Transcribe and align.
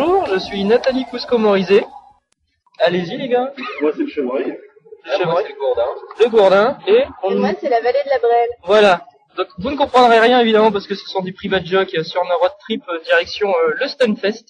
Bonjour, 0.00 0.24
je 0.32 0.38
suis 0.38 0.64
Nathalie 0.64 1.04
Cousco-Morizet. 1.04 1.84
Allez-y 2.78 3.18
les 3.18 3.28
gars. 3.28 3.52
Moi, 3.82 3.90
c'est 3.94 4.02
le 4.02 4.08
chevreuil. 4.08 4.46
Le 5.04 5.12
chevreuil. 5.18 5.44
le 5.46 5.58
gourdin. 5.58 5.88
Le 6.18 6.28
gourdin. 6.30 6.78
Et, 6.86 7.04
on... 7.22 7.32
Et 7.32 7.34
moi, 7.34 7.50
c'est 7.60 7.68
la 7.68 7.82
vallée 7.82 7.98
de 8.06 8.08
la 8.08 8.18
Brelle. 8.18 8.48
Voilà. 8.64 9.04
Donc 9.36 9.48
vous 9.58 9.70
ne 9.70 9.76
comprendrez 9.76 10.18
rien 10.18 10.40
évidemment 10.40 10.72
parce 10.72 10.86
que 10.86 10.94
ce 10.94 11.04
sont 11.04 11.20
des 11.20 11.32
private 11.32 11.66
jokes 11.66 11.94
sur 12.02 12.22
une 12.22 12.32
road 12.40 12.52
trip 12.60 12.82
euh, 12.88 12.98
direction 13.04 13.50
euh, 13.50 13.74
le 13.78 13.88
Stunfest. 13.88 14.46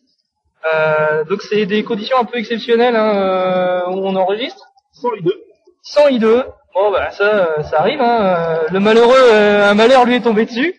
Euh, 0.72 1.24
donc 1.24 1.42
c'est 1.42 1.66
des 1.66 1.82
conditions 1.82 2.18
un 2.18 2.24
peu 2.24 2.38
exceptionnelles 2.38 2.94
hein, 2.94 3.16
euh, 3.16 3.90
où 3.90 4.06
on 4.06 4.14
enregistre. 4.14 4.66
Sans 4.92 5.10
les 5.10 5.22
deux. 5.22 5.42
Sans 5.82 6.06
hideux. 6.06 6.44
Bon 6.74 6.92
bah 6.92 7.10
ça, 7.10 7.24
euh, 7.24 7.62
ça 7.64 7.80
arrive. 7.80 8.00
Hein. 8.00 8.60
Le 8.70 8.78
malheureux, 8.78 9.18
euh, 9.18 9.68
un 9.68 9.74
malheur 9.74 10.04
lui 10.04 10.14
est 10.14 10.20
tombé 10.20 10.46
dessus. 10.46 10.76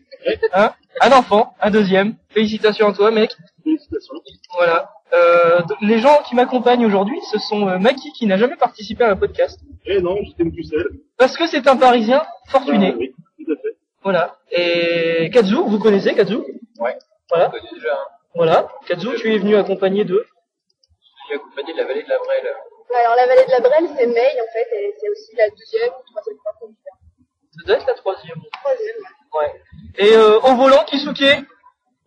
Hein. 0.54 0.72
Un 1.02 1.12
enfant, 1.12 1.56
un 1.62 1.72
deuxième. 1.72 2.16
Félicitations 2.30 2.88
à 2.88 2.94
toi 2.94 3.12
mec. 3.12 3.36
Félicitations. 3.64 4.14
Voilà. 4.56 4.92
Euh, 5.14 5.62
les 5.82 6.00
gens 6.00 6.22
qui 6.28 6.36
m'accompagnent 6.36 6.86
aujourd'hui, 6.86 7.20
ce 7.32 7.38
sont 7.40 7.68
euh, 7.68 7.78
Maki 7.80 8.12
qui 8.14 8.26
n'a 8.28 8.38
jamais 8.38 8.56
participé 8.56 9.04
à 9.04 9.12
un 9.12 9.16
podcast. 9.16 9.60
Eh 9.86 10.02
non, 10.02 10.16
j'étais 10.24 10.44
une 10.44 10.54
pucelle. 10.54 10.88
Parce 11.18 11.36
que 11.38 11.48
c'est 11.48 11.68
un 11.68 11.76
Parisien 11.78 12.24
fortuné. 12.48 12.92
Ah, 12.94 12.98
oui, 12.98 13.14
tout 13.46 13.52
à 13.52 13.56
fait. 13.58 13.76
Voilà. 14.04 14.36
Et 14.52 15.30
Kazu, 15.34 15.56
vous 15.56 15.80
connaissez 15.80 16.14
Kazu 16.16 16.38
Ouais. 16.80 16.98
Voilà. 17.30 17.52
Je 17.54 17.60
connais 17.60 17.74
déjà. 17.74 17.94
hein. 17.94 18.08
Voilà. 18.36 18.68
Kazu, 18.88 19.10
tu 19.18 19.34
es 19.34 19.38
venu 19.38 19.56
accompagné 19.56 20.06
de. 20.06 20.26
Je 20.26 21.26
suis 21.26 21.36
accompagné 21.36 21.74
de 21.74 21.78
la 21.78 21.86
vallée 21.86 22.04
de 22.04 22.10
la 22.10 22.18
Brelle. 22.18 22.54
Alors, 22.94 23.16
la 23.16 23.26
vallée 23.28 23.46
de 23.46 23.52
la 23.52 23.60
Brelle, 23.62 23.90
c'est 23.98 24.06
May, 24.08 24.14
en 24.42 24.52
fait, 24.54 24.68
et 24.76 24.94
c'est 25.00 25.10
aussi 25.10 25.36
la 25.38 25.48
deuxième 25.50 25.90
ou 25.92 26.04
troisième 26.12 26.38
fois 26.44 26.52
qu'on 26.60 26.68
fait. 26.68 27.58
Ça 27.58 27.66
doit 27.66 27.76
être 27.78 27.88
la 27.88 27.94
troisième. 27.94 28.38
Troisième, 28.62 28.96
ouais. 28.98 29.40
Ouais. 29.40 29.62
Et 29.98 30.14
euh, 30.16 30.40
au 30.40 30.56
volant, 30.56 30.84
Kisuke? 30.86 31.24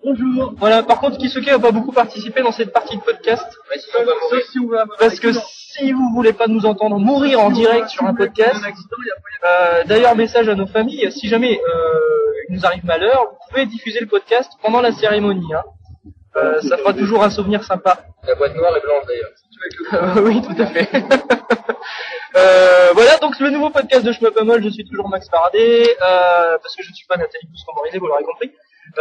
Bonjour. 0.05 0.53
Voilà. 0.59 0.83
Par 0.83 1.01
contre, 1.01 1.17
Kisuke 1.17 1.47
n'a 1.47 1.59
pas 1.59 1.73
beaucoup 1.73 1.93
participé 1.93 2.43
dans 2.43 2.53
cette 2.53 2.73
partie 2.73 2.97
de 2.97 3.03
podcast. 3.03 3.47
Mais 3.71 3.79
si 3.79 3.89
on 3.99 4.05
va 4.05 4.13
mourir. 4.21 4.45
si 4.51 4.59
on 4.59 4.69
va 4.69 4.85
Parce 4.99 5.19
que 5.19 5.33
si 5.33 5.93
vous 5.93 6.11
voulez 6.15 6.35
pas 6.35 6.47
nous 6.47 6.67
entendre 6.67 6.99
mourir 6.99 7.41
en 7.41 7.51
direct 7.51 7.89
sur 7.89 8.05
un 8.05 8.15
podcast, 8.15 8.63
euh, 9.45 9.85
d'ailleurs 9.85 10.15
message 10.15 10.49
à 10.51 10.55
nos 10.55 10.67
familles, 10.67 11.11
si 11.11 11.27
jamais 11.29 11.59
euh, 11.59 12.49
il 12.49 12.57
nous 12.57 12.67
arrive 12.67 12.85
malheur, 12.85 13.31
vous 13.31 13.49
pouvez 13.49 13.65
diffuser 13.65 14.01
le 14.01 14.07
podcast 14.07 14.53
pendant 14.63 14.83
la 14.83 14.93
cérémonie. 14.93 15.55
Hein. 15.55 15.65
Euh, 16.37 16.61
ça 16.61 16.77
fera 16.77 16.93
toujours 16.93 17.23
un 17.23 17.31
souvenir 17.31 17.65
sympa. 17.65 17.99
La 18.27 18.35
boîte 18.35 18.55
noire 18.57 18.77
et 18.77 18.81
blanche 18.81 19.05
d'ailleurs. 19.07 19.31
Oui, 20.23 20.43
tout 20.43 20.63
à 20.63 20.67
fait. 20.67 20.89
Euh, 22.37 22.89
voilà, 22.95 23.17
donc 23.19 23.39
le 23.39 23.49
nouveau 23.51 23.71
podcast 23.71 24.05
de 24.05 24.13
Schmuppamol, 24.13 24.61
je 24.61 24.69
suis 24.69 24.85
toujours 24.85 25.09
Max 25.09 25.29
Faraday, 25.31 25.85
euh, 26.03 26.59
parce 26.61 26.75
que 26.75 26.83
je 26.83 26.91
ne 26.91 26.95
suis 26.95 27.07
pas 27.07 27.17
Nathalie 27.17 27.47
Pouscomorisé, 27.47 27.99
vous 27.99 28.09
l'aurez 28.09 28.25
compris. 28.25 28.51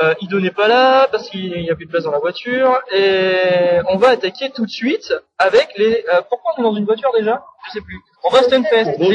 Euh, 0.01 0.13
Ido 0.21 0.39
n'est 0.39 0.51
pas 0.51 0.67
là, 0.67 1.07
parce 1.11 1.29
qu'il 1.29 1.51
n'y 1.61 1.69
a 1.69 1.75
plus 1.75 1.85
de 1.85 1.91
place 1.91 2.03
dans 2.03 2.11
la 2.11 2.19
voiture, 2.19 2.79
et 2.91 3.79
on 3.89 3.97
va 3.97 4.09
attaquer 4.09 4.49
tout 4.49 4.65
de 4.65 4.71
suite 4.71 5.13
avec 5.37 5.67
les... 5.77 6.03
Euh, 6.13 6.21
pourquoi 6.29 6.53
on 6.57 6.61
est 6.61 6.63
dans 6.63 6.75
une 6.75 6.85
voiture 6.85 7.11
déjà? 7.15 7.43
Je 7.67 7.71
sais 7.73 7.81
plus. 7.81 7.99
On 8.23 8.29
va 8.29 8.41
Stunfest, 8.43 8.97
Bon, 8.97 9.09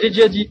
j'ai 0.00 0.08
déjà 0.10 0.28
dit. 0.28 0.50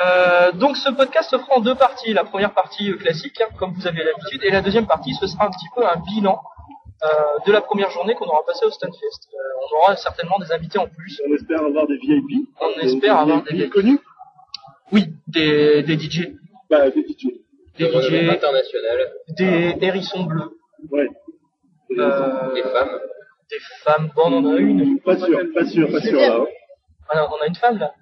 Euh, 0.00 0.52
donc 0.52 0.76
ce 0.78 0.88
podcast 0.90 1.30
se 1.30 1.36
fera 1.36 1.56
en 1.56 1.60
deux 1.60 1.74
parties. 1.74 2.12
La 2.14 2.24
première 2.24 2.54
partie 2.54 2.90
euh, 2.90 2.96
classique, 2.96 3.38
hein, 3.42 3.48
comme 3.58 3.72
vous 3.74 3.86
avez 3.86 4.02
l'habitude, 4.02 4.42
et 4.42 4.50
la 4.50 4.62
deuxième 4.62 4.86
partie, 4.86 5.14
ce 5.14 5.26
sera 5.26 5.44
un 5.46 5.50
petit 5.50 5.66
peu 5.76 5.86
un 5.86 5.96
bilan 5.96 6.40
euh, 7.04 7.06
de 7.46 7.52
la 7.52 7.60
première 7.60 7.90
journée 7.90 8.14
qu'on 8.14 8.26
aura 8.26 8.44
passé 8.46 8.64
au 8.64 8.70
Stunfest. 8.70 9.28
Euh, 9.34 9.36
on 9.62 9.76
aura 9.76 9.96
certainement 9.96 10.38
des 10.38 10.50
invités 10.52 10.78
en 10.78 10.88
plus. 10.88 11.20
On 11.28 11.34
espère 11.34 11.62
avoir 11.62 11.86
des 11.86 11.98
VIP. 11.98 12.48
On 12.60 12.80
espère 12.80 13.18
avoir 13.18 13.42
des 13.42 13.54
VIP. 13.54 13.70
connus. 13.70 13.98
Oui, 14.92 15.04
des, 15.28 15.82
des 15.82 15.98
DJ, 15.98 16.30
Bah, 16.70 16.88
des 16.90 17.02
DJ. 17.02 17.26
DJ, 17.88 18.28
internationale. 18.30 19.12
des 19.36 19.74
hérissons 19.80 20.24
bleus, 20.24 20.50
Ouais. 20.90 21.08
euh, 21.98 22.54
Des 22.54 22.62
femmes. 22.62 22.98
des 23.50 23.58
femmes. 23.84 24.10
Bon, 24.14 24.22
on 24.26 24.44
en 24.46 24.54
a 24.54 24.58
une. 24.58 25.00
Pas 25.00 25.16
sûr, 25.16 25.38
pas 25.54 25.64
sûr, 25.64 25.90
pas 25.90 26.00
sûr, 26.00 26.20
là. 26.20 26.36
hein. 26.40 26.46
Ah, 27.08 27.28
on 27.30 27.42
a 27.42 27.46
une 27.46 27.54
femme 27.56 27.78
là. 27.78 27.92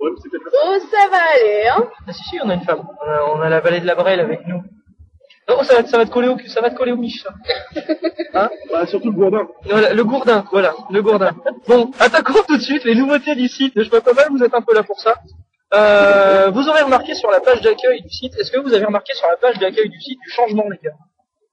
Ouais, 0.00 0.10
mais 0.10 0.16
c'est 0.22 0.28
peut-être 0.30 0.54
Oh, 0.64 0.78
ça 0.90 1.08
va 1.10 1.18
aller, 1.34 1.66
hein 1.68 1.90
Ah 2.06 2.12
si 2.12 2.22
si, 2.24 2.38
on 2.42 2.48
a 2.48 2.54
une 2.54 2.62
femme. 2.62 2.86
On 3.04 3.10
a, 3.10 3.22
on 3.36 3.40
a 3.40 3.48
la 3.48 3.60
vallée 3.60 3.80
de 3.80 3.86
la 3.86 3.94
Brelle 3.94 4.20
avec 4.20 4.46
nous. 4.46 4.62
Oh, 5.48 5.62
ça 5.62 5.80
va, 5.80 5.86
ça 5.86 5.96
va 5.98 6.04
te 6.06 6.10
coller 6.10 6.28
au 6.28 6.36
cul, 6.36 6.48
ça 6.48 6.60
va 6.60 6.70
te 6.70 6.74
coller 6.76 6.92
au 6.92 6.96
miche, 6.96 7.22
ça. 7.22 7.30
Hein 8.34 8.50
Bah, 8.70 8.84
surtout 8.86 9.10
le 9.10 9.16
gourdin. 9.16 9.46
Voilà, 9.64 9.94
le 9.94 10.04
gourdin, 10.04 10.44
voilà, 10.50 10.74
le 10.90 11.00
gourdin. 11.02 11.30
Bon, 11.68 11.90
attaquons 12.00 12.42
tout 12.46 12.56
de 12.56 12.62
suite 12.62 12.84
les 12.84 12.94
nouveautés 12.94 13.34
site. 13.48 13.72
Je 13.76 13.88
vois 13.88 14.00
pas 14.00 14.12
mal, 14.12 14.26
vous 14.30 14.42
êtes 14.42 14.52
un 14.54 14.60
peu 14.62 14.74
là 14.74 14.82
pour 14.82 14.98
ça. 15.00 15.14
Euh, 15.74 16.50
vous 16.50 16.68
aurez 16.68 16.82
remarqué 16.82 17.14
sur 17.14 17.30
la 17.30 17.40
page 17.40 17.60
d'accueil 17.60 18.00
du 18.02 18.08
site, 18.10 18.34
est-ce 18.38 18.50
que 18.52 18.58
vous 18.60 18.72
avez 18.72 18.84
remarqué 18.84 19.12
sur 19.14 19.26
la 19.28 19.36
page 19.36 19.58
d'accueil 19.58 19.88
du 19.88 20.00
site 20.00 20.18
du 20.24 20.30
changement, 20.30 20.64
les 20.70 20.78
gars 20.82 20.94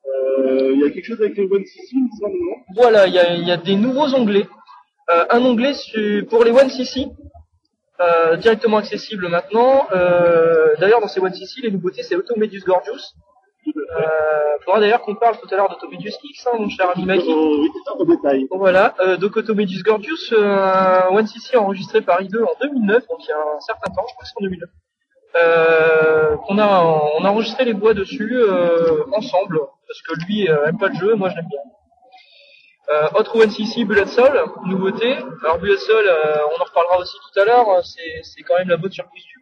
Euh, 0.05 0.71
il 0.73 0.81
y 0.81 0.85
a 0.85 0.91
quelque 0.91 1.05
chose 1.05 1.19
avec 1.21 1.35
le 1.37 1.45
One 1.45 1.65
CC, 1.65 1.87
il 1.93 2.03
me 2.03 2.09
semble, 2.19 2.37
non 2.37 2.55
Voilà, 2.75 3.07
il 3.07 3.13
y 3.13 3.19
a, 3.19 3.33
y 3.33 3.51
a 3.51 3.57
des 3.57 3.75
nouveaux 3.75 4.13
onglets. 4.13 4.47
Euh, 5.09 5.25
un 5.31 5.43
onglet 5.43 5.73
su- 5.73 6.25
pour 6.29 6.43
les 6.43 6.51
One 6.51 6.69
CC, 6.69 7.07
euh, 8.01 8.35
directement 8.37 8.77
accessible 8.77 9.27
maintenant. 9.29 9.87
Euh, 9.91 10.75
d'ailleurs, 10.79 11.01
dans 11.01 11.07
ces 11.07 11.19
One 11.19 11.33
CC, 11.33 11.61
les 11.61 11.71
nouveautés, 11.71 12.03
c'est 12.03 12.15
Automedius 12.15 12.63
Gorgeous. 12.63 13.15
Euh, 13.75 14.57
faudra 14.63 14.79
d'ailleurs 14.79 15.01
qu'on 15.01 15.15
parle 15.15 15.37
tout 15.37 15.47
à 15.51 15.57
l'heure 15.57 15.69
d'Automedius 15.69 16.17
X, 16.23 16.47
hein, 16.47 16.57
mon 16.57 16.69
cher 16.69 16.89
ami 16.95 17.05
Maki. 17.05 17.25
Oh, 17.29 17.57
oui, 17.61 17.69
c'est 17.73 18.05
détail. 18.05 18.47
Voilà, 18.51 18.95
euh, 18.99 19.17
donc 19.17 19.35
Automedius 19.37 19.83
Gorgeous, 19.83 20.33
euh, 20.33 21.07
un 21.07 21.15
One 21.15 21.27
CC 21.27 21.57
enregistré 21.57 22.01
par 22.01 22.21
I2 22.21 22.43
en 22.43 22.51
2009, 22.61 23.07
donc 23.07 23.19
il 23.23 23.29
y 23.29 23.31
a 23.31 23.37
un 23.37 23.59
certain 23.59 23.91
temps, 23.91 24.03
je 24.07 24.13
crois 24.13 24.23
que 24.23 24.27
c'est 24.27 24.37
en 24.37 24.43
2009. 24.43 24.69
Euh, 25.35 26.35
a, 26.35 26.83
on 27.19 27.25
a 27.25 27.29
enregistré 27.29 27.65
les 27.65 27.73
voix 27.73 27.93
dessus 27.93 28.35
euh, 28.35 29.03
ensemble, 29.13 29.59
parce 29.87 30.01
que 30.01 30.25
lui 30.25 30.47
aime 30.47 30.77
pas 30.77 30.89
le 30.89 30.95
jeu, 30.95 31.15
moi 31.15 31.29
je 31.29 31.35
l'aime 31.35 31.47
bien. 31.47 31.59
Euh, 32.89 33.07
autre 33.15 33.39
One 33.39 33.49
CC, 33.49 33.85
Bullet 33.85 34.05
Soul, 34.05 34.43
nouveauté. 34.65 35.15
Alors 35.43 35.57
Bullet 35.57 35.77
Soul, 35.77 36.05
on 36.05 36.61
en 36.61 36.65
reparlera 36.65 36.99
aussi 36.99 37.17
tout 37.17 37.39
à 37.39 37.45
l'heure, 37.45 37.83
c'est, 37.83 38.41
quand 38.43 38.57
même 38.57 38.69
la 38.69 38.77
bonne 38.77 38.91
surprise 38.91 39.23
du. 39.23 39.32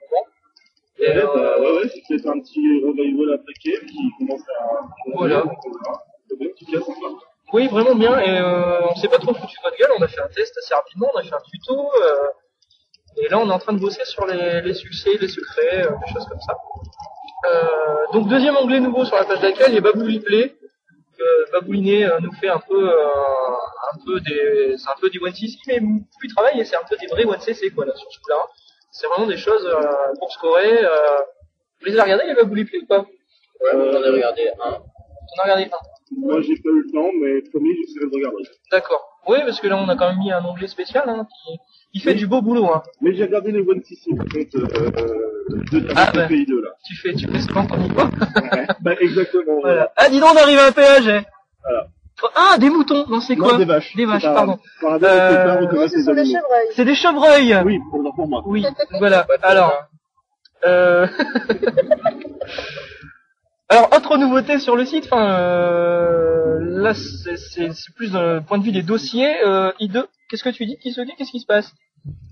Et, 1.02 1.08
Ouais, 1.10 1.18
euh, 1.18 1.60
ouais, 1.60 1.72
ouais, 1.82 1.90
c'est 1.94 2.02
peut-être 2.08 2.28
un 2.30 2.40
petit 2.40 2.62
revival 2.86 3.34
attaqué 3.34 3.86
qui 3.88 3.98
commence 4.20 4.42
à... 4.42 4.82
Voilà. 5.16 5.44
Oui, 7.54 7.68
vraiment 7.68 7.96
bien. 7.96 8.20
Et 8.20 8.38
euh, 8.40 8.82
on 8.88 8.96
s'est 8.96 9.08
pas 9.10 9.18
trop 9.18 9.34
foutu 9.34 9.56
de 9.58 9.64
notre 9.66 9.78
gueule. 9.78 9.90
On 9.98 10.02
a 10.04 10.08
fait 10.08 10.22
un 10.22 10.28
test 10.28 10.56
assez 10.58 10.74
rapidement. 10.74 11.10
On 11.14 11.18
a 11.18 11.24
fait 11.24 11.34
un 11.34 11.42
tuto. 11.52 11.74
euh, 11.76 12.28
et 13.18 13.28
là, 13.30 13.40
on 13.40 13.50
est 13.50 13.54
en 13.54 13.60
train 13.60 13.74
de 13.74 13.80
bosser 13.80 14.06
sur 14.06 14.26
les, 14.26 14.62
les 14.62 14.74
succès, 14.74 15.10
les 15.20 15.28
secrets, 15.28 15.86
euh, 15.86 15.90
des 16.06 16.14
choses 16.14 16.26
comme 16.30 16.40
ça. 16.40 16.56
Euh, 17.52 18.14
donc 18.14 18.30
deuxième 18.30 18.56
onglet 18.56 18.80
nouveau 18.80 19.04
sur 19.04 19.16
la 19.18 19.26
page 19.26 19.42
d'accueil, 19.42 19.70
il 19.70 19.76
y 19.76 19.78
a 19.80 19.82
Babouli 19.82 20.20
Play. 20.20 20.56
Euh, 21.20 21.46
Babouliné 21.52 22.06
euh, 22.06 22.20
nous 22.20 22.32
fait 22.34 22.48
un 22.50 22.60
peu, 22.60 22.90
euh, 22.90 22.96
un 23.94 23.98
peu 24.06 24.20
des, 24.22 24.76
c'est 24.78 24.90
un 24.90 24.96
peu 25.02 25.10
du 25.10 25.20
One 25.20 25.34
CC, 25.34 25.58
mais 25.68 25.80
plus 26.20 26.28
il 26.30 26.34
travaille, 26.34 26.60
et 26.60 26.66
c'est 26.66 26.76
un 26.78 26.84
peu 26.90 26.96
des 26.98 27.08
vrais 27.08 27.26
One 27.26 27.40
CC 27.42 27.72
quoi 27.72 27.86
là 27.86 27.94
sur 27.96 28.10
ce. 28.12 28.20
C'est 28.92 29.08
vraiment 29.08 29.28
des 29.28 29.38
choses 29.38 29.66
euh, 29.66 29.82
pour 30.20 30.32
scorer. 30.32 30.84
Euh, 30.84 30.90
vous 31.80 31.86
les 31.88 31.94
avez 31.94 32.12
regardés 32.14 32.28
les 32.28 32.36
Babouli 32.36 32.66
Play 32.66 32.80
ou 32.80 32.86
pas? 32.86 33.00
Ouais, 33.00 33.74
moi, 33.76 33.92
j'en 33.92 34.04
ai 34.04 34.10
regardé 34.10 34.42
un. 34.64 34.72
On 34.74 35.40
a 35.40 35.44
regardé 35.44 35.64
un. 35.66 36.18
Moi, 36.18 36.42
j'ai 36.42 36.56
pas 36.56 36.70
eu 36.70 36.82
le 36.84 36.92
temps, 36.92 37.10
mais 37.22 37.42
promis, 37.50 37.70
j'essaierai 37.78 38.08
de 38.10 38.16
regarder. 38.16 38.44
D'accord. 38.72 39.08
Oui, 39.28 39.38
parce 39.46 39.62
que 39.62 39.68
là, 39.68 39.78
on 39.78 39.88
a 39.88 39.96
quand 39.96 40.10
même 40.10 40.18
mis 40.20 40.32
un 40.32 40.44
onglet 40.44 40.68
spécial 40.68 41.04
hein, 41.08 41.26
qui, 41.46 41.58
qui 41.94 42.00
fait 42.04 42.16
du 42.16 42.28
beau 42.28 42.42
boulot. 42.42 42.66
Hein. 42.66 42.84
Mais 43.02 43.14
j'ai 43.14 43.24
regardé 43.24 43.52
les 43.52 43.62
One 43.62 43.82
CC, 43.84 44.10
par 44.18 44.26
contre, 44.26 44.58
euh, 44.58 44.92
euh, 44.98 45.80
de 45.80 45.88
Ah, 45.96 46.12
bah. 46.14 46.28
pays 46.28 46.46
2, 46.46 46.60
là. 46.62 46.70
Tu 46.86 46.96
fais, 46.98 47.14
tu 47.14 47.28
fais 47.28 47.40
ce 47.40 47.48
qu'on 47.48 47.64
y 47.64 47.90
va. 47.94 48.06
Ouais. 48.06 48.68
bah, 48.82 48.94
exactement. 49.00 49.60
Voilà. 49.62 49.92
Ah, 49.96 50.10
dis 50.10 50.20
donc, 50.20 50.32
on 50.34 50.38
arrive 50.38 50.58
à 50.60 50.66
un 50.68 50.72
péage. 50.72 51.08
eh. 51.08 51.22
Voilà. 51.64 51.88
Ah, 52.36 52.58
des 52.58 52.70
moutons. 52.70 53.06
Non, 53.08 53.20
c'est 53.22 53.36
Non, 53.36 53.46
quoi 53.48 53.58
des 53.58 53.66
vaches. 53.66 53.96
Des 53.96 54.06
vaches, 54.06 54.24
pardon. 54.24 54.60
Euh, 54.84 54.88
reconnaître 55.60 55.74
Non, 55.74 55.88
ce 55.88 55.96
les 55.98 56.04
sont 56.04 56.14
les 56.14 56.22
animaux. 56.22 56.40
chevreuils. 56.40 56.68
C'est 56.76 56.86
des 56.86 56.96
chevreuils. 56.96 57.56
Oui, 57.66 57.80
pour, 57.90 58.14
pour 58.16 58.28
moi. 58.28 58.44
Oui. 58.46 58.66
Voilà. 59.00 59.26
Alors, 59.44 59.74
euh... 60.66 61.08
Alors, 63.70 63.90
autre 63.96 64.18
nouveauté 64.18 64.60
sur 64.60 64.76
le 64.76 64.84
site, 64.86 65.06
enfin, 65.06 65.40
euh, 65.40 66.58
là, 66.60 66.94
c'est- 66.94 67.38
c'est 67.38 67.72
c'est 67.72 67.96
plus 67.96 68.12
d'un 68.12 68.42
point 68.42 68.58
de 68.58 68.64
vue 68.64 68.74
des 68.74 68.84
dossiers. 68.84 69.34
Euh, 69.46 69.72
I2, 69.80 70.04
qu'est-ce 70.30 70.44
que 70.44 70.50
tu 70.50 70.66
dis 70.66 70.78
Qui 70.78 70.92
se 70.92 71.00
dit 71.02 71.14
Qu'est-ce 71.18 71.32
qui 71.32 71.40
se 71.40 71.46
passe? 71.46 71.72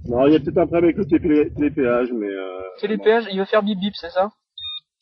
Non, 0.06 0.28
il 0.28 0.34
y 0.34 0.36
a 0.36 0.40
peut-être 0.40 0.58
un 0.58 0.66
problème 0.68 0.84
avec 0.86 0.98
le 0.98 1.06
télé- 1.06 1.50
télépéage, 1.56 2.10
mais 2.12 2.28
euh... 2.28 2.60
Télépéage, 2.82 3.26
il 3.32 3.38
va 3.40 3.46
faire 3.46 3.64
bip 3.64 3.80
bip, 3.80 3.94
c'est 3.96 4.10
ça? 4.10 4.32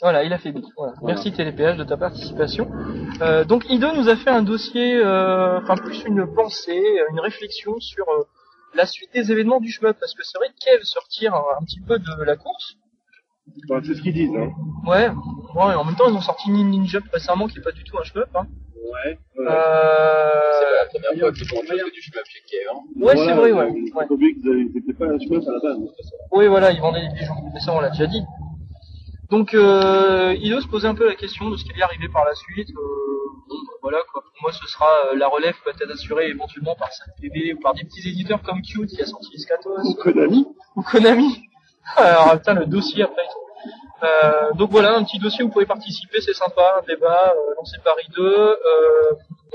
Voilà, 0.02 0.24
il 0.24 0.32
a 0.34 0.38
fait 0.38 0.52
bip. 0.52 0.64
Voilà. 0.78 0.94
Voilà. 1.00 1.16
Merci 1.16 1.32
Télépéage 1.32 1.78
de 1.78 1.84
ta 1.84 1.98
participation. 1.98 2.70
Euh, 3.22 3.44
donc 3.46 3.66
I2 3.66 3.96
nous 3.96 4.10
a 4.10 4.16
fait 4.16 4.30
un 4.30 4.44
dossier, 4.44 4.96
euh, 5.04 5.60
enfin 5.60 5.76
plus 5.76 6.04
une 6.06 6.28
pensée, 6.36 6.82
une 7.12 7.20
réflexion 7.20 7.80
sur 7.80 8.08
euh, 8.10 8.24
la 8.76 8.86
suite 8.86 9.10
des 9.14 9.32
événements 9.32 9.60
du 9.60 9.72
shmup, 9.72 9.98
parce 10.00 10.14
que 10.14 10.24
c'est 10.24 10.38
vrai 10.38 10.50
que 10.50 10.64
Kev 10.64 10.84
se 10.84 11.00
retire 11.00 11.34
un, 11.34 11.44
un 11.60 11.66
petit 11.66 11.82
peu 11.82 11.98
de 11.98 12.24
la 12.24 12.36
course. 12.36 12.76
Enfin, 13.70 13.82
c'est 13.86 13.96
ce 13.96 14.02
qu'ils 14.04 14.14
disent, 14.14 14.36
hein. 14.38 14.52
Ouais, 14.86 15.10
ouais, 15.56 15.74
en 15.74 15.84
même 15.84 15.96
temps 15.96 16.10
ils 16.10 16.16
ont 16.16 16.22
sorti 16.22 16.52
Nin 16.52 16.66
Ninja 16.66 17.00
récemment 17.12 17.48
qui 17.48 17.58
est 17.58 17.62
pas 17.64 17.72
du 17.72 17.84
tout 17.84 17.98
un 17.98 18.04
shmup. 18.04 18.28
Hein. 18.36 18.46
Ouais. 18.94 19.18
C'est 19.36 19.44
pas 19.46 19.52
Euh... 19.52 20.76
la 20.84 20.86
première 20.90 21.20
fois 21.20 21.32
qu'ils 21.32 21.48
font 21.48 21.56
chose 21.62 21.82
que 21.82 21.92
du 21.94 22.02
shmup 22.02 22.24
chez 22.28 22.40
Kev. 22.48 22.70
Hein. 22.72 22.80
Ouais, 23.02 23.16
c'est 23.18 23.34
vrai, 23.34 23.52
ouais. 23.52 23.74
Il 23.74 23.94
ouais. 23.96 24.06
ils 24.12 24.78
étaient 24.78 24.94
pas, 24.94 25.08
je 25.18 25.28
pense, 25.28 25.48
à 25.48 25.52
la 25.54 25.60
base. 25.60 25.78
Oui, 26.34 26.48
voilà, 26.48 26.72
ils 26.72 26.80
vendaient 26.82 27.02
des 27.02 27.14
bijoux, 27.20 27.34
mais 27.54 27.60
ça 27.62 27.74
on 27.74 27.80
l'a 27.80 27.90
déjà 27.90 28.06
dit. 28.06 28.22
Donc 29.30 29.54
euh, 29.54 30.36
Ido 30.40 30.62
se 30.62 30.68
posait 30.68 30.88
un 30.88 30.96
peu 30.96 31.06
la 31.06 31.16
question 31.16 31.50
de 31.50 31.58
ce 31.58 31.64
qui 31.64 31.72
allait 31.74 31.84
arriver 31.84 32.08
par 32.10 32.26
la 32.26 32.34
suite. 32.36 32.70
Euh, 32.70 32.74
bon, 33.50 33.56
bah, 33.68 33.74
voilà 33.82 33.98
quoi. 34.12 34.22
Pour 34.22 34.42
moi, 34.42 34.52
ce 34.54 34.66
sera 34.68 34.88
euh, 35.12 35.18
la 35.18 35.28
relève 35.28 35.56
peut 35.64 35.72
être 35.72 35.92
assurée 35.92 36.30
éventuellement 36.30 36.76
par 36.76 36.90
5PB 36.90 37.56
ou 37.56 37.60
par 37.60 37.74
des 37.74 37.84
petits 37.84 38.08
éditeurs 38.08 38.42
comme 38.42 38.62
Cute 38.62 38.90
qui 38.90 39.02
a 39.02 39.06
sorti 39.06 39.38
Scatos 39.40 39.84
Ou 39.84 39.94
Konami. 39.96 40.48
ou 40.76 40.82
Konami. 40.82 41.42
Alors 41.98 42.34
putain 42.34 42.54
le 42.54 42.66
dossier 42.66 43.04
après. 43.04 43.24
et 43.24 43.28
tout. 43.28 43.48
Euh, 44.04 44.54
donc 44.54 44.70
voilà, 44.72 44.96
un 44.96 45.04
petit 45.04 45.20
dossier 45.20 45.44
où 45.44 45.48
vous 45.48 45.54
pouvez 45.54 45.66
participer, 45.66 46.22
c'est 46.22 46.34
sympa, 46.34 46.82
un 46.82 46.86
débat 46.86 47.34
euh, 47.36 47.56
lancé 47.58 47.78
par 47.84 47.96
I2. 47.98 48.22
Euh, 48.22 48.56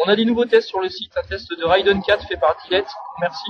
on 0.05 0.09
a 0.09 0.17
des 0.17 0.25
nouveaux 0.25 0.45
tests 0.45 0.69
sur 0.69 0.81
le 0.81 0.89
site, 0.89 1.13
un 1.17 1.23
test 1.23 1.49
de 1.57 1.65
Raiden 1.65 2.03
4 2.03 2.27
fait 2.27 2.37
par 2.37 2.57
Dilette, 2.65 2.89
merci, 3.21 3.49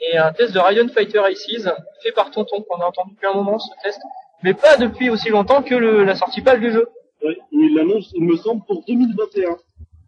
et 0.00 0.16
un 0.16 0.32
test 0.32 0.54
de 0.54 0.58
Raiden 0.58 0.88
Fighter 0.88 1.18
Aces 1.18 1.68
fait 2.02 2.12
par 2.12 2.30
Tonton, 2.30 2.62
qu'on 2.62 2.80
a 2.80 2.86
entendu 2.86 3.12
depuis 3.12 3.26
un 3.26 3.34
moment 3.34 3.58
ce 3.58 3.70
test, 3.82 4.00
mais 4.42 4.54
pas 4.54 4.76
depuis 4.76 5.10
aussi 5.10 5.28
longtemps 5.28 5.62
que 5.62 5.74
le, 5.74 6.04
la 6.04 6.14
sortie 6.16 6.40
pâle 6.42 6.60
du 6.60 6.72
jeu, 6.72 6.88
Oui, 7.22 7.36
il 7.52 7.74
l'annonce, 7.76 8.10
il 8.14 8.24
me 8.24 8.36
semble, 8.36 8.64
pour 8.66 8.82
2021. 8.86 9.56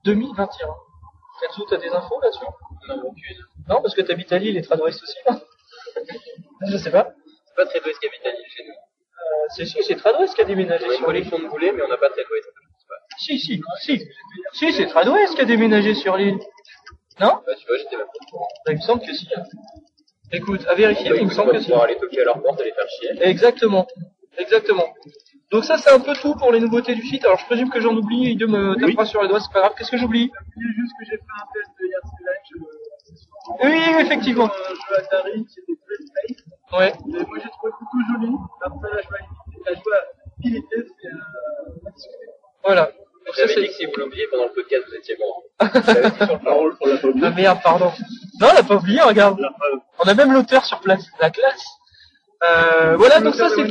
2021. 0.05 0.69
Katsu, 1.41 1.61
t'as 1.69 1.77
des 1.79 1.89
infos 1.89 2.21
là-dessus? 2.23 2.45
Non, 2.89 2.97
aucune. 3.09 3.37
Non, 3.69 3.81
parce 3.83 3.95
que 3.95 4.03
t'habites 4.03 4.33
à 4.33 4.39
Lille 4.39 4.57
et 4.57 4.63
Tradwest 4.63 5.03
aussi, 5.03 5.17
là 5.27 5.41
Je 6.71 6.77
sais 6.77 6.91
pas. 6.91 7.13
C'est 7.47 7.55
pas 7.57 7.67
très 7.67 7.81
doué 7.81 7.93
ce 7.95 8.01
Capital 8.01 8.33
chez 8.57 8.65
nous. 8.65 8.71
Euh, 8.73 9.47
c'est 9.57 9.67
si, 9.67 9.83
c'est 9.83 9.97
Tradwest 9.97 10.35
qui 10.35 10.41
a 10.41 10.45
déménagé 10.45 10.85
une 10.85 10.91
sur 10.93 11.11
l'île. 11.13 11.25
collection 11.29 11.39
de 11.39 11.49
boulets, 11.49 11.73
mais 11.73 11.83
on 11.83 11.89
n'a 11.89 11.97
pas 11.97 12.09
doué. 12.09 12.41
Si, 13.19 13.39
si, 13.39 13.61
si. 13.81 14.03
Si, 14.55 14.73
c'est 14.73 14.87
Tradwest 14.87 15.35
qui 15.35 15.41
a 15.43 15.45
déménagé 15.45 15.95
sur 15.95 16.17
l'île. 16.17 16.39
Non? 17.21 17.41
Bah, 17.47 17.55
tu 17.59 17.67
vois, 17.67 17.77
j'étais 17.79 17.97
même 17.97 18.07
pas 18.07 18.13
au 18.27 18.31
courant. 18.31 18.49
Bah, 18.67 18.73
Il 18.73 18.77
me 18.77 18.81
semble 18.83 19.03
que 19.05 19.13
si. 19.15 19.29
hein. 19.37 19.43
Écoute, 20.33 20.65
à 20.67 20.75
vérifier, 20.75 21.13
il 21.21 21.27
me 21.27 21.31
semble 21.31 21.53
que 21.53 21.61
si. 21.61 21.73
aller 21.73 21.97
toquer 21.97 22.23
à 22.23 22.25
leur 22.25 22.43
porte 22.43 22.61
et 22.61 22.65
les 22.65 22.73
faire 22.73 22.89
chier. 22.89 23.11
Exactement. 23.21 23.87
Exactement. 24.39 24.95
Donc 25.51 25.65
ça, 25.65 25.77
c'est 25.77 25.91
un 25.91 26.01
peu 26.01 26.15
tout 26.15 26.35
pour 26.35 26.51
les 26.51 26.61
nouveautés 26.61 26.95
du 26.95 27.03
site. 27.03 27.25
Alors, 27.25 27.39
je 27.39 27.45
présume 27.45 27.69
que 27.69 27.81
j'en 27.81 27.95
oublie, 27.95 28.33
il 28.33 28.47
me 28.47 28.75
tapera 28.75 29.05
sur 29.05 29.23
les 29.23 29.29
doigts, 29.29 29.41
c'est 29.41 29.53
pas 29.53 29.61
grave. 29.61 29.73
Qu'est-ce 29.77 29.91
que 29.91 29.99
j'oublie 29.99 30.31
juste 30.57 30.93
que 30.99 31.05
j'ai 31.05 31.17
fait 31.17 31.23
un 31.41 31.47
test 31.53 31.71
de 31.79 31.87
euh. 32.59 33.65
Oui, 33.65 34.05
effectivement. 34.05 34.47
Un 34.47 34.75
jeu 34.75 34.99
Atari 34.99 35.45
qui 35.45 35.61
était 35.61 35.73
Play 35.85 35.97
Space. 36.07 36.45
Ouais. 36.73 36.93
Et 36.93 37.27
moi 37.27 37.39
j'ai 37.43 37.51
trouvé 37.51 37.73
plutôt 37.77 37.99
joli. 38.13 38.33
Après 38.63 38.89
la 38.95 39.03
jouabilité, 39.03 39.61
la 39.67 39.75
jouabilité 39.75 40.77
c'est 41.03 41.09
euh. 41.09 41.91
Voilà. 42.65 42.87
Donc 43.27 43.35
ça, 43.35 43.47
J'avais 43.47 43.55
dit 43.55 43.61
c'est... 43.61 43.69
que 43.69 43.75
si 43.75 43.87
vous 43.87 43.93
l'oubliez 43.99 44.27
pendant 44.31 44.47
le 44.47 44.53
podcast, 44.53 44.85
vous 44.89 44.95
étiez 44.95 45.17
mort. 45.19 45.43
On, 45.61 46.87
l'a 46.87 46.97
pas 46.97 47.09
oublié. 47.09 47.27
Ah 47.27 47.31
merde, 47.31 47.59
pardon. 47.63 47.93
Non, 48.41 48.49
on 48.51 48.55
l'a 48.55 48.63
pas 48.63 48.77
oublié, 48.77 49.01
regarde. 49.01 49.41
On 49.99 50.09
a 50.09 50.15
même 50.15 50.33
l'auteur 50.33 50.65
sur 50.65 50.81
place. 50.81 51.05
La 51.21 51.31
classe. 51.31 51.65
Euh, 52.43 52.97
voilà, 52.97 53.21
donc 53.21 53.35
ça, 53.35 53.49
c'est... 53.51 53.63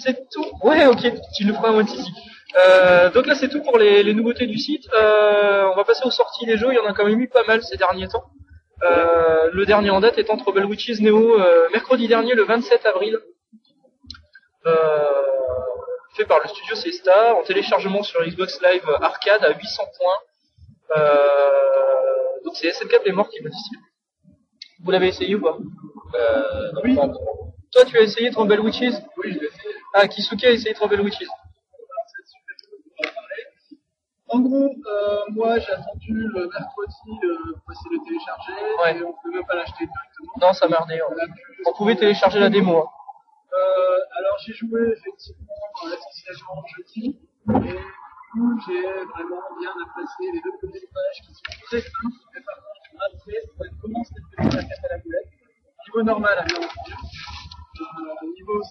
C'est 0.00 0.28
tout. 0.30 0.46
Ouais, 0.62 0.86
ok, 0.86 1.12
tu 1.36 1.44
nous 1.44 1.54
feras 1.54 1.70
un 1.70 1.84
ici. 1.84 2.10
Euh, 2.56 3.10
donc 3.10 3.26
là, 3.26 3.34
c'est 3.34 3.48
tout 3.48 3.62
pour 3.62 3.78
les, 3.78 4.02
les 4.02 4.14
nouveautés 4.14 4.46
du 4.46 4.58
site. 4.58 4.88
Euh, 4.94 5.68
on 5.72 5.76
va 5.76 5.84
passer 5.84 6.02
aux 6.04 6.10
sorties 6.10 6.46
des 6.46 6.56
jeux. 6.56 6.68
Il 6.72 6.76
y 6.76 6.78
en 6.78 6.86
a 6.86 6.92
quand 6.94 7.04
même 7.04 7.20
eu 7.20 7.28
pas 7.28 7.44
mal 7.44 7.62
ces 7.62 7.76
derniers 7.76 8.08
temps. 8.08 8.24
Euh, 8.84 9.50
le 9.52 9.64
dernier 9.64 9.90
en 9.90 10.00
date 10.00 10.18
étant 10.18 10.36
Trouble 10.36 10.64
Witches 10.64 11.00
Neo, 11.00 11.38
euh, 11.38 11.68
mercredi 11.72 12.08
dernier, 12.08 12.34
le 12.34 12.44
27 12.44 12.84
avril. 12.86 13.18
Euh, 14.66 15.10
fait 16.16 16.24
par 16.24 16.40
le 16.42 16.48
studio 16.48 16.74
Cesta, 16.74 17.34
en 17.34 17.42
téléchargement 17.42 18.02
sur 18.02 18.22
Xbox 18.24 18.60
Live 18.62 18.88
Arcade 19.00 19.44
à 19.44 19.50
800 19.50 19.82
points. 19.98 20.98
Euh, 20.98 21.50
donc 22.44 22.54
c'est 22.56 22.72
SNK 22.72 23.02
Playmore 23.02 23.28
qui 23.28 23.42
me 23.42 23.48
distribue. 23.50 23.84
Vous 24.84 24.90
l'avez 24.90 25.08
essayé 25.08 25.34
ou 25.36 25.40
pas? 25.42 25.56
Euh, 26.14 26.72
non, 26.72 26.80
Oui. 26.84 26.96
Toi, 27.72 27.84
tu 27.86 27.96
as 27.96 28.02
essayé 28.02 28.30
Trouble 28.30 28.60
Witches 28.60 28.92
Oui, 29.16 29.32
je 29.32 29.38
l'ai 29.40 29.48
fait. 29.48 29.61
Ah, 29.94 30.08
Kisuke 30.08 30.44
a 30.44 30.50
essayé 30.50 30.74
Trouble 30.74 31.00
Witches. 31.00 31.28
En 34.28 34.40
gros, 34.40 34.64
euh, 34.86 35.18
moi 35.32 35.58
j'ai 35.58 35.72
attendu 35.72 36.14
le 36.14 36.48
mercredi 36.48 37.10
euh, 37.24 37.52
pour 37.60 37.72
essayer 37.72 37.90
de 37.90 38.00
le 38.00 38.04
télécharger 38.06 38.52
Ouais. 38.82 38.96
et 38.98 39.04
on 39.04 39.12
peut 39.22 39.30
même 39.30 39.44
pas 39.44 39.54
l'acheter 39.56 39.84
directement. 39.84 40.32
Non, 40.40 40.52
ça 40.54 40.68
merdait. 40.68 41.02
On 41.02 41.12
pu- 41.14 41.42
On 41.66 41.72
pouvait 41.74 41.96
télécharger 41.96 42.40
la 42.40 42.48
démo. 42.48 42.78
hein. 42.78 42.86
Euh, 43.52 43.98
alors 44.18 44.38
j'ai 44.46 44.54
joué 44.54 44.80
effectivement 44.96 45.52
euh, 45.84 45.94
essentiellement 45.94 46.64
jeudi 46.74 47.20
et 47.48 47.52
du 47.52 47.76
coup 48.32 48.60
j'ai 48.66 48.80
vraiment 48.80 49.42
bien 49.60 49.72
apprécié 49.84 50.32
les 50.32 50.40
deux 50.40 50.56
premières 50.56 50.88
pages 50.94 51.20
qui 51.26 51.34
sont 51.34 51.52
très 51.66 51.80
simples 51.82 52.16
mais 52.34 52.40
par 52.40 52.56
contre 52.56 53.12
après 53.12 53.36
ça 53.58 53.64
commence 53.82 54.08
à 54.08 54.44
être 54.46 54.54
la 54.56 54.62
carte 54.64 54.84
à 54.84 54.88
la 54.96 54.98
boulette. 55.02 55.28
Niveau 55.86 56.02
normal. 56.04 56.46
Euh, 56.48 58.26
niveau 58.38 58.62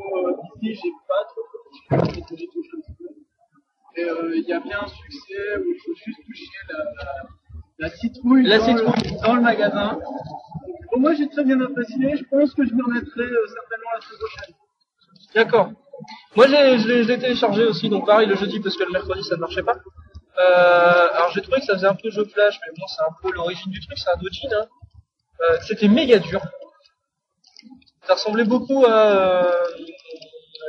niveau 0.00 0.28
euh, 0.28 0.36
ici 0.62 0.80
j'ai 0.82 0.92
pas 1.08 1.24
trop 1.28 1.42
de 1.42 2.36
j'ai 2.36 2.46
touché 2.46 2.70
un 2.76 2.80
petit 2.80 2.92
peu. 2.98 3.08
Et 3.96 4.06
il 4.38 4.44
y 4.48 4.52
a 4.52 4.60
bien 4.60 4.80
un 4.80 4.86
succès 4.86 5.56
où 5.58 5.64
il 5.68 5.78
faut 5.84 5.94
juste 6.04 6.20
toucher 6.24 6.46
la, 6.68 6.78
la, 6.78 7.22
la 7.78 7.90
citrouille, 7.90 8.46
La 8.46 8.58
dans, 8.58 8.64
citrouille. 8.66 9.10
Le, 9.12 9.26
dans 9.26 9.34
le 9.34 9.40
magasin. 9.42 9.98
Pour 10.90 11.00
moi, 11.00 11.14
j'ai 11.14 11.28
très 11.28 11.44
bien 11.44 11.60
apprécié. 11.60 12.16
Je 12.16 12.24
pense 12.24 12.54
que 12.54 12.64
je 12.64 12.74
m'y 12.74 12.82
remettrai 12.82 13.22
euh, 13.22 13.46
certainement 13.46 13.90
la 13.94 14.00
semaine 14.00 14.18
prochaine. 14.18 14.54
D'accord. 15.34 15.70
Moi, 16.36 16.46
j'ai, 16.46 16.78
je 16.78 16.88
l'ai 16.88 17.18
téléchargé 17.18 17.64
aussi, 17.64 17.88
donc 17.88 18.06
pareil 18.06 18.26
le 18.28 18.36
jeudi 18.36 18.60
parce 18.60 18.76
que 18.76 18.84
le 18.84 18.92
mercredi 18.92 19.22
ça 19.24 19.36
ne 19.36 19.40
marchait 19.40 19.62
pas. 19.62 19.74
Euh, 20.38 21.08
alors 21.12 21.30
j'ai 21.32 21.42
trouvé 21.42 21.60
que 21.60 21.66
ça 21.66 21.74
faisait 21.74 21.86
un 21.86 21.94
peu 21.94 22.10
jeu 22.10 22.24
flash, 22.24 22.58
mais 22.64 22.72
bon, 22.78 22.86
c'est 22.86 23.02
un 23.02 23.14
peu 23.22 23.30
l'origine 23.32 23.70
du 23.70 23.80
truc, 23.80 23.98
c'est 23.98 24.10
un 24.10 24.16
dojin. 24.16 24.48
Hein. 24.52 24.66
Euh, 25.42 25.58
c'était 25.66 25.88
méga 25.88 26.18
dur. 26.18 26.40
Ça 28.06 28.14
ressemblait 28.14 28.44
beaucoup 28.44 28.84
à 28.86 29.44
euh, 29.46 29.50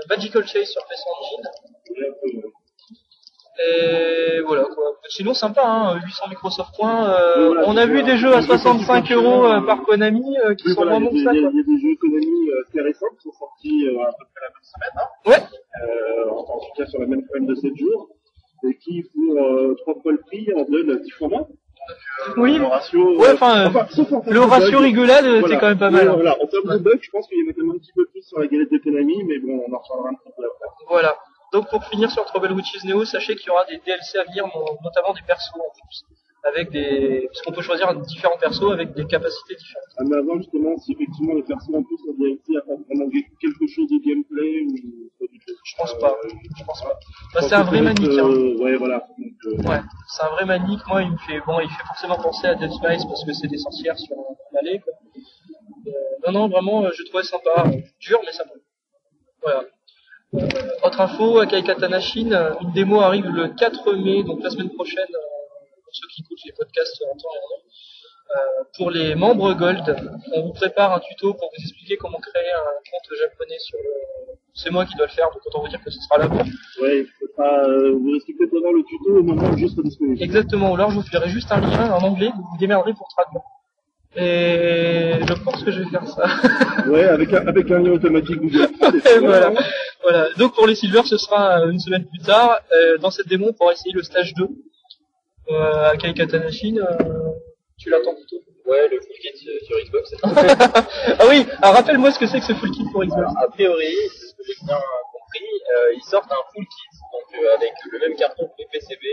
Magical 0.09 0.45
Chase 0.47 0.69
sur 0.69 0.81
PS 0.85 1.03
Engine. 1.19 1.47
Et 3.63 4.39
voilà 4.41 4.63
quoi. 4.63 4.85
Sinon 5.09 5.33
sympa, 5.33 5.61
hein, 5.63 5.99
800 6.03 6.25
Microsoft 6.29 6.75
points. 6.75 7.09
euh, 7.09 7.47
Voilà, 7.47 7.63
on 7.67 7.77
a 7.77 7.85
vu 7.85 8.01
des 8.03 8.17
jeux 8.17 8.33
à 8.33 8.37
Des 8.41 8.47
jeux 8.47 8.57
65 8.57 9.03
qui 9.05 9.13
euros 9.13 9.45
euh, 9.45 9.61
par 9.61 9.83
Konami 9.83 10.37
euh, 10.39 10.55
qui 10.55 10.67
Oui, 10.67 10.73
sont 10.73 10.83
voilà, 10.83 10.99
des- 10.99 11.23
ça. 11.23 11.33
il 11.33 11.41
y 11.41 11.45
a 11.45 11.51
des 11.51 11.81
jeux 11.81 11.95
Konami 11.99 12.49
assez 12.65 12.81
récents 12.81 13.07
qui 13.17 13.23
sont 13.29 13.33
sortis 13.37 13.87
euh, 13.87 14.01
à 14.03 14.11
peu 14.13 14.25
près 14.33 14.41
la 14.41 14.49
même 14.49 14.63
semaine, 14.63 14.95
hein, 14.95 15.29
Ouais. 15.29 16.31
en, 16.31 16.59
tout 16.59 16.73
cas 16.77 16.85
sur 16.87 16.99
la 17.01 17.07
même 17.07 17.23
semaine 17.27 17.45
de 17.45 17.55
7 17.55 17.75
jours, 17.77 18.09
et 18.63 18.77
qui 18.77 19.03
pour 19.13 19.37
euh, 19.43 19.75
trois 19.81 19.95
fois 20.01 20.11
le 20.13 20.19
prix 20.21 20.47
en 20.55 20.63
donnent 20.63 20.99
10 21.01 21.11
fois 21.11 21.27
moins. 21.27 21.47
Oui. 22.37 22.57
Le 22.57 22.65
ratio, 22.65 23.17
Ouais, 23.19 23.31
enfin, 23.33 23.65
euh, 23.75 24.21
Le 24.27 24.39
ratio 24.41 24.77
bugs. 24.79 24.83
rigolade, 24.83 25.25
Voilà. 25.25 25.47
c'est 25.47 25.59
quand 25.59 25.67
même 25.69 25.79
pas 25.79 25.89
mal. 25.89 26.07
hein. 26.07 26.13
Voilà, 26.13 26.35
en 26.41 26.47
termes 26.47 26.67
Ouais. 26.69 26.73
de 26.77 26.83
bugs, 26.83 26.99
je 27.01 27.09
pense 27.09 27.27
qu'il 27.27 27.37
y 27.39 27.47
en 27.47 27.49
a 27.49 27.53
quand 27.53 27.61
même 27.65 27.75
un 27.75 27.79
petit 27.79 27.91
peu 27.93 28.05
plus 28.11 28.21
sur 28.21 28.39
la 28.39 28.47
galette 28.47 28.71
de 28.71 28.77
Konami, 28.77 29.23
mais 29.23 29.39
bon, 29.39 29.63
on 29.67 29.73
en 29.73 29.79
reparlera 29.79 30.09
un 30.09 30.13
petit 30.13 30.31
peu 30.37 30.43
après. 30.45 30.67
Voilà. 30.89 31.17
Donc 31.53 31.69
pour 31.69 31.83
finir 31.85 32.09
sur 32.11 32.23
Trouble 32.25 32.51
Witches 32.53 32.83
Neo, 32.85 33.03
sachez 33.05 33.35
qu'il 33.35 33.47
y 33.47 33.49
aura 33.49 33.65
des 33.65 33.77
DLC 33.85 34.17
à 34.19 34.23
venir, 34.23 34.45
notamment 34.83 35.13
des 35.13 35.21
persos 35.27 35.51
en 35.55 35.71
plus. 35.85 36.05
Avec 36.43 36.71
des. 36.71 37.27
Puisqu'on 37.29 37.51
peut 37.51 37.61
choisir 37.61 37.93
différents 38.01 38.37
persos 38.37 38.71
avec 38.71 38.93
des 38.93 39.05
capacités 39.05 39.55
différentes. 39.55 39.93
Ah, 39.97 40.03
mais 40.07 40.17
avant, 40.17 40.37
justement, 40.37 40.75
si 40.77 40.93
effectivement 40.93 41.35
les 41.35 41.43
persos 41.43 41.69
en 41.75 41.83
plus 41.83 41.97
en 42.09 42.13
DLC 42.17 42.57
apportent 42.57 42.81
vraiment 42.87 43.09
quelque 43.09 43.67
chose 43.67 43.87
de 43.89 43.99
gameplay 44.03 44.61
ou 44.63 45.09
pas 45.19 45.25
du 45.31 45.37
tout. 45.39 45.53
Je 45.63 45.75
pense 45.77 45.97
pas. 45.99 46.15
Je 46.57 46.63
pense 46.65 46.81
pas. 46.81 46.99
Bah, 47.35 47.41
c'est 47.43 47.53
un 47.53 47.63
vrai 47.63 47.77
ça 47.77 47.83
manique. 47.83 48.09
Hein. 48.09 48.27
euh, 48.27 48.57
ouais, 48.57 48.75
voilà. 48.77 49.05
Donc, 49.19 49.33
euh, 49.45 49.69
Ouais. 49.69 49.81
C'est 50.07 50.23
un 50.23 50.29
vrai 50.29 50.45
manique. 50.45 50.79
Moi, 50.87 51.03
il 51.03 51.11
me 51.11 51.17
fait 51.17 51.41
bon, 51.45 51.59
il 51.59 51.69
fait 51.69 51.85
forcément 51.85 52.15
penser 52.17 52.47
à 52.47 52.55
Dead 52.55 52.71
Space 52.71 53.05
parce 53.05 53.23
que 53.23 53.33
c'est 53.33 53.47
des 53.47 53.59
sorcières 53.59 53.99
sur 53.99 54.15
l'allée. 54.53 54.79
quoi. 54.79 54.93
Euh, 55.87 55.91
non, 56.25 56.31
non, 56.31 56.47
vraiment, 56.49 56.85
euh, 56.85 56.89
je 56.95 57.03
trouvais 57.03 57.23
sympa. 57.23 57.65
Dur, 57.99 58.19
mais 58.25 58.31
sympa. 58.31 58.53
Voilà. 59.43 59.63
Autre 60.83 61.01
info, 61.01 61.39
Akai 61.39 61.61
Katana 61.63 61.99
Shin, 61.99 62.31
une 62.61 62.71
démo 62.71 63.01
arrive 63.01 63.27
le 63.27 63.49
4 63.49 63.93
mai, 63.95 64.23
donc 64.23 64.41
la 64.41 64.49
semaine 64.49 64.69
prochaine, 64.69 65.05
pour 65.91 65.95
ceux 65.99 66.07
qui 66.07 66.21
écoutent 66.21 66.45
les 66.45 66.53
podcasts 66.53 67.03
en 67.03 67.17
temps 67.17 67.35
et 67.35 67.39
en 67.43 67.55
heure. 67.55 67.63
Euh, 68.31 68.63
pour 68.77 68.91
les 68.91 69.13
membres 69.15 69.53
Gold, 69.53 69.83
on 70.33 70.41
vous 70.43 70.53
prépare 70.53 70.93
un 70.93 70.99
tuto 70.99 71.33
pour 71.33 71.49
vous 71.51 71.63
expliquer 71.63 71.97
comment 71.97 72.17
créer 72.19 72.51
un 72.53 72.79
compte 72.89 73.19
japonais 73.19 73.59
sur 73.59 73.77
le... 73.77 74.35
C'est 74.53 74.69
moi 74.69 74.85
qui 74.85 74.95
dois 74.95 75.07
le 75.07 75.11
faire, 75.11 75.27
donc 75.33 75.45
autant 75.45 75.61
vous 75.61 75.67
dire 75.67 75.83
que 75.83 75.91
ce 75.91 75.99
sera 75.99 76.17
là. 76.17 76.29
ouais, 76.81 76.99
il 76.99 77.05
faut 77.19 77.33
pas, 77.35 77.63
euh, 77.65 77.91
vous 77.91 78.17
peut-être 78.37 78.53
d'avoir 78.53 78.71
le 78.71 78.83
tuto 78.83 79.17
au 79.17 79.23
moment 79.23 79.49
où 79.49 79.57
je 79.57 79.67
serai 79.67 79.83
disponible. 79.83 80.23
Exactement, 80.23 80.71
ou 80.71 80.75
alors 80.75 80.91
je 80.91 80.95
vous 80.95 81.03
ferai 81.03 81.29
juste 81.29 81.51
un 81.51 81.59
lien 81.59 81.91
en 81.91 81.99
anglais, 82.03 82.31
vous 82.33 82.43
vous 82.51 82.57
démerderez 82.57 82.93
pour 82.93 83.09
traduire. 83.09 83.41
Et 84.15 85.19
je 85.25 85.33
pense 85.43 85.63
que 85.63 85.71
je 85.71 85.81
vais 85.81 85.89
faire 85.89 86.07
ça. 86.07 86.27
Ouais, 86.87 87.03
avec 87.05 87.31
un, 87.33 87.47
avec 87.47 87.69
un 87.69 87.79
lien 87.79 87.91
automatique 87.91 88.39
Google. 88.41 88.67
Voilà. 89.21 89.51
voilà. 90.03 90.27
Donc 90.37 90.53
pour 90.53 90.67
les 90.67 90.75
Silver, 90.75 91.03
ce 91.05 91.17
sera 91.17 91.61
euh, 91.61 91.71
une 91.71 91.79
semaine 91.79 92.05
plus 92.05 92.19
tard. 92.19 92.59
Euh, 92.73 92.97
dans 92.97 93.11
cette 93.11 93.27
démo, 93.27 93.47
on 93.49 93.53
pourra 93.53 93.73
essayer 93.73 93.93
le 93.93 94.03
stage 94.03 94.33
2 94.33 94.49
euh, 95.53 95.89
à 95.91 95.97
Kai 95.97 96.13
Katanashin. 96.13 96.77
Euh, 96.77 96.97
tu 97.77 97.89
l'attends 97.89 98.13
plutôt. 98.15 98.37
Ouais, 98.65 98.87
le 98.87 98.99
full 98.99 99.15
kit 99.21 99.47
euh, 99.49 99.59
sur 99.65 99.77
Xbox. 99.83 100.13
ah 100.23 101.25
oui, 101.29 101.45
alors 101.61 101.75
rappelle-moi 101.75 102.11
ce 102.11 102.19
que 102.19 102.27
c'est 102.27 102.39
que 102.39 102.45
ce 102.45 102.53
full 102.53 102.71
kit 102.71 102.85
pour 102.91 103.03
Xbox. 103.03 103.21
Alors, 103.21 103.37
a 103.39 103.47
priori, 103.49 103.93
c'est 104.13 104.27
ce 104.27 104.33
que 104.35 104.43
j'ai 104.47 104.65
bien 104.65 104.77
compris, 104.77 105.49
euh, 105.75 105.93
ils 105.95 106.03
sortent 106.03 106.31
un 106.31 106.43
full 106.53 106.63
kit, 106.63 106.97
donc 107.11 107.41
euh, 107.43 107.55
avec 107.57 107.71
le 107.91 107.99
même 107.99 108.15
carton 108.15 108.45
que 108.45 108.53
les 108.59 108.67
PCB, 108.71 109.03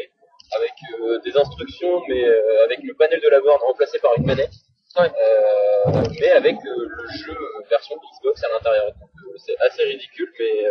avec 0.57 0.73
euh, 1.01 1.19
des 1.25 1.37
instructions, 1.37 2.03
mais 2.09 2.25
euh, 2.25 2.65
avec 2.67 2.81
le 2.83 2.95
panel 2.95 3.21
de 3.25 3.29
la 3.29 3.41
borne 3.41 3.61
remplacé 3.67 3.99
par 4.01 4.13
une 4.19 4.27
manette, 4.27 4.53
Ouais. 4.99 5.07
euh, 5.07 6.03
mais 6.21 6.31
avec 6.31 6.57
euh, 6.57 6.89
le 6.89 7.09
jeu 7.19 7.37
version 7.71 7.95
Xbox 8.21 8.43
à 8.43 8.49
l'intérieur. 8.53 8.87
Donc 9.01 9.11
euh, 9.27 9.37
c'est 9.37 9.57
assez 9.61 9.83
ridicule, 9.85 10.29
mais 10.39 10.67
euh, 10.67 10.71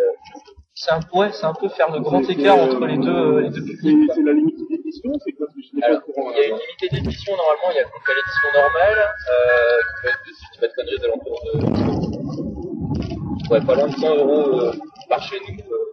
c'est 0.73 0.91
un, 0.91 0.99
ouais, 1.13 1.29
c'est 1.31 1.45
un 1.45 1.53
peu 1.53 1.69
faire 1.69 1.91
le 1.91 1.99
grand 2.01 2.21
écart 2.29 2.57
entre 2.57 2.85
les 2.87 2.97
deux, 2.97 3.09
euh, 3.09 3.41
les 3.41 3.49
deux 3.49 3.63
publics. 3.63 4.09
C'est 4.09 4.15
c'est 4.15 4.23
la 4.23 4.33
limite 4.33 4.57
d'édition, 4.87 5.11
c'est 5.23 5.31
quoi 5.33 5.45
Parce 5.47 5.55
que 5.55 5.61
je 5.67 5.75
n'ai 5.75 5.81
pas 5.81 5.87
Alors, 5.87 6.01
le 6.07 6.13
courant. 6.13 6.31
il 6.31 6.37
y 6.37 6.41
a 6.41 6.47
une 6.47 6.55
limitée 6.63 6.89
d'édition 6.95 7.35
normalement, 7.35 7.69
il 7.71 7.77
y 7.77 7.79
a 7.79 7.83
donc 7.83 8.07
l'édition 8.07 8.49
normale, 8.55 8.99
euh, 9.03 9.79
qui 9.83 9.93
peut 10.01 10.09
être, 10.09 10.23
si 10.25 10.45
dis 10.53 10.59
pas 10.59 10.67
de 10.67 10.73
conneries, 10.73 10.97
aux 10.97 11.05
alentours 11.05 11.41
de, 11.45 11.51
ouais, 13.51 13.61
pas 13.65 13.75
loin 13.75 13.87
de 13.87 13.95
100 13.95 14.15
euros 14.15 14.59
euh, 14.61 14.71
par 15.09 15.21
chez 15.23 15.39
nous, 15.39 15.59
euh, 15.59 15.85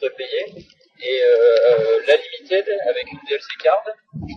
tout 0.00 0.10
payé. 0.16 0.64
Et 1.00 1.20
euh, 1.22 1.30
euh, 1.30 2.02
la 2.08 2.14
limited 2.16 2.66
avec 2.90 3.06
une 3.12 3.18
DLC 3.28 3.46
card, 3.62 3.84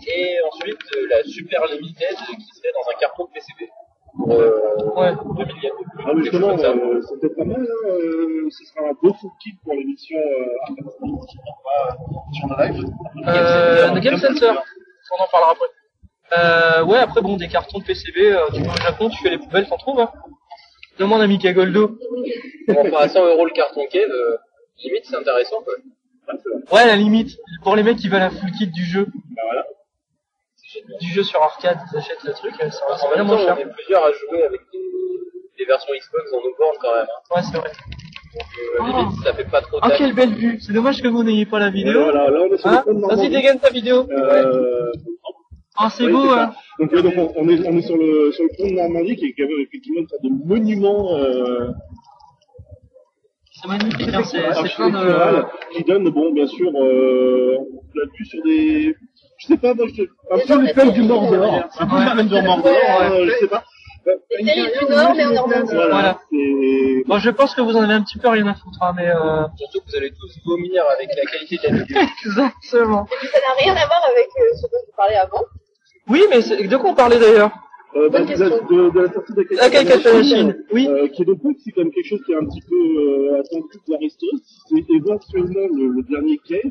et 0.07 0.37
ensuite 0.45 0.77
euh, 0.95 1.07
la 1.09 1.23
super 1.23 1.65
limited 1.65 2.15
qui 2.17 2.45
serait 2.53 2.73
dans 2.73 2.85
un 2.91 2.97
carton 2.99 3.25
PCB. 3.33 3.69
Pour 4.15 4.31
euh, 4.33 4.59
Ouais. 4.93 5.13
2000 5.37 5.63
yens 5.63 5.73
de 5.79 5.83
plus. 5.89 6.03
Ah, 6.05 6.13
mais 6.13 6.21
quelque 6.23 6.37
chose 6.37 6.41
justement, 6.41 6.47
comme 6.49 6.59
ça. 6.59 6.69
euh, 6.69 7.01
c'est 7.01 7.19
peut-être 7.19 7.35
pas 7.37 7.45
mal, 7.45 7.61
hein, 7.61 7.87
euh, 7.87 8.47
ce 8.51 8.65
sera 8.65 8.81
un 8.89 8.93
beau 9.01 9.13
full 9.13 9.31
kit 9.41 9.53
pour 9.63 9.73
l'émission 9.73 10.19
euh, 10.19 10.49
sur 12.33 12.47
le 12.47 12.55
live. 12.65 12.85
Euh, 13.27 13.89
The 13.91 14.00
Game 14.00 14.17
Center, 14.17 14.51
on 15.19 15.23
en 15.23 15.27
parlera 15.31 15.51
après. 15.51 15.65
Euh, 16.38 16.83
ouais, 16.85 16.97
après, 17.00 17.21
bon, 17.21 17.35
des 17.38 17.47
cartons 17.50 17.79
de 17.79 17.83
PCB, 17.83 18.17
euh, 18.31 18.45
tu 18.53 18.61
vas 18.63 18.73
au 18.73 18.77
Japon, 18.77 19.09
tu 19.09 19.21
fais 19.21 19.29
les 19.31 19.38
poubelles, 19.38 19.67
t'en 19.67 19.77
trouves, 19.77 20.00
hein. 20.00 20.11
Demande 20.97 21.21
à 21.21 21.27
Mika 21.27 21.51
Goldo. 21.53 21.97
Bon, 22.67 22.75
enfin, 22.88 22.97
à 23.05 23.09
100 23.09 23.25
euros 23.25 23.45
le 23.45 23.51
carton 23.51 23.85
cave, 23.91 24.09
euh, 24.09 24.38
limite 24.83 25.05
c'est 25.05 25.15
intéressant 25.17 25.61
quoi. 25.63 25.73
Ouais, 26.71 26.85
la 26.85 26.95
limite, 26.95 27.38
pour 27.63 27.75
les 27.75 27.83
mecs 27.83 27.97
qui 27.97 28.07
veulent 28.07 28.21
un 28.21 28.29
full 28.29 28.51
kit 28.51 28.67
du 28.67 28.85
jeu, 28.85 29.07
Bah, 29.35 29.41
voilà. 29.43 29.65
du 31.01 31.07
jeu 31.11 31.23
sur 31.23 31.41
arcade, 31.41 31.79
ils 31.91 31.97
achètent 31.97 32.23
le 32.23 32.33
truc, 32.33 32.53
euh, 32.63 32.69
ça 32.69 32.85
va, 32.88 32.93
En 33.21 33.27
temps, 33.27 33.38
cher. 33.38 33.55
on 33.57 33.61
est 33.61 33.65
plusieurs 33.73 34.05
à 34.05 34.11
jouer 34.11 34.43
avec 34.43 34.61
des, 34.71 34.79
des 35.57 35.65
versions 35.65 35.93
Xbox 35.93 36.31
dans 36.31 36.41
nos 36.41 36.55
bornes 36.57 36.77
quand 36.79 36.93
même. 36.95 37.07
hein. 37.09 37.35
Ouais, 37.35 37.41
c'est 37.51 37.57
vrai. 37.57 37.71
Donc, 38.33 38.47
euh, 38.57 38.79
Oh. 38.79 38.85
limite, 39.00 39.23
ça 39.25 39.33
fait 39.33 39.43
pas 39.50 39.61
trop 39.61 39.79
Ah, 39.81 39.91
quelle 39.97 40.13
belle 40.13 40.33
vue. 40.35 40.57
C'est 40.61 40.73
dommage 40.73 41.01
que 41.01 41.07
vous 41.07 41.23
n'ayez 41.23 41.45
pas 41.45 41.59
la 41.59 41.69
vidéo. 41.69 42.03
Voilà, 42.03 42.29
là, 42.29 42.39
on 42.50 42.53
est 42.53 42.57
sur 42.57 42.69
Hein 42.69 42.83
le 42.88 42.93
pont 42.93 43.07
de 43.07 43.15
Vas-y, 43.15 43.29
dégaine 43.29 43.59
ta 43.59 43.69
vidéo. 43.69 44.07
Euh, 44.11 44.91
Ah, 45.77 45.89
c'est 45.89 46.07
beau, 46.07 46.29
ça. 46.29 46.43
hein. 46.43 46.53
Donc, 46.79 46.91
ouais, 46.93 47.01
donc 47.01 47.13
on, 47.17 47.33
on 47.38 47.50
est, 47.50 47.67
on 47.67 47.77
est 47.77 47.81
sur 47.81 47.97
le, 47.97 48.31
sur 48.31 48.43
le 48.43 48.50
pont 48.57 48.69
de 48.69 48.75
Normandie, 48.75 49.15
qui 49.17 49.25
est 49.25 49.33
quand 49.38 49.47
même 49.50 49.59
effectivement 49.61 50.01
une 50.01 50.07
sorte 50.07 50.23
de 50.23 50.29
monument, 50.45 51.15
euh, 51.17 51.69
C'est 53.51 53.67
magnifique, 53.67 54.13
hein. 54.13 54.23
C'est 54.23 54.75
plein 54.75 54.89
de... 54.89 55.43
qui 55.73 55.83
donne, 55.83 56.09
bon, 56.09 56.31
bien 56.33 56.47
sûr, 56.47 56.71
euh, 56.75 57.57
la 57.95 58.03
vue 58.17 58.25
sur 58.25 58.41
des, 58.43 58.95
je 59.38 59.47
sais 59.47 59.57
pas, 59.57 59.73
moi, 59.73 59.85
je, 59.95 60.03
un 60.03 60.73
peu 60.73 60.85
les 60.85 60.91
du 60.93 61.01
Mordor. 61.03 61.63
C'est 61.71 61.81
un 61.83 61.88
peu 61.88 61.95
la 61.95 62.23
du 62.23 62.41
Mordor, 62.41 62.73
je 63.25 63.31
sais 63.39 63.47
pas. 63.47 63.63
Les 64.39 64.46
terrils 64.46 64.72
du 64.79 64.86
Nord, 64.93 65.13
mais 65.15 65.25
en 65.25 65.34
Normandie. 65.34 65.74
Voilà, 65.74 66.20
c'est, 66.31 67.03
Bon, 67.08 67.20
je 67.20 67.29
pense 67.29 67.53
que 67.55 67.62
vous 67.62 67.75
en 67.75 67.84
avez 67.84 67.93
un 67.93 68.01
petit 68.03 68.17
peu 68.17 68.29
rien 68.29 68.48
à 68.48 68.53
foutre, 68.55 68.81
hein, 68.81 68.93
mais 68.96 69.08
euh... 69.10 69.46
Surtout 69.58 69.79
que 69.81 69.91
vous 69.91 69.96
allez 69.98 70.12
tous 70.12 70.39
vomir 70.46 70.84
avec 70.98 71.10
la 71.15 71.24
qualité 71.31 71.58
de 71.58 71.77
la 71.77 71.84
vidéo. 71.84 72.01
Exactement. 72.25 73.05
Et 73.12 73.15
puis 73.17 73.27
ça 73.27 73.39
n'a 73.39 73.53
rien 73.63 73.74
à 73.74 73.86
voir 73.86 74.01
avec 74.12 74.27
euh, 74.39 74.55
ce 74.55 74.62
dont 74.63 74.77
vous 74.88 74.93
parlez 74.98 75.15
avant. 75.15 75.43
Oui, 76.10 76.24
mais 76.29 76.41
c'est- 76.41 76.67
de 76.67 76.77
quoi 76.77 76.89
on 76.91 76.96
parlait 76.96 77.20
d'ailleurs 77.20 77.51
euh, 77.96 78.10
bah, 78.10 78.20
Bonne 78.20 78.27
de, 78.34 78.39
la- 78.43 78.50
question. 78.50 78.67
de, 78.67 78.89
de 78.89 79.00
la 79.01 79.12
sortie 79.13 79.34
de 79.34 79.46
La 79.51 79.70
Kaikata 79.70 80.13
Machine. 80.13 80.58
Oui. 80.72 80.88
Euh, 80.88 81.08
qui 81.10 81.22
est 81.22 81.25
donc 81.25 81.39
c'est 81.63 81.72
quand 81.72 81.81
même 81.84 81.91
quelque 81.91 82.08
chose 82.08 82.22
qui 82.25 82.31
est 82.31 82.38
un 82.38 82.46
petit 82.46 82.62
peu 82.62 82.75
euh, 82.75 83.39
attendu 83.41 83.77
de 83.88 83.91
l'Aristos. 83.93 84.29
C'est 84.70 84.86
éventuellement 84.96 85.67
le, 85.75 85.88
le 85.89 86.03
dernier 86.03 86.38
quai. 86.48 86.62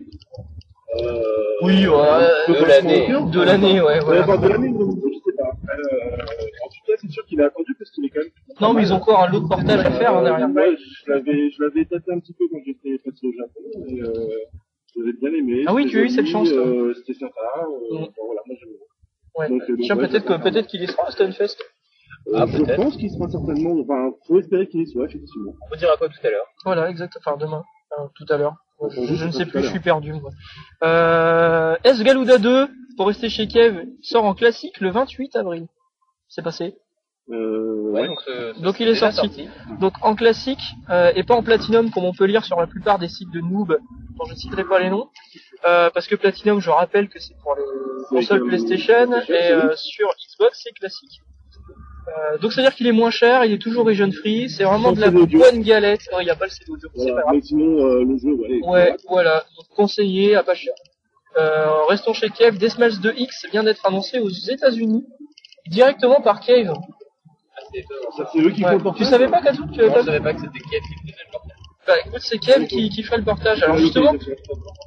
Euh, 0.99 1.23
Oui, 1.63 1.87
ouais, 1.87 2.29
peut 2.47 2.55
de 2.61 2.65
l'année. 2.65 3.09
De 3.09 3.43
l'année, 3.43 3.81
ouais, 3.81 4.03
Ouais, 4.05 4.23
voilà. 4.23 4.37
de 4.39 4.49
l'année, 4.49 4.71
non, 4.71 4.91
je 4.91 5.19
sais 5.19 5.37
pas. 5.37 5.45
Euh, 5.45 6.17
en 6.65 6.69
tout 6.69 6.81
cas, 6.87 6.93
c'est 7.01 7.11
sûr 7.11 7.25
qu'il 7.27 7.41
est 7.41 7.45
attendu 7.45 7.75
parce 7.79 7.91
qu'il 7.93 8.05
est 8.07 8.09
quand 8.11 8.21
même. 8.21 8.31
Non, 8.61 8.73
mais 8.73 8.83
ils 8.83 8.93
ont 8.93 8.97
encore 8.97 9.23
un 9.23 9.31
lot 9.31 9.41
de 9.41 9.47
portage 9.49 9.87
à 9.87 9.91
faire 9.93 10.17
hein, 10.17 10.23
derrière. 10.25 10.49
Ouais, 10.51 10.77
je 10.77 11.11
l'avais, 11.13 11.51
je 11.51 11.63
l'avais 11.63 11.85
tâté 11.85 12.13
un 12.13 12.19
petit 12.19 12.33
peu 12.33 12.45
quand 12.51 12.59
j'étais 12.67 12.99
passé 12.99 13.27
au 13.27 13.33
Japon 13.33 13.61
et 13.89 14.03
euh, 14.03 14.29
j'avais 14.97 15.13
bien 15.13 15.33
aimé. 15.39 15.65
Ah 15.67 15.75
oui, 15.75 15.87
tu 15.87 15.99
as 16.01 16.03
eu 16.03 16.09
cette 16.09 16.27
chance. 16.27 16.49
Euh, 16.51 16.93
c'était 16.95 17.15
sympa. 17.19 17.35
Euh, 17.59 17.95
Mm. 17.95 17.99
bon, 18.17 18.25
voilà, 18.27 18.41
moi 18.47 18.57
j'aime. 18.59 18.71
Ouais. 19.37 19.49
Euh, 19.71 19.77
Tiens, 19.83 19.97
peut-être 19.97 20.25
que 20.25 20.43
peut-être 20.43 20.67
qu'il 20.67 20.83
y 20.83 20.89
sera 20.89 21.07
au 21.07 21.11
Stunfest. 21.13 21.57
Euh, 22.29 22.33
Ah, 22.35 22.47
je 22.49 22.75
pense 22.75 22.97
qu'il 22.97 23.11
sera 23.11 23.29
certainement. 23.29 23.77
Enfin, 23.81 24.11
faut 24.27 24.39
espérer 24.41 24.67
qu'il 24.67 24.81
y 24.83 24.87
soit 24.89 25.05
effectivement. 25.07 25.55
On 25.65 25.69
vous 25.71 25.77
dira 25.77 25.97
quoi 25.97 26.09
tout 26.09 26.19
à 26.27 26.31
l'heure 26.31 26.47
Voilà, 26.65 26.91
exact. 26.91 27.17
Enfin, 27.19 27.37
demain. 27.37 27.63
Tout 28.15 28.27
à 28.29 28.37
l'heure. 28.37 28.57
Je, 28.91 29.25
ne 29.27 29.31
sais 29.31 29.45
plus, 29.45 29.63
je 29.63 29.69
suis 29.69 29.81
perdu, 29.81 30.13
moi. 30.15 30.31
Euh, 30.85 31.77
S 31.85 32.03
Galuda 32.03 32.39
2, 32.39 32.69
pour 32.97 33.09
rester 33.09 33.29
chez 33.29 33.47
Kev, 33.47 33.85
sort 34.03 34.25
en 34.25 34.35
classique 34.35 34.81
le 34.81 34.91
28 34.91 35.37
avril. 35.37 35.67
C'est 36.29 36.43
passé. 36.43 36.77
Euh, 37.31 37.71
Ouais, 37.91 38.03
ouais. 38.03 38.07
donc, 38.07 38.19
euh, 38.29 38.53
Donc, 38.55 38.77
c'est 38.77 38.85
il 38.85 38.89
est 38.89 39.13
sorti. 39.13 39.49
Donc 39.81 39.95
en 40.03 40.15
classique, 40.15 40.63
euh, 40.91 41.13
et 41.15 41.25
pas 41.25 41.35
en 41.35 41.43
platinum 41.43 41.91
comme 41.91 42.05
on 42.05 42.13
peut 42.13 42.25
lire 42.25 42.45
sur 42.45 42.59
la 42.61 42.67
plupart 42.67 42.99
des 42.99 43.09
sites 43.09 43.31
de 43.31 43.41
noob, 43.41 43.79
dont 44.17 44.25
je 44.27 44.33
ne 44.33 44.37
citerai 44.39 44.65
pas 44.65 44.79
les 44.79 44.91
noms. 44.91 45.09
Euh, 45.65 45.91
parce 45.91 46.07
que 46.07 46.15
platinum, 46.15 46.61
je 46.61 46.71
rappelle 46.71 47.09
que 47.09 47.19
c'est 47.19 47.35
pour 47.43 47.57
les 47.57 47.63
consoles 48.09 48.47
PlayStation, 48.47 49.09
PlayStation, 49.09 49.35
et 49.35 49.53
euh, 49.53 49.77
sur 49.77 50.09
Xbox, 50.09 50.61
c'est 50.65 50.73
classique. 50.73 51.21
Euh, 52.09 52.39
donc 52.39 52.53
c'est-à-dire 52.53 52.75
qu'il 52.75 52.87
est 52.87 52.93
moins 52.93 53.11
cher, 53.11 53.45
il 53.45 53.53
est 53.53 53.59
toujours 53.59 53.85
region 53.87 54.11
free, 54.13 54.49
c'est 54.51 54.65
vraiment 54.65 54.93
de 54.93 55.01
la 55.01 55.09
audio. 55.09 55.39
bonne 55.39 55.63
galette. 55.63 56.01
Ouais, 56.13 56.23
Il 56.23 56.25
n'y 56.25 56.31
a 56.31 56.37
pas 56.37 56.47
le 56.47 56.51
CD 56.51 56.71
audio, 56.71 56.89
c'est 56.97 57.13
pas 57.13 57.21
grave. 57.23 57.35
Mais 57.35 57.43
sinon, 57.43 57.85
euh, 57.87 58.05
le 58.05 58.17
jeu, 58.19 58.33
ouais. 58.35 58.61
Ouais, 58.67 58.97
voilà. 59.09 59.45
Donc, 59.57 59.67
conseillé 59.77 60.35
à 60.35 60.43
pas 60.43 60.55
cher. 60.55 60.73
Euh, 61.39 61.85
restons 61.89 62.13
chez 62.13 62.29
Cave. 62.31 62.59
Deathmatch 62.59 62.95
2X 62.95 63.51
vient 63.53 63.63
d'être 63.63 63.87
annoncé 63.87 64.19
aux 64.19 64.29
États-Unis 64.31 65.07
directement 65.69 66.21
par 66.21 66.41
Cave. 66.41 66.73
Ah, 66.75 67.61
c'est 67.73 67.85
c'est 68.33 68.41
eux 68.41 68.51
qui 68.51 68.65
Ouais. 68.65 68.71
font 68.71 68.77
le 68.79 68.83
portage. 68.83 68.99
Tu 69.07 69.11
savais 69.11 69.29
pas 69.29 69.41
Tu 69.41 69.49
avais 69.49 69.89
Non, 69.89 69.93
pas 69.95 70.01
je 70.01 70.07
savais 70.07 70.21
pas 70.21 70.35
que 70.35 70.41
c'était 70.41 70.59
Kiev 70.59 70.83
qui 70.83 71.13
faisait 71.13 71.25
le 71.27 71.33
portage. 71.33 71.57
Bah 71.87 71.95
écoute, 72.07 72.21
c'est 72.21 72.39
Kev 72.39 72.67
qui, 72.67 72.89
qui 72.91 73.03
ferait 73.03 73.19
le 73.19 73.25
portage. 73.25 73.63
Alors 73.63 73.77
justement, 73.79 74.13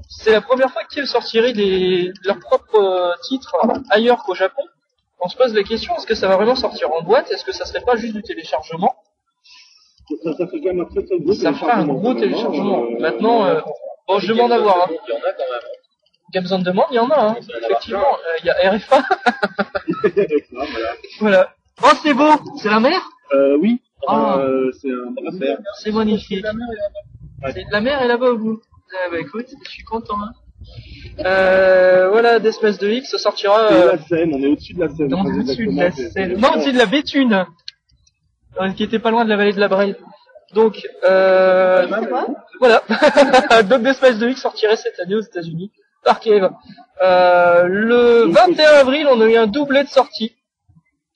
c'est 0.10 0.32
la 0.32 0.42
première 0.42 0.72
fois 0.72 0.84
que 0.84 0.94
Kev 0.94 1.06
sortirait 1.08 1.54
des, 1.54 2.12
leurs 2.24 2.40
propres 2.40 2.76
euh, 2.80 3.12
titres 3.24 3.56
ailleurs 3.90 4.24
qu'au 4.24 4.36
Japon. 4.36 4.62
On 5.24 5.28
se 5.30 5.38
pose 5.38 5.54
la 5.54 5.64
question, 5.64 5.96
est-ce 5.96 6.06
que 6.06 6.16
ça 6.16 6.28
va 6.28 6.36
vraiment 6.36 6.56
sortir 6.56 6.92
en 6.92 7.02
boîte? 7.02 7.32
Est-ce 7.32 7.46
que 7.46 7.54
ça 7.54 7.66
serait 7.66 7.82
pas 7.82 7.96
juste 7.96 8.14
du 8.14 8.22
téléchargement? 8.24 8.94
Ça, 10.24 10.34
ça 10.34 10.48
fait 10.48 10.60
quand 10.60 10.68
même 10.74 10.82
un 10.82 10.86
très 10.86 11.04
très 11.04 11.18
gros 11.20 11.34
Ça 11.34 11.54
fera 11.54 11.76
un 11.78 11.86
gros 11.88 12.14
téléchargement. 12.14 12.84
Euh, 12.84 13.00
Maintenant, 13.00 13.46
euh, 13.46 13.62
bon, 14.08 14.20
je 14.20 14.28
demande 14.28 14.52
à 14.52 14.60
voir. 14.60 14.84
Hein. 14.84 14.94
Il 15.08 15.14
y 15.14 15.16
en 15.16 15.20
a 15.20 15.32
quand 15.32 15.50
même. 15.52 15.62
Games 16.34 16.48
on 16.52 16.60
Demand, 16.60 16.86
il 16.92 16.96
y 16.96 17.00
en 17.00 17.10
a. 17.10 17.20
Hein. 17.20 17.36
Il 17.40 17.46
y 17.48 17.54
en 17.54 17.58
a 17.58 17.70
Effectivement, 17.70 18.00
euh, 18.18 18.38
il 18.42 18.46
y 18.48 18.50
a 18.50 18.72
RFA. 18.72 19.02
ça, 19.02 19.08
voilà. 20.52 20.94
voilà. 21.20 21.50
Oh, 21.84 21.88
c'est 22.02 22.14
beau 22.14 22.32
C'est 22.58 22.70
la 22.70 22.80
mer? 22.82 23.00
Euh, 23.34 23.58
oui. 23.62 23.82
Ah. 24.08 24.38
Euh, 24.40 24.72
c'est 24.82 24.90
un 24.92 25.28
affaire. 25.34 25.58
C'est 25.80 25.92
magnifique. 25.92 26.44
La 26.44 26.52
mer 26.54 26.68
est 26.72 26.82
là-bas. 26.82 27.54
C'est- 27.54 27.66
La 27.72 27.82
mer 27.82 28.02
est 28.02 28.08
là-bas 28.08 28.32
au 28.32 28.38
bout. 28.38 28.62
Ah 28.94 29.10
bah 29.10 29.20
écoute, 29.20 29.48
je 29.64 29.70
suis 29.70 29.84
content. 29.84 30.16
Hein. 30.22 30.34
Euh, 31.26 32.10
voilà, 32.10 32.40
Deathmatch 32.40 32.78
2X, 32.78 33.06
ça 33.06 33.18
sortira... 33.18 33.68
C'est 33.70 33.76
euh, 33.76 33.92
la 33.94 33.98
scène, 34.00 34.32
on 34.34 34.42
est 34.42 34.48
au-dessus 34.48 34.74
de 34.74 34.80
la 34.80 34.90
scène. 34.90 35.08
Non, 35.10 35.24
très 35.24 35.34
au-dessus 35.40 35.68
de 35.68 35.78
la 35.80 35.92
c'est- 35.92 36.10
Seine. 36.10 36.36
c'est- 36.36 36.42
Non, 36.42 36.50
au-dessus 36.54 36.74
de 36.74 36.78
la 36.78 36.86
Béthune. 36.86 37.46
Euh, 38.62 38.70
qui 38.72 38.84
était 38.84 39.00
pas 39.00 39.12
loin 39.12 39.24
de 39.24 39.30
la 39.30 39.36
vallée 39.38 39.54
de 39.54 39.60
la 39.60 39.68
Brelle. 39.68 39.98
Donc, 40.54 40.82
euh, 41.04 41.88
C'est 41.88 42.10
voilà. 42.60 42.84
Donc, 43.64 43.82
Deathmatch 43.84 44.16
2X 44.18 44.36
sortirait 44.38 44.76
cette 44.76 45.00
année 45.00 45.16
aux 45.16 45.22
États-Unis 45.22 45.72
par 46.04 46.20
Cave. 46.20 46.52
Euh, 47.02 47.64
le 47.68 48.26
21 48.30 48.66
avril, 48.74 49.08
on 49.10 49.20
a 49.22 49.26
eu 49.26 49.36
un 49.38 49.48
doublé 49.48 49.84
de 49.84 49.90
sortie. 49.90 50.34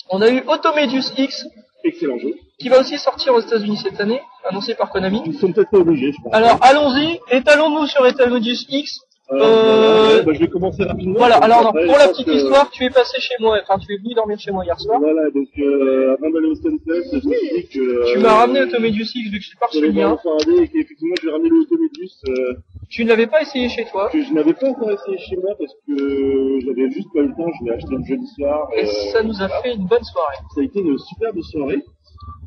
On 0.10 0.22
a 0.22 0.30
eu 0.30 0.42
Automedius 0.48 1.12
X, 1.18 1.46
Excellent 1.84 2.18
jeu. 2.18 2.34
qui 2.60 2.70
va 2.70 2.80
aussi 2.80 2.98
sortir 2.98 3.34
aux 3.36 3.42
États-Unis 3.42 3.78
cette 3.78 4.00
année, 4.00 4.22
annoncé 4.50 4.74
par 4.74 4.90
Konami. 4.90 5.22
Ils 5.26 5.38
sont 5.38 5.52
peut-être 5.52 5.70
pas 5.70 5.78
obligés, 5.80 6.12
je 6.14 6.18
pense. 6.24 6.34
Alors, 6.34 6.58
allons-y, 6.62 7.20
étalons-nous 7.30 7.86
sur 7.88 8.02
Automedius 8.02 8.66
X. 8.70 9.00
Euh, 9.30 10.24
bah, 10.24 10.32
je 10.34 10.40
vais 10.40 10.48
commencer 10.48 10.84
rapidement. 10.84 11.16
Voilà, 11.18 11.36
alors 11.38 11.64
non, 11.64 11.72
pour 11.72 11.98
la 11.98 12.08
petite 12.08 12.26
que- 12.28 12.32
histoire, 12.32 12.70
tu 12.72 12.86
es 12.86 12.90
passé 12.90 13.20
chez 13.20 13.36
moi, 13.42 13.60
enfin 13.62 13.78
tu 13.78 13.94
es 13.94 13.98
venu 13.98 14.14
dormir 14.14 14.40
chez 14.40 14.52
moi 14.52 14.64
hier 14.64 14.80
soir. 14.80 15.00
Voilà, 15.00 15.30
donc 15.32 15.50
euh, 15.60 16.16
avant 16.18 16.30
d'aller 16.32 16.48
au 16.48 16.56
Stunfest, 16.56 17.10
je 17.12 17.28
me 17.28 17.34
suis 17.34 17.50
dit 17.56 17.68
que... 17.68 18.12
Tu 18.14 18.18
euh, 18.18 18.22
m'as 18.22 18.36
ramené 18.36 18.62
Automedius 18.62 19.14
X 19.16 19.30
vu 19.30 19.38
que 19.38 19.44
je 19.44 19.50
suis 19.50 19.58
pas 19.58 19.66
reçu 19.66 19.82
le 19.82 19.90
et 19.90 20.68
qu'effectivement 20.70 21.16
j'ai 21.22 21.30
ramené 21.30 21.50
le 21.50 21.58
Automedius 21.60 22.22
euh, 22.30 22.54
Tu 22.90 23.04
ne 23.04 23.10
l'avais 23.10 23.28
pas 23.28 23.42
essayé 23.42 23.68
chez 23.68 23.84
toi. 23.86 24.10
que 24.10 24.22
je 24.24 24.32
n'avais 24.34 24.54
pas 24.54 24.70
encore 24.70 24.92
essayé 24.92 25.18
chez 25.18 25.36
moi 25.36 25.54
parce 25.60 25.74
que 25.86 26.60
j'avais 26.64 26.90
juste 26.92 27.10
pas 27.14 27.20
eu 27.20 27.28
le 27.28 27.36
temps, 27.36 27.52
je 27.60 27.66
l'ai 27.66 27.72
acheté 27.72 27.96
le 27.96 28.04
jeudi 28.06 28.28
soir. 28.28 28.70
Et 28.78 28.84
euh, 28.86 29.12
ça 29.12 29.24
nous 29.24 29.36
a 29.42 29.48
voilà. 29.48 29.62
fait 29.62 29.74
une 29.74 29.88
bonne 29.88 30.04
soirée. 30.04 30.38
Ça 30.56 30.62
a 30.62 30.64
été 30.64 30.80
une 30.80 30.98
superbe 30.98 31.42
soirée. 31.42 31.84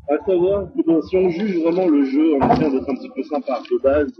À 0.09 0.17
savoir 0.25 0.65
que 0.75 0.81
bon, 0.85 0.99
si 1.03 1.15
on 1.15 1.29
juge 1.29 1.57
vraiment 1.61 1.87
le 1.87 2.03
jeu 2.05 2.33
en 2.41 2.51
essayant 2.51 2.71
d'être 2.71 2.89
un 2.89 2.95
petit 2.95 3.09
peu 3.15 3.23
sympa 3.23 3.61
de 3.69 3.77
base, 3.81 4.11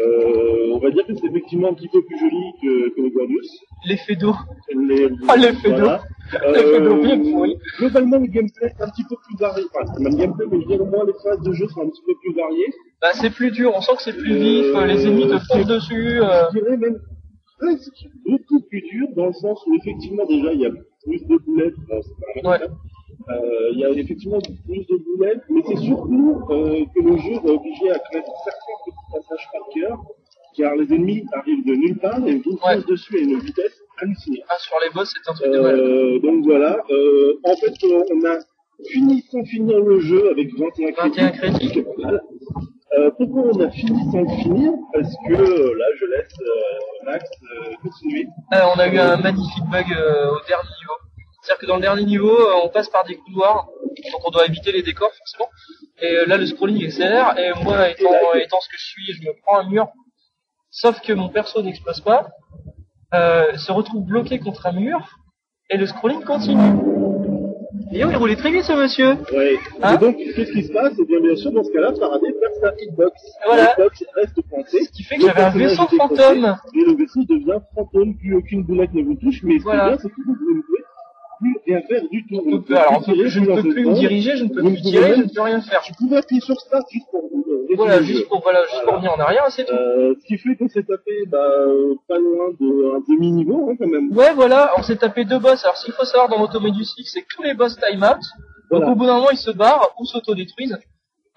euh, 0.00 0.72
on 0.74 0.78
va 0.78 0.90
dire 0.90 1.06
que 1.06 1.14
c'est 1.14 1.26
effectivement 1.26 1.70
un 1.70 1.74
petit 1.74 1.88
peu 1.88 2.02
plus 2.04 2.18
joli 2.18 2.52
que, 2.62 2.94
que 2.94 3.00
le 3.02 3.10
Gordius. 3.10 3.48
L'effet 3.88 4.16
d'eau. 4.16 4.34
Les, 4.74 5.08
Ah, 5.28 5.36
l'effet 5.36 5.68
voilà. 5.70 6.02
L'effet 6.52 6.80
d'eau 6.80 6.96
bien 7.02 7.18
Euh, 7.20 7.30
pourri. 7.32 7.56
globalement, 7.78 8.18
le 8.18 8.26
gameplay 8.26 8.66
est 8.68 8.82
un 8.82 8.88
petit 8.90 9.04
peu 9.08 9.16
plus 9.26 9.36
varié. 9.38 9.64
Enfin, 9.74 9.90
c'est 9.94 10.02
même 10.02 10.16
gameplay, 10.16 10.46
mais 10.50 10.60
je 10.60 10.66
dirais 10.66 10.80
au 10.80 10.86
moins 10.86 11.04
les 11.06 11.12
phases 11.22 11.40
de 11.40 11.52
jeu 11.52 11.66
sont 11.68 11.82
un 11.82 11.88
petit 11.88 12.02
peu 12.06 12.14
plus 12.22 12.34
variées. 12.34 12.72
Bah 13.00 13.08
c'est 13.14 13.30
plus 13.30 13.50
dur, 13.50 13.72
on 13.74 13.80
sent 13.80 13.92
que 13.96 14.02
c'est 14.02 14.16
plus 14.16 14.34
vif, 14.36 14.66
Euh, 14.74 14.86
les 14.86 15.06
ennemis 15.06 15.28
te 15.28 15.38
foncent 15.38 15.66
dessus. 15.66 16.20
euh, 16.22 16.44
Je 16.52 16.58
dirais 16.60 16.76
même 16.76 16.98
presque 17.58 18.06
beaucoup 18.26 18.60
plus 18.68 18.82
dur 18.82 19.06
dans 19.16 19.26
le 19.26 19.32
sens 19.32 19.62
où 19.66 19.74
effectivement 19.76 20.26
déjà 20.26 20.52
il 20.52 20.60
y 20.60 20.66
a 20.66 20.70
plus 20.70 21.24
de 21.26 21.36
boulettes. 21.44 21.74
Bon, 21.88 22.02
c'est 22.02 22.42
pas 22.42 22.50
la 22.50 22.58
même 22.58 22.70
Ouais. 22.70 22.76
Euh, 23.28 23.70
il 23.72 23.78
y 23.80 23.84
a 23.84 23.90
effectivement 23.90 24.38
plus 24.40 24.86
de 24.86 24.96
boulettes, 25.04 25.42
mais 25.48 25.62
c'est 25.66 25.76
surtout 25.76 26.42
euh, 26.50 26.84
que 26.94 27.00
le 27.00 27.16
jeu 27.18 27.34
va 27.42 27.50
obliger 27.52 27.90
à 27.90 27.98
connaître 27.98 28.30
certains 28.44 28.76
petits 28.84 28.96
passage 29.12 29.48
par 29.52 29.62
cœur, 29.74 29.98
car 30.56 30.76
les 30.76 30.92
ennemis 30.94 31.24
arrivent 31.32 31.64
de 31.66 31.74
nulle 31.74 31.98
part 31.98 32.18
et 32.26 32.36
vous 32.36 32.52
Ouais. 32.64 32.74
foncent 32.76 32.86
dessus 32.86 33.16
à 33.16 33.20
une 33.20 33.38
vitesse 33.40 33.80
hallucinante. 34.00 34.44
Ah, 34.48 34.54
sur 34.58 34.76
les 34.82 34.90
boss, 34.94 35.12
c'est 35.14 35.30
un 35.30 35.34
truc 35.34 35.52
de 35.52 35.58
malade. 35.58 35.78
Euh, 35.80 36.18
donc 36.20 36.44
voilà, 36.44 36.76
euh, 36.90 37.40
en 37.44 37.56
fait, 37.56 37.74
on 37.84 38.24
a 38.26 38.38
fini 38.90 39.22
sans 39.30 39.42
finir 39.44 39.80
le 39.80 40.00
jeu 40.00 40.30
avec 40.30 40.48
21 40.58 40.92
crédits. 40.92 41.18
21 41.18 41.30
crédits. 41.30 41.70
c'est 41.74 41.82
pas 41.82 42.02
mal. 42.02 42.22
Euh, 42.98 43.10
pourquoi 43.18 43.42
on 43.52 43.60
a 43.60 43.70
fini 43.70 43.98
sans 44.12 44.20
le 44.22 44.28
finir? 44.42 44.72
Parce 44.92 45.12
que 45.28 45.32
là, 45.32 45.84
je 45.98 46.04
laisse 46.06 46.32
euh, 46.40 47.04
Max 47.06 47.24
euh, 47.42 47.72
continuer. 47.82 48.26
Euh, 48.54 48.58
on 48.74 48.78
a 48.78 48.86
eu 48.88 48.98
un 48.98 49.16
magnifique 49.16 49.64
bug 49.70 49.84
euh, 49.90 50.30
au 50.30 50.46
dernier 50.48 50.68
niveau. 50.80 50.94
C'est-à-dire 51.46 51.60
que 51.60 51.66
dans 51.66 51.76
le 51.76 51.82
dernier 51.82 52.04
niveau, 52.04 52.28
euh, 52.36 52.60
on 52.64 52.68
passe 52.70 52.88
par 52.88 53.04
des 53.04 53.14
couloirs, 53.16 53.68
donc 54.12 54.26
on 54.26 54.30
doit 54.30 54.46
éviter 54.46 54.72
les 54.72 54.82
décors 54.82 55.12
forcément. 55.16 55.48
Et 56.02 56.16
euh, 56.16 56.26
là, 56.26 56.38
le 56.38 56.46
scrolling 56.46 56.84
accélère, 56.84 57.38
et 57.38 57.52
moi, 57.62 57.88
étant, 57.88 58.10
étant 58.34 58.60
ce 58.60 58.68
que 58.68 58.76
je 58.76 58.84
suis, 58.84 59.12
je 59.12 59.22
me 59.22 59.32
prends 59.42 59.60
un 59.60 59.70
mur. 59.70 59.86
Sauf 60.70 61.00
que 61.00 61.12
mon 61.12 61.28
perso 61.28 61.62
n'explose 61.62 62.00
pas, 62.00 62.26
euh, 63.14 63.56
se 63.56 63.70
retrouve 63.70 64.04
bloqué 64.04 64.40
contre 64.40 64.66
un 64.66 64.72
mur, 64.72 64.98
et 65.70 65.76
le 65.76 65.86
scrolling 65.86 66.24
continue. 66.24 66.80
Et 67.92 68.04
oh, 68.04 68.08
il 68.10 68.16
roulait 68.16 68.34
très 68.34 68.50
vite 68.50 68.64
ce 68.64 68.72
monsieur. 68.72 69.10
Ouais. 69.32 69.56
Hein 69.82 69.94
et 69.94 69.98
donc, 69.98 70.16
qu'est-ce 70.16 70.50
qui 70.50 70.64
se 70.64 70.72
passe? 70.72 70.94
Eh 70.98 71.04
bien, 71.04 71.20
bien 71.20 71.36
sûr, 71.36 71.52
dans 71.52 71.62
ce 71.62 71.70
cas-là, 71.70 71.94
Faraday 71.94 72.32
perd 72.40 72.54
sa 72.60 72.74
hitbox. 72.82 73.22
Voilà. 73.46 73.62
La 73.66 73.72
hitbox 73.72 74.04
reste. 74.16 74.40
Ce 74.84 74.90
qui 74.90 75.04
fait 75.04 75.16
que 75.16 75.22
j'avais 75.26 75.42
un 75.42 75.50
vaisseau 75.50 75.86
décroché, 75.88 76.16
fantôme. 76.16 76.56
Et 76.74 76.84
le 76.84 76.96
vaisseau 76.96 77.22
devient 77.22 77.60
fantôme, 77.76 78.16
plus 78.16 78.34
aucune 78.34 78.64
boulette 78.64 78.92
ne 78.92 79.04
vous 79.04 79.14
touche, 79.14 79.40
mais 79.44 79.58
ce 79.58 79.62
Voilà. 79.62 79.82
qui 79.82 79.86
est 79.86 79.90
bien, 79.90 79.98
c'est 80.02 80.08
que 80.08 80.26
vous 80.26 80.34
pouvez 80.34 80.82
plus 81.38 81.56
rien 81.66 81.80
faire 81.82 82.02
du 82.10 82.26
tout. 82.26 82.40
Vous 82.42 82.50
ne 82.50 82.58
pouvez 82.58 82.78
Alors, 82.78 83.02
plus 83.02 83.28
je 83.28 83.40
ne 83.40 83.46
peux 83.46 83.68
plus 83.68 83.86
me 83.86 83.94
diriger, 83.94 84.36
je 84.36 84.44
ne 84.44 84.48
peux 84.48 84.62
plus 84.62 84.80
tirer, 84.80 85.14
je 85.14 85.22
ne 85.22 85.28
peux 85.28 85.42
rien 85.42 85.60
faire. 85.60 85.80
Tu 85.82 85.92
pouvais 85.94 86.16
appuyer 86.16 86.40
sur 86.40 86.58
Start 86.60 86.86
juste 86.90 87.06
pour 87.10 87.24
euh, 87.24 87.66
Voilà, 87.76 88.02
juste 88.02 88.28
pour, 88.28 88.40
voilà, 88.42 88.62
juste 88.70 88.82
pour 88.84 88.94
revenir 88.94 89.12
en 89.12 89.20
arrière, 89.20 89.44
c'est 89.50 89.64
tout. 89.64 89.74
Euh, 89.74 90.14
ce 90.20 90.26
qui 90.26 90.38
fait 90.38 90.56
qu'on 90.56 90.68
s'est 90.68 90.82
tapé 90.82 91.12
bah, 91.26 91.38
pas 92.08 92.18
loin 92.18 92.50
d'un 92.58 93.00
demi-niveau 93.08 93.70
hein, 93.70 93.76
quand 93.78 93.88
même. 93.88 94.10
Ouais, 94.12 94.32
voilà, 94.34 94.72
on 94.78 94.82
s'est 94.82 94.96
tapé 94.96 95.24
deux 95.24 95.38
boss. 95.38 95.64
Alors, 95.64 95.76
ce 95.76 95.84
qu'il 95.84 95.94
faut 95.94 96.04
savoir 96.04 96.28
dans 96.28 96.38
l'Automedius 96.38 96.94
X, 96.98 97.12
c'est 97.12 97.22
que 97.22 97.28
tous 97.34 97.42
les 97.42 97.54
boss 97.54 97.76
time 97.76 98.02
out. 98.02 98.20
Donc, 98.70 98.84
au 98.84 98.94
bout 98.94 99.06
d'un 99.06 99.16
moment, 99.16 99.30
ils 99.30 99.38
se 99.38 99.50
barrent 99.50 99.94
ou 99.98 100.04
s'autodétruisent. 100.04 100.78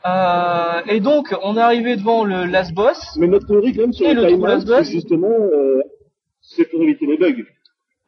Euh, 0.06 0.82
et 0.88 1.00
donc, 1.00 1.36
on 1.44 1.58
est 1.58 1.62
arrivé 1.62 1.98
devant 1.98 2.24
le 2.24 2.46
last 2.46 2.74
boss. 2.74 3.18
Mais 3.18 3.28
notre 3.28 3.48
théorie 3.48 3.74
quand 3.74 3.82
même 3.82 3.94
sur 3.94 4.08
le 4.08 4.28
time 4.28 4.42
out, 4.42 4.48
last 4.48 4.68
boss 4.68 4.86
c'est 4.86 4.94
justement 4.94 5.28
euh, 5.28 5.82
c'est 6.42 6.66
pour 6.66 6.82
éviter 6.82 7.06
les 7.06 7.18
bugs. 7.18 7.44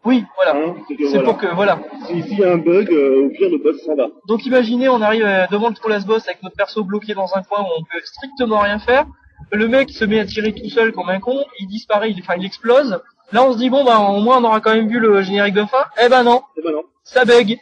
Oui, 0.03 0.23
voilà. 0.35 0.55
Hein, 0.59 0.75
c'est 0.87 0.95
voilà. 1.03 1.23
pour 1.23 1.37
que, 1.37 1.45
voilà. 1.53 1.79
Si- 2.07 2.23
S'il 2.23 2.39
y 2.39 2.43
a 2.43 2.53
un 2.53 2.57
bug, 2.57 2.91
euh, 2.91 3.25
au 3.25 3.29
pire 3.29 3.49
le 3.49 3.57
boss 3.59 3.81
s'en 3.85 3.95
va. 3.95 4.07
Donc, 4.27 4.45
imaginez, 4.45 4.89
on 4.89 5.01
arrive 5.01 5.23
euh, 5.25 5.45
devant 5.51 5.69
le 5.69 5.75
trou 5.75 5.89
last 5.89 6.07
boss 6.07 6.25
avec 6.27 6.41
notre 6.41 6.55
perso 6.55 6.83
bloqué 6.83 7.13
dans 7.13 7.29
un 7.35 7.43
coin 7.43 7.61
où 7.61 7.67
on 7.77 7.83
peut 7.83 8.01
strictement 8.03 8.59
rien 8.59 8.79
faire. 8.79 9.05
Le 9.51 9.67
mec 9.67 9.89
se 9.91 10.05
met 10.05 10.19
à 10.19 10.25
tirer 10.25 10.53
tout 10.53 10.69
seul 10.69 10.91
comme 10.91 11.09
un 11.09 11.19
con. 11.19 11.43
Il 11.59 11.67
disparaît, 11.67 12.09
il, 12.11 12.19
enfin, 12.21 12.33
il 12.37 12.45
explose. 12.45 12.99
Là, 13.31 13.43
on 13.45 13.53
se 13.53 13.57
dit, 13.59 13.69
bon, 13.69 13.83
bah, 13.83 13.99
au 13.99 14.19
moins, 14.21 14.39
on 14.39 14.43
aura 14.43 14.59
quand 14.59 14.73
même 14.73 14.87
vu 14.87 14.99
le 14.99 15.21
générique 15.21 15.53
de 15.53 15.65
fin. 15.65 15.85
Eh 16.03 16.09
ben 16.09 16.23
non, 16.23 16.41
Et 16.57 16.61
ben 16.63 16.71
non. 16.73 16.83
ça 17.03 17.23
bug. 17.23 17.57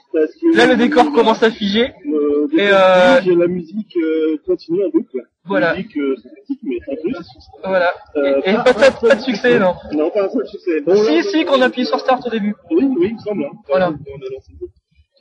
Là, 0.56 0.66
le 0.66 0.76
décor 0.78 1.12
commence 1.12 1.44
à 1.44 1.52
figer. 1.52 1.94
Euh, 2.08 2.48
Et, 2.58 2.68
euh, 2.72 3.20
la 3.38 3.48
musique 3.48 3.96
euh, 3.98 4.38
continue 4.48 4.84
en 4.86 4.90
boucle. 4.90 5.18
Voilà. 5.46 5.76
Mais 5.76 6.78
sans 6.86 6.96
plus. 7.02 7.16
Voilà. 7.64 7.94
Euh, 8.18 8.42
Et, 8.46 8.52
et 8.52 8.54
pas, 8.56 8.74
pas, 8.74 8.92
pas 8.92 9.16
de 9.16 9.22
succès, 9.22 9.58
non. 9.60 9.74
Non, 9.94 10.10
pas 10.12 10.26
un 10.26 10.30
seul 10.30 10.48
succès. 10.48 10.82
Bon, 10.82 10.96
Si, 10.96 11.16
là, 11.16 11.24
si, 11.24 11.46
qu'on 11.46 11.62
appuie 11.62 11.86
sur 11.86 12.00
Start 12.00 12.26
au 12.28 12.30
début. 12.30 12.56
Oui, 12.72 12.86
oui, 12.98 13.08
il 13.12 13.16
me 13.16 13.20
semble. 13.20 13.44
Hein. 13.46 13.52
Voilà. 13.68 13.94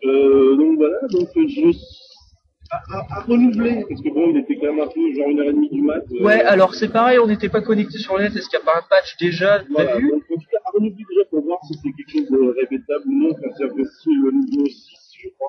Euh, 0.04 0.56
donc 0.56 0.78
voilà, 0.78 0.96
donc 1.10 1.28
je 1.34 1.70
à, 2.70 2.76
à, 2.98 3.18
à 3.18 3.20
renouveler, 3.22 3.84
parce 3.88 4.00
que 4.02 4.10
bon, 4.10 4.30
il 4.30 4.36
était 4.38 4.56
quand 4.56 4.66
même 4.74 4.80
un 4.80 4.86
peu 4.88 5.00
genre 5.16 5.28
une 5.30 5.40
heure 5.40 5.48
et 5.48 5.52
demie 5.54 5.70
du 5.70 5.80
mat. 5.80 6.02
euh, 6.12 6.22
Ouais, 6.22 6.40
alors 6.42 6.74
c'est 6.74 6.88
pareil, 6.92 7.18
on 7.18 7.26
n'était 7.26 7.48
pas 7.48 7.62
connecté 7.62 7.96
sur 7.98 8.16
le 8.18 8.24
net. 8.24 8.36
Est-ce 8.36 8.48
qu'il 8.50 8.58
n'y 8.58 8.62
a 8.62 8.66
pas 8.72 8.78
un 8.78 8.82
patch 8.90 9.16
déjà 9.18 9.62
Voilà, 9.70 9.92
prévu 9.92 10.10
donc 10.10 10.22
en 10.30 10.34
tout 10.34 10.46
cas, 10.52 10.58
à 10.66 10.70
renouveler 10.74 11.04
déjà 11.08 11.24
pour 11.30 11.42
voir 11.44 11.58
si 11.66 11.74
c'est 11.82 11.90
quelque 11.96 12.10
chose 12.12 12.30
de 12.30 12.54
répétable 12.60 13.04
ou 13.06 13.12
non, 13.28 13.30
quand 13.34 13.50
c'est 13.56 13.64
aussi 13.64 14.10
le 14.22 14.30
niveau 14.32 14.66
6, 14.66 14.76
je 15.22 15.28
crois. 15.30 15.48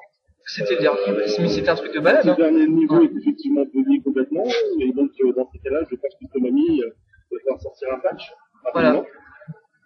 C'était 0.55 0.75
le 0.75 0.81
dernier, 0.81 0.99
mais 1.39 1.47
c'était 1.49 1.69
un 1.69 1.75
truc 1.75 1.93
de 1.93 1.99
balade. 1.99 2.25
Le 2.25 2.31
Hein. 2.31 2.35
dernier 2.37 2.67
niveau 2.67 2.97
Ouais. 2.97 3.05
est 3.05 3.17
effectivement 3.21 3.63
bugué 3.73 4.01
complètement, 4.03 4.43
et 4.79 4.91
donc 4.93 5.11
euh, 5.23 5.33
dans 5.33 5.47
ces 5.51 5.59
cas-là, 5.59 5.81
je 5.89 5.95
pense 5.95 6.13
que 6.19 6.25
Tomami 6.33 6.81
euh, 6.81 6.87
va 7.31 7.37
pouvoir 7.39 7.61
sortir 7.61 7.87
un 7.93 7.99
patch. 7.99 8.23
Voilà. 8.73 9.03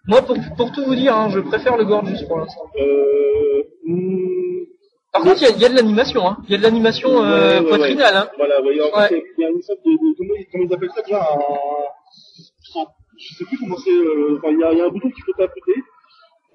Moi, 0.06 0.22
pour, 0.22 0.36
pour 0.56 0.72
tout 0.72 0.84
vous 0.84 0.94
dire, 0.94 1.14
hein, 1.16 1.28
je 1.30 1.40
préfère 1.40 1.76
le 1.76 1.84
Gorgeous 1.84 2.26
pour 2.26 2.38
l'instant. 2.38 2.64
Euh, 2.78 3.62
hmm, 3.86 4.64
Par 5.12 5.22
contre, 5.22 5.42
il 5.42 5.56
y 5.58 5.60
y 5.60 5.64
a 5.64 5.68
de 5.68 5.74
l'animation, 5.74 6.26
hein. 6.28 6.36
Il 6.44 6.50
y 6.52 6.54
a 6.54 6.58
de 6.58 6.62
l'animation 6.62 7.08
euh, 7.22 7.60
Ouais, 7.60 7.60
ouais, 7.60 7.68
poitrinale, 7.68 8.16
hein. 8.16 8.28
Voilà, 8.36 8.58
vous 8.58 8.64
voyez, 8.64 8.82
en 8.82 8.86
Ouais. 8.98 9.08
fait, 9.08 9.22
il 9.38 9.42
y 9.42 9.46
a 9.46 9.50
une 9.50 9.62
sorte 9.62 9.80
de, 9.84 9.90
de 9.92 10.16
comment, 10.18 10.34
ils- 10.38 10.46
comment 10.50 10.64
ils 10.64 10.74
appellent 10.74 10.90
ça 10.94 11.02
déjà 11.02 11.20
un, 11.20 12.84
je 13.16 13.34
sais 13.34 13.44
plus 13.44 13.56
comment 13.58 13.76
c'est, 13.76 13.90
euh, 13.90 14.38
enfin, 14.38 14.48
il 14.50 14.56
y 14.58 14.60
y 14.78 14.80
a 14.80 14.84
un 14.84 14.88
bouton 14.88 15.08
qu'il 15.10 15.22
faut 15.24 15.32
tapoter, 15.38 15.74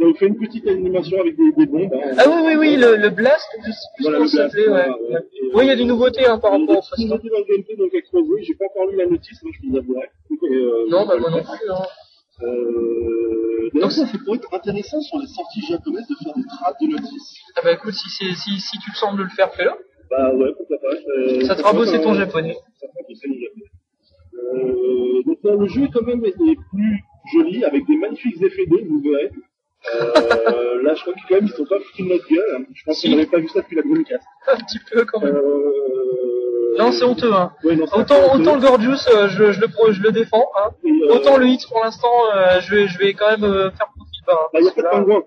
on 0.01 0.13
fait 0.15 0.27
une 0.27 0.37
petite 0.37 0.67
animation 0.67 1.19
avec 1.19 1.35
des, 1.37 1.51
des 1.51 1.65
bombes. 1.65 1.93
hein. 1.93 2.11
Ah 2.17 2.23
oui, 2.27 2.41
oui, 2.45 2.55
oui, 2.57 2.75
le, 2.77 2.95
le 2.95 3.09
Blast, 3.09 3.47
sais 3.51 3.59
plus 3.95 4.03
Voilà, 4.03 4.19
blast, 4.19 4.55
ouais. 4.55 4.67
voilà, 4.67 4.87
ouais. 4.89 5.13
ouais. 5.15 5.19
Et, 5.33 5.55
Oui, 5.55 5.63
il 5.65 5.67
y 5.67 5.71
a 5.71 5.75
des 5.75 5.85
nouveautés 5.85 6.25
hein, 6.25 6.37
par 6.39 6.55
il 6.55 6.61
y 6.65 6.71
a 6.71 6.75
rapport 6.75 6.83
au 6.93 6.95
des 6.97 7.03
nouveautés 7.05 7.29
dans 7.29 7.37
le 7.39 7.45
gameplay 7.55 7.75
donc 7.75 7.93
exposé, 7.93 8.43
j'ai 8.43 8.55
pas 8.55 8.65
encore 8.65 8.87
lu 8.87 8.97
la 8.97 9.05
notice, 9.07 9.41
moi 9.43 9.51
je 9.53 9.69
vous 9.69 9.77
avouerai. 9.77 10.07
Euh, 10.43 10.85
Non, 10.89 11.05
bah 11.05 11.15
moi 11.19 11.29
non 11.31 11.41
plus. 11.43 11.69
Hein. 11.69 11.83
Euh, 12.41 13.69
d'ailleurs, 13.73 13.91
ça, 13.91 14.05
pourrait 14.23 14.37
être 14.37 14.53
intéressant 14.53 15.01
sur 15.01 15.19
les 15.19 15.27
sorties 15.27 15.61
japonaises 15.67 16.07
de 16.07 16.15
faire 16.23 16.33
des 16.35 16.43
traces 16.45 16.75
de 16.81 16.87
notices. 16.87 17.35
Ah 17.55 17.61
bah 17.63 17.73
écoute, 17.73 17.93
si, 17.93 18.09
si, 18.09 18.59
si 18.59 18.77
tu 18.79 18.91
le 18.91 19.17
de 19.17 19.23
le 19.23 19.29
faire, 19.29 19.51
fais-le. 19.53 19.71
Bah 20.09 20.33
ouais, 20.33 20.53
pourquoi 20.57 20.77
pas. 20.79 20.87
euh, 21.19 21.41
Ça 21.45 21.55
te 21.55 21.61
fera 21.61 21.73
bosser 21.73 22.01
ton 22.01 22.11
un- 22.11 22.15
japonais. 22.15 22.55
Ça 22.79 22.87
fera 22.87 22.99
bosser 23.07 23.27
mon 23.27 23.35
japonais. 23.35 23.65
Euh, 24.55 25.23
donc 25.25 25.37
là, 25.43 25.55
le 25.55 25.67
jeu 25.67 25.87
quand 25.93 26.05
même 26.05 26.23
est 26.25 26.29
est 26.29 26.57
plus 26.71 27.03
joli, 27.33 27.63
avec 27.65 27.85
des 27.85 27.97
magnifiques 27.97 28.41
effets 28.41 28.65
d'eau, 28.65 28.79
vous 28.87 29.01
verrez. 29.01 29.29
Euh, 29.95 30.83
là, 30.83 30.93
je 30.95 31.01
crois 31.01 31.13
que 31.13 31.19
quand 31.27 31.35
même, 31.35 31.45
ils 31.45 31.55
sont 31.55 31.65
pas 31.65 31.79
foutus 31.79 32.05
de 32.05 32.11
notre 32.13 32.27
gueule. 32.27 32.55
hein. 32.57 32.63
Je 32.73 32.83
pense 32.83 33.01
qu'on 33.01 33.09
n'avait 33.09 33.25
pas 33.25 33.37
vu 33.39 33.47
ça 33.47 33.61
depuis 33.61 33.75
la 33.77 33.81
Dreamcast. 33.83 34.23
Un 34.51 34.57
petit 34.57 34.79
peu 34.91 35.05
quand 35.05 35.21
même. 35.21 35.35
Euh... 35.35 36.75
Non, 36.77 36.91
c'est 36.91 37.03
honteux, 37.03 37.33
hein. 37.33 37.51
Ouais, 37.63 37.75
non, 37.75 37.85
Autant, 37.93 38.35
autant 38.35 38.55
le. 38.55 38.61
Gorgeous, 38.61 39.07
euh, 39.13 39.27
je, 39.29 39.51
je, 39.51 39.59
le, 39.61 39.67
je 39.91 40.01
le 40.01 40.11
défends, 40.11 40.47
hein. 40.57 40.69
Et, 40.85 40.91
euh, 40.91 41.13
Autant 41.15 41.37
le 41.37 41.47
X 41.47 41.65
pour 41.65 41.83
l'instant, 41.83 42.07
euh, 42.35 42.59
je, 42.61 42.75
vais, 42.75 42.87
je 42.87 42.97
vais 42.99 43.13
quand 43.13 43.29
même 43.31 43.43
euh, 43.43 43.71
faire 43.71 43.87
profil 43.95 44.21
bas. 44.27 44.49
Bah, 44.53 44.59
il 44.59 44.63
n'y 44.63 44.69
a 44.69 44.71
pas 44.73 44.81
de 44.83 44.87
pingouin. 44.89 45.23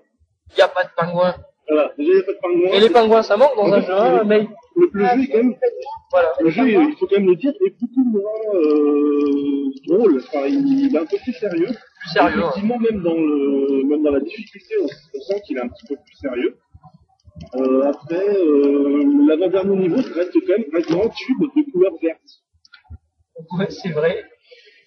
Il 0.51 0.55
n'y 0.55 0.61
a 0.63 0.67
pas 0.67 0.83
de 0.83 0.89
pingouin. 0.95 1.35
Voilà, 1.69 1.91
déjà, 1.97 2.11
il 2.11 2.15
n'y 2.15 2.19
a 2.19 2.23
pas 2.23 2.31
de 2.31 2.37
pingouin. 2.41 2.69
Et 2.73 2.79
les 2.79 2.89
pingouins, 2.89 3.23
ça 3.23 3.37
manque 3.37 3.55
dans 3.55 3.71
un 3.73 3.81
jeu, 3.81 3.91
hein, 3.93 4.23
mais 4.25 4.47
Le, 4.75 4.89
le 4.93 5.05
jeu 5.05 5.21
est 5.23 5.27
quand 5.27 5.37
même 5.37 5.55
voilà. 6.11 6.31
Le 6.39 6.49
jeu, 6.51 6.69
il 6.69 6.95
faut 6.99 7.07
quand 7.07 7.17
même 7.17 7.27
le 7.27 7.35
dire, 7.35 7.51
est 7.65 7.73
beaucoup 7.81 8.03
moins 8.03 8.53
euh, 8.53 9.71
drôle. 9.87 10.21
Enfin, 10.27 10.45
il, 10.47 10.85
il 10.87 10.95
est 10.95 10.99
un 10.99 11.05
peu 11.05 11.17
plus 11.23 11.33
sérieux. 11.33 11.69
Plus 12.03 12.09
sérieux. 12.11 12.37
hein. 12.37 12.49
Effectivement, 12.49 12.79
même 12.79 13.01
dans 13.01 13.15
le, 13.15 13.83
même 13.85 14.03
dans 14.03 14.11
la 14.11 14.19
difficulté, 14.19 14.75
on, 14.81 14.85
on 14.85 15.21
sent 15.21 15.41
qu'il 15.45 15.57
est 15.57 15.61
un 15.61 15.67
petit 15.69 15.85
peu 15.87 15.95
plus 15.95 16.15
sérieux. 16.15 16.57
Euh, 17.55 17.83
après, 17.89 18.27
euh, 18.37 19.25
l'avant-dernier 19.27 19.75
niveau, 19.75 20.01
ça 20.01 20.13
reste 20.13 20.33
quand 20.33 20.57
même 20.57 20.65
un 20.73 20.81
grand 20.81 21.09
tube 21.09 21.39
de 21.41 21.71
couleur 21.71 21.93
verte. 22.01 22.21
Ouais, 23.57 23.69
c'est 23.69 23.89
vrai. 23.89 24.23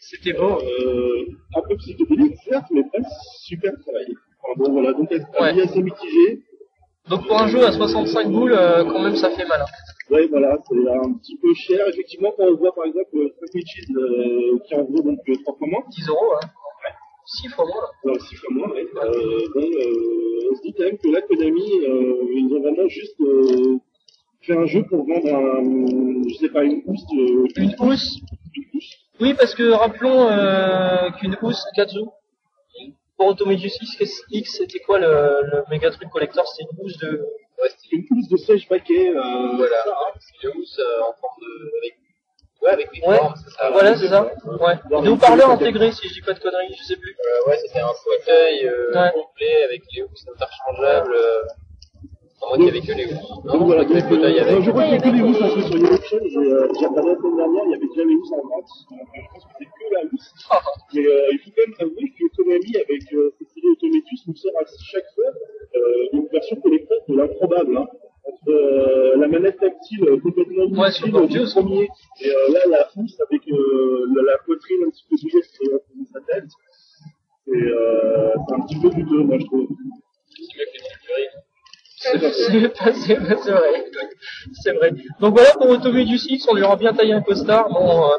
C'était 0.01 0.33
beau. 0.35 0.59
Euh, 0.63 1.27
un 1.57 1.63
peu 1.69 1.77
psychédélique, 1.79 2.37
certes, 2.49 2.67
mais 2.71 2.83
pas 2.85 3.09
super 3.43 3.73
travaillé. 3.85 4.15
Enfin, 4.43 4.53
bon, 4.59 4.73
voilà, 4.73 4.93
donc 4.93 5.11
Ouais. 5.11 5.61
assez 5.63 5.83
mitigé. 5.83 6.43
Donc 7.09 7.27
pour 7.27 7.41
un 7.41 7.49
jeu 7.49 7.65
à 7.65 7.73
65 7.73 8.29
boules, 8.31 8.53
euh, 8.53 8.85
quand 8.85 9.01
même, 9.03 9.17
ça 9.17 9.31
fait 9.31 9.45
mal. 9.47 9.61
hein. 9.63 9.67
Ouais, 10.11 10.27
voilà, 10.29 10.57
c'est 10.69 10.77
un 10.77 11.13
petit 11.15 11.37
peu 11.39 11.53
cher. 11.55 11.87
Effectivement, 11.89 12.33
quand 12.37 12.45
on 12.45 12.55
voit 12.57 12.75
par 12.75 12.85
exemple 12.85 13.11
Frank 13.37 13.55
Mitchell, 13.55 13.87
qui 14.67 14.75
en 14.77 14.85
vaut 14.85 15.03
donc 15.03 15.19
euh, 15.29 15.35
trois 15.43 15.57
fois 15.57 15.67
moins, 15.67 15.83
10 15.91 16.09
euros, 16.09 16.35
hein. 16.43 16.47
6 17.27 17.49
fois 17.49 17.65
moins. 17.67 17.85
Alors, 18.05 18.21
six 18.23 18.37
fois 18.37 18.49
moins, 18.55 18.69
ouais. 18.71 18.87
Euh, 18.97 19.47
bon, 19.55 19.61
euh, 19.63 20.51
on 20.53 20.57
se 20.57 20.63
dit 20.63 20.75
quand 20.77 20.85
même 20.85 20.99
que 20.99 21.09
là, 21.09 21.21
Konami, 21.23 21.71
euh, 21.83 22.25
ils 22.35 22.49
ont 22.55 22.61
vraiment 22.61 22.89
juste 22.89 23.21
euh, 23.21 23.79
fait 24.43 24.57
un 24.57 24.67
jeu 24.67 24.85
pour 24.89 25.07
vendre 25.07 25.35
un, 25.35 25.63
je 26.29 26.35
sais 26.37 26.49
pas, 26.51 26.63
une 26.65 26.83
housse 26.87 27.07
de... 27.13 27.61
Une 27.61 27.75
housse. 27.81 28.19
Une 28.55 28.65
housse. 28.75 28.95
Oui, 29.21 29.35
parce 29.35 29.55
que 29.55 29.71
rappelons 29.71 30.29
euh, 30.29 31.11
qu'une 31.19 31.37
housse 31.43 31.63
Kazu, 31.75 32.01
pour 33.17 33.29
Automedius 33.29 33.77
X, 33.83 34.23
X, 34.31 34.57
c'était 34.59 34.79
quoi 34.81 34.99
le, 34.99 35.07
le 35.07 35.63
méga 35.71 35.91
truc 35.91 36.09
collector? 36.11 36.47
C'était 36.47 36.69
une 36.73 36.85
housse 36.85 36.99
de... 36.99 37.09
Ouais, 37.61 37.71
c'était 37.71 37.97
une 37.97 38.05
housse 38.11 38.29
de 38.29 38.37
sèche 38.37 38.69
baquet. 38.69 39.09
Euh, 39.09 39.57
Voilà. 39.57 39.77
hein. 39.87 40.13
C'est 40.21 40.47
une 40.49 40.61
housse 40.61 40.79
euh, 40.79 41.01
en 41.01 41.15
forme 41.19 41.41
de. 41.41 41.73
Avec... 41.79 41.97
Ouais, 42.67 42.73
avec 42.73 42.89
des 42.93 43.01
Ouais, 43.07 43.17
formes, 43.17 43.35
c'est 43.45 43.51
ça. 43.55 43.71
voilà, 43.71 43.97
c'est 43.97 44.09
ça. 44.09 44.23
Ouais. 44.61 45.03
Des 45.03 45.09
haut-parleurs 45.09 45.51
intégrés, 45.51 45.93
si 45.93 46.09
je 46.09 46.15
dis 46.15 46.21
pas 46.23 46.33
de 46.35 46.41
conneries, 46.41 46.75
je 46.77 46.83
sais 46.85 46.97
plus. 46.97 47.15
Euh, 47.15 47.49
ouais, 47.51 47.57
c'était 47.59 47.81
un 47.81 47.95
fauteuil 47.95 48.67
euh, 48.67 48.93
Ouais. 48.93 49.13
complet 49.15 49.63
avec 49.65 49.83
les 49.95 50.03
housses 50.03 50.27
interchangeables. 50.35 51.15
Euh... 51.15 51.43
À 52.43 52.49
moins 52.49 52.57
qu'il 52.59 52.67
y 52.67 52.69
avait 52.69 52.81
que 52.87 52.93
les 52.93 53.07
housses. 53.07 53.45
Non, 53.47 53.65
voilà, 53.65 53.85
qu'il 53.87 53.95
y 53.97 53.99
avait 53.99 54.09
fauteuil 54.09 54.39
euh, 54.39 54.43
avec. 54.43 54.63
je 54.63 54.71
crois 54.71 54.83
qu'il 54.85 54.93
y 54.93 54.97
a 54.97 55.01
que 55.01 55.09
les 55.09 55.23
housses 55.23 55.41
un 55.43 55.49
peu 55.55 55.63
sur. 55.63 55.73
J'ai 55.73 56.39
euh, 56.39 56.69
j'ai 56.79 56.87
regardé 56.87 57.11
la 57.11 57.17
semaine 57.17 57.37
dernière, 57.37 57.63
il 57.67 57.71
y 57.71 57.75
avait 57.75 57.87
déjà 57.89 58.05
les 58.05 58.15
housses 58.15 58.33
en 58.33 58.43
vente. 58.47 58.71
Donc, 58.91 59.01
euh, 59.01 59.21
je 59.25 59.29
pense 59.33 59.45
que 59.47 59.51
c'est 59.59 59.65
que 59.65 59.95
la 59.95 60.01
housse. 60.13 60.31
Mais 60.95 61.07
euh, 61.07 61.33
il 61.33 61.39
faut 61.39 61.51
quand 61.57 61.65
même 61.67 61.77
avouer 61.81 62.09
que 62.13 62.25
Konami, 62.37 62.73
avec 62.77 63.03
euh, 63.15 63.35
cette 63.39 63.49
série 63.55 63.69
Autometus, 63.73 64.21
nous 64.29 64.37
sort 64.37 64.53
à 64.61 64.65
chaque 64.69 65.09
fois 65.15 65.31
euh, 65.77 66.13
une 66.13 66.27
version 66.29 66.57
collector 66.61 66.99
de 67.09 67.15
l'improbable. 67.17 67.77
Hein. 67.79 67.87
Entre 68.27 68.51
euh, 68.51 69.17
la 69.17 69.29
manette 69.29 69.59
tactile 69.59 70.05
euh, 70.09 70.19
complètement 70.21 70.65
Ouais, 70.81 70.91
sur 70.91 71.07
inutile 71.07 71.45
du 71.45 71.51
premier. 71.53 71.89
Et 72.21 72.29
euh, 72.31 72.53
là, 72.53 72.61
la 72.69 72.85
pousse 72.93 73.17
avec 73.21 73.43
euh, 73.49 74.07
la, 74.17 74.23
la 74.33 74.39
poitrine 74.39 74.79
un 74.87 74.91
petit 74.91 75.05
peu 75.09 75.17
bougée 75.23 75.43
sur 75.43 75.81
sa 76.13 76.21
tête. 76.23 76.51
Et 77.49 77.63
euh, 77.63 78.33
c'est 78.49 78.55
un 78.55 78.61
petit 78.67 78.81
peu 78.81 78.91
douteux, 78.91 79.23
moi, 79.23 79.39
je 79.39 79.45
trouve. 79.47 79.69
C'est 79.69 80.43
mieux 80.59 80.65
que 80.65 80.73
les 80.75 80.99
figurines. 81.01 81.41
C'est 82.13 82.19
pas 82.21 82.93
ça. 82.93 82.93
C'est 83.05 83.15
vrai. 83.15 83.37
C'est 84.63 84.73
vrai. 84.73 84.91
Donc 85.21 85.35
voilà 85.35 85.51
pour 85.53 85.69
Automé 85.69 86.05
du 86.05 86.19
6, 86.19 86.47
on 86.51 86.55
lui 86.55 86.63
aura 86.63 86.77
bien 86.77 86.93
taillé 86.93 87.13
un 87.13 87.21
costard. 87.23 87.69
Bon, 87.71 88.05
euh, 88.05 88.17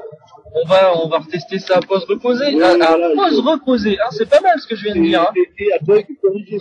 on 0.64 0.68
va, 0.68 0.92
on 1.04 1.08
va 1.08 1.20
retester 1.20 1.60
ça 1.60 1.76
à 1.78 1.80
pause 1.82 2.06
reposée. 2.06 2.56
Oui, 2.56 2.64
à, 2.64 2.70
à 2.70 2.76
voilà, 2.78 3.10
pause 3.16 3.34
il- 3.44 3.50
reposée, 3.50 3.98
hein, 4.00 4.08
c'est 4.12 4.30
pas 4.30 4.40
mal 4.42 4.60
ce 4.60 4.68
que 4.68 4.76
je 4.76 4.84
viens 4.86 4.96
de 4.96 5.02
dire. 5.02 5.22
Hein. 5.22 5.34
et, 5.36 5.66
et 5.66 5.74
à. 5.74 5.78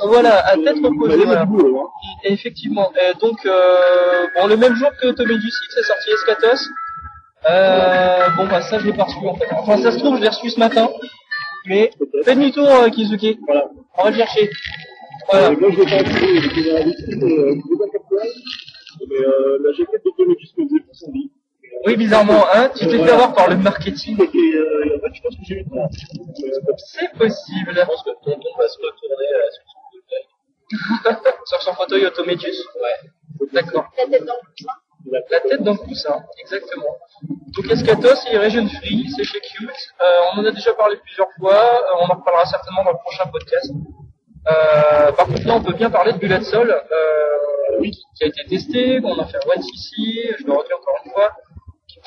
Voilà, 0.07 0.37
à 0.39 0.57
Euh, 0.57 0.65
tête 0.65 0.77
vous 0.79 0.89
reposée, 0.89 1.25
voilà. 1.25 1.45
boulot, 1.45 1.81
hein. 1.81 1.89
Et 2.25 2.33
effectivement. 2.33 2.93
Et 3.01 3.15
donc, 3.19 3.45
euh, 3.47 4.27
bon, 4.37 4.47
le 4.47 4.57
même 4.57 4.75
jour 4.75 4.91
que 5.01 5.07
Automé 5.09 5.35
du 5.39 5.51
6 5.51 5.79
est 5.79 5.83
sorti 5.83 6.11
Escatos. 6.11 6.69
Euh, 7.49 8.29
bon, 8.37 8.47
bah 8.47 8.61
ça 8.61 8.79
je 8.81 8.87
l'ai 8.87 8.93
pas 8.93 9.05
reçu 9.05 9.19
en 9.27 9.35
fait. 9.37 9.47
Enfin, 9.53 9.77
ça 9.79 9.93
se 9.93 9.99
trouve, 9.99 10.17
je 10.17 10.23
l'ai 10.23 10.29
reçu 10.29 10.51
ce 10.51 10.59
matin. 10.59 10.89
Mais 11.67 11.91
fais 12.25 12.35
demi-tour, 12.35 12.69
euh, 12.69 12.89
Kizuki. 12.91 13.39
Voilà. 13.47 13.69
On 13.99 14.05
va 14.05 14.11
le 14.11 14.17
chercher. 14.17 14.51
Voilà. 15.31 15.51
Euh, 15.51 15.57
moi, 15.59 15.71
je 15.71 15.79
l'ai 15.79 15.87
pas 15.87 15.97
acheté, 15.97 16.41
j'étais 16.41 16.71
dans 16.71 16.75
la 16.79 16.85
vitrine, 16.85 17.25
euh, 17.25 17.55
je 17.55 17.61
sais 17.61 17.79
pas 17.79 17.99
pourquoi. 17.99 18.23
Mais 19.09 19.17
euh, 19.17 19.59
la 19.63 19.73
jaquette 19.73 20.05
de 20.05 20.11
Comédus 20.17 20.49
me 20.57 20.65
faisait 20.69 20.81
plus 20.81 21.05
envie. 21.09 21.31
Oui, 21.85 21.97
bizarrement, 21.97 22.45
hein, 22.55 22.71
tu 22.75 22.87
t'es 22.87 22.99
fait 22.99 23.11
avoir 23.11 23.35
par 23.35 23.49
le 23.51 23.57
marketing. 23.57 24.17
Et 24.19 24.55
euh, 24.55 24.97
en 24.97 25.01
fait, 25.01 25.15
je 25.15 25.23
pense 25.23 25.37
que 25.37 25.43
j'ai 25.47 25.55
eu 25.57 25.65
tort. 25.65 25.89
C'est 26.79 27.13
possible. 27.19 27.73
Je 27.75 27.85
pense 27.85 28.03
que 28.03 28.11
Tonton 28.25 28.51
va 28.59 28.69
se 28.69 28.79
retourner 28.79 29.29
sur 29.53 29.65
son 29.73 29.81
fauteuil. 29.93 31.33
Sur 31.45 31.63
son 31.63 31.73
fauteuil 31.75 32.07
Automédius. 32.07 32.65
Ouais. 32.77 33.11
D'accord. 33.53 33.85
La 33.99 34.07
tête 34.07 34.25
dans 34.25 34.35
le 34.35 34.49
coussin. 34.49 34.73
La 35.09 35.21
tête 35.41 35.63
dans 35.63 35.73
le 35.73 35.79
coussin, 35.79 36.25
exactement. 36.41 36.97
Donc 37.55 37.71
Escatos, 37.71 38.25
il 38.29 38.35
est 38.35 38.39
Region 38.39 38.67
Free, 38.69 39.07
c'est 39.15 39.25
chez 39.25 39.41
Cute. 39.41 39.71
Euh, 40.03 40.21
on 40.33 40.41
en 40.41 40.45
a 40.45 40.51
déjà 40.51 40.73
parlé 40.75 40.97
plusieurs 40.97 41.29
fois, 41.39 41.55
euh, 41.55 42.01
on 42.01 42.07
en 42.13 42.17
reparlera 42.19 42.45
certainement 42.45 42.83
dans 42.83 42.91
le 42.91 42.99
prochain 42.99 43.27
podcast. 43.31 43.71
Euh, 44.49 45.13
par 45.13 45.27
contre, 45.27 45.47
là, 45.47 45.57
on 45.57 45.63
peut 45.63 45.75
bien 45.75 45.91
parler 45.91 46.13
de 46.13 46.19
Bullet 46.19 46.43
Soul, 46.43 46.71
euh, 46.71 47.79
oui, 47.81 47.91
qui 48.17 48.25
a 48.25 48.27
été 48.29 48.45
testé, 48.49 49.01
on 49.03 49.19
a 49.19 49.27
fait 49.27 49.39
un 49.39 49.51
one 49.51 49.65
ici, 49.75 50.21
je 50.39 50.47
le 50.47 50.53
redis 50.53 50.73
encore 50.73 50.97
une 51.05 51.11
fois. 51.11 51.33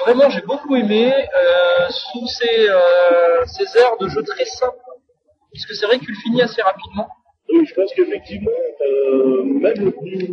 Vraiment, 0.05 0.29
j'ai 0.29 0.41
beaucoup 0.41 0.75
aimé, 0.75 1.11
euh, 1.13 1.89
sous 1.89 2.25
ces, 2.27 2.69
euh, 2.69 3.45
ces 3.45 3.77
airs 3.77 3.97
de 3.99 4.07
jeu 4.07 4.23
très 4.23 4.45
simples, 4.45 4.77
puisque 5.51 5.75
c'est 5.75 5.85
vrai 5.85 5.99
qu'il 5.99 6.15
finit 6.15 6.41
assez 6.41 6.61
rapidement. 6.61 7.07
Oui, 7.51 7.65
je 7.65 7.73
pense 7.73 7.91
qu'effectivement, 7.93 8.51
euh, 8.81 9.43
même 9.43 9.85
le 9.85 9.91
plus 9.91 10.29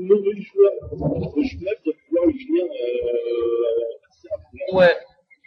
mauvais 0.00 0.40
joueur 0.40 0.72
de 0.92 1.42
Schnepp 1.42 1.84
doit 1.84 1.94
pouvoir 2.06 2.26
le 2.26 2.32
finir 2.32 2.64
euh, 2.64 4.08
assez 4.08 4.28
rapidement. 4.30 4.78
Ouais. 4.78 4.96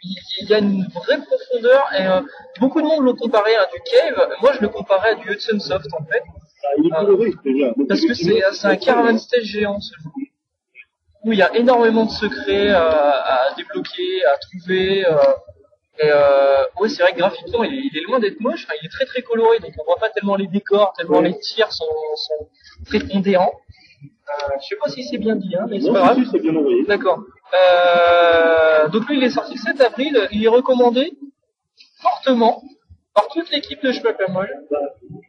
Il 0.02 0.48
y 0.48 0.54
a 0.54 0.58
une 0.58 0.86
vraie 0.94 1.18
profondeur 1.22 1.88
et 1.98 2.06
euh, 2.06 2.20
beaucoup 2.60 2.80
de 2.80 2.86
monde 2.86 3.04
l'ont 3.04 3.16
comparé 3.16 3.54
à 3.56 3.66
du 3.66 3.80
Cave. 3.90 4.28
Moi, 4.40 4.52
je 4.54 4.60
le 4.60 4.68
comparais 4.68 5.10
à 5.10 5.14
du 5.16 5.30
Hudson 5.32 5.58
Soft 5.58 5.86
en 5.92 6.04
fait, 6.04 6.22
Ah, 6.62 6.68
il 6.78 6.86
est 6.86 6.90
coloré 6.90 7.32
déjà. 7.44 7.66
Donc, 7.76 7.88
parce 7.88 8.00
que 8.00 8.14
c'est 8.14 8.42
un 8.64 8.76
caravan 8.76 9.18
stage 9.18 9.42
géant 9.44 9.80
ce 9.80 9.94
jeu. 9.94 10.10
Où 11.24 11.32
il 11.32 11.38
y 11.38 11.42
a 11.42 11.52
énormément 11.56 12.04
de 12.04 12.10
secrets 12.12 12.70
à, 12.70 12.88
à 12.90 13.54
débloquer, 13.56 14.24
à 14.24 14.36
trouver. 14.38 15.04
euh, 15.04 15.16
et 16.00 16.10
euh, 16.12 16.62
ouais, 16.80 16.88
c'est 16.88 17.02
vrai 17.02 17.12
que 17.12 17.18
graphiquement, 17.18 17.64
il 17.64 17.74
est, 17.74 17.82
il 17.92 17.98
est 17.98 18.02
loin 18.06 18.20
d'être 18.20 18.38
moche. 18.38 18.64
Enfin, 18.66 18.74
il 18.80 18.86
est 18.86 18.90
très 18.90 19.04
très 19.04 19.22
coloré, 19.22 19.58
donc 19.58 19.72
on 19.80 19.84
voit 19.84 19.96
pas 19.98 20.10
tellement 20.10 20.36
les 20.36 20.46
décors, 20.46 20.92
tellement 20.96 21.18
Ouais. 21.18 21.30
les 21.30 21.38
tirs 21.40 21.72
sont, 21.72 21.84
sont 22.14 22.48
très 22.86 23.00
pondérants. 23.00 23.52
Euh, 24.28 24.48
je 24.60 24.66
sais 24.66 24.76
pas 24.76 24.88
si 24.88 25.04
c'est 25.04 25.18
bien 25.18 25.36
dit, 25.36 25.54
hein, 25.56 25.66
mais 25.68 25.80
c'est 25.80 25.90
pas 25.92 26.00
grave. 26.00 26.16
si, 26.18 26.24
si, 26.24 26.30
c'est 26.32 26.40
bien 26.40 26.54
envoyé. 26.54 26.84
D'accord. 26.84 27.24
Euh, 27.54 28.88
donc 28.88 29.08
lui, 29.08 29.16
il 29.16 29.24
est 29.24 29.30
sorti 29.30 29.54
le 29.54 29.60
7 29.60 29.80
avril. 29.80 30.28
Il 30.32 30.44
est 30.44 30.48
recommandé 30.48 31.12
fortement 32.00 32.62
par 33.14 33.28
toute 33.28 33.50
l'équipe 33.50 33.82
de 33.82 33.90
Schmackamol. 33.92 34.48
Bah, 34.70 34.78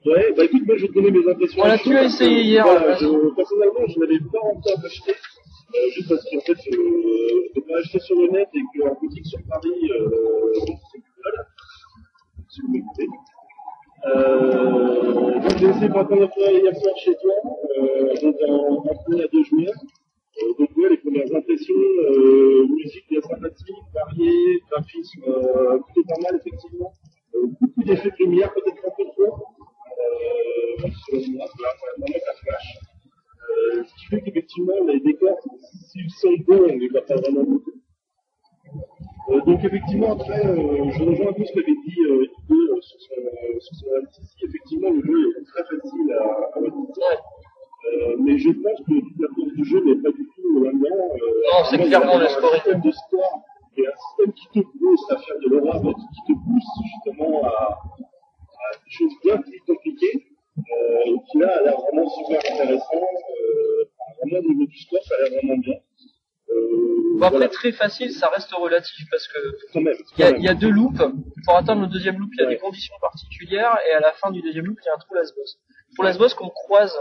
ouais, 0.05 0.33
bah 0.35 0.43
écoute, 0.43 0.63
moi 0.65 0.75
je 0.77 0.83
vais 0.83 0.88
te 0.89 0.93
donner 0.93 1.12
mes 1.12 1.31
impressions. 1.31 1.62
Voilà, 1.62 1.77
tu 1.77 1.95
as 1.97 2.03
essayé 2.03 2.41
hier, 2.41 2.63
Voilà, 2.65 2.95
je, 2.95 3.35
personnellement, 3.35 3.88
je 3.88 3.99
n'avais 3.99 4.19
pas 4.19 4.39
encore 4.43 4.85
acheté. 4.85 5.12
Euh, 5.12 5.89
juste 5.93 6.09
parce 6.09 6.23
qu'en 6.23 6.39
fait, 6.41 6.57
je 6.65 6.77
ne 6.77 7.62
pas 7.62 7.79
acheté 7.79 7.99
sur 7.99 8.15
le 8.19 8.29
net 8.31 8.49
et 8.53 8.79
qu'en 8.79 8.95
boutique 8.95 9.25
sur 9.25 9.39
Paris, 9.47 9.91
euh, 9.91 10.09
c'est 10.91 10.99
plus 10.99 11.21
mal. 11.23 11.45
Si 12.49 12.62
vous 12.62 12.71
m'écoutez. 12.71 13.07
Euh, 14.05 15.39
donc 15.39 15.57
j'ai 15.57 15.67
essayé 15.67 15.89
première 15.89 16.33
fois 16.33 16.51
hier 16.51 16.75
soir 16.75 16.95
chez 16.97 17.15
toi, 17.15 17.33
euh, 17.77 18.13
donc 18.21 18.35
en 18.47 18.95
premier 19.03 19.23
à 19.23 19.27
deux 19.27 19.43
joueurs. 19.43 19.73
Euh, 20.41 20.53
donc 20.57 20.69
ouais, 20.77 20.89
les 20.89 20.97
premières 20.97 21.35
impressions, 21.35 21.73
euh, 21.75 22.65
musique 22.67 23.05
bien 23.09 23.21
sympathique, 23.21 23.75
variée, 23.93 24.62
graphisme 24.71 25.23
euh, 25.27 25.79
plutôt 25.79 26.07
pas 26.07 26.21
mal 26.21 26.39
effectivement. 26.39 26.93
Euh, 27.35 27.47
beaucoup 27.59 27.83
d'effets 27.83 28.09
de 28.09 28.23
lumière, 28.23 28.53
peut-être 28.53 28.83
un 28.88 28.91
peu 28.97 29.03
trop. 29.12 29.33
Euh, 29.99 30.88
selon 31.09 31.33
moi, 31.33 31.45
là, 31.62 31.69
vraiment 31.97 32.19
ça 32.25 32.33
flash. 32.41 32.77
Euh, 33.49 33.83
ce 33.83 33.95
qui 33.95 34.05
fait 34.05 34.21
qu'effectivement 34.21 34.83
les 34.88 34.99
décors, 35.01 35.39
s'ils 35.89 36.09
sont 36.12 36.35
bons, 36.47 36.63
on 36.69 36.77
les 36.77 36.88
voit 36.88 37.05
pas 37.05 37.15
vraiment 37.15 37.43
beaucoup. 37.43 37.73
Euh, 39.29 39.41
donc 39.41 39.63
effectivement 39.63 40.13
après, 40.13 40.45
euh, 40.45 40.89
je 40.91 41.03
rejoins 41.03 41.29
un 41.29 41.34
peu 41.34 41.45
ce 41.45 41.53
qu'avait 41.53 41.77
dit 41.86 42.01
euh, 42.01 42.25
Ido, 42.49 42.55
euh, 42.55 42.82
sur 42.82 42.99
son, 43.01 43.13
euh, 43.21 43.60
sur 43.60 43.75
son. 43.75 43.86
Effectivement, 44.47 44.89
le 44.89 45.01
jeu 45.03 45.36
est 45.39 45.45
très 45.45 45.63
facile 45.63 46.13
à, 46.13 46.23
à. 46.23 46.60
Euh, 46.60 48.15
mais 48.19 48.38
je 48.38 48.49
pense 48.51 48.79
que 48.79 48.93
toute 48.99 49.19
la 49.19 49.27
force 49.36 49.53
du 49.53 49.63
jeu 49.65 49.84
n'est 49.86 50.01
pas 50.01 50.12
du 50.12 50.27
tout 50.36 50.63
là-dedans. 50.63 51.15
Euh, 51.15 51.41
Non, 51.51 51.65
c'est 51.69 51.77
clairement 51.77 52.17
le 52.17 52.27
score 52.27 52.53
Un 52.53 52.55
système 52.58 52.82
de 52.82 52.91
score 52.91 53.41
et 53.77 53.88
un 53.88 53.97
système 54.08 54.34
qui 54.34 54.47
te 54.47 54.67
pousse 54.77 55.12
à 55.12 55.17
faire 55.17 55.39
de 55.43 55.49
l'horreur, 55.49 55.82
qui 55.82 56.34
te 56.34 56.38
pousse 56.39 56.69
justement 56.93 57.43
à, 57.45 57.49
à 57.49 58.75
des 58.84 58.91
choses 58.91 59.13
bien 59.23 59.38
plus 59.38 59.62
compliquées. 59.67 60.25
Euh, 60.58 60.99
et 61.05 61.15
qui 61.32 61.38
là 61.39 61.58
a 61.58 61.62
l'air 61.63 61.79
vraiment 61.79 62.08
super 62.10 62.39
intéressant. 62.39 62.95
Euh, 62.95 63.84
vraiment, 64.21 64.39
au 64.45 64.49
niveau 64.49 64.65
du 64.65 64.77
score, 64.77 65.01
ça 65.03 65.15
a 65.15 65.29
l'air 65.29 65.39
vraiment 65.39 65.58
bien. 65.58 65.75
Euh, 66.51 66.55
Bon, 67.19 67.25
après, 67.25 67.38
voilà, 67.38 67.47
très 67.49 67.71
facile, 67.73 68.12
ça 68.13 68.29
reste 68.29 68.49
relatif 68.53 69.05
parce 69.12 69.27
que 69.27 69.39
il 69.75 70.41
y, 70.41 70.47
a, 70.47 70.53
y 70.53 70.55
deux 70.55 70.69
loops. 70.69 71.01
Pour 71.45 71.57
atteindre 71.57 71.81
le 71.81 71.88
deuxième 71.88 72.17
loop, 72.17 72.29
il 72.33 72.39
y 72.39 72.43
a 72.43 72.47
Ouais. 72.47 72.53
des 72.53 72.59
conditions 72.59 72.95
particulières 73.01 73.77
et 73.89 73.93
à 73.93 73.99
la 73.99 74.13
fin 74.13 74.31
du 74.31 74.41
deuxième 74.41 74.65
loop, 74.65 74.77
il 74.81 74.85
y 74.85 74.89
a 74.89 74.93
un 74.93 74.97
trou 74.99 75.15
last 75.15 75.35
boss. 75.35 75.57
Trou 75.95 76.03
last 76.05 76.17
boss 76.17 76.33
qu'on 76.33 76.47
croise. 76.49 76.95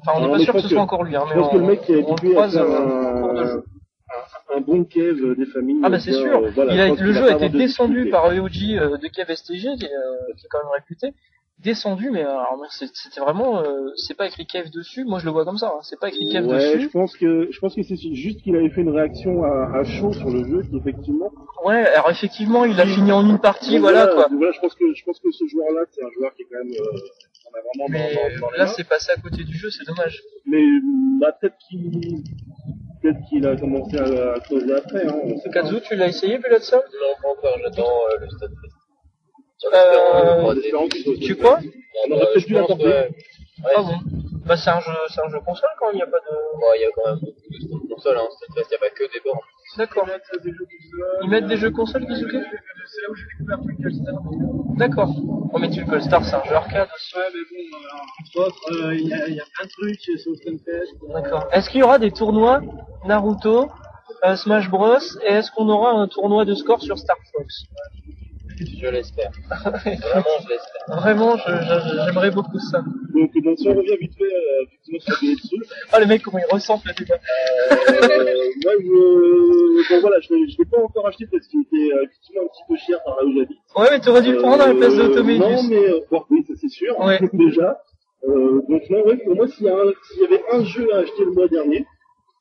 Enfin, 0.00 0.12
on 0.16 0.26
n'est 0.26 0.32
pas 0.32 0.38
sûr 0.40 0.54
que 0.54 0.60
ce 0.60 0.68
soit 0.68 0.80
encore 0.80 1.04
lui, 1.04 1.14
hein, 1.14 1.24
Je 1.30 1.34
mais 1.38 1.42
que 1.42 1.54
on, 1.54 1.58
le 1.58 1.64
mec 1.66 1.82
qui 1.82 1.92
est 1.92 2.00
à 2.00 2.14
croise 2.14 2.52
faire 2.54 2.64
euh, 2.64 3.12
en 3.14 3.22
cours 3.22 3.34
de 3.34 3.44
jeu. 3.44 3.64
un, 4.52 4.56
un, 4.56 4.60
bon 4.60 4.84
cave 4.84 5.34
des 5.36 5.46
familles. 5.46 5.80
Ah 5.84 5.88
bah 5.90 6.00
c'est 6.00 6.10
euh, 6.14 6.20
sûr. 6.20 6.50
voilà, 6.50 6.72
Il 6.72 6.76
je 6.78 6.82
a- 6.82 6.88
pense 6.88 7.00
le 7.00 7.12
jeu 7.12 7.24
a 7.28 7.32
été 7.36 7.48
descendu 7.50 8.10
par 8.10 8.32
EOG 8.32 8.56
euh, 8.72 8.96
de 8.96 9.06
Cave 9.06 9.32
STG, 9.36 9.76
qui 9.78 9.84
est, 9.84 9.88
euh, 9.94 10.34
qui 10.36 10.46
est 10.46 10.48
quand 10.50 10.58
même 10.58 10.72
réputé. 10.74 11.14
Descendu, 11.64 12.10
mais 12.12 12.22
alors, 12.22 12.56
moi, 12.56 12.66
c'est- 12.70 12.88
c'était 12.94 13.20
vraiment, 13.20 13.60
euh, 13.62 13.90
c'est 13.96 14.14
pas 14.16 14.26
écrit 14.28 14.46
Cave 14.46 14.70
dessus. 14.70 15.04
Moi, 15.04 15.18
je 15.18 15.24
le 15.24 15.32
vois 15.32 15.44
comme 15.44 15.58
ça. 15.58 15.72
hein. 15.74 15.80
C'est 15.82 15.98
pas 15.98 16.06
écrit 16.08 16.30
Cave 16.30 16.46
Ouais, 16.46 16.60
je 16.60 16.76
dessus. 16.76 16.88
pense 16.90 17.16
que 17.16 17.48
je 17.50 17.58
pense 17.58 17.74
que 17.74 17.82
c'est 17.82 17.96
juste 18.14 18.42
qu'il 18.42 18.54
avait 18.54 18.70
fait 18.70 18.82
une 18.82 18.90
réaction 18.94 19.42
à, 19.42 19.76
à 19.76 19.82
chaud 19.82 20.12
sur 20.12 20.30
le 20.30 20.44
jeu, 20.44 20.62
qui 20.62 20.76
effectivement. 20.76 21.32
Ouais. 21.64 21.84
Alors 21.88 22.10
effectivement, 22.10 22.64
il 22.64 22.80
a 22.80 22.86
fini 22.86 23.10
en 23.10 23.28
une 23.28 23.40
partie, 23.40 23.78
voilà 23.78 24.06
quoi. 24.06 24.28
Voilà, 24.30 24.52
je 24.52 24.60
pense 24.60 24.74
que 24.76 24.94
je 24.94 25.04
pense 25.04 25.18
que 25.18 25.32
ce 25.32 25.46
joueur-là, 25.48 25.80
c'est 25.90 26.04
un 26.04 26.10
joueur 26.16 26.32
qui 26.34 26.42
est 26.42 26.46
quand 26.50 26.58
même. 26.62 26.72
Euh, 26.72 26.98
on 27.50 27.58
a 27.58 27.60
vraiment 27.60 27.86
Mais 27.90 28.14
dans, 28.38 28.46
dans, 28.46 28.50
là, 28.56 28.66
c'est 28.68 28.86
passé 28.88 29.10
à 29.16 29.20
côté 29.20 29.42
du 29.42 29.56
jeu, 29.56 29.68
c'est 29.70 29.84
dommage. 29.84 30.22
Mais 30.46 30.62
bah, 31.20 31.32
peut-être 31.40 31.56
qu'il 31.68 32.22
peut-être 33.02 33.18
qu'il 33.28 33.44
a 33.46 33.56
commencé 33.56 33.98
à, 33.98 34.34
à 34.34 34.38
creuser 34.40 34.74
après. 34.74 35.06
Hein. 35.08 35.50
Kazu, 35.52 35.80
tu 35.82 35.96
l'as 35.96 36.06
essayé, 36.08 36.38
Bullet 36.38 36.58
Non, 36.72 36.78
pas 37.20 37.28
encore, 37.30 37.58
j'attends 37.64 37.82
euh, 38.12 38.18
le 38.20 38.28
stade 38.30 38.50
Tu 41.20 41.36
crois 41.36 41.58
On 42.06 42.12
aurait 42.12 42.22
Euh, 42.22 42.34
peut-être 42.34 42.46
dû 42.46 42.56
Ah 43.64 43.82
bon 43.82 43.98
Bah 44.46 44.56
c'est 44.56 44.70
un 44.70 44.80
jeu, 44.80 44.92
c'est 45.08 45.20
un 45.20 45.28
jeu 45.30 45.40
console 45.40 45.70
quand 45.80 45.90
il 45.90 45.96
n'y 45.96 46.02
a 46.02 46.06
pas 46.06 46.18
de. 46.18 46.60
Bon, 46.60 46.66
il 46.76 46.80
y 46.82 46.84
a 46.84 46.90
quand 46.94 47.06
même 47.10 47.18
beaucoup 47.18 47.48
de 47.50 47.58
stands 47.66 47.94
console, 47.94 48.18
hein. 48.18 48.28
C'est-à-dire 48.38 48.68
qu'il 48.68 48.78
n'y 48.78 48.86
a 48.86 48.88
pas 48.88 48.94
que 48.94 49.12
des 49.12 49.20
bornes. 49.24 49.40
D'accord. 49.76 50.06
Ils 51.24 51.28
mettent 51.28 51.46
des 51.46 51.56
jeux 51.56 51.70
console, 51.70 52.06
Kizuki 52.06 52.36
C'est 52.86 53.02
là 53.02 53.10
où 53.10 53.14
j'ai 53.14 53.24
découvert 53.38 53.58
Twinkle 53.60 53.92
Star. 53.92 54.14
D'accord. 54.76 55.10
Oh 55.52 55.58
mais 55.58 55.68
Twinkle 55.70 56.00
Star, 56.02 56.24
c'est 56.24 56.36
un 56.36 56.44
jeu 56.44 56.54
arcade 56.54 56.88
aussi. 56.94 57.16
Ouais, 57.16 57.22
mais 57.34 57.40
bon, 57.50 57.78
alors, 57.90 58.06
entre 58.20 58.46
autres, 58.48 58.86
euh, 58.86 58.94
il 58.94 59.08
y, 59.08 59.12
a, 59.14 59.28
il 59.28 59.34
y 59.34 59.40
a 59.40 59.44
plein 59.54 59.66
de 59.66 59.70
trucs 59.70 60.00
sur 60.00 60.34
Stunfest. 60.36 60.94
D'accord. 61.12 61.48
Est-ce 61.52 61.68
qu'il 61.68 61.80
y 61.80 61.82
aura 61.82 61.98
des 61.98 62.12
tournois 62.12 62.60
Naruto, 63.04 63.68
euh, 64.24 64.36
Smash 64.36 64.70
Bros 64.70 64.96
et 65.24 65.32
est-ce 65.32 65.50
qu'on 65.50 65.68
aura 65.68 65.90
un 65.92 66.06
tournoi 66.08 66.44
de 66.44 66.54
score 66.54 66.80
sur 66.80 66.96
Star 66.98 67.16
Fox? 67.32 67.64
Je 68.80 68.86
l'espère. 68.88 69.30
Vraiment, 69.50 70.36
je 70.42 70.48
l'espère. 70.48 70.96
Vraiment, 71.00 71.36
j'aimerais 72.06 72.30
beaucoup 72.30 72.58
ça. 72.58 72.82
Donc, 73.14 73.30
si 73.58 73.68
on 73.68 73.74
revient 73.74 73.96
vite 74.00 74.14
fait 74.16 74.24
euh, 74.24 74.64
effectivement 74.64 75.00
sur 75.00 75.14
BS2, 75.16 75.62
Ah 75.92 76.00
le 76.00 76.06
mec 76.06 76.22
comment 76.22 76.38
il 76.38 76.52
ressemble 76.52 76.82
le 76.86 76.94
débat. 76.94 77.14
euh, 77.14 77.74
moi 78.64 78.72
je 78.80 79.94
bon 79.94 80.00
voilà, 80.00 80.20
je 80.20 80.34
l'ai 80.34 80.48
je 80.48 80.56
l'ai 80.58 80.64
pas 80.64 80.78
encore 80.82 81.06
acheté 81.06 81.26
parce 81.30 81.46
qu'il 81.46 81.60
était 81.62 81.92
euh, 81.94 82.04
effectivement 82.04 82.42
un 82.42 82.48
petit 82.48 82.62
peu 82.68 82.76
cher 82.76 82.98
par 83.04 83.16
là 83.16 83.24
où 83.24 83.32
j'habite. 83.36 83.58
Ouais 83.76 83.86
mais 83.90 84.00
t'aurais 84.00 84.22
dû 84.22 84.32
le 84.32 84.38
prendre 84.38 84.62
à 84.62 84.68
la 84.68 84.74
place 84.74 84.92
Euh, 84.94 84.96
Non, 84.96 85.08
d'Automédius. 85.08 85.68
mais 85.68 85.88
euh, 85.88 86.00
bon, 86.10 86.22
oui, 86.30 86.44
ça 86.46 86.54
c'est 86.60 86.68
sûr, 86.68 86.98
Ouais. 87.00 87.18
déjà. 87.32 87.78
Euh, 88.26 88.60
donc 88.68 88.82
non, 88.90 89.02
oui, 89.06 89.16
pour 89.24 89.36
moi, 89.36 89.46
s'il 89.48 89.66
y, 89.66 89.70
avait 89.70 90.42
un 90.52 90.64
jeu 90.64 90.92
à 90.92 90.98
acheter 90.98 91.24
le 91.24 91.30
mois 91.32 91.46
dernier, 91.48 91.86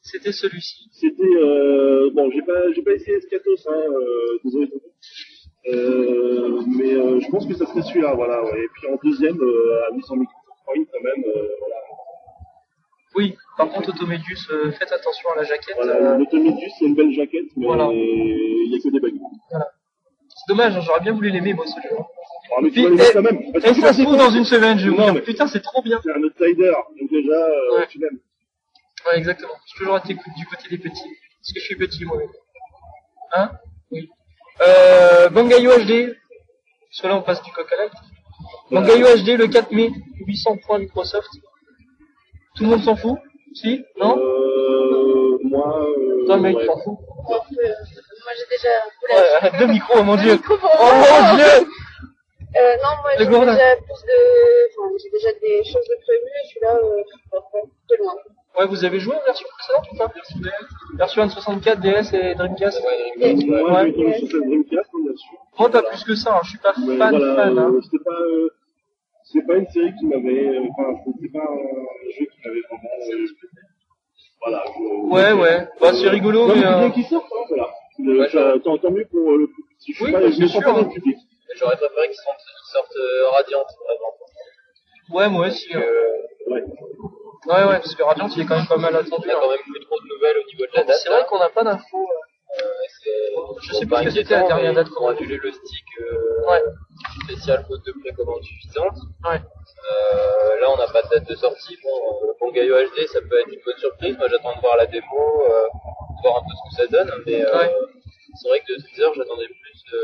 C'était 0.01 0.31
celui-ci. 0.31 0.89
C'était 0.91 1.23
euh, 1.23 2.09
bon, 2.13 2.29
j'ai 2.31 2.41
pas 2.41 2.71
j'ai 2.73 2.81
pas 2.81 2.93
essayé 2.93 3.17
Escatos, 3.17 3.67
hein, 3.67 3.73
euh, 3.75 4.39
désolé. 4.43 4.69
Euh, 5.69 6.61
mais 6.67 6.93
euh, 6.93 7.19
je 7.19 7.29
pense 7.29 7.45
que 7.45 7.53
ça 7.55 7.65
serait 7.65 7.81
celui-là, 7.81 8.13
voilà. 8.13 8.43
Ouais. 8.43 8.63
Et 8.63 8.67
puis 8.73 8.87
en 8.87 8.97
deuxième, 9.03 9.37
euh, 9.41 9.87
à 9.89 9.93
800 9.95 10.15
micropoints 10.15 10.85
quand 10.91 11.03
même, 11.03 11.23
voilà. 11.59 11.75
Oui, 13.15 13.35
par 13.57 13.69
contre, 13.69 13.89
Automédius, 13.89 14.47
faites 14.77 14.91
attention 14.91 15.29
à 15.31 15.37
la 15.37 15.43
jaquette. 15.43 15.75
Voilà, 15.75 16.17
c'est 16.29 16.85
une 16.85 16.95
belle 16.95 17.11
jaquette, 17.11 17.47
mais 17.55 17.65
Voilà. 17.65 17.89
il 17.91 18.71
y 18.71 18.75
a 18.75 18.79
que 18.79 18.89
des 18.93 18.99
bugs. 18.99 19.17
c'est 19.49 20.47
dommage, 20.47 20.75
hein, 20.77 20.81
j'aurais 20.81 20.99
bien 20.99 21.13
voulu 21.13 21.29
l'aimer, 21.29 21.53
moi, 21.53 21.65
ce 21.65 21.81
jeu. 21.81 21.95
Ah, 22.55 22.59
mais 22.61 22.69
tu 22.69 22.81
vas 22.87 23.11
quand 23.13 23.21
même. 23.23 23.51
Parce 23.51 23.65
Et 23.65 23.73
tu 23.73 23.81
ça 23.81 23.93
se 23.93 24.01
trouve 24.03 24.17
dans 24.17 24.29
une 24.29 24.45
semaine, 24.45 24.77
je 24.77 24.89
vous 24.89 25.19
Putain, 25.21 25.47
c'est 25.47 25.61
trop 25.61 25.81
bien. 25.81 25.99
C'est 26.03 26.11
un 26.11 26.21
outsider, 26.21 26.73
donc 26.99 27.09
déjà, 27.09 27.47
Ouais. 27.75 27.87
tu 27.89 27.97
l'aimes. 27.99 28.19
Ouais, 29.05 29.17
exactement. 29.17 29.53
J'ai 29.65 29.77
toujours 29.79 29.97
été 29.97 30.13
du 30.13 30.45
côté 30.45 30.69
des 30.69 30.77
petits. 30.77 31.09
Parce 31.41 31.53
que 31.53 31.59
je 31.59 31.65
suis 31.65 31.75
petit, 31.75 32.05
moi. 32.05 32.17
Hein? 33.33 33.51
Euh, 34.61 35.29
Bangayo 35.29 35.71
HD. 35.79 36.15
Parce 36.89 37.01
que 37.01 37.07
là, 37.07 37.15
on 37.15 37.21
passe 37.21 37.41
du 37.43 37.51
coq 37.51 37.67
à. 37.73 37.89
Bangayo 38.71 39.07
HD, 39.17 39.37
le 39.37 39.47
4 39.47 39.71
mai. 39.71 39.89
800 40.25 40.57
points 40.65 40.79
Microsoft. 40.79 41.29
Tout 42.55 42.63
le 42.63 42.69
monde 42.69 42.83
s'en 42.83 42.95
fout? 42.95 43.17
Si? 43.53 43.83
Non? 43.99 44.17
Euh, 44.17 45.37
moi, 45.43 45.85
euh, 45.87 46.25
Toi, 46.25 46.37
mec, 46.37 46.57
ouais. 46.57 46.65
t'en 46.65 46.77
fous 46.79 46.99
euh, 47.29 47.33
moi 48.23 48.33
j'ai 48.37 48.55
déjà. 48.55 48.69
Ouais, 49.21 49.29
arrête 49.35 49.53
deux 49.59 49.67
micros, 49.67 49.95
oh 49.99 50.03
mon 50.03 50.15
Deux 50.15 50.21
dieu. 50.23 50.31
micros 50.33 50.57
pour 50.57 50.69
Oh 50.79 50.91
mon 50.93 51.35
dieu 51.35 51.45
Euh, 51.45 52.75
non, 52.77 52.91
moi 53.01 53.11
j'ai 53.17 53.25
déjà 53.25 53.75
plus 53.75 54.03
de. 54.07 54.17
Enfin, 54.69 54.95
j'ai 55.01 55.09
déjà 55.11 55.31
des 55.39 55.63
choses 55.63 55.87
de 55.89 55.95
prévues 56.03 56.37
et 56.41 56.45
je 56.45 56.49
suis 56.49 56.59
là, 56.61 56.75
euh, 56.75 57.03
de 57.89 57.95
loin. 57.97 58.13
Ouais, 58.57 58.65
vous 58.67 58.83
avez 58.85 58.99
joué 58.99 59.13
en 59.15 59.21
version 59.25 59.47
précédente 59.55 59.85
ou 59.91 59.97
pas 59.97 60.11
Version 60.97 61.25
N64, 61.27 61.79
DS 61.79 62.13
et 62.13 62.35
Dreamcast 62.35 62.81
Ouais, 62.83 63.11
Dreamcast, 63.17 63.49
ouais. 63.49 63.61
Moi, 63.61 63.71
Ouais. 63.83 63.93
j'ai 63.95 64.01
été 64.09 64.17
sur 64.19 64.27
cette 64.31 64.41
Dreamcast, 64.47 64.89
bien 65.03 65.15
sûr. 65.15 65.37
Moi, 65.59 65.69
pas 65.69 65.83
plus 65.83 66.03
que 66.03 66.15
ça, 66.15 66.35
hein. 66.35 66.39
je 66.43 66.49
suis 66.49 66.57
pas 66.59 66.73
fan, 66.73 66.83
voilà, 66.85 67.35
fan. 67.35 67.59
Hein. 67.59 67.71
euh, 67.73 67.81
c'était 67.83 68.03
pas, 68.03 68.11
euh, 68.19 68.49
c'est 69.25 69.45
pas 69.45 69.55
une 69.57 69.67
série 69.67 69.93
qui 69.99 70.05
m'avait, 70.07 70.47
euh, 70.57 70.63
enfin, 70.71 70.99
c'était 71.05 71.31
pas 71.31 71.43
un 71.45 72.09
jeu 72.17 72.25
qui 72.25 72.37
m'avait 72.47 72.61
vraiment, 72.61 72.89
euh, 73.13 73.27
voilà. 74.41 74.63
je- 74.65 75.13
Ouais, 75.13 75.33
ouais. 75.33 75.67
Bah, 75.79 75.91
c'est 75.93 76.09
rigolo, 76.09 76.47
Non, 76.47 76.55
mais. 76.55 76.61
c'est 76.61 76.67
euh, 76.67 76.79
bien 76.79 76.89
qu'il 76.91 77.05
sorte, 77.05 77.25
hein, 77.31 77.43
voilà. 77.49 77.69
Le- 77.99 78.19
Ouais, 78.19 78.29
ça- 78.29 78.53
tant, 78.63 78.77
tant 78.79 78.91
mieux 78.91 79.05
pour 79.11 79.31
le 79.37 79.47
public. 79.47 79.65
Je 79.87 79.93
suis 79.93 80.03
Oui, 80.05 80.11
pas, 80.11 80.19
bah, 80.19 80.27
je 80.31 80.45
sûr, 80.47 80.61
pas 80.61 80.71
dans 80.71 80.77
hein. 80.79 80.81
le 80.83 80.93
public. 80.93 81.17
J'aurais 81.55 81.77
préféré 81.77 82.07
qu'ils 82.07 82.15
sortent, 82.17 82.37
qu'ils 82.39 82.71
sortent 82.73 82.95
euh, 82.97 83.29
Radiant, 83.31 83.65
vraiment. 83.85 85.19
Ouais, 85.19 85.29
moi 85.29 85.47
aussi. 85.47 85.67
hein. 85.73 85.81
Euh, 85.83 86.53
Ouais. 86.53 86.63
Ouais, 87.45 87.63
ouais, 87.63 87.79
parce 87.79 87.95
que 87.95 88.03
Radiant, 88.03 88.27
il 88.27 88.41
est 88.41 88.45
quand 88.45 88.57
même 88.57 88.67
pas 88.67 88.77
mal 88.77 88.95
on 88.95 88.99
attendu. 88.99 89.29
a 89.29 89.33
hein. 89.35 89.39
quand 89.41 89.49
même 89.49 89.59
plus 89.61 89.79
trop 89.85 89.99
de 90.01 90.07
nouvelles 90.07 90.37
au 90.37 90.47
niveau 90.47 90.63
de 90.65 90.71
la 90.75 90.83
date. 90.83 90.97
C'est 91.03 91.09
vrai 91.09 91.25
qu'on 91.29 91.39
n'a 91.39 91.49
pas 91.49 91.63
d'infos. 91.63 92.09
euh. 92.09 92.59
Euh, 92.59 93.53
Je 93.61 93.73
sais 93.73 93.85
pas 93.85 93.99
ce 93.99 94.03
que 94.05 94.11
c'était 94.11 94.33
la 94.35 94.47
dernière 94.47 94.73
date 94.73 94.87
Ils 94.89 94.97
ont 95.03 95.07
annulé 95.09 95.37
le 95.37 95.51
stick 95.51 95.85
euh, 96.01 96.49
Ouais. 96.49 96.63
spécial 97.23 97.63
faute 97.67 97.85
de 97.85 97.91
précommande 98.01 98.41
suffisante. 98.43 98.95
Ouais. 99.25 99.39
Euh, 99.91 100.59
là, 100.61 100.71
on 100.71 100.77
n'a 100.77 100.87
pas 100.87 101.03
de 101.03 101.09
date 101.09 101.27
de 101.29 101.35
sortie. 101.35 101.77
Bon, 101.83 102.33
bon 102.39 102.51
Gaio 102.51 102.75
HD, 102.75 103.05
ça 103.07 103.19
peut 103.21 103.39
être 103.39 103.49
une 103.51 103.61
bonne 103.65 103.77
surprise. 103.77 104.17
Moi, 104.17 104.27
j'attends 104.29 104.55
de 104.55 104.61
voir 104.61 104.77
la 104.77 104.85
démo, 104.87 105.43
euh, 105.43 105.67
de 105.67 106.21
voir 106.23 106.37
un 106.37 106.41
peu 106.41 106.53
ce 106.55 106.77
que 106.77 106.81
ça 106.83 106.87
donne. 106.87 107.11
Mais 107.25 107.45
euh, 107.45 107.57
Ouais. 107.59 107.75
c'est 108.41 108.47
vrai 108.49 108.59
que 108.61 108.73
de 108.73 108.81
Teaser, 108.81 109.09
j'attendais 109.15 109.47
plus, 109.47 109.83
euh, 109.93 109.99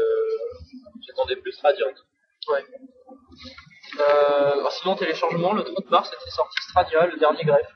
j'attendais 1.08 1.36
plus 1.38 1.60
Radiant. 1.62 1.88
Ouais. 2.50 2.64
Euh, 4.00 4.70
sinon, 4.72 4.96
téléchargement, 4.96 5.54
le 5.54 5.64
30 5.64 5.90
mars, 5.92 6.10
c'était 6.12 6.32
sorti 6.32 6.58
Stradia, 6.62 7.08
le 7.08 7.18
dernier 7.18 7.44
greffe. 7.44 7.68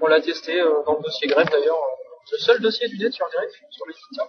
On 0.00 0.06
l'a 0.06 0.20
testé 0.20 0.60
euh, 0.60 0.82
dans 0.86 0.96
le 0.96 1.02
dossier 1.02 1.28
greffe 1.28 1.50
d'ailleurs. 1.50 1.78
C'est 2.26 2.36
le 2.36 2.40
seul 2.42 2.60
dossier 2.60 2.88
du 2.88 2.98
net 2.98 3.12
sur 3.12 3.28
greffe, 3.28 3.52
sur 3.70 3.86
les 3.86 3.94
soutiens. 3.94 4.28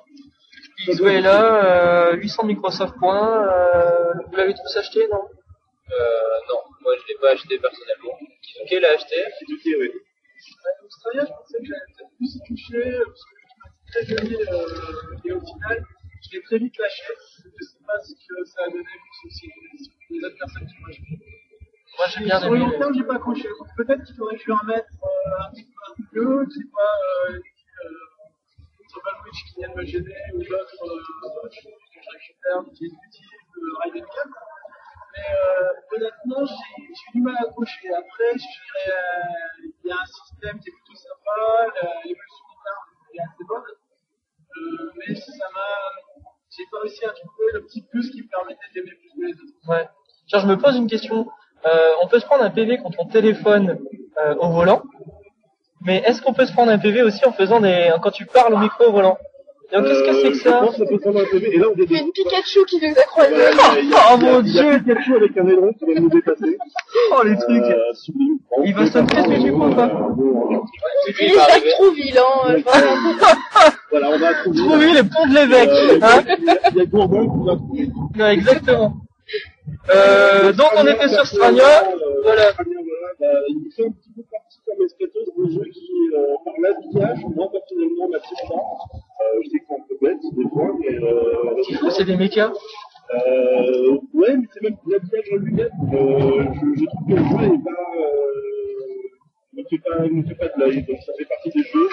XO 0.87 1.07
est 1.07 1.21
là, 1.21 2.11
euh, 2.11 2.15
800 2.15 2.45
Microsoft 2.45 2.97
points. 2.97 3.47
Euh, 3.47 4.13
vous 4.27 4.35
l'avez 4.35 4.53
tous 4.53 4.77
acheté, 4.77 5.07
non? 5.07 5.21
Euh, 5.91 6.39
non, 6.49 6.59
moi, 6.81 6.93
je 6.97 7.07
l'ai 7.07 7.19
pas 7.19 7.31
acheté 7.31 7.59
personnellement. 7.59 8.17
Kizuke 8.41 8.81
l'a 8.81 8.91
acheté? 8.91 9.15
Kizuki, 9.39 9.75
ouais. 9.75 9.91
Australia, 10.85 11.25
je 11.25 11.31
pensais 11.31 11.57
que 11.59 11.65
j'allais 11.65 11.81
peut-être 11.95 12.15
plus 12.17 12.35
y 12.35 12.41
toucher, 12.47 12.93
euh, 12.95 13.05
parce 13.05 13.23
que 13.25 13.33
m'as 13.59 13.91
très 13.91 14.05
joli, 14.05 14.35
euh, 14.35 15.25
et 15.25 15.31
au 15.33 15.41
final, 15.41 15.85
je 16.23 16.35
l'ai 16.35 16.41
très 16.43 16.57
vite 16.57 16.77
lâché. 16.77 17.03
Je 17.37 17.63
sais 17.65 17.77
pas 17.85 17.99
ce 18.01 18.13
que 18.13 18.45
ça 18.45 18.63
a 18.65 18.69
donné, 18.69 18.83
plus 18.83 19.27
aussi 19.27 19.47
les 19.47 20.00
autres 20.25 20.37
personnes 20.37 20.67
qui 20.67 20.75
acheté. 20.89 21.19
Moi 21.97 22.07
j'ai 22.07 22.23
bien 22.23 22.39
Sur 22.39 22.51
le 22.51 22.57
aimé. 22.57 22.65
long 22.65 22.79
terme, 22.79 22.93
j'ai 22.95 23.03
pas 23.03 23.15
accroché. 23.15 23.47
Peut-être 23.77 24.03
qu'il 24.03 24.15
faudrait 24.15 24.37
que 24.37 24.43
je 24.45 24.51
remette 24.51 24.85
euh, 25.03 25.45
un 25.45 25.51
petit 25.51 25.67
peu 26.11 26.45
n'y 26.45 26.63
ait 26.63 26.69
pas 26.73 26.93
euh, 27.29 27.39
qui 29.47 29.55
viennent 29.57 29.75
me 29.75 29.85
gêner 29.85 30.15
ou 30.33 30.39
d'autres 30.39 30.71
que 31.49 31.99
je 32.01 32.09
récupère, 32.11 32.63
qui 32.73 32.85
est 32.85 32.89
utile, 33.07 33.25
euh, 33.57 33.79
Raiden 33.83 34.05
4. 34.05 34.29
Mais 35.13 35.27
euh, 35.31 35.95
honnêtement, 35.97 36.45
j'ai 36.45 37.11
du 37.13 37.21
mal 37.21 37.35
à 37.37 37.43
accrocher. 37.43 37.93
Après, 37.93 38.31
je 38.33 38.37
dirais, 38.37 38.95
euh, 38.95 39.71
il 39.83 39.89
y 39.89 39.91
a 39.91 39.95
un 40.01 40.05
système 40.05 40.59
qui 40.59 40.69
est 40.69 40.73
plutôt 40.73 40.95
sympa, 40.95 41.67
l'évolution 42.05 42.45
des 42.47 42.61
armes 42.71 42.91
est 43.13 43.21
assez 43.21 43.43
bonne. 43.47 43.63
Euh, 44.57 44.91
mais 44.97 45.15
ça 45.15 45.47
m'a. 45.53 45.67
J'ai 46.49 46.65
pas 46.69 46.79
réussi 46.81 47.05
à 47.05 47.11
trouver 47.11 47.51
le 47.53 47.63
petit 47.65 47.81
plus 47.83 48.11
qui 48.11 48.23
me 48.23 48.27
permettait 48.27 48.67
d'aimer 48.73 48.91
plus 48.95 49.09
que 49.09 49.25
les 49.25 49.33
autres. 49.33 49.69
Ouais. 49.69 49.87
Tiens, 50.31 50.39
je 50.39 50.47
me 50.47 50.55
pose 50.57 50.77
une 50.77 50.87
question. 50.87 51.27
Euh, 51.65 51.69
on 52.01 52.07
peut 52.07 52.19
se 52.19 52.25
prendre 52.25 52.43
un 52.43 52.49
PV 52.49 52.77
quand 52.81 52.91
on 52.99 53.05
téléphone 53.05 53.77
euh, 54.25 54.33
au 54.39 54.47
volant, 54.49 54.81
mais 55.85 56.01
est-ce 56.05 56.21
qu'on 56.21 56.33
peut 56.33 56.45
se 56.45 56.53
prendre 56.53 56.71
un 56.71 56.77
PV 56.79 57.01
aussi 57.03 57.25
en 57.25 57.33
faisant 57.33 57.59
des 57.59 57.91
quand 58.01 58.11
tu 58.11 58.25
parles 58.25 58.53
au 58.53 58.57
micro 58.57 58.85
au 58.85 58.91
volant? 58.93 59.17
Donc 59.73 59.85
qu'est-ce 59.85 60.03
que 60.03 60.13
c'est 60.13 60.21
que 60.21 60.27
Euh, 60.29 60.33
Je 60.33 60.39
ça 60.49 60.51
pense 60.59 60.71
que 60.71 60.77
ça 60.79 60.85
peut 60.85 60.99
prendre 60.99 61.19
un 61.21 61.25
PV. 61.25 61.53
Et 61.55 61.57
là, 61.57 61.65
on 61.69 61.73
Il 61.77 61.91
y 61.91 61.95
a 61.97 62.01
une 62.01 62.11
Pikachu 62.11 62.65
qui 62.65 62.77
nous 62.81 62.91
a 62.97 63.03
croisés. 63.03 63.35
Oh, 64.13 64.17
mon 64.17 64.41
il 64.41 64.53
y 64.55 64.59
a 64.59 64.63
Dieu. 64.63 64.79
Pikachu 64.79 65.15
avec 65.17 65.37
un 65.37 65.47
aileron 65.47 65.73
qui 65.73 65.85
va 65.93 65.99
nous 65.99 66.09
dépasser. 66.09 66.57
Oh 67.11 67.23
les 67.23 67.35
trucs 67.37 67.63
Euh, 67.63 67.93
sublime. 67.93 68.37
Bon, 68.49 68.63
Il 68.65 68.73
va 68.73 68.81
pas 68.89 69.03
casser 69.03 69.37
du 69.37 69.51
coup, 69.53 69.63
ou 69.65 69.75
pas 69.75 69.89
Il 71.19 71.25
est 71.31 71.37
à. 71.39 71.59
Trouville, 71.77 72.17
hein, 72.17 72.49
euh. 72.49 72.59
Voilà, 73.91 74.09
on 74.09 74.17
va 74.17 74.33
trouver. 74.35 74.57
Trouver 74.57 74.91
les 74.93 75.03
ponts 75.03 75.27
de 75.27 75.35
l'évêque, 75.35 76.01
hein 76.01 76.23
il 76.71 76.77
y 76.77 76.81
a- 76.81 76.85
Gourdin 76.85 77.27
qui 77.27 77.45
va 77.45 77.55
trouver. 77.55 78.33
Exactement. 78.33 78.93
Euh, 79.93 80.51
donc 80.53 80.67
on 80.77 80.85
était 80.87 81.07
sur 81.09 81.25
Strania, 81.25 81.63
voilà. 82.23 82.51
Strania, 82.51 82.77
voilà, 82.77 83.07
bah, 83.19 83.39
il 83.49 83.71
fait 83.75 83.85
un 83.85 83.91
petit 83.91 84.11
peu 84.15 84.21
partie 84.31 84.59
comme 84.65 84.85
Escatos, 84.85 85.25
des 85.37 85.53
jeux 85.55 85.69
qui, 85.71 85.89
euh, 86.13 86.35
par 86.45 86.53
l'habillage, 86.61 87.19
moi 87.35 87.49
personnellement, 87.51 88.07
m'attirent 88.09 88.47
pas. 88.49 88.55
Euh, 88.55 89.41
je 89.43 89.49
sais 89.49 89.59
que 89.59 89.65
c'est 89.67 89.75
un 89.75 89.85
peu 89.87 89.97
bête 90.01 90.21
des 90.33 90.49
fois, 90.49 90.69
mais 90.79 90.95
euh, 91.03 91.89
C'est 91.91 92.05
des 92.05 92.17
mechas. 92.17 92.51
euh, 93.15 93.97
ouais, 94.13 94.37
mais 94.37 94.47
c'est 94.53 94.61
même 94.61 94.77
l'habillage 94.87 95.29
en 95.33 95.35
lui-même. 95.37 95.69
Euh, 95.93 96.43
je, 96.53 96.81
je 96.81 96.85
trouve 96.85 97.07
que 97.07 97.13
le 97.13 97.23
jeu 97.25 97.55
est 97.55 97.63
pas, 97.63 97.85
euh, 97.97 98.50
ne 99.71 99.77
fait 99.77 99.83
pas, 99.83 100.03
ne 100.09 100.23
fait 100.23 100.35
pas 100.35 100.47
de 100.47 100.59
l'œil. 100.59 100.83
Donc 100.83 100.97
ça 101.05 101.11
fait 101.17 101.25
partie 101.25 101.49
des 101.51 101.63
jeux 101.63 101.89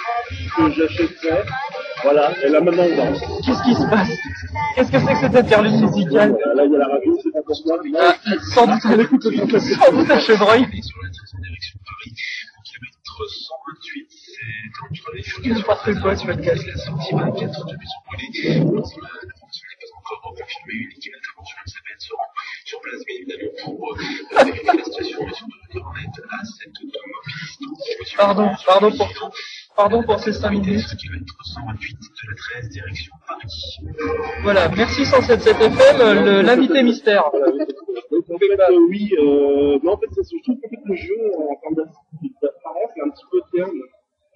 que 0.57 0.71
j'achèterais. 0.73 1.45
Voilà. 2.03 2.33
Et 2.45 2.49
là 2.49 2.61
maintenant 2.61 2.85
on 2.85 2.97
va. 2.97 3.19
Qu'est-ce 3.45 3.63
qui 3.65 3.75
se 3.75 3.89
passe? 3.91 4.09
Qu'est-ce 4.75 4.91
que 4.93 4.99
c'est 4.99 5.13
que 5.15 5.21
cette 5.21 5.37
interlude 5.37 5.81
musicale? 5.81 6.31
Voilà, 6.33 6.55
Là 6.55 6.65
il 6.65 6.73
y 6.73 6.75
a 6.77 6.79
la 6.79 6.89
radio, 6.89 7.19
c'est 7.23 7.33
pas 7.33 7.43
pour 7.43 7.57
moi. 7.67 7.77
mais 7.85 7.91
Ah, 7.99 8.15
là, 8.27 8.37
Sans 8.55 8.67
doute 8.67 8.83
on 8.85 8.99
écoute 9.01 9.25
le 9.25 9.37
chanteur. 9.37 9.61
sans 9.61 9.93
doute 9.93 10.11
un 10.11 10.19
chevreuil. 10.21 10.63
sur 10.83 10.99
la 11.03 11.09
direction 11.41 11.79
Paris, 11.85 12.13
au 12.59 12.63
kilomètre 12.63 12.99
128, 13.05 14.07
c'est 14.09 14.85
entre 14.85 15.11
les 15.15 15.23
Il 15.45 15.55
ne 15.55 15.63
passe? 15.63 15.79
Pas 16.03 16.17
sur 16.17 16.29
le 16.29 16.37
casque. 16.37 16.67
la 16.67 16.77
sortie 16.77 17.15
24 17.15 17.67
de 17.67 17.77
Maison 17.77 17.99
Brûlée. 18.07 18.61
Encore 19.99 20.21
confirmée. 20.23 20.73
Une 20.73 20.93
équipe 20.93 21.13
d'intervention 21.13 21.57
s'appelle 21.67 21.97
sera 21.99 22.23
sur 22.65 22.81
place, 22.81 23.03
bien 23.05 23.17
évidemment, 23.17 23.53
pour 23.65 23.93
euh, 23.93 24.45
vérifier 24.45 24.65
la 24.79 24.85
situation 24.85 25.19
et 25.29 25.35
surtout 25.35 25.59
donner 25.73 25.85
en 25.85 25.95
aide 25.97 26.25
à 26.31 26.45
cet 26.45 26.69
automobiliste. 26.69 27.18
Pardon, 28.17 28.51
pardon 28.67 28.91
pour 28.97 29.13
tout. 29.13 29.29
Pardon 29.77 30.03
pour 30.03 30.19
ces 30.19 30.33
5 30.33 30.51
minutes. 30.51 30.85
Au 30.93 30.97
kilomètre 30.97 31.35
128 31.45 31.93
de 31.95 32.29
la 32.29 32.35
13, 32.61 32.69
direction 32.71 33.13
Paris. 33.27 33.79
Voilà, 34.43 34.69
merci 34.71 35.05
177 35.07 35.57
FM, 35.61 36.25
le- 36.25 36.43
l'invité 36.43 36.83
mystère. 36.83 37.31
Donc, 38.11 38.25
en 38.31 38.39
fait, 38.39 38.61
euh, 38.61 38.79
oui, 38.89 39.13
euh, 39.19 39.79
mais 39.83 39.91
en 39.91 39.97
fait, 39.99 40.07
je 40.17 40.43
trouve 40.43 40.57
qu'en 40.61 40.69
fait, 40.69 40.81
le 40.85 40.95
jeu, 40.97 41.15
en 41.37 41.55
termes 41.63 41.75
d'apparence, 42.43 42.91
est 42.97 43.03
un 43.03 43.11
petit 43.11 43.25
peu 43.31 43.41
terne. 43.55 43.71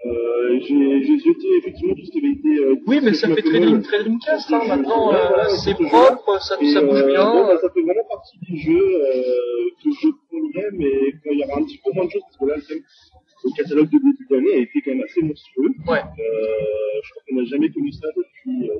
Euh, 0.04 0.58
j'ai 0.60 1.00
jeté 1.18 1.46
effectivement 1.58 1.94
tout 1.94 2.04
ce 2.04 2.10
qui 2.10 2.18
avait 2.18 2.32
été. 2.34 2.48
Euh, 2.64 2.74
Oui, 2.86 2.98
mais 3.02 3.14
ça 3.14 3.28
fait 3.28 3.40
Dream- 3.42 3.82
très 3.82 4.02
Dreamcast, 4.02 4.52
hein, 4.52 4.60
maintenant, 4.66 5.10
Ouais, 5.12 5.16
euh, 5.16 5.48
c'est 5.62 5.74
propre, 5.74 6.40
ça, 6.42 6.56
ça 6.56 6.56
bouge 6.58 6.74
euh, 7.02 7.06
bien. 7.06 7.30
bon, 7.32 7.46
bah, 7.46 7.56
ça 7.60 7.68
fait 7.70 7.82
vraiment 7.82 8.04
partie 8.10 8.36
des 8.50 8.56
jeux 8.58 9.00
euh, 9.00 9.70
que 9.82 9.90
je 10.02 10.08
prendrais, 10.28 10.70
mais 10.72 11.12
quand 11.22 11.30
il 11.30 11.38
y 11.38 11.44
aura 11.44 11.60
un 11.60 11.64
petit 11.64 11.78
peu 11.84 11.92
moins 11.94 12.06
de 12.06 12.10
choses, 12.10 12.22
parce 12.22 12.36
que 12.38 12.44
là, 12.46 12.56
le, 12.74 13.56
catalogue 13.56 13.90
de 13.90 13.98
début 13.98 14.26
d'année 14.28 14.52
a 14.54 14.58
été 14.58 14.82
quand 14.84 14.90
même 14.90 15.02
assez 15.04 15.22
monstrueux. 15.22 15.70
Ouais. 15.86 15.98
Euh, 16.00 17.00
je 17.04 17.10
crois 17.10 17.22
qu'on 17.28 17.36
n'a 17.36 17.44
jamais 17.44 17.70
connu 17.70 17.92
ça 17.92 18.08
depuis. 18.16 18.70
Euh, 18.70 18.74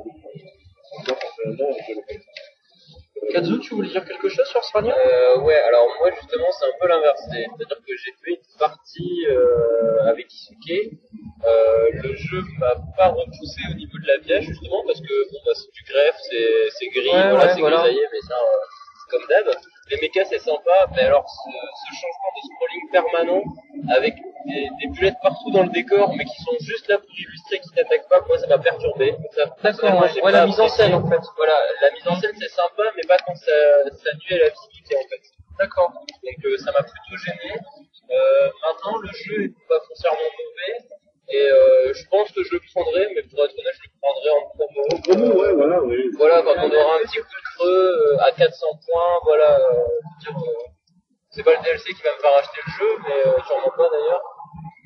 personnellement, 1.06 1.76
je 1.88 1.94
le 1.94 2.00
connais. 2.06 2.20
Kazu, 3.30 3.61
tu 3.61 3.74
voulais 3.74 3.88
dire 3.88 4.04
quelque 4.04 4.28
chose 4.28 4.46
sur 4.46 4.62
Strania 4.64 4.94
Euh, 4.98 5.38
ouais, 5.40 5.54
alors 5.68 5.87
moi 6.00 6.11
justement 6.20 6.46
c'est 6.58 6.66
un 6.66 6.72
peu 6.80 6.88
l'inverse. 6.88 7.20
C'est- 7.30 7.46
C'est-à-dire 7.56 7.78
que 7.87 7.96
j'ai 7.96 8.12
fait 8.24 8.30
une 8.32 8.58
partie 8.58 9.26
euh, 9.28 10.02
avec 10.06 10.26
Isuke 10.32 10.90
Euh, 11.44 11.88
le 11.92 12.14
jeu 12.14 12.40
m'a 12.58 12.74
pas 12.96 13.08
repoussé 13.08 13.61
au 13.70 13.74
niveau 13.74 13.98
de 13.98 14.06
la 14.06 14.18
pièce 14.20 14.44
justement 14.44 14.82
parce 14.87 15.00
que 15.00 15.14
bon, 15.32 15.38
bah, 15.44 15.52
c'est 15.54 15.72
du 15.72 15.82
greffe, 15.90 16.14
c'est 16.78 16.87
gris, 16.88 17.08
Ouais, 17.11 17.30
voilà, 17.30 17.46
ouais, 17.46 17.54
c'est 17.54 17.61
voilà. 17.61 17.76
grisaillé, 17.78 18.06
mais 18.12 18.20
ça 18.28 18.35
euh, 18.35 18.58
c'est 18.98 19.11
comme 19.11 19.26
d'hab. 19.28 19.46
Les 19.90 19.97
mechas 20.01 20.25
c'est 20.31 20.38
sympa, 20.38 20.87
mais 20.95 21.03
alors 21.03 21.29
ce, 21.29 21.51
ce 21.51 22.01
changement 22.01 22.31
de 22.37 22.42
scrolling 22.49 22.90
permanent 22.90 23.42
avec 23.90 24.14
des, 24.47 24.68
des 24.81 24.88
bulettes 24.88 25.16
partout 25.23 25.51
dans 25.51 25.64
le 25.64 25.71
décor, 25.71 26.14
mais 26.16 26.25
qui 26.25 26.42
sont 26.42 26.57
juste 26.61 26.88
là 26.88 26.99
pour 26.99 27.11
illustrer 27.18 27.59
qui 27.61 27.68
t'attaquent 27.75 28.09
pas, 28.09 28.21
moi 28.27 28.38
ça 28.38 28.47
m'a 28.47 28.59
perturbé. 28.59 29.14
D'accord, 29.62 30.03
ouais. 30.03 30.33
la 30.33 30.47
mise 30.47 30.61
en 30.61 30.68
scène, 30.68 30.95
en 30.95 31.07
fait. 31.09 31.21
Voilà, 31.37 31.59
la 31.83 31.90
mise 31.90 32.07
en 32.09 32.16
scène 32.16 32.35
c'est 32.38 32.49
sympa, 32.51 32.85
mais 32.97 33.03
pas 33.09 33.18
quand 33.27 33.35
ça, 33.35 33.53
ça 33.90 34.11
nuit 34.14 34.35
à 34.35 34.45
la 34.45 34.49
visibilité 34.51 34.97
en 34.97 35.09
fait. 35.09 35.23
D'accord. 35.59 35.92
Donc 35.92 36.45
euh, 36.45 36.57
ça 36.59 36.73
m'a 36.73 36.83
plutôt 36.83 37.16
gêné. 37.25 37.55
Euh, 38.11 38.51
maintenant, 38.64 38.99
le 38.99 39.09
jeu 39.12 39.45
est 39.45 39.55
pas 39.68 39.81
foncièrement 39.88 40.18
mauvais. 40.18 41.02
Et 41.35 41.49
euh, 41.51 41.95
je 41.95 42.05
pense 42.11 42.31
que 42.33 42.42
je 42.45 42.53
le 42.53 42.61
prendrai, 42.75 43.09
mais 43.14 43.23
pour 43.23 43.42
être 43.45 43.57
honnête, 43.57 43.73
je 43.81 43.88
le 43.88 43.92
prendrai 44.01 44.31
en 44.37 44.42
promo. 44.53 44.81
Promo, 45.03 45.40
ouais, 45.40 45.53
voilà. 45.55 45.81
Voilà, 46.18 46.42
quand 46.42 46.55
on 46.61 46.71
aura 46.71 46.97
un 46.97 47.03
petit 47.09 47.18
coup 47.18 47.25
de 47.40 47.57
creux 47.57 48.12
euh, 48.12 48.18
à 48.29 48.33
400 48.33 48.66
points, 48.87 49.18
voilà. 49.25 49.59
euh, 49.59 49.73
euh, 50.29 50.33
c'est 51.31 51.42
pas 51.42 51.57
le 51.57 51.62
DLC 51.64 51.95
qui 51.95 52.03
va 52.03 52.12
me 52.14 52.21
faire 52.21 52.37
acheter 52.37 52.61
le 52.66 52.73
jeu, 52.79 52.90
mais 53.09 53.21
euh, 53.31 53.40
sûrement 53.47 53.73
pas 53.75 53.88
d'ailleurs. 53.88 54.23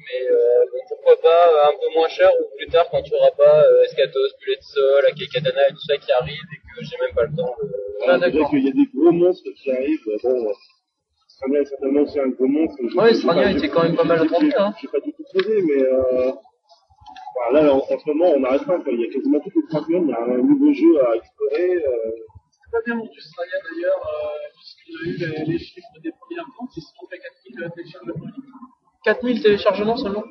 Mais 0.06 0.30
euh, 0.30 0.64
bon, 0.70 0.78
pourquoi 0.88 1.16
pas 1.20 1.48
euh, 1.50 1.68
un 1.70 1.72
peu 1.82 1.88
moins 1.98 2.06
cher 2.08 2.30
ou 2.38 2.56
plus 2.56 2.68
tard 2.68 2.86
quand 2.92 3.02
tu 3.02 3.12
auras 3.14 3.32
pas 3.32 3.64
euh, 3.64 3.82
Escatos, 3.82 4.30
Bullet 4.38 4.58
Sol, 4.60 5.04
Akekatana 5.06 5.66
et 5.68 5.72
tout 5.72 5.82
ça 5.88 5.96
qui 5.96 6.12
arrive 6.12 6.38
et 6.54 6.58
que 6.62 6.84
j'ai 6.86 6.96
même 7.04 7.12
pas 7.12 7.24
le 7.24 7.34
temps 7.36 7.54
de... 7.60 7.74
Ah, 8.06 8.18
d'accord. 8.18 8.48
qu'il 8.50 8.64
y 8.64 8.68
a 8.68 8.72
des 8.72 8.86
gros 8.94 9.10
monstres 9.10 9.50
qui 9.60 9.72
arrivent. 9.72 10.06
euh, 10.06 10.18
Bon, 10.22 10.52
Strania 11.36 11.60
est 11.60 11.64
certainement 11.66 12.00
aussi 12.02 12.18
un 12.18 12.28
gros 12.28 12.46
monstre. 12.46 12.76
Ouais, 12.96 13.14
Strania 13.14 13.50
était 13.52 13.68
quand 13.68 13.82
même 13.82 13.94
pas 13.96 14.04
mal 14.04 14.22
attendu, 14.22 14.50
j'ai- 14.50 14.56
hein. 14.56 14.74
J'ai 14.80 14.88
pas 14.88 15.00
du 15.00 15.12
tout 15.12 15.22
creusé, 15.24 15.62
mais 15.62 15.82
euh, 15.82 16.32
voilà, 17.34 17.62
là, 17.66 17.74
en, 17.74 17.78
en 17.78 17.98
ce 17.98 18.08
moment, 18.08 18.30
on 18.36 18.40
n'arrête 18.40 18.64
pas. 18.64 18.78
quoi. 18.80 18.92
Il 18.92 19.00
y 19.00 19.04
a 19.04 19.12
quasiment 19.12 19.40
toutes 19.40 19.54
les 19.54 19.66
trois 19.68 19.84
semaines, 19.84 20.04
il 20.08 20.10
y 20.10 20.14
a 20.14 20.22
un 20.22 20.38
nouveau 20.42 20.72
jeu 20.72 20.92
à 21.06 21.14
explorer. 21.16 21.76
Euh, 21.76 22.10
C'est 22.50 22.70
pas 22.72 22.80
bien 22.86 22.96
vendu 22.96 23.20
Straya 23.20 23.58
d'ailleurs, 23.70 24.00
euh, 24.00 24.48
puisqu'il 24.56 24.96
a 24.96 25.28
eu 25.28 25.44
les, 25.44 25.52
les 25.52 25.58
chiffres 25.58 25.88
des 26.02 26.12
premières 26.20 26.46
ventes, 26.58 26.70
ils 26.76 26.82
se 26.82 26.88
sont 26.98 27.06
fait 27.10 27.18
4000 27.18 27.70
téléchargements. 27.74 28.26
4000 29.04 29.42
téléchargements 29.42 29.96
seulement 29.96 30.24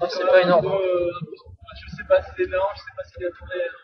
Ah, 0.00 0.06
C'est 0.10 0.26
pas 0.26 0.42
énorme. 0.42 0.66
Euh, 0.66 1.10
je 1.80 1.96
sais 1.96 2.04
pas 2.08 2.20
si 2.22 2.30
c'est 2.36 2.42
énorme, 2.44 2.68
je 2.74 2.80
sais 2.80 2.94
pas 2.96 3.04
s'il 3.04 3.24
a 3.26 3.30
tourné 3.30 3.54
euh, 3.54 3.83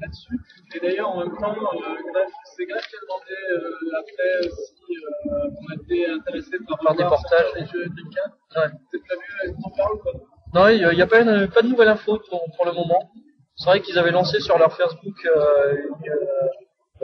là-dessus. 0.00 0.34
Et 0.74 0.80
d'ailleurs, 0.80 1.10
en 1.10 1.18
même 1.20 1.36
temps, 1.38 1.54
euh, 1.54 2.24
c'est 2.56 2.66
Graf 2.66 2.86
qui 2.86 2.96
a 2.96 3.00
demandé 3.02 3.34
euh, 3.52 3.98
après 4.00 4.48
si 4.50 4.96
euh, 4.96 5.50
on 5.68 5.82
était 5.82 6.06
intéressé 6.10 6.56
par 6.68 6.78
Par 6.78 6.94
des 6.94 7.04
portages. 7.04 7.52
des 7.54 7.66
jeux. 7.66 7.84
Ouais. 7.86 8.70
C'est 8.92 9.02
prévu, 9.04 9.54
t'en 9.62 9.70
parles 9.70 9.92
ou 9.94 9.98
pas? 9.98 10.10
Non, 10.54 10.68
il 10.68 10.88
n'y 10.96 11.02
a 11.02 11.06
pas, 11.06 11.20
une- 11.20 11.48
pas 11.48 11.62
de 11.62 11.68
nouvelle 11.68 11.88
info 11.88 12.18
pour, 12.30 12.44
pour 12.56 12.66
le 12.66 12.72
moment. 12.72 13.10
C'est 13.56 13.66
vrai 13.70 13.80
qu'ils 13.80 13.98
avaient 13.98 14.10
lancé 14.10 14.40
sur 14.40 14.58
leur 14.58 14.72
Facebook 14.76 15.14
euh, 15.26 15.76
une, 16.04 16.12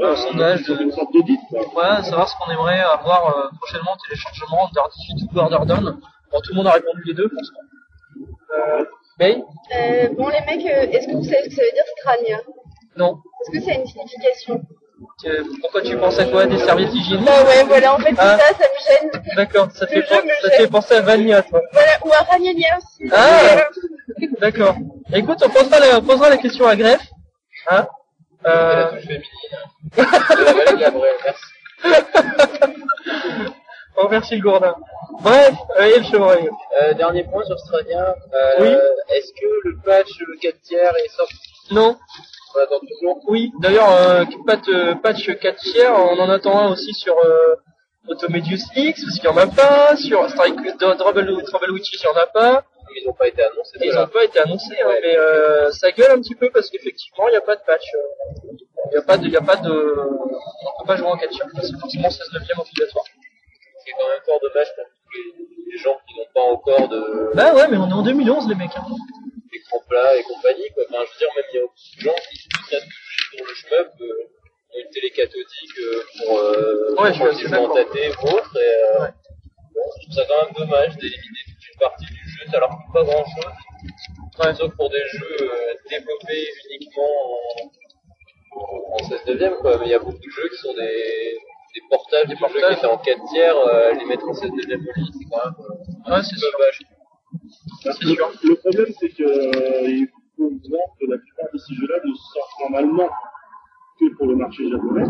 euh, 0.04 0.10
un 0.12 0.16
sondage 0.16 0.64
de, 0.66 0.82
une 0.82 0.92
sorte 0.92 1.12
d'audit, 1.12 1.40
quoi. 1.50 1.60
ouais, 1.60 2.02
savoir 2.04 2.28
ce 2.28 2.36
qu'on 2.36 2.50
aimerait 2.50 2.80
avoir 2.80 3.36
euh, 3.36 3.48
prochainement 3.58 3.92
en 3.92 3.96
téléchargement 4.06 4.66
Under 4.68 4.84
Defeat 4.88 5.30
ou 5.30 5.34
Border 5.34 5.66
Down. 5.66 6.00
Bon, 6.30 6.40
tout 6.40 6.50
le 6.52 6.56
monde 6.56 6.66
a 6.68 6.72
répondu 6.72 7.02
les 7.06 7.14
deux, 7.14 7.28
franchement. 7.28 7.60
Euh, 8.54 8.84
May? 9.18 9.42
Euh, 9.76 10.08
bon, 10.14 10.28
les 10.28 10.40
mecs, 10.46 10.64
est-ce 10.64 11.06
que 11.08 11.12
vous 11.12 11.24
savez 11.24 11.42
ce 11.44 11.48
que 11.48 11.54
ça 11.54 11.62
veut 11.62 11.72
dire 11.74 11.84
Strania 11.98 12.38
Non. 12.96 13.18
Est-ce 13.40 13.58
que 13.58 13.64
ça 13.64 13.72
a 13.72 13.74
une 13.74 13.86
signification 13.86 14.60
Euh, 15.24 15.42
Pourquoi 15.60 15.82
tu 15.82 15.96
penses 15.96 16.18
à 16.18 16.24
quoi 16.26 16.46
Des 16.46 16.58
serviettes 16.58 16.92
hygiéniques 16.94 17.24
Bah 17.26 17.42
ouais, 17.44 17.64
voilà, 17.64 17.94
en 17.94 17.98
fait, 17.98 18.10
c'est 18.10 18.16
Ah. 18.18 18.38
ça, 18.38 18.54
ça 18.54 18.64
me 18.64 19.10
gêne. 19.10 19.22
D'accord, 19.36 19.68
ça, 19.72 19.86
te 19.86 19.92
fait 19.92 20.00
Le 20.00 20.06
ça 20.42 20.50
te 20.50 20.54
fait 20.56 20.68
penser 20.68 20.94
à 20.94 21.00
Vanilla, 21.00 21.42
toi. 21.42 21.60
Voilà, 21.72 21.92
ou 22.04 22.12
à 22.12 22.22
Ragnagna 22.30 22.78
aussi. 22.78 23.10
Ah. 23.12 23.68
D'accord. 24.40 24.76
Écoute, 25.12 25.38
on 25.44 25.48
posera 25.50 25.78
la, 25.80 25.98
on 25.98 26.02
posera 26.02 26.28
la 26.30 26.36
question 26.36 26.66
à 26.66 26.76
Greff. 26.76 27.00
Hein 27.70 27.86
C'est 28.44 28.50
euh, 28.50 28.90
la 29.96 30.90
merci. 31.24 31.42
on 33.96 34.02
remercie 34.06 34.36
le 34.36 34.42
gourdin. 34.42 34.74
Bref, 35.20 35.54
euh, 35.78 35.84
et 35.84 35.98
le 35.98 36.04
chevreuil. 36.04 36.48
Euh, 36.80 36.94
dernier 36.94 37.24
point 37.24 37.44
sur 37.44 37.58
Strania. 37.58 38.14
Euh, 38.34 38.50
Oui. 38.60 38.68
Est-ce 39.16 39.32
que 39.32 39.68
le 39.68 39.78
patch 39.84 40.08
4 40.40 40.60
tiers 40.62 40.92
est 40.96 41.16
sorti? 41.16 41.36
Non 41.70 41.96
On 42.54 42.58
attend 42.60 42.80
toujours. 42.80 43.20
Oui, 43.28 43.50
d'ailleurs, 43.60 43.90
euh, 43.90 44.24
patch, 44.46 44.68
euh, 44.68 44.94
patch 44.96 45.30
4 45.40 45.56
tiers, 45.60 45.92
on 45.94 46.18
en 46.18 46.28
attend 46.28 46.58
un 46.58 46.72
aussi 46.72 46.92
sur 46.92 47.16
euh, 47.24 47.54
Automedius 48.08 48.64
X, 48.76 49.02
parce 49.04 49.18
qu'il 49.18 49.30
n'y 49.30 49.34
en 49.34 49.38
a 49.38 49.46
pas. 49.46 49.96
Sur 49.96 50.28
Strike 50.28 50.56
Trouble, 50.78 51.70
Witches, 51.72 51.94
il 51.94 52.06
n'y 52.06 52.12
en 52.14 52.20
a 52.20 52.26
pas. 52.26 52.64
Ils 52.94 53.06
n'ont 53.06 53.14
pas 53.14 53.28
été 53.28 53.42
annoncés. 53.42 53.78
Ils 53.80 53.94
n'ont 53.94 54.06
pas 54.08 54.24
été 54.24 54.38
annoncés, 54.40 54.76
hein, 54.84 54.90
mais 55.02 55.16
euh, 55.16 55.70
ça 55.70 55.90
gueule 55.92 56.10
un 56.10 56.20
petit 56.20 56.34
peu 56.34 56.50
parce 56.50 56.68
qu'effectivement, 56.68 57.26
il 57.28 57.30
n'y 57.30 57.36
a 57.36 57.40
pas 57.40 57.56
de 57.56 57.62
patch. 57.66 57.84
euh, 57.94 58.48
Il 58.90 58.90
n'y 58.92 58.96
a 58.98 59.02
pas 59.02 59.16
de, 59.16 59.28
y 59.28 59.36
a 59.36 59.40
pas 59.40 59.56
de, 59.56 59.70
on 59.70 60.80
peut 60.82 60.86
pas 60.86 60.96
jouer 60.96 61.06
en 61.06 61.16
4 61.16 61.30
tiers, 61.30 61.46
c'est 61.62 61.78
forcément 61.80 62.10
16 62.10 62.20
neuvième 62.34 62.58
obligatoire. 62.58 63.04
C'est 63.86 63.92
quand 63.92 64.08
même 64.08 64.20
fort 64.26 64.40
dommage 64.42 64.66
pour 64.76 64.84
tous 64.84 65.16
les, 65.16 65.72
les 65.72 65.78
gens 65.78 65.96
qui 66.06 66.18
n'ont 66.18 66.26
pas 66.34 66.42
encore 66.52 66.88
de 66.88 67.30
Bah 67.34 67.54
ouais, 67.54 67.66
mais 67.68 67.78
on 67.78 67.88
est 67.88 67.92
en 67.94 68.02
2011, 68.02 68.48
les 68.48 68.54
mecs. 68.56 68.76
hein. 68.76 68.84
D'écran 69.52 69.78
plat 69.88 70.16
et 70.16 70.22
compagnie. 70.22 70.68
Quoi. 70.74 70.84
Enfin, 70.90 71.04
je 71.06 71.12
veux 71.12 71.18
dire, 71.18 71.28
même 71.36 71.44
il 71.52 71.56
y 71.56 71.58
a 71.58 71.62
beaucoup 71.62 71.96
de 71.96 72.00
gens 72.00 72.18
qui 72.30 72.36
se 72.38 72.48
posent 72.48 72.84
sur 73.36 73.44
le 73.46 73.54
shmup, 73.54 73.92
euh, 74.00 74.30
une 74.82 74.90
télé 74.90 75.10
cathodique 75.10 75.78
euh, 75.80 76.02
pour 76.18 76.38
euh, 76.38 76.94
Ouais, 76.98 77.12
pour 77.12 77.74
tâter 77.74 78.10
ou 78.22 78.26
autre. 78.28 78.56
Et, 78.56 78.60
euh, 78.60 79.00
Ouais. 79.02 79.12
bon, 79.74 79.82
je 80.00 80.02
trouve 80.02 80.14
ça 80.16 80.24
quand 80.28 80.44
même 80.46 80.54
dommage 80.56 80.96
d'éliminer 80.96 81.42
toute 81.46 81.68
une 81.72 81.78
partie 81.80 82.06
du 82.06 82.28
jeu, 82.30 82.44
ça 82.50 82.58
leur 82.60 82.70
coûte 82.70 82.92
pas 82.92 83.04
grand 83.04 83.24
chose. 83.24 83.52
Ouais. 84.40 84.54
Sauf 84.54 84.74
pour 84.76 84.88
des 84.90 85.04
jeux 85.12 85.36
euh, 85.42 85.74
développés 85.90 86.48
uniquement 86.70 87.10
en, 88.56 88.94
en 88.96 89.08
16 89.08 89.20
neuvième, 89.26 89.56
quoi. 89.56 89.78
Mais 89.78 89.86
il 89.86 89.90
y 89.90 89.94
a 89.94 89.98
beaucoup 89.98 90.16
de 90.18 90.30
jeux 90.30 90.48
qui 90.48 90.56
sont 90.56 90.72
des, 90.74 91.36
des 91.74 91.82
portages, 91.90 92.26
des 92.28 92.36
portages 92.36 92.72
qui 92.74 92.78
étaient 92.78 92.86
en 92.86 92.98
4 92.98 93.20
tiers, 93.32 93.56
euh, 93.56 93.92
les 93.92 94.04
mettre 94.06 94.26
en 94.28 94.34
16 94.34 94.50
neuvième 94.50 94.82
c'est 94.94 95.28
quand 95.30 95.44
même 95.44 95.54
Ouais, 96.08 96.22
c'est 96.22 96.40
dommage. 96.40 96.78
Le, 97.84 98.54
problème, 98.54 98.92
c'est 99.00 99.08
que 99.08 99.22
euh, 99.22 100.06
faut 100.36 100.50
voir 100.68 100.86
que 101.00 101.06
la 101.10 101.18
plupart 101.18 101.46
de 101.52 101.58
ces 101.58 101.74
jeux-là 101.74 101.96
ne 102.04 102.14
sortent 102.14 102.60
normalement 102.60 103.08
que 103.98 104.14
pour 104.16 104.26
le 104.26 104.36
marché 104.36 104.68
japonais. 104.70 105.04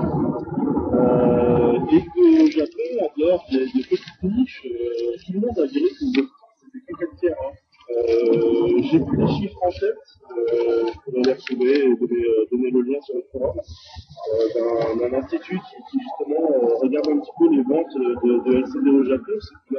Euh, 0.93 1.79
et 1.91 2.05
qu'au 2.07 2.47
Japon, 2.51 2.89
en 3.01 3.21
dehors 3.21 3.45
des, 3.51 3.67
petites 3.67 4.23
niches, 4.23 4.63
euh, 4.67 5.17
tout 5.25 5.33
le 5.33 5.41
monde 5.41 5.59
a 5.59 5.67
viré 5.67 5.89
que 5.89 5.99
c'était 5.99 6.23
que 6.23 6.99
4 6.99 7.17
tiers. 7.17 7.37
Hein. 7.45 7.53
Euh, 7.93 8.83
J'ai 8.91 9.01
plus 9.01 9.17
les 9.19 9.27
chiffres 9.29 9.59
en 9.63 9.71
tête, 9.71 9.97
euh, 10.31 10.87
je 10.87 10.99
pourrais 11.05 11.23
les 11.25 11.33
retrouver 11.33 11.85
et 11.85 11.97
donner, 12.51 12.71
le 12.71 12.81
lien 12.83 13.01
sur 13.03 13.17
le 13.17 13.25
forum, 13.31 13.57
euh, 13.59 15.11
d'un- 15.11 15.19
institut 15.19 15.59
qui, 15.59 15.99
justement 16.01 16.51
euh, 16.53 16.75
regarde 16.81 17.09
un 17.11 17.19
petit 17.19 17.31
peu 17.39 17.49
les 17.51 17.63
ventes 17.63 17.95
de, 17.95 18.57
LCD 18.57 18.91
au 18.91 19.05
Japon. 19.05 19.33
C'est 19.41 19.77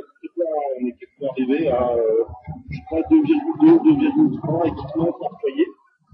on 0.82 0.88
est 0.88 0.95
part 1.19 1.32
arrivé 1.32 1.67
à, 1.69 1.95
je 2.69 2.80
crois, 2.88 3.02
2,2, 3.10 3.80
2,3 3.84 4.67
équipements 4.67 5.12
par 5.13 5.39
foyer. 5.41 5.65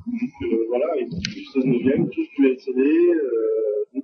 Donc 0.07 0.59
voilà, 0.69 0.97
et 0.97 1.05
puis 1.05 1.45
16 1.53 1.65
neuvième, 1.65 2.09
tous 2.09 2.27
du 2.37 2.47
LCD. 2.47 2.81
Euh, 2.81 3.85
donc, 3.93 4.03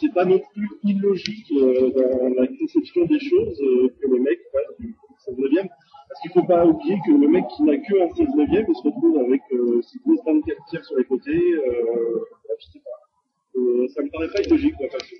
c'est 0.00 0.12
pas 0.14 0.24
non 0.24 0.40
plus 0.54 0.68
illogique 0.84 1.52
dans 1.52 2.34
la 2.40 2.46
conception 2.46 3.04
des 3.04 3.20
choses 3.20 3.58
que 3.58 4.08
le 4.08 4.18
mec 4.20 4.38
fasse 4.52 4.76
du 4.78 4.94
16 5.26 5.36
neuvième. 5.38 5.68
Parce 6.08 6.20
qu'il 6.22 6.30
faut 6.32 6.44
pas 6.44 6.64
oublier 6.64 6.96
que 7.04 7.10
le 7.12 7.28
mec 7.28 7.44
qui 7.56 7.62
n'a 7.64 7.76
que 7.78 8.02
un 8.02 8.14
16 8.14 8.28
neuvième, 8.36 8.66
il 8.68 8.74
se 8.76 8.82
retrouve 8.82 9.18
avec 9.18 9.42
euh, 9.52 9.82
ses 9.82 9.98
grosses 10.04 10.20
24 10.24 10.64
tiers 10.70 10.84
sur 10.84 10.96
les 10.96 11.04
côtés. 11.04 11.30
Euh, 11.52 12.24
je 12.58 12.66
sais 12.72 12.78
pas. 12.80 13.58
Euh, 13.60 13.88
ça 13.88 14.02
me 14.02 14.10
paraît 14.10 14.28
pas 14.28 14.40
illogique, 14.42 14.74
quoi, 14.76 14.86
parce 14.90 15.04
que- 15.04 15.16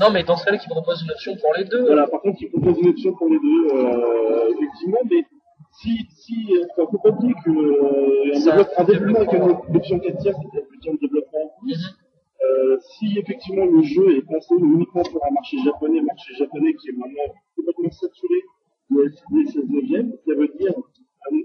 Non, 0.00 0.10
mais 0.12 0.22
dans 0.22 0.36
ce 0.36 0.44
cas-là, 0.44 0.58
qui 0.58 0.68
propose 0.68 1.02
une 1.02 1.10
option 1.10 1.36
pour 1.36 1.54
les 1.56 1.64
deux. 1.64 1.82
voilà, 1.86 2.06
par 2.06 2.20
contre, 2.20 2.38
il 2.42 2.50
propose 2.50 2.78
une 2.80 2.88
option 2.90 3.12
pour 3.14 3.28
les 3.28 3.38
deux, 3.38 3.74
euh, 3.74 4.52
effectivement, 4.54 4.98
mais 5.10 5.24
si, 5.72 6.06
si, 6.16 6.34
enfin, 6.76 6.88
faut 6.90 6.98
pas 6.98 7.10
oublier 7.10 7.34
que, 7.44 7.50
euh, 7.50 8.34
un, 8.34 8.40
développe- 8.40 8.72
un 8.76 8.84
développement 8.84 9.20
avec 9.20 9.68
une 9.68 9.76
option 9.76 9.98
4 10.00 10.18
tiers, 10.18 10.34
c'est 10.52 10.58
option 10.58 10.94
de 10.94 10.98
développement 10.98 11.38
en 11.44 11.60
plus. 11.64 11.96
Euh, 12.42 12.78
si 12.80 13.18
effectivement 13.18 13.66
le 13.66 13.82
jeu 13.82 14.16
est 14.16 14.22
pensé 14.22 14.54
uniquement 14.58 15.02
pour 15.02 15.24
un 15.24 15.30
marché 15.30 15.58
japonais, 15.64 16.00
marché 16.00 16.34
japonais 16.34 16.72
qui 16.74 16.88
est 16.88 16.92
maintenant 16.92 17.34
complètement 17.54 17.90
saturé 17.90 18.34
de 18.90 19.02
LCD 19.02 19.52
16 19.52 19.68
neuvième, 19.68 20.12
ça 20.26 20.34
veut 20.34 20.48
dire 20.58 20.72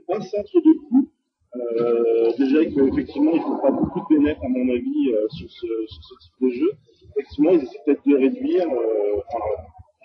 un, 0.10 0.22
centre 0.22 0.62
de 0.62 0.74
coût. 0.88 1.10
Euh, 1.56 2.34
déjà 2.38 2.66
qu'effectivement 2.66 3.32
il 3.32 3.40
ne 3.40 3.44
faut 3.44 3.58
pas 3.58 3.72
beaucoup 3.72 4.02
de 4.02 4.18
bénéfices 4.18 4.44
à 4.44 4.50
mon 4.50 4.70
avis 4.74 5.14
euh, 5.14 5.28
sur, 5.30 5.50
ce, 5.50 5.68
sur 5.88 6.04
ce 6.04 6.16
type 6.20 6.34
de 6.42 6.50
jeu. 6.50 6.72
Effectivement 7.12 7.52
ils 7.52 7.64
essaient 7.64 7.80
peut-être 7.86 8.08
de 8.08 8.16
réduire. 8.16 8.68
Euh, 8.70 9.22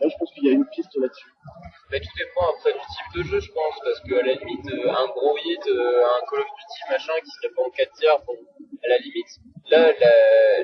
moi 0.00 0.08
je 0.08 0.16
pense 0.18 0.30
qu'il 0.32 0.44
y 0.46 0.48
a 0.48 0.52
une 0.52 0.66
piste 0.66 0.94
là-dessus. 0.96 1.32
Mais 1.90 2.00
tout 2.00 2.14
dépend 2.16 2.46
après 2.56 2.72
du 2.72 2.78
type 2.78 3.10
de 3.16 3.22
jeu, 3.22 3.40
je 3.40 3.52
pense, 3.52 3.74
parce 3.84 4.00
qu'à 4.00 4.22
la 4.22 4.32
limite, 4.34 4.66
euh, 4.72 4.90
un 4.90 5.06
gros 5.08 5.36
hit, 5.38 5.66
un 5.68 6.20
Call 6.28 6.40
of 6.40 6.46
Duty 6.46 6.80
machin 6.90 7.12
qui 7.22 7.30
serait 7.30 7.54
pas 7.54 7.62
en 7.62 7.70
4 7.70 7.92
tiers, 7.92 8.18
bon, 8.26 8.34
à 8.84 8.88
la 8.88 8.98
limite, 8.98 9.28
là, 9.70 9.92
la, 9.98 10.12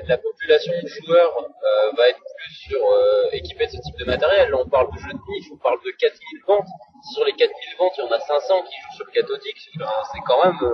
la 0.07 0.17
population 0.17 0.73
de 0.81 0.87
joueurs 0.87 1.33
euh, 1.37 1.91
va 1.97 2.09
être 2.09 2.19
plus 2.19 2.53
sur 2.53 2.81
euh, 2.83 3.29
équipée 3.31 3.65
de 3.67 3.71
ce 3.71 3.77
type 3.77 3.97
de 3.99 4.05
matériel. 4.05 4.49
Là, 4.49 4.57
on 4.59 4.69
parle 4.69 4.91
de 4.93 4.97
jeux 4.99 5.13
de 5.13 5.31
niche, 5.31 5.47
on 5.53 5.57
parle 5.57 5.79
de 5.83 5.91
4000 5.91 6.43
ventes. 6.47 6.67
Sur 7.13 7.25
les 7.25 7.33
4000 7.33 7.77
ventes, 7.77 7.93
il 7.97 8.01
y 8.01 8.07
en 8.07 8.11
a 8.11 8.19
500 8.19 8.63
qui 8.63 8.75
jouent 8.81 8.95
sur 8.95 9.05
le 9.05 9.11
cathodique, 9.11 9.57
c'est 9.59 10.19
quand 10.25 10.43
même, 10.43 10.57
euh, 10.61 10.71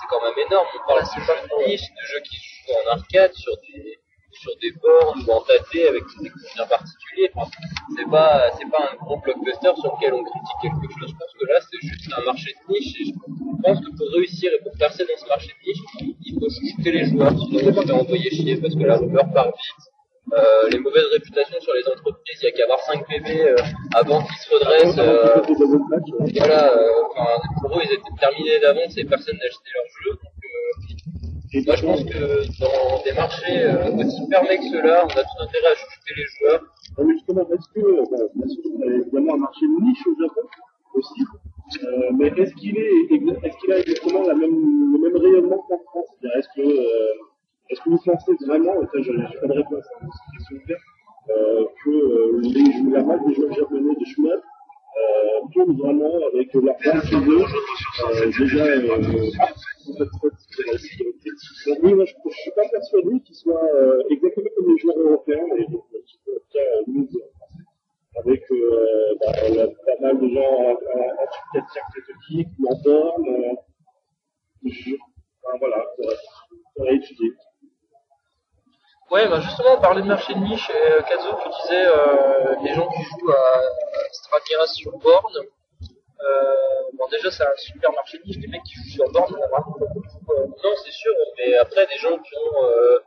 c'est 0.00 0.08
quand 0.08 0.22
même 0.22 0.46
énorme. 0.46 0.66
On 0.74 0.86
parle 0.86 1.02
de 1.02 1.06
jeux 1.06 1.48
de 1.48 1.68
niche, 1.68 1.82
de 1.82 2.06
jeux 2.06 2.20
qui 2.20 2.36
se 2.36 2.72
jouent 2.72 2.78
en 2.84 2.92
arcade 2.92 3.32
sur 3.34 3.56
des, 3.58 4.01
sur 4.34 4.52
des 4.60 4.72
bornes 4.72 5.22
ou 5.26 5.32
en 5.32 5.40
tâté 5.42 5.88
avec 5.88 6.02
des 6.20 6.30
bien 6.54 6.66
particuliers. 6.66 7.30
Enfin, 7.34 7.50
c'est 7.96 8.08
pas, 8.10 8.50
c'est 8.58 8.70
pas 8.70 8.90
un 8.92 8.96
gros 9.04 9.18
blockbuster 9.20 9.72
sur 9.80 9.94
lequel 9.94 10.14
on 10.14 10.24
critique 10.24 10.60
quelque 10.62 10.88
chose. 10.98 11.10
Je 11.10 11.16
pense 11.18 11.32
que 11.38 11.46
là, 11.46 11.58
c'est 11.60 11.86
juste 11.86 12.12
un 12.16 12.24
marché 12.24 12.52
de 12.52 12.72
niche. 12.72 12.96
Je 13.06 13.62
pense 13.62 13.80
que 13.80 13.90
pour 13.96 14.08
réussir 14.14 14.50
et 14.52 14.62
pour 14.62 14.72
percer 14.78 15.04
dans 15.04 15.18
ce 15.22 15.28
marché 15.28 15.48
de 15.48 15.68
niche, 15.68 16.16
il 16.24 16.34
faut 16.38 16.48
chouchouter 16.50 16.92
les 16.92 17.04
joueurs. 17.06 17.30
Sinon, 17.30 17.60
on 17.68 17.82
fait 17.82 17.92
envoyer 17.92 18.30
chier 18.30 18.56
parce 18.56 18.74
que 18.74 18.84
la 18.84 18.96
rumeur 18.96 19.32
part 19.32 19.46
vite. 19.46 19.86
Euh, 20.32 20.68
les 20.70 20.78
mauvaises 20.78 21.04
réputations 21.12 21.60
sur 21.60 21.74
les 21.74 21.86
entreprises, 21.88 22.38
il 22.40 22.44
y 22.44 22.48
a 22.48 22.52
qu'à 22.52 22.62
avoir 22.62 22.78
5 22.80 23.06
PV 23.06 23.42
euh, 23.42 23.56
avant 23.94 24.22
qu'ils 24.22 24.36
se 24.36 24.54
redressent. 24.54 24.98
euh, 24.98 25.42
voilà, 26.38 26.72
enfin, 27.10 27.42
pour 27.60 27.76
eux, 27.76 27.82
ils 27.84 27.92
étaient 27.92 28.16
terminés 28.18 28.58
d'avance 28.60 28.96
et 28.96 29.04
personne 29.04 29.36
n'a 29.36 29.44
acheté 29.44 29.70
leur 29.74 29.84
jeu. 30.04 30.18
Moi, 31.66 31.76
je 31.76 31.84
pense 31.84 32.04
que 32.04 32.60
dans 32.60 33.02
des 33.04 33.12
marchés 33.12 33.60
euh, 33.60 33.92
aussi 33.96 34.26
fermés 34.30 34.56
que 34.56 34.68
ceux-là, 34.72 35.04
on 35.04 35.08
a 35.08 35.22
tout 35.22 35.38
intérêt 35.40 35.72
à 35.72 35.74
chouchouter 35.74 36.14
les 36.16 36.26
joueurs. 36.26 36.62
Non, 36.96 37.04
mais 37.04 37.12
justement, 37.14 37.42
est-ce 37.42 37.68
que, 37.74 37.80
euh, 37.80 38.04
bon, 38.10 38.30
bien 38.34 38.48
sûr, 38.48 38.62
évidemment 38.86 39.34
un 39.34 39.38
marché 39.38 39.66
niche 39.80 40.06
au 40.06 40.16
Japon 40.20 40.48
aussi, 40.94 41.22
euh, 41.84 42.10
mais 42.18 42.28
est-ce 42.36 42.54
qu'il 42.54 42.76
est, 42.76 43.14
est-ce 43.44 43.56
qu'il 43.58 43.72
a 43.72 43.78
exactement 43.80 44.22
la 44.22 44.34
même, 44.34 44.92
le 44.92 44.98
même 44.98 45.16
rayonnement 45.16 45.58
qu'en 45.68 45.78
France? 45.90 46.08
Est-ce 46.22 46.48
que, 46.56 46.66
euh, 46.66 47.12
est-ce 47.70 47.80
que 47.82 47.90
vous 47.90 47.98
pensez 48.04 48.32
vraiment, 48.46 48.74
et 48.82 48.86
ça, 48.86 49.02
je 49.02 49.12
n'ai 49.12 49.24
pas 49.40 49.46
de 49.46 49.52
réponse 49.52 49.84
à 49.84 50.00
cette 50.00 50.38
question 50.38 50.56
claire, 50.66 50.80
euh, 51.30 51.64
que 51.84 51.90
euh, 51.90 52.40
les, 52.42 52.90
la 52.90 53.02
masse 53.02 53.24
des 53.26 53.34
joueurs 53.34 53.52
japonais 53.52 53.94
de 53.94 54.26
euh, 54.26 54.40
tournent 55.52 55.76
vraiment 55.76 56.14
avec 56.32 56.52
leur 56.54 56.76
eux, 56.76 57.44
euh, 58.04 58.26
déjà, 58.38 58.64
euh, 58.64 59.30
ça, 59.36 59.46
ça, 59.96 60.04
ça. 60.78 61.70
Oui, 61.82 61.94
moi, 61.94 62.04
je 62.04 62.14
ne 62.24 62.30
suis 62.30 62.50
pas 62.52 62.68
persuadé 62.70 63.20
qu'ils 63.20 63.36
soient 63.36 63.68
euh, 63.74 64.02
exactement 64.10 64.48
comme 64.56 64.68
les 64.68 64.78
joueurs 64.78 64.98
européens, 64.98 65.46
et 65.58 65.64
donc, 65.70 65.84
euh, 65.94 65.98
qui 66.06 66.18
peuvent 66.24 66.40
faire 66.52 66.62
euh, 66.78 66.82
nous, 66.86 67.02
en 67.02 67.38
français, 67.38 67.64
avec 68.24 68.50
euh, 68.50 69.14
bah, 69.20 69.32
pas 69.86 70.00
mal 70.00 70.20
de 70.20 70.28
gens 70.28 70.72
en, 70.72 70.76
supplication 71.32 71.82
catholique 71.94 72.48
ou 72.58 72.66
en 72.68 72.82
borne. 72.82 73.28
Euh, 73.28 73.54
voilà, 75.58 75.84
faudrait, 75.96 76.16
faudrait 76.76 76.96
étudier. 76.96 77.32
Ouais, 79.12 79.28
bah 79.28 79.40
justement, 79.40 79.74
on 79.76 79.80
parlait 79.80 80.00
de 80.00 80.06
marché 80.06 80.32
de 80.32 80.38
niche, 80.40 80.70
et 80.70 80.92
euh, 80.92 81.02
Kazo, 81.02 81.28
tu 81.42 81.48
disais 81.62 81.84
euh, 81.86 82.54
les 82.64 82.72
gens 82.72 82.88
qui 82.88 83.02
jouent 83.02 83.30
à 83.30 83.62
Stradiras 84.10 84.66
sur 84.68 84.92
borne. 84.98 85.36
Euh, 85.36 86.54
bon, 86.96 87.04
déjà, 87.10 87.30
c'est 87.30 87.42
un 87.44 87.56
super 87.58 87.92
marché 87.92 88.16
de 88.18 88.22
niche, 88.24 88.38
les 88.40 88.48
mecs 88.48 88.62
qui 88.62 88.74
jouent 88.76 89.04
sur 89.04 89.12
borne, 89.12 89.34
en 89.34 89.42
a 89.42 89.48
vraiment 89.48 89.76
beaucoup. 89.78 90.02
euh. 90.30 90.46
Non, 90.64 90.72
c'est 90.82 90.92
sûr, 90.92 91.12
mais 91.36 91.54
après, 91.58 91.86
des 91.88 91.98
gens 91.98 92.16
qui 92.16 92.32
ont 92.38 92.64
euh, 92.64 92.98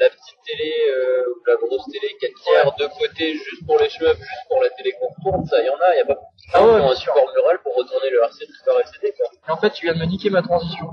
la 0.00 0.08
petite 0.10 0.38
télé 0.46 0.72
euh, 0.88 1.24
ou 1.34 1.42
la 1.50 1.56
grosse 1.56 1.86
télé 1.90 2.14
4 2.20 2.32
tiers 2.44 2.72
de 2.78 2.86
côté 3.00 3.32
juste 3.34 3.66
pour 3.66 3.76
les 3.80 3.88
cheveux, 3.88 4.14
juste 4.14 4.46
pour 4.48 4.62
la 4.62 4.70
télé 4.70 4.92
qu'on 4.92 5.08
retourne, 5.08 5.44
ça, 5.46 5.60
il 5.62 5.66
y 5.66 5.70
en 5.70 5.80
a, 5.80 5.94
il 5.94 5.96
n'y 5.96 6.02
a 6.02 6.14
pas 6.14 6.20
Ah 6.54 6.64
ouais, 6.64 6.80
un 6.80 6.94
support 6.94 7.26
mural 7.34 7.58
pour 7.64 7.74
retourner 7.74 8.10
leur 8.10 8.26
RCD, 8.28 8.52
leur 8.66 8.78
LCD, 8.78 9.14
quoi. 9.18 9.26
Et 9.48 9.50
en 9.50 9.56
fait, 9.56 9.70
tu 9.70 9.86
viens 9.86 9.94
de 9.94 9.98
me 9.98 10.04
niquer 10.06 10.30
ma 10.30 10.42
transition. 10.42 10.90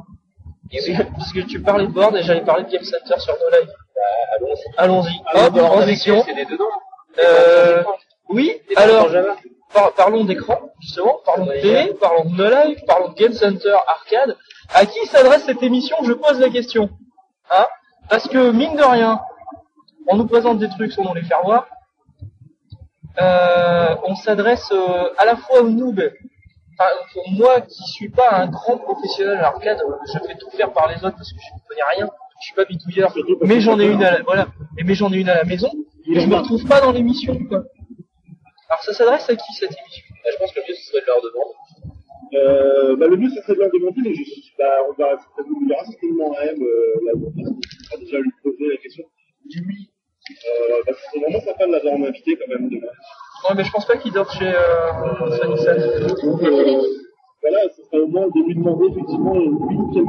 Et 0.72 0.78
Parce 0.78 0.88
oui, 0.88 0.98
que, 0.98 1.04
parce 1.16 1.34
que 1.34 1.40
tu 1.42 1.62
parlais 1.62 1.86
de 1.86 1.92
borne 1.92 2.18
et 2.18 2.24
j'allais 2.24 2.44
parler 2.44 2.64
de 2.64 2.70
Game 2.72 2.84
Center 2.84 3.20
sur 3.20 3.38
No 3.40 3.50
Live. 3.52 3.72
Allons-y. 4.36 4.74
Allons-y. 4.78 5.22
Hop, 5.34 5.56
transition. 5.58 6.24
Euh, 7.20 7.84
oui, 8.30 8.62
alors, 8.76 9.10
par- 9.74 9.94
parlons 9.94 10.24
d'écran, 10.24 10.60
justement, 10.82 11.20
parlons 11.26 11.46
de 11.46 11.54
télé, 11.54 11.94
parlons 12.00 12.26
de 12.26 12.36
No 12.36 12.50
Live, 12.50 12.84
parlons 12.86 13.10
de 13.10 13.16
Game 13.16 13.34
Center, 13.34 13.76
arcade. 13.88 14.36
À 14.74 14.86
qui 14.86 15.06
s'adresse 15.08 15.46
cette 15.46 15.64
émission? 15.64 15.98
Je 16.04 16.14
pose 16.14 16.40
la 16.40 16.50
question. 16.50 16.90
Hein? 17.50 17.66
Parce 18.10 18.28
que, 18.28 18.52
mine 18.52 18.76
de 18.76 18.84
rien, 18.84 19.22
on 20.08 20.16
nous 20.18 20.28
présente 20.28 20.60
des 20.60 20.70
trucs 20.70 20.92
sans 20.92 21.04
nous 21.04 21.14
les 21.14 21.24
faire 21.24 21.42
voir. 21.44 21.68
Euh, 23.20 23.96
on 24.04 24.16
s'adresse 24.16 24.70
euh, 24.72 25.10
à 25.18 25.26
la 25.26 25.36
fois 25.38 25.62
aux 25.62 25.70
noobs. 25.70 26.12
Enfin, 26.80 26.92
pour 27.14 27.32
moi 27.32 27.62
qui 27.62 27.82
suis 27.94 28.10
pas 28.10 28.32
un 28.32 28.48
grand 28.48 28.78
professionnel 28.78 29.40
à 29.40 29.42
l'arcade, 29.42 29.82
je 30.14 30.20
fais 30.20 30.36
tout 30.36 30.50
faire 30.52 30.72
par 30.72 30.88
les 30.88 30.98
autres 30.98 31.18
parce 31.18 31.32
que 31.32 31.40
je 31.40 31.54
ne 31.56 31.68
connais 31.68 31.96
rien. 31.98 32.10
Je 32.40 32.46
suis 32.46 32.56
pas 32.56 32.66
bidouilleur, 32.66 33.16
mais 33.42 33.60
j'en 33.62 33.80
ai 33.80 33.86
une 33.86 34.04
à 34.04 34.12
la, 34.12 34.24
voilà. 34.24 34.48
Et 34.78 34.84
mais 34.84 34.94
j'en 34.94 35.12
ai 35.12 35.18
une 35.18 35.30
à 35.30 35.36
la 35.36 35.44
maison. 35.44 35.72
Et 36.06 36.20
je 36.20 36.28
me 36.28 36.36
retrouve 36.36 36.66
pas 36.66 36.82
dans 36.82 36.92
l'émission, 36.92 37.38
quoi. 37.50 37.64
Alors 38.70 38.84
ça 38.84 38.94
s'adresse 38.94 39.30
à 39.30 39.36
qui 39.36 39.54
cette 39.54 39.72
émission? 39.72 40.04
Bah, 40.24 40.30
je 40.34 40.38
pense 40.38 40.52
que 40.52 40.60
le 40.60 40.66
mieux, 40.68 40.76
ce 40.76 40.86
serait 40.92 41.02
de 41.02 41.06
leur 41.08 41.22
demander. 41.22 41.56
Euh, 42.36 42.96
bah, 42.98 43.08
le 43.08 43.18
mieux, 43.18 43.30
ce 43.30 43.42
serait 43.42 43.56
de 43.56 43.60
leur 43.60 43.72
demander, 43.72 44.02
mais 44.04 44.14
je 44.14 44.24
suis, 44.24 44.54
bah, 44.60 44.84
on 44.90 44.94
va, 45.02 45.18
il 45.40 45.70
y 45.70 45.74
aura 45.74 45.86
certainement 45.86 46.38
un 46.38 46.44
M, 46.44 46.62
euh, 46.62 47.06
là, 47.06 47.12
on 47.16 47.96
va 47.96 47.98
déjà 47.98 48.20
lui 48.20 48.32
poser 48.44 48.68
la 48.70 48.78
question. 48.78 49.06
Du 49.46 49.66
oui. 49.68 49.90
Euh, 50.30 50.84
bah, 50.86 50.94
c'est 51.12 51.20
vraiment 51.20 51.40
sympa 51.40 51.66
de 51.66 51.72
l'avoir 51.72 51.94
en 51.94 52.04
invité, 52.04 52.38
quand 52.38 52.48
même, 52.54 52.70
demain. 52.70 52.88
Ouais, 53.48 53.56
mais 53.56 53.64
je 53.64 53.72
pense 53.72 53.86
pas 53.86 53.98
qu'il 53.98 54.12
dort 54.12 54.32
chez 54.34 54.48
euh. 54.48 54.92
Donc, 56.24 56.44
euh, 56.44 56.82
voilà, 57.42 57.60
ce 57.76 57.84
serait 57.84 58.00
au 58.00 58.08
moins 58.08 58.28
de 58.28 58.46
lui 58.46 58.56
demander, 58.56 58.88
effectivement, 58.92 59.34
lui, 59.34 59.78
quelle 59.94 60.04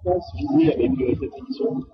substance 0.00 0.32
viser 0.34 0.72
avec 0.74 0.90
cette 1.20 1.38
émission. 1.38 1.84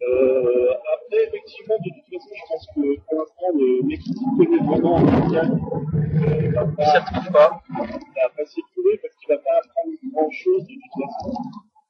Euh, 0.00 0.70
après, 0.94 1.24
effectivement, 1.26 1.74
de 1.84 1.90
toute 1.90 2.06
façon, 2.14 2.34
je 2.34 2.44
pense 2.48 2.66
que 2.74 3.00
pour 3.06 3.18
l'instant, 3.18 3.50
le 3.54 3.82
mec 3.82 3.98
qui 4.00 4.12
s'y 4.12 4.24
connaît 4.36 4.62
vraiment 4.64 4.94
en 4.94 5.08
arcade, 5.08 5.58
euh, 5.58 6.50
va 6.54 6.62
Il 6.78 7.22
s'y 7.24 7.32
pas, 7.32 7.48
pas. 7.50 7.62
va 7.76 8.28
pas 8.36 8.44
s'y 8.46 8.60
retrouver 8.62 8.98
parce 9.02 9.14
qu'il 9.16 9.28
va 9.28 9.38
pas 9.38 9.58
apprendre 9.58 9.92
grand 10.12 10.30
chose 10.30 10.62
de 10.62 10.74
toute 10.74 10.94
façon. 11.02 11.32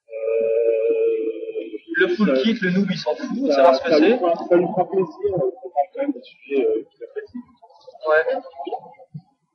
Euh, 0.08 1.76
Le 2.00 2.08
full 2.16 2.32
kit, 2.42 2.56
le 2.62 2.70
noob, 2.70 2.88
il 2.90 2.96
s'en 2.98 3.14
fout, 3.14 3.52
savoir 3.52 3.74
ce 3.76 3.82
que 3.84 3.90
c'est. 3.90 4.18
Ça 4.48 4.56
lui 4.56 4.66
fera 4.66 4.88
plaisir, 4.88 5.34
on 5.34 5.68
parle 5.68 5.88
quand 5.94 6.02
même 6.02 6.12
des 6.12 6.22
sujets 6.22 6.64
qu'il 6.90 7.04
apprécie. 7.04 7.38
Ouais. 8.08 8.40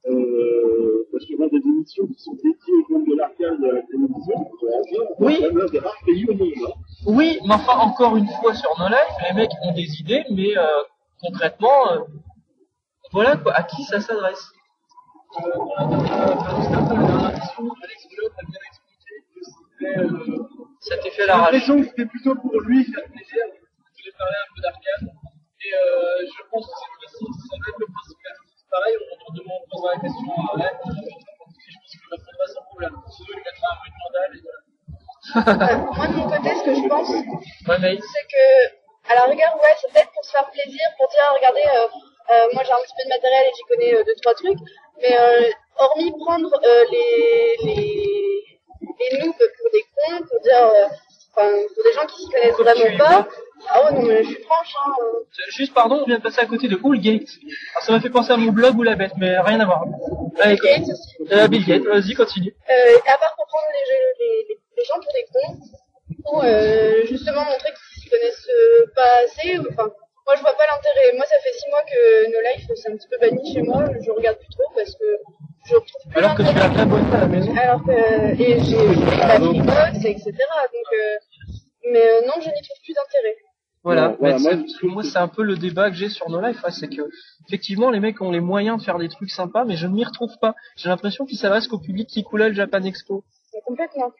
Euh, 0.05 1.07
parce 1.11 1.25
que 1.25 1.35
moi, 1.37 1.47
des 1.49 1.57
émissions 1.57 2.05
qui 2.07 2.19
sont 2.19 2.33
dédiées 2.33 2.73
au 2.89 2.93
monde 2.93 3.07
de 3.07 3.15
l'arcade 3.15 3.59
de 3.61 3.67
la 3.71 3.81
télévision, 3.83 4.35
on 4.35 4.65
va 4.65 4.75
en 4.77 4.81
dire, 4.81 5.01
on 5.17 5.25
Oui. 5.25 5.33
est 5.33 5.37
quand 5.37 5.47
même 5.47 5.57
l'un 5.59 5.65
des 5.67 5.79
rares 5.79 5.97
pays 6.05 6.25
au 6.29 6.33
monde. 6.33 6.51
Hein. 6.67 6.71
Oui, 7.05 7.39
mais 7.47 7.53
enfin, 7.53 7.77
encore 7.79 8.17
une 8.17 8.27
fois 8.27 8.53
sur 8.53 8.69
No 8.79 8.87
Life, 8.89 9.15
les 9.29 9.33
mecs 9.35 9.51
ont 9.63 9.73
des 9.73 9.99
idées, 10.01 10.25
mais 10.31 10.57
euh, 10.57 10.65
concrètement, 11.21 11.91
euh, 11.91 11.99
voilà 13.13 13.37
quoi, 13.37 13.53
à 13.53 13.63
qui 13.63 13.83
ça 13.83 14.01
s'adresse? 14.01 14.43
Euh, 15.39 15.49
voilà, 15.55 15.85
donc, 15.85 16.01
juste 16.01 16.73
après 16.73 16.95
la 16.95 17.03
dernière 17.07 17.33
question, 17.39 17.63
Alex 17.83 18.07
Pilote 18.07 18.33
a 18.37 18.45
bien 18.45 18.59
expliqué 18.67 19.13
que 19.33 19.41
c'était, 19.45 19.99
euh, 19.99 20.43
Ça 20.81 20.97
t'est 20.97 21.09
fait 21.11 21.21
J'ai 21.21 21.27
l'arrache. 21.27 21.43
l'impression 21.53 21.79
que 21.79 21.87
c'était 21.87 22.05
plutôt 22.07 22.35
pour 22.35 22.59
lui 22.61 22.83
faire 22.85 23.03
plaisir. 23.05 23.43
Je 23.95 24.01
voulais 24.03 24.13
parler 24.19 24.35
un 24.35 24.53
peu 24.53 24.61
d'arcade. 24.61 25.07
Et 25.65 25.73
euh, 25.73 26.27
je 26.27 26.43
pense 26.51 26.65
que 26.67 26.71
c'est 27.07 27.23
aussi, 27.23 27.47
ça 27.47 27.55
va 27.55 27.69
être 27.69 27.79
le 27.79 27.85
principal. 27.87 28.33
Pareil, 28.73 28.95
on, 28.97 29.33
demande, 29.37 29.61
on 29.61 29.69
posera 29.69 29.93
la 29.93 30.01
question 30.01 30.33
à 30.33 30.53
Alain. 30.57 30.73
Et 30.73 31.69
je 31.69 31.77
pense 31.77 31.93
qu'il 31.93 32.01
répondra 32.09 32.45
sans 32.49 32.63
problème. 32.73 32.95
Sinon, 33.13 33.37
il 33.37 33.43
mettra 33.45 33.67
un 33.69 33.77
peu 33.77 33.89
de 33.93 33.97
mandal 34.01 34.29
et 34.33 34.41
voilà. 34.41 34.61
Euh, 35.37 35.77
moi, 35.97 36.07
de 36.07 36.13
mon 36.17 36.27
côté, 36.27 36.49
ce 36.57 36.63
que 36.65 36.73
je 36.73 36.87
pense, 36.89 37.09
Ouais, 37.09 37.99
c'est 38.01 38.27
que, 38.33 38.45
à 39.11 39.15
la 39.15 39.25
rigueur, 39.25 39.53
ouais, 39.61 39.75
c'est 39.79 39.91
peut-être 39.93 40.11
pour 40.11 40.25
se 40.25 40.31
faire 40.31 40.49
plaisir, 40.49 40.81
pour 40.97 41.07
dire, 41.09 41.21
regardez, 41.37 41.61
euh, 41.69 41.87
euh, 42.33 42.47
moi 42.53 42.63
j'ai 42.63 42.71
un 42.71 42.81
petit 42.81 42.95
peu 42.97 43.03
de 43.05 43.09
matériel 43.09 43.45
et 43.45 43.53
j'y 43.55 43.63
connais 43.69 43.93
euh, 43.93 44.03
deux, 44.03 44.15
trois 44.21 44.33
trucs, 44.33 44.57
mais 45.01 45.15
hormis 45.77 46.11
prendre 46.17 46.49
les, 46.91 47.57
les, 47.63 48.59
les 48.81 49.17
noobs 49.19 49.37
pour 49.37 49.69
des 49.71 49.85
cons, 49.95 50.25
pour 50.25 50.39
dire, 50.41 50.89
enfin, 51.35 51.49
pour 51.75 51.83
des 51.83 51.93
gens 51.93 52.05
qui 52.05 52.21
s'y 52.21 52.29
connaissent 52.29 52.55
Comme 52.55 52.65
vraiment 52.65 52.97
pas, 52.97 53.27
ah 53.69 53.83
ouais, 53.85 53.91
non, 53.93 54.01
mais 54.07 54.23
je 54.23 54.29
suis 54.29 54.43
franche, 54.43 54.73
hein. 54.85 54.91
juste 55.49 55.73
pardon, 55.73 56.01
on 56.03 56.05
vient 56.05 56.17
de 56.17 56.21
passer 56.23 56.41
à 56.41 56.45
côté 56.45 56.67
de 56.67 56.75
Hullgate. 56.83 57.29
Alors, 57.75 57.83
ça 57.85 57.91
m'a 57.93 58.01
fait 58.01 58.09
penser 58.09 58.31
à 58.31 58.37
mon 58.37 58.51
blog 58.51 58.77
ou 58.77 58.83
la 58.83 58.95
bête, 58.95 59.13
mais 59.17 59.39
rien 59.39 59.59
à 59.61 59.65
voir. 59.65 59.85
Bill 59.85 60.59
Gates 60.61 60.83
aussi. 60.89 61.15
euh, 61.31 61.47
Bill 61.47 61.65
Gates, 61.65 61.83
vas-y, 61.83 62.13
continue. 62.13 62.53
Euh, 62.69 62.97
à 63.07 63.17
part 63.17 63.35
pour 63.35 63.47
prendre 63.47 63.65
les, 63.71 63.85
jeux- 63.89 64.13
les, 64.19 64.45
les, 64.49 64.59
les 64.77 64.83
gens 64.83 64.95
pour 64.95 65.13
des 65.13 65.25
cons, 65.31 66.33
ou 66.33 66.41
euh, 66.41 67.05
justement 67.05 67.45
montrer 67.45 67.69
qu'ils 67.71 68.01
s'y 68.03 68.09
connaissent 68.09 68.47
euh, 68.49 68.85
pas 68.95 69.23
assez, 69.25 69.57
enfin, 69.59 69.89
moi 70.25 70.35
je 70.35 70.41
vois 70.41 70.53
pas 70.53 70.65
l'intérêt. 70.67 71.13
Moi 71.15 71.25
ça 71.25 71.35
fait 71.43 71.53
six 71.53 71.69
mois 71.69 71.83
que 71.83 72.31
No 72.31 72.39
Life 72.41 72.67
c'est 72.75 72.91
un 72.91 72.95
petit 72.97 73.07
peu 73.07 73.17
banni 73.19 73.53
chez 73.53 73.61
moi, 73.61 73.85
je 74.05 74.11
regarde 74.11 74.37
plus 74.39 74.49
trop 74.49 74.69
parce 74.75 74.93
que 74.95 75.05
je 75.65 76.17
Alors 76.17 76.35
que 76.35 76.43
tu 76.43 76.49
as 76.49 76.69
très 76.69 76.85
bonne 76.85 77.05
à 77.13 77.19
la 77.21 77.27
maison. 77.27 77.53
Alors 77.55 77.83
que, 77.83 78.41
et 78.41 78.59
j'ai 78.63 79.17
la 79.17 79.39
Freebox, 79.39 79.97
etc. 80.05 80.23
Donc, 80.31 80.89
euh, 80.93 81.15
mais 81.91 81.99
euh, 81.99 82.21
non, 82.27 82.33
je 82.41 82.47
n'y 82.47 82.61
trouve 82.61 82.81
plus 82.83 82.93
d'intérêt. 82.93 83.35
Voilà, 83.83 84.09
Non, 84.09 84.15
voilà, 84.19 84.37
moi, 84.39 84.51
c'est- 84.51 84.55
je 84.55 84.61
parce 84.61 84.73
que 84.73 84.77
trouve 84.79 84.91
moi 84.91 85.03
c'est 85.03 85.17
un 85.17 85.27
peu 85.27 85.43
le 85.43 85.55
débat 85.57 85.89
que 85.89 85.95
j'ai 85.97 86.07
sur 86.09 86.29
No 86.29 86.39
Life, 86.41 86.63
ouais, 86.63 86.71
c'est 86.71 86.87
que 86.87 87.01
effectivement 87.47 87.89
les 87.91 87.99
mecs 87.99 88.21
ont 88.21 88.31
les 88.31 88.39
moyens 88.39 88.79
de 88.79 88.83
faire 88.83 88.97
des 88.97 89.09
trucs 89.09 89.29
sympas, 89.29 89.65
mais 89.65 89.75
je 89.75 89.87
ne 89.87 89.93
m'y 89.93 90.05
retrouve 90.05 90.31
pas. 90.39 90.55
J'ai 90.77 90.87
l'impression 90.89 91.25
qu'ils 91.25 91.37
s'adressent 91.37 91.67
qu'au 91.67 91.79
public 91.79 92.07
qui 92.07 92.23
coulait 92.23 92.47
le 92.49 92.55
Japan 92.55 92.81
Expo. 92.83 93.23
Mais 93.53 93.59
complètement. 93.65 94.11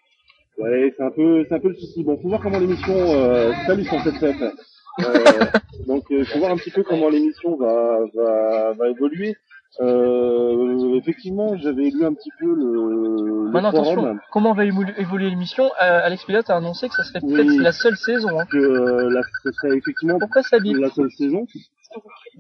Ouais, 0.58 0.94
c'est 0.98 1.04
un 1.04 1.12
peu, 1.12 1.46
c'est 1.48 1.56
un 1.56 1.60
peu 1.60 1.70
le 1.70 1.76
souci. 1.76 2.04
Bon, 2.04 2.18
faut 2.22 2.28
voir 2.28 2.42
comment 2.42 2.60
l'émission, 2.60 2.94
euh, 2.94 3.54
salut 3.66 3.86
sur 3.86 4.02
cette 4.04 4.18
fête. 4.18 4.36
Euh, 5.00 5.46
donc, 5.88 6.04
euh, 6.12 6.24
faut 6.24 6.38
voir 6.38 6.52
un 6.52 6.56
petit 6.56 6.70
peu 6.70 6.84
comment 6.84 7.10
l'émission 7.10 7.56
va, 7.58 7.98
va, 8.14 8.74
va 8.74 8.90
évoluer. 8.90 9.36
Euh, 9.82 10.96
effectivement, 10.96 11.58
j'avais 11.58 11.90
lu 11.90 12.06
un 12.06 12.14
petit 12.14 12.30
peu 12.40 12.46
le, 12.46 13.46
le 13.46 13.52
Maintenant, 13.52 13.70
attention, 13.70 14.18
comment 14.32 14.54
va 14.54 14.66
évolu- 14.66 14.94
évoluer 14.98 15.30
l'émission 15.30 15.66
euh, 15.82 16.00
Alex 16.04 16.24
Pilote 16.26 16.50
a 16.50 16.56
annoncé 16.58 16.90
que 16.90 16.96
ça 16.96 17.04
serait 17.04 17.20
Oui. 17.24 17.34
peut-être 17.34 17.58
la 17.60 17.72
seule 17.72 17.98
saison. 17.98 18.40
Hein. 18.40 18.46
que 18.52 18.58
euh, 18.58 19.10
la, 19.10 19.22
ce 19.44 19.52
serait 19.52 19.78
effectivement 19.78 20.20
Pourquoi 20.20 20.42
la 20.52 20.90
seule 20.90 21.12
saison. 21.12 21.46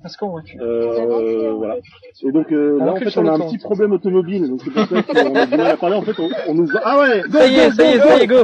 Parce 0.01 0.17
qu'on 0.17 0.31
recule. 0.31 0.61
Euh, 0.61 1.51
voilà. 1.53 1.77
Et 2.23 2.31
donc 2.31 2.51
euh, 2.51 2.79
là, 2.79 2.93
en 2.93 2.95
fait, 2.95 3.17
on 3.17 3.27
a 3.27 3.31
un 3.31 3.39
petit 3.39 3.57
problème 3.57 3.91
automobile. 3.93 4.49
Donc 4.49 4.61
c'est 4.63 4.71
pour 4.71 4.87
ça 4.87 5.23
qu'on 5.23 5.35
a 5.35 5.45
du 5.45 5.57
mal 5.57 5.67
à 5.67 5.77
parler. 5.77 5.95
En 5.95 6.01
fait, 6.01 6.19
on, 6.19 6.29
on 6.47 6.53
nous 6.53 6.69
a... 6.75 6.81
Ah 6.83 6.99
ouais 6.99 7.21
go, 7.29 7.37
Ça 7.37 7.47
y 7.47 7.55
est, 7.55 7.69
go, 7.69 7.75
ça 7.75 7.85
y 7.85 7.93
est, 7.93 7.97
go, 7.97 8.03
ça 8.03 8.23
y 8.23 8.27
go 8.27 8.35
est, 8.35 8.43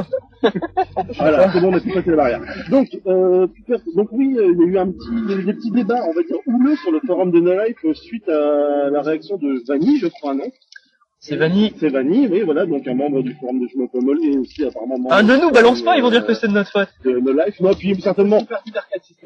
Voilà, 1.18 1.52
c'est 1.52 1.60
bon, 1.60 1.72
on 1.72 1.76
a 1.76 1.80
pu 1.80 1.90
passer 1.90 2.10
la 2.10 2.16
barrière. 2.16 2.40
Donc, 2.70 2.88
euh, 3.06 3.46
donc 3.94 4.08
oui, 4.12 4.36
euh, 4.38 4.52
il 4.52 4.60
y 4.60 4.64
a 4.64 4.66
eu 4.66 4.78
un 4.78 4.86
petit, 4.90 5.08
il 5.12 5.30
y 5.30 5.34
a 5.34 5.36
eu 5.36 5.44
des 5.44 5.52
petits 5.54 5.70
débats, 5.70 6.02
on 6.08 6.12
va 6.12 6.22
dire, 6.22 6.36
houleux 6.46 6.76
sur 6.76 6.92
le 6.92 7.00
forum 7.06 7.30
de 7.30 7.40
No 7.40 7.52
Life 7.52 7.78
euh, 7.84 7.94
suite 7.94 8.28
à 8.28 8.90
la 8.90 9.02
réaction 9.02 9.36
de 9.36 9.62
Vanny, 9.66 9.98
je 9.98 10.06
crois, 10.06 10.34
non? 10.34 10.50
C'est 11.22 11.36
Vanny. 11.36 11.74
C'est 11.78 11.90
Vanny, 11.90 12.26
oui, 12.28 12.40
voilà, 12.40 12.64
donc 12.64 12.88
un 12.88 12.94
membre 12.94 13.20
du 13.22 13.34
forum 13.34 13.60
de 13.60 14.00
Moll 14.02 14.18
et 14.24 14.38
aussi 14.38 14.64
apparemment 14.64 14.96
Ah, 15.10 15.22
ne 15.22 15.36
nous 15.36 15.50
balance 15.50 15.82
pas, 15.82 15.98
ils 15.98 16.00
vont 16.00 16.08
euh, 16.08 16.12
dire 16.12 16.24
que 16.26 16.32
c'est 16.32 16.48
de 16.48 16.52
notre 16.54 16.70
faute. 16.70 16.88
de 17.04 17.10
No 17.10 17.32
Life. 17.32 17.60
Non, 17.60 17.74
puis 17.74 18.00
certainement, 18.00 18.38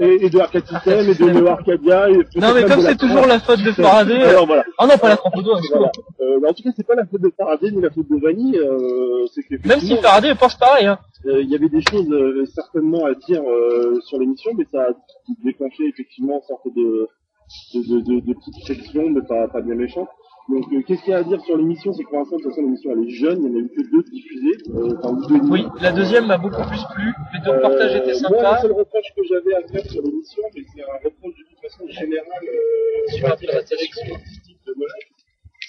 et, 0.00 0.26
et 0.26 0.28
de 0.28 0.38
Arcade 0.40 0.66
System, 0.66 1.08
et 1.08 1.14
de 1.14 1.30
Neo 1.30 1.46
Arcadia, 1.46 2.10
et 2.10 2.14
Non, 2.36 2.52
mais 2.52 2.64
comme 2.64 2.80
c'est 2.80 2.96
toujours 2.98 3.26
la 3.26 3.38
faute 3.38 3.62
de 3.62 3.70
Faraday. 3.70 4.20
euh, 4.24 4.28
Alors 4.30 4.46
voilà. 4.46 4.64
Ah 4.78 4.88
non, 4.88 4.98
pas 4.98 5.08
la 5.10 5.16
trempe 5.16 5.36
au 5.36 5.42
doigt, 5.42 5.60
c'est 5.62 5.68
Voilà. 5.72 5.92
bon. 5.94 6.24
Euh, 6.26 6.38
mais 6.42 6.48
en 6.48 6.52
tout 6.52 6.64
cas, 6.64 6.70
c'est 6.76 6.84
pas 6.86 6.96
la 6.96 7.06
faute 7.06 7.20
de 7.22 7.32
Faraday 7.36 7.70
ni 7.70 7.80
la 7.80 7.90
faute 7.90 8.10
de 8.10 8.16
Vanny, 8.20 8.58
euh, 8.58 9.26
c'est 9.32 9.42
que 9.44 9.68
Même 9.68 9.78
si 9.78 9.96
Faraday 9.98 10.34
pense 10.34 10.56
pareil, 10.56 10.86
hein. 10.86 10.98
Euh, 11.26 11.42
il 11.42 11.48
y 11.48 11.54
avait 11.54 11.68
des 11.68 11.80
choses 11.88 12.10
euh, 12.10 12.44
certainement 12.54 13.04
à 13.06 13.14
dire 13.14 13.40
euh, 13.40 14.00
sur 14.00 14.18
l'émission, 14.18 14.50
mais 14.58 14.66
ça 14.72 14.80
a 14.82 14.88
déclenché 15.44 15.84
effectivement 15.88 16.40
une 16.42 16.48
sorte 16.48 16.66
de, 16.74 17.08
de, 17.74 17.80
de, 17.88 18.00
de, 18.00 18.26
de 18.26 18.34
petite 18.34 18.66
section, 18.66 19.08
mais 19.10 19.22
pas, 19.22 19.46
pas 19.46 19.60
bien 19.62 19.76
méchante. 19.76 20.08
Donc 20.48 20.64
euh, 20.72 20.82
qu'est-ce 20.86 21.02
qu'il 21.02 21.12
y 21.12 21.14
a 21.14 21.18
à 21.18 21.22
dire 21.24 21.40
sur 21.40 21.56
l'émission? 21.56 21.92
C'est 21.94 22.04
que 22.04 22.10
pour 22.10 22.18
l'instant, 22.18 22.36
de 22.36 22.42
toute 22.42 22.50
façon, 22.52 22.62
l'émission 22.62 22.90
elle 22.92 23.04
est 23.06 23.10
jeune, 23.10 23.42
il 23.44 23.50
n'y 23.50 23.56
en 23.56 23.60
a 23.60 23.62
eu 23.64 23.68
que 23.70 23.82
deux 23.90 24.02
diffusées, 24.04 24.58
euh, 24.74 24.94
enfin 25.02 25.14
deux 25.26 25.36
et. 25.36 25.40
Oui, 25.50 25.66
la 25.80 25.92
deuxième 25.92 26.26
m'a 26.26 26.36
beaucoup 26.36 26.62
plus 26.68 26.84
plu. 26.94 27.12
Les 27.32 27.40
deux 27.44 27.50
reportages 27.52 27.96
étaient 27.96 28.12
Euh, 28.12 28.28
Moi, 28.28 28.30
le 28.30 28.44
sympas. 28.44 28.60
seul 28.60 28.72
reproche 28.72 29.08
que 29.16 29.22
j'avais 29.24 29.54
à 29.54 29.62
faire 29.66 29.84
sur 29.90 30.02
l'émission, 30.02 30.42
mais 30.54 30.62
c'est 30.74 30.82
un 30.82 30.94
reproche 31.02 31.34
de 31.34 31.44
toute 31.48 31.60
façon 31.62 31.88
générale 31.88 32.44
euh, 32.44 33.12
sur 33.16 33.28
la 33.28 33.36
sélection 33.38 34.14
artistique 34.14 34.58
de 34.66 34.74
Mola, 34.76 34.92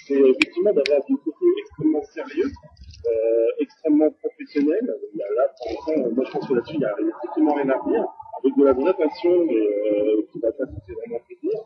c'est 0.08 0.20
effectivement 0.20 0.74
d'avoir 0.74 1.06
du 1.08 1.16
côté 1.18 1.46
extrêmement 1.60 2.04
sérieux, 2.14 2.52
euh, 3.08 3.48
extrêmement 3.60 4.12
professionnel. 4.12 4.84
Il 5.14 5.20
y 5.20 5.24
a 5.24 5.26
Là, 5.36 5.48
pour 5.58 5.68
l'instant, 5.72 6.04
euh, 6.06 6.14
moi 6.16 6.24
je 6.28 6.32
pense 6.32 6.48
que 6.50 6.54
là-dessus, 6.54 6.76
il 6.76 6.80
n'y 6.80 6.86
a 6.86 6.94
il 7.00 7.08
y 7.08 7.12
a 7.12 7.16
strictement 7.24 7.54
rien 7.54 7.70
à 7.70 7.80
dire, 7.90 8.06
avec 8.44 8.58
de 8.58 8.64
la 8.66 8.74
vraie 8.74 8.94
passion, 8.94 9.32
mais 9.48 9.56
euh, 9.56 10.22
qui 10.32 10.40
va 10.40 10.52
pas 10.52 10.66
fait 10.68 10.94
vraiment 10.94 11.20
plaisir. 11.28 11.60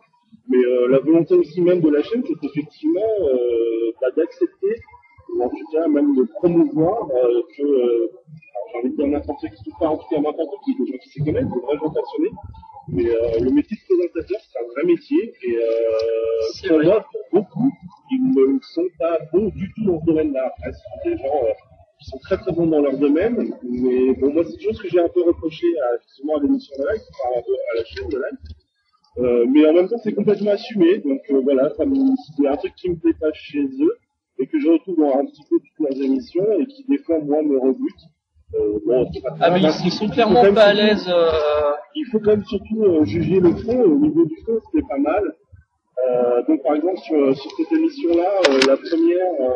Mais 0.50 0.58
euh, 0.58 0.88
la 0.88 1.00
volonté 1.00 1.36
aussi 1.36 1.62
même 1.62 1.80
de 1.82 1.90
la 1.90 2.02
chaîne, 2.02 2.24
c'est 2.26 2.48
effectivement 2.48 3.10
euh, 3.22 3.92
bah, 4.02 4.08
d'accepter, 4.18 4.76
ou 5.36 5.44
en 5.44 5.50
tout 5.50 5.68
cas 5.72 5.88
même 5.88 6.16
de 6.16 6.24
promouvoir 6.24 7.08
euh, 7.12 7.42
que, 7.56 7.64
alors, 7.64 8.66
j'ai 8.72 8.80
envie 8.80 8.90
de 8.90 8.96
dire 8.96 9.08
n'importe 9.08 9.42
qui, 9.42 9.72
pas 9.80 9.88
en 9.88 9.98
tout 9.98 10.08
cas 10.10 10.20
n'importe 10.20 10.54
qui, 10.66 10.76
des 10.76 10.92
gens 10.92 10.98
qui 10.98 11.10
s'y 11.10 11.20
connaissent, 11.24 11.50
des 11.54 11.60
vrais 11.62 11.78
gens 11.78 11.92
passionnés, 11.92 12.32
mais 12.92 13.10
euh, 13.10 13.40
le 13.40 13.52
métier 13.52 13.78
de 13.78 13.96
présentateur, 13.96 14.40
c'est 14.42 14.60
un 14.60 14.68
vrai 14.74 14.84
métier, 14.86 15.34
et 15.44 15.58
euh, 15.58 16.76
vrai. 16.78 16.86
moi, 16.86 17.06
pour 17.12 17.42
beaucoup, 17.42 17.72
ils 18.12 18.32
ne 18.32 18.60
sont 18.62 18.88
pas 18.98 19.20
bons 19.32 19.50
du 19.50 19.72
tout 19.74 19.86
dans 19.86 20.00
ce 20.00 20.06
domaine-là. 20.06 20.48
Après, 20.48 20.72
ce 20.72 20.80
sont 20.80 21.10
des 21.10 21.18
gens 21.18 21.44
euh, 21.44 21.54
qui 22.00 22.10
sont 22.10 22.18
très 22.20 22.38
très 22.38 22.52
bons 22.52 22.66
dans 22.66 22.82
leur 22.82 22.98
domaine, 22.98 23.54
mais 23.62 24.14
bon, 24.16 24.34
moi, 24.34 24.44
c'est 24.46 24.56
une 24.56 24.62
chose 24.62 24.82
que 24.82 24.90
j'ai 24.90 25.00
un 25.00 25.10
peu 25.10 25.22
reproché 25.22 25.68
à, 25.80 26.36
à 26.36 26.40
l'émission 26.42 26.74
de 26.80 26.88
live, 26.92 27.02
enfin, 27.12 27.40
à 27.40 27.78
la 27.78 27.86
chaîne 27.86 28.10
de 28.10 28.18
live, 28.18 28.40
euh, 29.20 29.46
mais 29.50 29.68
en 29.68 29.74
même 29.74 29.88
temps, 29.90 29.98
c'est 30.04 30.14
complètement 30.14 30.52
assumé. 30.52 30.98
Donc 31.00 31.22
euh, 31.32 31.42
voilà, 31.44 31.70
c'est 31.76 31.84
un 32.48 32.56
truc 32.58 32.74
qui 32.76 32.90
me 32.90 32.96
plaît 32.96 33.14
pas 33.20 33.32
chez 33.34 33.64
eux 33.64 33.98
et 34.40 34.48
que 34.48 34.60
je 34.60 34.70
retrouve 34.70 34.98
dans 34.98 35.18
un 35.20 35.26
petit 35.26 35.44
peu 35.50 35.58
toutes 35.60 35.90
leurs 35.90 36.02
émissions 36.02 36.46
et 36.60 36.66
qui 36.66 36.86
des 36.88 36.98
fois 37.00 37.20
moi 37.20 37.42
me 37.42 37.58
rebute. 37.60 38.02
Euh, 38.56 38.80
bon, 38.86 39.06
pas 39.22 39.36
Ah, 39.42 39.52
mais 39.52 39.62
ils, 39.62 39.92
sont 39.92 40.08
clairement 40.10 40.42
pas 40.54 40.64
à 40.66 40.74
l'aise. 40.74 41.06
euh, 41.08 41.30
Il 41.96 42.06
faut 42.12 42.20
quand 42.20 42.32
même 42.32 42.46
surtout 42.46 42.84
euh, 42.84 43.04
juger 43.06 43.40
le 43.40 43.54
fond. 43.56 43.82
Au 43.84 44.00
niveau 44.00 44.26
du 44.26 44.36
fond, 44.46 44.60
c'était 44.72 44.88
pas 44.88 44.98
mal. 44.98 45.24
Euh, 46.10 46.42
donc 46.48 46.64
par 46.64 46.76
exemple 46.76 46.98
sur, 47.00 47.36
sur 47.38 47.52
cette 47.58 47.72
émission-là, 47.74 48.30
euh, 48.50 48.60
la 48.68 48.78
première, 48.78 49.32
euh, 49.42 49.52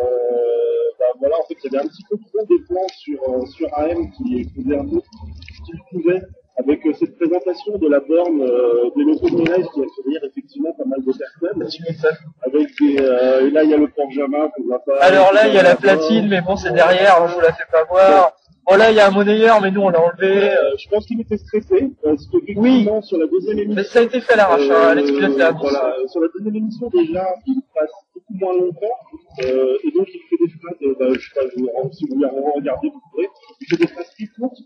bah, 0.99 1.05
voilà, 1.19 1.35
en 1.39 1.43
fait, 1.47 1.55
il 1.63 1.71
y 1.71 1.75
avait 1.77 1.85
un 1.85 1.87
petit 1.87 2.03
peu 2.09 2.17
trop 2.17 2.45
des 2.45 2.61
plans 2.67 2.87
sur 2.97 3.19
euh, 3.29 3.45
sur 3.45 3.67
AM 3.79 4.11
qui 4.11 4.43
faisaient 4.49 4.75
un 4.77 4.85
peu 4.85 4.99
ce 4.99 5.61
qu'ils 5.65 5.79
pouvaient 5.89 6.21
avec 6.57 6.85
euh, 6.85 6.93
cette 6.99 7.15
présentation 7.17 7.77
de 7.77 7.87
la 7.89 7.99
borne 7.99 8.41
euh, 8.41 8.89
des 8.95 9.03
locaux 9.03 9.29
de 9.29 9.37
Live 9.37 9.65
qui 9.73 9.79
a 9.81 9.83
fait 9.83 10.03
rire 10.09 10.21
effectivement 10.23 10.73
pas 10.73 10.85
mal 10.85 10.99
de 11.01 11.11
personnes. 11.11 11.63
Avec 12.45 12.67
des, 12.79 12.97
euh, 12.99 13.47
et 13.47 13.51
là 13.51 13.63
il 13.63 13.69
y 13.69 13.73
a 13.73 13.77
le 13.77 13.87
port 13.87 14.09
Jamin 14.11 14.49
qu'on 14.55 14.67
va 14.67 14.79
pas. 14.79 14.97
Alors 15.01 15.33
là, 15.33 15.47
il 15.47 15.53
y 15.53 15.57
a 15.57 15.63
la 15.63 15.75
platine, 15.75 16.27
mais 16.27 16.41
bon, 16.41 16.55
c'est 16.55 16.73
derrière, 16.73 17.21
hein, 17.21 17.27
je 17.29 17.35
vous 17.35 17.41
la 17.41 17.53
fais 17.53 17.65
pas 17.71 17.83
voir. 17.89 18.33
Bon, 18.65 18.77
là, 18.77 18.91
il 18.91 18.95
y 18.95 18.99
a 19.01 19.07
un 19.07 19.11
monnayeur, 19.11 19.59
mais 19.61 19.71
nous, 19.71 19.81
on 19.81 19.89
l'a 19.89 19.99
enlevé. 19.99 20.49
euh, 20.49 20.55
Euh, 20.55 20.75
je 20.77 20.87
pense 20.89 21.05
qu'il 21.05 21.19
était 21.19 21.37
stressé 21.37 21.91
parce 22.01 22.25
que 22.27 22.37
effectivement 22.37 23.01
sur 23.01 23.17
la 23.17 23.27
deuxième 23.27 23.59
émission. 23.59 23.75
Mais 23.75 23.83
ça 23.83 23.99
a 23.99 24.03
été 24.03 24.21
fait 24.21 24.33
à 24.33 24.37
l'arrache, 24.37 24.61
hein, 24.69 24.95
l'a 24.95 25.01
annoncé. 25.01 25.11
voilà, 25.59 25.95
euh, 25.99 26.07
sur 26.07 26.21
la 26.21 26.27
deuxième 26.33 26.55
émission 26.55 26.89
déjà, 26.93 27.25
il 27.45 27.61
passe 27.75 27.91
beaucoup 28.15 28.33
moins 28.39 28.53
longtemps 28.53 28.97
euh, 29.43 29.77
et 29.83 29.91
donc 29.91 30.07
il 30.07 30.21
fait 30.29 30.37
des 30.45 30.51
phrases, 30.59 30.77
euh, 30.83 30.95
bah, 30.97 31.05
je 31.13 31.19
sais 31.19 31.35
pas, 31.35 31.41
je 31.53 31.59
vous 31.61 31.69
rends, 31.75 31.91
si 31.91 32.05
vous 32.07 32.15
voulez 32.15 32.27
regarder, 32.55 32.87
vous 32.89 33.01
pourrez. 33.11 33.27
Il 33.59 33.67
fait 33.67 33.77
des 33.83 33.87
phrases 33.87 34.11
plus 34.15 34.29
courtes, 34.39 34.57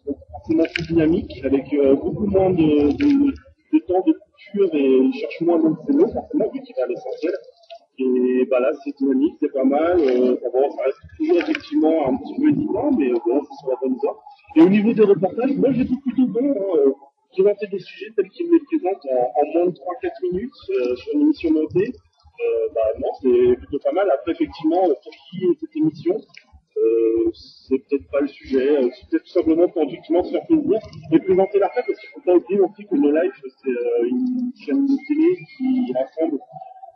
plus 0.78 0.94
dynamiques, 0.94 1.42
avec 1.44 1.74
euh, 1.74 1.96
beaucoup 1.96 2.28
moins 2.28 2.52
de, 2.52 2.92
temps 3.88 4.04
de 4.06 4.14
couture 4.14 4.70
et 4.74 4.98
il 4.98 5.14
cherche 5.14 5.42
moins 5.42 5.60
donc 5.60 5.78
ses 5.86 5.94
mots 5.94 6.12
forcément 6.12 6.50
vu 6.54 6.62
qu'il 6.62 6.76
va 6.78 6.84
à 6.84 6.88
l'essentiel. 6.88 7.34
Et 8.00 8.46
bah 8.46 8.60
là, 8.60 8.72
c'est 8.84 8.96
dynamique, 8.98 9.36
c'est 9.40 9.52
pas 9.52 9.64
mal. 9.64 10.00
Euh, 10.00 10.36
bon, 10.54 10.70
ça 10.72 10.84
reste 10.84 11.00
toujours 11.18 11.38
effectivement 11.38 12.08
un 12.10 12.18
petit 12.18 12.36
peu 12.40 12.50
hésitant, 12.50 12.92
mais 12.98 13.10
euh, 13.10 13.16
bon, 13.26 13.42
c'est 13.42 13.58
sur 13.60 13.70
la 13.70 13.76
bonne 13.82 13.98
voie. 14.02 14.20
Et 14.56 14.62
au 14.62 14.70
niveau 14.70 14.94
des 14.94 15.04
reportages, 15.04 15.56
moi, 15.56 15.72
je 15.72 15.84
plutôt 15.84 16.28
bons. 16.28 16.52
Hein, 16.52 16.78
euh, 16.78 16.92
présenter 17.32 17.68
des 17.68 17.80
sujets 17.80 18.12
tels 18.16 18.30
qu'ils 18.30 18.48
me 18.48 18.54
les 18.54 18.64
présentent 18.66 19.06
en, 19.12 19.46
moins 19.54 19.68
de 19.68 19.72
3-4 19.72 20.32
minutes 20.32 20.52
euh, 20.70 20.96
sur 20.96 21.14
une 21.14 21.22
émission 21.22 21.52
montée, 21.52 21.94
euh, 22.40 22.68
bah 22.74 22.82
non, 23.00 23.10
c'est 23.22 23.56
plutôt 23.58 23.80
pas 23.80 23.92
mal. 23.92 24.10
Après, 24.12 24.32
effectivement, 24.32 24.84
euh, 24.86 24.94
pour 25.04 25.14
qui 25.30 25.46
est 25.46 25.60
cette 25.60 25.76
émission 25.76 26.20
euh, 26.78 27.32
c'est 27.34 27.80
peut-être 27.80 28.10
pas 28.12 28.22
le 28.22 28.28
sujet, 28.28 28.78
euh, 28.78 28.90
c'est 28.94 29.10
peut-être 29.10 29.24
tout 29.24 29.32
simplement 29.40 29.68
pour 29.70 29.84
effectivement 29.84 30.24
se 30.24 30.32
faire 30.32 30.46
plaisir 30.46 30.80
et 31.12 31.20
présenter 31.20 31.60
la 31.60 31.70
fête, 31.70 31.86
parce 31.88 32.00
qu'il 32.00 32.10
faut 32.10 32.22
pas 32.22 32.36
oublier 32.36 32.60
plus 32.74 32.86
que 32.86 32.96
No 32.96 33.12
Life, 33.12 33.34
c'est 33.64 33.70
euh, 33.70 34.08
une 34.10 34.52
chaîne 34.64 34.86
de 34.86 34.98
télé 35.08 35.38
qui 35.58 35.94
rassemble 35.94 36.40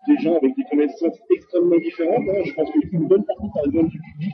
des 0.08 0.18
gens 0.24 0.36
avec 0.38 0.56
des 0.56 0.64
connaissances 0.70 1.20
extrêmement 1.30 1.78
différentes. 1.78 2.28
hein. 2.30 2.42
Je 2.46 2.54
pense 2.54 2.70
qu'une 2.72 3.08
bonne 3.08 3.24
partie, 3.26 3.50
par 3.54 3.66
exemple, 3.66 3.90
du 3.90 4.00
public 4.14 4.34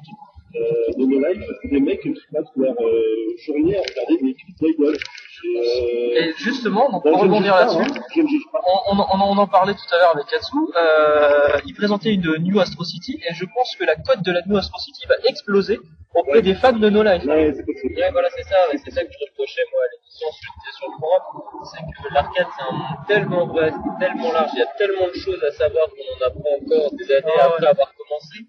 euh, 0.57 0.93
de 0.97 1.05
No 1.05 1.19
Life, 1.27 1.43
c'est 1.61 1.67
des 1.69 1.79
mecs 1.79 2.01
qui 2.01 2.13
passent 2.33 2.45
leur 2.55 2.73
euh, 2.81 3.35
journée 3.45 3.77
à 3.77 3.81
regarder 3.81 4.17
des 4.21 4.33
clips 4.33 4.57
d'idoles. 4.59 4.97
Et, 5.45 5.57
euh, 5.57 6.21
Et 6.21 6.33
justement, 6.37 6.89
donc, 6.91 7.03
bah, 7.03 7.11
pour 7.11 7.21
rebondir 7.21 7.53
là-dessus, 7.55 7.77
hein. 7.79 8.23
On, 8.89 8.97
on, 8.97 9.21
on- 9.21 9.37
en 9.37 9.47
parlait 9.47 9.73
tout 9.75 9.89
à 9.95 9.97
l'heure 9.99 10.13
avec 10.15 10.25
Katsu, 10.27 10.57
euh, 10.75 11.59
il 11.67 11.73
présentait 11.75 12.13
une 12.13 12.37
New 12.39 12.59
Astro 12.59 12.83
City, 12.83 13.19
et 13.29 13.33
je 13.35 13.45
pense 13.53 13.75
que 13.77 13.85
la 13.85 13.95
cote 13.95 14.23
de 14.25 14.31
la 14.31 14.41
New 14.47 14.57
Astro 14.57 14.79
City 14.79 15.05
va 15.07 15.13
exploser 15.29 15.77
auprès 16.15 16.37
Ouais. 16.37 16.41
des 16.41 16.55
fans 16.55 16.73
de 16.73 16.89
No 16.89 17.03
Life. 17.03 17.23
Ouais. 17.25 17.53
Ouais, 17.53 18.11
voilà, 18.11 18.29
c'est 18.35 18.43
ça, 18.45 18.55
et 18.73 18.77
c'est 18.83 18.89
ça 18.91 19.03
que 19.05 19.11
je 19.13 19.19
reprochais, 19.29 19.61
moi, 19.71 19.81
à 19.85 19.87
l'émission 19.93 20.27
sur, 20.31 20.51
sur 20.79 20.87
le 20.89 20.97
forum, 20.99 21.65
c'est 21.71 21.85
que 21.85 22.13
l'arcade, 22.15 22.47
c'est 22.57 22.63
un 22.63 22.71
monde 22.71 22.97
tellement 23.07 23.45
vaste, 23.53 23.77
tellement 23.99 24.31
large, 24.31 24.49
il 24.55 24.59
y 24.59 24.63
a 24.63 24.71
tellement 24.77 25.07
de 25.07 25.19
choses 25.19 25.43
à 25.43 25.51
savoir 25.51 25.85
qu'on 25.93 26.07
en 26.17 26.27
apprend 26.27 26.49
encore 26.65 26.91
des 26.97 27.11
années 27.13 27.37
Ah 27.37 27.45
après 27.45 27.61
ouais. 27.61 27.67
avoir 27.69 27.93
commencé, 27.93 28.39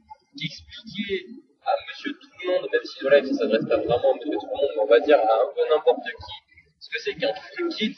qu'expliquer 0.40 1.26
à 1.69 1.75
monsieur 1.89 2.12
tout 2.12 2.29
le 2.43 2.53
monde, 2.53 2.66
même 2.73 2.85
si 2.85 2.97
le 3.05 3.11
live, 3.11 3.27
ça 3.33 3.35
s'adresse 3.39 3.66
pas 3.69 3.77
vraiment 3.77 4.12
à 4.12 4.14
monsieur 4.16 4.39
tout 4.41 4.49
le 4.49 4.57
monde, 4.57 4.71
mais 4.77 4.83
on 4.83 4.87
va 4.87 5.01
dire 5.01 5.19
à 5.19 5.35
un 5.45 5.49
peu 5.55 5.62
n'importe 5.69 6.05
qui, 6.05 6.35
ce 6.81 6.89
que 6.91 6.99
c'est 7.05 7.14
qu'un 7.14 7.35
full 7.57 7.69
kit, 7.77 7.97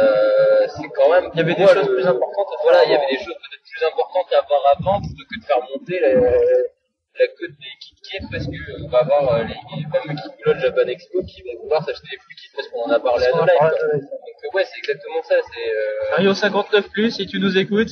euh, 0.00 0.66
c'est 0.76 0.88
quand 0.94 1.10
même... 1.10 1.30
Il 1.34 1.38
y 1.38 1.40
avait 1.40 1.54
des 1.54 1.66
choses 1.66 1.88
plus 1.88 2.06
importantes 2.06 2.48
Voilà, 2.62 2.84
il 2.84 2.90
y 2.90 2.94
avant. 2.94 3.02
avait 3.04 3.12
des 3.16 3.22
choses 3.24 3.34
peut-être 3.42 3.64
plus 3.70 3.84
importantes 3.86 4.30
à 4.32 4.40
voir 4.48 4.62
avant, 4.78 5.00
plutôt 5.00 5.24
que 5.30 5.40
de 5.40 5.44
faire 5.44 5.60
monter 5.70 6.00
la, 6.00 6.14
la 6.14 7.26
cote 7.26 7.56
des 7.58 7.74
KitKat 7.80 8.26
parce 8.30 8.46
que 8.46 8.60
on 8.84 8.88
va 8.88 8.98
avoir 9.00 9.34
euh, 9.34 9.44
les, 9.44 9.58
les 9.76 9.86
fameux 9.90 10.14
de 10.14 10.60
Japan 10.60 10.86
Expo 10.86 11.22
qui 11.24 11.42
vont 11.42 11.60
pouvoir 11.62 11.84
s'acheter 11.84 12.08
des 12.12 12.18
full 12.18 12.34
kits 12.36 12.52
parce 12.54 12.68
qu'on 12.68 12.82
en 12.82 12.90
a 12.90 13.00
parlé 13.00 13.26
à 13.26 13.32
nos 13.32 13.40
Donc 13.40 13.50
euh, 13.50 14.54
ouais, 14.54 14.64
c'est 14.64 14.78
exactement 14.78 15.22
ça. 15.24 15.34
C'est 15.52 15.70
euh, 15.70 16.10
Mario 16.12 16.34
59 16.34 16.88
plus, 16.90 17.10
si 17.10 17.26
tu 17.26 17.38
nous 17.40 17.56
écoutes, 17.58 17.90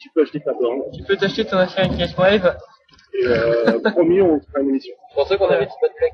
Tu 0.00 0.10
peux 0.14 0.22
acheter 0.22 0.40
ta 0.40 0.52
borne. 0.52 0.82
tu 0.96 1.02
peux 1.04 1.16
t'acheter 1.16 1.44
ton 1.44 1.58
ancien 1.58 1.88
Cash 1.96 2.16
Wave. 2.18 2.56
Et 3.14 3.26
euh, 3.26 3.78
promis, 3.90 4.20
on 4.22 4.40
fera 4.40 4.60
une 4.60 4.70
émission. 4.70 4.94
c'est 5.10 5.14
pour 5.14 5.28
ça 5.28 5.36
qu'on 5.36 5.48
avait 5.48 5.66
dit 5.66 5.72
pas 5.80 5.88
de 5.88 5.94
blague. 5.98 6.12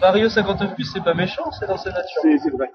Mario 0.00 0.28
59 0.28 0.74
plus, 0.74 0.84
c'est 0.92 1.02
pas 1.04 1.14
méchant, 1.14 1.50
c'est 1.52 1.66
dans 1.66 1.76
sa 1.76 1.90
nature. 1.90 2.22
C'est 2.22 2.38
c'est 2.38 2.50
vrai. 2.50 2.70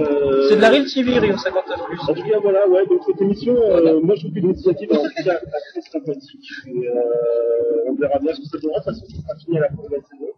Euh, 0.00 0.48
C'est 0.48 0.56
de 0.56 0.60
la 0.60 0.68
Real 0.70 0.84
TV, 0.84 1.18
Rio 1.18 1.36
59 1.38 1.84
plus. 1.86 2.00
En 2.00 2.14
tout 2.14 2.22
cas, 2.28 2.38
voilà, 2.40 2.68
ouais, 2.68 2.86
donc 2.86 3.00
cette 3.06 3.20
émission, 3.20 3.54
euh, 3.56 4.00
moi 4.00 4.14
je 4.16 4.22
trouve 4.22 4.34
que 4.34 4.40
l'initiative 4.40 4.92
est 4.92 4.96
en 4.98 5.02
tout 5.04 5.24
cas 5.24 5.36
très 5.70 5.80
sympathique. 5.80 6.46
Et, 6.66 6.88
euh, 6.88 7.88
on 7.88 7.94
verra 7.94 8.18
bien 8.18 8.34
ce 8.34 8.40
que 8.40 8.46
ça 8.46 8.58
donnera, 8.58 8.80
parce 8.84 9.00
que 9.00 9.06
ça 9.06 9.22
sera 9.22 9.36
fini 9.36 9.58
à 9.58 9.60
la 9.62 9.68
fin 9.68 9.76
de 9.88 9.94
la 9.94 10.02
saison. 10.02 10.30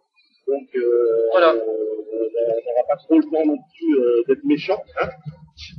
Donc, 0.47 0.68
euh, 0.76 1.28
Voilà. 1.32 1.49
euh, 1.49 1.59
on 1.59 2.70
n'aura 2.70 2.86
pas 2.88 2.97
trop 2.99 3.18
le 3.18 3.24
temps 3.24 3.44
non 3.47 3.57
plus 3.76 3.99
euh, 3.99 4.22
d'être 4.28 4.44
méchant. 4.44 4.80
Hein 5.03 5.09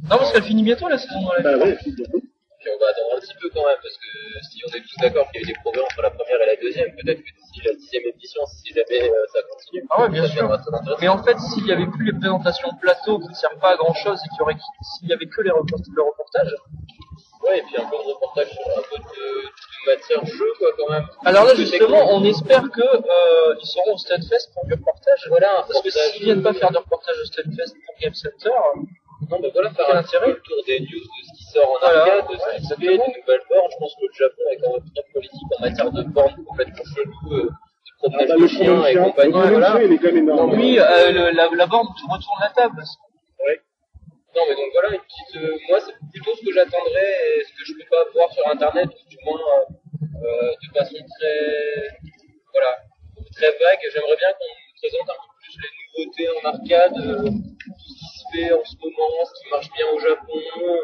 Non, 0.09 0.17
parce 0.17 0.33
qu'elle 0.33 0.43
finit 0.43 0.63
bientôt 0.63 0.89
la 0.89 0.97
saison 0.97 1.19
bah 1.43 1.57
ouais, 1.57 1.75
puis 1.81 1.91
bientôt. 1.93 2.19
Puis 2.67 2.75
on 2.75 2.83
va 2.83 2.91
attendre 2.91 3.15
un 3.15 3.19
petit 3.23 3.33
peu 3.39 3.47
quand 3.55 3.63
même, 3.63 3.79
parce 3.79 3.95
que 3.95 4.11
si 4.51 4.59
on 4.67 4.75
est 4.75 4.81
tous 4.83 4.99
d'accord 4.99 5.23
qu'il 5.31 5.39
y 5.39 5.45
a 5.45 5.47
eu 5.47 5.51
des 5.55 5.59
progrès 5.63 5.83
entre 5.87 6.01
la 6.03 6.11
première 6.11 6.35
et 6.43 6.47
la 6.51 6.55
deuxième, 6.59 6.91
peut-être 6.99 7.23
que 7.23 7.31
d'ici 7.31 7.61
la 7.63 7.73
dixième 7.79 8.03
édition, 8.11 8.41
si 8.45 8.73
jamais 8.75 9.07
euh, 9.07 9.23
ça 9.31 9.39
continue, 9.49 9.83
Ah 9.89 10.01
ouais, 10.03 10.09
bien 10.09 10.27
ça 10.27 10.33
sûr. 10.35 10.51
Mais 10.99 11.07
en 11.07 11.23
fait, 11.23 11.39
s'il 11.39 11.65
y 11.65 11.71
avait 11.71 11.87
plus 11.87 12.11
les 12.11 12.19
présentations 12.19 12.67
plateau 12.81 13.19
qui 13.19 13.29
ne 13.29 13.33
servent 13.35 13.59
pas 13.59 13.71
à 13.71 13.77
grand 13.77 13.93
chose 13.93 14.19
et 14.19 14.27
qu'il 14.35 14.39
y 14.39 14.41
aurait, 14.41 14.57
s'il 14.99 15.07
y 15.07 15.13
avait 15.13 15.27
que 15.31 15.39
les 15.47 15.51
report- 15.51 15.79
le 15.95 16.01
reportage. 16.03 16.51
Ouais, 17.47 17.59
et 17.59 17.61
puis 17.61 17.77
un 17.79 17.85
peu 17.87 17.95
de 17.95 18.03
reportage, 18.03 18.51
un 18.51 18.81
peu 18.91 18.97
de, 18.99 19.25
de 19.47 19.95
matière 19.95 20.25
jeu, 20.25 20.51
quoi, 20.59 20.67
quand 20.77 20.89
même. 20.91 21.07
Alors 21.23 21.45
là, 21.45 21.55
justement, 21.55 22.03
on 22.11 22.21
espère 22.25 22.63
que, 22.69 22.81
euh, 22.83 23.55
ils 23.61 23.65
seront 23.67 23.93
au 23.93 23.97
Stunfest 23.97 24.51
pour 24.53 24.65
du 24.65 24.73
reportage. 24.73 25.23
Voilà, 25.29 25.63
Parce 25.65 25.81
que 25.81 25.89
s'ils 25.89 26.25
viennent 26.25 26.43
pas 26.43 26.51
faire 26.53 26.71
de 26.71 26.79
reportage 26.79 27.15
au 27.21 27.25
Stunfest 27.31 27.73
pour 27.85 27.95
Game 28.01 28.13
Center, 28.13 28.51
Non, 29.31 29.39
mais 29.41 29.49
voilà, 29.51 29.71
faire 29.71 29.89
un 29.95 29.97
intérêt 29.99 30.35
tour 30.43 30.57
des 30.67 30.79
news 30.81 30.87
de 30.99 31.21
ce 31.36 31.36
sort 31.57 31.69
en 31.71 31.79
Voilà, 31.79 32.01
arcade, 32.01 32.25
de 32.31 32.37
ce 32.37 32.45
ouais, 32.45 32.57
qui 32.57 32.65
se 32.65 32.73
fait, 32.75 32.97
nouvelles 32.97 33.45
bornes. 33.49 33.71
Je 33.71 33.77
pense 33.77 33.93
que 33.95 34.05
le 34.05 34.13
Japon 34.13 34.43
est 34.51 34.57
quand 34.57 34.71
même 34.73 34.85
très 34.93 35.03
politique 35.13 35.49
en 35.57 35.61
matière 35.61 35.91
de 35.91 36.03
bornes 36.03 36.43
complètement 36.45 36.83
cheloues, 36.95 37.33
euh, 37.33 37.43
de 37.43 37.49
Ah, 38.03 38.17
bah, 38.17 38.25
de 38.25 38.41
le 38.41 38.47
chiens 38.47 38.85
et 38.85 38.91
chien, 38.93 39.03
compagnie. 39.03 39.33
le 39.33 39.49
Voilà. 39.49 39.71
chien, 39.71 39.81
il 39.81 39.93
est 39.93 39.97
quand 39.97 40.11
même 40.13 40.17
énorme. 40.17 40.53
oui, 40.53 40.79
euh, 40.79 41.11
le- 41.11 41.31
la, 41.31 41.49
la 41.49 41.65
borne 41.65 41.87
retourne 42.09 42.39
la 42.41 42.49
table. 42.49 42.83
Non, 44.35 44.43
mais 44.47 44.53
donc 44.55 44.69
voilà, 44.73 44.89
une 44.93 45.01
petite, 45.01 45.35
euh, 45.41 45.57
moi, 45.67 45.79
c'est 45.81 45.93
plutôt 46.13 46.29
ce 46.37 46.45
que 46.45 46.53
j'attendrais 46.53 47.09
et 47.39 47.43
ce 47.43 47.49
que 47.57 47.65
je 47.65 47.73
peux 47.73 47.89
pas 47.89 48.05
voir 48.13 48.31
sur 48.31 48.45
Internet, 48.47 48.85
ou 48.85 49.09
du 49.09 49.17
moins 49.25 49.39
euh, 49.41 50.51
de 50.61 50.77
façon 50.77 50.93
très, 50.93 51.97
voilà, 52.53 52.77
très 53.33 53.49
vague. 53.49 53.81
J'aimerais 53.91 54.15
bien 54.15 54.29
qu'on 54.37 54.45
nous 54.45 54.75
présente 54.77 55.09
un 55.09 55.17
peu 55.25 55.29
plus 55.41 55.55
les 55.57 55.71
nouveautés 55.81 56.29
en 56.37 56.49
arcade, 56.53 56.93
tout 56.93 57.81
ce 57.81 58.06
fait 58.31 58.51
en 58.53 58.63
ce 58.63 58.75
moment, 58.81 59.25
ce 59.25 59.33
qui 59.43 59.49
marche 59.51 59.69
bien 59.75 59.85
au 59.93 59.99
Japon. 59.99 60.39
euh, 60.61 60.77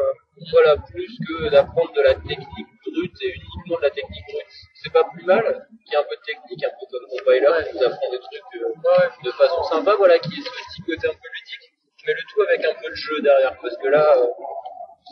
voilà, 0.51 0.77
plus 0.77 1.11
que 1.27 1.49
d'apprendre 1.49 1.91
de 1.93 2.01
la 2.01 2.15
technique 2.15 2.67
brute 2.91 3.13
et 3.21 3.29
uniquement 3.29 3.77
de 3.77 3.81
la 3.83 3.89
technique 3.91 4.23
brute. 4.27 4.53
C'est 4.81 4.91
pas 4.91 5.03
plus 5.13 5.23
mal, 5.25 5.43
qu'il 5.85 5.93
y 5.93 5.95
ait 5.95 5.99
un 5.99 6.03
peu 6.03 6.15
de 6.15 6.21
technique, 6.25 6.63
un 6.63 6.69
peu 6.69 6.85
comme 6.91 7.05
Compiler, 7.09 7.69
qui 7.69 7.77
nous 7.77 7.83
apprend 7.85 8.09
des 8.11 8.19
trucs 8.19 8.61
euh, 8.61 9.09
de 9.23 9.31
façon 9.31 9.63
sympa, 9.63 9.95
voilà, 9.95 10.19
qui 10.19 10.29
est 10.33 10.41
ce 10.41 10.49
petit 10.49 10.81
côté 10.81 11.07
un 11.07 11.13
peu 11.13 11.29
ludique, 11.33 11.71
mais 12.05 12.13
le 12.13 12.21
tout 12.33 12.41
avec 12.41 12.65
un 12.65 12.73
peu 12.81 12.89
de 12.89 12.95
jeu 12.95 13.21
derrière, 13.21 13.55
parce 13.61 13.77
que 13.77 13.87
là, 13.87 14.13
euh, 14.17 14.27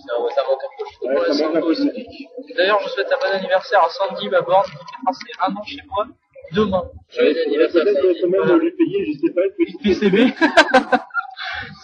ça, 0.08 0.14
ça 0.36 0.44
manque 0.50 0.64
un 0.64 0.74
peu, 0.78 0.86
je 0.90 0.96
trouve. 0.98 1.12
Ouais. 1.14 2.54
D'ailleurs, 2.56 2.80
je 2.82 2.90
souhaite 2.90 3.12
un 3.12 3.18
bon 3.18 3.32
anniversaire 3.38 3.84
à 3.86 3.90
Sandy, 3.90 4.28
ma 4.30 4.42
borne, 4.42 4.66
qui 4.66 4.72
fait 4.72 5.06
passer 5.06 5.32
un 5.48 5.56
an 5.56 5.64
chez 5.64 5.82
moi, 5.88 6.08
demain. 6.52 6.84
Joyeux 7.10 7.42
anniversaire, 7.46 7.84
peut-être 7.84 8.02
Sandy. 8.02 8.22
quand 8.22 8.30
même 8.30 8.42
Voilà. 8.42 8.58
lui 8.58 8.72
payer, 8.72 9.06
je 9.06 9.20
sais 9.28 9.34
pas, 9.34 9.42
une 9.46 9.54
petite 9.54 9.82
PCB. 9.82 10.34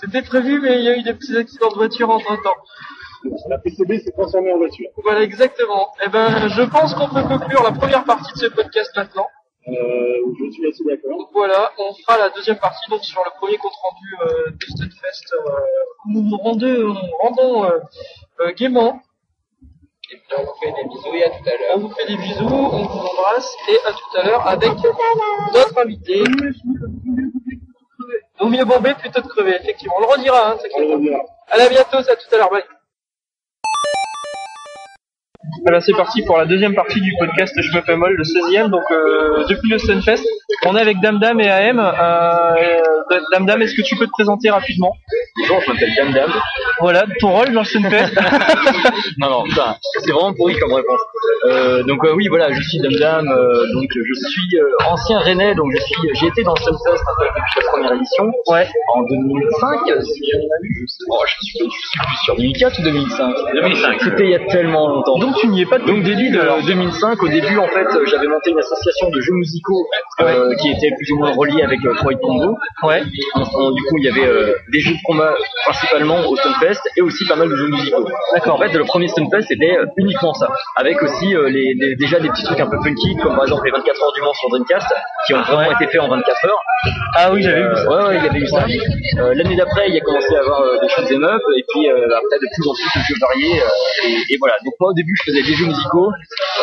C'était 0.07 0.21
prévu, 0.21 0.61
mais 0.61 0.79
il 0.79 0.85
y 0.85 0.87
a 0.87 0.97
eu 0.97 1.03
des 1.03 1.13
petits 1.13 1.35
accidents 1.35 1.69
de 1.69 1.75
voiture 1.75 2.09
entre 2.09 2.41
temps. 2.41 2.55
La 3.49 3.57
PCB 3.57 3.99
s'est 3.99 4.11
transformée 4.11 4.53
en 4.53 4.57
voiture. 4.57 4.87
Voilà, 5.03 5.21
exactement. 5.21 5.89
Eh 6.05 6.07
ben, 6.07 6.47
je 6.47 6.61
pense 6.61 6.93
qu'on 6.93 7.09
peut 7.09 7.23
conclure 7.23 7.61
la 7.61 7.73
première 7.73 8.05
partie 8.05 8.31
de 8.33 8.37
ce 8.37 8.45
podcast 8.45 8.95
maintenant. 8.95 9.27
Euh, 9.67 9.73
je 10.39 10.51
suis 10.51 10.65
assez 10.65 10.83
d'accord. 10.85 11.17
Donc 11.17 11.27
voilà, 11.33 11.71
on 11.77 11.93
fera 11.93 12.17
la 12.17 12.29
deuxième 12.29 12.57
partie 12.57 12.89
donc 12.89 13.03
sur 13.03 13.21
le 13.25 13.31
premier 13.37 13.57
compte 13.57 13.73
rendu 13.83 14.15
euh, 14.21 14.51
du 14.51 14.65
Stunfest 14.67 15.33
euh, 15.33 15.51
nous 16.07 16.21
nous 16.21 16.37
rendons, 16.37 16.93
nous 16.93 17.17
rendons 17.21 17.65
euh, 17.65 17.79
euh, 18.39 18.53
gaiement. 18.53 19.01
Et 20.09 20.15
puis 20.15 20.37
on 20.37 20.43
vous 20.43 20.53
fait 20.61 20.71
des 20.71 20.87
bisous 20.87 21.15
et 21.15 21.23
à 21.25 21.29
tout 21.31 21.49
à 21.49 21.57
l'heure. 21.57 21.75
On 21.75 21.79
vous 21.79 21.89
fait 21.89 22.07
des 22.07 22.15
bisous, 22.15 22.45
on 22.45 22.83
vous 22.83 23.07
embrasse 23.07 23.53
et 23.67 23.77
à 23.85 23.91
tout 23.91 24.17
à 24.17 24.23
l'heure 24.23 24.47
avec 24.47 24.71
notre 25.53 25.77
invité. 25.79 26.23
Vaut 28.39 28.47
mieux 28.47 28.65
bomber 28.65 28.93
plutôt 28.93 29.21
que 29.21 29.27
crever, 29.27 29.55
effectivement. 29.55 29.95
On 29.97 30.01
le 30.01 30.07
redira, 30.07 30.51
hein. 30.51 30.57
Allez, 31.49 31.63
à 31.63 31.69
bientôt, 31.69 31.97
c'est 32.03 32.11
à 32.11 32.15
tout 32.15 32.27
à 32.33 32.37
l'heure, 32.37 32.49
bye. 32.51 32.63
Voilà, 35.63 35.81
c'est 35.81 35.93
parti 35.93 36.21
pour 36.23 36.37
la 36.37 36.45
deuxième 36.45 36.73
partie 36.75 37.01
du 37.01 37.13
podcast 37.19 37.53
Je 37.57 37.75
me 37.75 37.81
fais 37.81 37.95
molle, 37.95 38.13
le 38.15 38.23
16e, 38.23 38.69
donc 38.69 38.83
euh, 38.91 39.45
depuis 39.49 39.69
le 39.69 39.77
Stunfest. 39.77 40.23
On 40.65 40.75
est 40.75 40.81
avec 40.81 40.99
Dame 41.01 41.19
Dame 41.19 41.39
et 41.39 41.49
AM. 41.49 41.79
Euh, 41.79 42.53
Dame 43.31 43.45
Dame, 43.45 43.61
est-ce 43.61 43.75
que 43.75 43.81
tu 43.81 43.95
peux 43.95 44.05
te 44.05 44.11
présenter 44.11 44.49
rapidement? 44.49 44.91
Bonjour, 45.39 45.61
je 45.61 45.71
m'appelle 45.71 45.93
Dame 45.95 46.11
Dame. 46.13 46.31
Voilà, 46.79 47.05
ton 47.19 47.31
rôle 47.31 47.51
dans 47.53 47.61
le 47.61 47.65
Stunfest. 47.65 48.13
non, 49.19 49.29
non, 49.29 49.43
ça, 49.55 49.77
c'est 50.03 50.11
vraiment 50.11 50.33
pourri 50.33 50.57
comme 50.59 50.73
réponse. 50.73 50.99
Euh, 51.45 51.83
donc 51.83 52.03
euh, 52.05 52.13
oui, 52.15 52.27
voilà, 52.27 52.51
je 52.51 52.61
suis 52.61 52.79
Dame 52.79 52.93
Dame. 52.99 53.27
euh, 53.29 53.65
donc 53.73 53.89
je 53.93 54.13
suis 54.29 54.59
euh, 54.59 54.89
ancien 54.91 55.19
Rennais, 55.19 55.55
donc 55.55 55.71
je 55.71 55.81
suis, 55.81 55.95
j'ai 56.19 56.27
été 56.27 56.43
dans 56.43 56.53
le 56.53 56.59
Sunfest 56.61 56.77
en 56.85 57.21
fait, 57.21 57.29
depuis 57.35 57.61
la 57.63 57.71
première 57.71 57.93
édition. 57.93 58.31
Ouais. 58.47 58.67
En 58.95 59.03
2005, 59.03 60.03
si 60.03 60.21
j'ai 60.31 60.37
bien 60.39 60.47
vu. 60.61 60.77
Je 60.81 60.85
sais, 60.87 61.03
oh, 61.09 61.23
je 61.25 61.45
suis, 61.45 61.59
je 61.59 61.87
suis 61.87 61.99
plus 61.99 62.17
sûr. 62.25 62.35
2004 62.35 62.79
ou 62.79 62.83
2005 62.83 63.35
2005. 63.53 64.01
C'était 64.01 64.23
il 64.23 64.31
y 64.31 64.35
a 64.35 64.45
tellement 64.47 64.87
longtemps. 64.89 65.17
donc 65.19 65.36
tu 65.39 65.47
n'y 65.47 65.61
es 65.61 65.65
pas 65.65 65.79
Donc 65.79 66.03
début 66.03 66.29
de 66.29 66.65
2005, 66.67 67.21
au 67.23 67.27
début 67.27 67.57
en 67.57 67.67
fait, 67.67 67.87
j'avais 68.05 68.27
monté 68.27 68.51
une 68.51 68.59
association 68.59 69.09
de 69.09 69.19
jeux 69.21 69.33
musicaux 69.33 69.85
euh, 70.21 70.53
qui 70.61 70.69
était 70.71 70.89
plus 70.97 71.11
ou 71.13 71.17
moins 71.19 71.33
reliée 71.33 71.61
avec 71.63 71.79
euh, 71.85 71.93
Freud 71.95 72.17
Combo. 72.21 72.57
Ouais. 72.83 73.01
Du 73.03 73.11
coup, 73.83 73.97
il 73.99 74.05
y 74.05 74.09
avait 74.09 74.27
euh, 74.27 74.53
des 74.71 74.79
jeux 74.79 74.91
de 74.93 74.97
combat 75.05 75.33
principalement 75.65 76.19
au 76.27 76.35
Stunfest 76.35 76.81
et 76.97 77.01
aussi 77.01 77.25
pas 77.27 77.35
mal 77.35 77.49
de 77.49 77.55
jeux 77.55 77.67
musicaux. 77.69 78.07
D'accord. 78.33 78.55
En 78.55 78.59
fait, 78.59 78.73
le 78.73 78.83
premier 78.85 79.07
Stunfest 79.07 79.47
c'était 79.47 79.77
euh, 79.77 79.85
uniquement 79.97 80.33
ça, 80.33 80.47
avec 80.75 81.01
aussi 81.01 81.27
les, 81.27 81.73
les- 81.79 81.95
déjà 81.95 82.19
des 82.19 82.29
petits 82.29 82.43
trucs 82.43 82.59
un 82.59 82.67
peu 82.67 82.77
funky, 82.83 83.15
comme 83.21 83.35
par 83.35 83.43
exemple 83.43 83.65
les 83.65 83.71
24 83.71 84.03
heures 84.03 84.13
du 84.13 84.21
Mans 84.21 84.33
sur 84.33 84.49
Dreamcast, 84.49 84.93
qui 85.25 85.33
ont 85.33 85.41
vraiment 85.41 85.71
été 85.71 85.87
faits 85.87 86.01
en 86.01 86.07
24 86.09 86.45
heures. 86.45 86.61
Ah 87.15 87.29
oui, 87.33 87.41
j'avais 87.41 87.61
vu 87.67 87.75
ça. 87.75 87.89
Ouais, 87.89 88.07
ouais, 88.07 88.17
il 88.17 88.23
y 88.23 88.27
avait 88.27 88.39
eu 88.39 88.47
ça. 88.47 88.65
L'année 89.33 89.55
d'après, 89.55 89.87
il 89.89 89.95
y 89.95 89.97
a 89.97 90.01
commencé 90.01 90.35
à 90.35 90.39
avoir 90.39 90.61
des 90.79 90.89
choses 90.89 91.11
up, 91.11 91.41
et 91.57 91.63
puis 91.69 91.89
après 91.89 92.37
de 92.39 92.47
plus 92.53 92.69
en 92.69 92.73
plus 92.73 92.99
de 92.99 93.03
jeux 93.07 93.15
variés. 93.21 93.61
et, 94.05 94.33
et 94.33 94.37
voilà. 94.39 94.55
Donc 94.63 94.73
moi 94.79 94.89
au 94.91 94.93
début, 94.93 95.13
je 95.15 95.26
faisais 95.27 95.43
des 95.43 95.53
jeux 95.53 95.65
musicaux. 95.67 96.11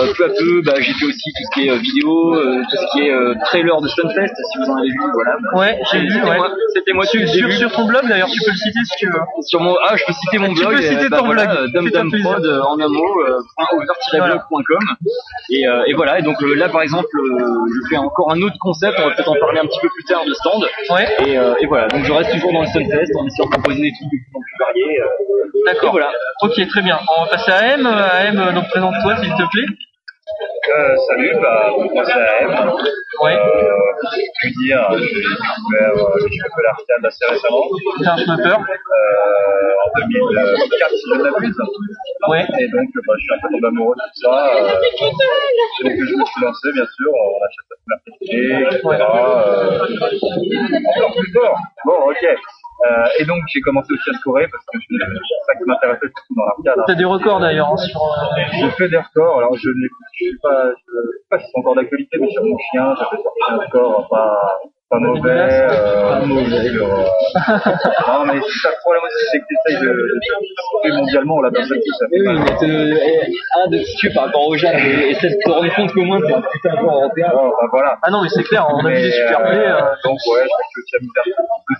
Euh, 0.00 0.12
peu 0.16 0.24
à 0.24 0.28
peu, 0.28 0.62
bah, 0.64 0.74
j'ai 0.80 0.92
fait 0.94 1.06
aussi 1.06 1.30
tout 1.36 1.42
ce 1.44 1.50
qui 1.54 1.66
est 1.66 1.70
euh, 1.70 1.76
vidéo, 1.76 2.34
euh, 2.34 2.60
tout 2.70 2.76
ce 2.76 2.86
qui 2.92 3.00
est 3.08 3.14
trailer 3.46 3.80
de 3.80 3.88
Stunfest, 3.88 4.34
si 4.34 4.58
vous 4.58 4.70
en 4.70 4.76
avez 4.78 4.88
vu. 4.90 5.00
Voilà. 5.14 5.36
Ouais, 5.54 5.78
j'ai 5.92 6.00
vu, 6.00 6.08
C'était 6.10 6.28
ouais. 6.28 6.36
moi, 6.36 6.48
c'était 6.74 6.92
moi 6.92 7.04
Sur, 7.06 7.28
sur, 7.28 7.72
ton 7.72 7.84
blog, 7.86 8.08
d'ailleurs, 8.08 8.28
tu 8.28 8.40
peux 8.44 8.50
le 8.50 8.56
citer 8.56 8.80
si 8.84 8.96
tu 8.98 9.06
veux. 9.06 9.20
Sur 9.46 9.60
mon, 9.60 9.74
ah, 9.86 9.96
je 9.96 10.04
peux 10.04 10.12
citer 10.12 10.38
mon 10.38 10.52
Tu 10.54 10.60
blog. 10.60 10.76
peux 10.76 10.82
citer 10.82 11.08
bah 11.08 11.18
ton 11.18 11.28
blog. 11.28 11.48
dumdumprod 11.72 12.46
en 12.46 12.80
un 12.80 12.88
mot, 12.88 13.22
over-blog.com. 13.72 14.96
Et, 15.50 15.64
et 15.86 15.94
voilà. 15.94 16.18
Et 16.18 16.22
donc 16.22 16.36
là, 16.42 16.68
par 16.68 16.82
exemple, 16.82 17.08
je 17.14 17.88
fais 17.88 17.96
encore 17.96 18.32
un 18.32 18.40
autre 18.42 18.56
concept. 18.60 18.98
On 18.98 19.08
va 19.08 19.14
peut-être 19.14 19.28
en 19.30 19.36
parler 19.40 19.60
un 19.60 19.66
petit 19.66 19.80
peu 19.80 19.88
plus 19.88 20.04
tard 20.04 20.24
de 20.26 20.32
stand. 20.34 20.64
Ouais. 20.90 21.06
Et, 21.26 21.38
euh, 21.38 21.54
et 21.60 21.66
voilà. 21.66 21.88
Donc 21.88 22.04
je 22.04 22.12
reste 22.12 22.32
toujours 22.32 22.52
dans 22.52 22.60
le 22.62 22.66
Sunfest 22.66 23.12
en 23.18 23.26
essayant 23.26 23.46
de 23.46 23.50
proposer 23.52 23.82
des 23.82 23.92
trucs 23.92 24.10
de 24.10 24.18
plus 24.18 24.32
en 24.34 24.40
plus 24.40 24.56
variés. 24.58 25.00
euh. 25.00 25.06
D'accord. 25.66 25.90
Voilà. 25.92 26.10
Ok, 26.42 26.54
très 26.68 26.82
bien. 26.82 26.98
On 27.16 27.24
va 27.24 27.30
passer 27.30 27.50
à 27.50 27.56
AM. 27.74 27.86
Euh, 27.86 28.28
AM, 28.28 28.43
euh, 28.48 28.52
donc 28.52 28.68
présente-toi, 28.68 29.16
s'il 29.16 29.30
te 29.32 29.50
plaît. 29.50 29.66
Euh, 30.76 30.96
salut, 31.08 31.32
bah, 31.40 31.70
moi 31.92 32.04
c'est 32.06 32.12
AM. 32.12 32.72
Ouais. 33.20 33.36
Euh, 33.36 33.38
que 34.42 34.48
dire, 34.64 34.82
j'ai 34.98 35.20
découvert 35.20 35.92
euh, 35.92 36.18
de 36.18 36.62
l'arcade 36.64 37.04
assez 37.04 37.26
récemment, 37.26 37.64
C'est 38.00 38.08
un 38.08 38.16
schmupper. 38.16 38.48
euh, 38.48 39.84
en 39.84 39.88
2004 40.08 40.90
si 40.90 41.02
je 41.06 41.14
ne 41.14 41.22
m'abuse. 41.22 41.56
Ouais. 42.28 42.44
Et 42.58 42.68
donc 42.68 42.88
bah, 43.06 43.14
je 43.18 43.22
suis 43.22 43.34
un 43.34 43.38
peu 43.42 43.48
tombé 43.52 43.66
amoureux 43.68 43.94
de 43.94 44.00
tout 44.00 44.20
ça. 44.22 44.32
Euh, 44.56 44.62
donc 45.84 45.92
je 45.92 46.14
me 46.16 46.24
suis 46.24 46.40
lancé 46.42 46.72
bien 46.72 46.86
sûr, 46.86 47.10
on 47.12 47.40
achète 47.44 47.66
la 47.70 47.76
première 47.84 48.00
PC, 48.06 48.32
etc. 48.76 48.82
Euh, 48.88 49.78
encore 50.96 51.14
plus 51.16 51.32
fort. 51.32 51.58
Bon, 51.84 51.98
ok. 52.10 52.24
Euh, 52.84 53.06
et 53.18 53.24
donc 53.24 53.38
j'ai 53.52 53.60
commencé 53.60 53.92
aussi 53.94 54.10
à 54.10 54.12
scorer 54.18 54.46
parce 54.48 54.62
que 54.66 54.78
c'est 54.78 54.96
ça 55.46 55.54
qui 55.56 55.64
m'intéressait 55.64 56.06
surtout 56.14 56.34
dans 56.36 56.44
l'arcade. 56.44 56.78
hein. 56.80 56.84
T'as 56.86 56.94
des 56.94 57.04
records 57.06 57.40
d'ailleurs 57.40 57.68
hein, 57.72 57.76
sur. 57.78 57.98
euh, 58.02 58.42
J'ai 58.60 58.70
fait 58.72 58.88
des 58.88 58.98
records, 58.98 59.38
alors 59.38 59.54
je 59.56 59.68
ne 59.70 59.86
je 60.18 60.24
sais 60.24 60.36
pas, 60.42 60.68
je 60.70 60.92
sais 60.92 61.26
pas 61.30 61.38
si 61.38 61.46
c'est 61.50 61.58
encore 61.58 61.74
d'actualité, 61.76 62.18
mais 62.20 62.30
sur 62.30 62.44
mon 62.44 62.58
chien, 62.58 62.94
j'avais 62.98 63.22
sorti 63.22 63.40
un 63.48 63.56
record 63.56 64.08
pas, 64.10 64.38
pas 64.90 64.98
mauvais, 64.98 65.30
euh, 65.30 66.26
mauvais, 66.26 66.68
sur, 66.70 66.86
euh, 66.86 67.04
non, 68.06 68.24
mais 68.26 68.40
c'est 68.40 68.58
ça 68.62 68.70
le 68.70 68.80
problème 68.84 69.02
aussi, 69.04 69.24
c'est 69.32 69.38
que 69.40 69.44
tu 69.48 69.54
essayes 69.66 69.80
de, 69.80 69.92
de 69.92 70.90
de 70.90 70.96
mondialement, 70.96 71.40
la 71.40 71.50
personne 71.50 71.78
qui 71.80 71.90
ça 71.98 72.06
oui, 72.12 72.20
mais 72.22 73.30
un 73.64 73.68
de 73.70 73.78
situer 73.82 74.10
par 74.14 74.26
rapport 74.26 74.46
au 74.46 74.56
Jap 74.56 74.74
et, 74.74 75.14
c'est 75.20 75.30
de 75.30 75.36
te 75.44 75.50
rendre 75.50 75.74
compte 75.74 75.92
qu'au 75.92 76.04
moins 76.04 76.20
t'es 76.20 76.32
un 76.34 76.42
putain 76.42 76.74
de 76.74 76.80
joueur 76.80 76.96
européen. 76.96 77.32
Voilà. 77.72 77.96
Ah 78.02 78.10
non, 78.10 78.22
mais 78.22 78.28
c'est 78.28 78.42
clair, 78.44 78.66
on 78.70 78.84
a 78.84 78.90
vu 78.90 79.10
super 79.10 79.40
euh, 79.40 79.50
plays. 79.50 79.66
euh, 79.66 79.80
donc 80.04 80.18
ouais, 80.30 80.42
je 80.42 80.44
me 80.44 80.64
suis 80.68 80.80
aussi 80.82 80.96
amusé 80.96 81.32
un 81.38 81.44
peu 81.66 81.74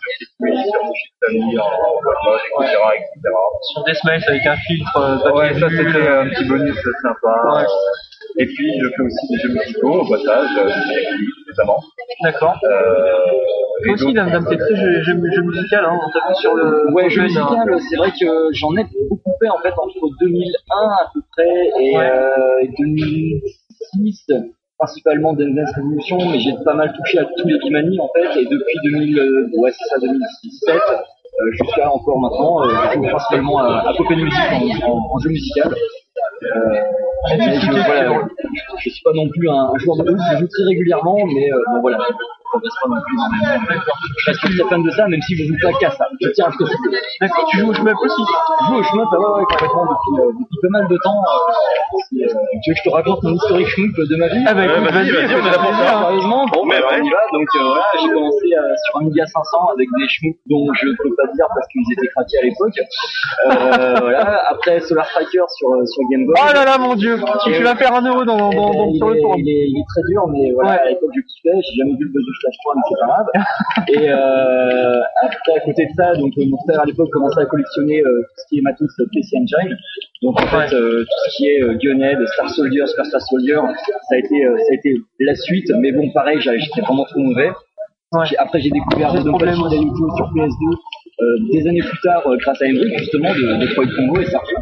sur 0.71 0.83
Mushitami, 0.85 1.59
en 1.59 2.65
etc., 2.65 2.83
etc. 2.97 3.35
sur 3.73 3.85
des 3.85 3.95
smiles 3.95 4.25
avec 4.27 4.47
un 4.47 4.57
filtre. 4.57 4.97
euh, 4.97 5.33
Ouais, 5.33 5.53
ça 5.61 5.69
c'était 5.69 6.09
un 6.09 6.29
petit 6.31 6.45
bonus 6.49 6.77
sympa. 7.03 7.67
Et 8.39 8.47
puis 8.47 8.73
je 8.81 8.89
fais 8.97 9.03
aussi 9.03 9.27
des 9.31 9.39
jeux 9.39 9.49
musicaux 9.55 10.01
au 10.01 10.09
passage, 10.09 10.49
euh, 10.59 10.69
notamment. 11.49 11.81
D'accord. 12.23 12.59
Euh, 12.65 13.93
aussi, 13.93 14.05
donc, 14.05 14.15
Dame 14.15 14.31
Dame, 14.31 14.47
t'es 14.49 14.57
très 14.57 14.77
jeu, 14.77 15.03
jeu, 15.03 15.21
jeu 15.31 15.43
musical, 15.43 15.85
hein. 15.85 15.99
On 16.05 16.11
t'a 16.11 16.29
vu 16.29 16.35
sur 16.41 16.55
le. 16.55 16.93
Ouais, 16.95 17.09
jeu 17.11 17.21
hein. 17.23 17.25
musical, 17.25 17.79
c'est 17.91 17.97
vrai 17.97 18.11
que 18.11 18.27
j'en 18.53 18.75
ai 18.77 18.85
beaucoup 19.09 19.33
fait 19.41 19.49
en 19.49 19.59
fait 19.59 19.73
entre 19.77 20.09
2001 20.21 20.89
à 20.89 21.11
peu 21.13 21.21
près 21.33 21.71
et 21.81 21.97
Ouais. 21.97 22.05
euh, 22.11 22.67
2006, 22.79 24.27
principalement 24.79 25.33
Dance 25.35 25.55
Dance 25.55 25.71
Revolution, 25.77 26.19
mais 26.31 26.41
j'ai 26.41 26.53
pas 26.65 26.75
mal 26.75 26.93
touché 26.97 27.19
à 27.19 27.25
tous 27.25 27.47
les 27.47 27.59
Kimani 27.61 28.01
en 28.01 28.09
fait, 28.15 28.41
et 28.41 28.45
depuis 28.47 28.79
2000, 28.85 29.19
euh, 29.19 29.49
ouais 29.59 29.71
c'est 29.73 29.89
ça, 29.89 29.99
2007, 30.01 30.75
euh, 30.75 31.51
jusqu'à 31.53 31.91
encore 31.93 32.19
maintenant, 32.21 32.63
euh, 32.65 32.69
je 32.91 32.95
joue 32.95 33.03
principalement 33.09 33.59
à, 33.59 33.89
à 33.89 33.93
Pop 33.97 34.09
Music 34.11 34.33
en, 34.85 34.89
en, 34.91 35.11
en 35.15 35.19
jeu 35.19 35.31
musical. 35.31 35.75
Euh, 37.25 37.37
je, 37.39 38.85
je 38.85 38.91
suis 38.91 39.03
pas 39.03 39.13
non 39.15 39.29
plus 39.29 39.49
un, 39.49 39.73
joueur 39.79 39.97
de 39.97 40.13
ouf, 40.13 40.21
je 40.33 40.39
joue 40.41 40.47
très 40.47 40.65
régulièrement, 40.65 41.25
mais 41.27 41.51
euh, 41.51 41.59
bon 41.73 41.81
voilà, 41.81 41.99
je 42.55 42.71
progresse 42.71 42.77
pas 42.83 42.89
non 42.89 43.01
plus 43.03 43.15
énormément. 43.19 43.83
Je 44.19 44.31
reste 44.31 44.41
très 44.41 44.69
fan 44.71 44.83
de 44.83 44.91
ça, 44.91 45.09
même 45.09 45.23
si 45.23 45.37
je 45.37 45.45
joue 45.45 45.59
pas 45.61 45.73
qu'à 45.79 45.91
ça. 45.91 46.05
Je 46.23 46.29
tiens 46.31 46.47
à 46.47 46.51
le 46.51 46.57
préciser. 46.57 46.99
D'accord, 47.21 47.47
tu 47.51 47.59
joues 47.59 47.71
au 47.71 47.75
shmup 47.75 47.97
aussi 48.01 48.23
Je 48.23 48.65
joue 48.69 48.79
au 48.79 48.83
shmup, 48.83 49.09
ah 49.13 49.19
ouais, 49.19 49.33
ouais, 49.41 49.47
complètement 49.51 49.85
depuis, 49.91 50.15
euh, 50.23 50.33
depuis 50.39 50.59
pas 50.63 50.73
mal 50.79 50.87
de 50.89 50.97
temps. 51.03 51.19
Euh, 51.19 52.25
euh, 52.25 52.27
tu 52.63 52.71
veux 52.71 52.75
que 52.75 52.81
je 52.81 52.89
te 52.89 52.95
raconte 52.95 53.23
mon 53.23 53.35
historique 53.35 53.69
shmup 53.69 53.97
de 53.99 54.17
ma 54.17 54.29
vie 54.29 54.45
Ah 54.47 54.55
bah 54.55 54.65
écoute, 54.67 54.85
vas-y, 54.91 55.11
vas-y, 55.11 55.27
vas-y, 55.27 55.35
on 55.35 55.47
est 55.47 55.51
là 55.51 55.59
pour 55.59 55.75
ça. 55.75 55.87
Sérieusement, 56.05 56.47
bon, 56.53 56.63
Mais 56.67 56.79
ouais. 56.79 57.01
on 57.01 57.05
y 57.05 57.11
va. 57.11 57.23
Donc 57.33 57.49
euh, 57.55 57.63
voilà, 57.65 57.87
j'ai 58.01 58.09
commencé 58.09 58.47
euh, 58.55 58.75
sur 58.87 58.93
Amiga 59.01 59.27
500 59.27 59.69
avec 59.75 59.89
des 59.99 60.09
shmups 60.09 60.39
dont 60.47 60.67
je 60.75 60.87
peux 61.03 61.15
pas 61.17 61.27
dire 61.35 61.47
parce 61.55 61.67
qu'ils 61.69 61.87
étaient 61.93 62.09
craqués 62.15 62.39
à 62.39 62.45
l'époque. 62.45 62.79
Euh, 62.79 63.95
voilà. 64.01 64.43
Après 64.51 64.81
Solar 64.81 65.07
Striker 65.09 65.45
sur 65.59 65.69
euh, 65.75 65.85
sur 65.87 66.03
Game 66.11 66.27
Boy. 66.27 66.35
Oh 66.39 66.53
là 66.55 66.65
là, 66.65 66.79
mon 66.79 66.95
dieu 66.95 67.19
Tu, 67.45 67.53
tu 67.53 67.63
vas 67.63 67.75
faire 67.77 67.95
un 67.95 68.03
euro 68.07 68.25
dans, 68.25 68.37
dans, 68.37 68.51
dans, 68.51 68.73
dans- 68.73 68.95
sur 68.95 69.09
le 69.11 69.21
forum. 69.21 69.37
il, 69.39 69.49
est, 69.49 69.85
très 69.89 70.03
dur, 70.09 70.27
mais 70.29 70.53
voilà, 70.53 70.71
Ouais. 70.75 70.79
à 70.81 70.89
l'époque 70.91 71.11
je 71.15 71.21
kiffais, 71.21 71.55
j'ai 71.61 71.77
jamais 71.79 71.97
vu 71.99 72.05
le 72.07 72.11
buzz 72.13 72.25
Flash 72.45 72.57
3, 72.63 72.75
mais 72.77 72.83
c'est 72.89 73.01
pas 73.01 73.07
grave. 73.07 73.27
Et 73.89 74.11
euh, 74.11 75.01
après, 75.23 75.57
à 75.57 75.61
côté 75.65 75.87
de 75.87 75.93
ça, 75.97 76.15
donc 76.17 76.33
euh, 76.37 76.45
mon 76.47 76.59
frère 76.65 76.81
à 76.81 76.85
l'époque 76.85 77.11
commençait 77.11 77.41
à 77.41 77.47
collectionner 77.47 78.03
euh, 78.03 78.21
tout 78.21 78.43
ce 78.43 78.47
qui 78.49 78.59
est 78.59 78.63
matos 78.63 78.91
PC 79.13 79.37
Engine. 79.39 79.77
Donc 80.23 80.41
en 80.41 80.47
fait, 80.47 80.75
euh, 80.75 81.03
tout 81.03 81.31
ce 81.31 81.37
qui 81.37 81.49
est 81.49 81.61
Gunhead, 81.79 82.19
Star 82.35 82.51
Soldier, 82.51 82.87
Super 82.87 83.07
Star 83.07 83.21
Soldier, 83.23 83.61
ça 84.09 84.15
a 84.15 84.19
été, 84.19 84.45
ça 84.45 84.73
a 84.73 84.75
été 84.75 84.97
la 85.21 85.35
suite, 85.35 85.71
mais 85.79 85.93
bon, 85.93 86.11
pareil, 86.11 86.41
j'étais 86.41 86.81
vraiment 86.81 87.05
trop 87.05 87.21
mauvais. 87.21 87.51
Ouais. 88.13 88.27
Après, 88.39 88.61
j'ai 88.61 88.71
découvert 88.71 89.11
sur 89.11 89.23
PS2 89.23 89.29
euh, 89.29 90.77
des 91.53 91.67
années 91.69 91.81
plus 91.81 91.99
tard 92.03 92.27
euh, 92.27 92.37
grâce 92.39 92.61
à 92.61 92.67
Hendrik, 92.67 92.99
justement, 92.99 93.31
de, 93.31 93.61
de 93.63 93.67
Troy 93.75 93.87
Combo 93.97 94.21
et 94.21 94.27
Sergio. 94.27 94.57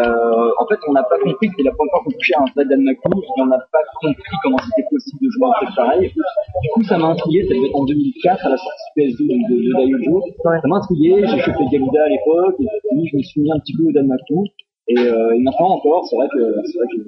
Euh, 0.00 0.50
en 0.60 0.66
fait, 0.68 0.78
on 0.88 0.92
n'a 0.92 1.02
pas 1.04 1.18
compris 1.18 1.48
que 1.48 1.54
c'était 1.56 1.68
la 1.68 1.72
première 1.72 1.92
fois 1.92 2.02
qu'on 2.04 2.10
touchait 2.12 2.34
à 2.36 2.42
un 2.42 2.50
vrai 2.54 2.64
Danmaku 2.66 3.08
et 3.08 3.40
on 3.40 3.46
n'a 3.46 3.58
pas 3.72 3.84
compris 4.00 4.36
comment 4.42 4.58
c'était 4.68 4.86
possible 4.90 5.18
de 5.22 5.28
jouer 5.30 5.46
un 5.48 5.54
truc 5.64 5.70
pareil. 5.76 6.12
Du 6.12 6.68
coup, 6.74 6.82
ça 6.84 6.98
m'a 6.98 7.06
intrigué, 7.08 7.42
ça 7.48 7.54
devait 7.54 7.68
être 7.68 7.76
en 7.76 7.84
2004 7.84 8.46
à 8.46 8.48
la 8.50 8.56
sortie 8.56 8.88
PS2 8.96 9.16
de, 9.16 9.36
de, 9.48 9.56
de 9.64 9.72
Daiojo. 9.76 10.22
Ça 10.44 10.68
m'a 10.68 10.76
intrigué, 10.76 11.24
j'ai 11.26 11.38
chopé 11.40 11.64
Galuda 11.72 12.04
à 12.04 12.08
l'époque 12.08 12.56
et 12.60 12.66
puis 12.92 13.08
je 13.10 13.16
me 13.16 13.22
suis 13.22 13.40
mis 13.40 13.50
un 13.52 13.58
petit 13.60 13.74
peu 13.76 13.84
au 13.88 13.92
Danmaku. 13.92 14.44
Et, 14.88 14.98
euh, 14.98 15.34
et 15.36 15.40
maintenant 15.40 15.70
encore, 15.80 16.04
c'est 16.08 16.16
vrai 16.16 16.28
que 16.32 16.40
c'est 16.64 16.78
vrai 16.78 16.86
que 16.92 17.00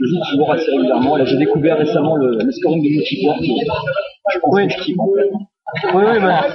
je 0.00 0.04
joue 0.06 0.16
toujours 0.32 0.50
assez 0.52 0.70
régulièrement. 0.72 1.16
Là, 1.16 1.24
j'ai 1.24 1.36
découvert 1.38 1.78
récemment 1.78 2.16
le, 2.16 2.38
le 2.44 2.52
scoring 2.52 2.82
de 2.82 2.88
multiport. 2.88 3.36
Je 3.40 4.38
pense 4.40 4.54
Oui. 4.54 4.66
que 4.66 4.72
je 4.72 4.78
kiffe 4.82 4.98
en 4.98 5.08
fait. 5.14 5.30
Oui, 5.94 6.04
oui, 6.06 6.20
bah, 6.20 6.46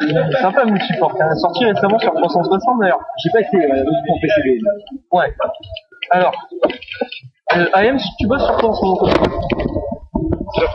c'est 0.00 0.40
sympa 0.40 0.64
multiport. 0.64 1.14
Elle 1.20 1.32
est 1.32 1.40
sorti 1.40 1.64
récemment 1.64 1.98
sur 1.98 2.14
360 2.14 2.80
d'ailleurs. 2.80 3.00
J'ai 3.22 3.30
pas 3.30 3.40
été 3.40 3.56
euh, 3.56 3.84
en 3.84 4.18
PCB. 4.20 4.60
Ouais. 5.12 5.32
Alors, 6.10 6.32
euh, 7.56 7.66
AM, 7.74 7.98
tu 8.18 8.26
bosses 8.26 8.44
sur 8.44 8.56
quoi 8.56 8.70
en 8.70 8.74
ce 8.74 8.84
moment 8.84 9.10
jeu 10.56 10.66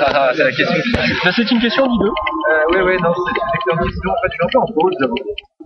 Ah, 0.00 0.32
c'est 0.34 0.44
la 0.44 0.52
question. 0.52 0.80
Là, 1.24 1.32
c'est 1.34 1.50
une 1.50 1.60
question 1.60 1.86
du 1.86 1.98
deux. 1.98 2.08
Euh, 2.08 2.64
oui, 2.70 2.80
oui, 2.86 2.96
non, 3.02 3.12
c'est 3.14 3.30
une 3.30 3.54
excellente 3.54 3.82
question. 3.86 4.10
En 4.10 4.20
fait, 4.22 4.30
je 4.30 4.34
suis 4.34 4.44
un 4.44 4.48
peu 4.52 4.58
en 4.58 4.66
pause, 4.72 4.94
j'avoue. 5.00 5.14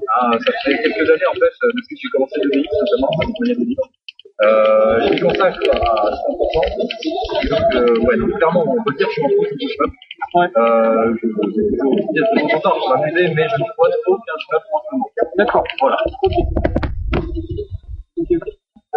Ah, 0.08 0.30
ça 0.38 0.52
fait 0.64 0.82
quelques 0.82 1.10
années, 1.10 1.28
en 1.30 1.34
fait, 1.34 1.52
euh, 1.62 1.72
depuis 1.76 1.94
que 1.96 2.00
j'ai 2.02 2.10
commencé 2.12 2.40
le 2.42 2.50
DX, 2.50 2.68
notamment, 2.80 3.10
je 3.22 3.28
voyais 3.38 3.76
Euh, 4.42 5.00
j'y 5.08 5.20
consacre 5.20 5.58
à 5.72 6.10
100%. 6.12 7.42
Et 7.42 7.48
donc, 7.48 7.74
euh, 7.74 7.98
ouais, 8.04 8.16
donc 8.18 8.36
clairement, 8.36 8.64
on 8.68 8.82
peut 8.84 8.92
dire 8.98 9.06
que 9.06 9.12
je 9.14 9.20
suis 9.20 9.24
en 9.24 9.28
pause 9.28 9.56
du 9.58 9.68
shmup. 9.68 9.90
Ouais. 10.34 10.46
Euh, 10.58 11.14
je, 11.22 11.26
je, 11.26 11.32
je, 11.32 11.62
je, 11.72 12.20
de 12.20 12.50
temps 12.50 12.56
en 12.56 12.60
temps 12.60 12.78
pour 12.78 12.88
m'amuser, 12.90 13.32
mais 13.34 13.48
je 13.48 13.56
ne 13.56 13.68
vois 13.76 13.88
aucun 14.08 14.36
shmup 14.38 14.62
en 14.72 14.78
ce 14.78 14.92
moment. 14.92 15.08
D'accord. 15.38 15.64
Voilà. 15.80 15.96
Ok, 17.16 18.26
ok. 18.30 18.48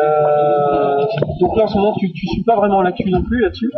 Euh, 0.01 1.05
donc 1.39 1.57
là, 1.57 1.63
en 1.63 1.67
ce 1.67 1.77
moment, 1.77 1.93
tu, 1.99 2.11
tu 2.11 2.27
suis 2.27 2.43
pas 2.43 2.55
vraiment 2.55 2.81
l'actu 2.81 3.09
non 3.09 3.23
plus 3.23 3.39
là-dessus. 3.41 3.71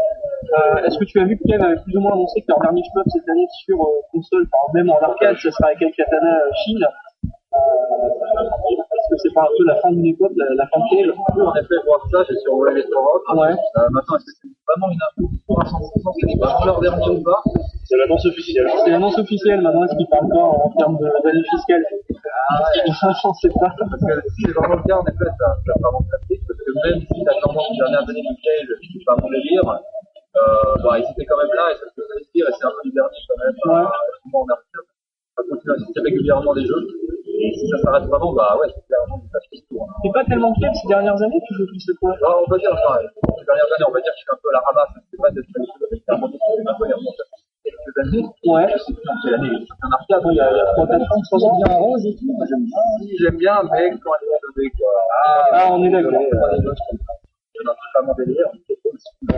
Euh, 0.53 0.83
Est-ce 0.85 0.97
que 0.97 1.05
tu 1.05 1.19
as 1.19 1.25
vu 1.25 1.37
que 1.37 1.43
Kev 1.47 1.63
avait 1.63 1.81
plus 1.83 1.95
ou 1.95 2.01
moins 2.01 2.13
annoncé 2.13 2.41
que 2.41 2.45
leur 2.49 2.59
dernier 2.59 2.81
shmup 2.83 3.05
cette 3.07 3.27
année 3.29 3.47
sur 3.65 3.81
euh, 3.81 4.01
console, 4.11 4.47
enfin 4.51 4.73
même 4.73 4.89
en 4.89 4.99
arcade, 4.99 5.37
ça 5.37 5.51
sera 5.51 5.69
avec 5.69 5.79
Katana 5.95 6.35
euh, 6.37 6.51
Chine 6.65 6.85
Est-ce 7.51 9.07
que 9.11 9.17
c'est 9.27 9.33
pas 9.33 9.43
un 9.43 9.51
peu 9.57 9.65
la 9.67 9.75
fin 9.81 9.91
d'une 9.91 10.05
époque, 10.05 10.31
la, 10.37 10.45
la 10.55 10.67
fin 10.71 10.79
de 10.79 10.85
Je 11.03 11.11
peux 11.35 11.43
en 11.43 11.55
effet 11.55 11.75
voir 11.85 11.99
ça, 12.11 12.23
j'ai 12.29 12.37
survolé 12.39 12.75
les 12.79 12.87
forums. 12.87 13.19
Ouais. 13.37 13.51
Euh, 13.51 13.87
maintenant, 13.91 14.15
est-ce 14.15 14.25
que 14.25 14.31
c'est 14.39 14.47
vraiment 14.67 14.87
une 14.91 15.03
info 15.03 15.27
pour 15.47 15.59
un 15.59 15.65
100% 15.67 16.15
c'est 16.15 16.39
vraiment 16.39 16.65
leur 16.65 16.79
dernier 16.79 17.09
ou 17.11 17.23
pas? 17.23 17.43
C'est 17.83 17.97
l'annonce 17.97 18.25
officielle. 18.25 18.67
C'est 18.85 18.91
l'annonce 18.91 19.17
officielle, 19.19 19.59
maintenant 19.61 19.83
est-ce 19.83 19.95
qu'il 19.97 20.07
parle 20.07 20.29
pas 20.29 20.39
en 20.47 20.69
termes 20.79 20.97
de- 20.97 21.11
d'année 21.23 21.43
fiscale? 21.51 21.83
Ah 22.51 22.63
ouais, 22.63 22.87
on 23.25 23.33
sait 23.33 23.49
pas. 23.59 23.67
Parce 23.75 23.99
que 23.99 24.13
si 24.31 24.41
c'est 24.47 24.53
vraiment 24.55 24.75
le 24.79 24.83
cas, 24.87 24.95
en 24.95 25.05
effet, 25.11 25.27
ça, 25.35 25.47
ça 25.67 25.73
vraiment 25.83 25.99
très 26.07 26.19
triste, 26.23 26.47
parce 26.47 26.59
que 26.63 26.71
même 26.87 27.03
si 27.03 27.19
la 27.27 27.33
tendance 27.43 27.67
des 27.71 27.77
dernières 27.83 28.07
années 28.07 28.23
Cage, 28.39 28.71
c'est 28.79 29.03
pas 29.05 29.15
mon 29.19 29.27
délire, 29.27 29.67
euh, 29.67 30.39
bah, 30.87 30.99
ils 31.03 31.07
étaient 31.11 31.25
quand 31.27 31.35
même 31.37 31.51
là, 31.51 31.67
et 31.71 31.75
ça 31.75 31.85
se 31.91 31.99
fait 31.99 32.07
plaisir, 32.15 32.47
et 32.47 32.53
c'est 32.55 32.63
un 32.65 32.71
peu 32.71 32.83
du 32.87 32.95
dernier 32.95 33.19
quand 33.27 33.39
même, 33.43 33.55
Ouais. 33.67 33.83
euh, 33.83 34.53
arcade. 34.55 34.87
Ça 35.35 35.43
continue 35.47 35.73
à 35.75 35.79
sortir 35.79 36.03
régulièrement 36.03 36.53
des 36.55 36.63
jeux, 36.65 36.83
si 37.49 37.65
ça 37.67 37.77
s'arrête 37.81 38.05
vraiment, 38.05 38.33
bah 38.33 38.57
ouais, 38.59 38.67
c'est 38.69 38.85
clairement 38.85 39.17
du. 39.17 39.27
C'est 39.31 40.13
pas 40.13 40.23
tellement 40.25 40.53
Kev 40.53 40.73
ces 40.73 40.87
dernières 40.87 41.21
années, 41.21 41.41
tu 41.47 41.53
joues 41.55 41.65
plus 41.65 41.79
cette 41.79 41.97
fois 41.97 42.13
Bah, 42.21 42.37
on 42.37 42.49
va 42.49 42.57
dire, 42.57 42.69
enfin, 42.73 43.01
ces 43.01 43.45
dernières 43.45 43.71
années, 43.73 43.87
on 43.87 43.93
va 43.93 44.01
dire 44.01 44.13
que 44.13 44.19
je 44.19 44.23
suis 44.23 44.31
un 44.31 44.39
peu 44.41 44.49
à 44.49 44.53
la 44.53 44.63
ramasse, 44.65 44.93
c'est 45.09 45.17
pas 45.17 45.31
d'être 45.31 45.49
un 45.49 46.19
peu 46.19 46.27
quelques 47.63 47.97
années. 47.97 48.25
Ouais. 48.45 48.67
Je 48.73 48.77
sais 48.77 48.93
plus 48.93 49.09
en 49.09 49.15
quelle 49.23 49.35
année, 49.35 49.57
c'est 49.65 49.81
un 49.81 49.91
arcade, 49.91 50.23
Il 50.31 50.37
y 50.37 50.41
a 50.41 50.49
3-4 50.75 51.01
ans, 51.01 51.21
3 51.31 51.45
ans. 51.45 51.57
bien 51.57 51.73
rose 51.77 52.05
et 52.05 52.15
tout, 52.15 52.33
moi 52.33 52.45
j'aime 52.49 52.65
bien. 52.65 52.81
Si, 52.99 53.17
j'aime 53.17 53.37
bien, 53.37 53.63
mais 53.71 53.89
quand 54.01 54.11
elle 54.21 54.27
est 54.27 54.41
levée, 54.43 54.71
quoi. 54.77 54.91
Ah, 55.25 55.69
on 55.71 55.83
est 55.83 55.89
d'accord. 55.89 56.21
C'est 56.21 57.67
un 57.67 57.73
peu 57.73 57.87
pas 57.93 58.01
mon 58.01 58.13
délire. 58.15 58.49
Euh, 58.49 59.37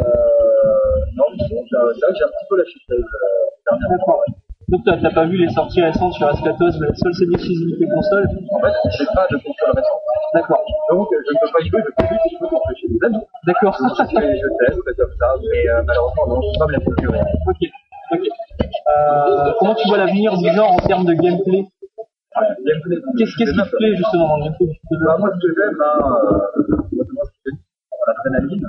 non, 1.16 1.26
c'est 1.38 1.54
vrai 1.54 1.64
que 1.64 2.18
j'ai 2.18 2.24
un 2.24 2.28
petit 2.28 2.47
peu 2.49 2.58
lâché 2.58 2.80
prise 2.88 2.99
euh, 2.99 3.70
dernièrement. 3.70 4.22
Donc 4.70 4.82
t'as 4.86 4.97
t'as 4.97 5.11
pas 5.11 5.26
vu 5.26 5.38
les 5.38 5.49
sorties 5.49 5.82
récentes 5.82 6.14
sur 6.14 6.28
Ascatos, 6.28 6.80
la 6.80 6.93
seule 6.95 7.14
c'est 7.14 7.26
l'exclusivité 7.26 7.86
console 7.88 8.28
En 8.51 8.59
fait, 8.59 8.74
j'ai 8.97 9.05
pas 9.14 9.28
de 9.30 9.38
console 9.38 9.72
récente. 9.76 10.01
D'accord. 10.34 10.64
Donc, 10.89 11.07
euh, 11.11 11.18
je 11.28 11.34
ne 11.34 11.39
peux 11.39 11.51
pas 11.51 11.61
y 11.61 11.70
jouer, 11.70 11.82
je 11.86 11.91
peux 11.93 12.09
juste 12.09 12.26
y 12.26 12.38
jouer 12.38 12.47
quand 12.49 12.61
je 12.70 12.74
suis 12.76 12.88
chez 12.88 12.93
des 12.93 13.05
amis. 13.05 13.24
D'accord. 13.45 13.78
Je, 13.78 13.84
je 13.84 14.47
teste 14.66 14.97
comme 14.97 15.14
ça, 15.20 15.28
mais 15.51 15.70
euh, 15.70 15.84
malheureusement, 15.86 16.28
non, 16.28 16.41
je 16.41 16.47
peux 16.53 16.59
pas 16.59 16.68
me 16.68 16.72
la 16.74 16.80
procurer. 16.80 17.20
ok. 17.20 17.61
Ok. 18.11 18.22
Euh, 18.24 19.51
comment 19.59 19.76
tu 19.76 19.88
vois 19.88 19.97
l'avenir 19.97 20.38
du 20.38 20.49
genre 20.51 20.72
en 20.72 20.78
termes 20.78 21.05
de 21.05 21.14
gameplay? 21.14 21.66
Gameplay, 22.66 22.97
Qu'est-ce 23.18 23.36
qui 23.36 23.45
te 23.45 23.78
plaît 23.78 23.95
justement 23.95 24.28
dans 24.30 24.38
le 24.38 24.43
gameplay? 24.45 24.80
Bah, 25.05 25.18
moi, 25.20 25.30
ce 25.34 25.47
que 25.47 25.53
j'aime, 25.53 25.78
hein, 25.82 26.18
euh, 26.57 27.53
l'adrénaline. 28.07 28.66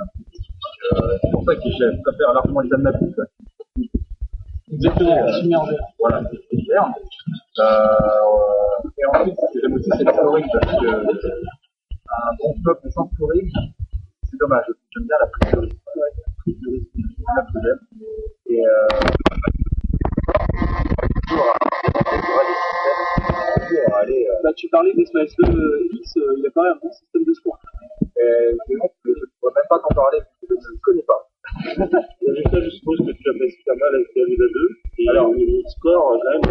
Euh, 0.93 1.17
c'est 1.21 1.31
pour 1.31 1.43
ça 1.45 1.55
que 1.55 1.61
je 1.69 2.01
préfère 2.03 2.33
largement 2.33 2.61
les. 2.61 2.69
Euh, 4.85 4.91
voilà, 5.99 6.21
c'est 6.29 6.57
euh, 6.57 6.83
euh, 7.59 8.89
et 8.97 9.05
ensuite, 9.07 9.35
ce 9.41 9.45
que 9.53 9.59
j'aime 9.61 9.73
aussi, 9.73 9.89
parce 9.89 10.05
qu'un 10.05 11.01
bon 12.39 12.53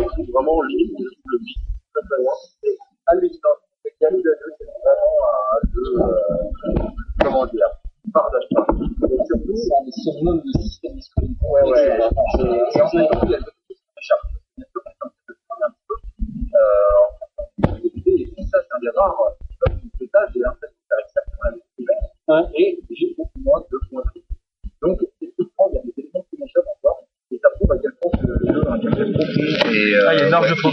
trouve 0.06 0.26
vraiment 0.32 0.62
limite 0.62 1.13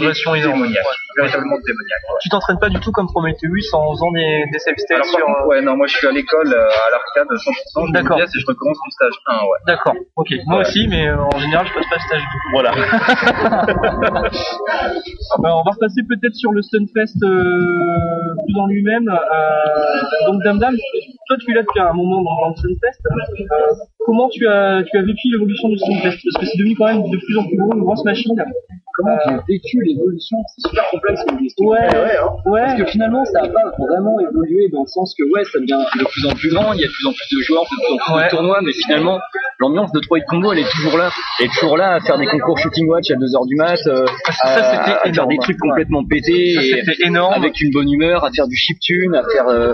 progression 0.02 0.32
démoniaque. 0.34 0.84
véritablement 1.16 1.56
démoniaque. 1.66 2.04
ouais. 2.10 2.18
Tu 2.22 2.28
t'entraînes 2.28 2.58
pas 2.58 2.68
du 2.68 2.80
tout 2.80 2.92
comme 2.92 3.06
Prometheus 3.06 3.68
en 3.72 3.92
faisant 3.92 4.10
des, 4.12 4.44
des 4.52 4.58
save 4.58 4.74
states 4.78 4.98
Alors, 4.98 5.06
par 5.06 5.14
sur. 5.18 5.26
contre, 5.26 5.40
euh, 5.42 5.46
ouais, 5.48 5.60
non, 5.62 5.76
moi 5.76 5.86
je 5.86 5.96
suis 5.96 6.06
à 6.06 6.12
l'école, 6.12 6.52
euh, 6.52 6.68
à 6.86 6.88
l'arcade 6.90 7.28
100%, 7.30 7.86
je 7.88 7.92
D'accord. 7.92 8.18
et 8.20 8.24
je 8.26 8.46
recommence 8.46 8.78
mon 8.84 8.90
stage 8.90 9.14
1, 9.26 9.34
ouais. 9.34 9.58
D'accord, 9.66 9.94
ok. 10.16 10.28
Moi 10.46 10.56
Ouais. 10.58 10.62
aussi, 10.66 10.86
mais 10.88 11.08
euh, 11.08 11.16
en 11.32 11.38
général, 11.38 11.66
je 11.66 11.72
passe 11.74 11.88
pas 11.88 11.96
le 11.96 12.02
stage. 12.02 12.22
Voilà. 12.52 12.72
Ah 15.34 15.36
bah, 15.40 15.50
on 15.56 15.62
va 15.64 15.70
repasser 15.72 16.02
peut-être 16.08 16.34
sur 16.34 16.52
le 16.52 16.60
Stunfest 16.62 17.16
euh, 17.22 18.34
plus 18.44 18.56
en 18.60 18.66
lui-même. 18.66 19.08
Euh, 19.08 20.26
donc 20.30 20.42
Dame 20.42 20.58
Dame, 20.58 20.76
toi 21.26 21.36
tu 21.40 21.50
es 21.50 21.54
là 21.54 21.62
depuis 21.62 21.80
un 21.80 21.92
moment 21.92 22.22
dans, 22.22 22.40
dans 22.42 22.48
le 22.50 22.56
Stunfest. 22.56 23.00
Euh, 23.06 23.74
comment 24.04 24.28
tu 24.28 24.46
as 24.46 24.82
tu 24.90 24.98
as 24.98 25.02
vécu 25.02 25.28
l'évolution 25.32 25.68
du 25.68 25.78
Stunfest? 25.78 26.18
Parce 26.32 26.44
que 26.44 26.46
c'est 26.46 26.58
devenu 26.58 26.74
quand 26.76 26.86
même 26.86 27.10
de 27.10 27.16
plus 27.18 27.38
en 27.38 27.44
plus 27.46 27.56
gros, 27.56 27.72
une 27.74 27.82
grosse 27.84 28.04
machine. 28.04 28.34
Comment 28.94 29.16
j'ai 29.26 29.54
vécu 29.54 29.82
l'évolution 29.84 30.38
C'est 30.54 30.68
super 30.68 30.84
complexe 30.90 31.20
comme 31.26 31.38
question. 31.38 31.66
Ouais, 31.66 31.78
ouais. 32.46 32.60
Parce 32.66 32.74
que 32.80 32.86
finalement, 32.86 33.24
ça 33.24 33.42
n'a 33.42 33.48
pas 33.48 33.62
vraiment 33.78 34.18
évolué 34.20 34.68
dans 34.72 34.82
le 34.82 34.86
sens 34.86 35.14
que 35.18 35.24
ouais, 35.32 35.44
ça 35.44 35.58
devient 35.60 35.78
de 35.98 36.04
plus 36.04 36.26
en 36.26 36.34
plus 36.34 36.50
grand, 36.50 36.72
il 36.74 36.80
y 36.80 36.84
a 36.84 36.88
de 36.88 36.92
plus 36.92 37.06
en 37.06 37.12
plus 37.12 37.36
de 37.36 37.42
joueurs, 37.42 37.62
de 37.64 37.68
plus 37.68 37.92
en 37.94 37.96
plus 37.96 38.14
Ouais. 38.14 38.24
de 38.24 38.30
tournois, 38.30 38.60
mais 38.62 38.72
finalement, 38.72 39.18
l'ambiance 39.58 39.92
de 39.92 40.00
3 40.00 40.18
hit 40.18 40.24
combo, 40.28 40.52
elle 40.52 40.58
est 40.60 40.70
toujours 40.70 40.98
là. 40.98 41.10
Elle 41.40 41.46
est 41.46 41.52
toujours 41.58 41.76
là 41.76 41.94
à 41.94 42.00
faire 42.00 42.18
des 42.18 42.26
concours 42.26 42.58
shooting 42.58 42.86
watch 42.88 43.10
à 43.10 43.14
2h 43.14 43.46
du 43.48 43.56
mat, 43.56 43.78
euh, 43.86 44.04
Ça, 44.26 44.32
à, 44.42 44.62
c'était 44.76 45.08
à 45.08 45.12
faire 45.12 45.26
des 45.26 45.38
trucs 45.38 45.58
complètement 45.58 46.04
pétés, 46.04 46.54
Ça, 46.54 46.62
et 46.62 46.82
c'était 46.84 47.06
énorme. 47.06 47.34
avec 47.34 47.60
une 47.60 47.70
bonne 47.72 47.90
humeur, 47.90 48.24
à 48.24 48.30
faire 48.30 48.46
du 48.48 48.56
chiptune, 48.56 49.14
à 49.14 49.22
faire 49.32 49.48
euh, 49.48 49.72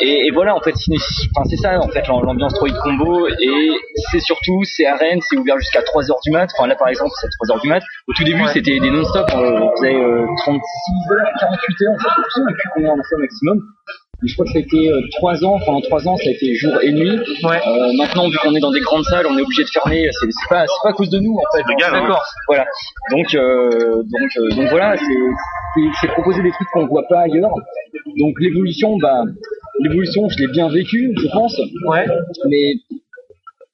et, 0.00 0.26
et 0.26 0.30
voilà 0.30 0.54
en 0.54 0.60
fait, 0.60 0.74
c'est 0.76 1.56
ça 1.56 1.78
en 1.80 1.88
fait 1.88 2.06
l'am- 2.08 2.22
l'ambiance 2.24 2.52
3 2.54 2.68
hit 2.68 2.76
combo 2.82 3.28
et 3.28 3.70
c'est 4.10 4.20
surtout 4.20 4.62
c'est 4.64 4.86
à 4.86 4.96
Rennes, 4.96 5.20
c'est 5.22 5.36
ouvert 5.36 5.58
jusqu'à 5.58 5.80
3h 5.80 6.12
du 6.24 6.30
mat. 6.32 6.48
Enfin 6.58 6.66
là 6.68 6.74
par 6.74 6.88
exemple 6.88 7.12
c'est 7.20 7.28
3h 7.28 7.60
du 7.62 7.68
mat. 7.68 7.82
Au 8.08 8.12
tout 8.12 8.24
début 8.24 8.42
Ouais. 8.42 8.52
C'était 8.56 8.78
des 8.80 8.90
non-stop, 8.90 9.26
euh, 9.34 9.60
on 9.60 9.70
faisait 9.76 9.94
euh, 9.94 10.26
36 10.38 11.12
heures, 11.12 11.28
48 11.40 11.86
heures, 11.86 11.94
je 11.98 12.04
sais 12.34 12.40
plus 12.46 12.68
combien 12.74 12.90
on 12.90 13.00
a 13.00 13.02
fait 13.08 13.14
au 13.16 13.18
maximum. 13.20 13.60
Je 14.24 14.32
crois 14.32 14.46
que 14.46 14.52
ça 14.52 14.58
a 14.58 14.62
été 14.62 14.90
euh, 14.90 15.00
3 15.18 15.44
ans, 15.44 15.58
pendant 15.66 15.80
3 15.82 16.08
ans 16.08 16.16
ça 16.16 16.28
a 16.28 16.32
été 16.32 16.54
jour 16.54 16.72
et 16.82 16.90
nuit. 16.90 17.18
Ouais. 17.44 17.60
Euh, 17.66 17.92
maintenant 17.98 18.28
vu 18.30 18.38
qu'on 18.38 18.54
est 18.54 18.60
dans 18.60 18.70
des 18.72 18.80
grandes 18.80 19.04
salles, 19.04 19.26
on 19.28 19.36
est 19.36 19.42
obligé 19.42 19.62
de 19.62 19.68
fermer, 19.68 20.08
c'est 20.18 20.26
pas, 20.48 20.64
pas 20.82 20.88
à 20.88 20.92
cause 20.94 21.10
de 21.10 21.18
nous 21.18 21.34
en 21.36 21.56
fait. 21.56 21.62
hein. 21.62 21.92
D'accord. 22.00 22.24
Voilà. 22.48 22.64
Donc, 23.10 23.34
euh, 23.34 24.02
donc, 24.02 24.30
euh, 24.38 24.48
donc 24.56 24.70
voilà, 24.70 24.96
c'est- 24.96 26.08
proposer 26.08 26.42
des 26.42 26.50
trucs 26.52 26.68
qu'on 26.72 26.86
voit 26.86 27.06
pas 27.08 27.20
ailleurs. 27.20 27.50
Donc 28.18 28.34
l'évolution, 28.40 28.96
bah, 28.96 29.22
l'évolution, 29.80 30.26
je 30.30 30.38
l'ai 30.38 30.46
bien 30.48 30.70
vécu, 30.70 31.12
je 31.20 31.28
pense. 31.32 31.54
Ouais. 31.86 32.06
Mais 32.48 32.72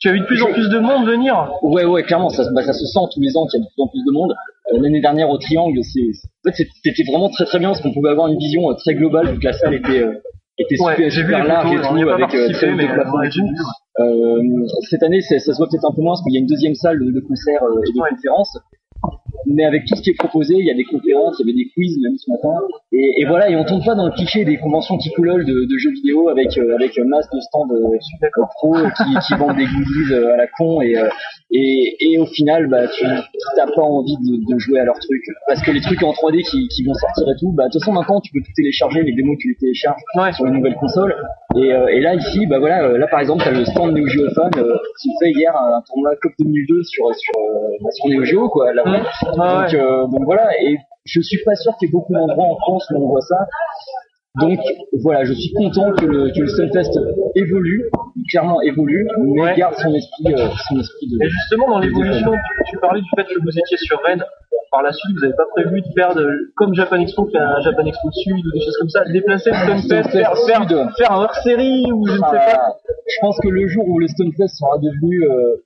Tu 0.03 0.09
as 0.09 0.13
vu 0.15 0.19
de 0.21 0.25
plus 0.27 0.43
en 0.43 0.53
plus 0.53 0.69
de 0.69 0.79
monde 0.81 1.07
venir. 1.07 1.49
ouais, 1.63 1.85
ouais, 1.85 2.03
clairement, 2.03 2.29
ça, 2.29 2.43
bah, 2.53 2.63
ça 2.65 2.73
se 2.73 2.85
sent 2.87 2.99
tous 3.15 3.21
les 3.21 3.37
ans 3.37 3.47
qu'il 3.47 3.61
y 3.61 3.63
a 3.63 3.65
de 3.65 3.71
plus 3.71 3.83
en 3.83 3.87
plus 3.87 4.03
de 4.05 4.11
monde. 4.13 4.35
Euh, 4.73 4.79
L'année 4.81 5.01
dernière 5.01 5.31
au 5.31 5.39
Triangle, 5.39 5.79
c'était 5.85 7.03
vraiment 7.09 7.29
très 7.31 7.45
très 7.45 7.61
bien 7.61 7.69
parce 7.69 7.81
qu'on 7.83 7.93
pouvait 7.93 8.11
avoir 8.11 8.27
une 8.27 8.37
vision 8.37 8.69
euh, 8.69 8.75
très 8.75 8.95
globale 8.95 9.29
vu 9.31 9.39
que 9.39 9.45
la 9.45 9.53
salle 9.53 9.75
était 9.75 10.03
euh, 10.03 10.15
était 10.59 10.75
Ouais, 10.83 10.95
super, 10.97 11.07
vu 11.07 11.11
super 11.13 11.45
large 11.45 11.73
et 11.73 11.77
tout, 11.77 12.09
avec 12.11 12.35
euh, 12.35 12.49
très 12.53 12.73
haut 12.73 12.77
plafond 12.77 13.19
ouais, 13.19 13.29
et 13.29 13.31
tout. 13.31 13.47
Euh, 14.01 14.67
cette 14.91 15.05
année, 15.05 15.21
ça 15.21 15.39
se 15.39 15.57
voit 15.57 15.69
peut-être 15.71 15.89
un 15.89 15.95
peu 15.95 16.03
moins 16.03 16.15
parce 16.15 16.23
qu'il 16.25 16.33
y 16.35 16.37
a 16.37 16.41
une 16.41 16.47
deuxième 16.47 16.75
salle 16.75 16.99
de, 16.99 17.13
de 17.13 17.21
concerts 17.21 17.63
euh, 17.63 17.81
et 17.87 17.93
de 17.97 18.01
Ouais. 18.03 18.11
conférences. 18.11 18.59
Mais 19.47 19.65
avec 19.65 19.85
tout 19.87 19.97
ce 19.97 20.03
qui 20.03 20.11
est 20.11 20.19
proposé, 20.19 20.55
il 20.59 20.67
y 20.67 20.71
a 20.71 20.75
des 20.75 20.85
conférences, 20.85 21.37
il 21.41 21.47
y 21.47 21.51
avait 21.51 21.59
des 21.59 21.69
quiz 21.75 21.99
même 22.03 22.17
ce 22.17 22.31
matin. 22.31 22.55
Et, 22.93 23.21
et 23.23 23.25
voilà, 23.25 23.51
et 23.51 23.57
on 23.57 23.65
tombe 23.65 23.85
pas 23.85 23.95
dans 23.95 24.07
le 24.07 24.13
cliché 24.13 24.45
des 24.45 24.57
conventions 24.59 24.97
Ticoulol 24.99 25.45
de, 25.45 25.65
de 25.65 25.79
jeux 25.79 25.93
vidéo 25.93 26.29
avec 26.29 26.57
euh, 26.59 26.75
avec 26.77 26.97
masse 26.99 27.29
de 27.33 27.41
stands 27.41 27.69
euh, 27.73 27.97
super 28.01 28.31
pro 28.55 28.75
qui, 28.75 29.19
qui 29.27 29.35
vendent 29.39 29.57
des 29.57 29.65
goodies 29.65 30.13
euh, 30.15 30.35
à 30.35 30.37
la 30.37 30.47
con 30.47 30.81
et 30.83 30.97
euh, 30.97 31.09
et, 31.55 31.97
et 32.01 32.19
au 32.19 32.25
final, 32.27 32.67
bah 32.69 32.87
tu 32.89 33.05
t'as 33.57 33.67
pas 33.67 33.83
envie 33.83 34.17
de, 34.17 34.53
de 34.55 34.59
jouer 34.59 34.81
à 34.81 34.85
leurs 34.85 34.99
trucs 34.99 35.25
parce 35.47 35.61
que 35.63 35.71
les 35.71 35.81
trucs 35.83 36.03
en 36.03 36.13
3D 36.13 36.43
qui, 36.51 36.67
qui 36.69 36.83
vont 36.85 36.95
sortir 36.95 37.25
et 37.29 37.39
tout, 37.39 37.53
bah 37.53 37.65
de 37.67 37.71
toute 37.73 37.83
façon 37.83 37.93
maintenant 37.93 38.21
tu 38.21 38.33
peux 38.33 38.41
tout 38.41 38.53
télécharger, 38.57 39.03
les 39.03 39.13
démos 39.13 39.37
tu 39.39 39.49
les 39.49 39.57
télécharges 39.57 40.01
Ouais. 40.17 40.33
sur 40.33 40.45
les 40.47 40.51
nouvelles 40.53 40.77
consoles. 40.77 41.15
Et, 41.57 41.73
euh, 41.73 41.89
et 41.89 42.01
là 42.01 42.15
ici, 42.15 42.47
bah 42.47 42.59
voilà, 42.59 42.97
là 42.97 43.07
par 43.07 43.21
exemple, 43.21 43.43
t'as 43.45 43.51
le 43.51 43.65
stand 43.67 43.93
Neo 43.95 44.07
Geo 44.07 44.31
Fan 44.35 44.51
euh, 44.57 44.77
qui 45.01 45.11
fait 45.21 45.31
hier 45.31 45.55
un, 45.55 45.83
tournoi 45.87 46.17
Cup 46.23 46.33
2002 46.39 46.83
sur 46.85 47.15
sur 47.15 47.33
euh, 47.39 47.77
bah, 47.83 47.91
sur 47.91 48.09
Neo 48.09 48.25
Geo 48.25 48.49
quoi. 48.49 48.73
Là. 48.73 48.83
Ah 49.27 49.31
donc, 49.65 49.73
ouais. 49.73 49.81
euh, 49.81 50.07
donc 50.07 50.25
voilà, 50.25 50.49
et 50.61 50.77
je 51.05 51.21
suis 51.21 51.43
pas 51.45 51.55
sûr 51.55 51.73
qu'il 51.79 51.89
y 51.89 51.91
ait 51.91 51.93
beaucoup 51.93 52.13
d'endroits 52.13 52.47
en 52.47 52.57
France 52.57 52.87
où 52.95 53.05
on 53.05 53.09
voit 53.09 53.21
ça. 53.21 53.47
Donc 54.41 54.59
voilà, 55.03 55.25
je 55.25 55.35
suis 55.35 55.53
content 55.53 55.93
que 55.93 56.07
le, 56.07 56.31
que 56.33 56.41
le 56.41 56.49
Sunfest 56.49 56.99
évolue, 57.35 57.85
clairement 58.31 58.63
évolue, 58.63 59.07
mais 59.19 59.43
Ouais. 59.43 59.55
garde 59.57 59.75
son 59.75 59.93
esprit, 59.95 60.33
euh, 60.33 60.49
son 60.69 60.81
esprit 60.81 61.07
de. 61.11 61.23
Et 61.23 61.29
justement, 61.29 61.69
dans 61.69 61.79
l'évolution, 61.81 62.33
tu, 62.33 62.71
tu 62.71 62.79
parlais 62.79 63.01
du 63.03 63.09
fait 63.15 63.25
que 63.25 63.39
vous 63.43 63.51
étiez 63.51 63.77
sur 63.77 64.01
Rennes. 64.03 64.25
Par 64.71 64.83
la 64.83 64.91
suite, 64.91 65.15
vous 65.17 65.21
n'avez 65.21 65.37
pas 65.37 65.45
prévu 65.55 65.83
de 65.83 65.87
faire 65.95 66.15
de, 66.15 66.51
comme 66.57 66.73
Japan 66.73 66.97
Expo, 66.97 67.29
faire 67.31 67.43
un 67.47 67.61
Japan 67.61 67.85
Expo 67.85 68.11
Sud 68.11 68.33
ou 68.33 68.53
des 68.55 68.65
choses 68.65 68.79
comme 68.79 68.89
ça, 68.89 69.05
déplacer 69.05 69.51
le 69.51 69.57
Stunfest, 69.57 69.83
Stunfest 69.83 70.09
faire, 70.13 70.35
faire, 70.47 70.63
Sud. 70.63 70.97
faire 70.97 71.13
un 71.13 71.23
hors-série 71.25 71.93
ou 71.93 72.07
je 72.07 72.13
ne 72.13 72.17
sais 72.17 72.23
pas. 72.23 72.57
Ah, 72.57 72.73
je 73.07 73.17
pense 73.21 73.39
que 73.41 73.49
le 73.49 73.69
jour 73.69 73.87
où 73.87 73.99
le 73.99 74.09
Stunfest 74.09 74.49
sera 74.49 74.79
devenu, 74.79 75.25
euh, 75.29 75.57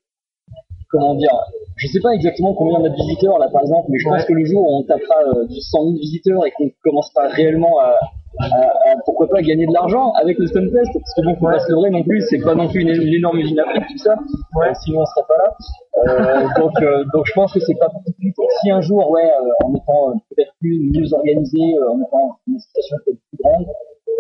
comment 0.91 1.15
dire, 1.15 1.31
je 1.77 1.87
sais 1.89 2.01
pas 2.01 2.11
exactement 2.15 2.55
combien 2.55 2.79
on 2.81 2.85
a 2.85 2.89
de 2.89 2.95
visiteurs 2.95 3.39
là 3.39 3.49
par 3.53 3.63
exemple, 3.63 3.87
mais 3.91 3.99
je 3.99 4.09
pense 4.09 4.25
que 4.25 4.33
le 4.33 4.45
jour 4.45 4.63
où 4.63 4.77
on 4.79 4.83
tapera 4.83 5.17
euh, 5.35 5.47
du 5.47 5.61
100 5.61 5.83
000 5.83 5.93
visiteurs 5.97 6.47
et 6.47 6.51
qu'on 6.53 6.71
commencera 6.83 7.29
réellement 7.29 7.79
à, 7.81 7.95
à- 8.41 8.47
à, 8.47 8.95
pourquoi 9.05 9.29
pas 9.29 9.41
gagner 9.43 9.67
de 9.67 9.73
l'argent 9.73 10.13
avec 10.13 10.39
le 10.39 10.47
Stunfest, 10.47 10.93
parce 10.93 11.15
que 11.17 11.25
bon, 11.25 11.35
faut 11.37 11.47
pas 11.47 11.59
se 11.59 11.71
leurrer 11.73 11.91
non 11.91 12.03
plus, 12.03 12.23
c'est 12.29 12.39
pas 12.41 12.55
non 12.55 12.69
plus 12.69 12.81
une, 12.83 12.91
une 13.03 13.15
énorme 13.15 13.39
usine 13.39 13.59
à 13.61 13.65
tout 13.65 13.99
ça, 13.99 14.15
Ouais. 14.57 14.69
Euh, 14.69 14.75
sinon 14.85 15.01
on 15.01 15.07
serait 15.07 15.27
pas 15.29 15.37
là. 15.37 15.57
Euh, 15.99 16.61
donc, 16.61 16.73
euh, 16.83 17.05
donc 17.15 17.25
je 17.27 17.33
pense 17.35 17.53
que 17.53 17.61
c'est 17.61 17.75
pas 17.79 17.89
suite. 18.21 18.35
Si 18.63 18.71
un 18.71 18.81
jour, 18.81 19.11
ouais, 19.11 19.25
euh, 19.25 19.65
en 19.67 19.75
étant 19.75 20.11
euh, 20.11 20.15
peut-être 20.31 20.53
plus 20.61 20.91
mieux 20.93 21.13
organisé, 21.15 21.59
euh, 21.79 21.91
en 21.93 22.01
étant 22.01 22.37
une 22.49 22.59
situation 22.59 22.97
peut-être 23.05 23.19
plus 23.31 23.39
grande, 23.43 23.67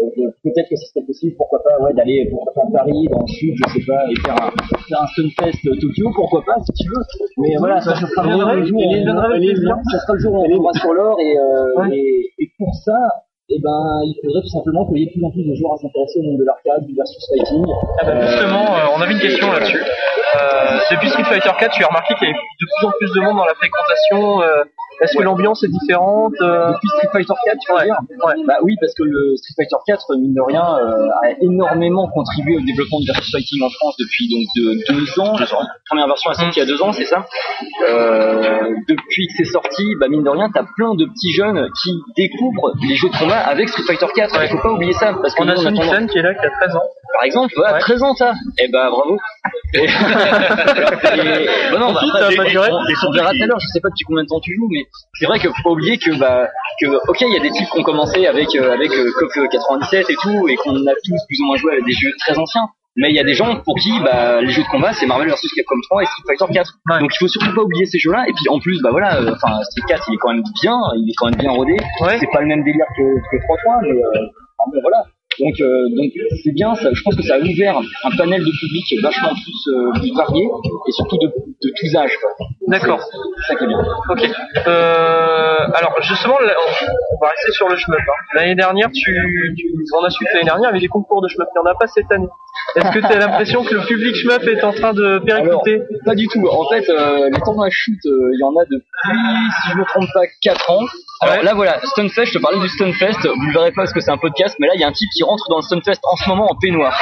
euh, 0.02 0.30
peut-être 0.42 0.68
que 0.68 0.76
ce 0.76 0.86
serait 0.92 1.04
possible, 1.06 1.34
pourquoi 1.36 1.62
pas, 1.62 1.82
ouais, 1.84 1.92
d'aller 1.94 2.28
pourquoi 2.30 2.52
pas 2.54 2.62
à 2.68 2.84
Paris, 2.84 3.06
dans 3.10 3.20
le 3.22 3.28
sud, 3.32 3.54
je 3.56 3.72
sais 3.72 3.86
pas, 3.86 4.02
et 4.10 4.16
faire 4.20 4.34
un, 4.36 4.50
faire 4.88 5.02
un 5.02 5.06
Stunfest 5.08 5.60
euh, 5.66 5.76
Tokyo, 5.80 6.10
pourquoi 6.14 6.42
pas, 6.44 6.56
si 6.64 6.72
tu 6.84 6.88
veux. 6.90 7.02
Mais 7.38 7.56
voilà, 7.58 7.80
ça, 7.80 7.94
ça 7.94 8.06
sera 8.06 8.54
le 8.54 8.64
jour, 8.64 8.78
plaisir. 8.78 9.76
ça 9.92 9.98
sera 10.00 10.12
le 10.14 10.18
jour 10.20 10.32
où 10.34 10.44
on 10.44 10.48
tombera 10.48 10.72
sur 10.74 10.92
l'or 10.92 11.16
et, 11.20 11.38
euh, 11.38 11.80
Ouais. 11.80 11.96
et, 11.96 12.30
et 12.38 12.50
pour 12.58 12.74
ça, 12.84 12.96
eh 13.48 13.60
ben, 13.62 14.00
il 14.02 14.18
faudrait 14.24 14.42
tout 14.42 14.48
simplement 14.48 14.86
qu'il 14.86 14.98
y 14.98 15.02
ait 15.02 15.06
de 15.06 15.12
plus 15.12 15.24
en 15.24 15.30
plus 15.30 15.44
de 15.46 15.54
joueurs 15.54 15.74
à 15.74 15.78
s'intéresser 15.78 16.18
au 16.18 16.22
monde 16.22 16.38
de 16.38 16.44
l'arcade, 16.44 16.84
du 16.84 16.94
versus 16.96 17.22
fighting. 17.30 17.64
Ah 18.00 18.04
bah, 18.04 18.20
justement, 18.26 18.64
euh, 18.74 18.96
on 18.96 19.00
avait 19.00 19.12
une 19.14 19.20
question 19.22 19.52
là-dessus. 19.52 19.78
Euh, 19.78 20.78
depuis 20.90 21.08
Street 21.10 21.24
Fighter 21.24 21.50
4, 21.58 21.70
tu 21.72 21.84
as 21.84 21.86
remarqué 21.86 22.14
qu'il 22.18 22.26
y 22.26 22.30
avait 22.30 22.38
de 22.38 22.66
plus 22.66 22.86
en 22.86 22.90
plus 22.98 23.12
de 23.14 23.20
monde 23.22 23.36
dans 23.38 23.46
la 23.46 23.54
fréquentation. 23.54 24.42
Est-ce 25.02 25.16
que 25.18 25.22
l'ambiance 25.22 25.62
est 25.64 25.68
différente 25.68 26.32
euh, 26.40 26.72
Depuis 26.72 26.88
Street 26.88 27.08
Fighter 27.12 27.34
4, 27.44 27.58
tu 27.60 27.72
veux 27.72 27.78
Ouais, 27.78 27.84
dire 27.84 27.96
ouais. 28.24 28.34
Bah 28.46 28.54
oui, 28.62 28.74
parce 28.80 28.94
que 28.94 29.02
le 29.04 29.36
Street 29.36 29.54
Fighter 29.56 29.76
4, 29.86 30.16
mine 30.16 30.34
de 30.34 30.40
rien, 30.40 30.64
euh, 30.78 31.08
a 31.22 31.30
énormément 31.40 32.08
contribué 32.08 32.56
au 32.56 32.60
développement 32.60 33.00
de 33.00 33.06
versus 33.06 33.30
fighting 33.30 33.62
en 33.62 33.70
France 33.70 33.94
depuis 33.98 34.28
donc 34.28 34.46
de 34.56 34.92
deux 34.92 35.20
ans. 35.20 35.36
La 35.38 35.46
première 35.88 36.06
version 36.06 36.30
est 36.30 36.34
sortie 36.34 36.58
il 36.58 36.60
y 36.60 36.62
a 36.62 36.66
deux 36.66 36.80
ans, 36.82 36.92
c'est 36.92 37.04
ça? 37.04 37.26
Euh, 37.88 38.74
Depuis 38.88 39.26
que 39.28 39.32
c'est 39.36 39.44
sorti, 39.50 39.84
bah 40.00 40.08
mine 40.08 40.22
de 40.22 40.30
rien, 40.30 40.48
t'as 40.52 40.64
plein 40.76 40.94
de 40.94 41.04
petits 41.04 41.32
jeunes 41.32 41.68
qui 41.82 41.90
découvrent 42.16 42.72
les 42.88 42.96
jeux 42.96 43.08
de 43.10 43.16
combat 43.18 43.38
avec 43.40 43.68
Street 43.68 43.82
Fighter 43.86 44.06
4. 44.14 44.34
Il 44.44 44.48
faut 44.48 44.58
pas 44.62 44.72
oublier 44.72 44.92
ça, 44.92 45.12
parce 45.20 45.34
que 45.34 45.42
On 45.42 45.48
a 45.48 45.56
Sonic 45.56 45.80
tendance- 45.80 45.94
Fan 45.94 46.06
qui 46.08 46.18
est 46.18 46.22
là, 46.22 46.34
qui 46.34 46.46
a 46.46 46.50
13 46.50 46.76
ans. 46.76 46.82
par 47.12 47.24
exemple, 47.24 47.52
ouais, 47.58 47.72
Ouais. 47.72 47.78
13 47.80 48.02
ans 48.02 48.14
ça. 48.14 48.32
Eh 48.58 48.68
ben 48.68 48.90
bravo. 48.90 49.18
Et... 49.74 49.84
et- 49.84 49.86
bah 51.72 51.78
non, 51.78 51.92
bah, 51.92 52.00
après, 52.02 52.50
durer. 52.50 52.68
les- 52.68 52.94
on 53.06 53.12
verra 53.12 53.30
tout 53.32 53.42
à 53.42 53.46
l'heure. 53.46 53.60
Je 53.60 53.66
sais 53.68 53.80
pas 53.80 53.88
depuis 53.88 54.04
combien 54.06 54.22
de 54.22 54.28
temps 54.28 54.40
tu 54.40 54.54
joues, 54.54 54.68
mais 54.70 54.85
c'est 55.18 55.26
vrai 55.26 55.38
que 55.38 55.48
faut 55.48 55.62
pas 55.62 55.70
oublier 55.70 55.98
que 55.98 56.16
bah 56.18 56.48
que 56.80 56.86
ok, 56.86 57.20
il 57.20 57.32
y 57.32 57.36
a 57.36 57.40
des 57.40 57.50
types 57.50 57.68
qui 57.70 57.78
ont 57.78 57.82
commencé 57.82 58.26
avec 58.26 58.54
euh, 58.54 58.72
avec 58.72 58.90
euh, 58.92 59.10
KOF 59.18 59.48
97 59.50 60.10
et 60.10 60.14
tout, 60.22 60.48
et 60.48 60.56
qu'on 60.56 60.74
a 60.74 60.94
tous 61.04 61.20
plus 61.26 61.40
ou 61.40 61.46
moins 61.46 61.56
joué 61.56 61.72
avec 61.72 61.84
des 61.84 61.92
jeux 61.92 62.12
très 62.18 62.38
anciens. 62.38 62.68
Mais 62.98 63.10
il 63.10 63.14
y 63.14 63.20
a 63.20 63.24
des 63.24 63.34
gens 63.34 63.60
pour 63.60 63.76
qui 63.76 63.92
bah, 64.00 64.40
les 64.40 64.48
jeux 64.48 64.62
de 64.62 64.68
combat 64.68 64.92
c'est 64.94 65.04
Marvel 65.04 65.28
vs 65.28 65.36
Capcom 65.54 65.76
3 65.90 66.02
et 66.02 66.06
Street 66.06 66.22
Fighter 66.26 66.52
4. 66.52 66.72
Ouais. 66.88 67.00
Donc 67.00 67.14
il 67.14 67.18
faut 67.18 67.28
surtout 67.28 67.54
pas 67.54 67.62
oublier 67.62 67.84
ces 67.84 67.98
jeux-là. 67.98 68.24
Et 68.26 68.32
puis 68.32 68.48
en 68.48 68.58
plus 68.58 68.80
bah 68.82 68.90
voilà, 68.90 69.20
euh, 69.20 69.34
enfin 69.34 69.62
Street 69.64 69.86
4 69.86 70.04
il 70.08 70.14
est 70.14 70.18
quand 70.18 70.32
même 70.32 70.42
bien, 70.62 70.78
il 70.96 71.10
est 71.10 71.14
quand 71.16 71.26
même 71.26 71.38
bien 71.38 71.50
rodé. 71.50 71.76
Ouais. 72.00 72.16
C'est 72.18 72.30
pas 72.32 72.40
le 72.40 72.46
même 72.46 72.64
délire 72.64 72.86
que, 72.96 73.02
que 73.02 73.36
3.3, 73.36 73.80
mais 73.82 73.90
euh, 73.90 74.26
bon, 74.72 74.80
voilà. 74.80 75.04
Donc 75.38 75.60
euh, 75.60 75.88
donc 75.90 76.12
c'est 76.42 76.52
bien, 76.52 76.74
ça, 76.74 76.88
je 76.92 77.02
pense 77.02 77.14
que 77.16 77.22
ça 77.22 77.34
a 77.34 77.38
ouvert 77.38 77.78
un 78.04 78.16
panel 78.16 78.40
de 78.40 78.50
public 78.60 78.84
vachement 79.02 79.32
plus, 79.34 79.72
euh, 79.72 79.92
plus 80.00 80.12
varié 80.14 80.44
et 80.88 80.92
surtout 80.92 81.18
de, 81.18 81.26
de 81.26 81.72
tous 81.78 81.96
âges. 81.96 82.16
D'accord. 82.68 83.00
Ça 83.46 83.54
qui 83.54 83.64
est 83.64 83.66
bien. 83.66 83.78
Ok. 84.10 84.22
Euh, 84.66 85.56
alors 85.74 85.94
justement, 86.02 86.38
là, 86.40 86.54
on 86.58 87.24
va 87.24 87.30
rester 87.30 87.52
sur 87.52 87.68
le 87.68 87.76
shmup. 87.76 87.98
hein. 88.00 88.12
L'année 88.34 88.54
dernière, 88.54 88.90
tu, 88.92 89.12
tu 89.56 89.66
on 89.98 90.04
a 90.04 90.10
su 90.10 90.24
que 90.24 90.32
l'année 90.32 90.44
dernière, 90.44 90.70
il 90.70 90.72
y 90.72 90.76
avait 90.76 90.80
des 90.80 90.88
concours 90.88 91.22
de 91.22 91.28
shmup. 91.28 91.48
Il 91.54 91.60
n'y 91.62 91.68
en 91.68 91.70
a 91.70 91.74
pas 91.74 91.86
cette 91.86 92.10
année. 92.10 92.28
Est-ce 92.76 92.90
que 92.92 92.98
tu 92.98 93.06
as 93.06 93.18
l'impression 93.18 93.62
que 93.64 93.74
le 93.74 93.82
public 93.86 94.14
shmup 94.16 94.42
est 94.48 94.64
en 94.64 94.72
train 94.72 94.92
de 94.94 95.18
péricliter 95.24 95.82
Pas 96.04 96.14
du 96.14 96.26
tout. 96.28 96.46
En 96.48 96.68
fait, 96.68 96.88
euh, 96.88 97.28
les 97.30 97.40
tournois 97.40 97.68
shoot, 97.70 97.94
euh, 98.06 98.30
il 98.32 98.40
y 98.40 98.44
en 98.44 98.56
a 98.60 98.64
depuis, 98.64 99.18
si 99.62 99.72
je 99.72 99.78
me 99.78 99.84
trompe 99.84 100.08
pas, 100.14 100.22
4 100.42 100.70
ans. 100.70 100.80
Alors 101.22 101.36
Ouais. 101.36 101.42
là, 101.42 101.54
voilà, 101.54 101.80
Stunfest, 101.82 102.26
je 102.26 102.32
te 102.34 102.38
parlais 102.38 102.58
du 102.60 102.68
Stunfest, 102.68 103.26
vous 103.26 103.46
le 103.46 103.52
verrez 103.52 103.70
pas 103.72 103.82
parce 103.82 103.92
que 103.92 104.00
c'est 104.00 104.10
un 104.10 104.18
podcast, 104.18 104.56
mais 104.60 104.66
là, 104.66 104.74
il 104.74 104.80
y 104.80 104.84
a 104.84 104.88
un 104.88 104.92
type 104.92 105.08
qui 105.16 105.22
rentre 105.22 105.44
dans 105.48 105.56
le 105.56 105.62
Stunfest 105.62 106.00
en 106.10 106.16
ce 106.16 106.28
moment 106.28 106.50
en 106.50 106.54
peignoir. 106.56 106.94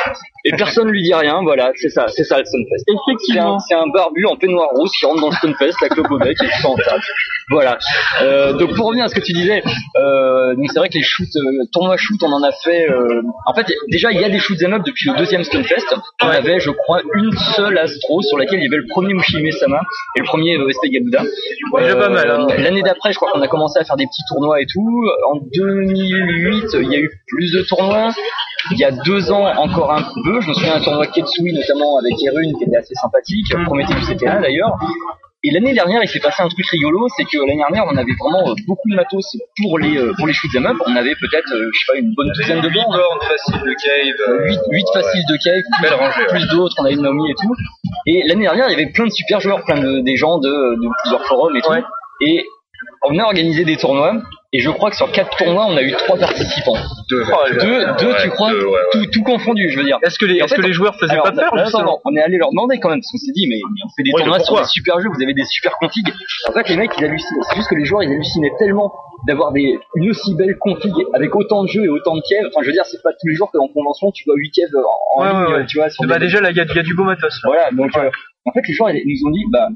Et 0.45 0.53
personne 0.53 0.89
lui 0.89 1.03
dit 1.03 1.15
rien, 1.15 1.41
voilà, 1.43 1.73
c'est 1.77 1.89
ça, 1.89 2.07
c'est 2.09 2.23
ça 2.25 2.39
le 2.39 2.45
Stunfest. 2.45 2.85
Effectivement. 2.87 3.59
c'est 3.61 3.75
un 3.75 3.87
barbu 3.93 4.25
en 4.27 4.37
peignoir 4.37 4.69
rouge 4.71 4.91
qui 4.99 5.05
rentre 5.07 5.21
dans 5.21 5.31
le 5.31 5.35
Stunfest, 5.37 5.75
la 5.83 5.89
clope 5.89 6.11
au 6.11 6.19
bec, 6.19 6.37
qui 6.39 6.47
est 6.47 6.61
sans 6.63 6.75
table. 6.77 7.03
Voilà. 7.51 7.79
Euh, 8.23 8.53
donc 8.55 8.75
pour 8.77 8.87
revenir 8.87 9.05
à 9.05 9.09
ce 9.09 9.15
que 9.15 9.21
tu 9.21 9.33
disais, 9.33 9.63
euh, 9.97 10.55
donc 10.55 10.67
c'est 10.73 10.79
vrai 10.79 10.89
que 10.89 10.95
les 10.95 11.03
shoots, 11.03 11.35
euh, 11.37 11.65
tournois 11.73 11.97
shoot, 11.97 12.23
on 12.23 12.33
en 12.33 12.43
a 12.43 12.53
fait. 12.53 12.89
euh, 12.89 13.21
en 13.47 13.55
fait, 13.55 13.67
déjà 13.91 14.13
il 14.13 14.21
y 14.21 14.25
a 14.25 14.29
des 14.31 14.39
shoots 14.39 14.63
'em 14.63 14.73
up 14.75 14.83
depuis 14.87 15.11
le 15.11 15.17
deuxième 15.17 15.45
Stunfest. 15.45 15.95
On 16.23 16.29
avait, 16.29 16.61
je 16.61 16.71
crois, 16.71 17.01
une 17.17 17.33
seule 17.57 17.77
Astro 17.79 18.23
sur 18.23 18.39
laquelle 18.39 18.61
il 18.61 18.65
y 18.65 18.67
avait 18.69 18.77
le 18.83 18.87
premier 18.89 19.13
Mushime 19.15 19.51
Sama 19.53 19.81
et 20.17 20.21
le 20.21 20.25
premier 20.27 20.57
euh, 20.57 20.71
SP 20.71 20.89
Garuda. 20.91 21.23
Déjà 21.79 21.97
pas 21.97 22.09
mal, 22.09 22.31
hein. 22.31 22.47
L'année 22.59 22.83
d'après, 22.83 23.13
je 23.13 23.17
crois 23.17 23.31
qu'on 23.33 23.41
a 23.43 23.49
commencé 23.49 23.79
à 23.81 23.85
faire 23.85 23.97
des 23.97 24.04
petits 24.07 24.23
tournois 24.29 24.61
et 24.61 24.67
tout. 24.67 25.05
En 25.31 25.37
2008, 25.37 26.65
il 26.75 26.93
y 26.93 26.97
a 26.97 26.99
eu 26.99 27.11
plus 27.27 27.53
de 27.53 27.63
tournois. 27.63 28.11
Il 28.71 28.79
y 28.79 28.85
a 28.85 28.91
deux 28.91 29.31
ans, 29.31 29.45
encore 29.57 29.93
un 29.93 30.03
peu. 30.03 30.41
Je 30.41 30.49
me 30.49 30.55
souviens 30.55 30.79
d'un 30.79 30.85
tournoi 30.85 31.07
Ketsui, 31.07 31.53
notamment 31.53 31.99
avec 31.99 32.15
Erun, 32.23 32.53
qui 32.59 32.65
était 32.65 32.77
assez 32.77 32.95
sympathique. 32.95 33.47
Promettez 33.67 33.95
du 33.95 34.01
CTA 34.01 34.41
d'ailleurs. 34.41 34.77
Et 35.47 35.51
l'année 35.51 35.75
dernière, 35.75 36.03
il 36.03 36.09
s'est 36.09 36.21
passé 36.21 36.43
un 36.43 36.49
truc 36.49 36.65
rigolo, 36.71 37.07
c'est 37.15 37.25
que 37.25 37.37
l'année 37.37 37.59
dernière, 37.59 37.85
on 37.87 37.97
avait 37.99 38.17
vraiment 38.19 38.49
euh, 38.49 38.55
beaucoup 38.67 38.89
de 38.89 38.97
matos 38.97 39.37
pour 39.61 39.79
les 39.79 39.99
euh, 39.99 40.15
pour 40.17 40.27
les 40.27 40.33
shoot'em 40.33 40.65
up. 40.65 40.79
On 40.87 40.97
avait 40.97 41.15
peut-être, 41.21 41.53
euh, 41.53 41.69
je 41.71 41.79
sais 41.79 41.93
pas, 41.93 41.99
une 41.99 42.15
bonne 42.15 42.33
douzaine 42.33 42.63
de 42.63 42.69
bornes. 42.71 42.97
faciles 43.21 43.61
de 43.61 43.75
cave. 43.77 44.49
8, 44.49 44.59
8 44.71 44.85
faciles 44.95 45.25
de 45.29 45.37
cave, 45.45 45.63
plus, 45.79 46.23
ouais. 46.23 46.27
plus 46.29 46.49
d'autres, 46.49 46.75
on 46.81 46.87
a 46.87 46.91
une 46.91 47.03
Naomi 47.03 47.31
et 47.31 47.35
tout. 47.35 47.55
Et 48.07 48.23
l'année 48.27 48.45
dernière, 48.45 48.69
il 48.71 48.79
y 48.79 48.83
avait 48.83 48.91
plein 48.91 49.05
de 49.05 49.13
super 49.13 49.39
joueurs, 49.41 49.63
plein 49.67 49.79
de, 49.79 50.01
des 50.01 50.17
gens 50.17 50.39
de, 50.39 50.49
de 50.49 50.89
plusieurs 51.03 51.27
forums 51.27 51.55
et 51.55 51.61
tout. 51.61 51.73
Ouais. 51.73 51.83
Et 52.23 52.47
on 53.09 53.19
a 53.19 53.23
organisé 53.25 53.65
des 53.65 53.77
tournois, 53.77 54.15
et 54.53 54.61
je 54.61 54.71
crois 54.71 54.91
que 54.91 54.97
sur 54.97 55.11
quatre 55.11 55.37
tournois, 55.37 55.67
on 55.69 55.77
a 55.77 55.83
eu 55.83 55.93
trois 55.93 56.17
participants. 56.17 56.77
Deux, 57.11 57.23
Oh. 57.27 57.37
Deux, 57.53 57.59
deux 57.99 58.07
Ouais, 58.13 58.23
tu 58.23 58.29
crois 58.31 58.51
deux, 58.51 58.65
ouais, 58.65 58.71
ouais. 58.73 58.79
tout, 58.93 59.07
tout 59.13 59.23
confondu, 59.23 59.69
je 59.69 59.79
veux 59.79 59.85
dire. 59.85 59.99
Est-ce 60.03 60.19
que 60.19 60.27
les, 60.27 60.39
fait, 60.47 60.55
que 60.57 60.73
joueurs 60.73 60.95
faisaient 60.99 61.13
Alors, 61.13 61.25
pas 61.25 61.33
peur 61.33 61.53
on 62.05 62.17
est 62.17 62.21
allé 62.21 62.39
leur 62.39 62.51
demander 62.51 62.79
quand 62.79 62.89
même, 62.91 63.01
parce 63.01 63.11
qu'on 63.13 63.19
s'est 63.19 63.33
dit, 63.33 63.47
mais, 63.49 63.61
on 63.65 63.89
fait 63.97 64.03
des 64.05 64.11
tournois 64.13 64.39
sur 64.41 64.57
des 64.59 64.65
super 64.65 65.01
jeux, 65.01 65.09
vous 65.15 65.23
avez 65.23 65.35
des 65.35 65.45
super 65.45 65.77
configs. 65.79 66.13
En 66.49 66.53
fait, 66.53 66.69
les 66.69 66.77
mecs, 66.77 66.93
ils 66.99 67.05
hallucinent. 67.05 67.37
C'est 67.51 67.57
juste 67.57 67.69
que 67.69 67.75
les 67.75 67.85
joueurs, 67.85 68.03
ils 68.03 68.11
hallucinaient 68.13 68.53
tellement 68.59 68.93
d'avoir 69.27 69.53
des, 69.53 69.79
une 69.97 70.11
aussi 70.11 70.35
belle 70.35 70.57
config 70.59 70.93
avec 71.15 71.35
autant 71.35 71.63
de 71.65 71.69
jeux 71.69 71.85
et 71.85 71.89
autant 71.89 72.15
de 72.15 72.21
kev. 72.29 72.47
Enfin, 72.49 72.61
je 72.63 72.67
veux 72.67 72.73
dire, 72.73 72.85
c'est 72.85 73.03
pas 73.03 73.13
tous 73.13 73.27
les 73.27 73.35
jours 73.35 73.51
qu'en 73.51 73.69
convention, 73.69 74.13
tu 74.13 74.25
vois 74.25 74.35
8 74.37 74.51
kev 74.51 74.69
en, 75.17 75.25
ligne, 75.25 75.33
ouais, 75.47 75.55
ouais. 75.61 75.67
tu 75.67 75.79
vois, 75.79 75.89
sur 75.89 76.05
Bah 76.07 76.19
des- 76.19 76.27
déjà 76.27 76.41
là, 76.41 76.51
il 76.51 76.57
y 76.57 76.61
a, 76.61 76.65
il 76.65 76.77
y 76.77 76.79
a 76.79 76.83
du 76.83 76.95
beau 76.95 77.05
matos. 77.05 77.33
Là. 77.43 77.49
voilà, 77.51 77.71
donc 77.73 77.97
euh, 77.97 78.11
en 78.45 78.53
fait 78.53 78.61
les 78.69 78.75
joueurs 78.75 78.91
ils 78.91 79.03
nous 79.07 79.27
ont 79.29 79.33
dit 79.33 79.45
bah 79.51 79.69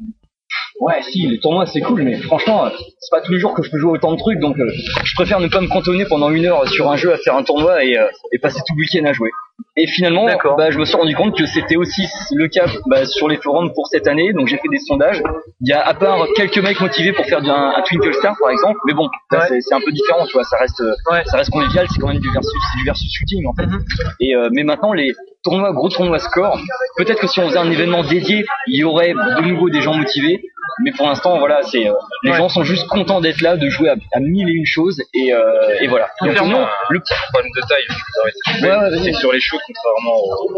ouais 0.80 1.02
si 1.02 1.26
les 1.26 1.38
tournois 1.40 1.66
c'est 1.66 1.80
cool 1.80 2.02
mais 2.02 2.16
franchement 2.18 2.66
euh, 2.66 2.70
c'est 3.00 3.10
pas 3.10 3.20
tous 3.20 3.32
les 3.32 3.38
jours 3.38 3.54
que 3.54 3.62
je 3.62 3.70
peux 3.70 3.78
jouer 3.78 3.92
autant 3.92 4.12
de 4.12 4.18
trucs 4.18 4.38
donc 4.38 4.58
euh, 4.58 4.70
je 5.04 5.14
préfère 5.14 5.40
ne 5.40 5.48
pas 5.48 5.60
me 5.60 5.68
cantonner 5.68 6.04
pendant 6.04 6.30
une 6.30 6.46
heure 6.46 6.68
sur 6.68 6.90
un 6.90 6.96
jeu 6.96 7.12
à 7.12 7.16
faire 7.16 7.34
un 7.34 7.42
tournoi 7.42 7.84
et, 7.84 7.98
euh, 7.98 8.06
et 8.32 8.38
passer 8.38 8.60
tout 8.66 8.74
le 8.76 8.80
week-end 8.80 9.04
à 9.08 9.12
jouer. 9.12 9.30
Et 9.76 9.86
finalement 9.86 10.26
bah, 10.56 10.70
je 10.70 10.78
me 10.78 10.84
suis 10.84 10.96
rendu 10.96 11.14
compte 11.14 11.36
que 11.36 11.46
c'était 11.46 11.76
aussi 11.76 12.02
le 12.34 12.48
cas 12.48 12.66
bah, 12.86 13.04
sur 13.06 13.28
les 13.28 13.36
forums 13.36 13.72
pour 13.74 13.86
cette 13.88 14.06
année 14.08 14.32
donc 14.32 14.46
j'ai 14.48 14.56
fait 14.56 14.68
des 14.70 14.78
sondages. 14.78 15.22
Il 15.60 15.68
y 15.68 15.72
a 15.72 15.80
à 15.86 15.94
part 15.94 16.26
quelques 16.36 16.58
mecs 16.58 16.80
motivés 16.80 17.12
pour 17.12 17.24
faire 17.26 17.38
un, 17.38 17.74
un 17.76 17.82
Twinkle 17.82 18.12
Star 18.14 18.34
par 18.40 18.50
exemple 18.50 18.78
mais 18.86 18.94
bon 18.94 19.08
Ouais. 19.32 19.38
c'est, 19.60 19.74
un 19.74 19.80
peu 19.80 19.92
différent 19.92 20.26
tu 20.26 20.32
vois 20.32 20.44
ça 20.44 20.56
reste 20.58 20.80
euh, 20.80 20.92
Ouais. 21.12 21.22
ça 21.26 21.36
reste 21.38 21.50
convivial 21.50 21.86
c'est 21.92 22.00
quand 22.00 22.08
même 22.08 22.18
du 22.18 22.30
versus 22.32 22.52
du 22.78 22.84
versus 22.84 23.08
shooting 23.12 23.46
en 23.46 23.54
fait. 23.54 23.66
Mhm. 23.66 23.84
Et 24.20 24.34
euh, 24.34 24.48
mais 24.52 24.64
maintenant 24.64 24.92
les 24.92 25.12
tournois 25.44 25.72
gros 25.72 25.88
tournois 25.88 26.18
score, 26.18 26.58
peut-être 26.96 27.20
que 27.20 27.26
si 27.28 27.38
on 27.40 27.46
faisait 27.48 27.58
un 27.58 27.70
événement 27.70 28.02
dédié, 28.02 28.44
il 28.66 28.76
y 28.80 28.84
aurait 28.84 29.12
de 29.12 29.42
nouveau 29.42 29.70
des 29.70 29.80
gens 29.80 29.94
motivés. 29.94 30.42
Mais 30.84 30.92
pour 30.92 31.06
l'instant, 31.06 31.38
voilà, 31.38 31.62
c'est 31.62 31.88
euh, 31.88 31.92
les 32.22 32.30
Ouais. 32.32 32.36
gens 32.36 32.48
sont 32.48 32.62
juste 32.62 32.86
contents 32.88 33.20
d'être 33.20 33.40
là, 33.40 33.56
de 33.56 33.68
jouer 33.68 33.88
à, 33.88 33.94
à 34.12 34.20
mille 34.20 34.48
et 34.48 34.52
une 34.52 34.66
choses, 34.66 35.00
et, 35.14 35.32
euh, 35.32 35.40
et 35.80 35.88
voilà. 35.88 36.08
Donc, 36.22 36.34
non, 36.42 36.66
le 36.90 37.00
problème 37.32 37.50
de 37.56 37.60
taille, 37.66 39.02
c'est- 39.02 39.12
sur 39.14 39.32
les 39.32 39.40
shows, 39.48 39.58
contrairement 39.66 40.16
au, 40.18 40.52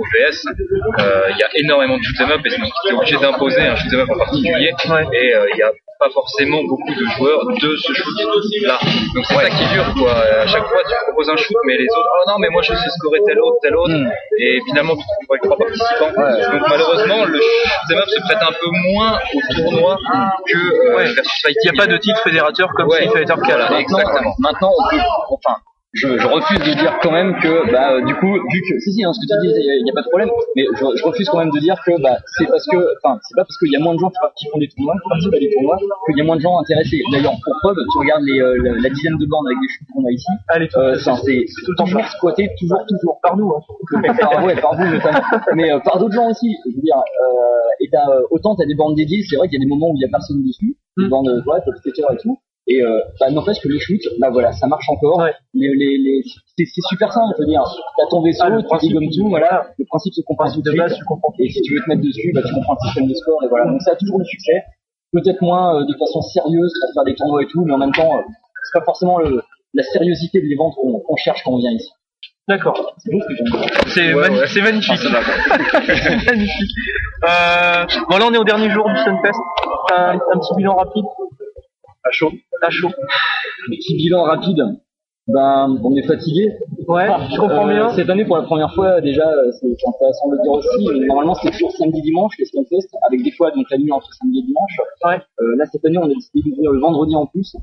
au 0.00 0.04
VS, 0.12 0.44
euh, 1.00 1.22
il 1.30 1.38
y 1.38 1.42
a 1.42 1.48
énormément 1.56 1.96
de 1.98 2.02
shoot'em 2.02 2.30
up 2.30 2.40
et 2.44 2.50
tu 2.50 2.60
es 2.88 2.92
obligé 2.92 3.16
d'imposer 3.16 3.62
un 3.62 3.76
shoot'em 3.76 4.00
up 4.00 4.08
en 4.14 4.18
particulier 4.18 4.72
Ouais. 4.88 5.04
et 5.12 5.34
euh, 5.34 5.46
il 5.52 5.56
n'y 5.56 5.62
a 5.62 5.72
pas 5.98 6.10
forcément 6.10 6.62
beaucoup 6.62 6.94
de 6.94 7.04
joueurs 7.16 7.44
de 7.46 7.76
ce 7.76 7.92
shoot 7.92 8.14
là. 8.62 8.78
Donc 9.14 9.24
c'est 9.26 9.34
ça 9.34 9.50
qui 9.50 9.62
est 9.64 9.72
dur 9.74 9.84
quoi. 9.98 10.12
À 10.14 10.46
chaque 10.46 10.64
fois 10.66 10.80
tu 10.88 10.94
proposes 11.06 11.28
un 11.30 11.36
shoot 11.36 11.56
mais 11.66 11.76
les 11.76 11.86
autres 11.90 12.08
oh 12.20 12.30
non 12.30 12.38
mais 12.38 12.48
moi 12.50 12.62
je 12.62 12.72
sais 12.72 12.90
scorer 12.98 13.18
tel 13.26 13.38
autre, 13.40 13.56
tel 13.62 13.74
autre 13.74 13.92
Mm. 13.94 14.10
et 14.38 14.60
finalement 14.68 14.94
tu 14.94 15.02
te 15.02 15.08
retrouves 15.08 15.32
avec 15.34 15.42
trois 15.42 15.56
participants. 15.58 16.52
Donc 16.52 16.68
malheureusement 16.68 17.24
le 17.24 17.40
shoot'em 17.40 17.98
up 17.98 18.08
se 18.08 18.20
prête 18.28 18.42
un 18.42 18.52
peu 18.52 18.70
moins 18.92 19.18
au 19.34 19.54
tournoi 19.56 19.96
que 20.46 20.56
euh, 20.58 20.96
Ouais. 20.96 21.12
versus 21.14 21.42
Il 21.48 21.70
n'y 21.72 21.78
a 21.80 21.82
pas 21.82 21.86
de 21.90 21.96
titre 21.98 22.20
fédérateur 22.22 22.68
comme 22.76 22.88
Ouais. 22.88 23.06
Street 23.08 23.24
Fighter 23.26 23.34
4. 23.34 23.58
Voilà. 23.68 23.80
Exactement. 23.80 24.34
maintenant, 24.38 24.70
on 24.78 24.88
peut, 24.90 25.02
enfin, 25.30 25.56
je, 25.94 26.18
je 26.18 26.26
refuse 26.28 26.58
de 26.60 26.74
dire 26.76 26.98
quand 27.00 27.10
même 27.10 27.32
que, 27.40 27.72
bah, 27.72 27.96
euh, 27.96 28.04
du 28.04 28.14
coup, 28.16 28.28
vu 28.28 28.60
que, 28.60 28.78
si, 28.80 28.92
si, 28.92 29.04
hein, 29.04 29.12
ce 29.12 29.20
que 29.24 29.26
tu 29.26 29.36
dis, 29.40 29.54
il 29.56 29.84
n'y 29.84 29.90
a, 29.90 29.94
pas 29.94 30.02
de 30.02 30.08
problème, 30.08 30.28
mais 30.54 30.64
je, 30.76 30.84
je 30.84 31.04
refuse 31.04 31.28
quand 31.30 31.38
même 31.38 31.50
de 31.50 31.60
dire 31.60 31.80
que, 31.84 31.96
bah, 32.02 32.16
c'est 32.36 32.46
parce 32.46 32.66
que, 32.66 32.76
enfin, 33.00 33.18
c'est 33.24 33.34
pas 33.34 33.44
parce 33.44 33.56
qu'il 33.56 33.72
y 33.72 33.76
a 33.76 33.80
moins 33.80 33.94
de 33.94 34.00
gens 34.00 34.10
qui, 34.36 34.46
font 34.52 34.58
des 34.58 34.68
tournois, 34.68 34.94
qui 35.00 35.08
participent 35.08 35.34
à 35.34 35.38
des 35.38 35.50
tournois, 35.50 35.78
qu'il 36.06 36.18
y 36.18 36.20
a 36.20 36.24
moins 36.24 36.36
de 36.36 36.42
gens 36.44 36.58
intéressés. 36.60 37.00
D'ailleurs, 37.10 37.32
pour 37.42 37.54
preuve, 37.62 37.76
tu 37.76 37.98
regardes 37.98 38.22
les, 38.24 38.38
euh, 38.40 38.60
la, 38.62 38.72
la 38.84 38.90
dizaine 38.90 39.16
de 39.16 39.26
bornes 39.26 39.46
avec 39.48 39.58
des 39.64 39.68
chutes 39.68 39.88
qu'on 39.94 40.04
a 40.04 40.10
ici, 40.12 40.28
Allez, 40.48 40.68
tout 40.68 40.78
euh, 40.78 40.94
c'est 40.94 41.46
le 41.48 41.74
toujours 41.76 42.04
squatté, 42.04 42.48
toujours, 42.60 42.84
toujours. 42.86 43.18
par 43.22 43.36
nous. 43.36 43.48
Hein. 43.48 44.12
par, 44.20 44.44
ouais, 44.44 44.60
par 44.60 44.76
vous 44.76 44.84
notamment, 44.84 45.20
mais 45.54 45.72
euh, 45.72 45.80
par 45.80 45.98
d'autres 45.98 46.14
gens 46.14 46.28
aussi. 46.28 46.52
Je 46.68 46.76
veux 46.76 46.82
dire, 46.82 46.96
euh, 46.96 47.80
et 47.80 47.88
t'as, 47.90 48.08
euh, 48.10 48.22
autant 48.30 48.54
t'as 48.54 48.66
des 48.66 48.74
bornes 48.74 48.94
dédiées, 48.94 49.24
c'est 49.28 49.36
vrai 49.36 49.48
qu'il 49.48 49.58
y 49.58 49.62
a 49.62 49.64
des 49.64 49.68
moments 49.70 49.90
où 49.90 49.96
il 49.96 50.02
y 50.02 50.04
a 50.04 50.08
personne 50.12 50.44
dessus, 50.44 50.76
des 50.98 51.04
Mm. 51.06 51.08
bornes, 51.08 51.42
ouais, 51.46 51.60
skater 51.78 52.02
et 52.12 52.16
tout. 52.18 52.38
Et 52.70 52.82
euh, 52.82 53.00
bah, 53.18 53.30
n'empêche 53.30 53.60
que 53.60 53.68
les 53.68 53.80
shoots, 53.80 54.06
bah 54.20 54.28
voilà, 54.30 54.52
ça 54.52 54.66
marche 54.66 54.88
encore. 54.90 55.18
Ouais. 55.18 55.32
Les, 55.54 55.68
les, 55.74 55.96
les, 55.98 56.22
c'est, 56.56 56.66
c'est 56.66 56.82
super 56.88 57.10
simple, 57.12 57.34
je 57.38 57.42
veux 57.42 57.48
dire. 57.48 57.62
T'as 57.96 58.06
ton 58.10 58.20
vaisseau, 58.22 58.44
Ah, 58.44 58.50
le 58.50 58.60
tu 58.60 58.66
principe- 58.68 58.88
dégommes 58.92 59.08
tout, 59.10 59.28
voilà. 59.30 59.68
Le 59.78 59.84
principe 59.86 60.12
se 60.12 60.20
comprend 60.20 60.52
tout 60.52 60.60
de 60.60 60.70
De 60.70 60.76
base, 60.76 60.92
suite. 60.92 60.98
tu 61.00 61.04
comprends. 61.06 61.32
Et 61.38 61.48
si 61.48 61.62
tu 61.62 61.74
veux 61.74 61.80
te 61.82 61.88
mettre 61.88 62.02
dessus, 62.02 62.30
bah 62.34 62.42
tu 62.46 62.52
comprends 62.52 62.76
le 62.80 62.86
système 62.88 63.06
de 63.08 63.14
score 63.14 63.42
et 63.44 63.48
voilà. 63.48 63.70
Donc 63.70 63.80
ça 63.80 63.92
a 63.92 63.96
toujours 63.96 64.18
du 64.18 64.26
succès. 64.26 64.62
Peut-être 65.12 65.40
moins 65.40 65.80
euh, 65.80 65.86
de 65.86 65.94
façon 65.98 66.20
sérieuse 66.20 66.72
pour 66.82 66.90
faire 66.92 67.04
des 67.04 67.14
tournois 67.14 67.42
et 67.42 67.46
tout, 67.46 67.64
mais 67.64 67.72
en 67.72 67.78
même 67.78 67.92
temps, 67.92 68.14
euh, 68.18 68.20
c'est 68.70 68.78
pas 68.78 68.84
forcément 68.84 69.18
le, 69.18 69.40
la 69.72 69.82
sériosité 69.84 70.42
de 70.42 70.56
ventes 70.58 70.74
qu'on, 70.74 71.00
qu'on 71.00 71.16
cherche 71.16 71.42
quand 71.44 71.52
on 71.52 71.58
vient 71.58 71.72
ici. 71.72 71.88
D'accord. 72.48 72.94
C'est 72.98 73.10
beau. 73.12 73.18
C'est 73.86 74.12
Ouais, 74.14 74.20
magni- 74.28 74.38
ouais. 74.40 74.46
c'est 74.46 74.60
magnifique. 74.62 75.00
Ah, 75.14 75.20
c'est 75.86 76.26
magnifique. 76.30 76.70
Euh, 77.24 77.84
bon 78.10 78.16
là 78.18 78.24
on 78.28 78.32
est 78.34 78.38
au 78.38 78.44
dernier 78.44 78.68
jour 78.70 78.86
du 78.88 78.96
Sunfest. 78.98 79.40
Un, 79.96 80.12
un 80.16 80.38
petit 80.38 80.54
bilan 80.56 80.74
rapide. 80.76 81.04
À 82.08 82.10
chaud. 82.12 82.30
À 82.62 82.70
chaud. 82.70 82.88
Petit 83.68 83.96
bilan 83.96 84.22
rapide. 84.22 84.62
Ben, 85.28 85.76
on 85.84 85.94
est 85.94 86.06
fatigué. 86.06 86.52
Ouais, 86.86 87.06
je 87.30 87.36
comprends 87.38 87.68
Euh, 87.68 87.72
bien. 87.74 87.90
Cette 87.90 88.08
année, 88.08 88.24
pour 88.24 88.38
la 88.38 88.44
première 88.44 88.72
fois, 88.74 89.02
déjà, 89.02 89.28
euh, 89.28 89.52
c'est 89.60 89.68
c'est 89.78 89.88
intéressant 89.88 90.28
de 90.30 90.36
le 90.36 90.42
dire 90.42 90.52
aussi. 90.52 90.88
euh, 90.88 91.06
Normalement, 91.06 91.34
c'était 91.34 91.50
toujours 91.52 91.72
samedi-dimanche, 91.72 92.32
les 92.38 92.46
Stunfest, 92.46 92.88
avec 93.06 93.22
des 93.22 93.32
fois 93.32 93.50
donc 93.50 93.66
la 93.70 93.76
nuit 93.76 93.92
entre 93.92 94.08
samedi 94.14 94.38
et 94.38 94.42
dimanche. 94.42 94.74
Ouais. 95.04 95.20
Euh, 95.42 95.56
là, 95.56 95.66
cette 95.70 95.84
année, 95.84 95.98
on 95.98 96.04
a 96.04 96.08
décidé 96.08 96.40
d'ouvrir 96.48 96.72
le 96.72 96.80
vendredi 96.80 97.14
en 97.14 97.26
plus 97.26 97.54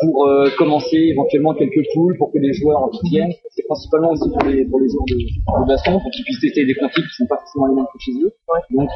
pour 0.00 0.28
euh, 0.28 0.48
commencer 0.58 0.96
éventuellement 0.96 1.54
quelques 1.54 1.82
poules 1.92 2.16
pour 2.18 2.30
que 2.30 2.38
les 2.38 2.52
joueurs 2.52 2.88
viennent. 3.10 3.32
C'est 3.50 3.64
principalement 3.66 4.12
aussi 4.12 4.30
pour 4.30 4.42
les, 4.46 4.64
pour 4.66 4.78
les 4.78 4.88
joueurs 4.88 5.06
de, 5.08 5.14
de 5.16 5.66
baston, 5.66 5.98
pour 5.98 6.10
qu'ils 6.12 6.24
puissent 6.24 6.40
tester 6.40 6.64
des 6.66 6.74
configs 6.74 7.02
qui 7.04 7.14
sont 7.16 7.26
pas 7.26 7.38
forcément 7.38 7.66
les 7.66 7.74
mêmes 7.74 7.86
que 7.92 7.98
chez 7.98 8.12
eux. 8.22 8.30
Donc, 8.70 8.90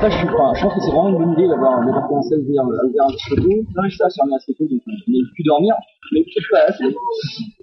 ça, 0.00 0.08
je, 0.08 0.16
suis, 0.16 0.26
je 0.26 0.32
pense 0.34 0.74
que 0.74 0.80
c'est 0.80 0.90
vraiment 0.90 1.08
une 1.10 1.18
bonne 1.18 1.32
idée 1.32 1.48
d'avoir, 1.48 1.80
commencé 2.08 2.34
à 2.34 2.38
ouvrir, 2.38 2.62
à 2.62 2.64
ouvrir 2.64 3.04
un 3.04 3.10
petit 3.12 3.30
peu 3.30 3.36
tôt. 3.42 3.48
Non, 3.76 3.82
je 3.84 3.90
suis 3.94 4.02
à 4.02 4.10
fermer 4.10 4.34
assez 4.34 4.54
tôt, 4.54 4.64
donc 4.64 4.80
on 4.86 4.90
n'a 4.90 5.18
pu 5.34 5.42
dormir, 5.42 5.74
mais 6.12 6.22
peut-être 6.22 6.50
pas 6.50 6.64
assez. 6.68 6.84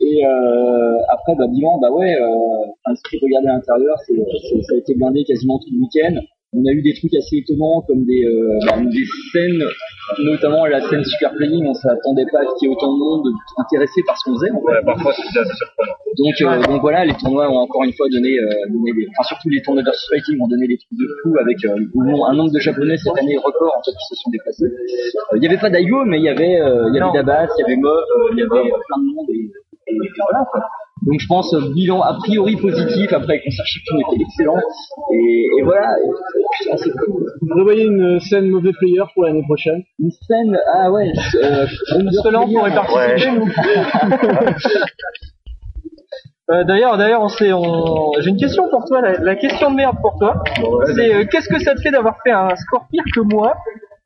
Et 0.02 0.26
euh, 0.26 0.98
après, 1.10 1.36
bah, 1.36 1.48
bilan, 1.48 1.80
bah 1.80 1.92
ouais, 1.92 2.16
euh, 2.16 2.94
tu 3.10 3.18
regardes 3.22 3.48
à 3.48 3.54
l'intérieur, 3.54 3.98
c'est- 4.06 4.62
ça 4.64 4.76
a 4.76 4.78
été 4.78 4.96
blindé 4.96 5.24
quasiment 5.24 5.60
tout 5.60 5.70
le 5.72 5.80
week-end. 5.80 6.22
On 6.58 6.66
a 6.66 6.72
eu 6.74 6.82
des 6.82 6.94
trucs 6.96 7.14
assez 7.14 7.38
étonnants 7.38 7.84
comme 7.88 8.04
des, 8.06 8.26
euh, 8.26 8.58
bah, 8.66 8.78
des 8.82 9.06
scènes, 9.32 9.62
notamment 10.26 10.66
la 10.66 10.82
scène 10.90 11.04
Super 11.04 11.34
Playing, 11.36 11.66
on 11.68 11.74
s'attendait 11.76 12.26
pas 12.32 12.40
à 12.40 12.44
ce 12.50 12.58
qu'il 12.58 12.68
y 12.68 12.72
ait 12.72 12.76
autant 12.76 12.94
de 12.94 12.98
monde 13.00 13.28
intéressé 13.58 14.02
par 14.08 14.18
ce 14.18 14.24
qu'on 14.26 14.36
faisait. 14.40 14.50
en 14.52 14.56
fait. 14.60 14.66
Ouais, 14.66 14.84
parfois, 14.86 15.14
c'est 15.14 15.22
assez 15.40 15.54
surprenant. 15.54 15.94
Donc, 16.18 16.42
euh, 16.42 16.68
donc 16.72 16.82
voilà, 16.82 17.06
les 17.06 17.14
tournois 17.14 17.48
ont 17.52 17.58
encore 17.60 17.84
une 17.84 17.94
fois 17.94 18.08
donné, 18.10 18.40
euh, 18.40 18.50
donné 18.74 18.92
des, 18.94 19.06
enfin 19.14 19.28
surtout 19.28 19.50
les 19.50 19.62
tournois 19.62 19.84
versus 19.84 20.10
fighting 20.10 20.42
ont 20.42 20.48
donné 20.48 20.68
des 20.68 20.78
trucs 20.78 20.98
de 20.98 21.08
fou 21.22 21.36
avec 21.40 21.58
euh, 21.66 21.76
un 22.28 22.34
nombre- 22.34 22.52
de 22.52 22.60
japonais 22.60 22.98
cette 22.98 23.18
année 23.20 23.38
record 23.38 23.74
en 23.78 23.84
fait 23.84 23.92
qui 23.92 24.06
se 24.10 24.16
sont 24.16 24.32
déplacés. 24.32 24.66
Euh, 24.66 25.38
Il 25.38 25.44
y 25.44 25.48
avait 25.48 25.58
pas 25.60 25.70
d'Aigo, 25.70 26.06
mais 26.06 26.18
il 26.18 26.24
y 26.24 26.30
avait, 26.30 26.60
euh, 26.60 26.88
il 26.90 26.96
y 26.96 27.00
avait 27.00 27.12
Dabas, 27.14 27.48
il 27.58 27.62
y 27.62 27.64
avait 27.66 27.76
Mob, 27.76 27.92
euh, 27.94 28.30
il 28.32 28.40
y 28.40 28.42
avait 28.42 28.72
euh, 28.72 28.78
plein 28.88 28.98
de 28.98 29.06
monde 29.14 29.28
et 29.30 29.52
voilà 30.32 30.46
quoi. 30.52 30.62
Donc 31.04 31.20
je 31.20 31.28
pense 31.28 31.54
euh, 31.54 31.72
bilan 31.74 32.02
a 32.02 32.16
priori 32.16 32.56
positif 32.56 33.14
après 33.14 33.36
le 33.38 33.44
concert 33.44 33.66
Chiptune 33.66 34.00
était 34.00 34.24
excellent 34.24 34.58
et, 35.14 35.48
et 35.60 35.64
voilà. 35.64 35.96
Putain, 36.60 36.78
c'est 36.78 36.92
cool. 36.92 37.26
Vous 37.42 37.48
prévoyez 37.50 37.86
une 37.86 38.20
scène 38.20 38.50
mauvais 38.50 38.72
player 38.74 39.04
pour 39.14 39.24
l'année 39.24 39.44
prochaine? 39.44 39.84
Une 40.00 40.12
scène, 40.12 40.58
ah 40.74 40.92
ouais, 40.92 41.12
euh, 41.44 41.68
Cela 42.24 42.42
on 42.42 42.48
pourrait 42.52 42.74
participer 42.74 43.32
nous. 43.32 43.48
Euh, 46.50 46.64
d'ailleurs, 46.64 46.98
d'ailleurs, 46.98 47.22
on 47.22 47.28
s'est, 47.28 47.52
on... 47.52 48.14
j'ai 48.22 48.30
une 48.30 48.38
question 48.38 48.70
pour 48.70 48.86
toi. 48.86 49.02
La, 49.02 49.18
la 49.20 49.36
question 49.36 49.70
de 49.70 49.76
merde 49.76 49.98
pour 50.02 50.18
toi, 50.18 50.42
c'est 50.96 51.14
euh, 51.14 51.26
qu'est-ce 51.30 51.50
que 51.50 51.60
ça 51.60 51.76
te 51.76 51.82
fait 51.82 51.92
d'avoir 51.92 52.16
fait 52.24 52.32
un 52.32 52.56
score 52.56 52.88
pire 52.90 53.04
que 53.14 53.20
moi? 53.20 53.54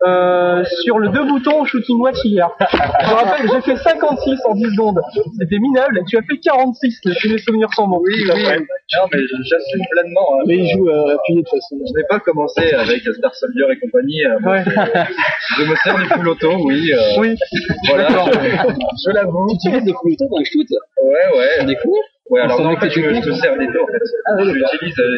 Euh, 0.05 0.63
sur 0.83 0.97
le 0.99 1.09
deux 1.09 1.23
boutons 1.25 1.63
shooting 1.65 1.99
watch 1.99 2.17
hier. 2.23 2.49
Je 2.59 3.09
me 3.09 3.13
rappelle, 3.13 3.47
j'ai 3.53 3.61
fait 3.61 3.77
56 3.77 4.39
en 4.45 4.55
10 4.55 4.63
secondes. 4.71 4.99
C'était 5.39 5.59
minable. 5.59 5.99
Et 5.99 6.03
tu 6.05 6.17
as 6.17 6.21
fait 6.23 6.37
46. 6.37 6.99
Si 7.19 7.29
mes 7.29 7.37
souvenirs 7.37 7.69
sont 7.73 7.87
bons. 7.87 8.01
Oui, 8.03 8.13
oui. 8.17 8.27
Non, 8.43 9.07
mais 9.13 9.19
j'assume 9.43 9.85
pleinement. 9.91 10.27
hein. 10.39 10.43
Mais 10.47 10.57
il 10.57 10.69
joue 10.71 10.89
euh, 10.89 11.15
appuyé 11.15 11.41
de 11.41 11.45
toute 11.47 11.59
façon. 11.59 11.77
Je 11.85 11.93
n'ai 11.99 12.05
pas 12.09 12.19
commencé 12.19 12.73
avec 12.73 13.01
Star 13.01 13.33
Soldier 13.35 13.65
et 13.71 13.79
compagnie. 13.79 14.25
euh, 14.25 14.39
Ouais. 14.49 14.63
Je 15.57 15.63
me 15.63 15.75
sers 15.77 15.95
du 15.97 16.05
full 16.05 16.27
auto, 16.29 16.49
oui. 16.65 16.91
euh, 16.93 17.19
Oui. 17.19 17.35
Voilà, 17.87 18.07
je, 18.09 19.11
l'avoue. 19.11 19.47
Tu 19.61 19.67
utilises 19.69 19.85
des 19.85 19.93
coups 19.93 20.17
dans 20.17 20.37
les 20.37 20.45
shoots 20.45 20.67
Ouais, 21.03 21.37
ouais. 21.37 21.65
Des 21.65 21.75
coups 21.75 21.97
Ouais, 22.31 22.39
alors 22.39 22.61
non, 22.61 22.71
en 22.71 22.77
fait, 22.79 22.89
je, 22.89 23.01
je 23.01 23.21
te 23.27 23.31
sers 23.35 23.55
les 23.57 23.67
deux, 23.67 23.81
en 23.83 23.87
fait. 23.91 23.99
Ah, 24.25 24.35
d'accord. 24.39 24.53
J'utilise, 24.71 24.97
euh, 24.99 25.17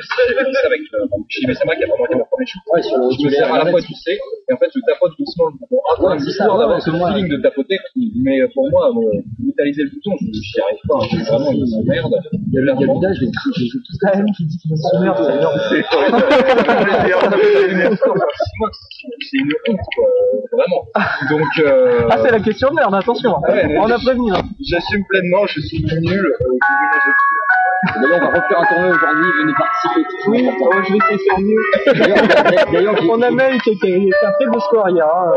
avec, 0.66 0.82
euh, 0.82 1.05
c'est 1.30 1.45
vrai 1.45 1.76
qu'il 1.78 1.86
y 1.86 1.86
a 1.86 1.93
vraiment 1.93 2.05
été 2.09 2.16
mon 2.16 2.26
premier 2.26 2.45
shoot. 2.47 2.61
Ouais, 2.74 2.82
Je 2.82 3.26
me 3.26 3.30
sers 3.30 3.53
à 3.53 3.57
la 3.64 3.70
fois 3.70 3.82
du 3.82 3.93
C, 3.93 4.18
et 4.49 4.53
en 4.53 4.57
fait, 4.57 4.70
je 4.74 4.80
tapote 4.88 5.14
doucement 5.20 5.45
le 5.53 5.53
bouton. 5.61 5.78
Après, 5.93 6.03
Ouais, 6.09 6.18
c'est 6.18 6.26
c'est 6.26 6.32
ça, 6.32 6.43
histoire 6.49 6.57
ouais, 6.57 6.61
d'avoir 6.64 6.78
ouais, 6.78 6.82
ce 6.82 6.89
c'est 6.91 6.97
moi, 6.97 7.11
feeling 7.14 7.30
de 7.30 7.38
tapoter, 7.38 7.78
mais 8.26 8.41
euh, 8.41 8.47
pour 8.53 8.66
moi, 8.72 8.89
euh, 8.89 9.22
brutaliser 9.38 9.84
le 9.84 9.89
bouton, 9.93 10.11
je 10.20 10.26
j'y 10.41 10.59
arrive 10.59 10.82
pas. 10.89 10.97
hein. 10.97 11.07
C'est 11.11 11.30
vraiment 11.30 11.51
une 11.53 11.86
merde. 11.86 12.16
Il 12.34 12.53
y 12.53 12.57
a 12.57 12.61
le 12.61 12.74
gars, 12.74 13.14
je 13.14 13.26
joue 13.26 13.78
tout 13.78 13.93
Quand 14.01 14.18
même 14.18 14.26
qui 14.36 14.45
dit 14.45 14.57
qu'il 14.57 14.72
se 14.76 14.97
meurt, 14.97 15.18
c'est 15.24 15.38
énorme. 15.38 15.59
C'est 19.20 19.38
une 19.38 19.51
honte, 19.70 19.80
quoi. 19.95 20.05
Vraiment. 20.51 20.82
Donc, 21.30 21.47
euh, 21.59 22.07
Ah, 22.09 22.18
c'est 22.24 22.32
la 22.32 22.39
question 22.39 22.70
de 22.70 22.76
merde, 22.76 22.93
attention. 22.95 23.36
Ah 23.47 23.53
On 23.82 23.89
a 23.89 23.97
prévenu. 23.99 24.32
hein. 24.34 24.41
j'assume 24.61 25.03
pleinement, 25.09 25.45
je 25.47 25.59
suis 25.61 25.84
nul. 26.01 26.34
D'ailleurs, 27.95 28.20
on 28.22 28.32
va 28.32 28.39
refaire 28.39 28.60
un 28.60 28.66
tournoi 28.66 28.89
aujourd'hui, 28.95 29.30
venez 29.41 29.54
participer. 29.60 30.04
Oui, 30.28 30.49
oh, 30.49 30.70
je 30.88 30.91
vais 30.93 30.97
essayer 30.97 31.18
de 31.18 31.24
faire 31.28 31.39
mieux. 31.39 32.72
D'ailleurs, 32.72 32.95
On 33.12 33.22
a 33.22 33.32
Mel 33.32 33.60
qui 33.64 33.70
a 33.72 33.74
qui 33.74 33.88
a 33.88 34.18
fait 34.20 34.26
un 34.26 34.32
très 34.39 34.45
beau 34.47 34.60
score 34.60 34.89
hier. 34.89 35.06
Hein. 35.06 35.32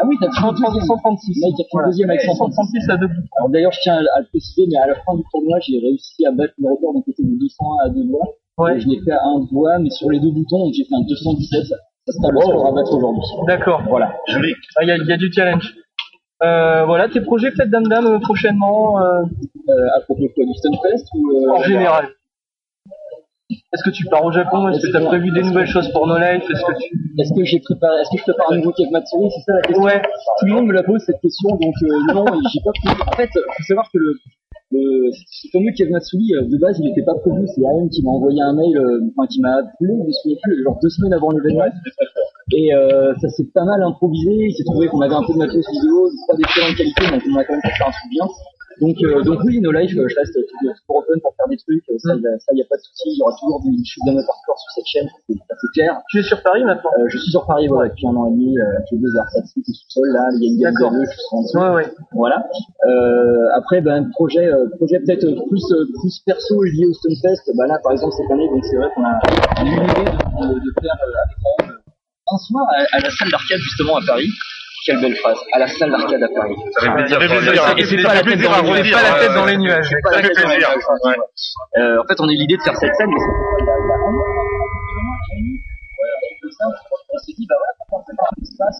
Ah 0.00 0.04
oui, 0.06 0.16
t'as 0.20 0.30
fait 0.32 0.38
un 0.46 0.56
130, 0.56 0.82
136. 0.82 1.44
Mec, 1.44 1.54
qui 1.54 1.62
a 1.62 1.64
fait 1.68 1.78
le 1.78 1.84
deuxième 1.86 2.10
avec 2.10 2.22
136. 2.22 2.56
136 2.56 2.90
à 2.90 2.96
deux 2.96 3.06
bouts. 3.08 3.28
Alors 3.36 3.50
d'ailleurs, 3.50 3.72
je 3.72 3.80
tiens 3.82 3.96
à 3.96 4.20
le 4.20 4.26
préciser, 4.32 4.64
mais 4.72 4.78
à 4.78 4.86
la 4.86 4.94
fin 5.04 5.14
du 5.14 5.22
tournoi, 5.30 5.58
j'ai 5.60 5.78
réussi 5.78 6.26
à 6.26 6.32
battre 6.32 6.54
le 6.58 6.70
record 6.70 6.94
d'un 6.94 7.02
côté 7.02 7.22
de 7.22 7.38
201 7.38 7.86
à 7.86 7.88
deux 7.90 8.04
doigts. 8.04 8.28
Ouais. 8.58 8.76
Et 8.76 8.80
Je 8.80 8.88
l'ai 8.88 9.00
fait 9.04 9.12
à 9.12 9.20
un 9.22 9.40
doigt, 9.52 9.78
mais 9.78 9.90
sur 9.90 10.10
les 10.10 10.18
deux 10.18 10.30
boutons, 10.30 10.64
donc 10.64 10.72
j'ai 10.74 10.84
fait 10.84 10.94
un 10.96 11.04
217. 11.06 11.66
Ça 11.68 12.12
sera 12.12 12.28
le 12.32 12.40
score 12.40 12.66
à 12.66 12.72
battre 12.72 12.92
aujourd'hui. 12.96 13.22
D'accord. 13.46 13.82
Voilà. 13.88 14.16
Joli. 14.28 14.54
Ah, 14.76 14.82
Il 14.82 14.88
y, 14.88 14.92
a- 14.92 14.96
il 14.96 15.06
y 15.06 15.12
a 15.12 15.16
du 15.18 15.30
challenge. 15.30 15.74
Euh, 16.44 16.84
voilà, 16.84 17.08
tes 17.08 17.20
projets 17.20 17.50
peut-être 17.52 17.70
Dame 17.70 17.86
Dame 17.86 18.06
euh, 18.06 18.18
prochainement 18.18 19.00
euh, 19.00 19.22
Euh, 19.68 19.96
à 19.96 20.00
propos 20.00 20.22
de 20.22 20.32
quoi, 20.34 20.44
du 20.44 20.54
Stunfest 20.54 21.06
ou 21.14 21.30
euh, 21.30 21.52
en 21.52 21.62
général. 21.62 22.08
Est-ce 23.48 23.84
que 23.84 23.90
tu 23.90 24.04
pars 24.06 24.24
au 24.24 24.32
Japon? 24.32 24.68
Est-ce 24.68 24.84
que 24.84 24.90
tu 24.90 24.96
as 24.96 25.06
prévu 25.06 25.30
des 25.30 25.42
nouvelles 25.42 25.68
choses 25.68 25.88
pour 25.92 26.06
No 26.08 26.18
Life? 26.18 26.42
Est-ce 26.50 26.64
que 26.64 26.74
tu... 26.82 26.98
Est-ce 27.20 27.32
que 27.32 27.44
j'ai 27.44 27.60
préparé, 27.60 28.00
est-ce 28.00 28.10
que 28.10 28.18
je 28.18 28.22
prépare 28.24 28.50
un 28.50 28.56
nouveau 28.56 28.72
Kev 28.72 28.90
Matsuri? 28.90 29.30
C'est 29.30 29.42
ça 29.46 29.52
la 29.54 29.62
question. 29.62 29.84
Ouais. 29.84 30.02
Tout 30.40 30.46
le 30.46 30.52
monde 30.54 30.66
me 30.66 30.72
la 30.72 30.82
pose 30.82 31.00
cette 31.06 31.20
question, 31.20 31.50
donc 31.50 31.74
euh, 31.82 32.12
non, 32.12 32.24
j'ai 32.52 32.60
pas 32.64 32.72
prévu. 32.82 33.00
En 33.06 33.12
fait, 33.12 33.30
faut 33.32 33.62
savoir 33.68 33.88
que 33.92 33.98
le, 33.98 34.14
le 34.72 35.10
ce 35.12 35.48
fameux 35.52 35.70
Kev 35.76 35.90
Matsuri, 35.90 36.32
de 36.42 36.58
base, 36.58 36.80
il 36.80 36.86
n'était 36.86 37.04
pas 37.04 37.14
prévu. 37.14 37.46
C'est 37.54 37.64
AM 37.64 37.88
qui 37.88 38.02
m'a 38.02 38.10
envoyé 38.10 38.40
un 38.42 38.54
mail, 38.54 38.76
euh, 38.76 39.06
enfin 39.14 39.28
qui 39.28 39.40
m'a 39.40 39.54
appelé, 39.62 39.94
je 39.94 40.06
me 40.08 40.12
souviens 40.12 40.38
plus, 40.42 40.64
genre 40.64 40.78
deux 40.82 40.90
semaines 40.90 41.12
avant 41.14 41.30
l'événement. 41.30 41.70
Et 42.52 42.74
euh, 42.74 43.14
ça 43.20 43.28
s'est 43.28 43.46
pas 43.54 43.64
mal 43.64 43.82
improvisé. 43.82 44.30
Il 44.50 44.54
s'est 44.54 44.64
trouvé 44.64 44.88
qu'on 44.88 45.00
avait 45.00 45.14
un 45.14 45.22
peu 45.22 45.32
de 45.32 45.38
matos 45.38 45.64
vidéo, 45.72 46.10
pas 46.28 46.36
d'excellente 46.36 46.76
qualité, 46.76 47.02
donc 47.10 47.22
on 47.30 47.36
a 47.38 47.44
quand 47.44 47.52
même 47.54 47.62
pu 47.62 47.70
faire 47.76 47.88
un 47.88 47.92
truc 47.92 48.10
bien. 48.10 48.26
Donc, 48.80 48.96
euh, 49.04 49.22
donc 49.22 49.38
oui, 49.44 49.60
No 49.60 49.70
Life, 49.70 49.92
je 49.92 50.00
reste 50.00 50.32
toujours 50.32 50.74
open 50.96 51.20
pour 51.20 51.34
faire 51.36 51.46
des 51.46 51.58
trucs. 51.58 51.84
Ça, 51.98 52.14
y 52.16 52.26
a- 52.26 52.38
ça, 52.40 52.50
y 52.56 52.62
a 52.62 52.64
pas 52.68 52.76
de 52.76 52.80
souci. 52.82 53.04
Il 53.14 53.18
y 53.18 53.22
aura 53.22 53.36
toujours 53.38 53.60
du 53.62 53.70
shoot 53.84 54.02
d'un 54.06 54.16
hardcore 54.16 54.58
sur 54.58 54.70
cette 54.74 54.86
chaîne, 54.86 55.08
c'est 55.28 55.34
c'est 55.36 55.70
clair. 55.74 56.00
Tu 56.10 56.18
es 56.18 56.22
sur 56.22 56.42
Paris 56.42 56.64
maintenant? 56.64 56.90
Euh, 56.98 57.04
je 57.08 57.18
suis 57.18 57.30
sur 57.30 57.44
Paris 57.46 57.68
voilà, 57.68 57.90
depuis 57.90 58.06
un 58.08 58.16
an 58.16 58.26
et 58.28 58.32
demi. 58.32 58.58
Euh, 58.58 58.64
j'ai 58.90 58.96
deux 58.96 59.14
heures 59.14 59.28
tout 59.54 59.62
seul 59.88 60.08
là. 60.10 60.26
Il 60.34 60.42
y 60.42 60.46
a 60.48 60.68
une 60.70 60.72
gamme 60.80 60.98
de 60.98 61.04
je 61.04 61.10
suis 61.12 61.58
en. 61.58 61.68
Ouais, 61.76 61.84
ouais. 61.84 61.92
Voilà. 62.12 62.42
Euh, 62.88 63.48
après, 63.54 63.82
ben 63.82 64.08
projet, 64.10 64.46
euh, 64.50 64.66
projet 64.78 64.98
peut-être 65.00 65.28
plus 65.48 65.64
euh, 65.72 65.84
plus 66.00 66.22
perso 66.24 66.62
lié 66.62 66.86
au 66.86 66.94
Stunfest. 66.94 67.52
Bah 67.54 67.66
là, 67.68 67.78
par 67.84 67.92
exemple 67.92 68.14
cette 68.16 68.30
année, 68.32 68.48
donc 68.48 68.64
c'est 68.64 68.76
vrai 68.78 68.88
qu'on 68.96 69.04
a 69.04 69.12
a 69.20 69.64
eu 69.64 69.68
l'idée 69.68 70.10
de, 70.10 70.54
de 70.58 70.70
faire 70.80 70.96
euh, 70.96 71.68
avec 71.68 71.81
À, 72.32 72.96
à 72.96 73.00
la 73.00 73.10
salle 73.10 73.30
d'arcade 73.30 73.60
justement 73.60 73.96
à 73.96 74.00
Paris. 74.06 74.30
Quelle 74.84 75.00
belle 75.00 75.14
phrase. 75.16 75.38
À 75.52 75.58
la 75.60 75.68
salle 75.68 75.90
d'arcade 75.90 76.22
à 76.22 76.28
Paris. 76.34 76.54
Ça 76.72 76.80
fait 76.80 76.92
plaisir. 76.94 77.20
Ça 77.20 77.28
fait 77.28 77.36
plaisir. 77.38 77.74
Et 77.76 77.84
c'est 77.84 78.02
pas 78.02 78.14
la 78.14 78.22
tête 78.22 78.38
plaisir 78.38 78.50
dans 78.50 78.72
les 78.74 78.82
nuages. 78.82 78.92
Pas 78.92 79.02
la 79.02 79.18
tête 79.20 79.34
dans 79.34 79.46
les 79.46 79.56
Ça 80.02 80.22
fait 80.22 80.32
plaisir. 80.32 80.68
Ouais. 81.04 81.16
Euh, 81.78 82.02
en 82.02 82.06
fait, 82.06 82.20
on 82.20 82.28
a 82.28 82.32
eu 82.32 82.36
l'idée 82.36 82.56
de 82.56 82.62
faire 82.62 82.76
cette 82.76 82.94
scène, 82.96 83.08
mais 83.08 83.20
c'est 83.20 83.28
on 87.14 87.18
s'est 87.18 87.32
dit, 87.36 87.46
bah 87.48 87.54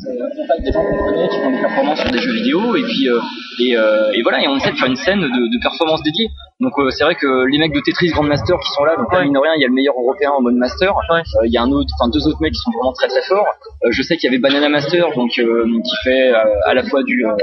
euh, 0.08 0.12
on 0.22 0.36
contacte 0.42 0.62
des 0.64 0.72
gens 0.72 0.82
qu'on 0.84 0.98
connaît, 1.04 1.28
qui 1.28 1.38
font 1.38 1.50
des 1.50 1.60
performances 1.60 2.00
sur 2.00 2.10
des 2.10 2.18
jeux 2.18 2.32
vidéo, 2.32 2.76
et 2.76 2.82
puis, 2.82 3.08
euh, 3.08 3.18
et, 3.60 3.76
euh, 3.76 4.12
et 4.12 4.22
voilà, 4.22 4.42
et 4.42 4.48
on 4.48 4.56
essaie 4.56 4.72
de 4.72 4.76
faire 4.76 4.88
une 4.88 4.96
scène 4.96 5.20
de, 5.20 5.26
de 5.26 5.60
performance 5.62 6.02
dédiée. 6.02 6.28
Donc, 6.60 6.72
euh, 6.78 6.90
c'est 6.90 7.02
vrai 7.04 7.16
que 7.16 7.46
les 7.50 7.58
mecs 7.58 7.72
de 7.74 7.80
Tetris 7.80 8.08
Grandmaster 8.10 8.56
qui 8.58 8.70
sont 8.72 8.84
là, 8.84 8.94
donc 8.96 9.12
là, 9.12 9.18
Ouais. 9.18 9.24
mine 9.24 9.32
de 9.34 9.38
rien, 9.38 9.52
il 9.56 9.62
y 9.62 9.64
a 9.64 9.68
le 9.68 9.74
meilleur 9.74 9.94
européen 9.98 10.30
en 10.30 10.40
mode 10.42 10.54
master, 10.54 10.94
Ouais. 11.10 11.20
Euh, 11.20 11.46
il 11.46 11.52
y 11.52 11.58
a 11.58 11.62
un 11.62 11.70
autre, 11.72 11.90
enfin, 11.98 12.08
deux 12.10 12.26
autres 12.28 12.40
mecs 12.40 12.52
qui 12.52 12.60
sont 12.60 12.70
vraiment 12.70 12.92
très 12.92 13.08
très 13.08 13.22
forts. 13.22 13.46
Euh, 13.84 13.88
je 13.90 14.02
sais 14.02 14.16
qu'il 14.16 14.28
y 14.30 14.32
avait 14.32 14.38
Banana 14.40 14.68
Master, 14.68 15.10
donc, 15.16 15.32
euh, 15.38 15.64
qui 15.84 15.96
fait 16.04 16.30
euh, 16.32 16.44
à 16.66 16.74
la 16.74 16.84
fois 16.84 17.02
du 17.02 17.26
euh, 17.26 17.34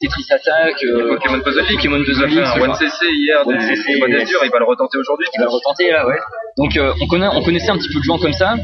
Tetris 0.00 0.26
Attack, 0.30 0.82
euh, 0.84 1.14
Pokémon 1.16 1.40
Puzzle 1.40 1.62
League. 1.68 1.76
Pokémon 1.76 1.96
Il 1.98 2.04
Puzzle 2.04 2.24
One. 2.62 2.74
CC 2.74 3.06
hier, 3.10 3.46
One 3.46 3.60
CC, 3.60 3.82
il 3.92 4.00
va 4.50 4.58
le 4.58 4.64
retenter 4.64 4.98
aujourd'hui. 4.98 5.26
qui 5.32 5.38
va 5.38 5.44
le 5.44 5.50
retenter 5.50 5.90
là, 5.90 6.06
ouais. 6.06 6.16
Donc 6.56 6.76
euh, 6.76 6.92
on 7.02 7.06
connaît, 7.06 7.28
on 7.32 7.42
connaissait 7.42 7.70
un 7.70 7.76
petit 7.78 7.88
peu 7.92 7.98
de 8.00 8.04
gens 8.04 8.18
comme 8.18 8.32
ça. 8.32 8.54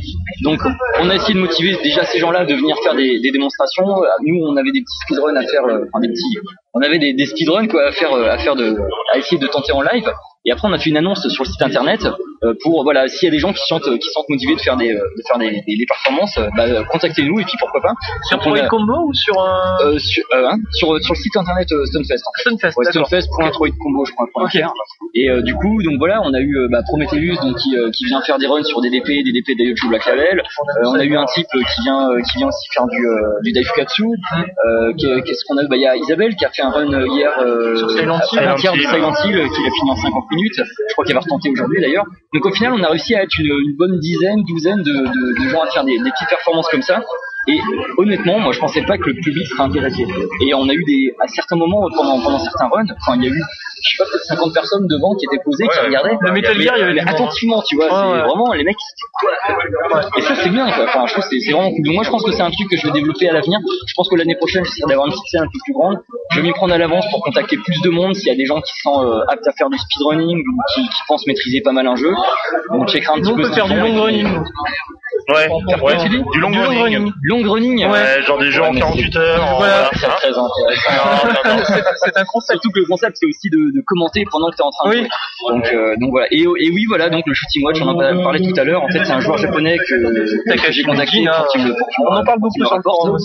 Donc 0.42 0.60
on 1.00 1.10
a 1.10 1.14
essayé 1.14 1.34
de 1.34 1.38
motiver 1.40 1.76
déjà 1.82 2.04
ces 2.04 2.18
gens-là 2.18 2.44
de 2.44 2.54
venir 2.54 2.76
faire 2.82 2.93
des, 2.94 3.20
des 3.20 3.30
démonstrations. 3.30 3.84
Nous 4.22 4.40
on 4.44 4.56
avait 4.56 4.72
des 4.72 4.80
petits 4.80 4.98
speedruns 5.04 5.36
à 5.36 5.42
faire, 5.46 5.64
euh, 5.64 5.84
enfin 5.92 6.00
des 6.00 6.08
petits, 6.08 6.38
on 6.74 6.80
avait 6.80 6.98
des, 6.98 7.12
des 7.14 7.26
speedruns 7.26 7.66
quoi 7.68 7.86
à 7.88 7.92
faire, 7.92 8.12
euh, 8.12 8.28
à 8.30 8.38
faire 8.38 8.56
de, 8.56 8.76
à 9.12 9.18
essayer 9.18 9.38
de 9.38 9.46
tenter 9.46 9.72
en 9.72 9.82
live. 9.82 10.10
Et 10.46 10.52
après 10.52 10.68
on 10.68 10.72
a 10.74 10.78
fait 10.78 10.90
une 10.90 10.98
annonce 10.98 11.26
sur 11.28 11.44
le 11.44 11.48
site 11.48 11.62
internet 11.62 12.04
euh, 12.42 12.52
pour 12.62 12.82
voilà 12.82 13.08
s'il 13.08 13.26
y 13.26 13.28
a 13.28 13.32
des 13.32 13.38
gens 13.38 13.54
qui 13.54 13.64
sentent, 13.66 13.88
qui 13.98 14.08
sentent 14.10 14.28
motivés 14.28 14.54
de 14.54 14.60
faire 14.60 14.76
des, 14.76 14.92
euh, 14.92 14.98
de 15.16 15.22
faire 15.26 15.38
des, 15.38 15.50
des, 15.66 15.76
des 15.78 15.86
performances, 15.88 16.36
euh, 16.36 16.48
bah, 16.54 16.64
euh, 16.64 16.84
contactez-nous 16.92 17.40
et 17.40 17.44
puis 17.44 17.54
pourquoi 17.58 17.80
pas. 17.80 17.94
Sur 18.28 18.38
Troid 18.40 18.58
a- 18.58 18.66
Combo 18.68 19.06
ou 19.08 19.14
sur 19.14 19.40
un 19.40 19.76
euh, 19.86 19.98
sur, 19.98 20.22
euh, 20.34 20.48
hein, 20.50 20.58
sur, 20.72 21.00
sur 21.02 21.14
le 21.14 21.18
site 21.18 21.34
internet 21.38 21.72
euh, 21.72 21.86
Stunfest. 21.86 22.20
en 22.26 22.32
fait. 22.36 22.42
Stunfest 22.50 22.76
Ouais, 22.76 22.84
D'accord. 22.84 23.06
stunfest.troidcombo, 23.06 24.04
je 24.04 24.12
crois. 24.12 24.26
point 24.34 24.44
Ok. 24.44 24.50
fr. 24.60 24.70
Et 25.14 25.30
euh, 25.30 25.40
du 25.40 25.54
coup, 25.54 25.82
donc 25.82 25.94
voilà, 25.98 26.20
on 26.22 26.34
a 26.34 26.40
eu 26.40 26.58
euh, 26.58 26.68
bah, 26.70 26.82
Prometheus 26.86 27.36
donc 27.40 27.56
qui, 27.56 27.78
euh, 27.78 27.90
qui 27.90 28.04
vient 28.04 28.20
faire 28.20 28.36
des 28.38 28.46
runs 28.46 28.62
sur 28.64 28.82
des 28.82 28.90
DP, 28.90 29.06
des 29.24 29.32
DP 29.32 29.56
d'Ayochu 29.56 29.88
Black 29.88 30.04
Label. 30.04 30.40
Euh, 30.40 30.88
on 30.88 30.94
a 30.98 31.04
eu 31.04 31.16
un 31.16 31.24
type 31.24 31.46
euh, 31.54 31.60
qui 31.74 31.82
vient 31.84 32.10
euh, 32.10 32.20
qui 32.20 32.36
vient 32.36 32.48
aussi 32.48 32.66
faire 32.74 32.86
du 32.86 33.06
euh, 33.06 33.40
du 33.44 33.52
Daifukatsu. 33.52 34.04
Euh, 34.04 34.92
qu'est- 34.98 35.22
Qu'est-ce 35.24 35.44
qu'on 35.48 35.56
a 35.56 35.62
eu? 35.62 35.68
Bah 35.68 35.76
il 35.76 35.82
y 35.82 35.86
a 35.86 35.96
Isabelle 35.96 36.34
qui 36.36 36.44
a 36.44 36.50
fait 36.50 36.62
un 36.64 36.70
run 36.70 36.92
euh, 36.92 37.06
hier 37.08 37.30
euh, 37.40 37.76
Sur 37.76 37.90
Silent 37.90 38.18
Hill. 38.32 38.40
de 38.40 38.80
Silent 38.80 39.12
Hill, 39.24 39.38
euh, 39.38 39.48
qu'il 39.48 39.66
a 39.66 39.70
fini 39.70 39.90
en 39.90 39.96
50 39.96 40.30
minutes. 40.32 40.54
Je 40.56 40.92
crois 40.92 41.04
qu'il 41.04 41.14
va 41.14 41.20
retenter 41.20 41.50
aujourd'hui 41.50 41.80
d'ailleurs. 41.80 42.04
Donc 42.32 42.46
au 42.46 42.52
final, 42.52 42.72
on 42.72 42.82
a 42.82 42.88
réussi 42.88 43.14
à 43.14 43.22
être 43.22 43.38
une, 43.38 43.46
une 43.46 43.76
bonne 43.76 43.98
dizaine, 44.00 44.42
douzaine 44.48 44.82
de, 44.82 44.92
de, 44.92 45.44
de 45.44 45.48
gens 45.50 45.62
à 45.62 45.66
faire 45.70 45.84
des, 45.84 45.98
des 45.98 46.10
petites 46.10 46.28
performances 46.28 46.68
comme 46.68 46.82
ça. 46.82 47.02
Et 47.48 47.58
honnêtement, 47.98 48.38
moi 48.40 48.52
je 48.52 48.58
pensais 48.60 48.82
pas 48.82 48.96
que 48.98 49.10
le 49.10 49.14
public 49.14 49.46
serait 49.46 49.64
intéressé. 49.64 50.04
Et 50.46 50.54
on 50.54 50.68
a 50.68 50.72
eu 50.72 50.82
des, 50.84 51.14
à 51.20 51.26
certains 51.28 51.56
moments, 51.56 51.86
pendant, 51.94 52.20
pendant 52.20 52.38
certains 52.38 52.68
runs, 52.68 52.86
enfin 53.00 53.16
il 53.16 53.24
y 53.24 53.26
a 53.26 53.30
eu, 53.30 53.42
je 53.82 53.90
sais 53.90 53.96
pas, 54.02 54.04
peut-être 54.10 54.24
50 54.24 54.54
personnes 54.54 54.86
devant 54.88 55.14
qui 55.14 55.26
étaient 55.26 55.42
posées, 55.44 55.66
qui 55.68 55.78
regardaient. 55.78 56.16
Le 56.20 56.32
Metal 56.32 56.58
Gear, 56.60 56.74
il 56.76 56.80
y 56.80 56.82
avait 56.84 57.00
hein. 57.00 57.04
attentivement, 57.06 57.62
tu 57.62 57.76
vois, 57.76 57.84
Ouais, 57.86 57.90
c'est 57.92 58.12
ouais. 58.12 58.26
vraiment 58.28 58.52
les 58.54 58.64
mecs, 58.64 58.76
Et 60.16 60.20
ça 60.22 60.34
c'est 60.36 60.48
bien, 60.50 60.70
quoi. 60.70 60.84
Enfin, 60.84 61.06
je 61.06 61.12
trouve 61.12 61.24
que 61.24 61.30
c'est 61.30 61.40
c'est 61.40 61.52
vraiment 61.52 61.70
cool. 61.70 61.82
Donc, 61.84 61.94
moi 61.94 62.04
je 62.04 62.10
pense 62.10 62.22
que 62.24 62.32
c'est 62.32 62.42
un 62.42 62.50
truc 62.50 62.68
que 62.70 62.76
je 62.76 62.86
vais 62.86 62.92
développer 62.92 63.28
à 63.28 63.32
l'avenir. 63.34 63.58
Je 63.86 63.92
pense 63.94 64.08
que 64.08 64.16
l'année 64.16 64.36
prochaine, 64.36 64.64
j'essaierai 64.64 64.88
d'avoir 64.88 65.06
une 65.06 65.12
petite 65.12 65.26
scène 65.26 65.42
un 65.42 65.46
peu 65.52 65.58
plus 65.64 65.74
grande. 65.74 65.98
Je 66.32 66.40
vais 66.40 66.46
m'y 66.46 66.52
prendre 66.52 66.72
à 66.72 66.78
l'avance 66.78 67.04
pour 67.10 67.22
contacter 67.22 67.56
plus 67.58 67.80
de 67.82 67.90
monde 67.90 68.14
s'il 68.14 68.28
y 68.28 68.30
a 68.30 68.36
des 68.36 68.46
gens 68.46 68.60
qui 68.60 68.72
sont 68.82 69.02
euh, 69.04 69.20
aptes 69.28 69.46
à 69.46 69.52
faire 69.52 69.68
du 69.68 69.76
speedrunning 69.78 70.38
ou 70.38 70.56
qui, 70.74 70.82
qui 70.82 71.02
pensent 71.06 71.26
maîtriser 71.26 71.60
pas 71.60 71.72
mal 71.72 71.86
un 71.86 71.96
jeu. 71.96 72.12
On 72.70 72.86
checkera 72.86 73.14
un 73.14 73.20
petit 73.20 73.28
Nous, 73.28 73.34
on 73.34 73.36
peu. 73.36 73.42
peut 73.42 73.52
faire 73.54 73.66
du 73.68 73.76
long 73.78 74.02
running. 74.02 74.28
Ouais, 75.28 75.48
Du 76.32 76.40
long 76.40 76.50
running. 76.50 77.12
Running. 77.42 77.44
Long 77.46 77.52
running. 77.52 77.86
Ouais, 77.90 78.22
genre 78.22 78.38
des 78.38 78.50
jeux 78.50 78.60
Ouais, 78.62 78.68
en 78.68 78.72
mais 78.72 78.80
48 78.80 79.16
heures. 79.16 79.54
Voilà. 79.58 79.90
C'est 79.94 80.06
très 80.06 80.28
intéressant. 80.28 80.48
C'est- 82.04 82.16
un 82.16 82.24
concept. 82.24 82.52
Surtout 82.62 82.70
que 82.70 82.78
le 82.80 82.86
concept 82.86 83.16
c'est 83.18 83.26
aussi 83.26 83.50
de, 83.50 83.74
de 83.74 83.82
commenter 83.86 84.24
pendant 84.30 84.50
que 84.50 84.56
tu 84.56 84.62
es 84.62 84.64
en 84.64 84.70
train 84.70 84.88
de 84.90 84.94
Oui. 84.94 85.00
jouer. 85.00 85.08
Donc, 85.54 85.66
euh, 85.72 85.96
donc 86.00 86.10
voilà. 86.10 86.26
Et, 86.30 86.42
et 86.42 86.70
oui 86.70 86.84
voilà 86.88 87.08
donc 87.10 87.24
le 87.26 87.34
shooting 87.34 87.64
watch 87.64 87.80
on 87.82 87.88
en 87.88 87.98
a 87.98 88.14
parlé 88.22 88.40
tout 88.40 88.58
à 88.60 88.64
l'heure. 88.64 88.82
En 88.82 88.88
fait 88.88 89.04
c'est 89.04 89.12
un 89.12 89.20
joueur 89.20 89.36
japonais 89.38 89.76
que, 89.78 90.70
j'ai 90.70 90.82
contacté 90.84 91.24
On 91.28 92.14
en 92.14 92.24
parle 92.24 92.38
beaucoup 92.38 92.64
sur 92.64 92.76
le 92.76 92.82
forum. 92.82 93.16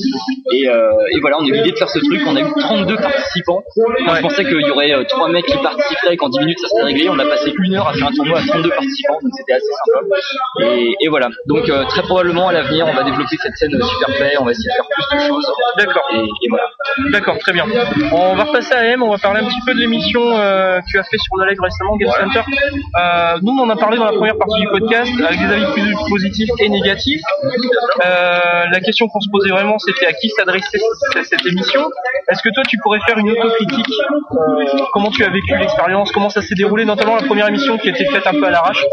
Et, 0.53 0.68
euh, 0.68 0.91
et 1.11 1.19
voilà 1.19 1.38
on 1.40 1.44
a 1.44 1.48
eu 1.48 1.52
l'idée 1.53 1.72
de 1.72 1.77
faire 1.77 1.90
ce 1.90 1.99
truc. 1.99 2.22
On 2.27 2.36
a 2.36 2.41
eu 2.41 2.45
32 2.60 2.95
participants. 2.95 3.64
Moi, 4.06 4.15
je 4.15 4.22
pensais 4.22 4.44
qu'il 4.44 4.60
y 4.61 4.69
aurait 4.72 4.91
euh, 4.94 5.03
trois 5.07 5.30
mecs 5.30 5.45
qui 5.45 5.57
participeraient 5.57 6.18
qu'en 6.18 6.30
10 6.30 6.40
minutes 6.40 6.60
ça 6.60 6.68
serait 6.69 6.84
réglé. 6.86 7.10
On 7.10 7.19
a 7.19 7.26
passé 7.26 7.53
une 7.64 7.76
heure 7.76 7.88
à 7.88 7.94
faire 7.94 8.07
un 8.07 8.11
tournoi 8.11 8.40
à 8.40 8.41
32 8.48 8.69
participants 8.69 9.19
donc 9.22 9.31
c'était 9.38 9.53
assez 9.53 9.65
sympa. 9.94 10.73
Et, 10.76 10.94
et 11.02 11.07
voilà 11.10 11.30
donc 11.48 11.69
euh, 11.69 11.84
très 11.86 12.02
probablement 12.02 12.48
à 12.49 12.53
l'avenir, 12.53 12.88
on 12.88 12.94
va 12.94 13.03
développer 13.03 13.36
cette 13.41 13.56
scène 13.56 13.72
play, 14.05 14.34
on 14.39 14.45
va 14.45 14.51
essayer 14.51 14.69
de 14.69 14.76
faire 14.76 14.88
plus 14.89 15.17
de 15.17 15.27
choses. 15.27 15.51
D'accord. 15.77 16.03
Et, 16.13 16.19
et 16.19 16.49
voilà. 16.49 16.65
D'accord, 17.11 17.38
très 17.39 17.53
bien. 17.53 17.65
On 18.11 18.35
va 18.35 18.43
repasser 18.43 18.73
à 18.73 18.85
M, 18.85 19.03
on 19.03 19.11
va 19.11 19.17
parler 19.17 19.41
un 19.41 19.45
petit 19.45 19.59
peu 19.65 19.73
de 19.73 19.80
l'émission 19.80 20.21
euh, 20.21 20.80
que 20.81 20.85
tu 20.88 20.99
as 20.99 21.03
fait 21.03 21.17
sur 21.17 21.38
le 21.38 21.47
live 21.47 21.59
récemment, 21.61 21.95
Game 21.97 22.11
Center. 22.11 22.41
Euh, 22.99 23.38
nous, 23.41 23.53
on 23.53 23.63
en 23.63 23.69
a 23.69 23.76
parlé 23.76 23.97
dans 23.97 24.05
la 24.05 24.11
première 24.11 24.38
partie 24.38 24.59
du 24.61 24.67
podcast 24.67 25.11
avec 25.26 25.39
des 25.39 25.45
avis 25.45 25.65
plus 25.73 25.95
positifs 26.09 26.49
et 26.59 26.69
négatifs. 26.69 27.21
Euh, 28.05 28.65
la 28.71 28.80
question 28.81 29.07
qu'on 29.07 29.19
se 29.19 29.30
posait 29.31 29.51
vraiment, 29.51 29.77
c'était 29.80 30.07
à 30.07 30.13
qui 30.13 30.30
s'adressait 30.30 30.80
cette, 31.23 31.45
émission. 31.45 31.89
Est-ce 32.30 32.41
que 32.41 32.49
toi, 32.53 32.63
tu 32.67 32.77
pourrais 32.77 32.99
faire 33.07 33.17
une 33.17 33.30
autocritique 33.30 33.93
Comment 34.93 35.11
tu 35.11 35.23
as 35.23 35.30
vécu 35.30 35.55
l'expérience 35.57 36.11
Comment 36.11 36.30
ça 36.30 36.41
s'est 36.41 36.55
déroulé, 36.55 36.85
notamment 36.85 37.15
la 37.15 37.23
première 37.23 37.47
émission 37.47 37.77
qui 37.77 37.89
a 37.89 37.91
été 37.91 38.05
faite 38.05 38.26
un 38.27 38.31
peu 38.31 38.45
à 38.45 38.49
l'arrache 38.49 38.84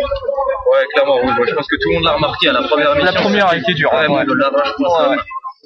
Ouais, 0.73 0.85
clairement, 0.93 1.19
oui. 1.23 1.33
Moi, 1.37 1.47
je 1.49 1.55
pense 1.55 1.67
que 1.69 1.77
tout 1.77 1.89
le 1.91 1.95
monde 1.97 2.05
l'a 2.05 2.13
remarqué 2.13 2.49
à 2.49 2.53
la 2.53 2.63
première 2.63 2.93
émission. 2.93 3.13
La 3.13 3.21
première 3.21 3.49
a 3.49 3.57
été 3.57 3.75
dure. 3.75 3.91
Vraiment 3.93 4.17
ouais. 4.17 4.25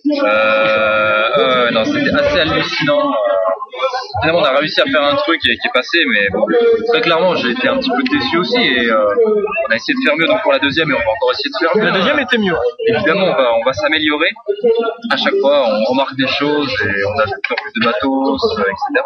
Euh, 0.07 1.29
euh, 1.39 1.71
non, 1.71 1.85
c'était 1.85 2.11
assez 2.11 2.41
hallucinant. 2.41 3.13
Finalement, 4.23 4.41
on 4.41 4.45
a 4.45 4.59
réussi 4.59 4.81
à 4.81 4.85
faire 4.85 5.03
un 5.03 5.15
truc 5.17 5.41
qui 5.41 5.51
est, 5.51 5.57
qui 5.57 5.67
est 5.67 5.73
passé, 5.73 6.05
mais 6.13 6.29
bon, 6.31 6.45
très 6.89 7.01
clairement, 7.01 7.35
j'ai 7.37 7.51
été 7.51 7.69
un 7.69 7.79
petit 7.79 7.91
peu 7.91 8.03
déçu 8.03 8.39
aussi 8.39 8.61
et 8.61 8.91
euh, 8.91 9.15
on 9.69 9.71
a 9.71 9.77
essayé 9.77 9.95
de 9.95 10.05
faire 10.05 10.17
mieux 10.19 10.27
donc 10.27 10.43
pour 10.43 10.53
la 10.53 10.59
deuxième 10.59 10.91
et 10.91 10.95
on 10.95 10.99
va 10.99 11.11
encore 11.11 11.31
essayer 11.33 11.51
de 11.51 11.59
faire 11.59 11.77
mieux. 11.77 11.91
La 11.91 11.99
deuxième 11.99 12.19
était 12.19 12.39
mieux. 12.39 12.57
Évidemment, 12.89 13.27
on 13.27 13.35
va, 13.35 13.55
on 13.55 13.65
va 13.65 13.73
s'améliorer. 13.73 14.31
À 15.11 15.17
chaque 15.17 15.37
fois, 15.41 15.65
on 15.69 15.85
remarque 15.85 16.17
des 16.17 16.27
choses 16.27 16.71
et 16.85 17.05
on 17.05 17.19
ajoute 17.19 17.37
de 17.37 17.41
plus 17.43 17.55
en 17.55 17.63
plus 17.63 17.81
de 17.81 17.87
matos, 17.87 18.59
euh, 18.59 18.63
etc. 18.63 19.05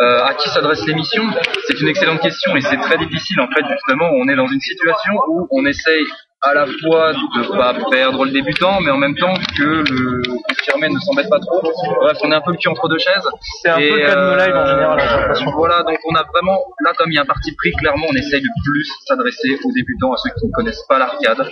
Euh, 0.00 0.24
à 0.24 0.34
qui 0.34 0.48
s'adresse 0.48 0.84
l'émission? 0.86 1.24
C'est 1.66 1.80
une 1.80 1.88
excellente 1.88 2.20
question 2.20 2.56
et 2.56 2.60
c'est 2.60 2.78
très 2.78 2.98
difficile 2.98 3.40
en 3.40 3.46
fait. 3.48 3.64
Justement, 3.70 4.08
on 4.12 4.28
est 4.28 4.36
dans 4.36 4.48
une 4.48 4.60
situation 4.60 5.14
où 5.28 5.46
on 5.50 5.66
essaye 5.66 6.04
à 6.40 6.54
la 6.54 6.66
fois 6.66 7.12
de 7.12 7.56
pas 7.56 7.74
perdre 7.90 8.24
le 8.24 8.30
débutant, 8.30 8.80
mais 8.80 8.90
en 8.92 8.96
même 8.96 9.16
temps 9.16 9.34
que 9.56 9.64
le 9.64 10.22
confirmé 10.48 10.88
ne 10.88 10.98
s'embête 11.00 11.28
pas 11.28 11.40
trop. 11.40 11.60
Bref, 12.00 12.16
on 12.22 12.30
est 12.30 12.34
un 12.36 12.40
peu 12.40 12.52
le 12.52 12.56
cul 12.58 12.68
entre 12.68 12.88
deux 12.88 12.98
chaises. 12.98 13.26
C'est 13.62 13.70
un 13.70 13.76
peu 13.76 13.82
le 14.00 14.06
cas 14.06 14.14
de 14.14 14.20
nos 14.20 14.36
lives 14.36 14.54
en 14.56 14.66
général, 14.66 15.00
j'ai 15.00 15.16
l'impression. 15.16 15.50
Voilà, 15.56 15.82
donc 15.82 15.98
on 16.08 16.14
a 16.14 16.22
vraiment, 16.32 16.58
là 16.84 16.92
comme 16.96 17.10
il 17.10 17.16
y 17.16 17.18
a 17.18 17.22
un 17.22 17.26
parti 17.26 17.52
pris, 17.56 17.72
clairement 17.72 18.06
on 18.08 18.14
essaye 18.14 18.40
de 18.40 18.48
plus 18.64 18.88
s'adresser 19.06 19.58
aux 19.64 19.72
débutants, 19.72 20.12
à 20.12 20.16
ceux 20.18 20.30
qui 20.38 20.46
ne 20.46 20.52
connaissent 20.52 20.84
pas 20.88 20.98
l'arcade. 20.98 21.44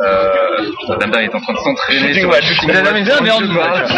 Euh, 0.00 0.96
Dame 0.98 1.12
est 1.14 1.34
en 1.34 1.40
train 1.40 1.52
de 1.52 1.58
s'entraîner. 1.58 2.14
Sur- 2.14 2.30
watch, 2.30 2.44
shooting 2.44 2.70
sur- 2.74 3.22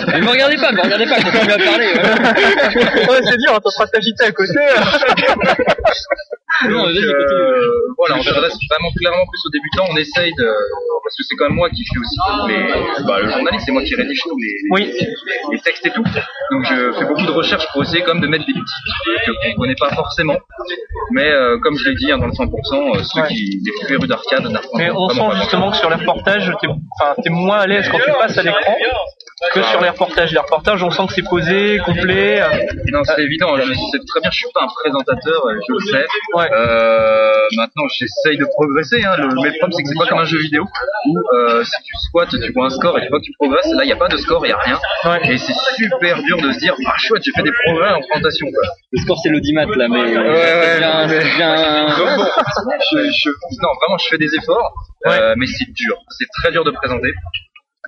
Mais 0.08 0.20
me 0.20 0.28
regardez 0.28 0.56
pas, 0.56 0.72
me 0.72 0.80
regardez 0.82 1.06
pas, 1.06 1.18
je 1.20 1.24
continue 1.24 1.52
à 1.52 1.58
parler. 1.58 1.86
ouais, 3.10 3.20
c'est 3.30 3.38
dur, 3.38 3.52
train 3.60 3.84
de 3.84 3.90
t'agiter 3.90 4.24
à 4.24 4.32
côté. 4.32 4.58
Non, 6.68 6.78
Donc, 6.78 6.86
vas-y, 6.86 7.04
euh, 7.04 7.68
voilà, 7.98 8.16
on 8.18 8.22
s'adresse 8.22 8.56
vraiment 8.70 8.90
clairement 8.98 9.24
plus 9.30 9.40
aux 9.46 9.50
débutants. 9.50 9.84
On 9.90 9.96
essaye 9.96 10.32
de, 10.38 10.44
parce 11.02 11.16
que 11.16 11.22
c'est 11.28 11.36
quand 11.36 11.46
même 11.46 11.54
moi 11.56 11.68
qui 11.70 11.82
fais 11.84 11.98
aussi 11.98 12.18
les, 12.48 13.04
bah, 13.04 13.20
le 13.20 13.30
journaliste, 13.30 13.64
c'est 13.66 13.72
moi 13.72 13.82
qui 13.82 13.94
rédige 13.94 14.20
tous 14.22 14.38
les, 14.38 14.54
Oui. 14.70 14.92
les 15.52 15.58
textes 15.60 15.86
et 15.86 15.90
tout. 15.90 16.02
Donc 16.04 16.64
je 16.68 16.92
fais 16.98 17.04
beaucoup 17.04 17.26
de 17.26 17.30
recherches 17.32 17.66
pour 17.72 17.82
essayer 17.82 18.02
quand 18.02 18.14
même 18.14 18.22
de 18.22 18.28
mettre 18.28 18.46
des 18.46 18.52
petits 18.52 19.24
trucs 19.24 19.36
qu'on 19.54 19.60
connaît 19.62 19.74
pas 19.78 19.90
forcément. 19.94 20.36
Mais 21.12 21.30
euh, 21.30 21.58
comme 21.58 21.76
je 21.76 21.88
l'ai 21.88 21.94
dit, 21.96 22.10
hein, 22.12 22.18
dans 22.18 22.26
le 22.26 22.32
100%, 22.32 22.46
euh, 22.96 23.02
ceux 23.02 23.20
Ouais. 23.22 23.28
qui 23.28 23.60
des 23.62 23.72
férus 23.86 24.08
d'arcade 24.08 24.48
Mais 24.76 24.90
on 24.90 25.08
sent 25.10 25.36
justement 25.36 25.70
que 25.70 25.76
sur 25.76 25.90
les 25.90 25.96
reportages, 25.96 26.50
t'es 26.60 26.66
enfin, 26.68 27.14
t'es 27.22 27.30
moins 27.30 27.58
à 27.60 27.66
l'aise 27.66 27.88
quand 27.90 27.98
tu 27.98 28.10
passes 28.12 28.38
à 28.38 28.42
l'écran 28.42 28.74
que 29.54 29.62
sur 29.62 29.80
les 29.82 29.88
reportages. 29.90 30.32
Les 30.32 30.38
reportages, 30.38 30.82
on 30.82 30.90
sent 30.90 31.02
que 31.08 31.14
c'est 31.14 31.28
posé, 31.28 31.78
complet. 31.84 32.40
Non, 32.92 33.02
c'est 33.04 33.22
évident. 33.22 33.56
Je 33.56 33.72
sais 33.72 33.98
très 34.06 34.20
bien, 34.20 34.30
je 34.30 34.36
suis 34.38 34.48
pas 34.54 34.62
un 34.62 34.68
présentateur, 34.68 35.42
je 35.68 35.72
le 35.72 35.80
sais. 35.80 36.06
Ouais. 36.34 36.48
Euh, 36.52 37.32
maintenant, 37.56 37.84
j'essaye 37.96 38.36
de 38.38 38.44
progresser. 38.44 39.02
Hein. 39.04 39.14
Le, 39.16 39.28
mais 39.42 39.50
le 39.50 39.58
problème, 39.58 39.72
c'est 39.72 39.82
que 39.82 39.88
c'est 39.88 39.98
pas 39.98 40.06
comme 40.06 40.18
un 40.18 40.24
jeu 40.24 40.38
vidéo 40.38 40.64
où 41.08 41.18
euh, 41.36 41.64
si 41.64 41.82
tu 41.82 41.92
squattes, 42.08 42.30
tu 42.30 42.52
vois 42.52 42.66
un 42.66 42.70
score 42.70 42.98
et 42.98 43.02
tu 43.02 43.08
vois 43.08 43.18
que 43.20 43.24
tu 43.24 43.32
progresses. 43.38 43.66
Là, 43.74 43.84
il 43.84 43.86
n'y 43.86 43.92
a 43.92 43.96
pas 43.96 44.08
de 44.08 44.16
score, 44.18 44.44
il 44.44 44.48
n'y 44.50 44.52
a 44.54 44.58
rien. 44.58 44.78
Ouais. 45.04 45.32
Et 45.32 45.38
c'est 45.38 45.54
super 45.76 46.22
dur 46.22 46.36
de 46.42 46.52
se 46.52 46.58
dire, 46.58 46.74
ah 46.86 46.94
chouette, 46.98 47.22
j'ai 47.24 47.32
fait 47.32 47.42
des 47.42 47.52
progrès 47.64 47.90
en 47.92 48.00
présentation. 48.00 48.46
Quoi. 48.52 48.62
Le 48.92 49.00
score 49.02 49.18
c'est 49.22 49.30
l'audimat 49.30 49.64
là, 49.66 49.88
mais 49.88 50.00
Ouais, 50.02 50.16
ouais, 50.16 50.16
mais- 50.16 50.74
devient, 50.80 51.06
ça 51.06 51.06
devient- 51.06 51.96
Donc, 51.98 52.16
bon, 52.16 52.72
je, 52.92 52.98
je, 53.10 53.30
non, 53.62 53.68
vraiment, 53.80 53.98
je 53.98 54.08
fais 54.08 54.18
des 54.18 54.34
efforts, 54.36 54.72
euh, 55.06 55.34
mais 55.36 55.46
c'est 55.46 55.70
dur. 55.72 55.96
C'est 56.18 56.26
très 56.42 56.52
dur 56.52 56.64
de 56.64 56.70
présenter. 56.70 57.12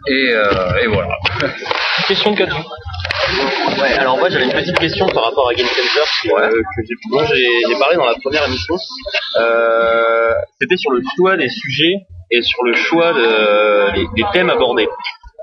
Et, 0.09 0.31
euh, 0.33 0.77
et 0.83 0.87
voilà. 0.89 1.17
Question 2.09 2.33
de 2.33 2.37
Kadju. 2.39 2.55
Ouais, 3.81 3.93
alors 3.99 4.17
moi 4.19 4.29
j'avais 4.31 4.45
une 4.45 4.53
petite 4.53 4.79
question 4.79 5.07
par 5.09 5.25
rapport 5.25 5.49
à 5.49 5.55
Game 5.55 5.67
Center 5.67 6.07
que, 6.23 6.29
euh, 6.29 6.63
que 6.77 6.83
j'ai 6.87 6.95
moi 7.11 7.25
j'ai 7.25 7.45
j'ai 7.69 7.79
parlé 7.79 7.97
dans 7.97 8.07
la 8.07 8.15
première 8.23 8.47
émission. 8.47 8.77
Euh, 9.41 10.33
C'était 10.61 10.77
sur 10.77 10.91
le 10.93 11.03
choix 11.17 11.37
des 11.37 11.49
sujets 11.49 11.95
et 12.31 12.43
sur 12.43 12.63
le 12.65 12.75
choix 12.75 13.13
de, 13.13 13.95
des, 13.95 14.07
des 14.17 14.25
thèmes 14.33 14.51
abordés. 14.51 14.89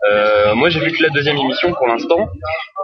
Euh, 0.09 0.55
moi 0.55 0.69
j'ai 0.69 0.79
vu 0.79 0.91
que 0.91 1.03
la 1.03 1.09
deuxième 1.09 1.37
émission 1.37 1.73
pour 1.73 1.87
l'instant 1.87 2.27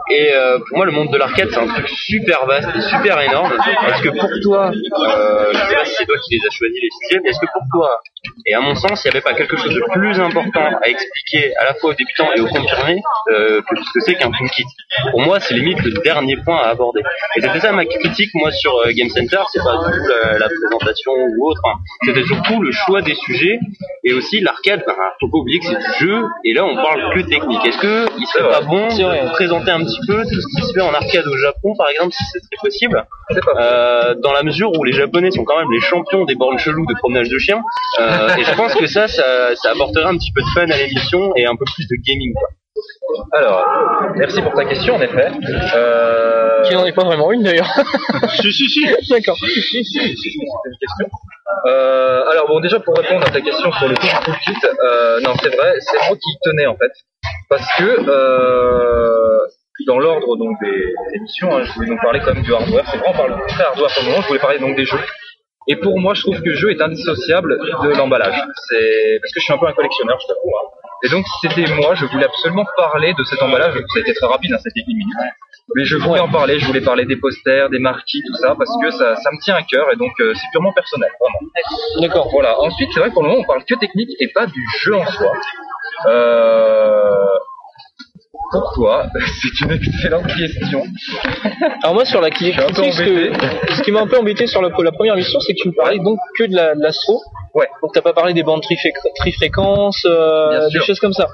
et 0.09 0.33
euh, 0.33 0.59
pour 0.67 0.77
moi 0.77 0.85
le 0.85 0.91
monde 0.91 1.11
de 1.11 1.17
l'arcade 1.17 1.49
c'est 1.51 1.59
un 1.59 1.67
truc 1.67 1.87
super 1.89 2.45
vaste 2.45 2.69
et 2.75 2.81
super 2.81 3.19
énorme. 3.21 3.51
Est-ce 3.87 4.01
que 4.01 4.09
pour 4.09 4.29
toi, 4.41 4.71
euh, 4.71 5.53
je 5.53 5.57
sais 5.57 5.75
pas 5.75 5.85
si 5.85 5.95
c'est 5.95 6.05
toi 6.05 6.15
qui 6.23 6.35
les 6.35 6.47
as 6.47 6.51
choisis 6.51 6.79
les 6.81 6.89
sujets, 7.01 7.21
mais 7.23 7.29
est-ce 7.29 7.39
que 7.39 7.51
pour 7.51 7.63
toi 7.71 7.99
et 8.45 8.53
à 8.53 8.61
mon 8.61 8.75
sens 8.75 9.03
il 9.03 9.07
n'y 9.07 9.15
avait 9.15 9.21
pas 9.21 9.33
quelque 9.33 9.57
chose 9.57 9.73
de 9.73 9.81
plus 9.93 10.19
important 10.19 10.69
à 10.81 10.87
expliquer 10.87 11.55
à 11.57 11.65
la 11.65 11.73
fois 11.75 11.91
aux 11.91 11.93
débutants 11.93 12.29
et 12.35 12.41
aux 12.41 12.47
confirmés 12.47 13.01
euh, 13.29 13.61
que 13.61 13.75
ce 13.75 13.93
que 13.93 13.99
c'est 14.05 14.15
qu'un 14.15 14.31
toolkit? 14.31 14.63
Pour 15.11 15.21
moi 15.21 15.39
c'est 15.39 15.53
limite 15.53 15.81
le 15.83 16.01
dernier 16.01 16.37
point 16.37 16.57
à 16.57 16.69
aborder. 16.69 17.01
Et 17.35 17.41
c'était 17.41 17.59
ça 17.59 17.71
ma 17.71 17.85
critique 17.85 18.31
moi 18.35 18.51
sur 18.51 18.75
euh, 18.75 18.91
Game 18.91 19.09
Center, 19.09 19.39
c'est 19.51 19.63
pas 19.63 19.77
du 19.77 19.97
tout 19.97 20.07
la, 20.07 20.39
la 20.39 20.47
présentation 20.47 21.11
ou 21.11 21.49
autre, 21.49 21.61
hein. 21.65 21.77
c'était 22.05 22.23
surtout 22.23 22.61
le 22.61 22.71
choix 22.71 23.01
des 23.01 23.15
sujets 23.15 23.59
et 24.03 24.13
aussi 24.13 24.39
l'arcade. 24.39 24.83
Ben, 24.85 24.93
faut 25.19 25.29
pas 25.29 25.37
oublier 25.37 25.59
que 25.59 25.65
c'est 25.65 25.77
du 25.77 26.07
jeu 26.07 26.23
et 26.43 26.53
là 26.53 26.65
on 26.65 26.75
parle 26.75 27.13
que 27.13 27.21
technique. 27.21 27.65
Est-ce 27.65 27.77
que 27.77 28.05
il 28.17 28.27
serait 28.27 28.49
pas 28.49 28.61
bon 28.61 28.87
de 28.87 29.31
présenter 29.33 29.71
un 29.71 29.83
petit 29.83 29.96
peu 30.05 30.23
tout 30.23 30.41
ce 30.41 30.47
qui 30.55 30.67
se 30.67 30.73
fait 30.73 30.81
en 30.81 30.93
arcade 30.93 31.27
au 31.27 31.37
Japon 31.37 31.75
par 31.77 31.89
exemple 31.89 32.13
si 32.13 32.23
c'était 32.33 32.57
possible 32.61 33.05
euh, 33.31 34.15
dans 34.15 34.33
la 34.33 34.43
mesure 34.43 34.71
où 34.77 34.83
les 34.83 34.93
Japonais 34.93 35.31
sont 35.31 35.43
quand 35.43 35.57
même 35.57 35.71
les 35.71 35.79
champions 35.79 36.25
des 36.25 36.35
bornes 36.35 36.59
cheloues 36.59 36.85
de 36.85 36.95
promenage 36.99 37.29
de 37.29 37.37
chiens 37.37 37.61
euh, 37.99 38.35
et 38.37 38.43
je 38.43 38.53
pense 38.55 38.73
que 38.75 38.87
ça, 38.87 39.07
ça 39.07 39.55
ça 39.55 39.71
apporterait 39.71 40.05
un 40.05 40.17
petit 40.17 40.31
peu 40.31 40.41
de 40.41 40.47
fun 40.53 40.69
à 40.69 40.77
l'émission 40.77 41.33
et 41.35 41.45
un 41.45 41.55
peu 41.55 41.65
plus 41.75 41.87
de 41.87 41.95
gaming 42.05 42.33
quoi. 42.33 42.49
Alors, 43.31 43.65
merci 44.15 44.41
pour 44.41 44.53
ta 44.53 44.65
question, 44.65 44.95
en 44.95 45.01
effet. 45.01 45.31
Euh... 45.75 46.61
Qui 46.63 46.75
n'en 46.75 46.85
est 46.85 46.93
pas 46.93 47.03
vraiment 47.03 47.31
une 47.31 47.43
d'ailleurs. 47.43 47.67
si, 48.41 48.53
si, 48.53 48.69
si. 48.69 48.85
D'accord. 49.09 49.35
Si, 49.37 49.61
si, 49.61 49.83
si, 49.83 49.99
si, 50.15 50.15
c'est 50.15 50.29
une 50.29 50.77
question. 50.79 51.07
Euh, 51.65 52.29
alors 52.29 52.47
bon, 52.47 52.59
déjà 52.59 52.79
pour 52.79 52.95
répondre 52.97 53.25
à 53.25 53.29
ta 53.29 53.41
question 53.41 53.71
sur 53.71 53.87
le 53.87 53.95
tout 53.95 54.07
toolkit, 54.25 54.67
euh, 54.83 55.19
non, 55.21 55.33
c'est 55.41 55.55
vrai, 55.55 55.75
c'est 55.79 55.97
moi 56.07 56.17
qui 56.17 56.37
tenais 56.43 56.67
en 56.67 56.75
fait, 56.75 56.91
parce 57.49 57.65
que 57.77 57.83
euh, 57.83 59.39
dans 59.85 59.99
l'ordre 59.99 60.37
donc 60.37 60.57
des, 60.61 60.93
émissions, 61.13 61.55
hein, 61.55 61.63
je 61.63 61.73
voulais 61.73 61.89
donc 61.89 62.01
parler 62.01 62.19
quand 62.19 62.33
même 62.33 62.43
du 62.43 62.53
hardware. 62.53 62.85
C'est 62.89 62.97
vraiment 62.97 63.13
par 63.13 63.27
le 63.27 63.35
très 63.47 63.63
hardware 63.63 63.93
pour 63.93 64.03
le 64.03 64.09
moment. 64.09 64.21
Je 64.21 64.27
voulais 64.27 64.39
parler 64.39 64.59
donc 64.59 64.75
des 64.75 64.85
jeux. 64.85 64.99
Et 65.69 65.75
pour 65.75 65.99
moi, 65.99 66.13
je 66.13 66.21
trouve 66.21 66.39
que 66.39 66.49
le 66.49 66.55
jeu 66.55 66.71
est 66.71 66.81
indissociable 66.81 67.57
de 67.83 67.89
l'emballage. 67.89 68.41
C'est 68.69 69.19
parce 69.21 69.33
que 69.33 69.39
je 69.39 69.43
suis 69.43 69.53
un 69.53 69.57
peu 69.57 69.67
un 69.67 69.73
collectionneur, 69.73 70.17
je 70.21 70.27
t'avoue. 70.27 70.55
hein. 70.55 70.69
Et 71.03 71.09
donc, 71.09 71.25
c'était 71.41 71.65
moi, 71.75 71.93
je 71.93 72.05
voulais 72.05 72.25
absolument 72.25 72.65
parler 72.75 73.13
de 73.13 73.23
cet 73.25 73.41
emballage. 73.43 73.73
Ça 73.73 73.97
a 73.97 73.99
été 73.99 74.13
très 74.13 74.27
rapide, 74.27 74.53
hein, 74.53 74.57
c'était 74.63 74.81
10 74.87 74.95
minutes. 74.95 75.13
Mais 75.75 75.83
je 75.83 75.97
voulais 75.97 76.21
en 76.21 76.29
parler. 76.29 76.57
Je 76.57 76.65
voulais 76.65 76.81
parler 76.81 77.05
des 77.05 77.17
posters, 77.17 77.69
des 77.69 77.79
marquis, 77.79 78.23
tout 78.25 78.33
ça, 78.35 78.55
parce 78.57 78.71
que 78.81 78.89
ça, 78.91 79.15
ça 79.17 79.29
me 79.31 79.39
tient 79.41 79.55
à 79.55 79.63
cœur. 79.63 79.91
Et 79.91 79.97
donc, 79.97 80.13
euh, 80.21 80.33
c'est 80.33 80.47
purement 80.51 80.73
personnel, 80.73 81.09
vraiment. 81.19 81.51
D'accord. 82.01 82.29
Voilà. 82.31 82.59
Ensuite, 82.61 82.89
c'est 82.93 82.99
vrai 82.99 83.09
que 83.09 83.13
pour 83.13 83.23
le 83.23 83.29
moment, 83.29 83.41
on 83.41 83.45
parle 83.45 83.63
que 83.65 83.75
technique 83.75 84.09
et 84.19 84.29
pas 84.29 84.47
du 84.47 84.61
jeu 84.79 84.95
en 84.95 85.05
soi. 85.05 85.33
Euh... 86.07 87.27
Pour 88.51 88.71
toi, 88.75 89.05
c'est 89.41 89.65
une 89.65 89.71
excellente 89.73 90.27
question. 90.27 90.83
Alors 91.83 91.95
moi 91.95 92.05
sur 92.05 92.21
la 92.21 92.29
qui- 92.29 92.51
un 92.53 92.67
peu 92.67 92.91
ce, 92.91 93.01
que- 93.03 93.73
ce 93.75 93.81
qui 93.81 93.91
m'a 93.91 94.01
un 94.01 94.07
peu 94.07 94.17
embêté 94.17 94.47
sur 94.47 94.61
la, 94.61 94.69
la 94.69 94.91
première 94.91 95.15
mission, 95.15 95.39
c'est 95.39 95.53
que 95.53 95.61
tu 95.61 95.67
me 95.69 95.73
parlais 95.73 95.99
donc 95.99 96.17
que 96.37 96.45
de 96.45 96.55
la- 96.55 96.75
de 96.75 96.81
l'astro. 96.81 97.21
Ouais. 97.53 97.67
Donc 97.81 97.91
t'as 97.93 98.01
pas 98.01 98.13
parlé 98.13 98.33
des 98.33 98.43
bandes 98.43 98.61
trifré- 98.61 98.93
trifréquences, 99.17 100.03
euh, 100.05 100.65
des 100.65 100.71
sûr. 100.71 100.83
choses 100.85 100.99
comme 100.99 101.13
ça. 101.13 101.27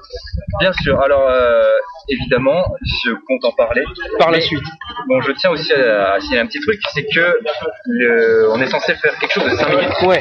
Bien 0.60 0.72
sûr. 0.82 1.00
Alors, 1.02 1.28
euh, 1.30 1.64
évidemment, 2.08 2.64
je 3.06 3.12
compte 3.28 3.44
en 3.44 3.52
parler. 3.52 3.84
Par 4.18 4.32
la 4.32 4.38
Mais, 4.38 4.44
suite. 4.44 4.64
Bon, 5.10 5.22
je 5.22 5.32
tiens 5.34 5.50
aussi 5.52 5.74
à, 5.74 6.14
à 6.14 6.20
signaler 6.22 6.42
un 6.44 6.48
petit 6.48 6.62
truc, 6.62 6.80
c'est 6.94 7.06
que 7.14 7.38
le, 7.86 8.50
on 8.52 8.60
est 8.62 8.68
censé 8.68 8.96
faire 8.96 9.18
quelque 9.20 9.34
chose 9.34 9.44
de 9.44 9.56
5 9.56 9.70
minutes. 9.70 10.02
Ouais. 10.04 10.20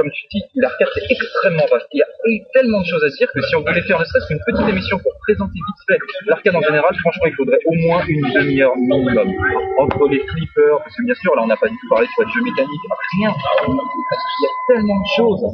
Comme 0.00 0.10
tu 0.16 0.24
dis, 0.32 0.40
l'arcade 0.54 0.88
c'est 0.94 1.12
extrêmement 1.12 1.66
vaste. 1.70 1.84
Il 1.92 1.98
y 1.98 2.02
a 2.02 2.08
tellement 2.54 2.80
de 2.80 2.86
choses 2.86 3.04
à 3.04 3.10
dire 3.12 3.28
que 3.34 3.42
si 3.42 3.54
on 3.54 3.60
voulait 3.60 3.82
faire 3.82 4.00
ne 4.00 4.04
serait-ce 4.06 4.28
qu'une 4.28 4.40
petite 4.48 4.66
émission 4.66 4.96
pour 4.96 5.12
présenter 5.28 5.52
vite 5.52 5.80
fait 5.86 6.00
l'arcade 6.24 6.56
en 6.56 6.62
général, 6.62 6.96
franchement, 7.04 7.26
il 7.26 7.34
faudrait 7.34 7.60
au 7.66 7.74
moins 7.84 8.02
une 8.08 8.24
demi-heure 8.32 8.74
minimum. 8.78 9.28
Entre 9.76 10.08
les 10.08 10.24
flippers, 10.24 10.78
parce 10.80 10.96
que 10.96 11.04
bien 11.04 11.14
sûr, 11.20 11.36
là 11.36 11.42
on 11.44 11.48
n'a 11.48 11.56
pas 11.58 11.68
du 11.68 11.76
tout 11.76 11.88
parlé 11.90 12.08
sur 12.14 12.24
les 12.24 12.32
jeux 12.32 12.40
mécaniques, 12.40 12.80
rien. 13.20 13.28
Parce 13.28 14.24
qu'il 14.24 14.40
y 14.40 14.48
a 14.48 14.52
tellement 14.72 15.00
de 15.04 15.08
choses. 15.16 15.44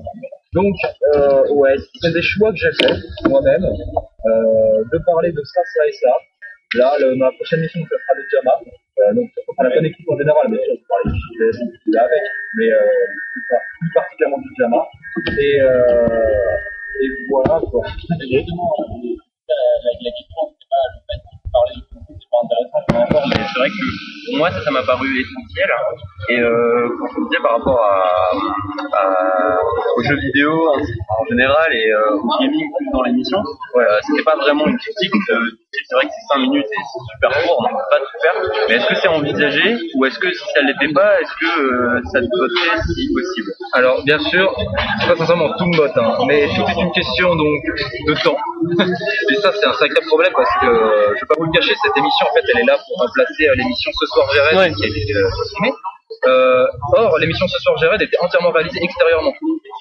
Donc, 0.54 0.76
euh, 1.16 1.42
ouais, 1.50 1.74
c'est 2.00 2.12
des 2.12 2.22
choix 2.22 2.52
que 2.52 2.58
j'ai 2.58 2.70
fait 2.70 2.94
moi-même, 3.28 3.64
euh, 3.64 4.84
de 4.92 4.98
parler 5.06 5.32
de 5.32 5.42
ça, 5.42 5.60
ça 5.74 5.88
et 5.88 5.92
ça. 5.92 6.12
Là, 6.78 6.94
la 7.00 7.32
prochaine 7.32 7.62
mission, 7.62 7.80
on 7.82 7.84
fera 7.84 8.14
le 8.14 8.22
Jama. 8.30 8.52
Euh, 8.98 9.12
donc, 9.14 9.28
on 9.58 9.64
a 9.64 9.70
pas 9.70 9.80
d'équipe 9.80 10.08
en 10.08 10.16
général, 10.16 10.48
bien 10.48 10.58
sûr, 10.64 10.72
va 10.72 10.88
parler 10.88 11.12
du 11.12 11.20
JVS, 11.20 11.58
tout 11.84 11.92
là 11.92 12.02
avec, 12.04 12.22
mais 12.56 12.72
euh, 12.72 12.80
plus, 13.32 13.42
par- 13.50 13.60
plus 13.80 13.90
particulièrement 13.92 14.38
du 14.38 14.48
Jama. 14.58 14.80
Et, 15.38 15.60
euh, 15.60 16.56
et 17.02 17.08
voilà 17.28 17.60
quoi. 17.70 17.82
mais 23.28 23.36
c'est 23.52 23.58
vrai 23.58 23.68
que 23.68 23.86
pour 24.30 24.38
moi 24.38 24.50
ça 24.50 24.60
ça 24.62 24.70
m'a 24.70 24.82
paru 24.82 25.08
essentiel 25.20 25.70
et 26.28 26.40
euh, 26.40 26.88
quand 26.98 27.06
je 27.08 27.24
disais 27.28 27.42
par 27.42 27.52
rapport 27.58 27.80
à, 27.82 28.30
à- 28.98 29.58
aux 29.96 30.02
jeux 30.02 30.16
vidéo 30.20 30.52
en, 30.74 31.24
général 31.30 31.72
et 31.74 31.90
euh, 31.90 32.16
au 32.16 32.28
gaming 32.40 32.66
plus 32.76 32.90
dans 32.92 33.02
l'émission 33.02 33.38
ouais, 33.74 33.84
euh, 33.84 33.98
c'était 34.06 34.22
pas 34.24 34.36
vraiment 34.36 34.66
une 34.66 34.76
critique 34.78 35.12
euh, 35.76 35.84
c'est 35.88 35.94
vrai 35.96 36.04
que 36.06 36.12
c'est 36.12 36.34
5 36.34 36.40
minutes 36.40 36.66
et 36.66 36.82
c'est 36.82 37.02
super 37.12 37.42
court 37.44 37.58
on 37.60 37.62
ne 37.62 37.68
peut 37.76 37.90
pas 37.90 37.98
tout 37.98 38.18
faire 38.22 38.36
mais 38.68 38.74
est-ce 38.76 38.86
que 38.86 38.94
c'est 38.96 39.08
envisagé 39.08 39.76
ou 39.96 40.04
est-ce 40.06 40.18
que 40.18 40.32
si 40.32 40.44
ça 40.54 40.60
l'était 40.62 40.92
pas 40.92 41.20
est-ce 41.20 41.32
que 41.40 41.50
euh, 41.60 42.00
ça 42.12 42.20
te 42.20 42.26
voterait 42.26 42.78
si 42.94 43.08
possible? 43.12 43.50
Alors, 43.72 44.02
bien 44.04 44.18
sûr, 44.18 44.54
c'est 45.00 45.08
pas 45.08 45.16
sincèrement 45.16 45.50
tout 45.58 45.66
me 45.66 45.76
botte, 45.76 45.96
hein, 45.96 46.16
mais 46.26 46.46
tout 46.54 46.62
est 46.68 46.80
une 46.80 46.92
question 46.92 47.34
donc 47.36 47.60
de 48.08 48.14
temps. 48.22 48.36
Et 49.30 49.34
ça, 49.36 49.52
c'est 49.52 49.66
un 49.66 49.72
sacré 49.74 50.00
problème 50.06 50.32
parce 50.36 50.50
que 50.60 50.66
euh, 50.66 51.08
je 51.14 51.20
vais 51.20 51.26
pas 51.28 51.34
vous 51.38 51.44
le 51.46 51.52
cacher, 51.52 51.74
cette 51.82 51.96
émission, 51.96 52.26
en 52.30 52.34
fait, 52.34 52.44
elle 52.54 52.60
est 52.60 52.64
là 52.66 52.78
pour 52.78 52.96
remplacer 52.98 53.48
euh, 53.48 53.54
l'émission 53.56 53.90
Ce 54.00 54.06
soir 54.06 54.26
Ouais. 54.56 54.72
qui 54.72 54.84
a 54.84 54.86
été 54.88 55.14
euh, 55.14 55.28
supprimée. 55.44 55.72
Euh, 56.26 56.66
or, 56.94 57.18
l'émission 57.18 57.46
Ce 57.48 57.58
soir 57.58 57.76
Jared 57.78 58.00
était 58.00 58.16
entièrement 58.20 58.50
réalisée 58.50 58.80
extérieurement. 58.82 59.32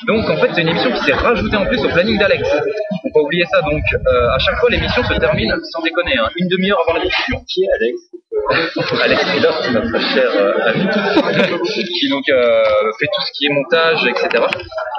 Donc, 0.08 0.30
en 0.30 0.38
fait, 0.38 0.50
c'est 0.54 0.62
une 0.62 0.70
émission 0.70 0.92
qui 0.92 1.00
s'est 1.00 1.14
rajoutée 1.14 1.56
en 1.56 1.66
plus 1.66 1.80
au 1.84 1.90
planning 1.90 2.18
d'Alex. 2.18 2.50
Faut 2.50 3.14
pas 3.14 3.22
oublier 3.22 3.46
ça. 3.46 3.62
Donc, 3.62 3.84
euh, 3.94 4.30
à 4.30 4.40
chaque 4.40 4.56
fois, 4.58 4.70
l'émission 4.70 5.04
se 5.04 5.14
termine, 5.14 5.54
sans 5.72 5.82
déconner, 5.82 6.18
hein, 6.18 6.30
une 6.38 6.48
demi-heure 6.48 6.80
avant 6.88 6.98
la 6.98 7.04
diffusion. 7.04 7.40
Qui 7.48 7.64
est 7.64 7.72
Alex? 7.76 8.00
Alex 9.02 9.26
Taylor, 9.26 9.72
notre 9.72 10.00
cher 10.14 10.30
euh, 10.36 10.70
ami, 10.70 10.86
qui 12.00 12.10
donc 12.10 12.28
euh, 12.30 12.64
fait 13.00 13.08
tout 13.08 13.22
ce 13.22 13.32
qui 13.34 13.46
est 13.46 13.50
montage, 13.50 14.06
etc. 14.06 14.44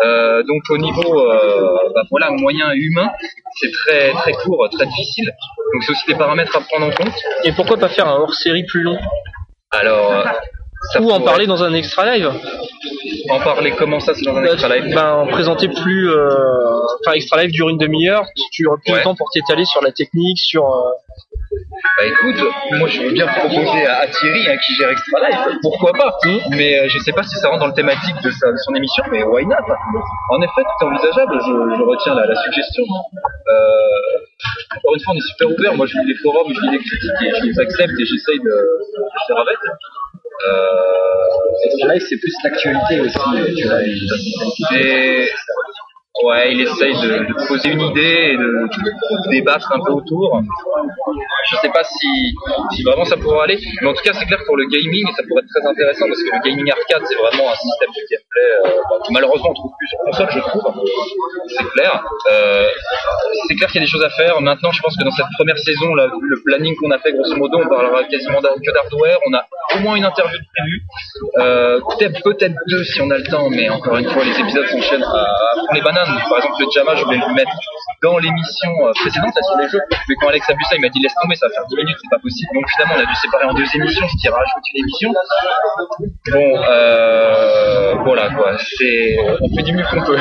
Euh, 0.05 0.43
donc 0.43 0.63
au 0.71 0.79
niveau, 0.79 1.21
euh, 1.21 1.79
bah, 1.95 2.03
voilà, 2.11 2.31
moyen 2.31 2.73
humain, 2.73 3.11
c'est 3.61 3.71
très 3.71 4.13
très 4.13 4.33
court, 4.33 4.69
très 4.71 4.87
difficile. 4.87 5.33
Donc 5.73 5.83
c'est 5.85 5.93
aussi 5.93 6.07
des 6.09 6.15
paramètres 6.15 6.57
à 6.57 6.61
prendre 6.61 6.87
en 6.87 6.91
compte. 6.91 7.15
Et 7.45 7.53
pourquoi 7.53 7.77
pas 7.77 7.89
faire 7.89 8.09
un 8.09 8.17
hors-série 8.17 8.65
plus 8.65 8.83
long? 8.83 8.99
Alors, 9.71 10.13
euh, 10.13 10.25
ça 10.93 11.01
Ou 11.01 11.11
en 11.11 11.21
parler 11.21 11.47
dans 11.47 11.63
un 11.63 11.73
extra 11.75 12.05
live 12.17 12.31
en 13.29 13.41
parler 13.41 13.73
comment 13.73 13.99
ça, 13.99 14.15
c'est 14.15 14.25
dans 14.25 14.37
un 14.37 14.45
extra 14.45 14.69
live 14.77 14.95
Ben, 14.95 15.11
en 15.15 15.27
présenter 15.27 15.69
plus. 15.69 16.11
euh, 16.11 16.29
Enfin, 17.05 17.15
extra 17.17 17.43
live 17.43 17.51
dure 17.51 17.69
une 17.69 17.79
demi-heure, 17.79 18.25
tu 18.53 18.67
auras 18.67 18.77
plus 18.85 18.93
Ouais. 18.93 18.99
de 19.01 19.05
temps 19.05 19.17
pour 19.17 19.29
t'étaler 19.31 19.65
sur 19.65 19.83
la 19.83 19.91
technique, 19.91 20.39
sur. 20.39 20.65
euh, 20.65 20.91
Bah 21.99 22.05
écoute, 22.07 22.41
moi 22.79 22.87
je 22.89 23.01
veux 23.03 23.11
bien 23.13 23.27
proposer 23.27 23.85
à, 23.87 24.01
à 24.03 24.07
Thierry 24.07 24.47
hein, 24.49 24.57
qui 24.65 24.75
gère 24.77 24.91
Extra 24.91 25.19
Life, 25.29 25.39
pourquoi 25.63 25.93
pas 25.93 26.17
Mais 26.51 26.79
euh, 26.79 26.89
je 26.89 26.99
sais 27.01 27.13
pas 27.13 27.23
si 27.25 27.35
ça 27.37 27.49
rentre 27.49 27.61
dans 27.61 27.67
le 27.67 27.75
thématique 27.75 28.15
de, 28.23 28.31
sa- 28.31 28.53
de 28.53 28.57
son 28.59 28.75
émission, 28.75 29.03
mais 29.11 29.23
why 29.25 29.45
not? 29.45 29.55
En 30.31 30.41
effet, 30.43 30.63
tout 30.63 30.85
est 30.85 30.89
envisageable, 30.89 31.35
je, 31.41 31.77
je 31.79 31.83
retiens 31.83 32.15
la, 32.15 32.27
la 32.27 32.35
suggestion. 32.37 32.85
Euh, 32.85 34.77
encore 34.77 34.95
une 34.95 35.01
fois, 35.03 35.15
on 35.15 35.17
est 35.17 35.29
super 35.33 35.51
ouvert, 35.51 35.75
moi 35.75 35.87
je 35.87 35.99
lis 35.99 36.07
les 36.07 36.17
forums, 36.23 36.53
je 36.55 36.61
lis 36.61 36.71
les 36.73 36.79
critiques 36.79 37.23
et 37.23 37.31
je 37.41 37.45
les 37.47 37.59
accepte 37.59 37.93
et 37.99 38.05
j'essaye 38.07 38.39
de, 38.39 38.45
de 38.45 39.03
faire 39.27 39.39
avec. 39.39 39.59
Euh, 40.45 41.99
c'est 42.09 42.17
plus 42.17 42.35
l'actualité 42.45 43.01
aussi, 43.01 43.19
tu 43.57 43.67
vois. 43.67 43.79
Ouais, 46.25 46.53
il 46.53 46.61
essaye 46.61 46.93
de, 46.93 47.47
poser 47.47 47.71
une 47.71 47.81
idée 47.81 48.33
et 48.33 48.37
de, 48.37 49.31
débattre 49.31 49.73
un 49.73 49.81
peu 49.85 49.93
autour. 49.93 50.41
Je 51.51 51.57
sais 51.57 51.69
pas 51.69 51.85
si, 51.85 52.83
vraiment 52.85 53.05
ça 53.05 53.17
pourra 53.17 53.45
aller, 53.45 53.59
mais 53.81 53.89
en 53.89 53.95
tout 53.95 54.03
cas 54.03 54.13
c'est 54.13 54.27
clair 54.27 54.41
pour 54.47 54.57
le 54.57 54.67
gaming 54.67 55.07
ça 55.17 55.23
pourrait 55.29 55.43
être 55.43 55.49
très 55.49 55.69
intéressant 55.69 56.07
parce 56.07 56.23
que 56.23 56.31
le 56.33 56.49
gaming 56.49 56.71
arcade 56.71 57.03
c'est 57.05 57.15
vraiment 57.15 57.51
un 57.51 57.55
système 57.55 57.91
de 57.91 58.03
gameplay 58.11 58.47
euh, 58.65 58.81
bah, 58.91 58.97
malheureusement 59.11 59.51
on 59.51 59.55
trouve 59.55 59.73
plus 59.79 59.89
sur 59.89 59.99
console 60.05 60.29
je 60.31 60.41
trouve. 60.41 60.63
C'est 61.49 61.69
clair. 61.71 62.05
Euh, 62.31 62.69
c'est 63.49 63.55
clair 63.57 63.71
qu'il 63.71 63.81
y 63.81 63.85
a 63.85 63.87
des 63.87 63.91
choses 63.91 64.05
à 64.05 64.11
faire. 64.11 64.41
Maintenant 64.41 64.73
je 64.73 64.83
pense 64.83 64.97
que 64.97 65.05
dans 65.05 65.11
cette 65.11 65.27
première 65.37 65.59
saison, 65.59 65.95
là, 65.95 66.07
le 66.07 66.43
planning 66.45 66.75
qu'on 66.77 66.91
a 66.91 66.99
fait 66.99 67.13
grosso 67.13 67.37
modo, 67.37 67.59
on 67.63 67.69
parlera 67.69 68.05
quasiment 68.05 68.41
que 68.41 68.73
d'hardware. 68.73 69.19
On 69.27 69.35
a 69.35 69.45
au 69.77 69.81
moins 69.81 69.97
une 69.97 70.05
interview 70.05 70.39
de 70.39 70.45
prévue. 70.55 70.83
Euh, 71.39 71.81
peut-être 72.25 72.55
deux 72.69 72.85
si 72.85 73.01
on 73.01 73.11
a 73.11 73.19
le 73.19 73.25
temps, 73.25 73.49
mais 73.51 73.69
encore 73.69 73.97
une 73.97 74.09
fois 74.11 74.25
les 74.25 74.39
épisodes 74.39 74.67
s'enchaînent 74.67 75.03
fond 75.03 75.75
les 75.75 75.81
bananes. 75.81 76.06
Par 76.29 76.39
exemple 76.39 76.55
le 76.61 76.67
Jama 76.75 76.95
je 76.97 77.05
voulais 77.05 77.19
le 77.19 77.35
mettre 77.35 77.53
dans 78.03 78.19
l'émission 78.19 78.71
euh, 78.87 78.93
précédente 79.01 79.35
là, 79.35 79.43
sur 79.43 79.57
les 79.59 79.69
jeux, 79.69 79.81
mais 80.09 80.15
quand 80.21 80.29
Alex 80.29 80.49
a 80.51 80.53
vu 80.55 80.65
ça 80.65 80.77
il 80.77 80.83
m'a 80.83 80.89
dit 80.89 81.01
laisse 81.01 81.15
tomber 81.21 81.35
ça 81.37 81.49
va 81.49 81.55
faire 81.55 81.67
10 81.67 81.77
minutes 81.77 81.97
c'est 82.03 82.11
pas 82.11 82.19
possible. 82.21 82.51
Donc 82.55 82.65
finalement 82.75 82.95
on 82.99 83.03
a 83.03 83.07
dû 83.07 83.15
séparer 83.17 83.45
en 83.45 83.55
deux 83.55 83.67
émissions, 83.75 84.07
ce 84.09 84.17
qui 84.21 84.29
rajoute 84.29 84.65
une 84.75 84.81
émission. 84.83 85.11
Bon 86.33 86.63
euh, 86.69 87.95
voilà 88.05 88.31
quoi, 88.31 88.57
c'est 88.59 89.17
on 89.41 89.49
fait 89.55 89.63
du 89.63 89.73
mieux 89.73 89.85
qu'on 89.91 90.03
peut. 90.05 90.17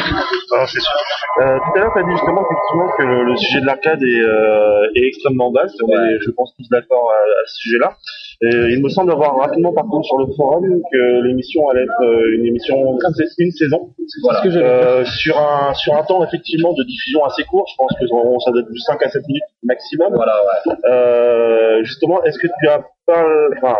Alors, 0.54 0.70
c'est 0.70 0.80
sûr. 0.80 0.94
Euh, 1.42 1.58
tout 1.60 1.78
à 1.78 1.80
l'heure, 1.82 1.92
tu 1.94 2.00
as 2.00 2.04
dit 2.04 2.12
justement 2.12 2.44
effectivement 2.46 2.88
que 2.98 3.04
le, 3.04 3.24
le 3.26 3.36
sujet 3.36 3.62
de 3.62 3.66
l'arcade 3.66 4.02
est, 4.02 4.22
euh, 4.22 4.92
est 4.96 5.08
extrêmement 5.08 5.52
vaste. 5.52 5.76
On 5.84 5.92
est, 5.92 6.20
je 6.22 6.32
pense, 6.32 6.54
tous 6.56 6.68
d'accord 6.70 7.12
à, 7.12 7.16
à 7.18 7.46
ce 7.46 7.56
sujet-là. 7.62 7.98
Et 8.42 8.74
il 8.74 8.84
me 8.84 8.90
semble 8.90 9.12
avoir 9.12 9.38
rapidement 9.38 9.74
parcouru 9.74 10.04
sur 10.04 10.18
le 10.18 10.28
forum 10.34 10.82
que 10.92 11.22
l'émission 11.24 11.70
allait 11.70 11.84
être 11.84 12.04
euh, 12.04 12.36
une 12.36 12.46
émission 12.46 12.98
une 13.38 13.52
saison. 13.52 13.94
Voilà. 14.24 14.40
ce 14.40 14.44
que 14.44 14.50
j'avais 14.52 14.66
Euh, 14.66 15.06
sur 15.06 15.38
un 15.38 15.74
sur 15.74 15.96
un 15.96 16.04
temps 16.04 16.24
effectivement 16.24 16.74
de 16.74 16.84
diffusion 16.84 17.24
assez 17.24 17.44
court. 17.44 17.66
Je 17.72 17.76
pense 17.78 17.92
que 18.00 18.06
ça 18.08 18.52
doit 18.52 18.62
être 18.62 18.72
du 18.72 18.80
5 18.80 19.02
à 19.04 19.10
7 19.10 19.28
minutes 19.28 19.44
maximum. 19.64 20.14
Voilà 20.14 20.36
ouais. 20.66 20.74
Euh, 20.86 21.84
justement, 21.84 22.24
est-ce 22.24 22.38
que 22.38 22.48
tu 22.48 22.68
as 22.68 22.84
pas, 23.06 23.24
enfin, 23.58 23.78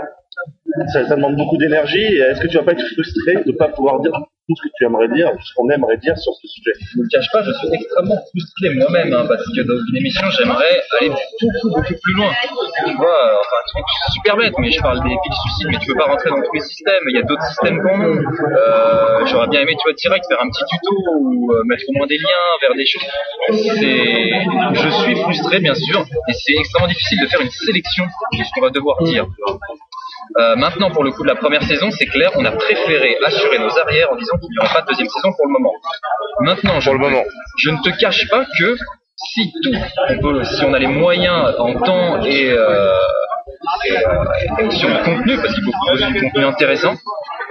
ça, 0.92 1.04
demande 1.16 1.36
beaucoup 1.36 1.58
d'énergie. 1.58 2.04
Est-ce 2.04 2.42
que 2.42 2.48
tu 2.48 2.58
vas 2.58 2.64
pas 2.64 2.74
être 2.74 2.88
frustré 2.94 3.36
de 3.46 3.52
pas 3.52 3.70
pouvoir 3.70 4.00
dire 4.02 4.12
tout 4.48 4.56
ce 4.56 4.68
que 4.68 4.74
tu 4.78 4.86
aimerais 4.86 5.08
dire, 5.10 5.32
ce 5.42 5.54
qu'on 5.56 5.70
aimerait 5.70 5.98
dire 5.98 6.18
sur 6.18 6.34
ce 6.34 6.48
sujet? 6.48 6.74
Je 6.78 7.00
ne 7.00 7.04
le 7.04 7.10
cache 7.10 7.30
pas, 7.32 7.42
je 7.42 7.52
suis 7.52 7.68
extrêmement 7.74 8.18
frustré 8.30 8.70
moi-même, 8.76 9.14
hein, 9.14 9.26
parce 9.28 9.46
que 9.46 9.62
dans 9.62 9.78
une 9.90 9.98
émission, 9.98 10.28
j'aimerais 10.38 10.82
aller 11.00 11.10
beaucoup, 11.10 11.70
beaucoup 11.70 11.96
plus 12.02 12.14
loin. 12.14 12.32
Tu 12.86 12.94
vois, 12.94 13.08
euh, 13.08 13.42
enfin, 13.42 13.82
super 14.14 14.38
bête, 14.38 14.54
mais 14.60 14.72
je 14.72 14.82
parle 14.82 15.02
des 15.02 15.16
piles 15.16 15.40
suicides, 15.42 15.68
mais 15.72 15.78
tu 15.80 15.88
peux 15.88 15.98
pas 15.98 16.06
rentrer 16.06 16.30
dans 16.30 16.42
tous 16.42 16.54
les 16.54 16.62
systèmes, 16.62 17.04
il 17.10 17.16
y 17.16 17.20
a 17.20 17.24
d'autres 17.24 17.46
systèmes 17.46 17.82
qu'en 17.82 18.00
ont. 18.02 18.18
Euh, 18.18 19.26
J'aurais 19.26 19.48
bien 19.48 19.62
aimé, 19.62 19.74
tu 19.78 19.90
vois, 19.90 19.94
direct 19.94 20.26
faire 20.28 20.42
un 20.42 20.50
petit 20.50 20.64
tuto 20.66 20.94
ou 21.22 21.52
euh, 21.54 21.64
mettre 21.66 21.84
au 21.90 21.94
moins 21.98 22.08
des 22.08 22.18
liens 22.18 22.46
vers 22.62 22.76
des 22.76 22.86
choses. 22.86 23.06
Je 23.50 24.90
suis 25.04 25.16
frustré, 25.16 25.60
bien 25.60 25.74
sûr, 25.74 26.02
et 26.02 26.34
c'est 26.34 26.54
extrêmement 26.54 26.88
difficile 26.88 27.22
de 27.22 27.28
faire 27.28 27.42
une 27.42 27.50
sélection 27.50 28.06
de 28.06 28.44
ce 28.44 28.52
qu'on 28.54 28.62
va 28.62 28.70
devoir 28.70 29.02
dire. 29.04 29.26
Euh, 30.40 30.56
maintenant, 30.56 30.90
pour 30.92 31.04
le 31.04 31.12
coup 31.12 31.24
de 31.24 31.28
la 31.28 31.36
première 31.36 31.64
saison, 31.64 31.90
c'est 31.92 32.08
clair, 32.08 32.32
on 32.36 32.46
a 32.46 32.52
préféré 32.52 33.18
assurer 33.24 33.60
nos 33.60 33.78
arrières 33.80 34.12
en 34.12 34.16
disant 34.16 34.38
qu'il 34.40 34.50
n'y 34.52 34.58
aura 34.60 34.74
pas 34.74 34.82
de 34.82 34.88
deuxième 34.88 35.08
saison 35.10 35.30
pour 35.38 35.46
le 35.48 35.54
moment. 35.54 35.74
Maintenant, 36.42 36.80
je, 36.80 36.90
Pour 36.90 36.94
le 37.00 37.00
moment. 37.00 37.24
je 37.60 37.70
ne 37.70 37.78
te 37.84 37.90
cache 38.00 38.28
pas 38.30 38.44
que 38.58 38.76
si 39.18 39.52
tout, 39.64 39.72
on 40.10 40.18
peut- 40.20 40.44
si 40.44 40.64
on 40.66 40.74
a 40.74 40.80
les 40.80 40.88
moyens 40.88 41.56
en 41.60 41.74
temps 41.80 42.22
et, 42.24 42.52
euh, 42.52 42.92
et, 43.88 43.98
euh, 43.98 44.60
et 44.60 44.64
aussi 44.68 44.86
en 44.86 45.04
contenu, 45.04 45.38
parce 45.38 45.54
qu'il 45.54 45.64
faut 45.64 45.72
proposer 45.72 46.06
du 46.08 46.22
contenu 46.22 46.46
intéressant, 46.46 46.94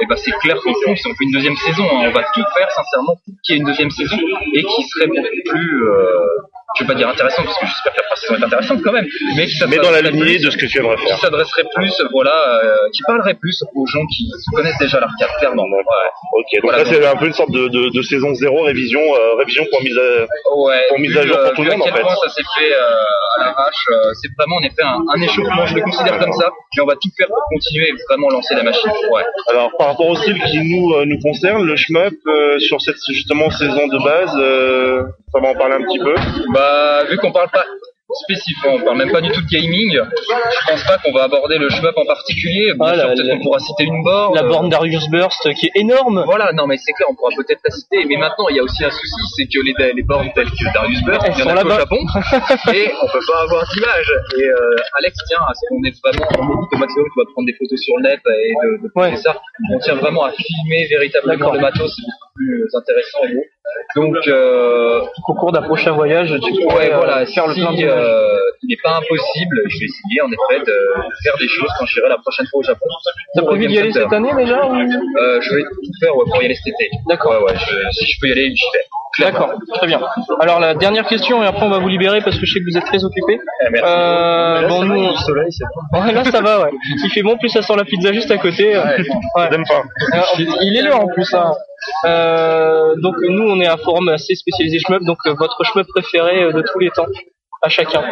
et 0.00 0.06
ben 0.06 0.16
c'est 0.16 0.32
clair 0.42 0.56
qu'en 0.62 0.72
fond, 0.74 0.94
si 0.96 1.06
on 1.06 1.14
fait 1.14 1.24
une 1.24 1.32
deuxième 1.32 1.56
saison, 1.56 1.84
hein, 1.84 2.04
on 2.08 2.10
va 2.10 2.22
tout 2.34 2.42
faire 2.56 2.70
sincèrement 2.70 3.14
pour 3.24 3.34
qu'il 3.44 3.54
y 3.54 3.58
ait 3.58 3.60
une 3.60 3.66
deuxième 3.66 3.90
saison 3.90 4.16
et 4.54 4.62
qui 4.62 4.82
serait 4.88 5.06
beaucoup 5.06 5.22
plus, 5.48 5.82
je 6.76 6.84
vais 6.84 6.88
pas 6.88 6.94
dire 6.94 7.08
intéressant 7.08 7.42
parce 7.44 7.58
que 7.58 7.66
j'espère 7.66 7.92
que 7.92 8.00
la 8.10 8.16
saison 8.16 8.34
est 8.36 8.44
intéressante 8.44 8.80
quand 8.82 8.92
même, 8.92 9.06
mais 9.36 9.46
qui 9.46 9.56
Mais 9.68 9.76
dans 9.76 9.90
la 9.90 10.00
lignée 10.02 10.38
de 10.38 10.50
ce 10.50 10.56
que 10.56 10.66
tu 10.66 10.78
aimerais 10.78 10.96
qui 10.96 11.06
faire. 11.06 11.18
s'adresserait 11.18 11.64
plus, 11.74 11.92
voilà, 12.12 12.60
euh, 12.64 12.76
qui 12.92 13.02
parlerait 13.06 13.34
plus 13.34 13.62
aux 13.74 13.86
gens 13.86 14.04
qui 14.06 14.28
connaissent 14.54 14.78
déjà 14.78 15.00
l'arcade, 15.00 15.30
clairement. 15.38 15.64
Ouais. 15.64 15.82
Ok, 16.32 16.44
donc 16.54 16.62
Voilà, 16.64 16.78
là 16.78 16.84
c'est 16.84 17.06
un 17.06 17.16
peu 17.16 17.26
une 17.26 17.32
sorte 17.32 17.50
de, 17.52 17.68
de, 17.68 17.90
de 17.94 18.02
saison 18.02 18.34
zéro, 18.34 18.62
révision, 18.62 19.00
euh, 19.00 19.34
révision 19.38 19.64
pour 19.70 19.82
mise 19.82 19.96
à, 19.98 20.26
Ouais, 20.56 20.82
pour 20.88 20.98
mise 20.98 21.16
à 21.16 21.26
jour 21.26 21.36
euh, 21.38 21.44
pour 21.46 21.54
tout 21.54 21.62
le 21.64 21.70
monde 21.70 21.82
en 21.82 21.86
fait. 21.86 22.00
point 22.00 22.14
ça 22.22 22.28
s'est 22.28 22.42
fait 22.58 22.72
euh, 22.74 23.38
à 23.38 23.44
l'arrache, 23.44 23.84
euh, 23.92 24.12
c'est 24.20 24.28
vraiment 24.38 24.56
en 24.56 24.62
effet 24.62 24.82
un, 24.82 24.98
un 25.14 25.20
échauffement, 25.22 25.66
je 25.66 25.74
le 25.74 25.82
considère 25.82 26.18
comme 26.18 26.32
ça, 26.32 26.50
mais 26.76 26.82
on 26.82 26.86
va 26.86 26.94
tout 26.94 27.10
faire 27.16 27.28
pour 27.28 27.42
continuer 27.50 27.88
et 27.88 27.94
vraiment 28.08 28.28
lancer 28.30 28.54
la 28.54 28.62
machine. 28.62 28.90
Ouais. 29.12 29.22
Alors 29.50 29.70
par 29.78 29.88
rapport 29.88 30.06
au 30.08 30.16
style 30.16 30.40
qui 30.50 30.58
nous 30.60 30.92
euh, 30.94 31.04
nous 31.06 31.18
concerne, 31.20 31.64
le 31.64 31.76
shmup 31.76 32.14
euh, 32.26 32.58
sur 32.58 32.80
cette 32.80 32.96
justement 33.12 33.50
saison 33.50 33.86
de 33.88 33.98
base, 34.04 34.34
euh, 34.38 35.02
ça 35.32 35.40
va 35.40 35.48
en 35.48 35.54
parler 35.54 35.74
un 35.74 35.82
petit 35.84 35.98
peu. 35.98 36.14
Bah, 36.52 36.63
vu 37.10 37.16
qu'on 37.18 37.32
parle 37.32 37.50
pas 37.50 37.64
spécifiquement, 38.28 38.74
on 38.74 38.80
parle 38.84 38.98
même 38.98 39.10
pas 39.10 39.20
du 39.22 39.30
tout 39.32 39.40
de 39.40 39.48
gaming, 39.48 39.90
je 39.98 40.70
pense 40.70 40.84
pas 40.86 40.98
qu'on 40.98 41.10
va 41.12 41.24
aborder 41.24 41.58
le 41.58 41.68
shmup 41.70 41.96
en 41.96 42.04
particulier. 42.04 42.72
Bien 42.74 42.86
Ah, 42.86 42.94
sûr, 42.94 42.96
la- 43.08 43.14
peut-être 43.14 43.26
la- 43.26 43.36
qu'on 43.36 43.42
pourra 43.42 43.58
citer 43.58 43.84
une 43.84 44.02
borne. 44.04 44.34
La 44.36 44.42
euh, 44.44 44.48
borne 44.48 44.68
Darius 44.68 45.08
Burst 45.08 45.42
qui 45.54 45.66
est 45.66 45.72
énorme. 45.74 46.22
Voilà, 46.26 46.52
non 46.52 46.66
mais 46.68 46.76
c'est 46.76 46.92
clair, 46.92 47.08
on 47.10 47.14
pourra 47.16 47.30
peut-être 47.34 47.58
la 47.64 47.74
citer, 47.74 48.04
mais 48.06 48.16
maintenant 48.16 48.46
il 48.50 48.56
y 48.56 48.60
a 48.60 48.62
aussi 48.62 48.84
un 48.84 48.90
souci, 48.90 49.20
c'est 49.36 49.46
que 49.46 49.58
les, 49.64 49.92
les 49.94 50.02
bornes 50.04 50.30
telles 50.34 50.50
que 50.50 50.72
Darius 50.74 51.02
Burst, 51.02 51.22
Elles 51.26 51.32
il 51.38 51.40
y 51.40 51.50
en 51.50 51.56
a 51.56 51.62
qu'au. 51.62 51.70
Japon, 51.70 51.96
et 52.74 52.92
on 53.02 53.06
peut 53.10 53.24
pas 53.26 53.40
avoir 53.42 53.64
d'image. 53.72 54.12
Et 54.38 54.44
euh, 54.46 54.76
Alex 54.98 55.16
tient 55.26 55.40
à 55.40 55.52
ce 55.54 55.60
qu'on 55.68 55.82
ait 55.82 55.94
vraiment, 56.04 56.28
on 56.38 56.60
évite 56.60 56.72
au 56.72 56.76
maximum, 56.76 57.06
tu 57.12 57.18
vas 57.18 57.26
prendre 57.32 57.46
des 57.46 57.54
photos 57.58 57.80
sur 57.80 57.96
le 57.96 58.02
net 58.04 58.20
et 58.28 58.52
de, 58.62 58.82
de 58.84 58.90
Ouais. 58.94 59.16
ça, 59.16 59.40
on 59.74 59.78
tient 59.80 59.96
vraiment 59.96 60.24
à 60.24 60.30
filmer 60.30 60.86
véritablement 60.88 61.36
D'accord. 61.50 61.54
le 61.54 61.60
matos, 61.60 61.90
c'est 61.96 62.02
beaucoup 62.04 62.32
plus 62.36 62.68
intéressant 62.78 63.24
et 63.24 63.34
beau. 63.34 63.42
Donc, 63.96 64.16
euh, 64.28 65.00
Au 65.28 65.34
cours 65.34 65.52
d'un 65.52 65.62
prochain 65.62 65.92
voyage, 65.92 66.28
tu 66.42 66.52
pourrais 66.64 66.88
ouais, 66.88 66.92
euh, 66.92 66.96
voilà, 66.96 67.26
faire 67.26 67.46
le 67.46 67.54
si, 67.54 67.60
plein 67.60 67.72
d'images. 67.72 67.94
euh, 67.96 68.36
il 68.62 68.68
n'est 68.68 68.76
pas 68.82 68.96
impossible, 68.96 69.62
je 69.68 69.78
vais 69.78 69.84
essayer 69.86 70.20
en 70.22 70.28
effet 70.28 70.60
de, 70.60 70.72
de 70.72 71.14
faire 71.22 71.36
des 71.38 71.48
choses 71.48 71.68
quand 71.78 71.86
j'irai 71.86 72.08
la 72.08 72.18
prochaine 72.18 72.46
fois 72.50 72.60
au 72.60 72.62
Japon. 72.62 72.86
T'as 73.34 73.42
prévu 73.42 73.66
d'y 73.66 73.78
aller 73.78 73.92
cette 73.92 74.12
année 74.12 74.32
déjà 74.36 74.66
ou... 74.66 74.74
euh, 74.76 75.40
Je 75.40 75.54
vais 75.54 75.62
tout 75.62 75.92
faire 76.00 76.16
ouais, 76.16 76.24
pour 76.30 76.42
y 76.42 76.46
aller 76.46 76.54
cet 76.54 76.68
été. 76.74 76.90
D'accord. 77.08 77.32
Ouais, 77.32 77.52
ouais, 77.52 77.58
je- 77.58 77.90
si 77.92 78.06
je 78.06 78.20
peux 78.20 78.28
y 78.28 78.32
aller, 78.32 78.50
j'y 78.54 78.64
vais. 78.74 78.84
D'accord, 79.20 79.52
très 79.74 79.86
bien. 79.86 80.00
Alors 80.40 80.58
la 80.58 80.74
dernière 80.74 81.06
question 81.06 81.40
et 81.44 81.46
après 81.46 81.64
on 81.64 81.70
va 81.70 81.78
vous 81.78 81.86
libérer 81.86 82.20
parce 82.20 82.36
que 82.36 82.44
je 82.46 82.52
sais 82.52 82.58
que 82.58 82.64
vous 82.68 82.76
êtes 82.76 82.84
très 82.84 83.04
occupés. 83.04 83.38
merci. 83.70 83.88
Euh, 83.88 84.66
bon 84.68 84.82
nous, 84.82 84.94
on- 85.04 85.14
soleil, 85.14 85.50
bon. 85.92 86.00
ouais, 86.02 86.12
là 86.12 86.24
ça 86.24 86.40
va, 86.40 86.62
ouais. 86.64 86.70
Il 87.04 87.10
fait 87.10 87.22
bon, 87.22 87.36
plus 87.38 87.48
ça 87.48 87.62
sent 87.62 87.76
la 87.76 87.84
pizza 87.84 88.12
juste 88.12 88.30
à 88.32 88.38
côté. 88.38 88.76
Ouais. 88.76 88.96
J'aime 89.52 89.64
pas. 89.68 89.82
Alors, 90.12 90.34
il 90.62 90.76
est 90.76 90.82
l'heure 90.82 91.00
en 91.00 91.06
plus. 91.06 91.32
Hein. 91.32 91.52
Euh, 92.06 92.94
donc 92.96 93.14
nous 93.28 93.44
on 93.54 93.60
est 93.60 93.66
un 93.66 93.76
forum 93.76 94.08
assez 94.08 94.34
spécialisé 94.34 94.78
shmup, 94.80 95.02
donc 95.04 95.18
euh, 95.26 95.34
votre 95.38 95.62
shmup 95.64 95.86
préféré 95.88 96.42
euh, 96.42 96.52
de 96.52 96.62
tous 96.62 96.78
les 96.78 96.90
temps, 96.90 97.06
à 97.62 97.68
chacun. 97.68 98.02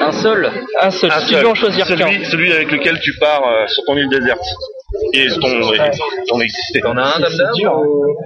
Un 0.00 0.12
seul 0.12 0.50
Un 0.80 0.90
seul. 0.90 1.10
Un 1.10 1.20
si 1.20 1.26
tu 1.28 1.34
veux 1.34 1.48
en 1.48 1.54
choisir 1.54 1.86
qu'un. 1.86 1.96
celui, 1.96 2.24
celui 2.26 2.52
avec 2.52 2.70
lequel 2.70 2.98
tu 3.00 3.12
pars 3.18 3.46
euh, 3.46 3.66
sur 3.66 3.84
ton 3.84 3.96
île 3.96 4.08
déserte. 4.08 4.44
Et 5.12 5.28
ton, 5.28 5.72
et 5.74 5.90
ton 6.28 6.40
exister. 6.40 6.80
T'en 6.80 6.96
as 6.96 7.16
un, 7.16 7.20
Dame 7.20 7.36
Dame 7.36 7.50
dur. 7.56 7.74
ou- 7.76 8.16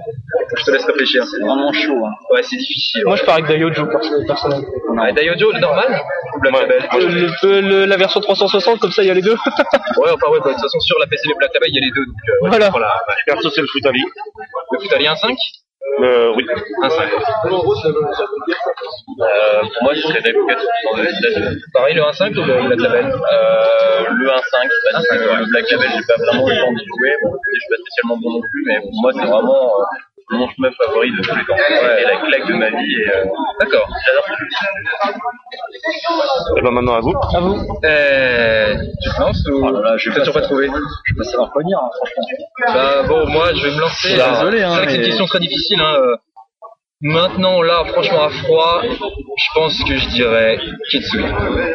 Je 0.57 0.63
te 0.63 0.71
laisse 0.71 0.85
réfléchir. 0.85 1.23
C'est 1.25 1.39
vraiment 1.43 1.71
chaud. 1.73 2.05
Hein. 2.05 2.11
Ouais, 2.31 2.43
c'est 2.43 2.55
difficile. 2.55 3.03
Moi 3.05 3.15
je 3.15 3.23
pars 3.23 3.35
avec 3.35 3.47
Daiojo 3.47 3.85
perso- 3.87 4.25
personnellement. 4.27 4.67
Ouais, 4.89 5.11
Daiojo, 5.13 5.51
le 5.51 5.59
normal 5.59 5.99
ou 6.35 6.39
Black 6.39 6.53
Label 6.61 6.87
Euh, 6.93 7.27
le- 7.43 7.61
le- 7.61 7.85
la 7.85 7.97
version 7.97 8.19
360 8.21 8.79
comme 8.79 8.91
ça 8.91 9.01
il 9.03 9.07
y 9.07 9.11
a 9.11 9.13
les 9.13 9.21
deux. 9.21 9.35
Ouais, 9.97 10.09
enfin 10.11 10.31
ouais, 10.31 10.39
bah, 10.39 10.49
de 10.49 10.53
toute 10.53 10.61
façon 10.61 10.79
sur 10.79 10.97
la 10.99 11.07
PCB 11.07 11.33
Black 11.37 11.51
Label, 11.53 11.69
il 11.69 11.75
y 11.75 11.79
a 11.79 11.85
les 11.85 11.91
deux. 11.91 12.05
Donc, 12.05 12.15
euh, 12.29 12.43
ouais, 12.43 12.69
Voilà. 12.69 12.71
ouais. 12.71 13.13
Perso, 13.25 13.49
c'est 13.49 13.61
le 13.61 13.67
Futali. 13.67 14.03
Le 14.71 14.79
Futali 14.79 15.05
1.5 15.07 15.35
Euh, 16.03 16.33
oui. 16.35 16.45
1.5. 16.45 17.09
Euh, 19.21 19.61
pour 19.73 19.83
moi, 19.83 19.95
ce 19.95 20.01
serait 20.01 20.19
Replica 20.19 20.55
Pareil, 21.73 21.95
le 21.95 22.01
1.5 22.01 22.37
ou 22.37 22.45
le 22.45 22.67
Black 22.67 22.79
Label? 22.79 23.05
Euh, 23.05 24.05
le 24.09 24.27
1.5, 24.29 24.69
parce 24.91 25.07
que 25.07 25.15
le 25.15 25.45
Black 25.51 25.71
Label, 25.71 25.89
j'ai 25.95 26.05
pas 26.07 26.17
vraiment 26.23 26.47
eu 26.47 26.53
le 26.53 26.61
temps 26.61 26.73
d'y 26.73 26.85
jouer. 26.85 27.13
Bon, 27.23 27.31
je 27.33 27.59
suis 27.59 27.69
pas 27.69 27.77
spécialement 27.81 28.17
bon 28.17 28.31
non 28.31 28.41
plus, 28.41 28.63
mais 28.65 28.79
pour 28.79 28.91
moi, 29.01 29.11
c'est 29.13 29.25
vraiment 29.25 29.81
euh, 29.81 29.83
mon 30.37 30.49
chemin 30.49 30.69
favori 30.77 31.11
de 31.11 31.21
tous 31.21 31.35
les 31.35 31.45
temps. 31.45 31.55
C'est 31.57 32.03
la 32.05 32.17
claque 32.17 32.47
de 32.47 32.53
ma 32.53 32.69
vie 32.69 32.95
et 33.01 33.09
euh, 33.09 33.25
D'accord. 33.59 33.87
j'adore 34.05 34.25
ce 34.27 34.33
jeu. 34.33 34.47
Et 36.57 36.61
ben 36.61 36.71
maintenant 36.71 36.95
à 36.95 36.99
vous. 37.01 37.13
À 37.35 37.39
vous. 37.39 37.55
Euh, 37.83 38.75
tu 39.03 39.09
te 39.09 39.21
lances 39.21 39.45
ou 39.47 39.61
Oh 39.63 39.71
là 39.71 39.81
là, 39.91 39.97
je 39.97 40.09
vais 40.09 40.15
pas 40.15 40.21
toujours 40.21 40.33
pas 40.35 40.41
trouvé 40.41 40.67
Je 40.67 41.13
vais 41.13 41.17
pas 41.17 41.23
savoir 41.29 41.51
quoi 41.51 41.63
dire, 41.63 41.77
hein, 41.81 41.89
franchement. 41.95 42.23
Bah 42.73 43.03
bon, 43.07 43.27
moi 43.29 43.53
je 43.53 43.67
vais 43.67 43.75
me 43.75 43.79
lancer. 43.81 44.15
Bah, 44.17 44.27
Euh, 44.27 44.35
désolé, 44.45 44.63
hein, 44.63 44.69
c'est 44.71 44.75
vrai 44.77 44.85
que 44.85 44.91
c'est 44.91 44.97
une 44.97 45.03
question 45.05 45.25
très 45.25 45.39
difficile. 45.39 45.79
Hein. 45.81 45.95
Maintenant, 47.03 47.63
là, 47.63 47.83
franchement, 47.85 48.23
à 48.23 48.29
froid, 48.29 48.81
je 48.83 49.45
pense 49.55 49.83
que 49.83 49.97
je 49.97 50.07
dirais 50.09 50.59
Kitsui. 50.91 51.23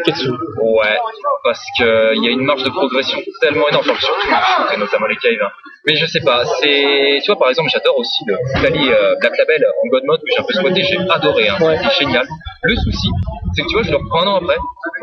Kitsui. 0.04 0.30
Ouais, 0.60 0.96
parce 1.42 1.64
que 1.78 2.14
il 2.14 2.24
y 2.24 2.28
a 2.28 2.30
une 2.30 2.44
marge 2.44 2.62
de 2.62 2.70
progression 2.70 3.18
tellement 3.40 3.68
énorme, 3.68 3.84
enfin, 3.90 3.98
surtout 4.00 4.28
le 4.28 4.34
shoot, 4.34 4.72
et 4.74 4.78
notamment 4.78 5.06
les 5.06 5.16
caves. 5.16 5.32
hein. 5.42 5.50
Mais 5.86 5.96
je 5.96 6.06
sais 6.06 6.20
pas, 6.20 6.44
c'est, 6.60 7.18
tu 7.24 7.26
vois, 7.30 7.38
par 7.40 7.48
exemple, 7.48 7.70
j'adore 7.72 7.98
aussi 7.98 8.22
le 8.26 8.36
Kali 8.62 8.88
euh, 8.88 9.16
Black 9.20 9.36
Label 9.38 9.64
en 9.84 9.88
God 9.88 10.04
Mode 10.04 10.20
que 10.20 10.26
j'ai 10.32 10.40
un 10.40 10.44
peu 10.44 10.52
squatté, 10.54 10.82
j'ai 10.82 10.98
adoré, 11.10 11.48
hein. 11.48 11.56
Ouais. 11.60 11.76
c'est 11.82 12.04
génial. 12.04 12.26
Le 12.66 12.74
souci, 12.76 13.08
c'est 13.54 13.62
que 13.62 13.68
tu 13.68 13.74
vois, 13.74 13.82
je 13.84 13.90
le 13.90 13.96
reprends 13.96 14.22
un 14.22 14.26
an 14.28 14.36
après, 14.42 14.56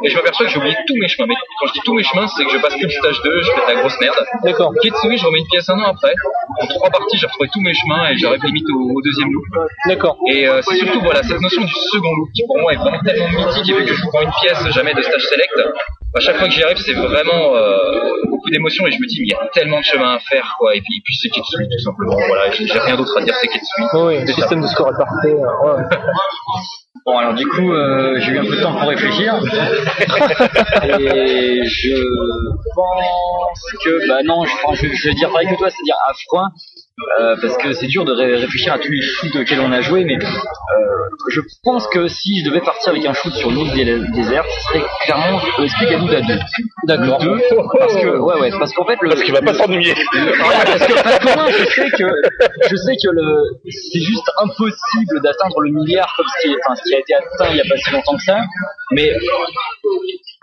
et 0.04 0.10
je 0.10 0.16
m'aperçois 0.16 0.46
que 0.46 0.52
j'ai 0.52 0.58
oublié 0.60 0.76
tous 0.88 0.96
mes 1.00 1.08
chemins. 1.08 1.28
Mais 1.28 1.36
quand 1.60 1.68
je 1.68 1.74
dis 1.74 1.80
tous 1.86 1.94
mes 1.94 2.04
chemins, 2.04 2.28
c'est 2.28 2.44
que 2.46 2.52
je 2.52 2.58
passe 2.60 2.76
que 2.76 2.84
le 2.84 2.90
stage 2.90 3.22
2, 3.24 3.42
je 3.42 3.52
fais 3.52 3.62
de 3.62 3.74
la 3.74 3.80
grosse 3.80 3.98
merde. 4.02 4.16
D'accord. 4.44 4.72
Kitsui, 4.82 5.18
je 5.18 5.26
remets 5.26 5.40
une 5.40 5.48
pièce 5.48 5.70
un 5.70 5.80
an 5.80 5.86
après. 5.96 6.14
En 6.62 6.68
trois 6.68 6.90
parties, 6.90 7.18
j'ai 7.18 7.28
retrouvé 7.28 7.50
tous 7.54 7.62
mes 7.62 7.74
chemins 7.74 8.10
et 8.10 8.18
j'arrive 8.18 8.44
limite 8.44 8.68
au, 8.76 8.98
au 8.98 9.02
deuxième 9.02 9.32
loop. 9.32 9.46
D'accord. 9.88 10.18
Et 10.32 10.48
euh, 10.48 10.62
c'est 10.62 10.76
surtout 10.78 11.00
voilà 11.02 11.24
cette 11.24 11.40
notion 11.42 11.62
du 11.64 11.74
second 11.74 12.14
loop 12.16 12.30
qui 12.36 12.44
pour 12.46 12.60
moi 12.60 12.74
est 12.74 12.78
vraiment 12.78 13.00
tellement 13.00 13.30
mythique 13.30 13.70
et 13.70 13.74
vu 13.74 13.86
que 13.86 13.94
je 13.94 14.08
prends 14.08 14.22
une 14.22 14.32
pièce 14.42 14.62
jamais 14.72 14.94
de 14.94 15.02
stage 15.02 15.24
select, 15.24 15.54
à 16.16 16.20
chaque 16.20 16.38
fois 16.38 16.48
que 16.48 16.54
j'y 16.54 16.64
arrive 16.64 16.78
c'est 16.78 16.94
vraiment 16.94 17.56
euh, 17.56 18.22
beaucoup 18.30 18.50
d'émotions 18.52 18.86
et 18.86 18.92
je 18.92 19.00
me 19.00 19.08
dis 19.08 19.20
mais 19.22 19.28
il 19.28 19.32
y 19.32 19.34
a 19.34 19.48
tellement 19.54 19.80
de 19.80 19.84
chemin 19.84 20.14
à 20.16 20.20
faire 20.20 20.56
quoi 20.60 20.76
et 20.76 20.82
puis, 20.82 20.94
et 20.98 21.02
puis 21.04 21.16
c'est 21.20 21.30
Kitsui 21.30 21.66
tout 21.68 21.80
simplement 21.84 22.16
voilà 22.28 22.52
j'ai 22.52 22.66
rien 22.80 22.96
d'autre 22.96 23.18
à 23.18 23.22
dire 23.24 23.34
c'est 23.42 23.48
Kitsui. 23.48 23.84
Oh 23.94 24.08
oui, 24.10 24.20
le 24.22 24.28
ça. 24.28 24.34
système 24.34 24.62
de 24.62 24.68
score 24.68 24.90
est 24.90 24.98
parfait. 24.98 25.34
euh, 25.34 25.78
ouais. 25.78 25.84
Bon, 27.06 27.18
alors 27.18 27.34
du 27.34 27.46
coup, 27.46 27.70
euh, 27.74 28.18
j'ai 28.20 28.32
eu 28.32 28.40
un 28.40 28.46
peu 28.46 28.56
de 28.56 28.62
temps 28.62 28.74
pour 28.74 28.88
réfléchir. 28.88 29.36
et 31.00 31.62
je 31.66 32.02
pense 32.76 33.62
que, 33.84 34.08
bah 34.08 34.24
non, 34.24 34.46
je, 34.46 34.76
je, 34.76 34.94
je 34.94 35.10
vais 35.10 35.16
dire 35.16 35.30
pareil 35.30 35.50
que 35.50 35.56
toi, 35.56 35.70
c'est-à-dire 35.70 35.98
à 36.08 36.14
froid. 36.14 36.48
Euh, 37.20 37.36
parce 37.42 37.58
que 37.58 37.74
c'est 37.74 37.88
dur 37.88 38.06
de 38.06 38.14
ré- 38.14 38.36
réfléchir 38.36 38.74
à 38.74 38.80
tous 38.80 38.92
les 38.92 39.02
shoots 39.02 39.36
auxquels 39.36 39.60
on 39.62 39.72
a 39.72 39.82
joué, 39.82 40.04
mais 40.06 40.16
euh, 40.16 40.20
je 41.30 41.42
pense 41.64 41.88
que 41.88 42.08
si 42.08 42.40
je 42.40 42.50
devais 42.50 42.62
partir 42.62 42.90
avec 42.92 43.06
un 43.06 43.14
shoot 43.14 43.34
sur 43.34 43.52
île 43.52 43.72
dé- 43.74 44.00
déserte, 44.14 44.48
ce 44.50 44.62
serait 44.62 44.86
clairement 45.04 45.40
euh, 45.60 45.68
Spiganoud 45.68 46.14
à 46.14 46.22
deux. 46.22 46.40
D'accord. 46.88 47.18
Deux, 47.20 47.40
parce 47.80 47.96
que, 47.96 48.08
ouais, 48.18 48.40
ouais, 48.42 48.52
parce 48.60 48.74
qu'en 48.74 48.86
fait, 48.86 48.98
le, 49.02 49.10
Parce 49.10 49.24
qu'il 49.24 49.34
va 49.34 49.42
pas 49.42 49.54
s'ennuyer. 49.54 49.94
parce 49.96 50.86
que, 50.88 50.94
parce 51.04 51.20
qu'au 51.20 51.40
moins, 51.40 51.50
je 51.52 51.64
sais 51.66 51.90
que, 51.90 52.04
je 52.70 52.76
sais 52.76 52.94
que 52.96 53.10
le, 53.12 53.44
c'est 53.72 54.00
juste 54.02 54.30
impossible 54.42 55.22
d'atteindre 55.24 55.62
le 55.62 55.72
milliard 55.72 56.14
comme 56.16 56.26
ce 56.28 56.42
qui, 56.48 56.54
est, 56.54 56.58
enfin, 56.66 56.76
ce 56.76 56.84
qui 56.90 56.96
a 56.96 57.00
été 57.00 57.14
atteint 57.16 57.52
il 57.52 57.58
y 57.58 57.62
a 57.62 57.64
pas 57.68 57.78
si 57.78 57.92
longtemps 57.92 58.16
que 58.18 58.24
ça. 58.24 58.40
Mais, 58.92 59.12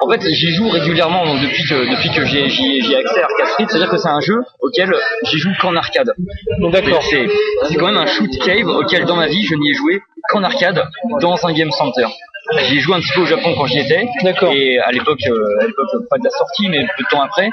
en 0.01 0.09
fait, 0.09 0.21
j'y 0.31 0.51
joue 0.51 0.69
régulièrement 0.69 1.27
donc, 1.27 1.41
depuis 1.41 1.63
que, 1.65 1.91
depuis 1.91 2.11
que 2.11 2.25
j'ai, 2.25 2.45
accès 2.45 3.21
à 3.21 3.25
Arcade 3.25 3.47
Street. 3.49 3.67
C'est-à-dire 3.69 3.91
que 3.91 3.97
c'est 3.99 4.09
un 4.09 4.21
jeu 4.21 4.39
auquel 4.61 4.95
j'y 5.25 5.39
joue 5.39 5.51
qu'en 5.61 5.77
arcade. 5.77 6.13
D'accord. 6.73 7.03
C'est, 7.03 7.29
c'est 7.69 7.75
quand 7.77 7.87
même 7.87 7.97
un 7.97 8.07
shoot 8.07 8.31
cave 8.45 8.67
auquel 8.67 9.05
dans 9.05 9.17
ma 9.17 9.27
vie 9.27 9.43
je 9.43 9.55
n'y 9.55 9.71
ai 9.71 9.75
joué 9.75 10.01
qu'en 10.31 10.43
arcade 10.43 10.83
dans 11.21 11.47
un 11.47 11.53
game 11.53 11.71
center. 11.71 12.07
J'y 12.59 12.79
ai 12.79 12.81
joué 12.81 12.97
un 12.97 13.01
petit 13.01 13.13
peu 13.15 13.21
au 13.21 13.27
Japon 13.27 13.55
quand 13.57 13.67
j'y 13.67 13.79
étais. 13.79 14.09
D'accord. 14.23 14.53
Et 14.53 14.79
à 14.79 14.91
l'époque, 14.91 15.21
euh, 15.29 15.61
à 15.61 15.67
l'époque 15.67 15.89
pas 16.09 16.19
de 16.19 16.25
la 16.25 16.31
sortie, 16.31 16.69
mais 16.69 16.81
peu 16.97 17.05
de 17.05 17.09
temps 17.09 17.23
après. 17.23 17.51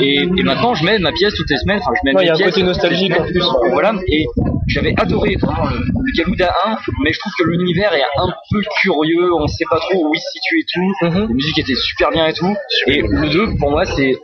Et, 0.00 0.22
et 0.22 0.42
maintenant, 0.42 0.74
je 0.74 0.84
mets 0.84 0.98
ma 0.98 1.12
pièce 1.12 1.34
toutes 1.34 1.50
les 1.50 1.58
semaines. 1.58 1.80
Enfin, 1.80 1.92
je 1.94 2.10
mets 2.10 2.16
Ouais, 2.16 2.24
il 2.24 2.28
y 2.28 2.30
a 2.30 2.34
un 2.34 2.50
côté 2.50 2.62
nostalgique 2.62 3.12
en 3.18 3.24
plus. 3.24 3.44
Voilà. 3.70 3.94
Et 4.08 4.26
j'avais 4.72 4.94
adoré 4.96 5.36
vraiment 5.40 5.68
le, 5.68 5.78
le 5.78 6.12
Galuda 6.16 6.54
1, 6.64 6.78
mais 7.04 7.12
je 7.12 7.18
trouve 7.20 7.32
que 7.38 7.44
l'univers 7.44 7.92
est 7.94 8.02
un 8.02 8.28
peu 8.50 8.60
curieux. 8.80 9.32
On 9.34 9.46
sait 9.46 9.64
pas 9.70 9.78
trop 9.78 10.06
où 10.08 10.14
il 10.14 10.20
se 10.20 10.30
situe 10.32 10.60
et 10.60 10.66
tout. 10.72 11.06
Mhm. 11.06 11.28
La 11.28 11.34
musique 11.34 11.58
était 11.58 11.74
super 11.74 12.10
bien 12.10 12.26
et 12.26 12.32
tout. 12.32 12.54
Et 12.86 13.02
le 13.02 13.28
2, 13.28 13.56
pour 13.58 13.70
moi, 13.70 13.84
c'est 13.84 14.16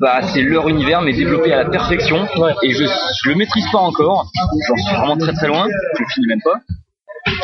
bah, 0.00 0.20
c'est 0.22 0.42
leur 0.42 0.68
univers, 0.68 1.02
mais 1.02 1.12
développé 1.12 1.52
à 1.52 1.62
la 1.62 1.70
perfection. 1.70 2.26
Ouais. 2.36 2.52
Et 2.62 2.72
je, 2.72 2.84
je 2.84 3.28
le 3.28 3.36
maîtrise 3.36 3.66
pas 3.70 3.78
encore. 3.78 4.30
J'en 4.68 4.76
suis 4.76 4.96
vraiment 4.96 5.16
très 5.16 5.32
très 5.32 5.46
loin. 5.46 5.66
Je 5.66 6.02
le 6.02 6.08
finis 6.12 6.26
même 6.26 6.42
pas. 6.42 6.60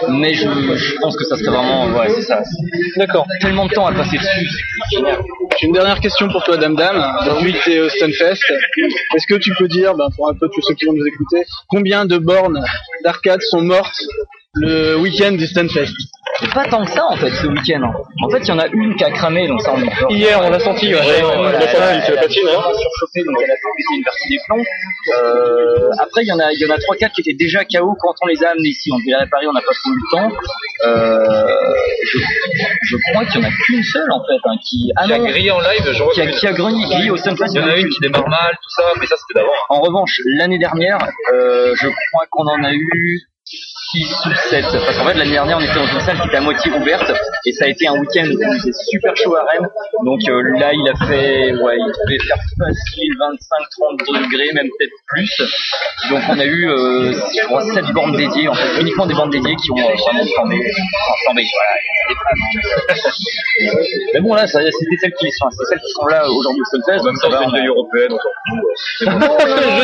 Mais 0.09 0.35
je, 0.35 0.49
je 0.49 0.99
pense 1.01 1.17
que 1.17 1.25
ça 1.25 1.37
serait 1.37 1.51
vraiment, 1.51 1.87
ouais, 1.89 2.09
c'est 2.09 2.23
ça. 2.23 2.43
D'accord. 2.97 3.27
Tellement 3.41 3.67
de 3.67 3.73
temps 3.73 3.87
à 3.87 3.93
passer 3.93 4.17
dessus, 4.17 4.49
c'est 4.49 4.97
génial. 4.97 5.19
Une 5.63 5.73
dernière 5.73 6.01
question 6.01 6.29
pour 6.29 6.43
toi, 6.45 6.57
Dame 6.57 6.77
Dame. 6.77 7.03
Es 7.67 7.81
au 7.81 7.89
Stunfest, 7.89 8.43
est-ce 9.15 9.27
que 9.27 9.35
tu 9.35 9.55
peux 9.55 9.69
dire, 9.69 9.95
ben, 9.95 10.09
pour 10.15 10.29
un 10.29 10.35
peu 10.35 10.49
tous 10.53 10.61
ceux 10.63 10.75
qui 10.75 10.85
vont 10.85 10.93
nous 10.93 11.07
écouter, 11.07 11.45
combien 11.69 12.05
de 12.05 12.19
bornes 12.19 12.65
d'arcade 13.03 13.41
sont 13.41 13.63
mortes 13.63 14.01
le 14.55 14.97
week-end 14.99 15.33
du 15.33 15.47
Stunfest 15.47 15.93
C'est 16.41 16.53
pas 16.53 16.65
tant 16.65 16.85
que 16.85 16.91
ça 16.91 17.05
en 17.09 17.17
fait 17.17 17.31
ce 17.31 17.47
week-end. 17.47 17.83
En 18.23 18.31
fait, 18.31 18.39
il 18.41 18.49
y 18.49 18.53
en 18.53 18.59
a 18.59 18.67
une 18.69 18.95
qui 18.97 19.05
a 19.05 19.11
cramé, 19.11 19.47
donc 19.49 19.61
ça 19.63 19.73
on 19.75 19.81
est 19.83 19.91
Hier, 20.15 20.41
on 20.43 20.49
l'a 20.51 20.59
senti. 20.61 20.95
Ouais. 20.95 21.01
voilà, 21.23 21.53
l'a 21.53 21.61
senti, 21.61 21.77
elle- 21.77 22.03
c'est 22.07 22.15
la 22.15 22.23
patine, 22.23 22.43
elle 22.45 22.49
a 22.49 22.59
hein. 22.59 22.61
vraiment 22.63 22.79
surchauffé, 22.79 23.21
donc 23.25 23.37
elle 23.43 23.51
a 23.51 23.55
péter 23.55 23.95
une 23.97 24.05
partie 24.05 24.29
des 24.29 24.39
plombs. 24.47 24.65
Euh, 25.15 25.91
après, 25.99 26.23
il 26.23 26.29
y 26.29 26.33
en 26.33 26.39
a, 26.39 26.53
il 26.53 26.59
y 26.61 26.67
en 26.67 26.75
a 26.75 26.79
trois 26.79 26.97
quatre 26.97 27.13
qui 27.15 27.21
étaient 27.23 27.35
déjà 27.39 27.65
KO 27.65 27.95
quand 28.01 28.15
on 28.23 28.27
les 28.27 28.43
a 28.45 28.51
amenés 28.51 28.69
ici. 28.71 28.91
On 28.93 28.99
devait 28.99 29.11
les 29.11 29.17
réparer, 29.17 29.47
on 29.49 29.53
n'a 29.53 29.61
pas 29.61 29.73
trop 29.75 29.91
eu 29.91 29.97
le 29.97 30.17
temps. 30.17 30.37
Euh, 30.87 31.47
je, 32.13 32.19
je 32.83 32.97
crois 33.11 33.25
qu'il 33.27 33.41
y 33.41 33.45
en 33.45 33.49
a 33.49 33.53
qu'une 33.67 33.83
seule 33.83 34.11
en 34.13 34.21
fait, 34.21 34.41
hein, 34.45 34.57
qui, 34.69 34.91
ah 34.97 35.05
Qui 35.07 35.13
a 35.13 35.19
non, 35.19 35.25
grillé 35.27 35.51
en 35.51 35.61
live, 35.61 35.83
je 35.93 36.13
qui 36.15 36.21
a, 36.21 36.27
qui 36.27 36.47
a 36.47 36.53
grogné, 36.53 36.85
grillé 36.85 37.11
au 37.11 37.17
Sunfest. 37.17 37.53
Il 37.55 37.61
y 37.61 37.65
en 37.65 37.69
a 37.69 37.77
une 37.77 37.89
qui 37.89 38.01
démarre 38.01 38.29
mal, 38.29 38.53
tout 38.63 38.71
ça, 38.77 38.85
mais 39.01 39.07
ça 39.07 39.17
c'était 39.17 39.41
d'avant. 39.41 39.53
hein. 39.53 39.67
En 39.71 39.81
revanche, 39.81 40.21
l'année 40.39 40.59
dernière, 40.59 40.99
euh, 41.33 41.75
je 41.75 41.89
crois 42.13 42.27
qu'on 42.31 42.47
en 42.47 42.63
a 42.65 42.73
eu 42.73 43.21
6 43.95 44.27
ou 44.27 44.35
7. 44.51 44.65
Parce 44.73 44.99
qu'en 44.99 45.07
fait, 45.07 45.15
l'année 45.15 45.31
dernière, 45.31 45.59
on 45.59 45.61
était 45.61 45.75
dans 45.75 45.87
une 45.87 46.01
salle 46.01 46.19
qui 46.21 46.27
était 46.27 46.37
à 46.37 46.41
moitié 46.41 46.73
ouverte. 46.73 47.13
Et 47.47 47.53
ça 47.53 47.67
a 47.67 47.69
été 47.69 47.87
un 47.87 47.95
week-end 47.95 48.25
où 48.27 48.39
il 48.41 48.59
faisait 48.59 48.73
super 48.91 49.15
chaud 49.17 49.37
à 49.37 49.45
Rennes. 49.45 49.69
Donc 50.05 50.21
euh, 50.29 50.59
là, 50.59 50.73
il 50.73 50.89
a 50.89 51.07
fait, 51.07 51.53
ouais, 51.53 51.77
il 51.79 51.93
devait 52.07 52.19
faire 52.27 52.37
facile 52.59 53.13
25-30 54.11 54.23
degrés, 54.23 54.53
même 54.55 54.69
peut-être 54.79 54.93
plus. 55.07 55.31
Donc 56.11 56.23
on 56.29 56.39
a 56.39 56.45
eu, 56.45 56.69
euh, 56.69 57.13
je 57.13 57.47
crois, 57.47 57.63
7 57.63 57.85
bornes 57.93 58.17
dédiées, 58.17 58.49
en 58.49 58.55
fait, 58.55 58.81
uniquement 58.81 59.07
des 59.07 59.15
bornes 59.15 59.31
dédiées 59.31 59.57
qui 59.57 59.71
ont 59.71 59.79
euh, 59.79 59.95
vraiment 59.95 60.25
flambé. 60.35 60.57
Enfin, 60.57 61.15
flambé, 61.25 61.45
voilà. 61.55 61.75
Des 62.09 62.95
fans. 62.95 63.11
Mais 64.15 64.21
bon, 64.21 64.35
là, 64.35 64.47
c'était 64.47 64.71
celles 65.01 65.15
qui 65.15 65.31
sont, 65.31 65.49
c'est 65.51 65.65
celles 65.71 65.81
qui 65.81 65.93
sont 65.93 66.07
là 66.07 66.29
aujourd'hui 66.29 66.63
au 66.63 66.77
Sunfest. 66.77 67.01
En 67.01 67.05
même 67.05 67.15
temps, 67.23 67.31
c'est 67.31 67.45
une 67.45 67.53
vieille 67.53 67.69
européenne, 67.69 68.11
on 68.11 68.19
s'en 68.19 68.33
fout. 68.49 68.65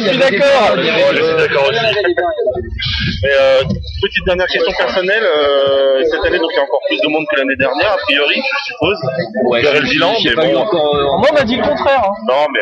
Je 0.03 0.09
suis 0.09 0.19
d'accord. 0.19 0.77
Je 0.77 1.23
suis 1.23 1.37
d'accord 1.37 1.69
aussi. 1.69 1.81
Mais 3.23 3.31
euh, 3.32 3.62
petite 4.01 4.24
dernière 4.24 4.47
question 4.47 4.72
personnelle. 4.78 5.22
euh, 5.24 6.02
cette 6.10 6.24
année, 6.27 6.39
donc 6.39 6.51
il 6.52 6.56
y 6.56 6.59
a 6.59 6.62
encore 6.62 6.81
plus 6.89 7.01
de 7.01 7.09
monde 7.09 7.24
que 7.31 7.36
l'année 7.36 7.56
dernière, 7.56 7.93
a 7.93 7.97
priori, 7.98 8.36
je 8.36 8.64
suppose. 8.72 8.98
Ouais, 9.44 9.62
verrez 9.62 9.81
le 9.81 9.89
bilan, 9.89 10.14
j'ai 10.22 10.35
mais 10.35 10.52
bon. 10.52 10.60
encore, 10.60 10.97
euh, 10.97 11.18
Moi, 11.18 11.28
on 11.31 11.35
m'a 11.35 11.44
dit 11.44 11.56
le 11.56 11.62
contraire. 11.62 12.02
hein. 12.05 12.12
Non, 12.27 12.47
mais 12.52 12.60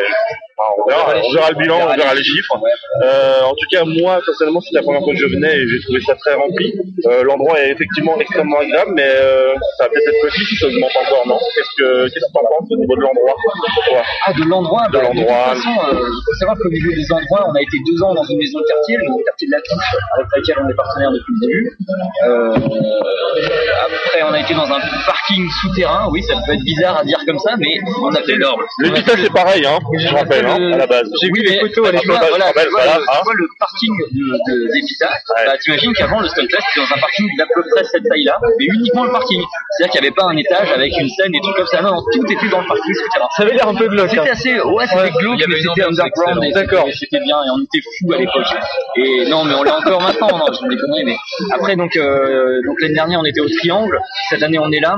on, 0.59 0.89
verra, 0.89 1.15
on 1.23 1.33
verra 1.33 1.51
le 1.51 1.57
bilan, 1.57 1.79
on 1.89 1.95
verra 1.97 2.15
les 2.15 2.23
chiffres. 2.25 2.55
Euh, 3.03 3.43
en 3.45 3.53
tout 3.55 3.67
cas, 3.71 3.85
moi, 3.85 4.21
personnellement, 4.25 4.61
c'était 4.61 4.77
la 4.79 4.83
première 4.83 5.03
fois 5.03 5.13
que 5.15 5.21
je 5.21 5.27
venais 5.27 5.55
et 5.57 5.69
j'ai 5.69 5.81
trouvé 5.83 6.01
ça 6.01 6.15
très 6.17 6.35
rempli. 6.35 6.75
Euh, 7.07 7.23
L'endroit 7.23 7.61
est 7.61 7.71
effectivement 7.71 8.19
extrêmement 8.19 8.59
agréable, 8.59 8.93
mais 8.97 9.07
euh, 9.07 9.55
ça 9.79 9.85
va 9.85 9.91
peut-être 9.91 10.09
être 10.09 10.23
petit 10.27 10.45
si 10.45 10.57
ça 10.57 10.67
augmente 10.67 10.91
encore, 11.07 11.27
non? 11.27 11.39
Qu'est-ce 11.55 11.75
que 11.79 12.05
qu'est-ce 12.11 12.27
que 12.27 12.33
t'en 12.35 12.41
penses 12.43 12.69
au 12.71 12.77
niveau 12.77 12.97
de 12.97 13.03
l'endroit? 13.03 13.35
Ah, 14.27 14.33
de 14.33 14.45
l'endroit 14.49 14.87
De 14.89 14.99
bah, 14.99 15.03
l'endroit. 15.03 15.55
toute 15.55 15.63
façon, 15.63 15.75
euh, 15.95 16.03
il 16.03 16.23
faut 16.27 16.35
savoir 16.41 16.57
qu'au 16.59 16.71
niveau 16.71 16.91
des 16.91 17.07
endroits, 17.13 17.47
on 17.49 17.55
a 17.55 17.63
été 17.63 17.77
deux 17.87 18.03
ans 18.03 18.15
dans 18.15 18.25
une 18.25 18.39
maison 18.39 18.59
de 18.59 18.67
quartier, 18.67 18.97
le 18.99 19.25
quartier 19.25 19.47
de 19.47 19.53
la 19.53 19.61
Touche, 19.63 19.91
avec 20.19 20.27
laquelle 20.35 20.59
on 20.65 20.69
est 20.69 20.75
partenaire 20.75 21.11
depuis 21.13 21.33
le 21.35 21.41
début. 21.47 21.67
Euh, 22.27 22.55
après, 23.87 24.23
on 24.23 24.33
a 24.33 24.41
été 24.41 24.55
dans 24.55 24.67
un 24.67 24.81
parking 25.07 25.47
souterrain. 25.63 26.09
Oui, 26.11 26.23
ça 26.23 26.35
peut 26.47 26.53
être 26.55 26.65
bizarre 26.65 26.99
à 26.99 27.05
dire 27.05 27.19
comme 27.27 27.39
ça, 27.39 27.55
mais 27.59 27.79
on 28.03 28.11
a 28.15 28.23
fait 28.23 28.35
énorme. 28.35 28.63
L'hôpital, 28.79 29.17
c'est 29.23 29.33
pareil, 29.33 29.65
hein, 29.67 29.79
je 29.99 30.09
rappelle, 30.15 30.47
à 30.49 30.77
la 30.79 30.87
base. 30.87 31.09
J'ai 31.21 31.29
vu 31.29 31.43
les 31.43 31.61
photos 31.61 31.89
à 31.89 31.91
vois, 31.93 32.01
Voilà, 32.29 32.53
tu 32.53 32.53
vois, 32.53 32.65
voilà, 32.71 32.99
le, 32.99 33.05
tu 33.05 33.25
vois 33.25 33.35
le 33.35 33.47
parking 33.59 33.95
de, 34.13 34.19
de, 34.19 34.73
d'Epita. 34.73 35.11
Bah, 35.47 35.59
t'imagines 35.59 35.93
qu'avant, 35.95 36.21
le 36.21 36.29
Stunfest, 36.29 36.59
c'était 36.75 36.87
dans 36.87 36.95
un 36.97 37.01
parking 37.01 37.27
d'à 37.39 37.47
peu 37.55 37.63
près 37.71 37.85
cette 37.85 38.05
taille-là, 38.09 38.39
mais 38.59 38.67
uniquement 38.67 39.05
le 39.05 39.13
parking. 39.13 39.41
C'est-à-dire 39.77 39.93
qu'il 39.93 40.01
n'y 40.03 40.07
avait 40.09 40.15
pas 40.17 40.25
un 40.25 40.37
étage 40.37 40.71
avec 40.73 40.93
une 40.99 41.09
scène 41.09 41.35
et 41.35 41.41
tout 41.41 41.53
comme 41.57 41.67
ça. 41.67 41.83
Non, 41.83 41.93
non, 41.95 42.03
tout 42.13 42.25
était 42.33 42.49
dans 42.49 42.61
le 42.61 42.67
parking 42.69 42.95
souterrain. 42.95 43.29
Ça 43.37 43.43
avait 43.43 43.55
l'air 43.55 43.69
un 43.69 43.75
peu 43.75 43.89
glauque. 43.89 44.09
C'était 44.11 44.21
hein. 44.21 44.33
assez, 44.33 44.61
ouais, 44.61 44.87
c'était 44.87 44.99
Ouais, 45.03 45.11
glauque, 45.19 45.41
mais 45.49 45.57
c'était 45.61 45.85
underground. 45.85 46.41
D'accord. 46.55 46.85
c'était- 46.87 46.99
C'était 47.09 47.25
bien 47.25 47.37
et 47.39 47.51
on 47.57 47.63
était 47.65 47.81
fous 47.81 48.13
à 48.13 48.19
l'époque. 48.19 48.47
Et 48.97 49.25
non, 49.29 49.45
mais 49.45 49.55
on 49.55 49.63
l'est 49.63 49.71
encore 49.71 50.01
maintenant. 50.03 50.29
Non, 50.39 50.47
je 50.53 50.65
me 50.67 50.71
déconne, 50.71 50.91
mais 51.05 51.17
après, 51.55 51.77
donc, 51.77 51.97
euh, 51.97 52.61
donc 52.67 52.81
l'année 52.81 52.95
dernière, 52.95 53.21
on 53.21 53.25
était 53.25 53.41
au 53.41 53.49
Triangle. 53.49 53.99
Cette 54.31 54.43
année, 54.43 54.59
on 54.59 54.71
est 54.71 54.81
là. 54.81 54.97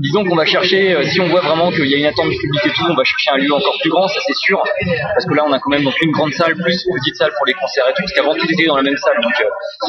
Disons 0.00 0.24
qu'on 0.24 0.36
va 0.36 0.44
chercher, 0.44 0.92
euh, 0.94 1.04
si 1.04 1.20
on 1.20 1.28
voit 1.28 1.40
vraiment 1.40 1.70
qu'il 1.70 1.86
y 1.86 1.94
a 1.94 1.98
une 1.98 2.06
attente 2.06 2.28
du 2.28 2.36
public 2.36 2.60
et 2.66 2.70
tout, 2.70 2.84
on 2.88 2.94
va 2.94 3.04
chercher 3.04 3.30
un 3.32 3.36
lieu 3.38 3.52
encore 3.52 3.76
plus 3.80 3.90
grand, 3.90 4.06
ça 4.08 4.20
c'est 4.26 4.36
sûr. 4.36 4.61
Parce 5.14 5.26
que 5.26 5.34
là, 5.34 5.44
on 5.46 5.52
a 5.52 5.58
quand 5.58 5.70
même 5.70 5.84
donc 5.84 5.94
une 6.02 6.12
grande 6.12 6.32
salle 6.32 6.54
plus 6.54 6.84
une 6.86 6.96
petite 6.98 7.16
salle 7.16 7.32
pour 7.36 7.46
les 7.46 7.54
concerts 7.54 7.84
et 7.88 7.94
tout, 7.94 8.02
parce 8.02 8.12
qu'avant 8.12 8.34
tout 8.34 8.46
était 8.50 8.66
dans 8.66 8.76
la 8.76 8.82
même 8.82 8.96
salle. 8.96 9.16
Donc, 9.22 9.32
euh, 9.40 9.88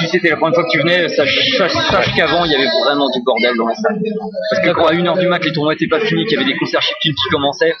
si 0.00 0.08
c'était 0.08 0.30
la 0.30 0.36
première 0.36 0.54
fois 0.54 0.64
que 0.64 0.70
tu 0.70 0.78
venais, 0.78 1.08
sache, 1.08 1.38
sache, 1.58 1.72
sache 1.90 2.14
qu'avant, 2.16 2.44
il 2.44 2.52
y 2.52 2.54
avait 2.54 2.68
vraiment 2.84 3.08
du 3.10 3.20
bordel 3.22 3.56
dans 3.56 3.66
la 3.66 3.74
salle. 3.74 3.98
Parce 4.50 4.62
que 4.64 4.70
quand 4.72 4.86
à 4.86 4.92
1h 4.94 5.18
du 5.18 5.28
mat, 5.28 5.44
les 5.44 5.52
tournois 5.52 5.74
étaient 5.74 5.88
pas 5.88 6.00
finis, 6.00 6.24
qu'il 6.26 6.38
y 6.38 6.42
avait 6.42 6.50
des 6.50 6.58
concerts 6.58 6.82
chez 6.82 6.94
qui 7.00 7.12
commençaient, 7.30 7.74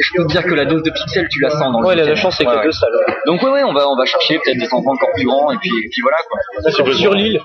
je 0.00 0.10
peux 0.16 0.26
te 0.26 0.32
dire 0.32 0.44
que 0.44 0.54
la 0.54 0.64
dose 0.64 0.82
de 0.82 0.90
pixels, 0.90 1.28
tu 1.28 1.40
la 1.40 1.50
sens 1.50 1.72
dans 1.72 1.80
le 1.80 1.86
Ouais, 1.86 1.94
la 1.94 2.14
chance, 2.14 2.36
c'est 2.36 2.46
Ouais, 2.46 2.62
deux 2.62 2.72
salles. 2.72 2.90
Donc 3.26 3.42
ouais, 3.42 3.50
ouais, 3.50 3.62
on 3.64 3.72
va, 3.72 3.88
on 3.88 3.96
va 3.96 4.04
chercher 4.04 4.38
peut-être 4.38 4.58
des 4.58 4.68
endroits 4.72 4.92
encore 4.92 5.10
plus 5.14 5.24
grands 5.24 5.50
et 5.52 5.56
puis, 5.58 5.70
et 5.70 5.88
puis 5.90 6.02
voilà 6.02 6.16
quoi. 6.28 6.70
Sur, 6.70 6.94
sur 6.94 7.12
l'île. 7.14 7.40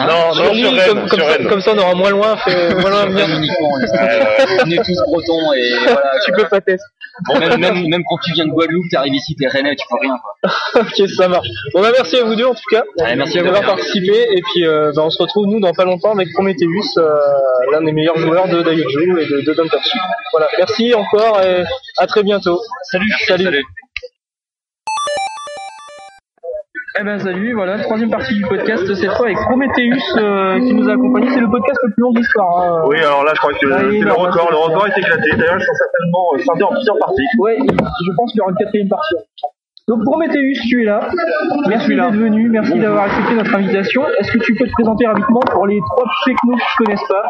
Hein 0.00 0.06
Non, 0.08 0.32
sur 0.34 0.44
non, 0.44 0.52
l'île, 0.52 0.66
sur 0.66 0.74
Rennes, 0.74 0.88
comme, 0.88 0.98
comme 1.00 1.08
sur 1.08 1.26
ça, 1.26 1.32
Rennes. 1.32 1.48
comme 1.48 1.60
ça, 1.60 1.72
on 1.74 1.78
aura 1.78 1.94
moins 1.94 2.10
loin, 2.10 2.36
fait, 2.36 2.74
moins 2.74 2.90
loin 2.90 3.00
à 3.02 3.06
venir. 3.06 3.26
on 4.64 4.70
est 4.70 4.84
tous 4.84 5.00
bretons 5.06 5.52
et 5.52 5.72
voilà. 5.84 6.10
Tu 6.24 6.32
peux 6.32 6.48
pas 6.48 6.60
tester. 6.60 6.84
Bon, 7.24 7.38
même, 7.38 7.58
même, 7.58 7.88
même 7.88 8.02
quand 8.08 8.18
tu 8.24 8.32
viens 8.32 8.46
de 8.46 8.50
Guadeloupe, 8.50 8.84
t'arrives 8.90 9.14
ici, 9.14 9.34
t'es 9.36 9.46
rennais, 9.46 9.74
tu 9.74 9.86
peux 9.88 9.96
rien 10.00 10.16
quoi. 10.22 10.50
ok, 10.82 11.08
ça 11.08 11.28
marche. 11.28 11.48
Bon, 11.72 11.80
bah, 11.80 11.90
merci 11.92 12.16
à 12.16 12.24
vous 12.24 12.34
deux 12.34 12.44
en 12.44 12.54
tout 12.54 12.68
cas. 12.70 12.84
Merci 13.16 13.38
d'avoir 13.38 13.62
participé. 13.62 14.26
Et 14.32 14.42
puis, 14.42 14.66
euh, 14.66 14.92
bah, 14.94 15.02
on 15.04 15.10
se 15.10 15.22
retrouve 15.22 15.46
nous 15.46 15.60
dans 15.60 15.72
pas 15.72 15.84
longtemps 15.84 16.12
avec 16.12 16.28
Prometheus, 16.32 16.98
euh, 16.98 17.10
l'un 17.72 17.82
des 17.82 17.92
meilleurs 17.92 18.18
joueurs 18.18 18.48
de 18.48 18.62
Daioju 18.62 19.20
et 19.20 19.26
de, 19.26 19.40
de. 19.40 19.56
Voilà, 20.32 20.48
merci 20.58 20.94
encore 20.94 21.40
et 21.42 21.64
à 21.98 22.06
très 22.06 22.22
bientôt. 22.22 22.60
Salut, 22.90 23.10
salut. 23.26 23.64
Eh 26.98 27.04
ben 27.04 27.18
salut, 27.18 27.52
voilà, 27.52 27.78
troisième 27.80 28.10
partie 28.10 28.34
du 28.34 28.42
podcast, 28.42 28.86
cette 28.94 29.10
fois 29.12 29.26
avec 29.26 29.36
Prometheus 29.38 30.00
euh, 30.16 30.58
qui 30.60 30.72
nous 30.72 30.88
a 30.88 30.92
accompagnés. 30.92 31.28
C'est 31.30 31.40
le 31.40 31.50
podcast 31.50 31.78
le 31.84 31.92
plus 31.92 32.00
long 32.00 32.12
de 32.12 32.18
l'histoire. 32.18 32.62
hein. 32.62 32.84
Oui, 32.86 32.96
alors 32.98 33.22
là, 33.24 33.32
je 33.34 33.40
crois 33.40 33.52
que 33.52 33.58
c'est 33.60 33.66
le 33.66 33.94
énorme, 33.96 34.26
record. 34.26 34.50
Le 34.50 34.56
c'est 34.56 34.62
record 34.62 34.86
est 34.86 34.98
éclaté. 34.98 35.30
D'ailleurs, 35.36 35.58
je 35.60 35.66
pense 35.66 35.78
certainement 35.78 36.26
euh, 36.32 36.64
en 36.64 36.72
plusieurs 36.74 36.98
parties. 36.98 37.26
Ouais, 37.38 37.58
je 37.60 38.10
pense 38.16 38.30
qu'il 38.32 38.38
y 38.38 38.40
aura 38.40 38.50
une 38.50 38.56
quatrième 38.56 38.88
partie. 38.88 39.14
Donc 39.88 40.02
Prometheus, 40.04 40.58
tu 40.68 40.82
es 40.82 40.84
là. 40.84 41.10
Merci 41.68 41.88
d'être 41.94 42.12
venu, 42.12 42.48
merci 42.48 42.78
d'avoir 42.78 43.04
accepté 43.04 43.34
notre 43.34 43.54
invitation. 43.54 44.02
Est-ce 44.18 44.32
que 44.32 44.38
tu 44.38 44.54
peux 44.54 44.66
te 44.66 44.72
présenter 44.72 45.06
rapidement 45.06 45.40
pour 45.52 45.66
les 45.66 45.78
trois 45.90 46.06
technos 46.24 46.56
qui 46.56 46.64
ne 46.80 46.84
connaissent 46.86 47.08
pas? 47.08 47.24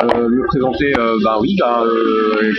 Euh, 0.00 0.28
me 0.28 0.46
présenter, 0.46 0.92
euh, 0.96 1.16
bah 1.24 1.38
oui, 1.40 1.56
bah, 1.58 1.82
euh, 1.84 1.88
euh, 1.90 2.52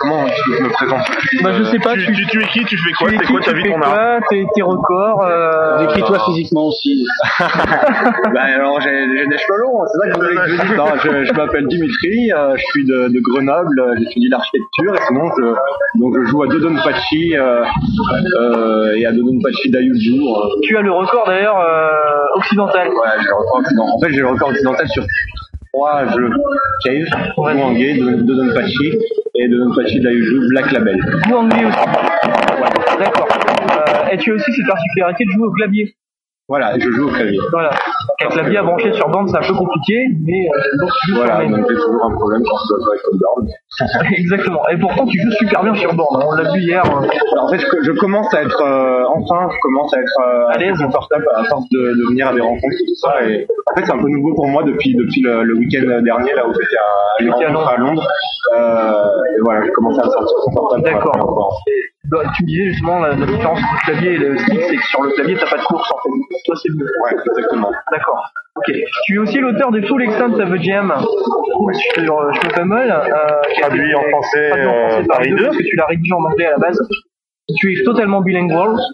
comment 0.00 0.24
tu 0.26 0.50
veux 0.50 0.56
que 0.56 0.58
je 0.58 0.64
me 0.64 0.72
présente 0.72 1.00
Bah 1.44 1.50
je 1.56 1.62
sais 1.64 1.78
pas, 1.78 1.94
Tu, 1.94 2.06
tu, 2.06 2.12
tu, 2.12 2.26
tu 2.26 2.42
es 2.42 2.46
qui 2.48 2.64
Tu 2.64 2.76
fais 2.76 2.92
quoi 2.98 3.08
C'est 3.10 3.26
quoi 3.32 3.40
ta 3.40 3.52
vie 3.52 3.62
qu'on 3.62 3.80
a 3.82 4.18
tes, 4.28 4.44
tes 4.52 4.62
records 4.62 5.22
euh, 5.24 5.78
Décris-toi 5.78 6.18
bah, 6.18 6.24
physiquement 6.26 6.66
aussi. 6.66 7.04
bah 7.38 8.42
alors 8.56 8.80
j'ai 8.80 8.90
j'ai 8.90 9.26
des 9.28 9.38
cheveux 9.38 9.58
longs, 9.60 9.84
c'est 9.86 9.98
ça 9.98 10.08
que 10.08 10.14
vous 10.14 10.26
voulez 10.26 10.36
que 10.36 10.48
je 10.48 10.66
dise. 10.66 10.76
Non, 10.76 10.86
je, 10.96 11.24
je 11.24 11.32
m'appelle 11.34 11.66
Dimitri, 11.68 12.32
euh, 12.32 12.56
je 12.56 12.62
suis 12.64 12.84
de, 12.84 13.08
de 13.14 13.20
Grenoble, 13.20 13.78
euh, 13.78 13.94
j'étudie 14.00 14.28
l'architecture 14.28 14.94
et 14.96 15.00
sinon 15.06 15.30
je, 15.38 16.00
donc 16.00 16.14
je 16.18 16.30
joue 16.30 16.42
à 16.42 16.48
Dodonpachi 16.48 17.36
euh, 17.36 17.62
euh, 18.40 18.94
et 18.96 19.06
à 19.06 19.12
Dodonpachi 19.12 19.70
Dayuju. 19.70 20.18
Euh, 20.20 20.48
Tu 20.62 20.76
as 20.76 20.82
le 20.82 20.90
record 20.92 21.26
d'ailleurs 21.28 21.60
euh, 21.60 22.38
occidental. 22.38 22.88
ouais, 22.88 22.94
j'ai 23.20 23.28
le 23.28 23.34
record 23.36 23.58
occidental. 23.60 23.94
En 23.94 24.00
fait, 24.00 24.12
j'ai 24.12 24.20
le 24.20 24.28
record 24.28 24.48
occidental 24.48 24.88
sur 24.88 25.04
trois 25.72 26.06
jeux 26.08 26.30
Cave, 26.84 27.06
Wuangue, 27.36 28.24
Dodonpachi 28.24 28.98
et 29.34 29.48
Dodonpachi 29.48 30.00
Dayuju 30.00 30.48
Black 30.48 30.70
Label. 30.72 31.00
Anglais 31.32 31.64
aussi. 31.64 32.98
D'accord. 32.98 33.28
Euh, 33.30 34.10
et 34.12 34.18
tu 34.18 34.32
as 34.32 34.34
aussi 34.34 34.52
cette 34.52 34.66
particularité 34.66 35.24
de 35.24 35.30
jouer 35.30 35.46
au 35.46 35.52
clavier. 35.52 35.94
Voilà, 36.48 36.74
je 36.78 36.90
joue 36.90 37.08
au 37.08 37.12
clavier. 37.12 37.38
Voilà. 37.52 37.70
Un 38.24 38.28
clavier 38.28 38.58
à 38.58 38.62
brancher 38.62 38.92
sur 38.92 39.08
bande, 39.08 39.28
c'est 39.30 39.36
un 39.38 39.46
peu 39.48 39.54
compliqué, 39.54 40.06
mais 40.26 40.48
euh, 40.50 40.78
donc 40.80 40.90
tu 41.00 41.10
joues 41.10 41.16
Voilà, 41.16 41.40
sur 41.40 41.48
donc 41.50 41.66
j'ai 41.70 41.74
toujours 41.76 42.04
un 42.04 42.10
problème 42.14 42.42
quand 42.44 42.56
je 42.58 42.68
dois 42.68 42.78
jouer 42.84 42.92
avec 42.92 43.02
Codeboard. 43.02 44.12
Exactement. 44.18 44.68
Et 44.68 44.76
pourtant, 44.78 45.06
tu 45.06 45.18
joues 45.22 45.30
super 45.32 45.62
bien 45.62 45.74
sur 45.76 45.94
bande. 45.94 46.08
hein. 46.20 46.24
On 46.28 46.32
l'a 46.32 46.52
vu 46.52 46.60
hier. 46.60 46.82
euh, 46.84 47.06
Alors, 47.32 47.44
en 47.44 47.48
fait, 47.48 47.58
je, 47.58 47.66
je 47.82 47.92
commence 47.92 48.32
à 48.34 48.42
être, 48.42 48.60
euh, 48.60 49.04
enfin, 49.14 49.48
je 49.50 49.56
commence 49.62 49.94
à 49.94 50.00
être 50.00 50.18
euh, 50.20 50.48
À 50.54 50.58
l'aise. 50.58 50.78
confortable 50.78 51.26
à 51.34 51.44
force 51.44 51.64
de, 51.70 51.78
de 51.78 52.08
venir 52.10 52.28
à 52.28 52.34
des 52.34 52.40
rencontres 52.40 52.76
et 52.82 52.86
tout 52.86 52.96
ça. 52.96 53.24
Et 53.24 53.46
en 53.70 53.74
fait, 53.78 53.86
c'est 53.86 53.92
un 53.94 53.98
peu 54.02 54.08
nouveau 54.08 54.34
pour 54.34 54.48
moi 54.48 54.62
depuis 54.64 54.94
depuis 54.96 55.22
le, 55.22 55.44
le 55.44 55.54
week-end 55.54 56.02
dernier 56.02 56.34
là 56.34 56.46
où 56.46 56.52
j'étais 56.52 56.76
à 56.76 57.64
à 57.66 57.68
à 57.72 57.76
Londres. 57.78 58.06
Euh, 58.56 59.36
et 59.38 59.40
voilà, 59.42 59.64
j'ai 59.64 59.70
commencé 59.72 60.00
à 60.00 60.04
me 60.04 60.10
sentir 60.10 60.36
confortable. 60.44 60.82
D'accord. 60.82 61.62
Bah, 62.08 62.22
tu 62.36 62.42
me 62.42 62.48
disais 62.48 62.64
justement 62.66 62.98
la, 63.00 63.14
la 63.14 63.26
différence 63.26 63.58
entre 63.58 63.72
le 63.74 63.92
clavier 63.92 64.12
et 64.14 64.18
le 64.18 64.38
stick, 64.38 64.60
c'est 64.60 64.76
que 64.76 64.82
sur 64.86 65.02
le 65.02 65.10
clavier, 65.12 65.36
t'as 65.36 65.48
pas 65.48 65.56
de 65.58 65.64
course 65.64 65.90
en 65.92 65.96
fait. 66.02 66.36
Toi, 66.44 66.54
c'est 66.62 66.72
mieux. 66.74 66.86
Ouais, 67.02 67.12
exactement. 67.12 67.70
D'accord. 67.90 68.24
Ok. 68.56 68.74
Tu 69.04 69.14
es 69.14 69.18
aussi 69.18 69.38
l'auteur 69.38 69.70
de 69.70 69.80
Full 69.86 70.02
Extent 70.02 70.32
of 70.34 70.50
the 70.50 70.62
Jam 70.62 70.92
sur 70.98 72.20
euh, 72.20 72.32
Schmoefamel, 72.32 72.90
euh, 72.90 73.40
qui 73.54 73.62
a 73.62 73.68
Traduit 73.68 73.86
été 73.86 73.94
en 73.94 74.02
français, 74.10 74.48
traduit 74.50 74.66
en 74.66 74.72
euh, 74.72 74.88
français 74.88 75.06
par 75.08 75.16
Paris 75.18 75.30
deux, 75.30 75.36
2. 75.36 75.44
parce 75.44 75.56
que 75.56 75.62
tu 75.62 75.76
l'as 75.76 75.86
rédigé 75.86 76.12
en 76.12 76.24
anglais 76.24 76.46
à 76.46 76.50
la 76.50 76.58
base. 76.58 76.80
Tu 77.58 77.72
es 77.80 77.84
totalement 77.84 78.20
bilingual. 78.20 78.76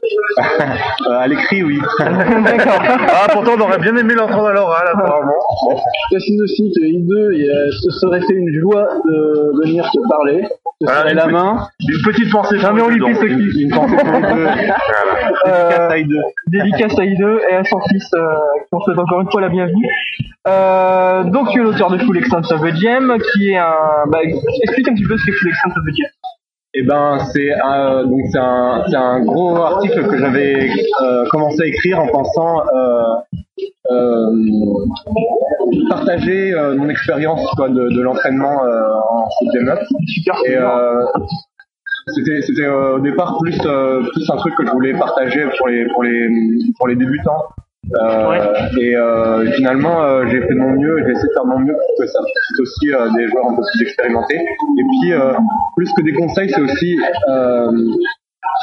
Euh, 1.08 1.18
à 1.18 1.26
l'écrit, 1.26 1.62
oui. 1.64 1.78
D'accord. 1.98 2.80
Ah, 3.08 3.26
pourtant, 3.32 3.52
on 3.56 3.60
aurait 3.62 3.78
bien 3.78 3.96
aimé 3.96 4.14
l'entendre 4.14 4.46
à 4.48 4.52
l'oral, 4.52 4.86
apparemment. 4.92 5.32
Je 5.72 6.14
précise 6.16 6.40
aussi 6.42 6.70
que 6.76 6.80
I2, 6.80 7.34
il, 7.34 7.50
euh, 7.50 7.70
ce 7.72 7.90
serait 7.98 8.20
fait 8.20 8.34
une 8.34 8.52
joie 8.60 8.86
de 9.04 9.60
venir 9.64 9.84
te 9.90 10.08
parler, 10.08 10.42
te 10.42 10.48
Voilà, 10.84 10.98
serrer 11.00 11.10
une 11.12 11.16
la 11.16 11.22
petite- 11.24 11.32
main. 11.34 11.68
Une 11.88 12.02
petite 12.04 12.30
pensée 12.32 12.56
Non 12.58 12.72
mais 12.74 12.82
on 12.82 12.88
lui 12.88 13.00
ce 13.00 13.24
Une, 13.26 13.70
pensée 13.70 13.96
pour 13.96 14.12
les 14.12 14.20
deux. 14.34 14.46
Euh, 15.46 15.88
Taille 15.88 16.04
2. 16.04 16.16
dédicace 16.48 16.98
à 16.98 17.02
I2 17.04 17.38
et 17.50 17.54
à 17.54 17.64
son 17.64 17.80
fils, 17.88 18.10
euh, 18.14 18.20
qu'on 18.70 18.80
souhaite 18.80 18.98
encore 18.98 19.20
une 19.22 19.30
fois 19.30 19.40
la 19.40 19.48
bienvenue. 19.48 19.86
Euh, 20.46 21.24
donc 21.24 21.50
tu 21.50 21.60
es 21.60 21.62
l'auteur 21.62 21.90
de 21.90 21.98
Full 21.98 22.18
Extent 22.18 22.42
of 22.52 22.60
the 22.60 22.74
Jam, 22.76 23.16
qui 23.32 23.50
est 23.50 23.56
un... 23.58 23.72
Bah, 24.08 24.18
explique 24.62 24.88
un 24.88 24.94
petit 24.94 25.04
peu 25.04 25.16
ce 25.16 25.24
qu'est 25.26 25.32
Full 25.32 25.48
Extent 25.48 25.68
of 25.70 25.84
the 25.84 25.96
Jam. 25.96 26.10
Eh 26.80 26.82
ben, 26.82 27.18
c'est 27.32 27.52
un, 27.60 28.04
donc 28.04 28.20
c'est 28.30 28.38
un, 28.38 28.84
c'est 28.88 28.94
un 28.94 29.18
gros 29.24 29.56
article 29.56 30.06
que 30.06 30.16
j'avais 30.16 30.70
euh, 31.02 31.24
commencé 31.28 31.62
à 31.62 31.66
écrire 31.66 31.98
en 31.98 32.06
pensant 32.06 32.60
euh, 32.72 33.16
euh, 33.90 34.30
partager 35.88 36.54
mon 36.76 36.88
expérience 36.88 37.44
quoi, 37.56 37.68
de, 37.68 37.74
de 37.74 38.00
l'entraînement 38.00 38.60
en 38.62 39.26
game 39.52 39.68
up. 39.70 39.80
Et 40.46 40.56
c'était 42.14 42.42
c'était 42.42 42.68
au 42.68 43.00
départ 43.00 43.38
plus 43.40 43.58
plus 43.58 44.30
un 44.30 44.36
truc 44.36 44.54
que 44.54 44.64
je 44.64 44.70
voulais 44.70 44.92
partager 44.92 45.46
pour 45.58 45.66
les 45.66 45.84
pour 45.92 46.04
les 46.04 46.28
pour 46.78 46.86
les 46.86 46.94
débutants. 46.94 47.42
Euh, 47.86 48.44
Et 48.80 48.94
euh, 48.96 49.50
finalement, 49.52 50.02
euh, 50.02 50.26
j'ai 50.30 50.40
fait 50.42 50.54
de 50.54 50.58
mon 50.58 50.72
mieux, 50.72 50.98
j'ai 51.06 51.12
essayé 51.12 51.28
de 51.28 51.32
faire 51.32 51.44
de 51.44 51.48
mon 51.48 51.58
mieux 51.60 51.72
pour 51.72 51.96
que 51.98 52.06
ça 52.06 52.18
profite 52.18 52.60
aussi 52.60 52.92
euh, 52.92 53.08
des 53.16 53.28
joueurs 53.28 53.46
un 53.46 53.56
peu 53.56 53.62
plus 53.72 53.82
expérimentés. 53.82 54.36
Et 54.36 54.82
puis, 54.84 55.12
euh, 55.12 55.32
plus 55.76 55.90
que 55.94 56.02
des 56.02 56.12
conseils, 56.12 56.50
c'est 56.50 56.60
aussi 56.60 56.98
euh, 57.28 57.70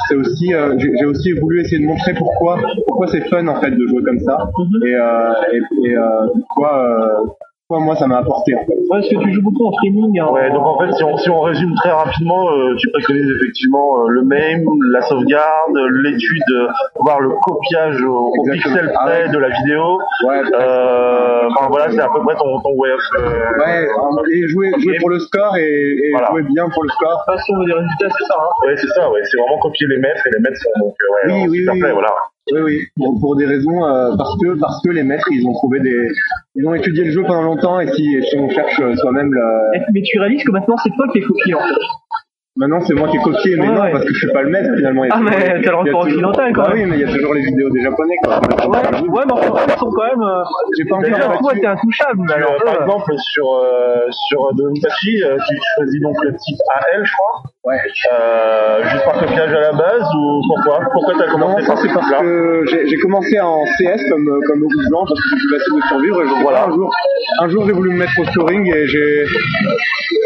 c'est 0.08 0.14
aussi 0.16 0.54
euh, 0.54 0.76
j'ai 0.78 1.04
aussi 1.06 1.32
voulu 1.32 1.60
essayer 1.60 1.80
de 1.80 1.86
montrer 1.86 2.14
pourquoi 2.14 2.58
pourquoi 2.86 3.06
c'est 3.08 3.26
fun 3.28 3.46
en 3.48 3.60
fait 3.60 3.70
de 3.70 3.86
jouer 3.88 4.02
comme 4.04 4.20
ça. 4.20 4.36
Et 4.84 4.94
euh, 4.94 5.32
et, 5.52 5.60
et, 5.88 5.96
euh, 5.96 6.26
pourquoi 6.46 7.24
euh, 7.70 7.74
quoi 7.74 7.80
moi 7.84 7.96
ça 7.96 8.06
m'a 8.06 8.18
apporté 8.18 8.54
en 8.54 8.64
fait. 8.64 8.74
Ouais, 8.90 9.00
est-ce 9.00 9.10
que 9.14 9.20
tu 9.22 9.32
joues 9.32 9.42
beaucoup 9.42 9.66
en 9.66 9.72
streaming 9.72 10.20
hein, 10.20 10.28
Ouais, 10.30 10.50
donc 10.50 10.64
en 10.66 10.78
fait, 10.78 10.92
si 10.92 11.02
on, 11.04 11.16
si 11.16 11.28
on 11.30 11.40
résume 11.40 11.74
très 11.74 11.90
rapidement, 11.90 12.48
euh, 12.50 12.74
tu 12.78 12.88
préconises 12.90 13.28
effectivement 13.40 14.04
euh, 14.04 14.08
le 14.08 14.22
MAME, 14.22 14.64
la 14.92 15.02
sauvegarde, 15.02 15.76
l'étude, 16.04 16.42
euh, 16.54 16.68
voire 17.00 17.20
le 17.20 17.30
copiage 17.42 18.00
au, 18.02 18.28
au 18.36 18.42
pixel 18.52 18.92
Ah 18.94 19.04
près 19.06 19.24
ouais. 19.26 19.32
de 19.32 19.38
la 19.38 19.48
vidéo. 19.48 19.98
Ouais. 20.26 20.42
Euh, 20.54 21.48
enfin 21.50 21.66
voilà, 21.68 21.90
c'est 21.90 22.00
à 22.00 22.08
peu 22.08 22.20
près 22.22 22.36
ton, 22.36 22.60
ton 22.60 22.72
way 22.76 22.92
of. 22.92 23.00
euh, 23.18 23.58
Ouais, 23.58 23.86
et 24.32 24.48
jouer, 24.48 24.70
jouer 24.78 24.96
pour 25.00 25.10
le 25.10 25.18
score 25.18 25.56
et, 25.56 25.62
et 25.64 26.10
Voilà. 26.12 26.28
jouer 26.30 26.42
bien 26.42 26.68
pour 26.72 26.84
le 26.84 26.88
score. 26.90 27.24
Passion 27.26 27.58
des 27.64 27.72
résultats, 27.72 28.08
c'est 28.16 28.24
ça. 28.26 28.34
Hein. 28.38 28.66
Ouais, 28.66 28.76
c'est 28.76 28.88
ça, 28.88 29.10
ouais. 29.10 29.20
C'est 29.24 29.38
vraiment 29.38 29.58
copier 29.58 29.86
les 29.88 29.98
maîtres 29.98 30.24
et 30.26 30.30
les 30.34 30.38
maîtres 30.40 30.60
sont 30.62 30.70
donc 30.84 30.94
euh, 31.02 31.28
ouais, 31.28 31.34
Oui, 31.42 31.48
oui, 31.50 31.58
super 31.58 31.74
oui. 31.74 31.80
play, 31.80 31.92
voilà. 31.92 32.10
Oui, 32.52 32.60
oui, 32.64 32.80
pour, 32.96 33.18
pour 33.20 33.36
des 33.36 33.44
raisons, 33.46 33.84
euh, 33.84 34.16
parce 34.16 34.36
que 34.40 34.58
parce 34.60 34.80
que 34.84 34.90
les 34.90 35.02
maîtres, 35.02 35.26
ils 35.32 35.44
ont 35.46 35.52
trouvé 35.52 35.80
des, 35.80 36.08
ils 36.54 36.66
ont 36.66 36.74
étudié 36.74 37.04
le 37.04 37.10
jeu 37.10 37.22
pendant 37.24 37.42
longtemps 37.42 37.80
et 37.80 37.88
si, 37.92 38.22
si 38.22 38.36
on 38.38 38.48
cherche 38.50 38.78
euh, 38.80 38.94
soi-même 38.96 39.32
le, 39.34 39.42
Et- 39.76 39.80
Mais 39.92 40.02
tu 40.02 40.18
réalises 40.20 40.44
que 40.44 40.52
maintenant 40.52 40.76
c'est 40.82 40.90
toi 40.94 41.06
qui 41.12 41.18
es 41.18 41.22
copié 41.22 41.54
en 41.54 41.58
fait. 41.58 41.74
maintenant 42.56 42.80
c'est 42.86 42.94
moi 42.94 43.08
qui 43.08 43.16
ai 43.16 43.20
copié, 43.20 43.56
mais 43.56 43.68
Ouais, 43.68 43.74
non, 43.74 43.82
ouais. 43.82 43.90
parce 43.90 44.04
que 44.04 44.14
je 44.14 44.18
suis 44.18 44.32
pas 44.32 44.42
le 44.42 44.50
maître 44.50 44.70
finalement. 44.76 45.02
Il 45.04 45.08
y 45.08 45.10
a 45.10 45.14
Ah, 45.16 45.18
toujours- 45.18 45.30
mais 45.38 45.44
t'as 45.44 45.52
le 45.54 45.58
il 45.60 45.64
y 45.64 45.68
a 45.68 45.72
record 45.72 45.84
toujours- 45.84 46.02
occidental, 46.30 46.52
quand 46.54 46.68
même. 46.68 46.72
oui, 46.78 46.84
mais 46.86 46.96
il 46.96 47.00
y 47.00 47.04
a 47.04 47.12
toujours 47.12 47.34
les 47.34 47.42
vidéos 47.42 47.70
des 47.70 47.82
japonais 47.82 48.16
quoi. 48.22 48.38
Ouais, 48.38 49.08
ouais, 49.08 49.24
mais 49.26 49.32
enfin, 49.32 49.64
ils 49.68 49.78
sont 49.80 49.90
quand 49.90 50.04
même. 50.06 50.22
Euh... 50.22 50.44
J'ai 50.78 50.84
pas 50.84 50.96
encore 50.96 51.10
D'ailleurs, 51.10 51.38
toi, 51.38 51.48
battu. 51.50 51.60
t'es 51.62 51.66
intouchable. 51.66 52.20
mais 52.28 52.32
Alors, 52.34 52.52
euh, 52.52 52.64
par 52.64 52.74
eux, 52.74 52.82
exemple, 52.82 53.12
sur, 53.18 53.46
euh, 53.54 54.06
sur 54.28 54.54
Donpachi, 54.54 55.22
euh, 55.24 55.36
tu 55.48 55.56
choisis 55.74 56.00
donc 56.00 56.14
le 56.22 56.30
type 56.36 56.58
AL, 56.94 57.04
je 57.04 57.12
crois. 57.12 57.42
Ouais. 57.66 57.74
Euh, 58.12 58.84
juste 58.84 59.04
par 59.04 59.18
copiage 59.18 59.52
à 59.52 59.60
la 59.60 59.72
base 59.72 60.06
ou 60.16 60.40
pourquoi? 60.46 60.78
Pourquoi 60.92 61.14
t'as 61.18 61.26
Non, 61.26 61.32
commencé 61.32 61.62
ça 61.64 61.72
par 61.72 61.78
c'est 61.82 61.88
ce 61.88 61.94
parce 61.94 62.06
type-là 62.06 62.20
que 62.22 62.64
j'ai 62.86 62.96
commencé 62.98 63.40
en 63.40 63.64
CS 63.64 64.08
comme 64.08 64.28
euh, 64.28 64.38
comme 64.46 64.60
de 64.60 64.82
gens 64.92 65.02
parce 65.04 65.18
que 65.18 65.26
c'est 65.30 65.36
plus 65.36 65.58
facile 65.58 65.74
de 65.74 65.82
survivre. 65.88 66.22
Et 66.22 66.28
je- 66.28 66.42
voilà, 66.42 66.66
un 66.66 66.70
jour, 66.70 66.92
un 67.40 67.48
jour 67.48 67.66
j'ai 67.66 67.72
voulu 67.72 67.90
me 67.90 67.98
mettre 67.98 68.12
au 68.20 68.24
scoring 68.26 68.72
et 68.72 68.86
j'ai 68.86 69.24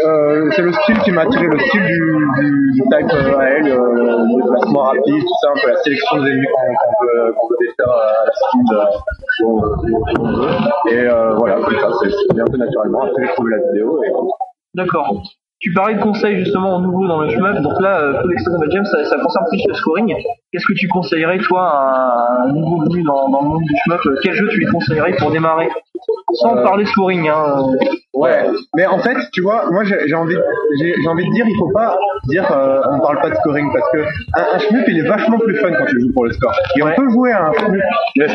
euh, 0.05 0.49
c'est 0.55 0.61
le 0.61 0.71
style 0.71 0.99
qui 0.99 1.11
m'a 1.11 1.21
attiré, 1.23 1.47
le 1.47 1.57
style 1.57 1.81
du, 1.81 2.27
du, 2.37 2.71
du 2.73 2.81
type 2.83 3.11
euh, 3.11 3.37
AL, 3.39 3.67
euh, 3.67 3.89
le 3.89 4.43
déplacement 4.43 4.83
rapide, 4.83 5.23
tout 5.25 5.37
ça, 5.41 5.49
un 5.49 5.59
peu 5.63 5.69
la 5.71 5.77
sélection 5.77 6.21
des 6.21 6.29
ennemis 6.29 6.45
qu'on 6.45 7.05
peut 7.05 7.33
qu'on 7.39 7.47
peut 7.47 7.55
défaire 7.59 7.89
à 7.89 8.25
la 8.25 8.31
speed 8.37 8.71
euh, 8.71 8.85
qu'on 9.39 10.25
veut. 10.29 10.93
Et 10.93 11.07
euh, 11.09 11.33
voilà, 11.39 11.55
comme 11.55 11.79
ça, 11.79 11.89
c'est 12.03 12.07
venu 12.33 12.41
un 12.43 12.51
peu 12.51 12.57
naturellement. 12.57 13.01
Après 13.01 13.25
j'ai 13.25 13.33
trouvé 13.33 13.51
la 13.57 13.71
vidéo 13.71 13.99
et 14.03 14.11
D'accord. 14.75 15.11
Tu 15.61 15.71
parlais 15.73 15.95
de 15.95 16.01
conseils 16.01 16.39
justement 16.39 16.79
nouveaux 16.79 17.07
dans 17.07 17.21
le 17.21 17.29
shmup, 17.29 17.61
donc 17.61 17.79
là, 17.81 18.19
Full 18.21 18.33
Extended 18.33 18.71
Gems, 18.71 18.85
ça, 18.85 19.03
ça 19.05 19.17
concerne 19.19 19.45
plus 19.49 19.61
le 19.67 19.73
scoring. 19.75 20.15
Qu'est-ce 20.51 20.65
que 20.67 20.73
tu 20.77 20.87
conseillerais, 20.89 21.37
toi, 21.39 21.61
à 21.63 22.43
un 22.45 22.51
nouveau 22.51 22.83
venu 22.83 23.03
dans, 23.03 23.29
dans 23.29 23.41
le 23.41 23.47
monde 23.47 23.61
du 23.63 23.73
shmup 23.85 24.01
euh, 24.05 24.15
Quel 24.21 24.33
jeu 24.35 24.47
tu 24.49 24.57
lui 24.57 24.65
conseillerais 24.65 25.13
pour 25.17 25.31
démarrer 25.31 25.69
Sans 26.33 26.57
Euh, 26.57 26.63
parler 26.63 26.85
scoring, 26.85 27.29
hein. 27.29 27.55
euh. 27.57 27.85
Ouais, 28.13 28.43
mais 28.75 28.85
en 28.85 28.99
fait, 28.99 29.15
tu 29.31 29.41
vois, 29.41 29.71
moi 29.71 29.83
j'ai 29.85 30.13
envie, 30.13 30.35
j'ai 30.81 31.07
envie 31.07 31.25
de 31.25 31.31
dire, 31.31 31.45
il 31.47 31.55
faut 31.57 31.71
pas 31.73 31.95
dire, 32.27 32.45
euh, 32.51 32.81
on 32.91 32.99
parle 32.99 33.21
pas 33.21 33.29
de 33.29 33.35
scoring 33.35 33.69
parce 33.71 33.89
que 33.93 33.99
un, 34.37 34.55
un 34.55 34.59
shmup 34.59 34.83
il 34.89 34.99
est 34.99 35.07
vachement 35.07 35.39
plus 35.39 35.55
fun 35.55 35.71
quand 35.71 35.85
tu 35.85 36.01
joues 36.01 36.11
pour 36.13 36.25
le 36.25 36.33
score. 36.33 36.51
Et 36.77 36.83
on 36.83 36.91
peut 36.93 37.09
jouer 37.09 37.31
à 37.31 37.47
un 37.47 37.53
shmup 37.53 37.81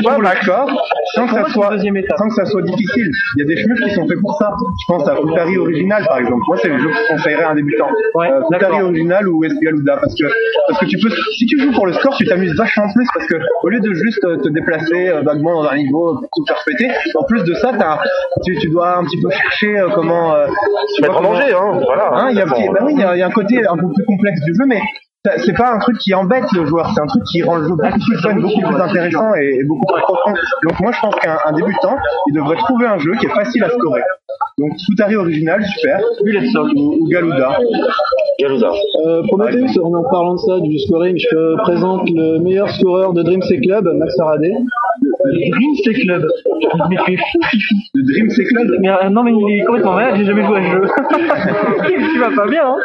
pour 0.02 0.22
le 0.22 0.28
score 0.42 0.70
sans 1.14 1.26
que 1.26 1.34
ça 1.34 1.44
soit, 1.50 1.76
sans 2.16 2.28
que 2.28 2.34
ça 2.34 2.46
soit 2.46 2.62
difficile. 2.62 3.10
Il 3.36 3.40
y 3.40 3.42
a 3.42 3.54
des 3.54 3.62
shmups 3.62 3.82
qui 3.82 3.90
sont 3.90 4.06
faits 4.08 4.18
pour 4.22 4.34
ça. 4.38 4.54
Je 4.56 4.92
pense 4.94 5.06
à 5.08 5.14
Futari 5.16 5.58
original 5.58 6.04
par 6.08 6.18
exemple. 6.18 6.42
Moi 6.48 6.56
c'est 6.62 6.68
le 6.68 6.78
jeu 6.78 6.88
que 6.88 6.94
je 6.94 7.08
conseillerais 7.12 7.42
à 7.44 7.50
un 7.50 7.54
débutant. 7.54 7.88
euh, 8.16 8.40
Futari 8.50 8.80
original 8.80 9.28
ou 9.28 9.44
Esgaluda 9.44 9.96
parce 9.98 10.14
que 10.14 10.24
parce 10.68 10.80
que 10.80 10.86
tu 10.86 10.96
peux, 10.98 11.10
si 11.36 11.44
tu 11.46 11.58
joues 11.60 11.72
pour 11.72 11.86
le 11.86 11.92
score, 11.92 12.05
tu 12.16 12.24
t'amuses 12.26 12.54
vachement 12.56 12.86
plus 12.94 13.06
parce 13.14 13.26
que 13.26 13.36
au 13.62 13.68
lieu 13.68 13.80
de 13.80 13.92
juste 13.94 14.24
euh, 14.24 14.36
te 14.36 14.48
déplacer 14.48 15.08
euh, 15.08 15.22
vaguement 15.22 15.62
dans 15.62 15.68
un 15.68 15.76
niveau 15.76 16.16
pour 16.20 16.28
tout 16.34 16.44
faire 16.46 16.62
péter, 16.66 16.88
en 17.14 17.24
plus 17.24 17.42
de 17.44 17.54
ça, 17.54 17.72
t'as- 17.78 17.98
tu, 18.44 18.56
tu 18.58 18.68
dois 18.70 18.98
un 18.98 19.04
petit 19.04 19.20
peu 19.20 19.30
chercher 19.30 19.78
euh, 19.78 19.88
comment 19.94 20.34
tu 20.94 21.02
Mettre 21.02 21.16
en 21.18 21.22
danger, 21.22 21.52
hein, 21.54 21.80
voilà. 21.84 22.10
Hein, 22.12 22.28
il 22.30 22.36
y 22.36 22.40
a 22.40 22.44
un 22.44 22.48
petit- 22.48 22.66
Bon, 22.66 22.72
bah 22.72 22.80
oui, 22.84 22.92
il 22.94 23.00
y, 23.00 23.04
a- 23.04 23.14
il 23.16 23.18
y 23.18 23.22
a 23.22 23.26
un 23.26 23.30
côté 23.30 23.66
un 23.66 23.76
peu 23.76 23.86
plus 23.92 24.04
complexe 24.04 24.40
du 24.42 24.54
jeu, 24.54 24.64
mais 24.66 24.80
c'est 25.38 25.56
pas 25.56 25.72
un 25.72 25.78
truc 25.78 25.98
qui 25.98 26.14
embête 26.14 26.44
le 26.52 26.66
joueur, 26.66 26.90
c'est 26.94 27.00
un 27.00 27.06
truc 27.06 27.22
qui 27.24 27.42
rend 27.42 27.56
le 27.56 27.64
jeu 27.64 27.70
beaucoup 27.70 27.98
plus 27.98 28.18
fun, 28.22 28.34
beaucoup 28.36 28.60
plus 28.60 28.80
intéressant 28.80 29.34
et, 29.34 29.58
et 29.60 29.64
beaucoup 29.64 29.86
plus 29.92 30.02
profond. 30.02 30.34
Donc 30.64 30.80
moi 30.80 30.92
je 30.92 31.00
pense 31.00 31.14
qu'un 31.16 31.38
un 31.44 31.52
débutant, 31.52 31.96
il 32.28 32.34
devrait 32.34 32.56
trouver 32.56 32.86
un 32.86 32.98
jeu 32.98 33.12
qui 33.18 33.26
est 33.26 33.34
facile 33.34 33.64
à 33.64 33.70
scorer. 33.70 34.02
Donc 34.58 34.72
Futari 34.86 35.16
original, 35.16 35.62
super. 35.64 36.00
Ou, 36.20 36.96
ou 37.00 37.08
Galuda. 37.08 37.58
Galuda. 38.40 38.70
Euh, 39.04 39.22
Prometheus, 39.28 39.78
en 39.82 39.92
en 39.92 40.02
parlant 40.10 40.34
de 40.34 40.38
ça, 40.38 40.60
du 40.60 40.78
scoring, 40.78 41.18
je 41.18 41.28
te 41.28 41.56
présente 41.62 42.08
le 42.10 42.38
meilleur 42.38 42.68
scoreur 42.70 43.12
de 43.12 43.22
Dream 43.22 43.42
C 43.42 43.60
Club, 43.60 43.86
Max 43.98 44.14
Faraday. 44.16 44.52
Dream 45.24 45.74
C 45.84 45.92
Club. 45.92 46.26
Mais 46.88 46.96
tu 47.04 47.12
es 47.12 47.16
fou, 47.16 47.38
Fifi. 47.50 47.74
Le 47.94 48.02
Dream 48.12 48.30
C 48.30 48.44
Club 48.44 48.68
mais, 48.80 48.88
euh, 48.88 49.10
Non, 49.10 49.22
mais 49.22 49.32
il 49.32 49.60
est 49.60 49.64
complètement 49.64 49.94
malade, 49.94 50.14
j'ai 50.16 50.24
jamais 50.24 50.44
joué 50.44 50.58
à 50.58 50.62
ce 50.62 50.70
jeu. 50.70 50.88
tu 52.12 52.18
vas 52.18 52.30
pas 52.34 52.48
bien, 52.48 52.66
hein 52.66 52.78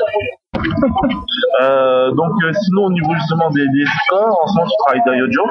donc 2.16 2.34
euh, 2.44 2.52
sinon 2.66 2.86
au 2.86 2.92
niveau 2.92 3.14
justement 3.16 3.50
des, 3.52 3.66
des 3.68 3.86
scores, 4.06 4.40
en 4.44 4.48
ce 4.48 4.54
moment 4.56 4.68
tu 4.70 4.78
travailles 4.86 5.04
dans 5.06 5.14
Yojo. 5.14 5.44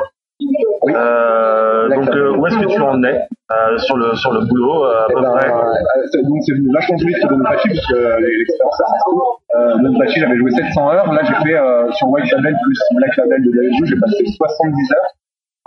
Euh, 0.89 1.89
donc 1.91 2.09
euh, 2.17 2.37
où 2.37 2.47
est-ce 2.47 2.59
que 2.59 2.65
tu 2.67 2.81
en 2.81 3.03
es 3.05 3.13
euh, 3.53 3.79
sur 3.79 3.97
le 3.99 4.15
sur 4.17 4.33
le 4.33 4.41
boulot 4.47 4.85
euh, 4.87 5.05
à 5.05 5.07
peu 5.09 5.15
Eh 5.19 5.23
ben, 5.23 5.31
près? 5.33 5.51
euh, 5.51 6.23
donc 6.23 6.39
c'est 6.47 6.55
vachement 6.73 6.97
plus 6.97 7.09
vite 7.09 7.19
que 7.23 7.29
Donpachi 7.29 7.69
parce 7.69 7.87
que 7.89 7.95
euh, 7.95 8.21
l'expérience 8.21 8.81
a 8.81 9.59
euh, 9.59 9.77
Donpachi 9.83 10.21
j'avais 10.21 10.37
joué 10.39 10.51
700 10.51 10.91
heures, 10.93 11.13
là 11.13 11.23
j'ai 11.25 11.35
fait 11.47 11.59
euh, 11.59 11.91
sur 11.93 12.09
White 12.09 12.31
Label 12.33 12.57
plus 12.63 12.79
Black 12.97 13.17
Label 13.19 13.43
de 13.45 13.51
David 13.55 13.73
Joe, 13.79 13.89
j'ai 13.89 14.01
passé 14.01 14.25
70 14.37 14.93
heures. 14.93 15.11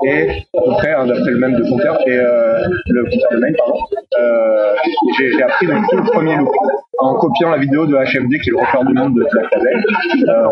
Et 0.05 0.30
à 0.57 0.61
peu 0.65 0.72
près 0.72 0.91
hein, 0.93 1.05
d'après 1.05 1.30
le 1.31 1.38
même 1.38 1.53
de 1.55 1.69
compteur 1.69 1.95
et 2.07 2.18
euh, 2.18 2.57
le 2.88 3.03
compteur 3.03 3.31
de 3.31 3.38
mail 3.38 3.55
pardon. 3.57 3.76
Euh, 4.19 4.73
j'ai 5.19 5.43
appris 5.43 5.68
donc 5.68 5.85
tout 5.89 5.97
le 5.97 6.03
premier 6.11 6.35
loop 6.35 6.49
en 6.99 7.15
copiant 7.15 7.49
la 7.49 7.57
vidéo 7.57 7.86
de 7.86 7.95
HFD 7.95 8.40
qui 8.40 8.49
est 8.49 8.53
le 8.53 8.60
record 8.60 8.86
du 8.86 8.94
monde 8.94 9.15
de 9.15 9.26
Black 9.32 9.52
Label 9.52 9.84
euh, 10.30 10.49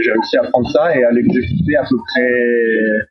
j'ai 0.00 0.12
réussi 0.12 0.36
à 0.38 0.44
prendre 0.44 0.68
ça 0.70 0.96
et 0.96 1.04
à 1.04 1.10
l'exécuter 1.10 1.76
à 1.76 1.82
peu 1.82 1.96
près 1.96 3.06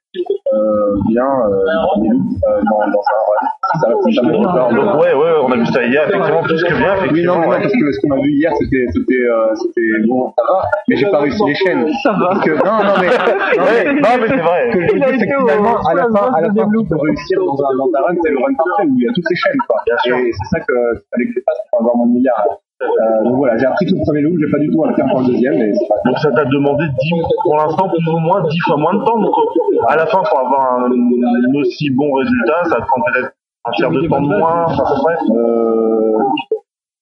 euh, 0.54 0.95
bien 1.10 1.26
euh, 1.26 1.50
euh, 1.50 2.62
dans, 2.70 2.80
dans 2.80 3.04
un 3.04 3.22
run 3.30 3.48
ça, 3.74 3.80
ça, 3.80 4.12
ça 4.14 4.22
record 4.22 5.00
ouais 5.00 5.14
ouais 5.14 5.32
on 5.44 5.52
a 5.52 5.56
vu 5.56 5.66
ça 5.68 5.84
hier 5.84 6.08
effectivement 6.08 6.44
plus 6.44 6.64
que 6.64 6.74
bien 6.74 6.94
oui, 7.14 7.24
non, 7.26 7.34
effectivement. 7.34 7.40
mais 7.40 7.45
non, 7.45 7.50
ouais. 7.50 7.62
parce 7.62 7.74
que 7.74 7.91
ce 7.91 8.00
qu'on 8.02 8.16
a 8.16 8.22
vu 8.22 8.32
hier, 8.32 8.52
c'était, 8.60 8.86
c'était, 8.94 9.24
euh, 9.24 9.56
c'était 9.56 10.08
bon, 10.08 10.34
ça 10.38 10.44
va, 10.50 10.62
mais 10.88 10.95
j'ai 10.95 11.10
pas 11.10 11.20
réussi 11.20 11.41
les 11.45 11.56
chaînes. 11.56 11.88
Ça 12.04 12.12
va. 12.14 12.28
Parce 12.30 12.41
que, 12.41 12.52
non, 12.52 12.78
non, 12.84 12.95
mais, 13.02 13.10
non, 13.58 14.10
mais, 14.18 14.28
non, 14.28 14.28
c'est 14.28 14.41
vrai. 14.41 14.72
Ce 14.72 14.78
que 14.78 14.88
je 14.88 14.94
veux 14.94 15.00
dire, 15.00 15.16
c'est 15.20 15.28
que 15.28 15.38
finalement, 15.40 15.78
à 15.78 15.94
la 15.94 16.04
fin, 16.04 16.32
à 16.34 16.41
la 16.41 16.50
de 16.50 16.60
fin, 16.60 16.70
peux 16.90 16.98
réussir 16.98 17.40
dans 17.40 17.54
un, 17.54 17.78
dans 17.78 17.90
un 17.94 18.02
run, 18.08 18.16
c'est 18.24 18.32
le 18.32 18.38
run 18.38 18.54
parfait 18.54 18.88
où 18.90 18.95
il 18.98 19.04
y 19.04 19.08
a 19.08 19.14
toutes 19.14 19.30
les 19.30 19.36
chaînes, 19.36 19.62
quoi. 19.68 19.78
Et 19.86 20.32
c'est 20.32 20.58
ça 20.58 20.60
que, 20.60 20.74
qu'il 20.95 21.06
fallait 21.12 21.28
que 21.28 21.34
je 21.36 21.41
fasse 21.45 21.60
pour 21.70 21.82
avoir 21.82 21.98
mon 21.98 22.08
milliard. 22.08 22.44
Euh, 22.82 23.24
donc 23.24 23.36
voilà, 23.38 23.58
j'ai 23.58 23.66
appris 23.66 23.86
tout 23.86 23.95
le 23.95 24.02
premier 24.02 24.22
loop, 24.22 24.38
j'ai 24.40 24.52
pas 24.52 24.60
du 24.60 24.70
tout 24.70 24.84
à 24.84 24.90
le 24.90 24.95
faire 24.95 25.06
pour 25.08 25.22
le 25.22 25.28
deuxième, 25.28 25.58
mais 25.58 25.72
pas 25.88 25.95
Donc 26.06 26.18
ça 26.20 26.32
t'a 26.32 26.45
demandé 26.45 26.84
10, 26.86 27.12
pour 27.44 27.56
l'instant 27.56 27.88
plus 27.88 28.08
ou 28.08 28.18
moins 28.20 28.44
10 28.44 28.60
fois 28.66 28.78
moins 28.78 28.94
de 28.94 29.04
temps. 29.04 29.20
Donc 29.20 29.34
euh, 29.38 29.80
à 29.88 29.95
la 29.95 30.06
fin 30.08 30.22
pour 30.24 30.40
avoir 30.40 30.80
un, 30.80 30.91
un 30.91 31.60
aussi 31.60 31.90
bon 31.91 32.14
résultat, 32.14 32.64
ça 32.66 32.76
te 32.82 32.86
prend 32.86 33.02
peut-être 33.12 33.32
un 33.66 33.72
tiers 33.72 33.91
de 33.91 34.08
temps 34.08 34.22
de 34.22 34.28
moins 34.28 34.66
à 34.66 34.76
peu 34.76 35.02
près? 35.04 35.16
Euh, 35.32 36.18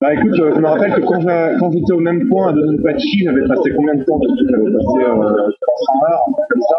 bah 0.00 0.14
écoute, 0.14 0.38
euh, 0.38 0.52
je 0.54 0.60
me 0.60 0.66
rappelle 0.66 0.92
que 0.94 1.00
quand, 1.00 1.70
j'étais 1.70 1.92
au 1.92 2.00
même 2.00 2.28
point 2.28 2.48
à 2.48 2.52
Donpachi, 2.52 3.24
j'avais 3.24 3.46
passé 3.46 3.72
combien 3.74 3.94
de 3.94 4.04
temps 4.04 4.20
J'avais 4.20 4.72
passé 4.72 4.98
euh, 4.98 5.14
300 5.14 6.02
heures, 6.08 6.22
un 6.28 6.32
truc 6.32 6.46
comme 6.50 6.62
ça. 6.62 6.76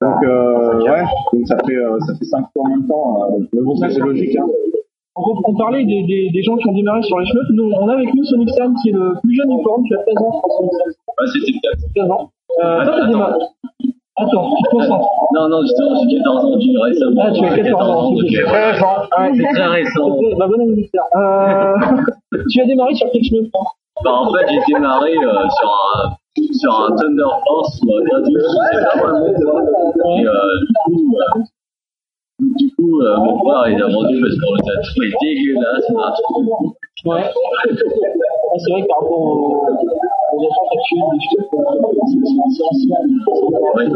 Donc 0.00 0.24
euh, 0.24 0.80
ouais, 0.82 1.04
donc 1.32 1.46
ça 1.46 1.56
fait 1.66 1.76
ça 2.06 2.14
fait 2.18 2.24
5 2.24 2.46
fois 2.52 2.68
moins 2.68 2.78
de 2.78 2.88
temps. 2.88 3.38
mais 3.52 3.62
bon, 3.62 3.76
ça 3.76 3.90
c'est 3.90 4.00
logique. 4.00 4.36
Hein. 4.36 4.46
On, 5.16 5.22
on 5.44 5.54
parlait 5.56 5.84
des, 5.84 6.02
des, 6.04 6.30
des 6.30 6.42
gens 6.42 6.56
qui 6.56 6.68
ont 6.68 6.72
démarré 6.72 7.02
sur 7.02 7.18
les 7.18 7.26
shmups. 7.26 7.50
Nous, 7.50 7.70
on 7.70 7.88
a 7.88 7.94
avec 7.94 8.14
nous 8.14 8.24
Sonic 8.24 8.50
Sam 8.50 8.74
qui 8.82 8.90
est 8.90 8.92
le 8.92 9.14
plus 9.22 9.34
jeune 9.34 9.48
du 9.48 9.62
forum, 9.62 9.82
tu 9.86 9.94
as 9.94 10.02
13 10.02 10.16
ans, 10.18 10.32
je 10.34 10.40
crois, 10.40 10.56
Sonic 10.56 10.72
Sam. 10.72 10.92
Ouais, 11.18 11.26
c'était 11.32 11.52
le 11.52 11.60
cas. 11.60 12.00
13 12.00 12.10
ans. 12.10 12.30
Euh, 12.62 12.84
toi, 12.84 12.94
t'as 12.96 13.06
démarré. 13.06 13.38
Attends, 14.16 14.54
tu 14.56 14.62
te 14.64 14.70
concentres. 14.70 15.08
Non, 15.34 15.48
non, 15.48 15.62
justement, 15.62 15.94
j'ai 16.08 16.18
14 16.18 16.44
ans, 16.44 16.60
j'ai 16.60 16.78
récemment. 16.78 17.22
Ah, 17.24 17.32
tu 17.32 17.44
as 17.44 17.56
14 17.56 17.90
ans. 17.90 18.14
récent. 18.14 19.34
C'est 19.34 19.54
très 19.54 19.66
récent. 19.66 20.18
Bah, 20.38 20.46
bon 20.46 20.60
anniversaire. 20.60 21.04
Euh, 21.16 22.42
tu 22.50 22.60
as 22.60 22.66
démarré 22.66 22.94
sur 22.94 23.08
quel 23.12 23.22
toi? 23.50 23.62
Bah, 24.04 24.12
en 24.12 24.32
fait, 24.32 24.46
j'ai 24.48 24.74
démarré 24.74 25.12
euh, 25.16 25.48
sur 25.58 25.70
un 25.96 26.10
sur 26.52 26.72
un 26.72 26.96
Thunder 26.96 27.22
Force 27.46 27.80
gratuit, 27.84 28.34
sais 28.34 28.84
pas 28.84 29.02
vraiment. 29.02 29.26
Et 29.26 30.26
euh, 30.26 30.58
du 30.60 30.72
coup, 30.84 31.16
euh, 31.16 31.40
donc, 32.40 32.52
du 32.56 32.68
coup 32.74 33.00
euh, 33.02 33.16
mon 33.18 33.38
frère 33.44 33.68
il 33.68 33.82
a 33.82 33.86
vendu 33.86 34.20
parce 34.20 34.36
qu'on 34.40 34.54
les 34.56 34.66
a 34.70 34.76
trouvés 34.82 35.12
dégueulasses. 35.20 35.86
trouvé. 35.86 36.48
Ouais. 37.06 37.22
Ah, 37.24 37.66
c'est 38.58 38.70
vrai 38.72 38.82
que 38.82 38.86
par 38.88 38.98
rapport 39.00 39.20
aux, 39.20 39.62
aux 39.62 40.40
attentes 40.44 40.72
actuelles 40.74 41.16
du 41.16 41.26
euh, 41.40 41.64
c'est 42.52 42.64
ancien. 42.64 42.98
Ouais. 43.76 43.88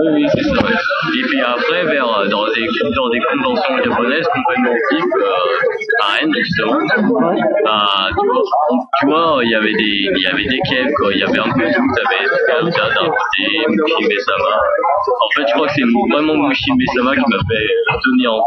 Oui, 0.00 0.08
oui, 0.12 0.24
c'est 0.34 0.42
ça. 0.42 0.52
ouais. 0.52 0.78
Et 1.18 1.22
puis 1.26 1.40
après, 1.40 1.84
vers, 1.86 2.06
dans, 2.30 2.44
des, 2.46 2.66
dans 2.94 3.08
des 3.08 3.20
conventions 3.20 3.76
japonaises 3.84 4.26
complètement 4.28 4.74
type, 4.90 5.14
euh, 5.16 5.30
à 6.02 6.18
Rennes, 6.18 6.32
justement, 6.34 6.78
bah, 7.64 8.08
tu 8.10 8.26
vois, 8.26 8.42
tu 8.98 9.06
vois, 9.06 9.40
il 9.44 9.50
y 9.50 9.54
avait 9.54 9.72
des, 9.72 10.08
il 10.14 10.20
y 10.22 10.26
avait 10.26 10.44
des 10.44 10.60
quêtes, 10.68 10.92
quoi. 10.98 11.12
Il 11.12 11.18
y 11.20 11.22
avait 11.22 11.38
un 11.38 11.44
peu 11.44 11.64
tout, 11.72 11.88
t'avais, 11.96 12.24
d'un 12.62 13.08
côté. 13.08 14.16
En 15.08 15.28
fait, 15.34 15.44
je 15.48 15.52
crois 15.54 15.66
que 15.66 15.72
c'est 15.74 15.82
vraiment 15.82 16.36
Mushime 16.48 16.76
Sama 16.94 17.12
qui 17.14 17.20
m'a 17.20 17.38
fait 17.48 17.66
donner 18.04 18.26
envie. 18.28 18.42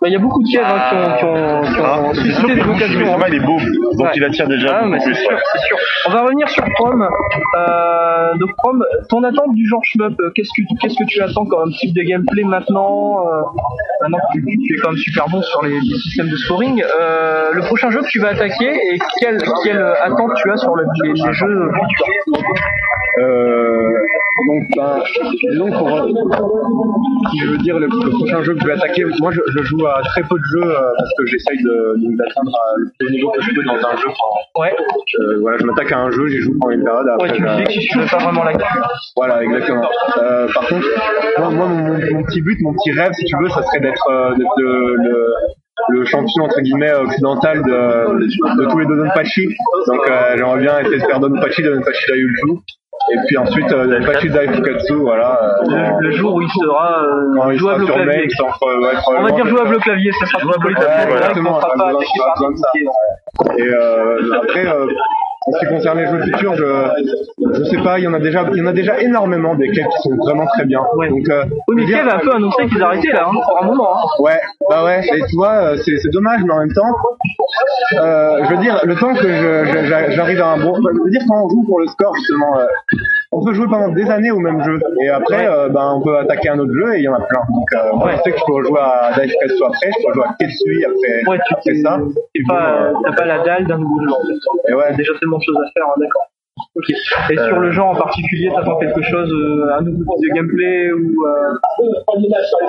Bah, 0.00 0.08
Il 0.08 0.12
y 0.12 0.16
a 0.16 0.18
beaucoup 0.18 0.42
de 0.42 0.52
caves 0.52 0.64
hein, 0.66 0.80
qui 0.88 0.94
ont, 0.96 1.16
qui 1.16 1.24
ont, 1.24 1.62
qui 1.62 1.80
ont 1.80 2.14
suscité 2.14 2.54
des 2.54 2.60
vocations. 2.62 3.14
hein. 3.14 3.24
il 3.28 3.34
est 3.34 3.40
beau, 3.40 3.56
donc 3.98 4.08
il 4.14 4.24
attire 4.24 4.48
déjà 4.48 4.80
Ah, 4.82 4.86
mais 4.86 4.98
c'est 5.00 5.14
sûr, 5.14 5.30
ouais. 5.30 5.36
c'est 5.52 5.58
sûr. 5.66 5.76
On 6.08 6.10
va 6.12 6.22
revenir 6.22 6.48
sur 6.48 6.64
Prom. 6.74 7.02
Euh, 7.02 8.34
donc 8.38 8.50
Prom, 8.56 8.84
ton 9.08 9.22
attente 9.24 9.54
du 9.54 9.66
genre 9.68 9.80
shmup, 9.84 10.14
euh, 10.20 10.30
qu'est-ce 10.34 10.50
que 10.56 10.62
qu'est-ce 10.80 10.96
que 10.98 11.04
tu 11.08 11.20
attends 11.22 11.46
comme 11.46 11.70
type 11.72 11.94
de 11.94 12.02
gameplay 12.02 12.44
maintenant 12.44 13.26
euh, 13.26 13.42
Maintenant 14.02 14.18
que 14.34 14.38
tu, 14.38 14.44
tu 14.44 14.74
es 14.76 14.80
quand 14.82 14.90
même 14.90 14.98
super 14.98 15.28
bon 15.28 15.42
sur 15.42 15.62
les, 15.64 15.78
les 15.80 15.96
systèmes 15.98 16.28
de 16.28 16.36
scoring, 16.36 16.75
euh, 16.82 17.50
le 17.52 17.62
prochain 17.62 17.90
jeu 17.90 18.00
que 18.02 18.08
tu 18.08 18.20
vas 18.20 18.28
attaquer 18.28 18.70
et 18.74 18.98
quelle 19.20 19.38
quelle 19.64 19.82
attente 20.02 20.32
tu 20.36 20.50
as 20.50 20.56
sur 20.56 20.74
le- 20.76 20.84
les, 21.04 21.12
les 21.12 21.32
jeux 21.32 21.70
Euh, 23.18 23.92
donc, 24.46 24.62
ben, 24.76 25.02
disons 25.50 25.70
pour, 25.70 25.88
euh, 25.88 26.06
si 27.30 27.38
je 27.40 27.46
veux 27.50 27.56
dire 27.58 27.78
le, 27.78 27.86
le 27.86 28.10
prochain 28.10 28.42
jeu 28.42 28.52
que 28.54 28.60
je 28.60 28.66
vais 28.66 28.74
attaquer, 28.74 29.04
moi 29.20 29.30
je, 29.32 29.40
je 29.56 29.62
joue 29.62 29.86
à 29.86 30.02
très 30.02 30.20
peu 30.22 30.36
de 30.38 30.44
jeux 30.52 30.62
euh, 30.70 30.90
parce 30.98 31.10
que 31.18 31.24
j'essaye 31.26 31.56
d'atteindre 31.64 32.52
à 32.54 32.74
le 32.76 32.86
plus 32.98 33.10
niveau 33.12 33.30
que 33.30 33.40
je 33.40 33.54
peux 33.54 33.62
dans 33.64 33.76
un 33.76 33.96
jeu. 33.96 34.08
Quand, 34.08 34.60
ouais. 34.60 34.74
euh, 35.20 35.38
voilà, 35.40 35.56
je 35.58 35.64
m'attaque 35.64 35.90
à 35.92 35.98
un 36.00 36.10
jeu, 36.10 36.26
j'y 36.28 36.38
joue 36.38 36.52
pendant 36.60 36.72
une 36.74 36.84
période. 36.84 37.08
Après, 37.14 37.28
Ouais, 37.30 37.36
tu 37.36 37.42
me 37.42 37.48
je- 37.48 37.56
dis 37.56 37.64
que 37.64 37.92
tu 37.92 37.98
veux 37.98 38.06
pas 38.06 38.18
vraiment 38.18 38.44
la 38.44 38.52
Voilà, 39.16 39.42
exactement. 39.42 39.88
Euh, 40.18 40.46
par 40.52 40.68
contre, 40.68 40.86
moi, 41.38 41.50
moi, 41.50 41.66
mon, 41.68 41.92
mon 42.16 42.22
petit 42.24 42.42
but, 42.42 42.58
mon 42.60 42.74
petit 42.74 42.92
rêve, 42.92 43.12
si 43.14 43.24
tu 43.24 43.36
veux, 43.40 43.48
ça 43.48 43.62
serait 43.62 43.80
d'être 43.80 44.34
d'être 44.36 44.54
le, 44.58 44.96
le, 44.96 45.26
le 45.88 46.04
champion 46.04 46.44
entre 46.44 46.60
guillemets 46.60 46.92
occidental 46.92 47.62
de, 47.62 48.18
de 48.18 48.70
tous 48.70 48.78
les 48.78 48.86
Donpachi. 48.86 49.46
Donc 49.86 50.08
euh, 50.08 50.34
j'aimerais 50.36 50.60
bien 50.60 50.78
essayer 50.80 50.98
de 50.98 51.04
faire 51.04 51.20
Donpachi, 51.20 51.62
Donpachi 51.62 52.06
Daiuju. 52.08 52.60
Et 53.12 53.16
puis 53.26 53.36
ensuite 53.36 53.70
euh, 53.70 53.86
Donpachi 53.86 54.30
Daifukatsu, 54.30 54.94
voilà. 54.94 55.38
le, 56.00 56.10
jour 56.12 56.34
où 56.34 56.42
il 56.42 56.48
sera 56.48 57.04
euh, 57.04 57.52
jouable 57.56 57.84
au 57.84 57.86
clavier. 57.86 58.28
On 58.60 59.22
va 59.22 59.30
dire 59.30 59.46
jouable 59.46 59.76
au 59.76 59.78
clavier, 59.78 60.10
ça 60.18 60.26
sera 60.26 60.42
jouable 60.42 60.66
au 60.66 60.74
clavier. 60.74 61.14
Exactement, 61.14 61.60
sera 61.60 61.74
pas 61.74 61.88
attaqué 61.90 62.18
par. 62.18 63.56
Et 63.58 63.62
euh, 63.62 64.40
après, 64.42 64.66
euh, 64.66 64.86
en 65.46 65.52
ce 65.52 65.58
qui 65.60 65.66
concerne 65.66 65.98
les 65.98 66.06
jeux 66.06 66.20
futurs, 66.22 66.54
je, 66.56 66.64
je 67.54 67.64
sais 67.64 67.78
pas, 67.78 67.98
il 67.98 68.04
y 68.04 68.08
en 68.08 68.14
a 68.14 68.18
déjà, 68.18 68.44
il 68.52 68.58
y 68.58 68.62
en 68.62 68.66
a 68.66 68.72
déjà 68.72 68.98
énormément 69.00 69.54
des 69.54 69.68
quêtes 69.70 69.86
qui 69.86 70.08
sont 70.08 70.16
vraiment 70.16 70.46
très 70.46 70.64
bien. 70.64 70.80
Donc, 70.80 71.28
euh, 71.30 71.44
Oui, 71.68 71.76
mais 71.76 71.86
Kev 71.86 72.08
a 72.08 72.16
un 72.16 72.18
peu 72.18 72.34
annoncé 72.34 72.66
qu'ils 72.66 72.82
arrêtaient 72.82 73.12
là, 73.12 73.26
hein, 73.28 73.32
pour 73.46 73.62
un 73.62 73.66
moment. 73.66 73.96
Hein. 73.96 74.22
Ouais, 74.22 74.40
bah 74.68 74.84
ouais, 74.84 75.00
et 75.06 75.20
tu 75.28 75.36
vois, 75.36 75.54
euh, 75.54 75.76
c'est 75.84 75.96
c'est 75.98 76.10
dommage, 76.10 76.40
mais 76.44 76.52
en 76.52 76.58
même 76.58 76.72
temps, 76.72 76.92
euh, 78.00 78.44
je 78.44 78.54
veux 78.54 78.60
dire, 78.60 78.80
le 78.84 78.94
temps 78.96 79.14
que 79.14 79.22
je- 79.22 79.64
je- 79.72 79.86
j'a- 79.86 80.10
j'arrive 80.10 80.40
à 80.40 80.48
un 80.48 80.58
bon. 80.58 80.74
Je 80.74 81.02
veux 81.04 81.10
dire, 81.10 81.22
quand 81.28 81.44
on 81.44 81.48
joue 81.48 81.64
pour 81.66 81.80
le 81.80 81.86
score, 81.86 82.14
justement, 82.16 82.58
euh, 82.58 82.66
on 83.32 83.44
peut 83.44 83.52
jouer 83.54 83.66
pendant 83.68 83.88
des 83.88 84.08
années 84.10 84.30
au 84.30 84.38
même 84.38 84.62
jeu, 84.62 84.78
et 85.02 85.08
après, 85.08 85.46
euh, 85.46 85.68
ben, 85.68 85.94
on 85.96 86.02
peut 86.02 86.16
attaquer 86.18 86.48
un 86.50 86.58
autre 86.58 86.72
jeu, 86.72 86.94
et 86.94 86.98
il 86.98 87.02
y 87.04 87.08
en 87.08 87.14
a 87.14 87.20
plein. 87.20 87.40
Donc, 87.48 87.66
euh, 87.74 87.96
moi, 87.96 88.12
je 88.12 88.16
sais 88.22 88.32
que 88.32 88.38
je 88.38 88.44
peux 88.46 88.64
jouer 88.64 88.80
à 88.80 89.12
Daifukatsu 89.16 89.64
après, 89.64 89.90
je 89.90 90.06
peux 90.06 90.12
jouer 90.14 90.24
à 90.24 90.34
Ketsui 90.38 90.84
après, 90.84 91.30
Ouais, 91.30 91.38
tu 91.46 91.54
après 91.54 91.74
ça. 91.76 91.98
T'es 92.34 92.42
pas, 92.48 92.92
t'as 93.04 93.12
pas 93.12 93.24
la 93.26 93.38
dalle 93.44 93.66
d'un 93.66 93.78
nouveau 93.78 94.00
jeu. 94.02 94.10
en 94.10 94.20
fait. 94.26 94.70
Et 94.70 94.74
ouais. 94.74 94.84
T'as 94.90 94.96
déjà 94.96 95.12
tellement 95.18 95.38
de 95.38 95.42
choses 95.42 95.56
à 95.58 95.70
faire, 95.72 95.86
hein, 95.88 95.94
d'accord. 95.98 96.26
Et 97.30 97.36
sur 97.36 97.58
le 97.58 97.70
genre 97.70 97.88
en 97.90 97.94
particulier, 97.94 98.48
t'attends 98.54 98.78
quelque 98.78 99.02
chose, 99.02 99.30
euh, 99.30 99.76
un 99.78 99.82
nouveau 99.82 100.04
type 100.16 100.30
de 100.30 100.34
gameplay 100.34 100.90
ou 100.92 101.12
euh... 101.26 101.54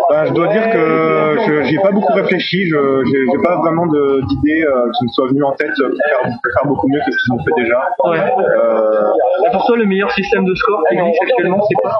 Ben, 0.09 0.25
je 0.25 0.33
dois 0.33 0.47
dire 0.47 0.69
que 0.71 1.37
je 1.47 1.63
j'y 1.63 1.75
ai 1.75 1.79
pas 1.79 1.91
beaucoup 1.91 2.11
réfléchi, 2.13 2.65
je 2.69 2.77
j'ai 3.05 3.25
j'ai 3.25 3.43
pas 3.43 3.55
vraiment 3.57 3.85
de- 3.87 4.21
d'idée 4.27 4.63
euh, 4.65 4.91
qui 4.97 5.05
me 5.05 5.09
soit 5.09 5.27
venue 5.29 5.43
en 5.43 5.51
tête 5.53 5.71
pour 5.77 5.87
faire, 5.87 6.19
pour 6.21 6.51
faire 6.53 6.65
beaucoup 6.67 6.87
mieux 6.89 6.99
que 7.05 7.11
ce 7.11 7.17
qu'ils 7.17 7.33
ont 7.33 7.43
fait 7.43 7.61
déjà. 7.61 7.79
Ouais. 8.03 8.19
Euh, 8.19 9.47
Et 9.47 9.51
pour 9.51 9.65
toi, 9.65 9.77
le 9.77 9.85
meilleur 9.85 10.11
système 10.11 10.43
de 10.45 10.53
score 10.55 10.83
qui 10.89 10.95
existe 10.97 11.21
actuellement, 11.23 11.61
c'est 11.67 11.75
quoi? 11.75 11.91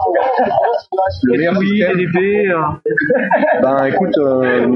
Le 1.24 1.38
meilleur 1.38 1.54
oui, 1.58 1.68
système 1.68 1.98
DDP, 1.98 2.50
euh... 2.50 2.58
Ben 3.62 3.86
écoute, 3.86 4.18
euh, 4.18 4.68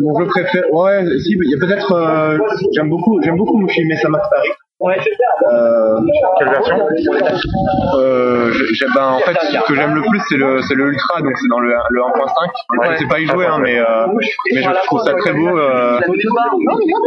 mon 0.00 0.18
jeu 0.20 0.26
préféré, 0.26 0.66
ouais, 0.72 1.04
si, 1.20 1.32
il 1.32 1.50
y 1.50 1.54
a 1.54 1.58
peut-être, 1.66 1.92
euh, 1.92 2.38
j'aime 2.74 2.90
beaucoup, 2.90 3.20
j'aime 3.22 3.36
beaucoup 3.36 3.56
Mushime 3.58 3.90
Samatari. 4.02 4.48
Ouais. 4.48 4.54
Euh, 4.80 5.98
Quelle 6.38 6.48
version 6.50 6.76
euh, 7.96 8.52
ben, 8.94 9.04
en 9.06 9.18
fait, 9.18 9.36
ce 9.42 9.66
que 9.66 9.74
j'aime 9.74 9.94
le 9.94 10.02
plus, 10.02 10.20
c'est 10.28 10.36
le, 10.36 10.62
c'est 10.62 10.74
le 10.74 10.84
Ultra, 10.92 11.20
donc 11.20 11.32
c'est 11.36 11.48
dans 11.50 11.58
le, 11.58 11.70
le 11.90 12.00
1.5. 12.00 12.92
Je 12.92 12.98
sais 12.98 13.06
pas 13.08 13.18
y 13.18 13.26
jouer, 13.26 13.46
hein, 13.46 13.58
mais, 13.60 13.76
euh, 13.78 14.06
mais 14.54 14.62
je 14.62 14.86
trouve 14.86 15.00
ça 15.04 15.14
très 15.14 15.32
beau. 15.32 15.58
Euh, 15.58 15.98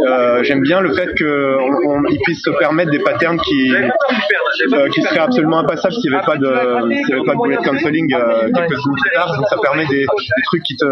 euh, 0.08 0.42
j'aime 0.42 0.60
bien 0.60 0.80
le 0.80 0.92
fait 0.92 1.14
qu'ils 1.14 2.20
puissent 2.24 2.42
se 2.44 2.50
permettre 2.58 2.90
des 2.90 2.98
patterns 2.98 3.38
qui, 3.38 3.72
euh, 3.74 4.88
qui 4.90 5.02
seraient 5.02 5.20
absolument 5.20 5.60
impassables 5.60 5.94
s'il 5.94 6.10
n'y 6.10 6.16
avait 6.16 6.26
pas 6.26 6.36
de, 6.36 6.54
s'il 6.92 7.08
y 7.08 7.12
avait 7.14 7.24
pas 7.24 7.34
de 7.34 7.40
bullet 7.42 7.56
cancelling 7.56 8.14
euh, 8.14 8.50
quelques 8.54 8.76
secondes 8.76 8.96
plus 9.02 9.10
tard. 9.14 9.34
Donc 9.36 9.48
ça 9.48 9.56
permet 9.62 9.86
des, 9.86 10.00
des 10.02 10.42
trucs 10.46 10.62
qui 10.62 10.76
te, 10.76 10.84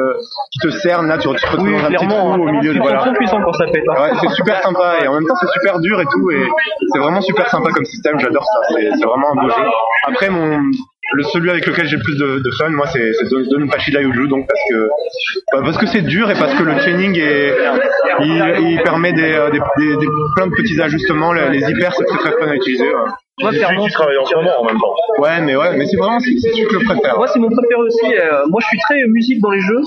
qui 0.50 0.58
te 0.60 0.70
cernent 0.70 1.08
là, 1.08 1.18
tu 1.18 1.28
tu 1.28 1.34
te 1.36 1.46
retrouves 1.46 1.66
Oui, 1.68 1.72
dans 1.76 1.84
un 1.84 1.90
petit 1.92 2.06
trou 2.06 2.32
au 2.42 2.50
milieu 2.50 2.72
de 2.72 2.74
ils 2.74 2.76
sont 2.78 2.82
voilà. 2.82 2.98
trop 3.00 3.12
puissants 3.12 3.42
quand 3.44 3.52
ça 3.52 3.66
pète. 3.66 3.84
hein. 3.88 4.02
Ouais, 4.02 4.10
c'est 4.20 4.30
super 4.30 4.62
sympa 4.62 4.94
et 5.02 5.08
en 5.08 5.14
même 5.14 5.26
temps 5.26 5.34
c'est 5.40 5.50
super 5.52 5.78
dur 5.80 6.00
et 6.00 6.06
tout 6.06 6.30
et 6.30 6.42
c'est 6.92 6.98
vraiment 6.98 7.20
super 7.20 7.48
sympa 7.48 7.70
comme 7.70 7.84
système, 7.84 8.18
j'adore 8.18 8.44
ça, 8.44 8.60
c'est 8.74 9.04
vraiment 9.04 9.32
un 9.32 9.42
beau 9.42 9.48
jeu. 9.50 9.62
Après 10.06 10.28
mon 10.30 10.60
le 11.12 11.24
celui 11.24 11.50
avec 11.50 11.66
lequel 11.66 11.88
j'ai 11.88 11.96
le 11.96 12.02
plus 12.04 12.16
de, 12.16 12.38
de 12.38 12.50
fun, 12.56 12.68
moi 12.70 12.86
c'est 12.86 13.10
Don- 13.28 13.42
Donpachi 13.58 13.90
Daiuju 13.90 14.28
donc 14.28 14.46
parce 14.46 14.60
que 14.70 14.88
bah, 15.52 15.60
parce 15.64 15.76
que 15.76 15.86
c'est 15.86 16.02
dur 16.02 16.30
et 16.30 16.34
parce 16.34 16.54
que 16.54 16.62
le 16.62 16.76
training 16.76 17.18
est 17.18 17.56
il, 18.20 18.70
il 18.70 18.80
permet 18.84 19.12
des, 19.12 19.32
euh, 19.32 19.50
des, 19.50 19.58
des, 19.96 20.06
plein 20.36 20.46
de 20.46 20.52
petits 20.54 20.80
ajustements, 20.80 21.32
les, 21.32 21.58
hyper 21.68 21.92
c'est 21.94 22.04
très 22.04 22.18
très 22.18 22.32
fun 22.38 22.48
à 22.48 22.54
utiliser. 22.54 22.88
Moi, 23.40 23.50
clairement, 23.52 23.86
qui 23.86 23.92
travaille 23.92 24.18
en 24.18 24.24
ce 24.26 24.34
moment 24.34 24.60
en 24.60 24.64
même 24.64 24.78
temps. 24.78 24.94
Ouais 25.18 25.40
mais 25.40 25.56
ouais 25.56 25.76
mais 25.76 25.86
c'est 25.86 25.96
vraiment 25.96 26.18
c'est 26.20 26.30
c'est 26.40 26.50
celui 26.50 26.64
que 26.66 26.78
je 26.80 26.84
préfère. 26.84 27.16
Moi, 27.16 27.26
c'est 27.28 27.38
mon 27.38 27.48
préféré 27.48 27.80
aussi. 27.80 28.14
euh, 28.16 28.46
moi, 28.48 28.60
je 28.60 28.66
suis 28.66 28.78
très 28.78 29.02
musique 29.08 29.40
dans 29.40 29.50
les 29.50 29.60
jeux. 29.60 29.80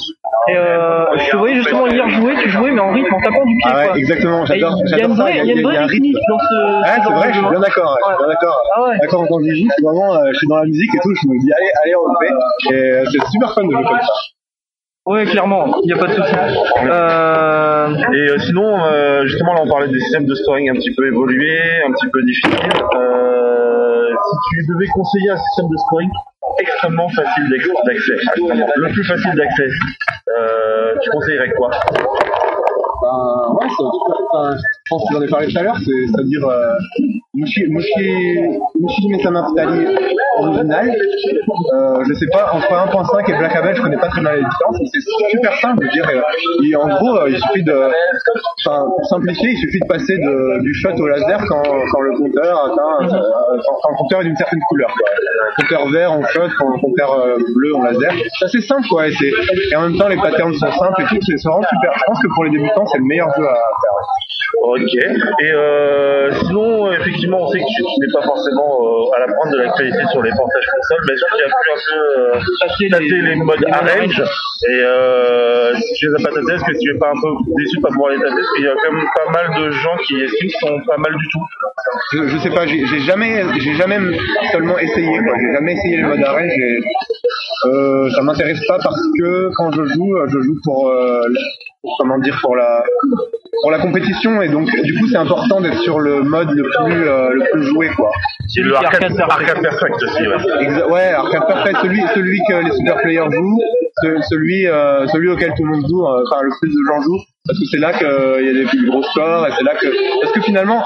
Et 0.50 0.58
euh, 0.58 1.06
je 1.18 1.30
te 1.32 1.38
voyais 1.38 1.56
justement 1.56 1.88
hier 1.88 2.10
jouer, 2.10 2.34
tu 2.42 2.50
jouais, 2.50 2.72
mais 2.72 2.82
en 2.82 2.92
rythme, 2.92 3.14
en 3.14 3.22
tapant 3.22 3.46
du 3.46 3.56
pied. 3.56 3.72
Ah 3.72 3.78
ouais, 3.78 3.88
quoi. 3.88 3.98
exactement, 3.98 4.46
j'adore- 4.46 4.78
Il 4.84 4.90
y 4.90 4.94
a 4.94 4.98
j'adore 4.98 5.10
une 5.12 5.16
ça, 5.16 5.24
vraie, 5.24 5.38
il 5.40 5.46
y 5.46 5.52
a 5.52 5.54
une 5.56 5.62
vraie 5.64 5.78
un 5.78 5.88
dans 5.88 6.40
ce. 6.40 6.84
Ah, 6.84 6.96
ce 6.98 7.04
c'est 7.08 7.14
vrai, 7.14 7.28
je 7.30 7.34
suis 7.34 7.42
bien 7.48 7.58
hein. 7.58 7.60
d'accord, 7.62 7.92
ouais, 7.94 8.00
je 8.02 8.08
suis 8.16 8.18
bien 8.18 8.28
d'accord. 8.28 8.58
Ah 8.76 8.84
ouais. 8.84 8.98
D'accord, 9.02 9.26
quand 9.30 9.40
joue, 9.40 9.50
je 9.50 9.56
suis 9.56 9.84
vraiment, 9.84 10.16
euh, 10.16 10.30
je 10.34 10.38
suis 10.38 10.48
dans 10.48 10.58
la 10.58 10.66
musique 10.66 10.94
et 10.96 11.00
tout, 11.00 11.14
je 11.16 11.28
me 11.30 11.40
dis, 11.40 11.52
allez, 11.54 11.72
allez, 11.84 11.96
on 11.96 12.08
le 12.08 12.16
fait. 12.20 12.74
Et 12.74 12.92
euh, 12.92 13.04
c'est 13.12 13.26
super 13.32 13.54
fun 13.54 13.64
de 13.66 13.72
jouer 13.72 13.84
comme 13.84 14.00
ça. 14.02 14.14
Ouais, 15.06 15.26
clairement, 15.26 15.66
il 15.84 15.88
n'y 15.88 15.94
a 15.94 15.98
pas 15.98 16.08
de 16.08 16.14
souci. 16.14 16.34
Euh... 16.86 17.88
Et 18.14 18.30
euh, 18.30 18.38
sinon, 18.40 18.86
euh, 18.86 19.26
justement, 19.26 19.54
là, 19.54 19.62
on 19.64 19.68
parlait 19.68 19.90
des 19.90 20.00
systèmes 20.00 20.26
de 20.26 20.34
scoring 20.34 20.70
un 20.70 20.76
petit 20.76 20.94
peu 20.96 21.06
évolués, 21.08 21.60
un 21.86 21.92
petit 21.92 22.08
peu 22.08 22.24
difficiles. 22.24 22.70
Euh, 22.96 24.08
si 24.10 24.38
tu 24.50 24.66
devais 24.74 24.88
conseiller 24.94 25.30
un 25.32 25.38
système 25.38 25.68
de 25.70 25.78
scoring 25.78 26.10
extrêmement 26.60 27.10
facile 27.10 27.50
d'ac- 27.50 27.86
d'accès, 27.86 28.14
le 28.78 28.92
plus 28.94 29.04
facile 29.04 29.32
d'accès, 29.36 29.68
euh, 30.40 30.96
tu 31.02 31.10
conseillerais 31.10 31.50
quoi? 31.52 31.70
Ben, 33.04 33.54
ouais, 33.60 33.68
c'est 33.70 33.84
enfin, 33.84 34.56
je 34.56 34.90
pense 34.90 35.04
que 35.10 35.14
j'en 35.16 35.22
ai 35.22 35.28
parlé 35.28 35.48
tout 35.52 35.60
à 35.60 35.64
l'heure, 35.64 35.78
c'est- 35.78 36.08
c'est-à-dire 36.08 36.48
euh, 36.48 36.74
Mushi, 37.36 37.66
Mushi, 37.68 38.40
Mushi 38.80 39.08
Mesama 39.10 39.48
Futari 39.50 39.86
original. 40.40 40.88
Euh, 40.90 42.04
je 42.08 42.14
sais 42.14 42.28
pas, 42.32 42.52
entre 42.54 42.72
1.5 42.72 43.30
et 43.30 43.38
Black 43.38 43.54
Label, 43.56 43.76
je 43.76 43.82
connais 43.82 43.98
pas 43.98 44.08
très 44.08 44.22
mal 44.22 44.36
les 44.38 44.44
différences, 44.46 44.78
mais 44.80 44.88
c'est 44.94 45.02
super 45.32 45.54
simple, 45.60 45.86
je 45.86 45.92
dire. 45.92 46.10
Et, 46.64 46.76
en 46.76 46.88
gros, 46.88 47.18
euh, 47.18 47.30
il 47.30 47.38
suffit 47.38 47.64
de, 47.64 47.74
enfin, 48.66 48.86
pour 48.96 49.06
simplifier, 49.06 49.50
il 49.52 49.58
suffit 49.58 49.80
de 49.80 49.86
passer 49.88 50.18
de, 50.18 50.62
du 50.62 50.74
shot 50.74 50.94
au 50.98 51.08
laser 51.08 51.44
quand, 51.50 51.62
quand 51.64 52.02
le 52.02 52.18
compteur 52.18 52.66
atteint, 52.66 53.16
euh, 53.16 53.58
quand, 53.66 53.74
quand 53.84 53.90
le 53.92 53.98
compteur 53.98 54.22
est 54.22 54.26
d'une 54.26 54.36
certaine 54.38 54.60
couleur. 54.70 54.90
Quoi. 54.90 55.10
Compteur 55.58 55.88
vert 55.90 56.12
en 56.14 56.24
shot, 56.26 56.48
quand 56.58 56.80
compteur 56.80 57.12
euh, 57.20 57.36
bleu 57.56 57.76
en 57.76 57.84
laser. 57.84 58.14
C'est 58.40 58.46
assez 58.46 58.62
simple, 58.62 58.88
quoi. 58.90 59.08
Et, 59.08 59.12
et 59.72 59.76
en 59.76 59.82
même 59.82 59.98
temps, 59.98 60.08
les 60.08 60.18
patterns 60.18 60.54
sont 60.54 60.72
simples 60.72 61.02
et 61.02 61.06
tout. 61.06 61.18
C'est 61.22 61.44
vraiment 61.48 61.64
super. 61.68 61.92
Je 61.98 62.04
pense 62.06 62.20
que 62.22 62.28
pour 62.34 62.44
les 62.46 62.52
débutants, 62.52 62.86
c'est 62.94 63.00
le 63.00 63.06
meilleur 63.06 63.30
jeu 63.36 63.48
à 63.48 63.54
faire. 63.54 64.23
Ok. 64.62 64.94
Et 64.96 65.52
euh, 65.52 66.32
sinon, 66.46 66.92
effectivement, 66.92 67.42
on 67.42 67.48
sait 67.48 67.60
que 67.60 67.66
tu, 67.66 67.82
n'es 68.00 68.14
pas 68.14 68.22
forcément 68.22 68.80
euh, 68.86 69.16
à 69.16 69.20
la 69.20 69.34
pointe 69.34 69.52
de 69.52 69.58
l'actualité 69.58 69.98
sur 70.12 70.22
les 70.22 70.32
portages 70.32 70.68
consoles, 70.74 71.04
mais 71.08 71.14
est-ce 71.14 71.24
que 71.26 71.38
tu 71.38 71.44
as 71.44 71.48
pu 71.48 71.70
un 71.74 71.82
peu 71.90 72.00
euh, 72.22 72.90
tâter 72.92 73.22
les, 73.22 73.36
modes 73.36 73.66
arrange 73.72 74.22
Et 74.70 74.80
euh, 74.84 75.76
si 75.76 75.94
tu 75.96 76.08
les 76.08 76.14
as 76.14 76.30
pas 76.30 76.36
tâtés, 76.36 76.54
est-ce 76.54 76.64
que 76.66 76.80
tu 76.80 76.96
es 76.96 77.00
pas 77.00 77.10
un 77.10 77.20
peu 77.22 77.30
déçu 77.58 77.78
de 77.78 77.82
pas 77.82 77.90
pouvoir 77.90 78.12
les 78.12 78.18
tâter 78.20 78.36
Parce 78.36 78.54
qu'il 78.56 78.66
y 78.66 78.68
a 78.68 78.76
quand 78.76 78.92
même 78.94 79.10
pas 79.16 79.32
mal 79.32 79.64
de 79.64 79.72
gens 79.72 79.98
qui 80.06 80.22
estiment 80.22 80.50
qu'ils 80.50 80.52
sont 80.70 80.80
pas 80.86 80.98
mal 80.98 81.14
du 81.18 81.28
tout. 81.28 81.44
Je, 82.14 82.28
je 82.28 82.38
sais 82.38 82.50
pas, 82.52 82.66
j'ai 82.68 83.00
jamais, 83.02 83.44
j'ai 83.60 83.74
jamais 83.74 84.00
seulement 84.52 84.78
essayé, 84.78 85.18
quoi. 85.26 85.34
J'ai 85.40 85.54
jamais 85.54 85.74
essayé 85.74 85.98
le 85.98 86.08
mode 86.08 86.24
arène. 86.24 86.50
j'ai- 86.56 86.80
Euh, 87.66 88.10
ça 88.12 88.22
m'intéresse 88.22 88.60
pas 88.68 88.78
parce 88.84 89.02
que 89.18 89.50
quand 89.56 89.72
je 89.72 89.86
joue, 89.86 90.18
euh, 90.18 90.28
je 90.28 90.40
joue 90.42 90.56
pour, 90.66 90.90
euh, 90.90 91.22
pour, 91.82 91.96
comment 91.98 92.20
dire, 92.20 92.38
pour 92.42 92.56
la, 92.58 92.84
pour 93.62 93.72
la 93.72 93.80
compétition 93.80 94.42
et 94.42 94.50
donc 94.50 94.68
du 94.84 94.98
coup 95.00 95.08
c'est 95.08 95.18
important 95.18 95.62
d'être 95.62 95.80
sur 95.80 96.00
le 96.00 96.22
mode 96.24 96.50
le 96.52 96.64
plus, 96.64 97.08
euh, 97.08 97.30
le 97.34 97.44
plus 97.52 97.64
joué, 97.64 97.90
quoi. 97.96 98.10
Le 98.56 98.76
arcade, 98.76 99.20
arcade 99.20 99.62
perfect 99.62 100.04
aussi, 100.04 100.28
ouais. 100.28 100.38
Exa- 100.66 100.92
ouais, 100.92 101.10
Arcade 101.12 101.48
Perfect, 101.48 101.78
celui, 101.82 102.02
celui 102.14 102.40
que 102.50 102.66
les 102.66 102.72
super 102.72 102.98
players 103.02 103.26
jouent, 103.32 103.62
ce- 104.04 104.22
celui, 104.30 104.68
euh, 104.68 105.08
celui 105.08 105.30
auquel 105.30 105.54
tout 105.56 105.64
le 105.66 105.72
monde 105.72 105.86
joue, 105.90 106.06
euh, 106.06 106.24
enfin 106.28 106.42
le 106.44 106.52
plus 106.62 106.70
de 106.70 106.80
gens 106.88 107.02
jouent, 107.02 107.22
parce 107.46 107.60
que 107.60 107.66
c'est 107.72 107.78
là 107.80 107.94
qu'il 107.94 108.46
y 108.46 108.50
a 108.50 108.54
des 108.54 108.66
plus 108.66 108.86
gros 108.90 109.02
scores, 109.04 109.48
et 109.48 109.52
c'est 109.58 109.64
là 109.64 109.76
que, 109.76 109.88
parce 110.22 110.34
que 110.34 110.42
finalement, 110.42 110.84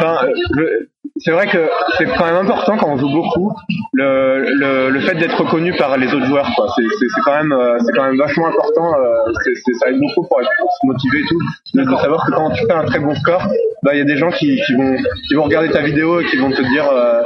enfin, 0.00 0.26
je- 0.56 0.86
c'est 1.16 1.30
vrai 1.30 1.46
que 1.46 1.68
c'est 1.96 2.06
quand 2.06 2.24
même 2.26 2.36
important 2.36 2.76
quand 2.76 2.88
on 2.88 2.96
joue 2.96 3.10
beaucoup 3.10 3.52
le, 3.92 4.44
le, 4.58 4.90
le 4.90 5.00
fait 5.00 5.14
d'être 5.14 5.40
reconnu 5.40 5.72
par 5.76 5.96
les 5.96 6.12
autres 6.12 6.26
joueurs 6.26 6.50
quoi. 6.56 6.66
C'est 6.74 6.82
c'est 6.98 7.06
c'est 7.14 7.20
quand 7.24 7.36
même 7.36 7.52
euh, 7.52 7.78
c'est 7.78 7.92
quand 7.92 8.04
même 8.04 8.18
vachement 8.18 8.48
important 8.48 8.92
euh, 8.98 9.32
c'est 9.44 9.74
ça 9.74 9.90
aide 9.90 10.00
beaucoup 10.00 10.26
pour, 10.26 10.40
pour 10.58 10.72
se 10.72 10.86
motiver 10.86 11.20
et 11.20 11.24
tout. 11.28 11.38
De 11.74 11.96
savoir 11.96 12.26
que 12.26 12.32
quand 12.32 12.50
tu 12.50 12.66
fais 12.66 12.72
un 12.72 12.84
très 12.84 12.98
bon 12.98 13.14
score 13.14 13.42
bah 13.82 13.94
il 13.94 13.98
y 13.98 14.02
a 14.02 14.04
des 14.04 14.16
gens 14.16 14.30
qui, 14.30 14.60
qui 14.66 14.74
vont 14.74 14.96
qui 15.28 15.34
vont 15.34 15.44
regarder 15.44 15.70
ta 15.70 15.82
vidéo 15.82 16.20
et 16.20 16.24
qui 16.26 16.36
vont 16.36 16.50
te 16.50 16.62
dire 16.62 16.88
euh, 16.90 17.22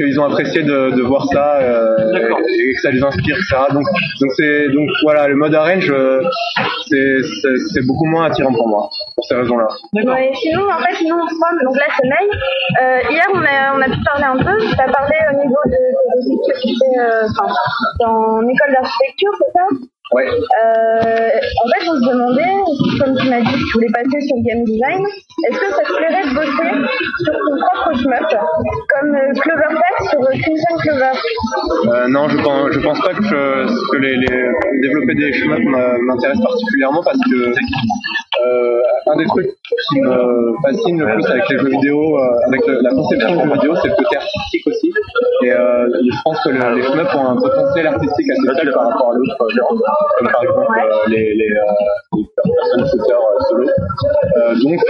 qu'ils 0.00 0.18
ont 0.20 0.24
apprécié 0.24 0.62
de, 0.62 0.90
de 0.96 1.02
voir 1.02 1.24
ça 1.32 1.58
euh, 1.60 1.96
et 2.48 2.74
que 2.74 2.80
ça 2.80 2.90
les 2.90 3.02
inspire 3.02 3.36
etc 3.36 3.64
donc 3.72 3.84
donc 4.20 4.30
c'est 4.36 4.68
donc 4.70 4.88
voilà 5.02 5.28
le 5.28 5.36
mode 5.36 5.54
arrange 5.54 5.90
euh, 5.90 6.22
c'est 6.88 7.86
beaucoup 7.86 8.06
moins 8.06 8.24
attirant 8.26 8.52
pour 8.52 8.68
moi 8.68 8.88
pour 9.14 9.24
ces 9.24 9.34
raisons 9.34 9.56
là 9.58 9.68
Ouais, 9.92 10.30
sinon, 10.42 10.62
en 10.70 10.78
fait, 10.78 11.04
nous, 11.04 11.14
ensemble, 11.16 11.60
donc 11.64 11.76
là, 11.76 11.84
c'est 11.96 12.08
May. 12.08 12.26
Euh, 12.82 13.10
hier, 13.10 13.26
on 13.34 13.42
a, 13.42 13.76
on 13.76 13.80
a 13.80 13.84
pu 13.84 14.00
parler 14.04 14.24
un 14.24 14.36
peu. 14.36 14.58
Tu 14.60 14.80
as 14.80 14.90
parlé 14.92 15.16
au 15.32 15.36
niveau 15.44 15.62
de, 15.66 15.70
de, 15.70 16.16
de 16.16 16.20
ce 16.22 16.52
que 16.52 16.60
tu 16.62 16.74
fais 16.78 17.00
euh, 17.00 17.26
enfin, 17.28 17.52
dans 18.00 18.40
école 18.48 18.72
d'architecture, 18.72 19.30
c'est 19.38 19.52
ça? 19.52 19.66
Ouais. 20.12 20.26
Euh, 20.26 21.28
en 21.62 21.66
fait, 21.70 21.88
on 21.88 21.94
se 21.94 22.10
demandait, 22.10 22.54
comme 22.98 23.16
tu 23.16 23.28
m'as 23.30 23.40
dit 23.42 23.52
que 23.52 23.58
tu 23.58 23.72
voulais 23.74 23.92
passer 23.94 24.20
sur 24.26 24.36
le 24.36 24.42
game 24.42 24.64
design, 24.64 25.02
est-ce 25.46 25.58
que 25.60 25.70
ça 25.70 25.82
te 25.86 25.92
plairait 25.96 26.24
de 26.28 26.34
bosser 26.34 26.70
sur 27.22 27.32
ton 27.32 27.56
propre 27.62 27.90
shmup, 27.94 28.26
comme 28.90 29.14
euh, 29.14 29.32
Clover 29.40 29.70
Tech 29.70 30.10
sur 30.10 30.20
euh, 30.20 30.32
Crimson 30.42 30.76
Clover? 30.82 31.14
Euh, 31.94 32.08
non, 32.08 32.28
je 32.28 32.38
pense, 32.42 32.70
je 32.72 32.80
pense 32.80 33.00
pas 33.02 33.14
que, 33.14 33.22
je- 33.22 33.90
que 33.92 33.96
les, 33.98 34.16
les- 34.16 34.52
développer 34.82 35.14
des 35.14 35.32
shmups 35.32 35.64
m'intéresse 36.06 36.40
particulièrement 36.42 37.02
parce 37.04 37.18
que 37.30 37.52
euh, 38.46 38.80
un 39.12 39.16
des 39.16 39.26
trucs 39.26 39.50
qui 39.92 40.00
me 40.00 40.54
fascine 40.62 41.00
le 41.00 41.14
plus 41.14 41.26
avec 41.26 41.48
les 41.48 41.58
jeux 41.58 41.68
vidéo, 41.68 42.18
euh, 42.18 42.46
avec 42.48 42.60
la 42.66 42.90
conception 42.90 43.34
de 43.36 43.40
jeux 43.44 43.52
vidéo, 43.54 43.74
c'est 43.82 43.88
le 43.88 43.94
côté 43.96 44.16
artistique 44.16 44.66
aussi. 44.66 44.92
Et 45.44 45.52
euh, 45.52 45.86
je 45.88 46.16
pense 46.24 46.38
que 46.44 46.48
le- 46.50 46.74
les 46.76 46.82
shmups 46.82 47.14
ont 47.14 47.26
un 47.28 47.36
potentiel 47.36 47.86
artistique 47.86 48.26
assez 48.30 48.60
faible 48.60 48.72
par 48.72 48.88
rapport 48.88 49.12
à 49.12 49.14
d'autres 49.16 49.48
genres, 49.56 49.74
comme 50.18 50.28
par 50.30 50.42
exemple 50.42 50.66
les, 51.08 51.34
les, 51.34 51.34
les 51.34 52.24
personnes 52.36 52.86
solo. 53.48 53.66
Donc, 54.62 54.80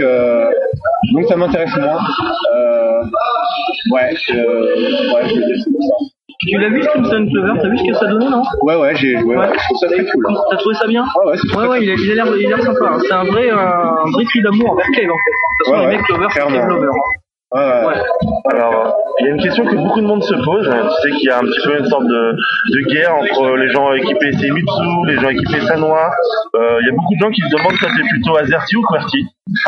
donc 1.15 1.25
ça 1.29 1.37
m'intéresse 1.37 1.77
moins. 1.77 1.99
Ouais, 3.93 4.15
ouais, 5.15 5.29
je 5.29 5.35
veux 5.35 5.47
dire, 5.47 5.57
c'est 5.65 5.71
pour 5.73 5.83
ça. 5.83 5.95
Tu 6.49 6.59
l'as 6.59 6.69
vu 6.71 6.81
Crimson 6.81 7.27
Clover 7.31 7.61
T'as 7.61 7.69
vu 7.69 7.79
ce 7.79 7.85
que 7.85 7.95
ça 7.95 8.07
donnait, 8.07 8.29
non 8.31 8.43
Ouais, 8.63 8.77
ouais, 8.77 8.95
j'ai 8.97 9.17
joué. 9.19 9.37
Ouais. 9.37 9.47
Je 9.53 9.59
trouve 9.65 9.79
ça 9.79 9.87
très 9.89 10.05
cool. 10.07 10.25
T'as 10.51 10.57
trouvé 10.57 10.75
ça 10.75 10.87
bien 10.87 11.05
Ouais, 11.25 11.31
ouais, 11.33 11.37
c'est 11.37 11.57
Ouais, 11.57 11.67
ouais, 11.67 11.83
il 11.83 11.91
a 11.91 11.95
il 11.95 12.11
a 12.13 12.15
l'air 12.25 12.37
il 12.37 12.47
a 12.53 12.57
l'air 12.57 12.63
sympa. 12.65 12.87
hein. 12.93 12.99
C'est 13.07 13.13
un 13.13 13.25
vrai, 13.25 13.51
euh, 13.51 13.57
un 13.57 14.11
vrai 14.11 14.25
cri 14.25 14.43
d'amour 14.43 14.71
envers 14.73 14.87
Cave, 14.95 15.11
en 15.11 15.17
fait. 15.19 15.31
De 15.31 15.65
toute 15.65 15.67
façon, 15.67 15.73
Ouais, 15.73 15.81
les 15.81 15.87
ouais, 15.87 15.97
mecs 15.97 16.07
Clover, 16.07 16.27
c'est 16.31 16.41
clairement. 16.41 16.57
Cave 16.57 16.69
Lover. 16.69 16.89
Hein. 17.53 17.87
Ouais. 17.87 17.95
Alors, 18.53 18.97
il 19.21 19.27
y 19.27 19.29
a 19.29 19.33
une 19.33 19.41
question 19.43 19.65
que 19.65 19.75
beaucoup 19.77 20.01
de 20.01 20.07
monde 20.07 20.23
se 20.23 20.35
pose. 20.45 20.69
hein. 20.69 20.89
Tu 21.03 21.11
sais 21.11 21.17
qu'il 21.17 21.29
y 21.29 21.31
a 21.31 21.39
un 21.39 21.43
petit 21.43 21.61
peu 21.65 21.79
une 21.79 21.87
sorte 21.87 22.05
de, 22.07 22.37
de 22.75 22.81
guerre 22.93 23.15
entre 23.17 23.57
les 23.57 23.69
gens 23.71 23.93
équipés 23.93 24.33
Semitsu, 24.33 25.07
les 25.07 25.17
gens 25.17 25.29
équipés 25.29 25.61
Sanwa. 25.63 26.11
Euh, 26.55 26.79
il 26.81 26.87
y 26.87 26.91
a 26.91 26.93
beaucoup 26.93 27.15
de 27.15 27.21
gens 27.21 27.31
qui 27.31 27.41
se 27.43 27.49
demandent 27.57 27.77
ça 27.81 27.89
c'est 27.97 28.09
plutôt 28.09 28.37
AZERTY 28.37 28.77
ou 28.77 28.83
QWERTY. 28.83 29.27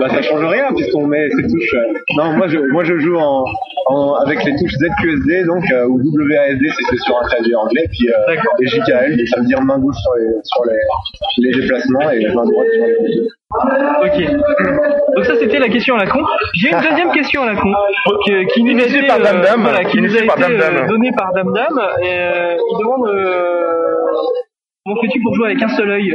bah 0.00 0.08
ça 0.08 0.22
change 0.22 0.44
rien 0.46 0.72
puisqu'on 0.74 1.06
met 1.06 1.28
ces 1.30 1.42
touches. 1.42 1.74
euh, 1.74 1.92
Non, 2.16 2.32
moi 2.36 2.48
je 2.48 2.58
moi 2.72 2.84
je 2.84 2.98
joue 2.98 3.16
en, 3.18 3.44
en 3.88 4.14
avec 4.14 4.42
les 4.44 4.52
touches 4.56 4.72
ZQSD 4.72 5.44
donc 5.46 5.62
euh, 5.72 5.86
ou 5.86 5.98
WASD 6.00 6.62
si 6.62 6.82
c'est 6.90 6.96
sur 6.98 7.18
un 7.22 7.26
clavier 7.28 7.54
anglais 7.54 7.84
puis 7.90 8.08
euh, 8.08 8.34
et 8.60 8.66
JKL 8.66 9.28
ça 9.28 9.40
veut 9.40 9.46
dire 9.46 9.60
main 9.60 9.78
gauche 9.78 9.96
sur 9.96 10.14
les 10.16 10.32
sur 10.42 10.64
les, 10.64 11.48
les 11.50 11.60
déplacements 11.60 12.10
et 12.10 12.24
main 12.34 12.44
droite 12.44 12.66
sur 12.74 12.86
les. 12.86 13.28
Ok. 14.02 14.22
Donc 15.16 15.24
ça 15.24 15.36
c'était 15.40 15.58
la 15.58 15.68
question 15.68 15.94
à 15.96 16.04
la 16.04 16.10
con. 16.10 16.20
J'ai 16.54 16.70
une 16.70 16.80
deuxième 16.80 17.10
question 17.12 17.42
à 17.42 17.46
la 17.46 17.56
con 17.60 17.72
que- 18.26 18.44
qui 18.52 18.62
nous 18.62 18.70
a 18.70 18.72
Initiée 18.72 18.98
été, 18.98 19.06
par 19.08 19.20
Dame 19.20 19.40
Dame. 19.40 19.62
voilà, 19.62 19.84
qui 19.84 19.96
nous 19.98 20.04
a 20.04 20.18
Initiée 20.18 20.26
par 20.26 20.38
été 20.38 20.48
Dame 20.48 20.58
Dame. 20.58 20.76
euh, 20.84 20.86
donnée 20.88 21.10
par 21.16 21.32
Dame 21.32 21.52
Dame. 21.54 21.80
Et, 22.02 22.06
euh, 22.18 22.56
il 22.56 22.78
demande 22.78 23.08
euh, 23.08 23.94
comment 24.88 25.00
fais-tu 25.02 25.20
pour 25.20 25.34
jouer 25.34 25.46
avec 25.50 25.62
un 25.62 25.68
seul 25.68 25.90
œil 25.90 26.14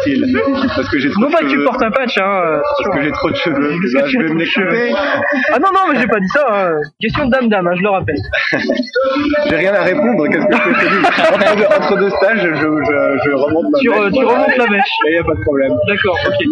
Style. 0.00 0.38
Parce 0.74 0.88
que 0.88 0.98
j'ai 0.98 1.10
trop 1.10 1.20
Non 1.22 1.28
de 1.28 1.32
pas 1.32 1.38
que 1.40 1.44
tu 1.46 1.50
cheveux. 1.52 1.64
portes 1.64 1.82
un 1.82 1.90
patch, 1.90 2.18
hein. 2.18 2.42
euh, 2.46 2.60
Parce 2.82 2.96
que 2.96 3.02
j'ai 3.02 3.12
trop 3.12 3.30
de 3.30 3.36
cheveux. 3.36 3.70
Parce 3.80 3.92
Bah, 3.94 4.02
que 4.02 4.06
je 4.08 4.12
tu 4.12 4.18
vais 4.18 4.24
as 4.24 4.24
me 4.24 4.28
trop 4.28 4.38
les 4.38 4.44
de 4.44 4.50
cheveux. 4.50 4.66
couper. 4.68 4.94
Ah 5.52 5.58
non 5.58 5.68
non 5.72 5.80
mais 5.92 6.00
j'ai 6.00 6.06
pas 6.06 6.20
dit 6.20 6.28
ça. 6.28 6.46
hein. 6.50 6.72
Question 7.00 7.26
de 7.26 7.30
Dame 7.30 7.48
Dame, 7.48 7.66
hein, 7.68 7.74
je 7.76 7.82
le 7.82 7.88
rappelle. 7.90 8.16
J'ai 9.48 9.56
rien 9.56 9.74
à 9.74 9.82
répondre. 9.82 10.24
Qu'est-ce 10.28 10.46
que 10.46 10.54
je 10.54 10.64
fais 10.64 11.32
entre, 11.34 11.56
deux, 11.56 11.64
entre 11.64 11.96
deux 11.98 12.10
stages, 12.10 12.40
je, 12.42 12.48
je, 12.54 13.18
je 13.24 13.30
remonte 13.32 13.66
ma 13.72 13.78
Tu, 13.78 13.88
mèche. 13.88 13.98
euh, 13.98 14.10
tu 14.10 14.24
remontes 14.24 14.56
la 14.56 14.66
mèche. 14.66 14.92
Et 15.08 15.14
y 15.14 15.18
a 15.18 15.24
pas 15.24 15.34
de 15.34 15.40
problème. 15.40 15.72
D'accord, 15.88 16.18
ok, 16.26 16.44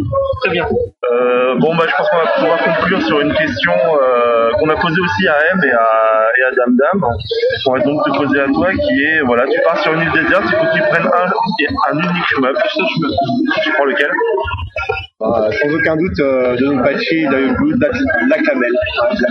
très 0.42 0.50
bien. 0.52 0.66
Euh, 1.12 1.54
bon, 1.58 1.74
bah, 1.76 1.84
je 1.88 1.94
pense 1.96 2.08
qu'on 2.10 2.16
va 2.18 2.26
pouvoir 2.36 2.58
conclure 2.76 3.02
sur 3.02 3.20
une 3.20 3.32
question 3.34 3.72
euh, 3.72 4.50
qu'on 4.58 4.68
a 4.68 4.76
posée 4.76 5.00
aussi 5.00 5.28
à 5.28 5.36
M 5.52 5.60
et 5.64 5.72
à, 5.72 5.80
Dame 6.56 6.76
Dame. 6.76 7.04
On 7.66 7.72
va 7.72 7.80
donc 7.80 8.04
te 8.04 8.10
poser 8.16 8.40
à 8.40 8.46
toi 8.46 8.72
qui 8.72 9.02
est, 9.04 9.20
voilà, 9.20 9.46
tu 9.46 9.60
pars 9.64 9.78
sur 9.78 9.92
une 9.94 10.02
île 10.02 10.12
déserte, 10.12 10.44
il 10.46 10.56
faut 10.56 10.64
que 10.64 10.74
tu 10.74 10.82
prennes 10.90 11.06
un, 11.06 11.92
un 11.92 11.98
unique 11.98 12.26
shmup. 12.26 12.56
Tu 13.62 13.72
prends 13.72 13.84
lequel 13.84 14.10
Ah, 15.22 15.50
sans 15.52 15.68
aucun 15.74 15.96
doute, 15.96 16.18
euh, 16.20 16.56
Donpachi, 16.56 17.26
Dayubu, 17.30 17.74
Laclamel. 18.30 18.72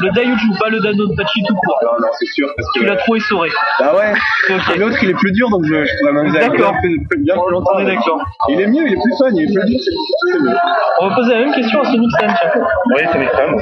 Le 0.03 0.13
Dayuju, 0.13 0.47
pas 0.59 0.69
le 0.69 0.79
Dano 0.81 1.07
Pachi 1.17 1.41
tout 1.47 1.55
court. 1.55 1.79
Non, 1.83 1.97
non, 1.99 2.07
c'est 2.19 2.27
sûr. 2.27 2.47
Parce 2.55 2.69
que... 2.73 2.79
Tu 2.79 2.85
l'as 2.85 2.95
trop 2.97 3.15
essoré. 3.15 3.49
Bah 3.79 3.95
ouais. 3.95 4.13
Ok. 4.55 4.75
Et 4.75 4.77
L'autre, 4.79 4.97
il 5.01 5.09
est 5.09 5.13
plus 5.15 5.31
dur, 5.31 5.49
donc 5.49 5.63
je, 5.65 5.85
je 5.85 5.91
pourrais 5.99 6.11
m'amuser 6.13 6.39
D'accord. 6.39 6.73
bien 7.17 7.33
plus 7.33 7.51
longtemps. 7.51 7.71
On 7.75 7.79
est 7.79 7.85
d'accord. 7.95 8.21
Il 8.49 8.61
est 8.61 8.67
mieux, 8.67 8.83
il 8.85 8.93
est 8.93 9.01
plus 9.01 9.13
fun, 9.17 9.29
il 9.33 9.43
est 9.43 9.53
plus 9.53 9.65
dur, 9.65 9.79
c'est 9.83 9.91
c'est 10.31 10.39
mieux. 10.39 10.55
On 10.99 11.09
va 11.09 11.15
poser 11.15 11.33
la 11.33 11.39
même 11.39 11.53
question 11.53 11.81
à 11.81 11.85
Sonic 11.85 12.11
Sam, 12.19 12.33
tiens. 12.39 12.61
Oui, 12.95 13.01
c'est 13.11 13.21
une 13.21 13.29
femme. 13.29 13.55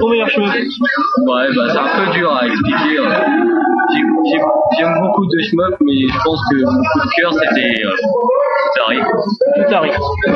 Ton 0.00 0.10
meilleur 0.10 0.28
chemin 0.28 0.46
Ouais, 0.46 1.48
bah 1.56 1.62
c'est 1.72 1.78
un 1.78 2.04
peu 2.06 2.12
dur 2.12 2.32
à 2.36 2.46
expliquer. 2.46 2.98
J'ai- 3.90 4.02
j'ai- 4.30 4.42
J'aime 4.78 4.94
beaucoup 5.00 5.24
de 5.26 5.38
shmup, 5.42 5.76
mais 5.80 5.94
je 6.06 6.18
pense 6.22 6.40
que 6.50 6.56
mon 6.56 6.82
coup 6.92 7.00
de 7.00 7.10
cœur 7.20 7.32
c'était 7.32 7.84
euh, 7.84 7.90
Futari. 8.74 9.00
Futari. 9.56 9.90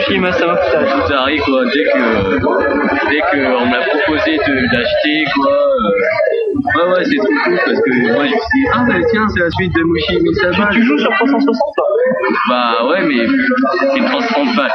Shima 0.07 0.33
Sama 0.33 0.57
Futari. 0.57 0.89
Futari, 0.89 1.39
quoi. 1.41 1.65
Dès 1.67 1.85
que, 1.85 3.11
dès 3.11 3.21
que 3.31 3.57
on 3.63 3.67
m'a 3.67 3.81
proposé 3.83 4.37
de 4.39 4.55
l'acheter, 4.75 5.25
quoi. 5.35 5.53
euh, 5.53 6.87
ouais, 6.87 6.93
ouais, 6.97 7.05
c'est 7.05 7.17
trop 7.17 7.27
cool 7.45 7.59
parce 7.67 7.81
que 7.83 8.13
moi 8.15 8.25
je 8.27 8.35
me 8.35 8.41
suis 8.41 8.61
dit, 8.63 8.67
ah 8.75 8.85
bah 8.89 8.95
tiens, 9.11 9.27
c'est 9.29 9.41
la 9.41 9.51
suite 9.51 9.75
de 9.75 9.83
Mushi 9.83 10.17
Misaba. 10.23 10.69
Tu 10.73 10.83
joues 10.83 10.99
sur 10.99 11.11
360 11.11 11.55
toi 11.77 11.87
Bah 12.49 12.87
ouais, 12.89 13.03
mais 13.07 13.27
c'est 13.95 14.05
330 14.05 14.57
balles. 14.57 14.73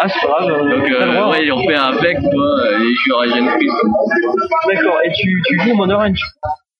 Ah, 0.00 0.08
c'est 0.08 0.20
pas 0.26 0.36
grave. 0.38 0.50
euh, 0.50 0.76
Donc, 0.78 0.90
euh, 0.90 1.12
droit, 1.12 1.30
ouais, 1.32 1.38
hein. 1.38 1.42
ils 1.42 1.52
ont 1.52 1.62
fait 1.66 1.74
avec, 1.74 2.18
quoi, 2.20 2.46
euh, 2.60 2.78
les 2.78 2.94
joueurs 2.94 3.22
à. 3.22 3.26
D'accord, 4.72 4.98
et 5.04 5.10
tu, 5.12 5.42
tu 5.46 5.58
joues 5.60 5.72
au 5.72 5.76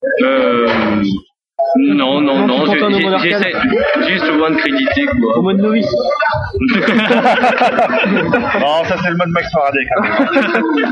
Mode 0.03 0.23
Orange 0.25 1.09
Euh. 1.09 1.38
Non, 1.77 2.21
non, 2.21 2.47
Non, 2.47 2.47
non, 2.47 2.65
je- 2.67 3.19
j'essaie 3.23 3.53
juste 4.09 4.25
souvent 4.27 4.49
de 4.51 4.55
créditer, 4.57 5.07
quoi. 5.21 5.39
Au 5.39 5.43
mode 5.43 5.59
novice 5.59 5.91
Non, 8.61 8.85
ça 8.85 8.97
c'est 9.03 9.11
le 9.11 9.17
mode 9.17 9.29
Max 9.31 9.51
Faraday 9.53 9.85
quand 9.95 10.03
même. 10.03 10.13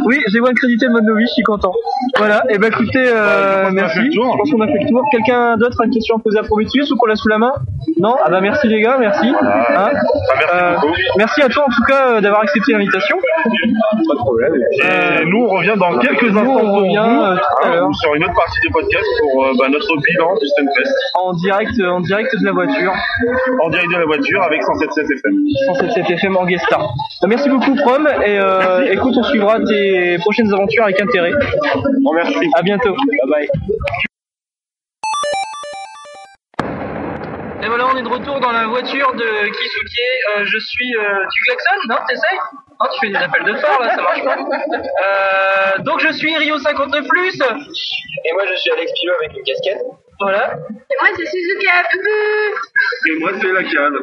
Oui, 0.06 0.20
j'ai 0.32 0.40
moins 0.40 0.52
crédité 0.54 0.86
le 0.86 0.92
mode 0.92 1.04
novice, 1.04 1.28
je 1.30 1.34
suis 1.34 1.42
content. 1.42 1.72
Voilà, 2.18 2.42
et 2.50 2.58
bah 2.58 2.68
écoutez, 2.68 3.04
euh, 3.06 3.70
merci. 3.72 3.98
Je 4.12 4.18
pense 4.20 4.50
qu'on 4.50 4.60
a 4.60 4.66
fait 4.66 4.78
le 4.82 4.88
tour. 4.88 5.02
Quelqu'un 5.10 5.56
d'autre 5.56 5.80
a 5.80 5.84
une 5.86 5.90
question 5.92 6.16
à 6.16 6.20
poser 6.20 6.38
à 6.38 6.42
Prometheus 6.42 6.92
ou 6.92 6.96
qu'on 6.96 7.06
l'a 7.06 7.16
sous 7.16 7.28
la 7.28 7.38
main? 7.38 7.52
Non? 7.98 8.14
Ah 8.24 8.30
bah 8.30 8.40
merci 8.40 8.68
les 8.68 8.80
gars, 8.82 8.96
merci. 8.98 9.26
Hein? 9.76 9.88
Euh, 10.54 10.76
merci 11.16 11.42
à 11.42 11.48
toi 11.48 11.64
en 11.66 11.70
tout 11.74 11.82
cas 11.88 12.08
euh, 12.16 12.20
d'avoir 12.20 12.42
accepté 12.42 12.72
l'invitation. 12.72 13.16
Pas 13.16 14.14
de 14.14 14.18
problème. 14.18 14.54
Et 14.54 15.24
nous, 15.26 15.44
on 15.46 15.48
revient 15.56 15.74
dans 15.76 15.96
quelques 15.98 16.22
nous, 16.30 16.38
instants 16.38 16.56
on 16.56 16.66
pour 16.66 16.76
revient, 16.82 16.98
vous, 17.04 17.22
euh, 17.22 17.36
tout 17.36 17.62
à 17.62 17.68
hein, 17.68 17.72
l'heure. 17.74 17.94
sur 17.94 18.14
une 18.14 18.24
autre 18.24 18.34
partie 18.34 18.60
du 18.60 18.70
podcast 18.70 19.06
pour 19.20 19.44
euh, 19.44 19.52
bah, 19.58 19.66
notre 19.70 19.96
bilan 19.96 20.34
Stunfest. 20.56 20.94
En 21.14 21.32
direct, 21.34 21.72
euh, 21.80 21.88
en 21.90 22.00
direct 22.00 22.30
de 22.40 22.44
la 22.46 22.52
voiture. 22.52 22.92
En 23.62 23.68
direct 23.70 23.88
de 23.92 23.98
la 23.98 24.04
voiture 24.06 24.42
avec 24.42 24.62
107.7 24.62 25.12
FM. 25.18 25.34
107 25.76 26.10
FM 26.10 26.36
en 26.36 26.46
guest 26.46 26.64
star. 26.64 26.80
Bah, 27.22 27.28
merci 27.28 27.48
beaucoup 27.48 27.74
Prom 27.76 28.08
et 28.24 28.38
euh, 28.38 28.90
écoute, 28.92 29.14
on 29.16 29.22
suivra 29.22 29.58
tes 29.60 30.18
prochaines 30.18 30.52
aventures 30.52 30.84
avec 30.84 31.00
intérêt. 31.00 31.32
Bon, 32.02 32.12
merci. 32.14 32.38
À 32.54 32.62
bientôt. 32.62 32.94
Bye 32.94 33.30
bye. 33.30 33.48
Et 37.62 37.68
voilà, 37.68 37.86
on 37.92 37.96
est 37.96 38.02
de 38.02 38.08
retour 38.08 38.38
dans 38.40 38.52
la 38.52 38.66
voiture 38.66 39.12
de 39.14 39.24
Kisuke. 39.48 40.00
Euh, 40.38 40.44
je 40.44 40.58
suis. 40.58 40.94
euh, 40.96 41.00
tu 41.32 41.42
klaxonnes 41.46 41.88
Non 41.88 41.96
T'essayes? 42.06 42.38
Non, 42.78 42.86
tu 42.92 43.00
fais 43.06 43.08
des 43.12 43.16
appels 43.16 43.44
de 43.44 43.54
phare 43.56 43.80
là, 43.80 43.96
ça 43.96 44.02
marche 44.02 44.22
pas. 44.22 44.36
Euh, 44.36 45.82
donc 45.82 46.00
je 46.00 46.12
suis 46.12 46.36
Rio 46.36 46.58
59 46.58 47.08
plus. 47.08 47.40
Et 47.40 48.32
moi, 48.34 48.42
je 48.50 48.54
suis 48.56 48.70
Alex 48.70 48.92
Pilot 49.00 49.14
avec 49.24 49.36
une 49.38 49.42
casquette. 49.44 49.82
Voilà. 50.18 50.54
Et 50.54 50.96
moi, 51.00 51.08
c'est 51.16 51.26
Suzuki 51.26 51.68
à 51.68 51.82
Bubu. 51.92 53.10
Et 53.10 53.18
moi, 53.18 53.30
c'est 53.40 53.52
la 53.52 53.64
canne. 53.64 53.98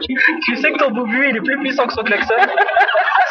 Tu 0.46 0.56
sais 0.56 0.72
que 0.72 0.78
ton 0.78 0.92
bobu 0.92 1.30
il 1.30 1.38
est 1.38 1.42
plus 1.42 1.60
puissant 1.60 1.88
que 1.88 1.94
son 1.94 2.04
klaxon. 2.04 2.36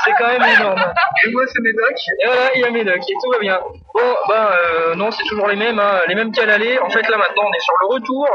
C'est 0.04 0.12
quand 0.18 0.26
même 0.26 0.42
énorme. 0.42 0.82
Et 1.24 1.30
moi, 1.30 1.44
c'est 1.46 1.60
Médoc. 1.60 1.94
Et 2.20 2.26
voilà, 2.26 2.54
il 2.56 2.60
y 2.60 2.64
a 2.64 2.70
Médoc 2.70 2.96
et 2.96 3.14
tout 3.22 3.30
va 3.30 3.38
bien. 3.38 3.60
Bon, 3.94 4.16
bah 4.28 4.59
euh, 4.59 4.94
non, 4.96 5.12
c'est 5.12 5.24
toujours 5.24 5.46
les 5.46 5.54
mêmes, 5.54 5.78
hein, 5.78 6.00
les 6.09 6.16
mêmes 6.16 6.32
qu'à 6.32 6.44
l'aller. 6.44 6.78
En 6.80 6.90
fait, 6.90 7.09
là 7.09 7.16
maintenant, 7.16 7.44
on 7.46 7.52
est 7.52 7.60
sur 7.60 7.74
le 7.82 7.86
retour. 7.94 8.28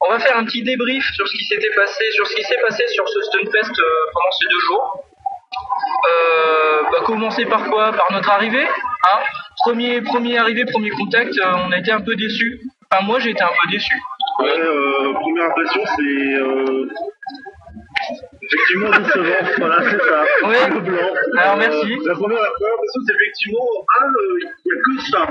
On 0.00 0.10
va 0.10 0.18
faire 0.18 0.36
un 0.38 0.44
petit 0.44 0.62
débrief 0.62 1.04
sur 1.12 1.28
ce 1.28 1.36
qui 1.36 1.44
s'était 1.44 1.74
passé, 1.74 2.10
sur 2.12 2.26
ce 2.26 2.34
qui 2.34 2.42
s'est 2.42 2.60
passé 2.66 2.86
sur 2.88 3.06
ce 3.06 3.20
Stunfest 3.22 3.78
euh, 3.78 4.10
pendant 4.14 4.32
ces 4.32 4.48
deux 4.48 4.60
jours. 4.66 5.04
Euh, 6.10 6.82
bah, 6.90 6.98
commencer 7.04 7.44
par 7.44 7.68
quoi? 7.68 7.92
Par 7.92 8.06
notre 8.12 8.30
arrivée. 8.30 8.64
Hein 8.64 9.18
premier, 9.60 10.00
premier 10.00 10.38
arrivé, 10.38 10.64
premier 10.64 10.90
contact, 10.90 11.38
euh, 11.38 11.52
on 11.66 11.72
a 11.72 11.78
été 11.78 11.92
un 11.92 12.00
peu 12.00 12.16
déçus. 12.16 12.60
Enfin, 12.92 13.06
moi, 13.06 13.20
j'ai 13.20 13.30
été 13.30 13.42
un 13.42 13.46
peu 13.48 13.70
déçu. 13.70 13.94
Ouais, 14.40 14.58
euh, 14.58 15.12
première 15.14 15.44
impression, 15.46 15.80
c'est 15.96 16.34
euh, 16.42 16.88
effectivement 18.42 18.90
décevant. 18.90 19.50
voilà, 19.58 19.90
c'est 19.90 19.98
ça. 19.98 20.48
Ouais. 20.48 20.62
Un 20.62 20.70
peu 20.70 20.80
blanc. 20.80 20.98
Alors, 21.38 21.56
merci. 21.56 21.98
La 22.04 22.14
première, 22.14 22.42
la 22.42 22.50
première 22.50 22.74
impression, 22.74 23.00
c'est 23.06 23.14
effectivement, 23.14 23.66
ah, 23.96 24.04
euh, 24.04 24.38
il 24.40 24.48
n'y 24.64 24.72
a 24.72 24.82
que 24.82 25.10
ça. 25.10 25.22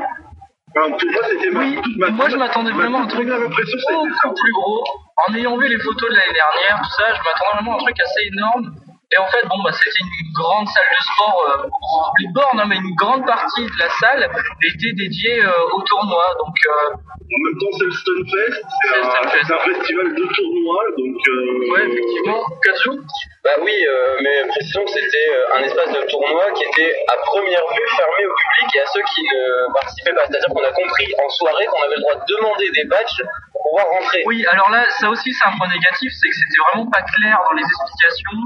Enfin, 0.72 0.92
pour 0.92 1.12
moi, 1.12 1.22
c'était 1.32 1.50
ma, 1.50 1.82
toute 1.82 1.98
ma 1.98 2.10
Moi, 2.12 2.30
je 2.30 2.38
m'attendais 2.38 2.72
vraiment 2.72 3.00
à 3.00 3.04
un 3.04 3.08
truc 3.08 3.28
beaucoup 3.28 4.36
plus 4.42 4.54
gros. 4.54 4.84
En 5.28 5.34
ayant 5.36 5.58
vu 5.58 5.68
les 5.68 5.80
photos 5.80 6.10
de 6.10 6.16
l'année 6.16 6.34
dernière, 6.34 6.82
tout 6.82 6.92
ça, 6.92 7.14
je 7.14 7.20
m'attendais 7.20 7.56
vraiment 7.56 7.74
à 7.74 7.76
un 7.76 7.80
truc 7.80 8.00
assez 8.00 8.28
énorme. 8.32 8.79
Et 9.12 9.18
en 9.18 9.26
fait, 9.26 9.42
bon, 9.50 9.58
bah, 9.64 9.72
c'était 9.74 9.90
une 9.90 10.32
grande 10.34 10.68
salle 10.70 10.86
de 10.94 11.02
sport, 11.02 11.42
euh, 11.50 12.30
bornes, 12.34 12.60
hein, 12.60 12.66
mais 12.70 12.78
une 12.78 12.94
grande 12.94 13.26
partie 13.26 13.66
de 13.66 13.80
la 13.80 13.90
salle 13.90 14.30
était 14.62 14.94
dédiée 14.94 15.42
euh, 15.42 15.74
au 15.74 15.82
tournoi. 15.82 16.26
Donc, 16.38 16.54
euh, 16.68 16.94
En 16.94 17.40
même 17.42 17.58
temps, 17.58 17.74
c'est 17.74 17.86
le 17.86 17.92
Stunfest, 17.92 18.62
c'est 18.62 19.02
un, 19.02 19.30
c'est 19.34 19.54
un 19.54 19.60
festival 19.66 20.14
de 20.14 20.26
tournois, 20.30 20.86
donc. 20.94 21.18
Euh, 21.26 21.74
ouais, 21.74 21.90
effectivement. 21.90 22.42
Katsu 22.62 22.90
Bah 23.44 23.58
oui, 23.62 23.74
euh, 23.74 24.18
mais 24.22 24.46
précisons 24.50 24.86
que 24.86 24.92
c'était 24.92 25.30
un 25.58 25.62
espace 25.64 25.90
de 25.90 26.02
tournoi 26.06 26.52
qui 26.54 26.64
était 26.66 26.94
à 27.10 27.18
première 27.26 27.66
vue 27.66 27.88
fermé 27.98 28.26
au 28.30 28.36
public 28.38 28.76
et 28.76 28.80
à 28.82 28.86
ceux 28.94 29.02
qui 29.02 29.22
ne 29.26 29.74
participaient 29.74 30.14
pas. 30.14 30.26
C'est-à-dire 30.30 30.50
qu'on 30.54 30.64
a 30.64 30.72
compris 30.72 31.10
en 31.18 31.30
soirée 31.30 31.66
qu'on 31.66 31.82
avait 31.82 31.98
le 31.98 32.02
droit 32.02 32.14
de 32.14 32.26
demander 32.30 32.70
des 32.78 32.86
badges 32.86 33.22
pour 33.54 33.74
pouvoir 33.74 33.90
rentrer. 33.90 34.22
Oui, 34.28 34.46
alors 34.46 34.70
là, 34.70 34.86
ça 35.02 35.10
aussi, 35.10 35.34
c'est 35.34 35.48
un 35.50 35.58
point 35.58 35.68
négatif, 35.70 36.14
c'est 36.14 36.30
que 36.30 36.36
c'était 36.36 36.62
vraiment 36.70 36.90
pas 36.92 37.02
clair 37.02 37.42
dans 37.50 37.56
les 37.58 37.66
explications. 37.66 38.38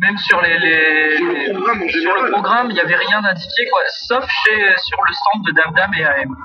Même 0.00 0.16
sur 0.18 0.40
les, 0.42 0.58
les 0.58 1.16
Sur 1.16 1.26
le 1.26 1.52
programme, 1.54 1.82
en 1.82 1.88
sur 1.88 2.14
le 2.14 2.30
programme, 2.30 2.66
il 2.70 2.76
y 2.76 2.80
avait 2.80 2.96
rien 2.96 3.20
d'indiqué, 3.22 3.66
quoi, 3.70 3.82
sauf 4.06 4.24
chez 4.44 4.56
sur 4.76 4.98
le 5.06 5.12
stand 5.12 5.44
de 5.46 5.52
Dam 5.52 5.72
Dam 5.74 5.90
et 5.98 6.04
AM. 6.04 6.36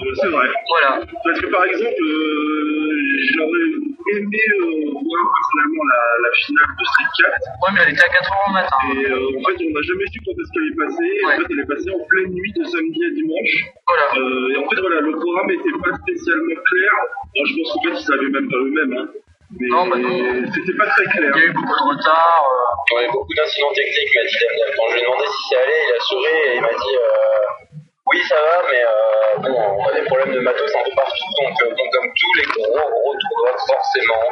Euh, 0.00 0.14
c'est 0.14 0.28
vrai. 0.28 0.46
Voilà. 0.68 1.04
Parce 1.24 1.40
que 1.40 1.46
par 1.46 1.64
exemple, 1.64 2.00
euh, 2.00 2.90
j'aurais 3.36 4.16
aimé 4.16 4.40
euh, 4.60 4.96
voir 4.96 5.24
personnellement 5.28 5.84
la, 5.92 6.00
la 6.24 6.30
finale 6.40 6.72
de 6.72 6.84
Street 6.84 7.12
4. 7.20 7.36
Ouais, 7.60 7.70
mais 7.74 7.80
elle 7.84 7.92
était 7.92 8.04
à 8.04 8.08
4 8.08 8.24
h 8.24 8.48
au 8.48 8.52
matin. 8.52 8.80
Et 8.88 9.04
euh, 9.12 9.38
en 9.38 9.42
fait, 9.44 9.56
on 9.60 9.70
n'a 9.76 9.82
jamais 9.84 10.06
su 10.08 10.18
quand 10.24 10.32
est-ce 10.32 10.50
qu'elle 10.56 10.68
est 10.72 10.78
passée. 10.80 11.12
En 11.20 11.36
fait, 11.36 11.48
elle 11.52 11.60
est 11.60 11.68
passée 11.68 11.90
en 11.92 12.02
pleine 12.08 12.32
nuit 12.32 12.52
de 12.56 12.64
samedi 12.64 13.00
à 13.04 13.10
dimanche. 13.12 13.54
Voilà. 13.84 14.06
Et 14.16 14.56
en 14.56 14.66
fait, 14.68 14.80
voilà, 14.80 15.00
le 15.04 15.12
programme 15.12 15.48
n'était 15.52 15.76
pas 15.84 15.92
spécialement 16.00 16.58
clair. 16.64 16.92
Je 17.44 17.52
pense 17.60 17.68
qu'en 17.72 17.82
fait, 17.84 17.94
ils 18.00 18.06
savaient 18.08 18.32
même 18.32 18.48
pas 18.48 18.56
eux-mêmes. 18.56 18.94
Hein. 18.96 19.06
Mais 19.58 19.66
Non, 19.68 19.86
bah 19.88 19.96
non. 19.98 20.44
c'était 20.54 20.76
pas 20.78 20.86
très 20.94 21.04
clair. 21.10 21.32
Il 21.34 21.40
y 21.40 21.42
a 21.42 21.46
eu 21.46 21.52
beaucoup 21.52 21.74
de 21.74 21.86
retard. 21.96 22.44
euh, 22.46 22.94
Ouais, 22.96 23.06
beaucoup 23.12 23.34
d'incidents 23.36 23.72
techniques, 23.74 24.14
m'a 24.14 24.22
dit 24.26 24.36
Damian. 24.40 24.70
Quand 24.76 24.86
je 24.88 24.94
lui 24.94 25.00
ai 25.00 25.04
demandé 25.04 25.26
si 25.26 25.42
ça 25.54 25.60
allait, 25.62 25.82
il 25.88 25.94
a 25.94 26.00
souri 26.00 26.34
et 26.46 26.54
il 26.56 26.60
m'a 26.62 26.74
dit 26.74 26.96
euh, 26.96 27.78
oui, 28.10 28.18
ça 28.28 28.34
va, 28.34 28.62
mais 28.70 28.82
euh, 28.82 29.38
bon, 29.42 29.54
on 29.78 29.86
a 29.86 29.92
des 29.92 30.02
problèmes 30.06 30.32
de 30.34 30.40
matos 30.40 30.74
un 30.74 30.82
peu 30.82 30.90
partout, 30.96 31.30
donc, 31.42 31.54
euh, 31.62 31.70
donc 31.70 31.88
comme 31.92 32.08
tous 32.18 32.32
les 32.38 32.46
gros 32.50 32.74
gros 32.90 33.14
tournois, 33.14 33.56
forcément, 33.68 34.22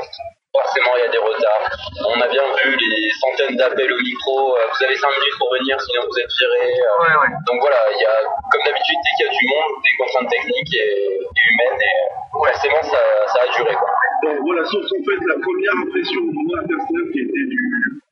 forcément 0.53 0.93
il 0.97 1.01
y 1.05 1.09
a 1.09 1.13
des 1.13 1.19
retards. 1.23 1.65
On 2.09 2.21
a 2.21 2.29
bien 2.29 2.45
vu 2.65 2.77
les 2.77 3.11
centaines 3.21 3.57
d'appels 3.57 3.93
au 3.93 4.01
micro, 4.01 4.57
euh, 4.57 4.67
vous 4.71 4.85
avez 4.85 4.97
5 4.97 5.09
minutes 5.09 5.39
pour 5.39 5.51
venir, 5.53 5.81
sinon 5.81 6.03
vous 6.09 6.19
êtes 6.19 6.33
viré. 6.39 6.65
euh. 6.73 7.03
Ouais, 7.03 7.15
ouais. 7.23 7.31
Donc 7.47 7.61
voilà, 7.61 7.79
il 7.93 8.01
y 8.01 8.07
a, 8.07 8.15
comme 8.51 8.63
d'habitude, 8.65 8.99
dès 9.05 9.13
qu'il 9.17 9.27
y 9.27 9.29
a 9.29 9.33
du 9.33 9.45
monde, 9.53 9.73
des 9.85 9.95
contraintes 9.99 10.31
techniques 10.31 10.75
et, 10.75 11.21
et 11.21 11.43
humaines, 11.53 11.81
et 11.83 11.99
forcément 12.33 12.83
ça, 12.83 13.01
ça 13.33 13.39
a 13.45 13.49
duré. 13.57 13.75
Quoi. 13.75 13.91
Bon, 14.23 14.35
voilà, 14.43 14.65
sauf 14.65 14.83
qu'en 14.89 15.03
fait, 15.05 15.21
la 15.27 15.39
première 15.39 15.75
impression 15.85 16.21
de 16.27 16.33
moi 16.35 16.59
personnelle 16.67 17.09
qui 17.13 17.21
était 17.23 17.47
du. 17.49 17.61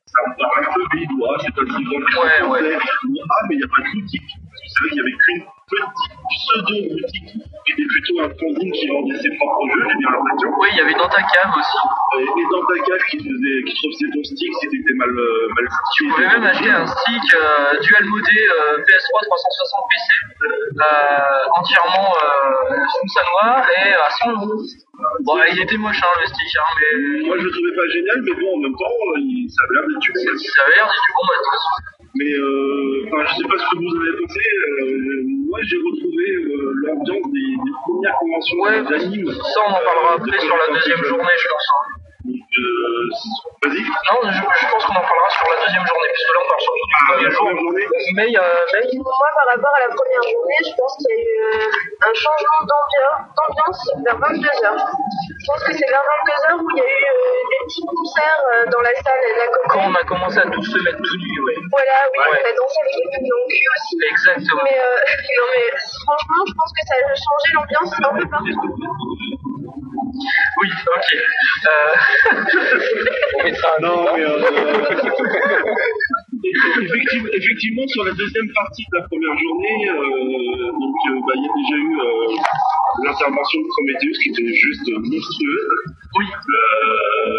Ça 0.07 0.23
me 0.23 0.33
paraît 0.39 0.63
un 0.63 0.71
peu 0.71 0.83
bédois, 0.95 1.35
c'est 1.43 1.51
pas 1.53 1.67
si 1.67 1.83
grand 1.83 1.99
Ouais, 2.23 2.41
ouais. 2.47 2.77
Ah, 2.79 3.39
mais 3.49 3.55
il 3.55 3.59
n'y 3.59 3.67
a 3.67 3.69
pas 3.69 3.81
de 3.83 3.89
boutique. 3.91 4.29
Parce 4.39 4.61
que 4.63 4.67
c'est 4.71 4.79
vrai 4.79 4.89
qu'il 4.89 5.03
n'y 5.03 5.05
avait 5.05 5.19
qu'une 5.19 5.43
pseudo-boutique 5.67 7.27
qui 7.67 7.71
était 7.75 7.87
plutôt 7.91 8.23
un 8.23 8.29
fanzine 8.39 8.71
qui 8.71 8.87
vendait 8.87 9.19
ses 9.19 9.35
propres 9.35 9.67
jeux, 9.67 9.83
j'ai 9.83 9.99
bien 9.99 10.11
l'impression. 10.15 10.47
Oui, 10.63 10.69
il 10.71 10.77
y 10.77 10.81
avait 10.81 10.95
dans 10.95 11.09
ta 11.11 11.19
cave 11.19 11.51
aussi. 11.51 11.79
Et, 12.15 12.23
dans 12.23 12.63
ta 12.63 12.79
cave 12.87 13.03
qui, 13.11 13.17
faisait, 13.19 13.57
qui 13.67 13.73
trouve 13.75 13.91
ton 13.91 14.23
stick 14.23 14.51
si 14.63 14.67
t'étais 14.71 14.95
mal, 14.95 15.11
euh, 15.11 15.51
mal 15.59 15.67
Tu 15.95 16.07
pouvais 16.07 16.27
même 16.27 16.43
acheter 16.47 16.71
un 16.71 16.87
stick 16.87 17.27
euh, 17.35 17.79
dual 17.83 18.05
modé 18.07 18.31
euh, 18.31 18.79
PS3 18.79 19.27
360 19.27 19.83
PC 19.91 20.07
euh, 20.39 21.59
entièrement 21.59 22.15
euh, 22.15 22.87
et 23.75 23.91
à 23.91 24.09
100 24.23 24.31
euros. 24.39 24.63
Bon, 25.27 25.35
il 25.51 25.59
était 25.59 25.77
moche 25.77 26.01
hein, 26.01 26.15
le 26.21 26.27
stick, 26.27 26.51
hein, 26.55 26.71
mais 26.79 27.27
Moi, 27.27 27.35
je 27.39 27.43
le 27.43 27.51
trouvais 27.51 27.75
pas 27.75 27.87
génial, 27.91 28.21
mais 28.23 28.33
bon, 28.39 28.55
en 28.55 28.59
même 28.63 28.75
temps, 28.79 28.95
il, 29.19 29.51
ça 29.51 29.61
avait 29.67 29.75
l'air 29.75 29.87
d'être 29.87 29.99
du 29.99 30.11
bon 30.15 30.23
ça 30.23 30.61
avait 30.63 30.75
l'air 30.75 30.87
d'être 30.87 31.03
du 31.03 31.11
bon 31.11 31.25
matos. 31.27 31.96
Mais 32.17 32.33
euh, 32.33 33.05
enfin, 33.07 33.21
je 33.29 33.35
sais 33.37 33.47
pas 33.47 33.57
ce 33.57 33.65
que 33.69 33.77
vous 33.77 33.91
en 33.93 34.01
avez 34.01 34.15
pensé. 34.21 34.39
euh, 34.41 35.21
moi, 35.47 35.59
j'ai 35.63 35.77
retrouvé 35.77 36.25
euh, 36.27 36.73
l'ambiance 36.83 37.27
des, 37.31 37.49
des 37.61 37.73
premières 37.85 38.17
conventions 38.19 38.57
Ouais, 38.57 38.83
d'anime. 38.89 39.27
ça 39.31 39.59
on 39.67 39.71
en 39.71 39.83
parlera 39.85 40.13
après 40.17 40.39
sur 40.39 40.55
la 40.57 40.67
deuxième 40.73 41.03
journée, 41.05 41.37
je 41.37 41.47
pense. 41.47 41.67
Vas-y. 42.25 43.81
Non, 43.85 44.17
je, 44.25 44.41
je 44.41 44.65
pense 44.71 44.83
qu'on 44.85 44.97
en 44.97 45.05
parlera 45.05 45.29
sur 45.29 45.45
la 45.47 45.57
deuxième 45.65 45.85
journée, 45.85 46.09
puisque 46.13 46.33
là 46.33 46.39
on 46.41 46.47
parle 46.49 46.61
surtout 46.61 46.87
du 46.87 46.97
premier 47.07 47.29
jour. 47.31 47.47
Mais, 48.15 48.29
euh, 48.33 48.65
mais 48.73 48.83
Moi, 48.97 49.29
par 49.37 49.45
rapport 49.53 49.73
à 49.77 49.81
la 49.85 49.91
première 49.93 50.23
journée, 50.25 50.59
je 50.65 50.73
pense 50.75 50.93
qu'il 50.97 51.13
y 51.13 51.13
a 51.13 51.21
eu 51.21 51.37
euh, 51.61 52.09
un 52.09 52.13
changement 52.17 52.61
d'ambiance 52.67 53.81
vers 54.03 54.17
22h. 54.17 54.65
Je 54.73 55.45
pense 55.45 55.61
que 55.63 55.73
c'est 55.77 55.89
vers 55.89 56.03
22h 56.03 56.47
où 56.57 56.67
il 56.73 56.77
y 56.77 56.81
a 56.81 56.89
eu 56.89 57.03
euh, 57.05 57.41
des 57.53 57.59
petits 57.69 57.85
concerts 57.85 58.41
euh, 58.53 58.65
dans 58.73 58.81
la 58.81 58.93
salle 58.97 59.23
et 59.29 59.35
la 59.37 59.45
quand 59.69 59.83
on 59.87 59.95
a 59.95 60.03
commencé 60.03 60.39
à 60.39 60.47
tous 60.49 60.63
se 60.65 60.79
mettre 60.83 60.97
tout 60.97 61.17
nus, 61.21 61.41
ouais. 61.45 61.55
Voilà, 61.71 62.07
oui, 62.11 62.17
Ouais. 62.17 62.41
on 62.43 62.49
a 62.49 62.53
dansé 62.57 62.77
avec 62.81 62.95
les 62.97 63.07
pubs 63.13 63.27
dans 63.29 63.41
le 63.45 63.47
cul 63.51 63.67
aussi. 63.77 63.93
Exactement. 64.09 64.63
Mais, 64.65 64.77
euh, 64.79 64.97
non, 65.37 65.45
mais 65.53 65.65
franchement, 66.03 66.41
je 66.49 66.53
pense 66.57 66.71
que 66.73 66.83
ça 66.87 66.95
a 66.97 67.13
changé 67.13 67.47
l'ambiance 67.53 67.91
un 67.93 68.13
peu 68.17 68.25
partout. 68.25 68.57
Oui, 69.97 70.69
ok. 70.95 71.09
Euh... 71.67 71.93
On 73.39 73.43
mettra 73.43 73.69
un 73.77 73.83
Effectivement, 76.81 77.29
effectivement, 77.33 77.87
sur 77.87 78.03
la 78.05 78.13
deuxième 78.13 78.49
partie 78.53 78.83
de 78.91 78.97
la 78.97 79.03
première 79.07 79.37
journée, 79.37 79.89
euh, 79.89 80.71
donc 80.71 80.97
euh, 81.09 81.19
bah, 81.25 81.33
il 81.35 81.43
y 81.43 81.49
a 81.49 81.53
déjà 81.55 81.77
eu 81.77 81.93
euh, 81.99 83.05
l'intervention 83.05 83.59
de 83.61 83.67
Prometheus 83.67 84.17
qui 84.21 84.29
était 84.29 84.53
juste 84.53 84.87
monstrueuse. 84.87 85.69
Oui. 86.15 86.25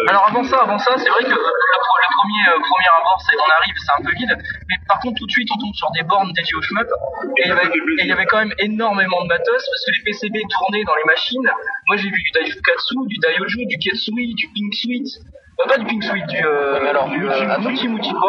Alors 0.09 0.27
avant 0.27 0.43
ça, 0.43 0.57
avant 0.63 0.77
ça, 0.79 0.97
c'est 0.97 1.09
vrai 1.09 1.23
que 1.23 1.29
le, 1.29 1.35
premier, 1.35 2.45
premier 2.61 2.91
abord, 2.99 3.19
c'est 3.25 3.35
on 3.35 3.51
arrive, 3.61 3.75
c'est 3.77 3.93
un 3.97 4.03
peu 4.03 4.13
vide, 4.15 4.35
mais 4.69 4.75
par 4.87 4.99
contre 4.99 5.17
tout 5.19 5.25
de 5.25 5.31
suite 5.31 5.49
on 5.55 5.59
tombe 5.59 5.73
sur 5.73 5.89
des 5.91 6.03
bornes 6.03 6.31
dédiées 6.33 6.55
au 6.55 6.61
shmup, 6.61 6.87
et 7.37 7.41
il 7.45 7.47
y 7.47 7.51
avait, 7.51 7.67
et 7.67 8.03
il 8.03 8.07
y 8.07 8.11
avait 8.11 8.25
quand 8.25 8.39
même 8.39 8.53
énormément 8.59 9.23
de 9.23 9.27
matos, 9.27 9.63
parce 9.69 9.83
que 9.85 9.91
les 9.91 10.03
PCB 10.05 10.37
tournaient 10.49 10.83
dans 10.83 10.95
les 10.95 11.07
machines. 11.07 11.49
Moi 11.87 11.97
j'ai 11.97 12.09
vu 12.09 12.21
du 12.21 12.31
Daijukatsu, 12.31 12.95
du 13.07 13.17
Daioju, 13.17 13.65
du 13.65 13.77
Ketsui, 13.79 14.35
du 14.35 14.47
Pink 14.53 14.73
Suite, 14.73 15.09
pas 15.67 15.77
du 15.77 15.85
Pink 15.85 16.03
Suite, 16.03 16.25
du, 16.27 16.45
euh, 16.45 16.73
Ouais, 16.73 16.79
mais 16.81 16.89
alors, 16.89 17.09
du 17.09 17.25
euh, 17.27 17.29
Muti- 17.59 17.87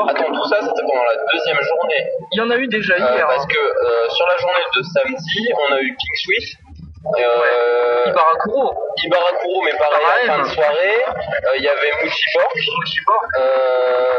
attends. 0.08 0.32
Tout 0.32 0.44
ça 0.48 0.56
c'était 0.60 0.82
pendant 0.82 1.04
la 1.04 1.16
deuxième 1.32 1.60
journée. 1.62 2.02
Il 2.32 2.38
y 2.38 2.40
en 2.42 2.50
a 2.50 2.56
eu 2.56 2.66
déjà 2.68 2.94
Euh, 2.94 3.14
hier. 3.16 3.26
parce 3.26 3.44
hein. 3.44 3.48
que 3.48 3.58
euh, 3.58 4.08
sur 4.08 4.26
la 4.26 4.36
journée 4.38 4.64
de 4.76 4.82
samedi, 4.82 5.48
on 5.68 5.74
a 5.74 5.80
eu 5.80 5.88
Pink 5.88 6.16
Swift. 6.24 6.56
Euh, 7.18 8.12
Ibarakuro. 8.46 8.72
Ibarakuro, 9.04 9.62
mais 9.64 9.76
pareil, 9.78 10.00
à 10.00 10.26
la 10.26 10.32
fin 10.32 10.38
de 10.38 10.42
Pareil. 10.42 10.54
soirée. 10.54 11.04
Euh, 11.04 11.56
Il 11.56 11.64
y 11.64 11.68
avait 11.68 11.92
Muchipork. 12.02 12.54
Muchipork. 12.56 13.24
Euh, 13.40 14.10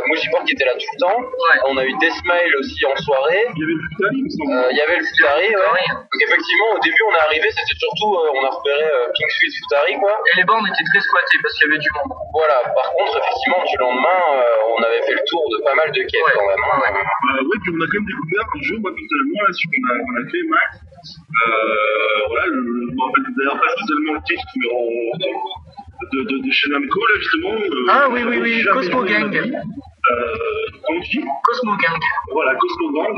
qui 0.46 0.54
était 0.54 0.66
là 0.66 0.74
tout 0.74 0.90
le 0.94 1.00
temps. 1.00 1.20
On 1.70 1.78
a 1.78 1.86
eu 1.86 1.94
Desmile 2.02 2.54
aussi 2.60 2.82
en 2.86 2.96
soirée. 2.98 3.46
il 3.56 3.60
y 3.62 3.64
avait 3.64 3.78
le 3.78 3.84
Futari, 3.90 4.16
il 4.18 4.26
me 4.26 4.30
semble. 4.30 4.54
Euh, 4.58 4.72
Il 4.74 4.78
y 4.78 4.82
avait 4.82 4.98
le 4.98 5.06
Futari, 5.06 5.48
ouais. 5.54 5.86
Donc 5.92 6.20
effectivement, 6.22 6.70
au 6.76 6.80
début, 6.82 7.04
on 7.10 7.14
est 7.16 7.24
arrivé, 7.30 7.48
c'était 7.52 7.78
surtout, 7.78 8.12
euh, 8.18 8.36
on 8.38 8.42
a 8.46 8.50
repéré 8.50 8.84
euh, 8.84 9.12
Sweet 9.14 9.54
Futari, 9.62 9.94
quoi. 10.02 10.14
Et 10.34 10.38
les 10.42 10.46
bornes 10.46 10.66
étaient 10.66 10.88
très 10.92 11.02
squattées 11.02 11.40
parce 11.42 11.54
qu'il 11.58 11.66
y 11.66 11.70
avait 11.72 11.82
du 11.82 11.90
monde. 11.94 12.12
Voilà. 12.34 12.58
Par 12.74 12.90
contre, 12.98 13.14
effectivement, 13.22 13.62
du 13.66 13.76
lendemain, 13.78 14.20
euh, 14.42 14.74
on 14.76 14.80
avait 14.84 15.02
fait 15.06 15.14
le 15.16 15.24
tour 15.30 15.44
de 15.52 15.58
pas 15.64 15.76
mal 15.76 15.90
de 15.92 16.02
Ouais. 16.02 16.08
quand 16.10 16.48
même. 16.48 16.66
hein. 16.66 16.82
Euh, 16.82 17.46
ouais, 17.46 17.58
puis 17.62 17.70
on 17.72 17.80
a 17.82 17.86
quand 17.88 17.98
même 18.02 18.10
découvert 18.10 18.46
un 18.50 18.62
jeu, 18.66 18.76
moi 18.82 18.92
personnellement, 18.92 19.42
là, 19.46 19.52
sur 19.54 19.68
qu'on 19.72 19.86
a, 19.86 19.94
on 20.02 20.14
a 20.18 20.24
fait 20.28 20.44
Max. 20.50 20.70
Euh, 21.02 22.28
voilà, 22.28 22.46
le, 22.48 22.88
d'ailleurs 23.38 23.60
pas 23.60 23.70
spécialement 23.70 24.14
le 24.14 24.22
titre, 24.26 24.44
mais 24.58 24.68
on, 24.74 25.18
de, 26.14 26.24
de, 26.24 26.46
de 26.46 26.52
chez 26.52 26.70
Namco, 26.70 27.00
là, 27.00 27.16
justement. 27.20 27.54
euh, 27.54 27.86
Ah 27.90 28.08
oui, 28.10 28.24
oui, 28.24 28.40
oui, 28.42 28.64
Cosmo 28.74 29.04
Gang. 29.04 29.32
vie. 29.32 29.54
Euh, 29.54 30.36
comment 30.86 31.02
tu 31.02 31.18
dis 31.18 31.26
Cosmo 31.44 31.72
Gang. 31.78 32.00
Voilà, 32.32 32.56
Cosmo 32.56 32.92
Gang. 32.92 33.18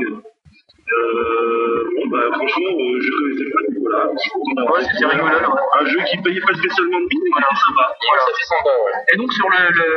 Euh, 0.92 1.84
bon, 1.96 2.06
bah, 2.08 2.28
franchement, 2.34 2.72
euh, 2.76 3.00
je 3.00 3.10
connaissais 3.10 3.50
pas, 3.50 3.62
du 3.66 3.80
coup, 3.80 3.82
voilà. 3.82 4.06
Ouais, 4.12 4.84
c'était 4.84 5.06
rigolo. 5.06 5.28
là. 5.40 5.48
Un 5.80 5.86
jeu 5.86 5.98
qui 6.10 6.18
payait 6.22 6.40
pas 6.40 6.54
spécialement 6.54 7.00
de 7.00 7.08
sympa. 7.08 7.84
Voilà. 8.04 8.22
Ça 8.22 8.32
fait 8.36 8.44
sympa, 8.44 8.70
ouais. 8.84 8.92
Et 9.12 9.16
donc 9.16 9.32
sur 9.32 9.48
le, 9.48 9.72
le, 9.72 9.88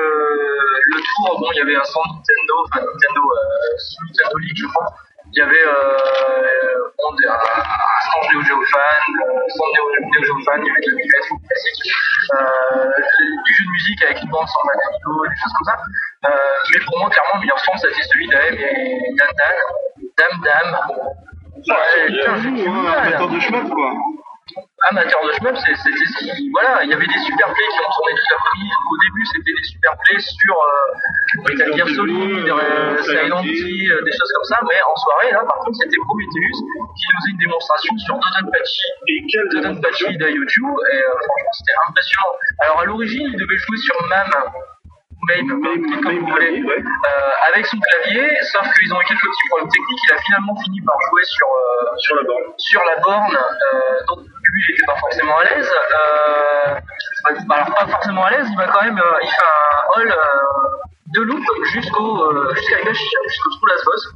le 0.88 0.97
tour, 1.03 1.39
bon, 1.39 1.47
il 1.53 1.57
y 1.57 1.61
avait 1.61 1.76
un 1.76 1.84
stand 1.84 2.03
Nintendo, 2.07 2.53
enfin 2.65 2.80
Nintendo, 2.88 3.22
euh, 3.22 4.07
Nintendo 4.07 4.38
League, 4.39 4.57
je 4.57 4.65
crois. 4.68 4.88
Il 5.33 5.39
y 5.39 5.41
avait 5.41 5.65
euh, 5.65 6.77
un, 6.97 7.33
un 7.33 7.99
stand 8.01 8.25
Neo 8.33 8.41
Geo 8.41 8.61
Fan, 8.65 9.03
euh, 9.21 9.43
stand 9.49 9.71
Neo, 9.75 9.85
Neo 10.01 10.23
Geo 10.23 10.37
Fan, 10.45 10.59
il 10.61 10.67
y 10.67 10.69
avait 10.71 10.81
de 10.81 10.89
la 10.89 10.95
buvette 10.97 11.27
classique, 11.47 11.83
euh, 12.33 12.89
du 13.45 13.51
jeu 13.53 13.63
de 13.65 13.71
musique 13.71 14.03
avec 14.03 14.17
une 14.23 14.29
bande 14.29 14.47
sans 14.47 14.63
Manamigo, 14.65 15.25
des 15.27 15.37
choses 15.37 15.53
comme 15.53 15.67
ça. 15.67 15.77
Euh, 16.25 16.33
mais 16.73 16.79
pour 16.85 16.99
moi, 16.99 17.09
clairement, 17.09 17.35
le 17.35 17.41
meilleur 17.41 17.59
stand, 17.59 17.77
c'était 17.79 18.03
celui 18.03 18.27
d'AM 18.29 18.53
et 18.55 18.97
Dan 19.17 19.31
Dan, 19.37 19.55
Dame 20.17 20.37
Dame. 20.41 20.73
Ouais, 21.67 22.07
putain, 22.07 22.35
j'ai 22.37 22.51
du 22.51 22.67
Hein, 22.67 23.27
de 23.27 23.39
chemin, 23.39 23.67
quoi. 23.69 23.91
Amateur 24.89 25.19
de 25.25 25.31
shmup, 25.34 25.55
c'est- 25.57 25.75
voilà, 26.51 26.84
il 26.84 26.89
y 26.89 26.93
avait 26.93 27.05
des 27.07 27.19
super 27.25 27.47
plays 27.53 27.69
qui 27.73 27.79
ont 27.79 27.91
tourné 27.91 28.11
toute 28.15 28.29
l'après-midi. 28.31 28.71
Au 28.91 28.97
début, 28.97 29.25
c'était 29.34 29.53
des 29.57 29.67
super 29.67 29.91
plays 30.03 30.19
sur 30.19 30.55
euh, 30.55 31.43
Metal 31.49 31.69
Gear 31.77 31.88
Solid, 31.89 32.47
euh, 32.49 33.03
Silent 33.03 33.41
Hill, 33.43 33.91
euh, 33.91 34.01
des 34.03 34.11
choses 34.11 34.31
comme 34.34 34.43
ça, 34.45 34.59
mais 34.63 34.79
en 34.81 34.95
soirée, 34.95 35.31
là, 35.31 35.41
par 35.45 35.57
contre, 35.59 35.77
c'était 35.81 35.97
Prometheus 36.05 36.57
qui 36.97 37.03
nous 37.07 37.19
faisait 37.21 37.31
une 37.31 37.38
démonstration 37.38 37.91
sur 37.97 38.15
Dodonpachi, 38.15 38.85
Et 39.07 39.25
quelle 39.31 39.47
Dodonpachi 39.49 40.17
d'Ayochu, 40.17 40.63
et 40.93 40.99
franchement, 41.03 41.53
c'était 41.53 41.77
impressionnant. 41.88 42.31
Alors, 42.61 42.79
à 42.81 42.85
l'origine, 42.85 43.25
il 43.27 43.38
devait 43.38 43.57
jouer 43.57 43.77
sur 43.77 43.95
MAM, 44.07 44.31
Mame, 45.27 45.51
appelez 45.51 46.01
comme 46.01 46.19
vous 46.19 46.27
voulez, 46.27 46.63
euh, 46.63 47.49
avec 47.49 47.65
son 47.65 47.77
clavier, 47.79 48.29
sauf 48.51 48.67
qu'ils 48.73 48.93
ont 48.93 49.01
eu 49.01 49.05
quelques 49.05 49.21
petits 49.21 49.47
problèmes 49.49 49.69
techniques, 49.69 49.99
il 50.09 50.13
a 50.13 50.17
finalement 50.17 50.55
fini 50.63 50.81
par 50.81 50.95
jouer 51.09 51.23
sur, 51.23 51.47
euh, 51.47 51.97
sur 51.97 52.15
la 52.15 52.23
borne, 52.23 52.53
sur 52.57 52.81
la 52.83 52.95
borne 53.01 53.35
euh, 53.35 54.05
donc 54.07 54.19
lui 54.19 54.61
il 54.69 54.73
était 54.73 54.85
pas 54.85 54.95
forcément 54.95 55.37
à 55.37 55.43
l'aise, 55.43 55.71
alors 57.25 57.75
pas 57.75 57.87
forcément 57.87 58.23
à 58.25 58.31
l'aise, 58.31 58.47
il 58.49 58.57
va 58.57 58.67
quand 58.67 58.83
même, 58.83 59.01
il 59.21 59.29
fait 59.29 59.43
un 59.43 60.01
euh, 60.01 60.15
de 61.15 61.21
loop 61.21 61.43
jusqu'au 61.73 62.53
jusqu'à 62.55 62.77
jusqu'au 62.83 63.49
True 63.49 63.69
Last 63.69 63.85
Boss. 63.85 64.13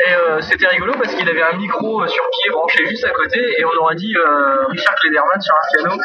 Et 0.00 0.12
euh, 0.12 0.40
c'était 0.40 0.66
rigolo 0.66 0.94
parce 0.94 1.14
qu'il 1.14 1.28
avait 1.28 1.42
un 1.42 1.56
micro 1.56 2.04
sur 2.08 2.24
pied 2.30 2.50
branché 2.50 2.84
juste 2.86 3.04
à 3.04 3.10
côté 3.10 3.38
et 3.58 3.64
on 3.64 3.76
aurait 3.80 3.94
dit 3.94 4.12
euh, 4.16 4.66
Richard 4.66 4.96
Klederman 4.96 5.40
sur 5.40 5.54
un 5.54 5.72
piano. 5.72 6.02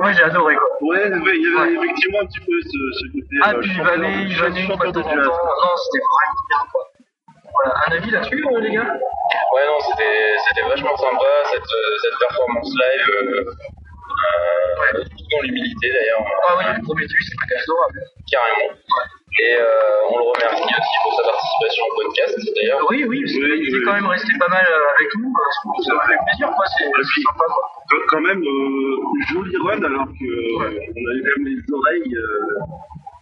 Moi 0.00 0.12
j'ai 0.12 0.22
adoré 0.22 0.56
quoi. 0.56 0.68
Ouais, 0.82 1.10
ouais, 1.10 1.36
il 1.36 1.42
y 1.42 1.60
avait 1.60 1.74
effectivement 1.74 2.20
un 2.22 2.26
petit 2.26 2.40
peu 2.40 2.60
ce, 2.62 2.78
ce 2.98 3.04
côté. 3.12 3.36
Ah, 3.42 3.52
euh, 3.54 3.60
puis 3.60 3.70
il 3.74 3.82
vannait, 3.82 4.22
il 4.24 4.36
vannait 4.36 4.60
une 4.60 4.76
fois 4.76 4.86
de 4.86 4.92
temps 4.92 5.06
en 5.06 5.14
jazz. 5.14 5.26
temps. 5.26 5.32
Non, 5.32 5.74
c'était 5.84 6.04
vraiment 6.04 6.42
bien 6.48 6.62
quoi. 6.72 6.84
Voilà, 7.54 7.74
un 7.86 7.92
avis 7.96 8.10
là-dessus 8.10 8.44
euh, 8.46 8.60
les 8.60 8.70
gars? 8.72 8.92
Ouais, 9.52 9.66
non, 9.66 9.78
c'était 9.80 10.36
c'était 10.48 10.68
vachement 10.68 10.96
sympa 10.96 11.30
cette, 11.52 11.62
euh, 11.62 11.96
cette 12.02 12.18
performance 12.18 12.70
live. 12.74 13.10
Euh, 13.10 13.44
euh, 14.18 15.04
tout 15.04 15.24
dans 15.30 15.42
l'humilité 15.42 15.90
d'ailleurs. 15.92 16.24
Ah 16.48 16.54
oui, 16.58 16.64
le 16.76 16.82
premier 16.82 17.06
truc, 17.06 17.22
c'était 17.22 17.54
adorable. 17.62 18.00
Carrément. 18.30 18.74
Et 19.40 19.54
euh, 19.54 20.10
on 20.10 20.18
le 20.18 20.24
remercie 20.34 20.62
aussi 20.66 20.96
pour 21.04 21.14
sa 21.14 21.22
participation 21.30 21.82
au 21.86 21.94
podcast 22.02 22.34
d'ailleurs. 22.56 22.80
Oui, 22.90 23.04
oui, 23.06 23.20
parce 23.22 23.32
qu'il 23.32 23.68
était 23.68 23.84
quand 23.84 23.94
même 23.94 24.06
resté 24.06 24.32
pas 24.38 24.48
mal 24.48 24.66
euh, 24.66 24.94
avec 24.98 25.08
nous. 25.14 25.30
euh, 25.30 25.82
Ça 25.86 25.94
fait 26.06 26.18
plaisir, 26.26 26.50
quoi. 26.56 26.64
C'est 26.66 26.84
sympa, 26.84 27.44
quoi. 27.46 27.64
Quand- 27.90 28.06
Quand 28.08 28.20
même, 28.22 28.42
euh, 28.42 28.96
joli 29.32 29.56
run 29.62 29.82
alors 29.82 30.06
que 30.10 30.26
euh, 30.26 30.58
on 30.58 31.02
avait 31.10 31.22
quand 31.22 31.36
même 31.38 31.46
les 31.46 31.60
oreilles 31.72 32.14
euh, 32.16 32.58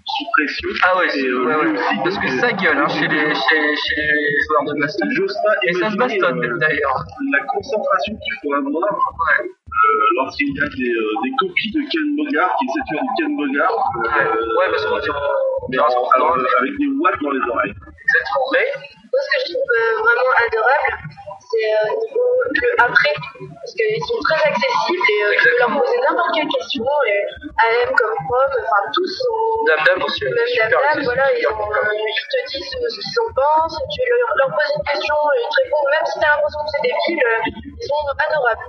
sous 0.06 0.24
pression. 0.38 0.68
Ah 0.84 0.98
ouais, 0.98 1.08
c'est 1.10 1.20
Et, 1.20 1.26
euh, 1.28 1.44
ouais, 1.44 1.56
ouais. 1.66 1.78
parce 2.04 2.18
que 2.18 2.28
ça 2.40 2.52
gueule 2.52 2.78
hein, 2.78 2.88
chez, 2.88 3.08
les, 3.08 3.34
chez, 3.34 3.60
chez 3.76 4.00
les 4.00 4.40
joueurs 4.46 4.64
de 4.72 4.80
baston. 4.80 5.06
Et 5.68 5.72
ça 5.74 5.90
se 5.90 5.96
bastonne 5.96 6.38
euh, 6.44 6.58
d'ailleurs. 6.58 7.04
la 7.32 7.44
concentration 7.46 8.14
qu'il 8.14 8.34
faut 8.42 8.54
avoir 8.54 8.88
euh, 8.88 9.44
lorsqu'il 10.16 10.48
y 10.54 10.60
a 10.60 10.68
des, 10.68 10.90
euh, 10.90 11.22
des 11.24 11.32
copies 11.38 11.70
de 11.72 11.80
Ken 11.90 12.06
Bogart 12.16 12.50
qui 12.58 12.64
essaient 12.66 12.84
de 12.84 12.88
faire 12.96 13.02
du 13.04 13.12
Ken 13.18 13.30
Bogart. 13.36 13.72
Euh, 13.72 14.56
Ouais, 14.56 14.68
parce 14.70 14.84
qu'on 14.86 14.98
mais 15.68 15.78
alors, 15.78 16.36
euh, 16.38 16.60
avec 16.62 16.72
des 16.78 16.86
watts 17.00 17.20
dans 17.22 17.30
les 17.34 17.42
oreilles. 17.50 17.74
Exactement. 17.74 18.48
Mais 18.54 18.66
Moi, 18.70 19.18
ce 19.18 19.28
que 19.34 19.38
je 19.42 19.44
trouve 19.50 19.66
euh, 19.66 19.92
vraiment 19.98 20.32
adorable, 20.46 20.92
c'est 21.50 21.66
euh, 21.74 21.90
niveau 21.90 22.26
le 22.54 22.70
après, 22.78 23.14
parce 23.18 23.72
qu'ils 23.74 24.04
sont 24.06 24.20
très 24.30 24.40
accessibles 24.46 25.06
et 25.10 25.20
euh, 25.26 25.34
tu 25.34 25.48
peux 25.50 25.58
leur 25.58 25.72
poser 25.74 25.98
n'importe 26.06 26.32
quelle 26.34 26.50
question. 26.50 26.86
Et 26.86 27.18
AM 27.66 27.90
comme 27.98 28.14
Prom, 28.30 28.50
enfin 28.62 28.82
tous 28.94 29.10
sont. 29.10 29.66
Dame 29.66 29.98
Même 29.98 30.70
Dame 30.70 31.00
voilà, 31.02 31.26
ils, 31.34 31.46
ont, 31.50 31.58
euh, 31.58 31.90
ils 31.98 32.26
te 32.30 32.38
disent 32.46 32.74
euh, 32.78 32.86
ce 32.86 32.98
qu'ils 33.02 33.18
en 33.26 33.28
pensent, 33.34 33.78
tu 33.90 34.00
leur, 34.06 34.30
leur 34.38 34.50
poses 34.54 34.72
une 34.76 34.86
question, 34.86 35.16
ils 35.34 35.50
te 35.50 35.56
répondent, 35.66 35.90
même 35.90 36.06
si 36.06 36.14
t'as 36.22 36.30
l'impression 36.30 36.60
que 36.62 36.70
c'est 36.78 36.84
débile, 36.86 37.22
euh, 37.26 37.50
ils 37.74 37.86
sont 37.90 38.06
adorables. 38.22 38.66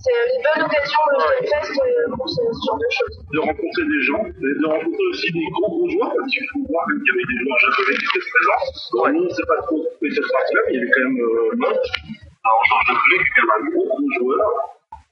C'est 0.00 0.16
une 0.32 0.40
bonne 0.40 0.64
occasion, 0.64 1.00
le 1.12 1.46
Stunfest, 1.46 1.76
euh, 1.76 2.16
pour 2.16 2.28
ce, 2.28 2.40
genre 2.40 2.80
de 2.80 2.88
choses. 2.88 3.16
de 3.32 3.40
rencontrer 3.40 3.84
des 3.84 4.02
gens, 4.08 4.24
et 4.24 4.54
de 4.56 4.66
rencontrer 4.66 5.06
aussi 5.12 5.28
des 5.32 5.44
gros 5.52 5.68
gros 5.68 5.88
joueurs, 5.90 6.12
parce 6.16 6.28
qu'il 6.32 6.46
faut 6.48 6.64
voir 6.64 6.84
qu'il 6.88 7.04
y 7.04 7.12
avait 7.12 7.28
des 7.28 7.38
joueurs 7.44 7.60
japonais 7.60 7.96
qui 8.00 8.06
étaient 8.08 8.26
présents. 8.32 8.64
Nous, 9.12 9.20
on 9.20 9.28
ne 9.28 9.36
sait 9.36 9.48
pas 9.48 9.60
trop 9.68 9.80
fait 10.00 10.10
cette 10.10 10.32
partie-là, 10.32 10.60
mais 10.66 10.72
il 10.72 10.76
y 10.76 10.80
avait 10.80 10.92
quand 10.96 11.04
même 11.04 11.20
euh, 11.20 11.60
Lot, 11.60 11.76
un 11.76 12.56
joueur 12.64 12.82
japonais 12.88 13.18
qui 13.20 13.28
est 13.28 13.34
quand 13.36 13.44
même 13.44 13.54
un 13.54 13.64
gros 13.68 13.86
gros 13.92 14.10
joueur. 14.16 14.48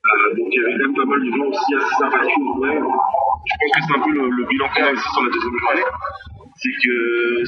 Euh, 0.08 0.34
donc 0.40 0.48
il 0.48 0.56
y 0.56 0.64
avait 0.64 0.72
quand 0.80 0.88
même 0.88 0.96
pas 0.96 1.04
mal 1.04 1.20
de 1.20 1.30
gens 1.36 1.48
aussi 1.52 1.70
assez 1.76 1.94
sympathiques 2.00 2.48
jouer. 2.56 2.72
Je 2.72 3.54
pense 3.60 3.72
que 3.76 3.80
c'est 3.84 3.96
un 3.98 4.00
peu 4.00 4.12
le, 4.16 4.24
le 4.32 4.44
bilan 4.48 4.66
qu'on 4.72 4.84
a 4.88 4.92
aussi 4.96 5.08
sur 5.12 5.22
la 5.22 5.28
deuxième 5.28 5.58
journée. 5.60 5.88
C'est 6.58 6.74
que 6.82 6.94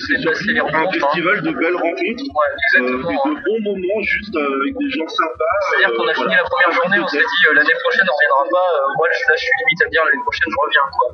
c'est 0.06 0.18
surtout 0.22 0.76
un 0.76 0.86
festival 0.92 1.42
de 1.42 1.50
belles 1.50 1.74
rencontres, 1.74 2.26
euh, 2.30 2.78
et 2.78 2.82
de 2.86 3.42
bons 3.42 3.60
moments 3.66 4.00
juste 4.06 4.34
euh, 4.36 4.60
avec 4.62 4.72
des 4.78 4.90
gens 4.94 5.08
sympas. 5.10 5.54
C'est-à-dire 5.66 5.90
qu'on 5.98 6.06
a 6.06 6.10
euh, 6.10 6.14
fini 6.14 6.30
voilà. 6.30 6.42
la 6.42 6.48
première 6.48 6.72
journée, 6.78 6.98
on 7.02 7.08
s'est 7.08 7.18
dit 7.18 7.42
euh, 7.50 7.54
l'année 7.54 7.74
prochaine 7.82 8.06
on 8.06 8.14
reviendra 8.14 8.44
pas. 8.54 8.68
euh, 8.70 8.94
moi 8.98 9.08
je- 9.10 9.26
là 9.26 9.34
je 9.34 9.42
suis 9.42 9.56
limite 9.66 9.82
à 9.82 9.88
dire 9.90 10.02
l'année 10.06 10.22
prochaine 10.22 10.46
je 10.54 10.58
reviens 10.62 10.86
quoi. 10.94 11.08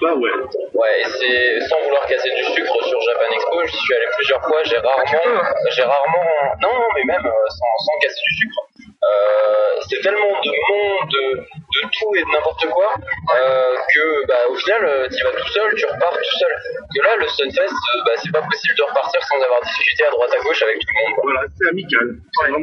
Bah 0.00 0.14
ouais. 0.16 0.32
Ouais, 0.76 1.00
et 1.00 1.08
c'est 1.08 1.60
sans 1.68 1.80
vouloir 1.84 2.04
casser 2.06 2.28
du 2.28 2.44
sucre 2.52 2.76
sur 2.84 3.00
Japan 3.00 3.28
Expo, 3.32 3.56
j'y 3.66 3.76
suis 3.76 3.94
allé 3.94 4.06
plusieurs 4.16 4.42
fois, 4.44 4.62
j'ai 4.64 4.76
rarement, 4.76 5.40
j'ai 5.72 5.82
rarement, 5.82 6.24
non, 6.60 6.68
non, 6.72 6.88
mais 6.96 7.04
même 7.04 7.24
euh, 7.24 7.48
sans, 7.48 7.72
sans 7.84 7.96
casser 8.00 8.20
du 8.28 8.34
sucre. 8.36 8.60
Euh, 9.06 9.80
c'est 9.88 10.00
tellement 10.02 10.34
de 10.42 10.50
monde, 10.50 11.08
de, 11.10 11.24
de 11.38 11.80
tout 11.94 12.14
et 12.16 12.22
de 12.22 12.30
n'importe 12.32 12.66
quoi, 12.66 12.90
euh, 12.98 13.76
que 13.94 14.26
bah, 14.26 14.48
au 14.50 14.54
final, 14.56 14.84
euh, 14.84 15.08
tu 15.08 15.22
vas 15.22 15.30
tout 15.30 15.48
seul, 15.48 15.74
tu 15.74 15.86
repars 15.86 16.10
tout 16.10 16.38
seul. 16.38 16.52
Que 16.94 17.02
là, 17.02 17.16
le 17.16 17.28
Sunfest, 17.28 17.70
euh, 17.70 18.02
bah, 18.04 18.12
c'est 18.16 18.32
pas 18.32 18.42
possible 18.42 18.74
de 18.76 18.82
repartir 18.82 19.22
sans 19.22 19.40
avoir 19.42 19.60
discuté 19.62 20.06
à 20.06 20.10
droite 20.10 20.30
à 20.34 20.42
gauche 20.42 20.62
avec 20.62 20.78
tout 20.80 20.88
le 20.90 20.98
monde. 21.06 21.14
Voilà, 21.22 21.40
c'est 21.54 21.68
amical. 21.70 22.06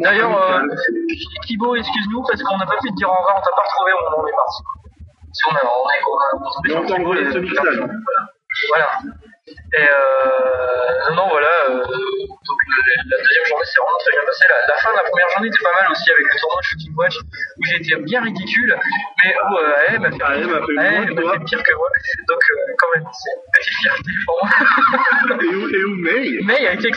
D'ailleurs, 0.01 0.35
euh. 0.35 0.67
Kibo, 1.47 1.75
excuse-nous 1.75 2.23
parce 2.27 2.41
qu'on 2.43 2.57
n'a 2.57 2.65
pas 2.65 2.77
pu 2.81 2.89
te 2.89 2.95
dire 2.95 3.09
au 3.09 3.15
revoir, 3.15 3.35
on 3.37 3.43
t'a 3.43 3.55
pas 3.55 3.63
retrouvé 3.63 3.91
au 3.93 4.03
moment 4.03 4.17
où 4.17 4.23
on 4.23 4.27
est 4.27 4.35
parti. 4.35 4.61
Si 5.33 5.41
on 5.49 5.55
a, 5.55 5.61
on 5.63 5.85
est, 5.89 6.01
on 6.05 6.17
a, 6.19 6.27
on 6.77 7.15
est 7.15 7.37
on 7.37 7.41
mixage. 7.41 7.81
Voilà. 8.69 8.89
Et 9.47 9.51
euh, 9.75 11.15
non, 11.15 11.27
voilà. 11.29 11.51
Euh, 11.69 11.83
donc 11.83 12.59
la 13.11 13.17
deuxième 13.17 13.45
journée 13.45 13.65
s'est 13.65 13.79
vraiment 13.79 13.97
très 13.99 14.11
bien 14.11 14.23
passée. 14.25 14.45
La, 14.49 14.73
la 14.73 14.79
fin 14.79 14.91
de 14.91 14.97
la 14.97 15.03
première 15.03 15.29
journée 15.31 15.47
était 15.49 15.63
pas 15.63 15.73
mal 15.81 15.91
aussi 15.91 16.11
avec 16.11 16.23
le 16.31 16.39
tournoi 16.39 16.61
Shooting 16.63 16.93
Watch 16.95 17.15
où 17.19 17.61
j'ai 17.67 17.75
été 17.77 17.95
bien 18.03 18.21
ridicule, 18.23 18.77
mais 19.23 19.35
où 19.35 19.57
euh, 19.57 19.87
AM 19.89 20.05
a 20.05 20.11
fait, 20.11 20.23
AM 20.23 20.53
a 20.53 20.65
fait 20.65 20.77
AM 20.79 20.93
moins 20.95 21.05
que 21.05 21.11
a 21.11 21.21
toi. 21.21 21.33
fait 21.33 21.43
pire 21.43 21.63
que 21.63 21.75
moi. 21.75 21.89
Donc 22.29 22.39
euh, 22.39 22.73
quand 22.77 22.87
même, 22.95 23.05
c'est 23.11 23.33
une 23.35 23.51
petite 23.51 23.77
fierté 23.81 24.11
pour 24.25 24.39
moi. 24.41 25.37
Et 25.43 25.55
où, 25.55 25.69
et 25.69 25.83
où 25.83 25.95
May? 25.97 26.27
Il 26.61 26.67
a 26.67 26.73
été 26.73 26.89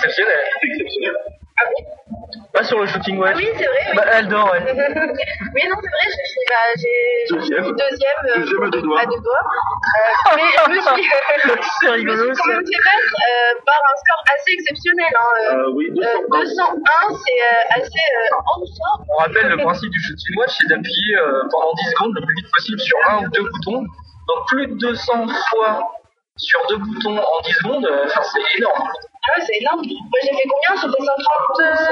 exceptionnel. 1.57 1.87
Exceptionnel. 1.87 2.53
Pas 2.53 2.65
sur 2.65 2.79
le 2.81 2.87
Shooting 2.87 3.19
Watch. 3.19 3.33
Ah 3.35 3.39
oui, 3.39 3.49
c'est 3.57 3.65
vrai, 3.67 3.83
oui. 3.91 3.97
Bah, 3.97 4.05
elle 4.13 4.29
dort, 4.29 4.51
ouais. 4.53 4.61
oui, 4.65 5.63
non, 5.69 5.77
c'est 5.81 5.93
vrai, 5.93 6.07
j'ai 6.09 6.27
fini, 6.33 6.45
bah, 6.49 6.67
j'ai 6.77 7.35
Deuxième. 7.35 7.65
deuxième, 7.77 8.23
euh, 8.25 8.37
Deuxième 8.41 8.63
à 8.63 8.71
deux 8.71 8.83
doigts. 8.83 9.01
à 9.01 9.07
deux 9.07 9.21
doigts. 9.21 9.45
Euh, 9.47 10.37
mais 10.37 10.43
je 10.57 10.71
me 10.71 10.81
suis, 10.81 11.09
C'est 11.81 11.91
rigolo, 11.91 12.23
je 12.25 12.29
me 12.29 12.35
suis 12.35 12.43
quand 12.45 12.53
même 12.57 12.65
fait 12.65 12.83
battre 12.85 13.15
euh, 13.17 13.61
par 13.67 13.77
un 13.77 13.97
score 14.01 14.23
assez 14.35 14.53
exceptionnel. 14.53 15.13
Hein, 15.13 15.31
euh, 15.37 15.67
Euh, 15.67 15.73
oui, 15.75 15.91
201. 15.91 16.07
euh, 16.07 16.45
201, 16.45 17.17
c'est 17.25 17.79
assez 17.81 18.07
en 18.33 18.61
dessous. 18.61 19.05
On 19.11 19.17
rappelle 19.17 19.49
le 19.49 19.57
principe 19.59 19.91
du 19.91 20.01
shooting 20.01 20.37
watch, 20.39 20.53
c'est 20.59 20.69
d'appuyer 20.69 21.17
pendant 21.51 21.73
10 21.75 21.91
secondes 21.91 22.15
le 22.15 22.25
plus 22.25 22.35
vite 22.37 22.51
possible 22.57 22.81
sur 22.81 22.99
un 23.09 23.25
ou 23.25 23.29
deux 23.31 23.43
boutons. 23.43 23.83
Donc 24.29 24.47
plus 24.49 24.67
de 24.69 24.75
200 24.75 25.29
fois 25.51 25.93
sur 26.39 26.61
deux 26.69 26.79
boutons 26.79 27.19
en 27.19 27.41
10 27.43 27.53
secondes, 27.53 27.89
enfin 28.05 28.23
c'est 28.23 28.59
énorme. 28.59 28.89
Ah 29.25 29.39
ouais, 29.39 29.45
c'est 29.47 29.57
énorme. 29.61 29.83
Moi, 29.83 30.19
j'ai 30.23 30.35
fait 30.37 30.49
combien? 30.49 30.77
C'était 30.77 31.03
136, 31.03 31.87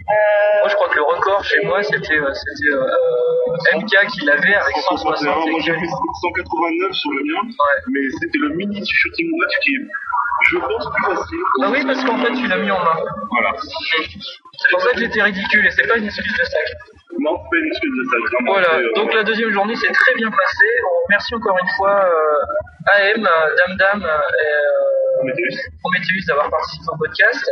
Euh, 0.06 0.62
Moi 0.62 0.68
je 0.70 0.74
crois 0.76 0.88
que 0.88 0.94
le 0.94 1.02
record 1.02 1.42
chez 1.42 1.60
moi 1.66 1.82
c'était 1.82 2.14
euh, 2.14 2.30
c'était 2.32 2.70
euh, 2.70 3.74
MK 3.74 4.06
qui 4.12 4.24
l'avait 4.24 4.54
avec 4.54 4.76
160 4.76 5.18
161, 5.18 5.50
moi 5.50 5.60
fait 5.60 5.74
189 5.74 6.92
sur 6.94 7.10
le 7.10 7.24
mien, 7.26 7.42
mais 7.90 8.06
c'était 8.20 8.38
le 8.38 8.50
mini 8.50 8.80
du 8.80 8.94
shooting 8.94 9.26
watch 9.34 9.58
qui 9.62 9.74
est, 9.74 9.82
je 10.50 10.58
pense, 10.58 10.90
plus 10.94 11.04
facile. 11.04 11.38
Ah 11.62 11.68
oui 11.70 11.84
parce 11.84 12.04
qu'en 12.04 12.18
fait 12.18 12.32
tu 12.32 12.46
l'as 12.46 12.58
mis 12.58 12.70
en 12.70 12.78
main. 12.78 12.96
Voilà. 13.30 13.52
C'est 13.58 14.70
pour 14.70 14.80
ça 14.80 14.90
que 14.92 14.98
j'étais 14.98 15.22
ridicule 15.22 15.66
et 15.66 15.70
c'est 15.70 15.86
pas 15.86 15.96
une 15.96 16.04
excuse 16.06 16.36
de 16.38 16.44
sac. 16.44 16.66
Non, 17.18 17.36
c'est 17.36 17.50
pas 17.50 17.56
une 17.56 17.66
excuse 17.68 17.90
de 17.90 18.36
vraiment. 18.36 18.52
Voilà, 18.52 18.74
euh, 18.74 18.92
donc 18.94 19.14
la 19.14 19.24
deuxième 19.24 19.50
journée 19.50 19.76
s'est 19.76 19.92
très 19.92 20.14
bien 20.14 20.30
passée. 20.30 20.72
On 20.84 21.06
remercie 21.06 21.34
encore 21.34 21.56
une 21.62 21.68
fois 21.76 22.04
euh, 22.04 22.92
AM, 22.92 23.22
Dame 23.22 23.76
Dame 23.78 24.02
et 24.02 25.26
euh, 25.26 25.32
Prometheus 25.80 26.26
d'avoir 26.28 26.50
participé 26.50 26.84
au 26.92 26.96
podcast. 26.98 27.50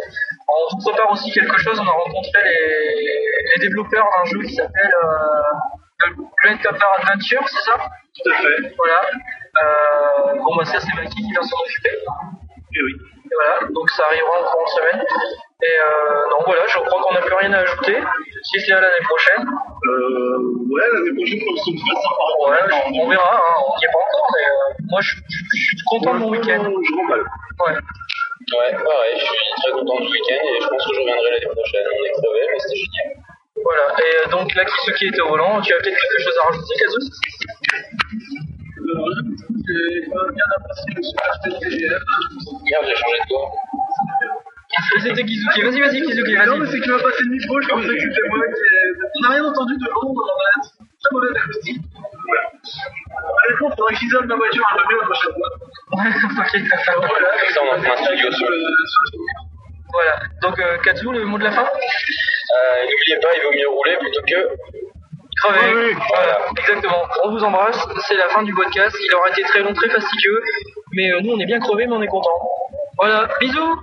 On 0.49 0.77
vous 0.77 0.83
prépare 0.85 1.11
aussi 1.13 1.33
quelque 1.33 1.59
chose, 1.59 1.81
on 1.81 1.87
a 1.87 1.91
rencontré 1.91 2.43
les, 2.45 3.19
les 3.55 3.61
développeurs 3.61 4.07
d'un 4.17 4.25
jeu 4.31 4.43
qui 4.43 4.55
s'appelle 4.55 4.93
Grand 6.45 6.57
Copper 6.63 6.87
Adventure, 6.99 7.43
c'est 7.49 7.71
ça? 7.71 7.77
Tout 7.79 8.31
à 8.31 8.35
fait. 8.37 8.75
Voilà. 8.77 9.01
Euh, 9.63 10.35
bon, 10.37 10.57
bah 10.57 10.65
ça, 10.65 10.81
c'est 10.81 10.95
Maki 10.95 11.15
qui 11.17 11.31
vient 11.31 11.43
s'en 11.43 11.57
occuper. 11.57 11.91
Et 12.77 12.83
oui. 12.83 12.93
Et 13.25 13.35
voilà, 13.35 13.67
donc 13.73 13.91
ça 13.91 14.05
arrivera 14.07 14.41
en 14.41 14.45
courant 14.45 14.65
de 14.65 14.71
semaine. 14.71 15.01
Et 15.63 15.67
euh, 15.81 16.31
donc 16.31 16.43
voilà, 16.47 16.67
je 16.67 16.79
crois 16.79 17.01
qu'on 17.03 17.15
n'a 17.15 17.23
plus 17.23 17.35
rien 17.35 17.53
à 17.55 17.59
ajouter, 17.61 17.97
si 18.43 18.61
ce 18.61 18.67
n'est 18.71 18.77
à 18.77 18.81
l'année 18.81 19.05
prochaine. 19.05 19.43
Euh, 19.47 20.39
ouais, 20.71 20.83
l'année 20.93 21.15
prochaine, 21.17 21.41
c'est 21.41 21.71
une 21.71 21.79
fois 21.79 21.97
sympa. 22.03 22.27
Ouais, 22.45 22.63
je- 22.69 23.01
on 23.01 23.09
verra, 23.09 23.33
hein, 23.37 23.55
on 23.65 23.79
n'y 23.79 23.85
est 23.85 23.93
pas 23.95 24.03
encore, 24.05 24.29
mais 24.37 24.45
euh, 24.45 24.85
moi 24.91 25.01
je, 25.01 25.15
je- 25.17 25.45
je 25.57 25.65
suis 25.65 25.77
content 25.87 26.15
de 26.15 26.19
mon 26.19 26.31
week-end. 26.31 26.63
Je 26.65 26.95
remballe. 26.95 27.25
Ouais. 27.65 27.75
Ouais, 27.75 28.73
pareil, 28.77 29.15
je 29.17 29.25
suis 29.25 29.55
très 29.63 29.73
content 29.73 29.97
du 30.01 30.09
week-end 30.11 30.43
et 30.45 30.61
je 30.61 30.69
pense 30.69 30.87
que 30.87 30.95
je 30.95 31.01
reviendrai 31.01 31.31
l'année 31.31 31.47
prochaine. 31.55 31.87
On 31.89 32.05
est 32.05 32.13
crevé, 32.13 32.41
mais 32.53 32.59
c'était 32.61 32.77
génial. 32.77 33.09
Voilà, 33.65 33.85
et 34.05 34.27
euh, 34.27 34.31
donc 34.31 34.55
là, 34.55 34.65
qui 34.67 35.07
était 35.07 35.21
au 35.23 35.29
volant, 35.29 35.61
tu 35.63 35.73
as 35.73 35.79
peut-être 35.79 35.97
quelque 35.97 36.23
chose 36.23 36.37
à 36.43 36.49
rajouter, 36.49 36.75
Kazus 36.79 37.09
J'ai 39.67 40.05
quand 40.11 40.23
même 40.25 40.35
bien 40.35 40.45
apprécié 40.57 40.91
le 40.95 41.03
super 41.03 41.33
TGM. 41.43 42.05
Merde, 42.71 42.85
j'ai 42.89 42.97
changé 42.97 43.19
de 43.25 43.29
voix. 43.33 43.51
C'était 45.01 45.25
Kizuki, 45.25 45.63
vas-y, 45.63 45.81
vas-y, 45.81 46.03
Kizuki, 46.03 46.35
Non, 46.35 46.59
mais 46.59 46.67
vas-y. 46.67 46.71
c'est 46.73 46.79
que 46.81 46.85
tu 46.85 46.91
m'as 46.91 46.99
passé 47.03 47.23
le 47.25 47.31
micro, 47.31 47.61
je 47.61 47.69
pensais 47.69 47.89
que 47.89 48.01
c'était 48.01 48.29
moi 48.29 48.39
qui. 48.53 48.61
On 49.17 49.21
n'a 49.23 49.29
rien 49.35 49.45
entendu 49.45 49.75
de 49.79 49.85
Londres, 49.87 50.25
on 50.27 50.41
a 50.43 50.61
très 50.61 51.11
mauvaise 51.13 51.37
acoustique. 51.37 51.81
Honnêtement, 51.81 53.69
il 53.71 53.77
faudrait 53.77 53.95
que 53.95 54.01
j'isole 54.01 54.27
ma 54.27 54.35
voiture 54.37 54.67
un 54.73 54.77
peu 54.77 54.83
mieux 54.91 55.01
la 55.01 55.07
prochaine 55.07 55.33
fois. 55.33 55.51
Ouais, 55.95 56.11
ok. 56.11 56.53
Voilà. 57.09 57.29
Comme 57.39 57.53
ça, 57.55 57.61
on 57.63 57.79
en 57.79 57.83
fait 57.83 57.91
un 57.93 57.97
studio 58.05 58.33
sur 58.33 58.49
le. 58.51 58.57
Voilà, 59.93 60.15
donc 60.43 60.59
euh, 60.59 60.77
Katsu, 60.79 61.07
le 61.13 61.25
mot 61.25 61.39
de 61.39 61.45
la 61.45 61.53
fin? 61.53 61.63
Euh, 61.63 62.83
N'oubliez 62.91 63.19
pas, 63.23 63.29
il 63.37 63.43
vaut 63.45 63.53
mieux 63.53 63.69
rouler 63.69 63.97
plutôt 64.01 64.23
que. 64.27 64.41
Voilà, 65.43 66.39
exactement. 66.59 67.03
On 67.25 67.31
vous 67.33 67.45
embrasse. 67.45 67.87
C'est 68.07 68.17
la 68.17 68.29
fin 68.29 68.43
du 68.43 68.55
podcast. 68.55 68.97
Il 69.01 69.15
aura 69.15 69.29
été 69.31 69.43
très 69.43 69.61
long, 69.63 69.73
très 69.75 69.89
fastidieux. 69.91 70.41
Mais 70.93 71.13
euh, 71.13 71.21
nous, 71.21 71.33
on 71.33 71.41
est 71.41 71.47
bien 71.47 71.61
crevés, 71.61 71.87
mais 71.87 71.95
on 71.95 72.03
est 72.03 72.07
contents. 72.09 72.41
Voilà, 72.99 73.29
bisous. 73.41 73.81